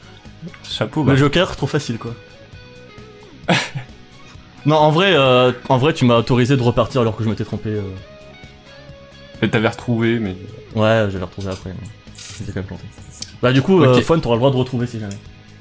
chapeau. 0.64 1.04
bah. 1.04 1.14
Le 1.14 1.18
Joker, 1.18 1.56
trop 1.56 1.66
facile 1.66 1.98
quoi. 1.98 2.14
non, 4.68 4.76
en 4.76 4.92
vrai, 4.92 5.14
euh, 5.16 5.52
en 5.70 5.78
vrai, 5.78 5.94
tu 5.94 6.06
m'as 6.06 6.16
autorisé 6.18 6.56
de 6.56 6.62
repartir 6.62 7.02
alors 7.02 7.16
que 7.18 7.24
je 7.24 7.30
m'étais 7.30 7.44
trompé. 7.46 7.70
euh. 7.70 9.48
T'avais 9.48 9.68
retrouvé, 9.70 10.20
mais 10.20 10.36
Ouais, 10.76 11.08
j'avais 11.12 11.24
retrouvé 11.26 11.50
après. 11.52 11.72
mais 11.72 12.46
quand 12.48 12.56
même 12.58 12.66
planté. 12.66 12.84
Bah, 13.42 13.52
du 13.52 13.62
coup, 13.64 13.82
euh, 13.82 13.96
Ok. 13.98 14.04
Fun, 14.04 14.20
t'auras 14.20 14.36
le 14.36 14.40
droit 14.42 14.52
de 14.52 14.58
retrouver 14.58 14.86
si 14.86 15.00
jamais. 15.00 15.18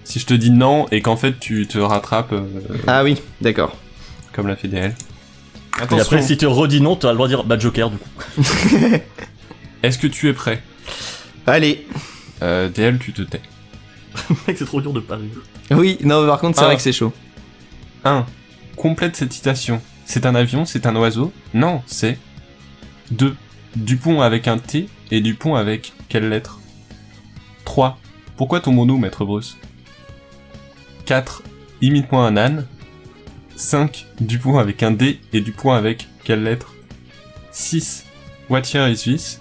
Si 0.06 0.20
je 0.20 0.26
te 0.26 0.34
dis 0.34 0.50
non 0.50 0.86
et 0.92 1.02
qu'en 1.02 1.16
fait 1.16 1.38
tu 1.40 1.66
te 1.66 1.78
rattrapes 1.78 2.32
euh, 2.32 2.42
Ah 2.86 3.02
oui, 3.04 3.20
d'accord. 3.40 3.76
comme 4.32 4.46
l'a 4.46 4.56
fait 4.56 4.68
DL. 4.68 4.94
Et 5.92 6.00
après, 6.00 6.22
si 6.22 6.38
tu 6.38 6.46
redis 6.46 6.80
non, 6.80 6.96
t'as 6.96 7.08
le 7.10 7.16
droit 7.16 7.26
de 7.28 7.34
dire 7.34 7.44
bah 7.44 7.58
Joker 7.58 7.90
du 7.90 7.98
coup. 7.98 8.08
Est-ce 9.82 9.98
que 9.98 10.06
tu 10.06 10.28
es 10.28 10.32
prêt? 10.32 10.62
Allez. 11.46 11.86
euh, 12.42 12.68
DL, 12.68 12.98
tu 12.98 13.12
te 13.12 13.22
tais. 13.22 13.42
Mec, 14.46 14.56
c'est 14.58 14.64
trop 14.64 14.80
dur 14.80 14.92
de 14.92 15.00
rire. 15.00 15.20
Oui, 15.72 15.98
non, 16.02 16.22
mais 16.22 16.28
par 16.28 16.38
contre, 16.40 16.56
c'est 16.56 16.62
Ah. 16.64 16.68
vrai 16.68 16.76
que 16.76 16.82
c'est 16.82 16.92
chaud. 16.92 17.12
1. 18.04 18.24
Complète 18.76 19.16
cette 19.16 19.32
citation. 19.32 19.82
C'est 20.06 20.24
un 20.24 20.34
avion, 20.34 20.64
c'est 20.64 20.86
un 20.86 20.96
oiseau? 20.96 21.32
Non, 21.52 21.82
c'est 21.86 22.18
2. 23.10 23.34
Dupont 23.76 24.22
avec 24.22 24.48
un 24.48 24.56
T 24.58 24.88
et 25.10 25.20
Dupont 25.20 25.56
avec 25.56 25.92
quelle 26.08 26.28
lettre? 26.28 26.58
3. 27.64 27.98
Pourquoi 28.36 28.60
ton 28.60 28.72
mono, 28.72 28.96
maître 28.96 29.24
Bruce? 29.24 29.56
4. 31.06 31.42
Imite-moi 31.80 32.26
un 32.26 32.36
âne. 32.36 32.66
5. 33.56 34.06
Dupont 34.20 34.58
avec 34.58 34.82
un 34.82 34.90
D 34.90 35.18
et 35.32 35.40
Dupont 35.40 35.72
avec 35.72 36.08
quelle 36.24 36.42
lettre? 36.42 36.74
6. 37.52 38.04
What 38.50 38.62
year 38.74 38.88
is 38.88 39.04
this 39.04 39.40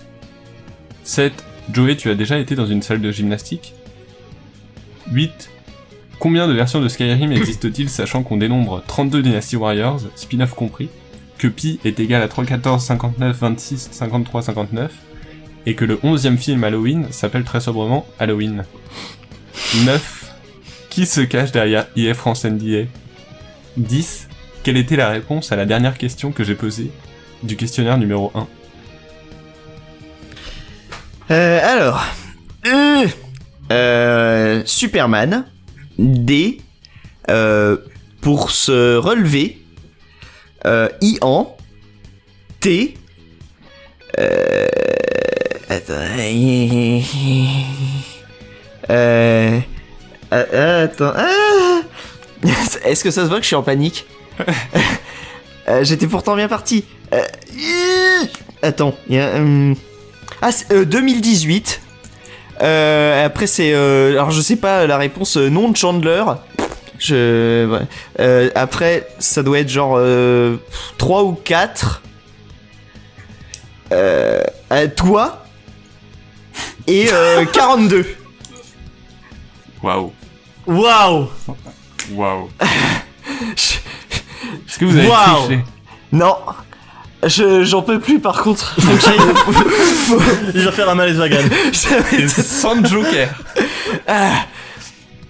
7. 1.04 1.34
Joey, 1.72 1.98
tu 1.98 2.10
as 2.10 2.16
déjà 2.16 2.38
été 2.38 2.56
dans 2.56 2.66
une 2.66 2.82
salle 2.82 3.02
de 3.02 3.12
gymnastique 3.12 3.74
8. 5.12 5.50
Combien 6.20 6.48
de 6.48 6.54
versions 6.54 6.80
de 6.80 6.88
Skyrim 6.88 7.32
existe-t-il 7.32 7.90
sachant 7.90 8.24
qu'on 8.24 8.38
dénombre 8.38 8.84
32 8.88 9.22
Dynasty 9.22 9.56
Warriors, 9.58 10.02
spin-off 10.16 10.54
compris, 10.54 10.90
que 11.38 11.48
pi 11.48 11.80
est 11.84 12.00
égal 12.00 12.22
à 12.22 12.28
3, 12.28 12.46
14, 12.46 12.84
59, 12.84 13.38
26, 13.38 13.90
53, 13.92 14.42
59, 14.44 14.92
et 15.66 15.76
que 15.76 15.86
le 15.86 15.98
11e 15.98 16.38
film 16.38 16.64
Halloween 16.64 17.08
s'appelle 17.12 17.44
très 17.44 17.60
sobrement 17.60 18.06
Halloween? 18.20 18.64
9. 19.86 20.25
Qui 20.96 21.06
se 21.06 21.20
cache 21.20 21.52
derrière 21.52 21.88
EA 21.98 22.14
France 22.14 22.46
NBA 22.46 22.86
10. 23.76 24.30
Quelle 24.64 24.78
était 24.78 24.96
la 24.96 25.10
réponse 25.10 25.52
à 25.52 25.58
la 25.58 25.66
dernière 25.66 25.98
question 25.98 26.32
que 26.32 26.46
j'ai 26.46 26.56
posée 26.56 26.90
du 27.44 27.58
questionnaire 27.58 27.98
numéro 27.98 28.32
1 28.34 28.48
Euh, 31.32 31.60
alors. 31.62 32.02
Euh, 32.66 33.08
euh, 33.74 34.64
Superman. 34.66 35.44
D. 36.00 36.62
Euh, 37.30 37.76
pour 38.22 38.52
se 38.52 38.96
relever. 38.96 39.62
Euh, 40.66 40.88
Ian. 41.02 41.58
T. 42.62 42.94
Euh, 44.18 44.66
attends. 45.68 45.94
Euh, 48.92 49.60
euh, 50.34 50.86
attends. 50.86 51.14
Ah 51.16 51.82
Est-ce 52.86 53.04
que 53.04 53.12
ça 53.12 53.24
se 53.24 53.28
voit 53.30 53.38
que 53.38 53.44
je 53.44 53.48
suis 53.48 53.56
en 53.56 53.64
panique 53.64 54.06
Euh, 55.68 55.84
J'étais 55.84 56.06
pourtant 56.06 56.36
bien 56.36 56.48
parti. 56.48 56.86
Euh, 57.12 57.24
attends. 58.62 58.94
il 59.10 59.16
y 59.16 59.20
a, 59.20 59.32
ah, 60.44 60.52
c'est, 60.52 60.72
euh, 60.72 60.86
2018. 60.86 61.82
Euh, 62.62 63.26
après, 63.26 63.48
c'est. 63.48 63.74
euh, 63.74 64.12
alors, 64.12 64.30
je 64.30 64.42
sais 64.42 64.58
pas 64.58 64.86
la 64.86 64.98
réponse. 64.98 65.38
euh, 65.38 65.50
nom 65.50 65.70
de 65.70 65.76
Chandler. 65.76 66.24
Je. 67.00 67.66
ouais. 67.68 67.80
Euh, 68.20 68.52
après, 68.54 69.08
ça 69.18 69.42
doit 69.42 69.58
être 69.60 69.70
genre. 69.70 69.96
Euh, 69.98 70.58
3 71.00 71.24
ou 71.24 71.34
4. 71.34 72.04
Euh, 73.92 74.42
euh, 74.72 74.88
toi. 74.96 75.46
Et 76.86 77.08
euh, 77.12 77.44
42. 77.46 78.06
Waouh 79.84 80.12
Waouh 80.68 81.28
Waouh 82.14 82.50
Est-ce 84.68 84.80
que 84.80 84.86
vous 84.86 84.98
avez 84.98 85.08
Waouh. 85.08 85.46
triché? 85.46 85.62
Non. 86.12 86.36
Je, 87.24 87.64
j'en 87.64 87.82
peux 87.82 88.00
plus 88.00 88.20
par 88.20 88.42
contre. 88.44 88.76
Faut 88.80 88.96
que 88.96 89.02
j'aille- 89.02 89.18
faut- 89.18 89.52
faut- 89.52 90.22
Il 90.56 90.62
va 90.66 90.72
faire 90.72 90.90
un 90.90 90.96
malaise 90.96 91.18
vagal. 91.18 91.44
Sans 92.28 92.84
Joker 92.86 93.30
Ah. 94.08 94.32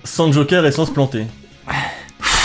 Sans 0.04 0.32
Joker 0.32 0.66
et 0.66 0.72
sans 0.72 0.86
se 0.86 0.92
planter. 0.92 1.22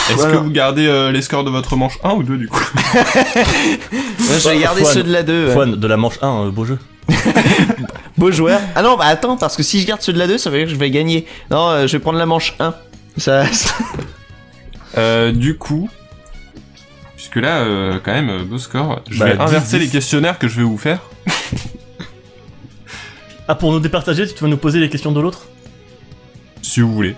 Est-ce 0.08 0.14
Voilà. 0.16 0.32
que 0.32 0.36
vous 0.38 0.50
gardez 0.50 0.86
euh, 0.86 1.12
les 1.12 1.22
scores 1.22 1.44
de 1.44 1.50
votre 1.50 1.76
manche 1.76 1.98
1 2.02 2.10
ou 2.14 2.22
2 2.22 2.36
du 2.36 2.48
coup? 2.48 2.60
Moi, 2.84 4.38
je 4.38 4.48
vais 4.48 4.58
garder 4.58 4.80
Fouane. 4.82 4.94
ceux 4.94 5.02
de 5.04 5.12
la 5.12 5.22
2. 5.22 5.46
ouais. 5.48 5.54
Fun, 5.54 5.66
de 5.68 5.86
la 5.86 5.96
manche 5.96 6.18
1, 6.22 6.46
euh, 6.46 6.50
beau 6.50 6.64
jeu. 6.64 6.78
Beau 8.18 8.30
joueur. 8.30 8.60
Ah 8.74 8.82
non, 8.82 8.96
bah 8.96 9.06
attends, 9.06 9.36
parce 9.36 9.56
que 9.56 9.62
si 9.62 9.80
je 9.80 9.86
garde 9.86 10.02
ceux 10.02 10.12
de 10.12 10.18
la 10.18 10.26
2, 10.26 10.38
ça 10.38 10.50
veut 10.50 10.58
dire 10.58 10.66
que 10.66 10.72
je 10.72 10.78
vais 10.78 10.90
gagner. 10.90 11.26
Non, 11.50 11.68
euh, 11.68 11.86
je 11.86 11.92
vais 11.92 11.98
prendre 11.98 12.18
la 12.18 12.26
manche 12.26 12.54
1. 12.58 12.74
Ça. 13.16 13.46
ça- 13.46 13.74
Euh, 14.98 15.30
du 15.30 15.56
coup, 15.56 15.88
puisque 17.14 17.36
là, 17.36 17.58
euh, 17.60 18.00
quand 18.04 18.10
même, 18.12 18.28
euh, 18.28 18.42
beau 18.44 18.58
score, 18.58 19.02
je 19.08 19.20
Bah, 19.20 19.26
vais 19.26 19.36
10, 19.36 19.40
inverser 19.40 19.78
10. 19.78 19.84
les 19.84 19.90
questionnaires 19.90 20.36
que 20.36 20.48
je 20.48 20.56
vais 20.56 20.64
vous 20.64 20.78
faire. 20.78 20.98
Ah, 23.48 23.54
pour 23.56 23.72
nous 23.72 23.80
départager, 23.80 24.26
tu 24.32 24.42
vas 24.42 24.48
nous 24.48 24.56
poser 24.56 24.78
les 24.80 24.88
questions 24.88 25.10
de 25.12 25.20
l'autre? 25.20 25.42
Si 26.62 26.80
vous 26.80 26.92
voulez. 26.94 27.16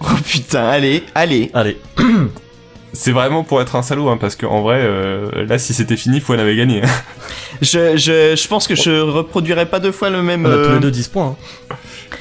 Oh 0.00 0.06
putain, 0.26 0.64
allez, 0.68 1.04
allez. 1.14 1.50
Allez. 1.54 1.78
C'est 2.94 3.12
vraiment 3.12 3.44
pour 3.44 3.60
être 3.60 3.76
un 3.76 3.82
salaud, 3.82 4.08
hein, 4.08 4.16
parce 4.18 4.36
qu'en 4.36 4.62
vrai, 4.62 4.78
euh, 4.82 5.44
là, 5.46 5.58
si 5.58 5.74
c'était 5.74 5.96
fini, 5.96 6.20
Fouane 6.20 6.40
avait 6.40 6.56
gagné. 6.56 6.82
hein. 6.82 6.88
Je, 7.60 7.96
je, 7.96 8.34
je 8.36 8.48
pense 8.48 8.66
que 8.66 8.74
je 8.74 9.00
reproduirai 9.00 9.66
pas 9.66 9.80
deux 9.80 9.92
fois 9.92 10.10
le 10.10 10.22
même. 10.22 10.46
On 10.46 10.50
a 10.50 10.54
tous 10.54 10.58
euh, 10.70 10.74
les 10.74 10.80
deux 10.80 10.90
10 10.90 11.08
points. 11.08 11.36
hein. 11.70 11.76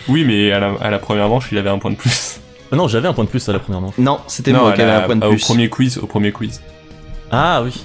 oui, 0.09 0.23
mais 0.25 0.51
à 0.51 0.59
la, 0.59 0.73
à 0.81 0.89
la 0.89 0.99
première 0.99 1.29
manche, 1.29 1.47
il 1.51 1.57
avait 1.57 1.69
un 1.69 1.77
point 1.79 1.91
de 1.91 1.95
plus. 1.95 2.39
Ah 2.71 2.75
non, 2.75 2.87
j'avais 2.87 3.07
un 3.07 3.13
point 3.13 3.23
de 3.23 3.29
plus 3.29 3.47
à 3.49 3.53
la 3.53 3.59
première 3.59 3.81
manche. 3.81 3.97
Non, 3.99 4.19
c'était 4.27 4.51
moi 4.51 4.73
qui 4.73 4.81
avais 4.81 4.91
la- 4.91 5.03
un 5.03 5.05
point 5.05 5.15
de 5.15 5.25
au 5.25 5.29
plus. 5.29 5.41
premier 5.43 5.69
quiz, 5.69 5.97
au 5.99 6.07
premier 6.07 6.31
quiz. 6.31 6.59
Ah 7.31 7.61
oui. 7.63 7.83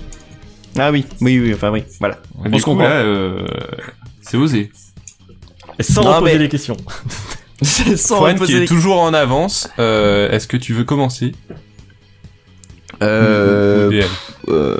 Ah 0.78 0.90
oui, 0.90 1.04
oui, 1.20 1.40
oui, 1.40 1.52
enfin 1.54 1.70
oui, 1.70 1.84
voilà. 2.00 2.16
du 2.44 2.50
On 2.54 2.58
se 2.58 2.62
coup, 2.64 2.70
comprend. 2.70 2.84
là, 2.88 2.94
euh, 2.96 3.46
c'est 4.22 4.36
osé. 4.36 4.70
Et 5.78 5.82
sans 5.82 6.02
Non, 6.04 6.14
reposer 6.16 6.32
mais- 6.34 6.38
les 6.38 6.48
questions. 6.48 6.76
Sans 7.96 8.18
Fouane 8.18 8.34
qui 8.36 8.40
reposer 8.40 8.56
est 8.56 8.60
les- 8.60 8.66
toujours 8.66 9.00
en 9.00 9.12
avance, 9.12 9.68
euh, 9.80 10.30
est-ce 10.30 10.46
que 10.46 10.56
tu 10.56 10.72
veux 10.74 10.84
commencer? 10.84 11.34
Euh, 13.02 14.02
euh, 14.48 14.76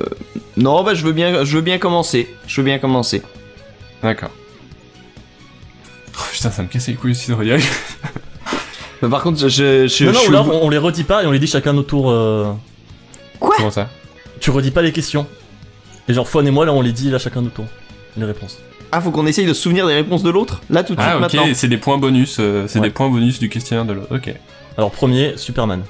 non, 0.57 0.83
bah 0.83 0.95
je 0.95 1.05
veux 1.05 1.13
bien, 1.13 1.45
je 1.45 1.57
veux 1.57 1.63
bien 1.63 1.79
commencer. 1.79 2.29
Je 2.47 2.61
veux 2.61 2.65
bien 2.65 2.79
commencer. 2.79 3.23
D'accord. 4.03 4.31
Oh, 6.17 6.23
putain, 6.33 6.51
ça 6.51 6.63
me 6.63 6.69
casse 6.69 6.89
les 6.89 6.95
couilles 6.95 7.13
aussi 7.13 7.31
de 7.31 7.35
redire. 7.37 7.59
Mais 9.03 9.09
par 9.11 9.23
contre, 9.23 9.39
je, 9.39 9.49
je, 9.49 9.87
je, 9.87 10.05
non, 10.07 10.13
non, 10.13 10.21
je 10.27 10.33
là, 10.33 10.43
on, 10.43 10.67
on 10.67 10.71
les 10.71 10.79
redit 10.79 11.05
pas 11.05 11.23
et 11.23 11.27
on 11.27 11.31
les 11.33 11.39
dit 11.39 11.47
chacun 11.47 11.73
notre 11.73 11.89
tour. 11.89 12.11
euh, 12.11 12.53
Comment 13.41 13.71
ça? 13.71 13.89
Tu 14.41 14.51
redis 14.51 14.71
pas 14.73 14.83
les 14.83 14.93
questions. 14.93 15.27
Et 16.09 16.15
genre, 16.15 16.29
Fouane 16.29 16.47
et 16.47 16.51
moi, 16.51 16.65
là, 16.67 16.73
on 16.73 16.81
les 16.81 16.93
dit 16.93 17.11
là 17.11 17.19
chacun 17.19 17.41
notre 17.43 17.55
tour. 17.57 17.67
Les 18.17 18.25
réponses. 18.25 18.59
Ah, 18.91 19.01
faut 19.01 19.11
qu'on 19.11 19.27
essaye 19.27 19.47
de 19.47 19.53
se 19.53 19.61
souvenir 19.63 19.87
des 19.87 19.95
réponses 19.95 20.23
de 20.23 20.31
l'autre 20.31 20.61
Là, 20.71 20.83
tout 20.83 20.95
de 20.95 21.01
suite, 21.01 21.11
Ah, 21.13 21.17
ok, 21.17 21.21
maintenant. 21.23 21.45
c'est 21.55 21.69
des 21.69 21.77
points 21.77 21.99
bonus, 21.99 22.39
euh, 22.41 22.65
c'est 22.67 22.79
Ouais. 22.81 22.87
des 22.89 22.93
points 22.93 23.11
bonus 23.11 23.39
du 23.39 23.49
questionnaire 23.51 23.85
de 23.85 23.93
l'autre. 23.93 24.09
Ok. 24.15 24.33
Alors, 24.79 24.91
premier, 24.91 25.37
Superman. 25.37 25.83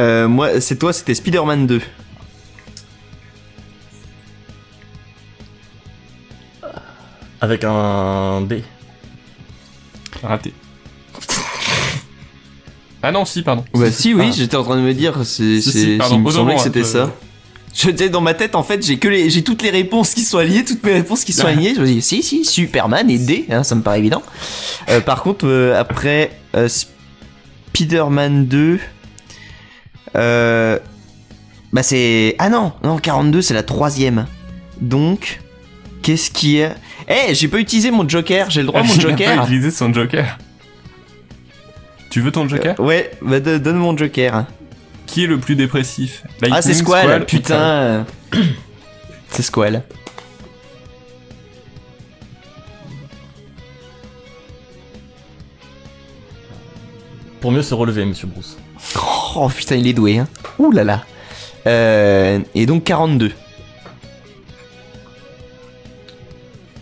Euh, 0.00 0.26
moi, 0.28 0.60
c'est 0.60 0.76
toi, 0.78 0.92
c'était 0.92 1.14
Spider-Man 1.14 1.66
2. 1.66 1.80
Avec 7.40 7.64
un 7.64 8.40
D. 8.42 8.62
Raté. 10.22 10.52
Ah 13.02 13.12
non, 13.12 13.24
si, 13.26 13.42
pardon. 13.42 13.64
Bah 13.74 13.90
si, 13.90 14.14
oui, 14.14 14.26
Ah. 14.28 14.34
j'étais 14.34 14.56
en 14.56 14.64
train 14.64 14.76
de 14.76 14.80
me 14.80 14.94
dire, 14.94 15.14
c'est, 15.24 15.60
Si, 15.60 15.62
c'est, 15.62 15.78
si, 15.78 15.96
pardon, 15.98 16.16
il 16.16 16.22
me 16.22 16.30
semblait 16.30 16.54
que 16.56 16.62
c'était 16.62 16.80
euh, 16.80 16.84
ça. 16.84 17.12
Je 17.74 17.90
disais 17.90 18.08
dans 18.08 18.22
ma 18.22 18.32
tête, 18.32 18.54
en 18.54 18.62
fait, 18.62 18.82
j'ai 18.86 18.98
que 18.98 19.08
les, 19.08 19.28
j'ai 19.28 19.42
toutes 19.42 19.60
les 19.60 19.68
réponses 19.70 20.14
qui 20.14 20.22
sont 20.22 20.38
alliées, 20.38 20.64
toutes 20.64 20.82
mes 20.84 20.94
réponses 20.94 21.22
qui 21.24 21.34
sont 21.34 21.46
alignées. 21.48 21.74
Je 21.74 21.80
me 21.82 21.86
dis, 21.86 22.00
si, 22.00 22.22
si, 22.22 22.44
Superman 22.46 23.10
et 23.10 23.18
D, 23.18 23.44
hein, 23.50 23.62
ça 23.62 23.74
me 23.74 23.82
paraît 23.82 23.98
évident. 23.98 24.22
Euh, 24.88 25.00
par 25.00 25.22
contre, 25.22 25.46
euh, 25.46 25.78
après 25.78 26.30
euh, 26.56 26.66
Spider-Man 27.74 28.46
2, 28.46 28.80
euh, 30.16 30.78
bah 31.72 31.82
c'est, 31.82 32.36
ah 32.38 32.48
non, 32.48 32.72
non, 32.82 32.98
42, 32.98 33.42
c'est 33.42 33.54
la 33.54 33.62
troisième. 33.62 34.26
Donc, 34.80 35.40
Qu'est-ce 36.04 36.30
qui 36.30 36.58
est 36.58 36.70
Eh, 37.08 37.34
j'ai 37.34 37.48
pas 37.48 37.58
utilisé 37.58 37.90
mon 37.90 38.06
joker, 38.06 38.50
j'ai 38.50 38.60
le 38.60 38.66
droit 38.66 38.80
à 38.80 38.82
mon 38.82 38.92
Il 38.94 38.98
n'a 38.98 39.04
pas 39.04 39.10
joker 39.10 39.42
utilisé 39.44 39.70
son 39.70 39.90
joker. 39.90 40.38
Tu 42.10 42.20
veux 42.20 42.30
ton 42.30 42.46
joker? 42.46 42.78
Ouais, 42.78 43.10
bah 43.22 43.40
donne 43.40 43.78
mon 43.78 43.96
joker. 43.96 44.44
Qui 45.06 45.24
est 45.24 45.26
le 45.26 45.38
plus 45.38 45.56
dépressif? 45.56 46.22
Ah, 46.50 46.60
c'est 46.60 46.74
Squall, 46.74 47.24
putain. 47.24 48.04
c'est 49.30 49.42
Squall. 49.42 49.82
Pour 57.40 57.50
mieux 57.50 57.62
se 57.62 57.72
relever, 57.72 58.04
monsieur 58.04 58.26
Bruce. 58.26 58.58
Oh 59.36 59.48
putain, 59.48 59.76
il 59.76 59.86
est 59.86 59.92
doué, 59.92 60.18
hein. 60.18 60.28
Ouh 60.58 60.70
là 60.70 60.84
là. 60.84 61.04
Euh, 61.66 62.38
et 62.54 62.66
donc 62.66 62.84
42. 62.84 63.32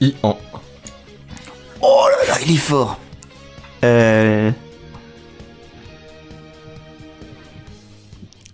I 0.00 0.14
en. 0.22 0.36
Oh 1.80 2.06
là 2.10 2.34
là, 2.34 2.38
il 2.46 2.54
est 2.54 2.58
fort. 2.58 2.98
Euh... 3.84 4.50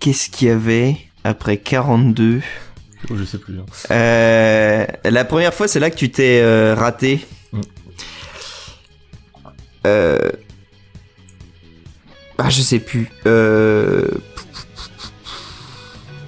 Qu'est-ce 0.01 0.31
qu'il 0.31 0.49
y 0.49 0.51
avait 0.51 0.97
après 1.25 1.57
42 1.57 2.41
Oh, 3.11 3.15
je 3.17 3.25
sais 3.25 3.39
plus. 3.39 3.59
hein. 3.59 3.65
Euh, 3.91 4.87
La 5.05 5.25
première 5.25 5.55
fois, 5.55 5.69
c'est 5.69 5.81
là 5.81 5.91
que 5.91 5.97
tu 5.97 6.11
t'es 6.11 6.41
euh, 6.43 6.75
raté. 6.75 7.27
Mm. 7.53 7.61
Euh... 9.87 10.19
Ah, 12.39 12.51
je 12.51 12.63
sais 12.63 12.79
plus. 12.79 13.11
Euh... 13.27 14.07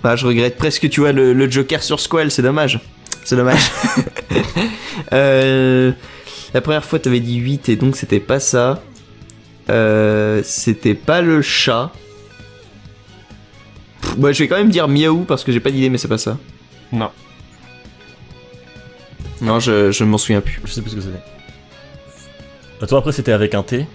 Ah, 0.03 0.16
je 0.16 0.27
regrette 0.27 0.57
presque, 0.57 0.89
tu 0.89 1.01
vois, 1.01 1.12
le, 1.12 1.32
le 1.32 1.51
Joker 1.51 1.82
sur 1.82 2.01
Squall, 2.01 2.31
c'est 2.31 2.43
dommage. 2.43 2.81
C'est 3.24 3.37
dommage. 3.37 3.61
euh... 5.12 5.93
La 6.53 6.61
première 6.61 6.85
fois, 6.85 6.99
t'avais 6.99 7.20
dit 7.20 7.37
8 7.37 7.69
et 7.69 7.77
donc 7.77 7.97
c'était 7.97 8.19
pas 8.20 8.41
ça. 8.41 8.82
Euh... 9.69 10.43
C'était 10.45 10.95
pas 10.95 11.20
le 11.20 11.43
chat. 11.43 11.93
Pff, 14.03 14.16
Bah, 14.19 14.32
je 14.32 14.43
vais 14.43 14.49
quand 14.49 14.57
même 14.57 14.70
dire 14.70 14.89
miaou 14.89 15.24
parce 15.24 15.45
que 15.45 15.53
j'ai 15.53 15.61
pas 15.61 15.70
d'idée, 15.70 15.91
mais 15.91 15.99
c'est 15.99 16.09
pas 16.09 16.19
ça. 16.19 16.39
Non. 16.93 17.11
Non, 19.43 19.61
je, 19.61 19.93
je 19.93 20.05
m'en 20.05 20.19
souviens 20.19 20.41
plus. 20.41 20.61
Je 20.65 20.73
sais 20.73 20.82
plus 20.82 20.91
ce 20.91 20.97
que 20.97 21.03
c'était. 21.03 21.23
Euh, 22.82 22.87
toi, 22.87 22.99
après, 22.99 23.12
c'était 23.12 23.32
avec 23.32 23.55
un 23.55 23.62
T. 23.62 23.87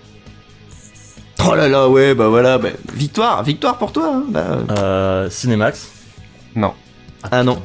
Oh 1.47 1.55
là 1.55 1.67
là, 1.67 1.89
ouais, 1.89 2.15
bah 2.15 2.27
voilà, 2.29 2.57
bah, 2.57 2.69
victoire, 2.93 3.43
victoire 3.43 3.77
pour 3.77 3.91
toi. 3.91 4.15
hein, 4.15 4.23
bah. 4.29 4.59
Euh, 4.79 5.29
Cinemax. 5.29 5.89
Non. 6.55 6.73
Ah 7.31 7.43
non. 7.43 7.61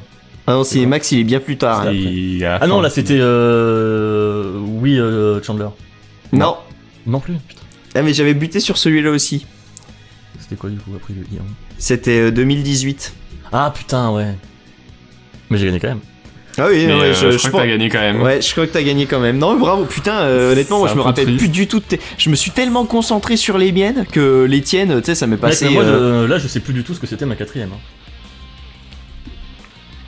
Ah 0.47 0.53
non, 0.55 0.65
c'est 0.65 0.85
Max, 0.87 1.13
il 1.13 1.21
est 1.21 1.25
bien 1.25 1.39
plus 1.39 1.57
tard. 1.59 1.83
hein. 1.83 1.93
Il 1.93 2.45
Ah 2.45 2.67
non, 2.67 2.81
là, 2.81 2.91
c'était. 2.91 3.19
Euh... 3.21 4.59
Oui, 4.59 4.99
euh, 4.99 5.41
Chandler. 5.43 5.69
Non. 6.33 6.57
Non 7.07 7.21
plus. 7.21 7.35
Putain. 7.47 7.61
Ah, 7.95 8.03
mais 8.03 8.13
j'avais 8.13 8.35
buté 8.35 8.59
sur 8.59 8.77
celui-là 8.77 9.11
aussi. 9.11 9.47
C'était 10.41 10.57
quoi, 10.57 10.71
du 10.71 10.79
coup, 10.79 10.91
après 10.97 11.15
le 11.15 11.25
C'était 11.79 12.21
euh, 12.21 12.31
2018. 12.33 13.13
Ah, 13.53 13.73
putain, 13.75 14.11
ouais. 14.11 14.35
Mais 15.51 15.59
j'ai 15.59 15.67
gagné 15.67 15.79
quand 15.81 15.89
même. 15.89 16.01
Ah 16.59 16.67
oui, 16.69 16.85
Mais, 16.87 16.95
ouais, 16.95 17.01
euh, 17.07 17.15
je, 17.15 17.31
je, 17.31 17.39
je 17.39 17.49
crois 17.49 17.61
que 17.63 17.67
t'as 17.67 17.71
gagné 17.73 17.89
quand 17.89 18.01
même. 18.01 18.21
Ouais, 18.23 18.41
je 18.43 18.51
crois 18.53 18.67
que 18.67 18.73
t'as 18.73 18.83
gagné 18.83 19.07
quand 19.07 19.21
même. 19.21 19.39
Non, 19.39 19.57
bravo, 19.57 19.85
putain, 19.85 20.19
euh, 20.21 20.53
honnêtement, 20.53 20.79
moi 20.81 20.89
je 20.89 20.95
me 20.95 21.01
rappelle 21.03 21.25
triste. 21.27 21.39
plus 21.39 21.49
du 21.49 21.67
tout 21.69 21.79
de 21.79 21.85
tes... 21.85 22.01
Je 22.19 22.29
me 22.29 22.35
suis 22.37 22.51
tellement 22.51 22.85
concentré 22.85 23.37
sur 23.37 23.57
les 23.57 23.73
miennes 23.73 24.05
que 24.11 24.45
les 24.49 24.61
tiennes, 24.61 25.01
tu 25.01 25.07
sais, 25.07 25.15
ça 25.15 25.27
m'est 25.27 25.37
passé. 25.37 25.67
mais 25.67 25.71
moi, 25.73 25.85
euh, 25.85 26.27
je- 26.27 26.31
là, 26.31 26.39
je 26.39 26.49
sais 26.49 26.61
plus 26.61 26.75
du 26.75 26.83
tout 26.83 26.93
ce 26.95 27.01
que 27.01 27.07
c'était 27.07 27.27
ma 27.27 27.37
quatrième. 27.37 27.71
hein. 27.73 27.79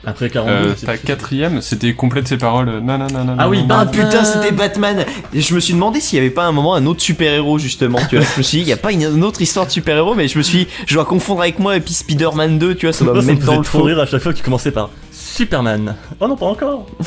Après 0.05 0.29
42. 0.29 0.51
Euh, 0.69 0.73
c'est 0.75 0.85
ta 0.85 0.97
quatrième, 0.97 1.61
c'était 1.61 1.93
complète 1.93 2.27
ses 2.27 2.35
paroles. 2.35 2.65
Non, 2.83 2.97
non, 2.97 3.07
non, 3.07 3.23
non. 3.23 3.35
Ah 3.39 3.47
oui, 3.47 3.59
non, 3.61 3.67
bah, 3.67 3.77
Ah 3.79 3.85
non. 3.85 3.91
putain, 3.91 4.25
c'était 4.25 4.51
Batman. 4.51 5.05
Et 5.33 5.39
je 5.39 5.55
me 5.55 5.61
suis 5.61 5.73
demandé 5.73 6.01
s'il 6.01 6.17
y 6.17 6.19
avait 6.19 6.29
pas 6.29 6.43
un 6.43 6.51
moment 6.51 6.75
un 6.75 6.85
autre 6.87 6.99
super-héros 7.01 7.57
justement. 7.57 7.99
Tu 8.09 8.17
vois, 8.17 8.25
je 8.33 8.37
me 8.37 8.43
suis 8.43 8.57
dit, 8.57 8.63
il 8.65 8.67
y 8.67 8.73
a 8.73 8.77
pas 8.77 8.91
une, 8.91 9.03
une 9.03 9.23
autre 9.23 9.41
histoire 9.41 9.65
de 9.65 9.71
super-héros, 9.71 10.13
mais 10.13 10.27
je 10.27 10.37
me 10.37 10.43
suis, 10.43 10.57
dit, 10.65 10.67
je 10.87 10.95
dois 10.95 11.05
confondre 11.05 11.39
avec 11.39 11.57
moi 11.57 11.77
et 11.77 11.79
puis 11.79 11.93
Spider-Man 11.93 12.59
2, 12.59 12.75
tu 12.75 12.85
vois, 12.85 12.91
ça 12.91 13.05
va 13.05 13.13
Moi, 13.13 13.21
me 13.21 13.27
mettre 13.31 13.45
dans 13.45 13.61
le 13.61 13.81
rire 13.81 13.99
à 14.01 14.05
chaque 14.05 14.21
fois 14.21 14.33
que 14.33 14.37
tu 14.39 14.43
commençais 14.43 14.71
par 14.71 14.89
Superman. 15.35 15.95
Oh 16.19 16.27
non, 16.27 16.35
pas 16.37 16.45
encore. 16.45 16.85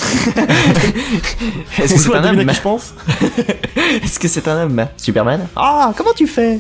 Est-ce 1.79 1.95
que 1.95 2.01
c'est 2.01 2.15
un 2.17 2.25
homme 2.25 2.53
je 2.53 2.61
pense 2.61 2.95
Est-ce 4.03 4.19
que 4.19 4.27
c'est 4.27 4.49
un 4.49 4.65
homme 4.65 4.87
Superman? 4.97 5.47
Ah, 5.55 5.93
comment 5.97 6.13
tu 6.13 6.27
fais? 6.27 6.59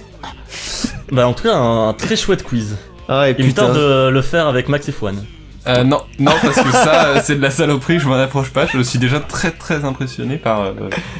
Bah, 1.11 1.27
en 1.27 1.33
tout 1.33 1.43
cas, 1.45 1.55
un, 1.57 1.89
un 1.89 1.93
très 1.93 2.15
chouette 2.17 2.45
quiz. 2.45 2.77
Ah 3.09 3.23
ouais, 3.23 3.35
Il 3.39 3.45
me 3.45 3.51
putain. 3.51 3.63
tarde 3.67 3.77
de 3.77 4.09
le 4.11 4.23
faire 4.23 4.47
avec 4.47 4.69
Max 4.69 4.89
et 4.89 4.93
Fouane. 4.93 5.25
Euh, 5.67 5.83
non, 5.83 6.03
non, 6.21 6.31
parce 6.41 6.61
que 6.63 6.71
ça, 6.71 7.07
euh, 7.07 7.21
c'est 7.25 7.35
de 7.35 7.43
la 7.43 7.51
saloperie, 7.51 7.99
je 7.99 8.07
m'en 8.07 8.15
approche 8.15 8.51
pas. 8.51 8.67
Je 8.67 8.81
suis 8.83 9.01
déjà 9.01 9.19
très 9.19 9.51
très 9.51 9.85
impressionné 9.85 10.37
par, 10.37 10.61
euh, 10.61 10.73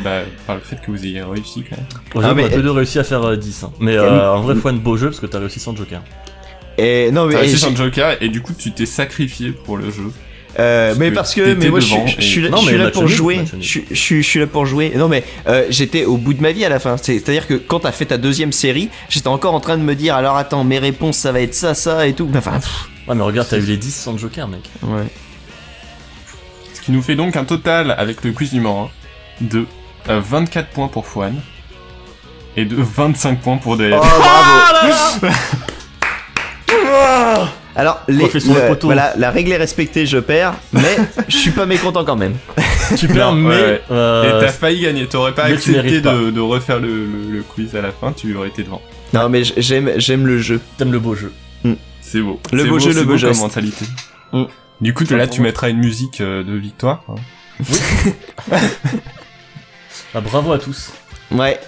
bah, 0.05 0.21
par 0.47 0.55
le 0.55 0.63
fait 0.63 0.77
que 0.77 0.93
vous 0.93 1.05
ayez 1.05 1.23
réussi 1.23 1.65
quand 1.69 1.77
même. 1.77 2.25
Ah, 2.31 2.35
mais- 2.35 2.45
on 2.45 2.47
a 2.47 2.51
tous 2.51 2.63
deux 2.63 2.71
réussi 2.71 3.01
à 3.01 3.05
faire 3.05 3.25
euh, 3.25 3.37
10. 3.37 3.65
hein. 3.65 3.73
Mais 3.81 3.97
euh, 3.97 4.33
en 4.33 4.43
vrai, 4.43 4.55
Fouane, 4.55 4.79
beau 4.79 4.97
jeu 4.97 5.09
parce 5.09 5.19
que 5.19 5.27
t'as 5.27 5.41
réussi 5.41 5.59
sans 5.59 5.75
Joker. 5.75 6.03
Et 6.79 7.11
non, 7.11 7.27
mais, 7.27 7.33
T'as 7.35 7.41
réussi 7.41 7.55
j'ai- 7.55 7.61
sur 7.63 7.71
le 7.71 7.77
Joker 7.77 8.17
et 8.23 8.29
du 8.29 8.43
coup 8.43 8.53
tu 8.57 8.71
t'es 8.71 8.87
sacrifié 8.87 9.51
pour 9.51 9.77
le 9.79 9.91
jeu. 9.91 10.13
Euh, 10.59 10.95
mais 10.99 11.11
parce 11.11 11.35
que, 11.35 11.55
mais 11.55 11.69
moi, 11.69 11.81
je 11.81 11.87
suis, 11.87 12.21
je 12.21 12.41
là, 12.43 12.49
Non, 12.51 12.57
je 12.59 12.63
suis 12.65 12.73
mais 12.73 12.85
là 12.85 12.91
pour 12.91 13.07
jouer. 13.09 13.41
Je, 13.61 14.21
suis- 14.23 14.41
là 14.41 14.47
pour 14.47 14.65
jouer. 14.67 14.93
Non, 14.97 15.09
mais 15.09 15.23
euh, 15.49 15.65
j'étais 15.71 16.05
au 16.05 16.17
bout 16.17 16.35
de 16.35 16.41
ma 16.43 16.53
vie 16.53 16.65
à 16.65 16.69
la 16.69 16.79
fin. 16.79 16.97
C'est- 16.97 17.19
C'est-à-dire 17.19 17.47
que 17.47 17.55
quand 17.55 17.81
t'as 17.81 17.93
fait 17.93 18.07
ta 18.07 18.17
deuxième 18.19 18.53
série, 18.53 18.89
j'étais 19.09 19.29
encore 19.29 19.55
en 19.55 19.61
train 19.61 19.77
de 19.77 19.83
me 19.83 19.95
dire, 19.95 20.15
alors 20.17 20.37
attends, 20.37 20.65
mes 20.65 20.79
réponses, 20.79 21.17
ça 21.19 21.33
va 21.33 21.41
être 21.41 21.55
ça, 21.55 21.75
ça 21.75 22.07
et 22.07 22.13
tout. 22.15 22.29
Enfin, 22.35 22.59
pff, 22.61 22.89
Ouais, 23.09 23.15
mais 23.15 23.23
regarde, 23.23 23.47
t'as 23.49 23.59
eu 23.59 23.63
les 23.63 23.77
10 23.77 23.95
sans 23.95 24.19
Joker, 24.19 24.49
mec. 24.49 24.63
ouais. 24.83 25.05
Ce 26.75 26.81
qui 26.81 26.91
nous 26.93 27.03
fait 27.03 27.15
donc 27.17 27.37
un 27.37 27.45
total 27.45 27.95
avec 27.99 28.25
le 28.25 28.33
quiz 28.33 28.53
numéro 28.53 28.89
1 29.41 29.45
de 29.45 29.67
euh, 30.09 30.21
24 30.25 30.69
points 30.71 30.89
pour 30.89 31.07
Fouane 31.07 31.41
et 32.57 32.65
de 32.65 32.77
25 32.77 33.41
points 33.41 33.57
pour 33.59 33.77
DF. 33.77 33.95
Oh, 34.01 34.05
bravo. 35.21 35.35
Alors, 37.77 38.01
les, 38.09 38.25
Refais 38.25 38.41
sur 38.41 38.55
le 38.55 38.63
le- 38.63 38.69
poteau. 38.69 38.87
voilà, 38.89 39.13
la 39.19 39.31
règle 39.31 39.53
est 39.53 39.57
respectée, 39.59 40.07
je 40.07 40.17
perds, 40.19 40.55
mais 40.73 40.97
je 41.29 41.37
suis 41.37 41.51
pas 41.51 41.67
mécontent 41.67 42.05
quand 42.05 42.17
même. 42.17 42.35
Tu 42.97 43.07
perds, 43.07 43.35
Non, 43.35 43.43
mais. 43.43 43.49
ouais, 43.55 43.63
ouais. 43.63 43.83
euh, 43.91 44.39
Et 44.41 44.47
t'as 44.47 44.53
failli 44.53 44.81
gagner, 44.81 45.07
t'aurais 45.07 45.35
pas 45.35 45.45
accepté 45.45 46.01
pas. 46.01 46.15
de, 46.15 46.31
de 46.31 46.41
refaire 46.41 46.81
le, 46.81 46.89
le- 46.89 47.31
le 47.31 47.43
quiz 47.43 47.77
à 47.77 47.83
la 47.83 47.93
fin, 47.93 48.13
tu 48.13 48.35
aurais 48.35 48.49
été 48.49 48.63
devant. 48.63 48.81
Non, 49.13 49.29
mais 49.29 49.43
j'aime, 49.45 49.93
j'aime 49.99 50.27
le 50.27 50.39
jeu. 50.39 50.61
T'aimes 50.79 50.93
le 50.93 50.99
beau 50.99 51.15
jeu. 51.15 51.33
C'est 52.01 52.21
beau. 52.21 52.41
Le 52.53 52.65
beau 52.65 52.79
jeu, 52.79 52.93
le 52.95 53.03
beau 53.05 53.17
geste. 53.17 53.41
mentalité. 53.41 53.85
Mm. 54.33 54.45
Du 54.81 54.95
coup, 54.95 55.05
là, 55.11 55.27
tu 55.27 55.41
mettras 55.41 55.69
une 55.71 55.79
musique 55.79 56.21
euh, 56.21 56.43
de 56.45 56.53
victoire. 56.55 57.03
hein. 57.09 57.15
Ah, 60.15 60.21
bravo 60.21 60.53
à 60.53 60.59
tous. 60.59 60.93
Ouais, 61.31 61.61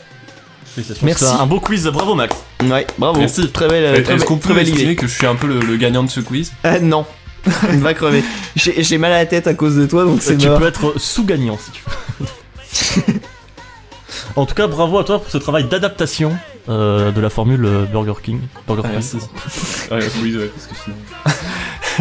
Félicitations. 0.83 1.07
Merci. 1.07 1.25
C'est 1.25 1.31
un 1.43 1.47
beau 1.47 1.61
quiz, 1.61 1.87
bravo 1.87 2.15
Max. 2.15 2.35
ouais, 2.63 2.87
bravo. 2.99 3.19
Merci. 3.21 3.51
Très 3.51 3.69
belle, 3.69 4.03
très, 4.05 4.15
Est-ce 4.15 4.25
qu'on 4.25 4.37
très 4.39 4.49
peut 4.49 4.55
belle 4.55 4.69
estimer 4.69 4.83
idée. 4.85 4.97
que 4.97 5.07
je 5.07 5.13
suis 5.15 5.27
un 5.27 5.35
peu 5.35 5.47
le, 5.47 5.61
le 5.61 5.77
gagnant 5.77 6.03
de 6.05 6.11
ce 6.11 6.21
quiz? 6.21 6.53
Ah 6.65 6.79
non, 6.81 7.05
va 7.45 7.95
crever. 7.95 8.23
J'ai, 8.57 8.83
j'ai 8.83 8.99
mal 8.99 9.13
à 9.13 9.19
la 9.19 9.27
tête 9.27 9.47
à 9.47 9.55
cause 9.55 9.77
de 9.77 9.87
toi, 9.87 10.05
donc 10.05 10.23
c'est 10.23 10.37
tu 10.37 10.49
mort. 10.49 10.59
peux 10.59 10.67
être 10.67 10.95
sous-gagnant 10.99 11.59
si 11.59 11.71
tu 11.73 11.83
veux. 12.21 13.15
en 14.37 14.47
tout 14.47 14.55
cas, 14.55 14.67
bravo 14.67 14.99
à 14.99 15.05
toi 15.05 15.21
pour 15.21 15.31
ce 15.31 15.39
travail 15.39 15.65
d'adaptation 15.65 16.37
euh, 16.69 17.11
de 17.13 17.21
la 17.21 17.31
formule 17.31 17.65
euh, 17.65 17.85
Burger 17.85 18.15
King. 18.23 18.41
Burger 18.67 18.83
Ah, 18.85 18.89
King. 18.89 18.93
merci. 18.95 19.17
Ouais, 19.91 20.21
quiz, 20.21 20.37
ouais, 20.37 20.51
parce 20.55 20.67
que 20.67 20.75
sinon... 20.85 20.97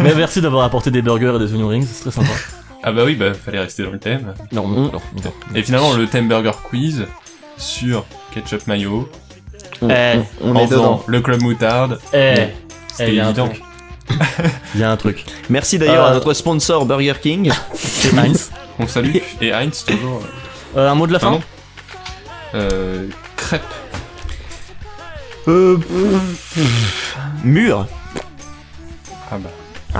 Mais 0.04 0.14
merci 0.14 0.40
d'avoir 0.40 0.64
apporté 0.64 0.90
des 0.92 1.02
burgers 1.02 1.32
et 1.34 1.38
des 1.40 1.52
onion 1.54 1.68
rings, 1.68 1.86
c'est 1.90 2.02
très 2.02 2.10
sympa. 2.12 2.30
Ah 2.84 2.92
bah 2.92 3.02
oui, 3.04 3.16
bah 3.16 3.32
fallait 3.34 3.58
rester 3.58 3.82
dans 3.82 3.90
le 3.90 3.98
thème. 3.98 4.32
Non, 4.52 4.68
non, 4.68 4.82
non, 4.82 4.92
non. 4.92 5.32
Et 5.56 5.64
finalement, 5.64 5.94
le 5.94 6.06
thème 6.06 6.28
burger 6.28 6.52
quiz 6.62 7.06
sur 7.58 8.04
ketchup 8.32 8.66
mayo, 8.66 9.08
On, 9.82 9.90
Eh, 9.90 10.18
on- 10.40 10.50
on 10.52 10.56
en 10.56 10.60
est 10.60 10.66
dedans. 10.68 11.04
le 11.06 11.20
club 11.20 11.40
moutarde, 11.42 12.00
Eh, 12.12 12.48
c'était 12.90 13.12
eh, 13.12 13.14
y 13.14 13.20
a 13.20 13.26
un 13.26 13.28
évident. 13.30 13.48
truc. 13.48 13.62
Il 14.74 14.80
y 14.80 14.84
a 14.84 14.90
un 14.90 14.96
truc. 14.96 15.24
Merci 15.50 15.78
d'ailleurs 15.78 16.06
Euh, 16.06 16.10
à 16.10 16.14
notre 16.14 16.32
sponsor 16.34 16.84
Burger 16.86 17.14
King. 17.22 17.52
C'est 17.74 18.16
Heinz. 18.18 18.50
On 18.78 18.86
salue. 18.86 19.16
Et 19.40 19.52
Heinz, 19.52 19.84
toujours. 19.84 20.22
euh, 20.76 20.80
Euh, 20.80 20.90
un 20.90 20.94
mot 20.94 21.06
de 21.06 21.12
la 21.12 21.18
fin 21.18 21.26
Pardon 21.30 21.42
Euh, 22.54 23.08
crêpe. 23.36 23.62
Euh, 25.48 25.78
mur. 27.44 27.86
Ah 29.30 29.36
bah. 29.38 29.50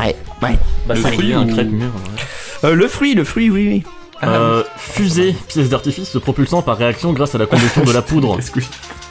Ouais, 0.00 0.16
ouais. 0.42 0.58
Bah, 0.86 0.94
Le 0.94 1.02
ça 1.02 1.12
fruit 1.12 1.32
un 1.34 1.46
crêpe 1.46 1.70
mûr. 1.70 1.86
ouais. 1.94 2.68
Euh, 2.70 2.74
le 2.74 2.88
fruit, 2.88 3.14
le 3.14 3.24
fruit, 3.24 3.50
oui, 3.50 3.68
oui. 3.68 3.84
Euh, 4.24 4.64
fusée, 4.76 5.36
pièce 5.48 5.68
d'artifice 5.68 6.08
se 6.10 6.18
propulsant 6.18 6.60
par 6.62 6.76
réaction 6.76 7.12
grâce 7.12 7.34
à 7.34 7.38
la 7.38 7.46
combustion 7.46 7.84
de 7.84 7.92
la 7.92 8.02
poudre. 8.02 8.38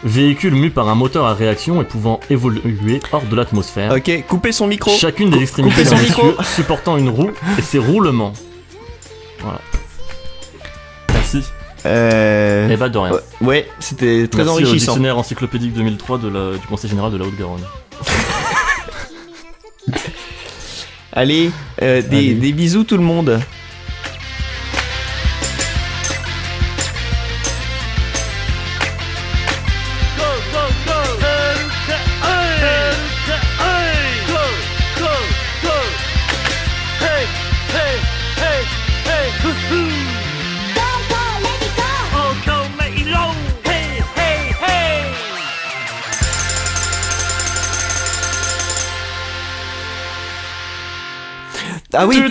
Véhicule 0.03 0.53
mu 0.53 0.69
par 0.69 0.89
un 0.89 0.95
moteur 0.95 1.25
à 1.25 1.33
réaction 1.33 1.81
et 1.81 1.85
pouvant 1.85 2.19
évoluer 2.29 2.99
hors 3.13 3.23
de 3.23 3.35
l'atmosphère. 3.35 3.93
Ok, 3.93 4.11
coupez 4.27 4.51
son 4.51 4.67
micro. 4.67 4.91
Chacune 4.91 5.29
des 5.29 5.41
extrémités 5.41 5.75
coupez 5.75 5.85
son 5.87 5.97
micro. 5.97 6.33
supportant 6.43 6.97
une 6.97 7.09
roue 7.09 7.31
et 7.57 7.61
ses 7.61 7.79
roulements. 7.79 8.33
Merci. 11.13 11.43
Euh... 11.85 12.69
Et 12.69 12.75
bah 12.75 12.89
de 12.89 12.97
rien. 12.97 13.13
ouais, 13.41 13.67
c'était 13.79 14.27
très 14.27 14.43
Merci 14.43 14.49
au 14.49 14.53
enrichissant. 14.67 14.91
dictionnaire 14.93 15.17
encyclopédique 15.17 15.73
2003 15.73 16.17
de 16.17 16.27
la- 16.27 16.57
du 16.57 16.67
Conseil 16.67 16.89
général 16.89 17.11
de 17.13 17.17
la 17.17 17.23
Haute-Garonne. 17.25 17.63
Allez, 21.13 21.49
euh, 21.81 22.01
des, 22.01 22.17
Allez. 22.17 22.33
des 22.35 22.51
bisous 22.51 22.83
tout 22.83 22.97
le 22.97 23.03
monde. 23.03 23.39
Ah 51.99 52.05
oui. 52.05 52.21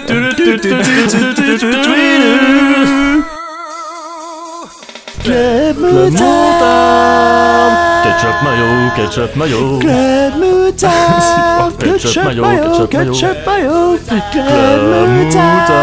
Club 5.25 5.77
Moutarde. 5.81 6.63
Ketchup 8.05 8.39
mayo, 8.45 8.69
ketchup 8.95 9.35
mayo. 9.35 9.79
Club 9.81 10.35
Moutarde. 10.39 11.83
Ketchup 11.99 12.25
mayo, 12.25 12.43
ketchup 12.47 12.95
mayo. 12.95 13.13
ketchup 13.13 13.39
mayo. 13.45 13.99
Club 14.31 15.09
Moutarde. 15.11 15.75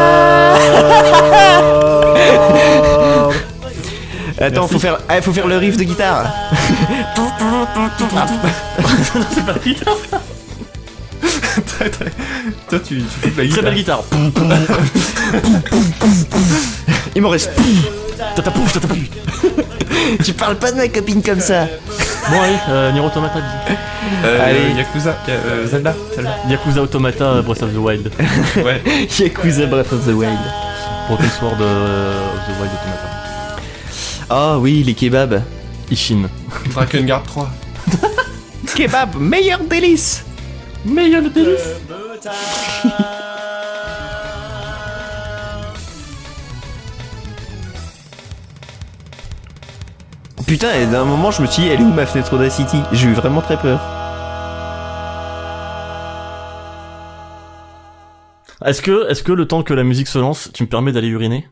Attends, 4.39 4.67
faut 4.67 4.79
faire, 4.79 4.97
ah, 5.09 5.21
faut 5.21 5.33
faire 5.33 5.47
le 5.47 5.57
riff 5.57 5.75
de 5.75 5.83
guitare. 5.83 6.23
C'est 9.33 9.45
pas 9.45 9.51
la 9.51 9.59
guitare 9.59 9.97
très 11.61 11.89
très. 11.91 12.11
Toi, 12.69 12.79
tu, 12.79 12.97
tu 12.97 13.03
fais 13.03 13.29
de 13.29 13.41
la 13.41 13.61
Très 13.61 13.73
guitare. 13.73 14.03
belle 14.11 14.29
guitare 14.31 14.63
Il 17.15 17.21
m'en 17.21 17.29
reste. 17.29 17.51
Tata 18.35 18.51
pouf, 18.51 18.73
tata 18.73 18.87
pouf 18.87 18.97
Tu 20.23 20.33
parles 20.33 20.55
pas 20.57 20.71
de 20.71 20.77
ma 20.77 20.87
copine 20.87 21.21
comme 21.21 21.39
ça. 21.39 21.65
Bon 22.29 22.41
allez, 22.41 22.55
euh, 22.69 22.91
Nier 22.91 23.01
Automata 23.01 23.39
dit. 23.39 23.75
Euh, 24.25 24.45
Allez. 24.45 24.73
Yakuza, 24.77 25.17
Ya- 25.27 25.33
euh, 25.33 25.67
Zelda, 25.67 25.93
Zelda. 26.15 26.35
Yakuza 26.49 26.81
Automata 26.81 27.41
Breath 27.41 27.61
of 27.63 27.73
the 27.73 27.77
Wild. 27.77 28.11
Ouais. 28.57 28.81
Yakuza 29.19 29.65
Breath 29.65 29.91
of 29.93 30.05
the 30.05 30.13
Wild. 30.13 30.37
Broken 31.07 31.29
Sword 31.39 31.61
euh, 31.61 32.13
of 32.33 32.39
the 32.47 32.59
Wild 32.59 32.71
Automata. 32.71 33.09
Ah 34.29 34.57
oui, 34.57 34.83
les 34.83 34.93
kebabs. 34.93 35.41
Ishin. 35.91 36.29
Drakengard 36.73 37.23
3. 37.23 37.49
Kebab, 38.75 39.15
meilleur 39.19 39.59
délice. 39.69 40.23
Meilleur 40.85 41.21
le 41.21 41.29
délice 41.29 41.75
Putain, 50.45 50.75
et 50.75 50.85
d'un 50.85 51.05
moment, 51.05 51.31
je 51.31 51.41
me 51.41 51.47
suis 51.47 51.63
dit, 51.63 51.69
elle 51.69 51.79
est 51.79 51.83
où 51.83 51.93
ma 51.93 52.05
fenêtre 52.05 52.33
Audacity 52.33 52.77
J'ai 52.91 53.07
eu 53.07 53.13
vraiment 53.13 53.41
très 53.41 53.57
peur. 53.57 53.79
Est-ce 58.65 58.81
que, 58.81 59.09
est-ce 59.09 59.23
que 59.23 59.31
le 59.31 59.47
temps 59.47 59.63
que 59.63 59.73
la 59.73 59.83
musique 59.83 60.07
se 60.07 60.19
lance, 60.19 60.51
tu 60.53 60.63
me 60.63 60.67
permets 60.67 60.91
d'aller 60.91 61.07
uriner? 61.07 61.47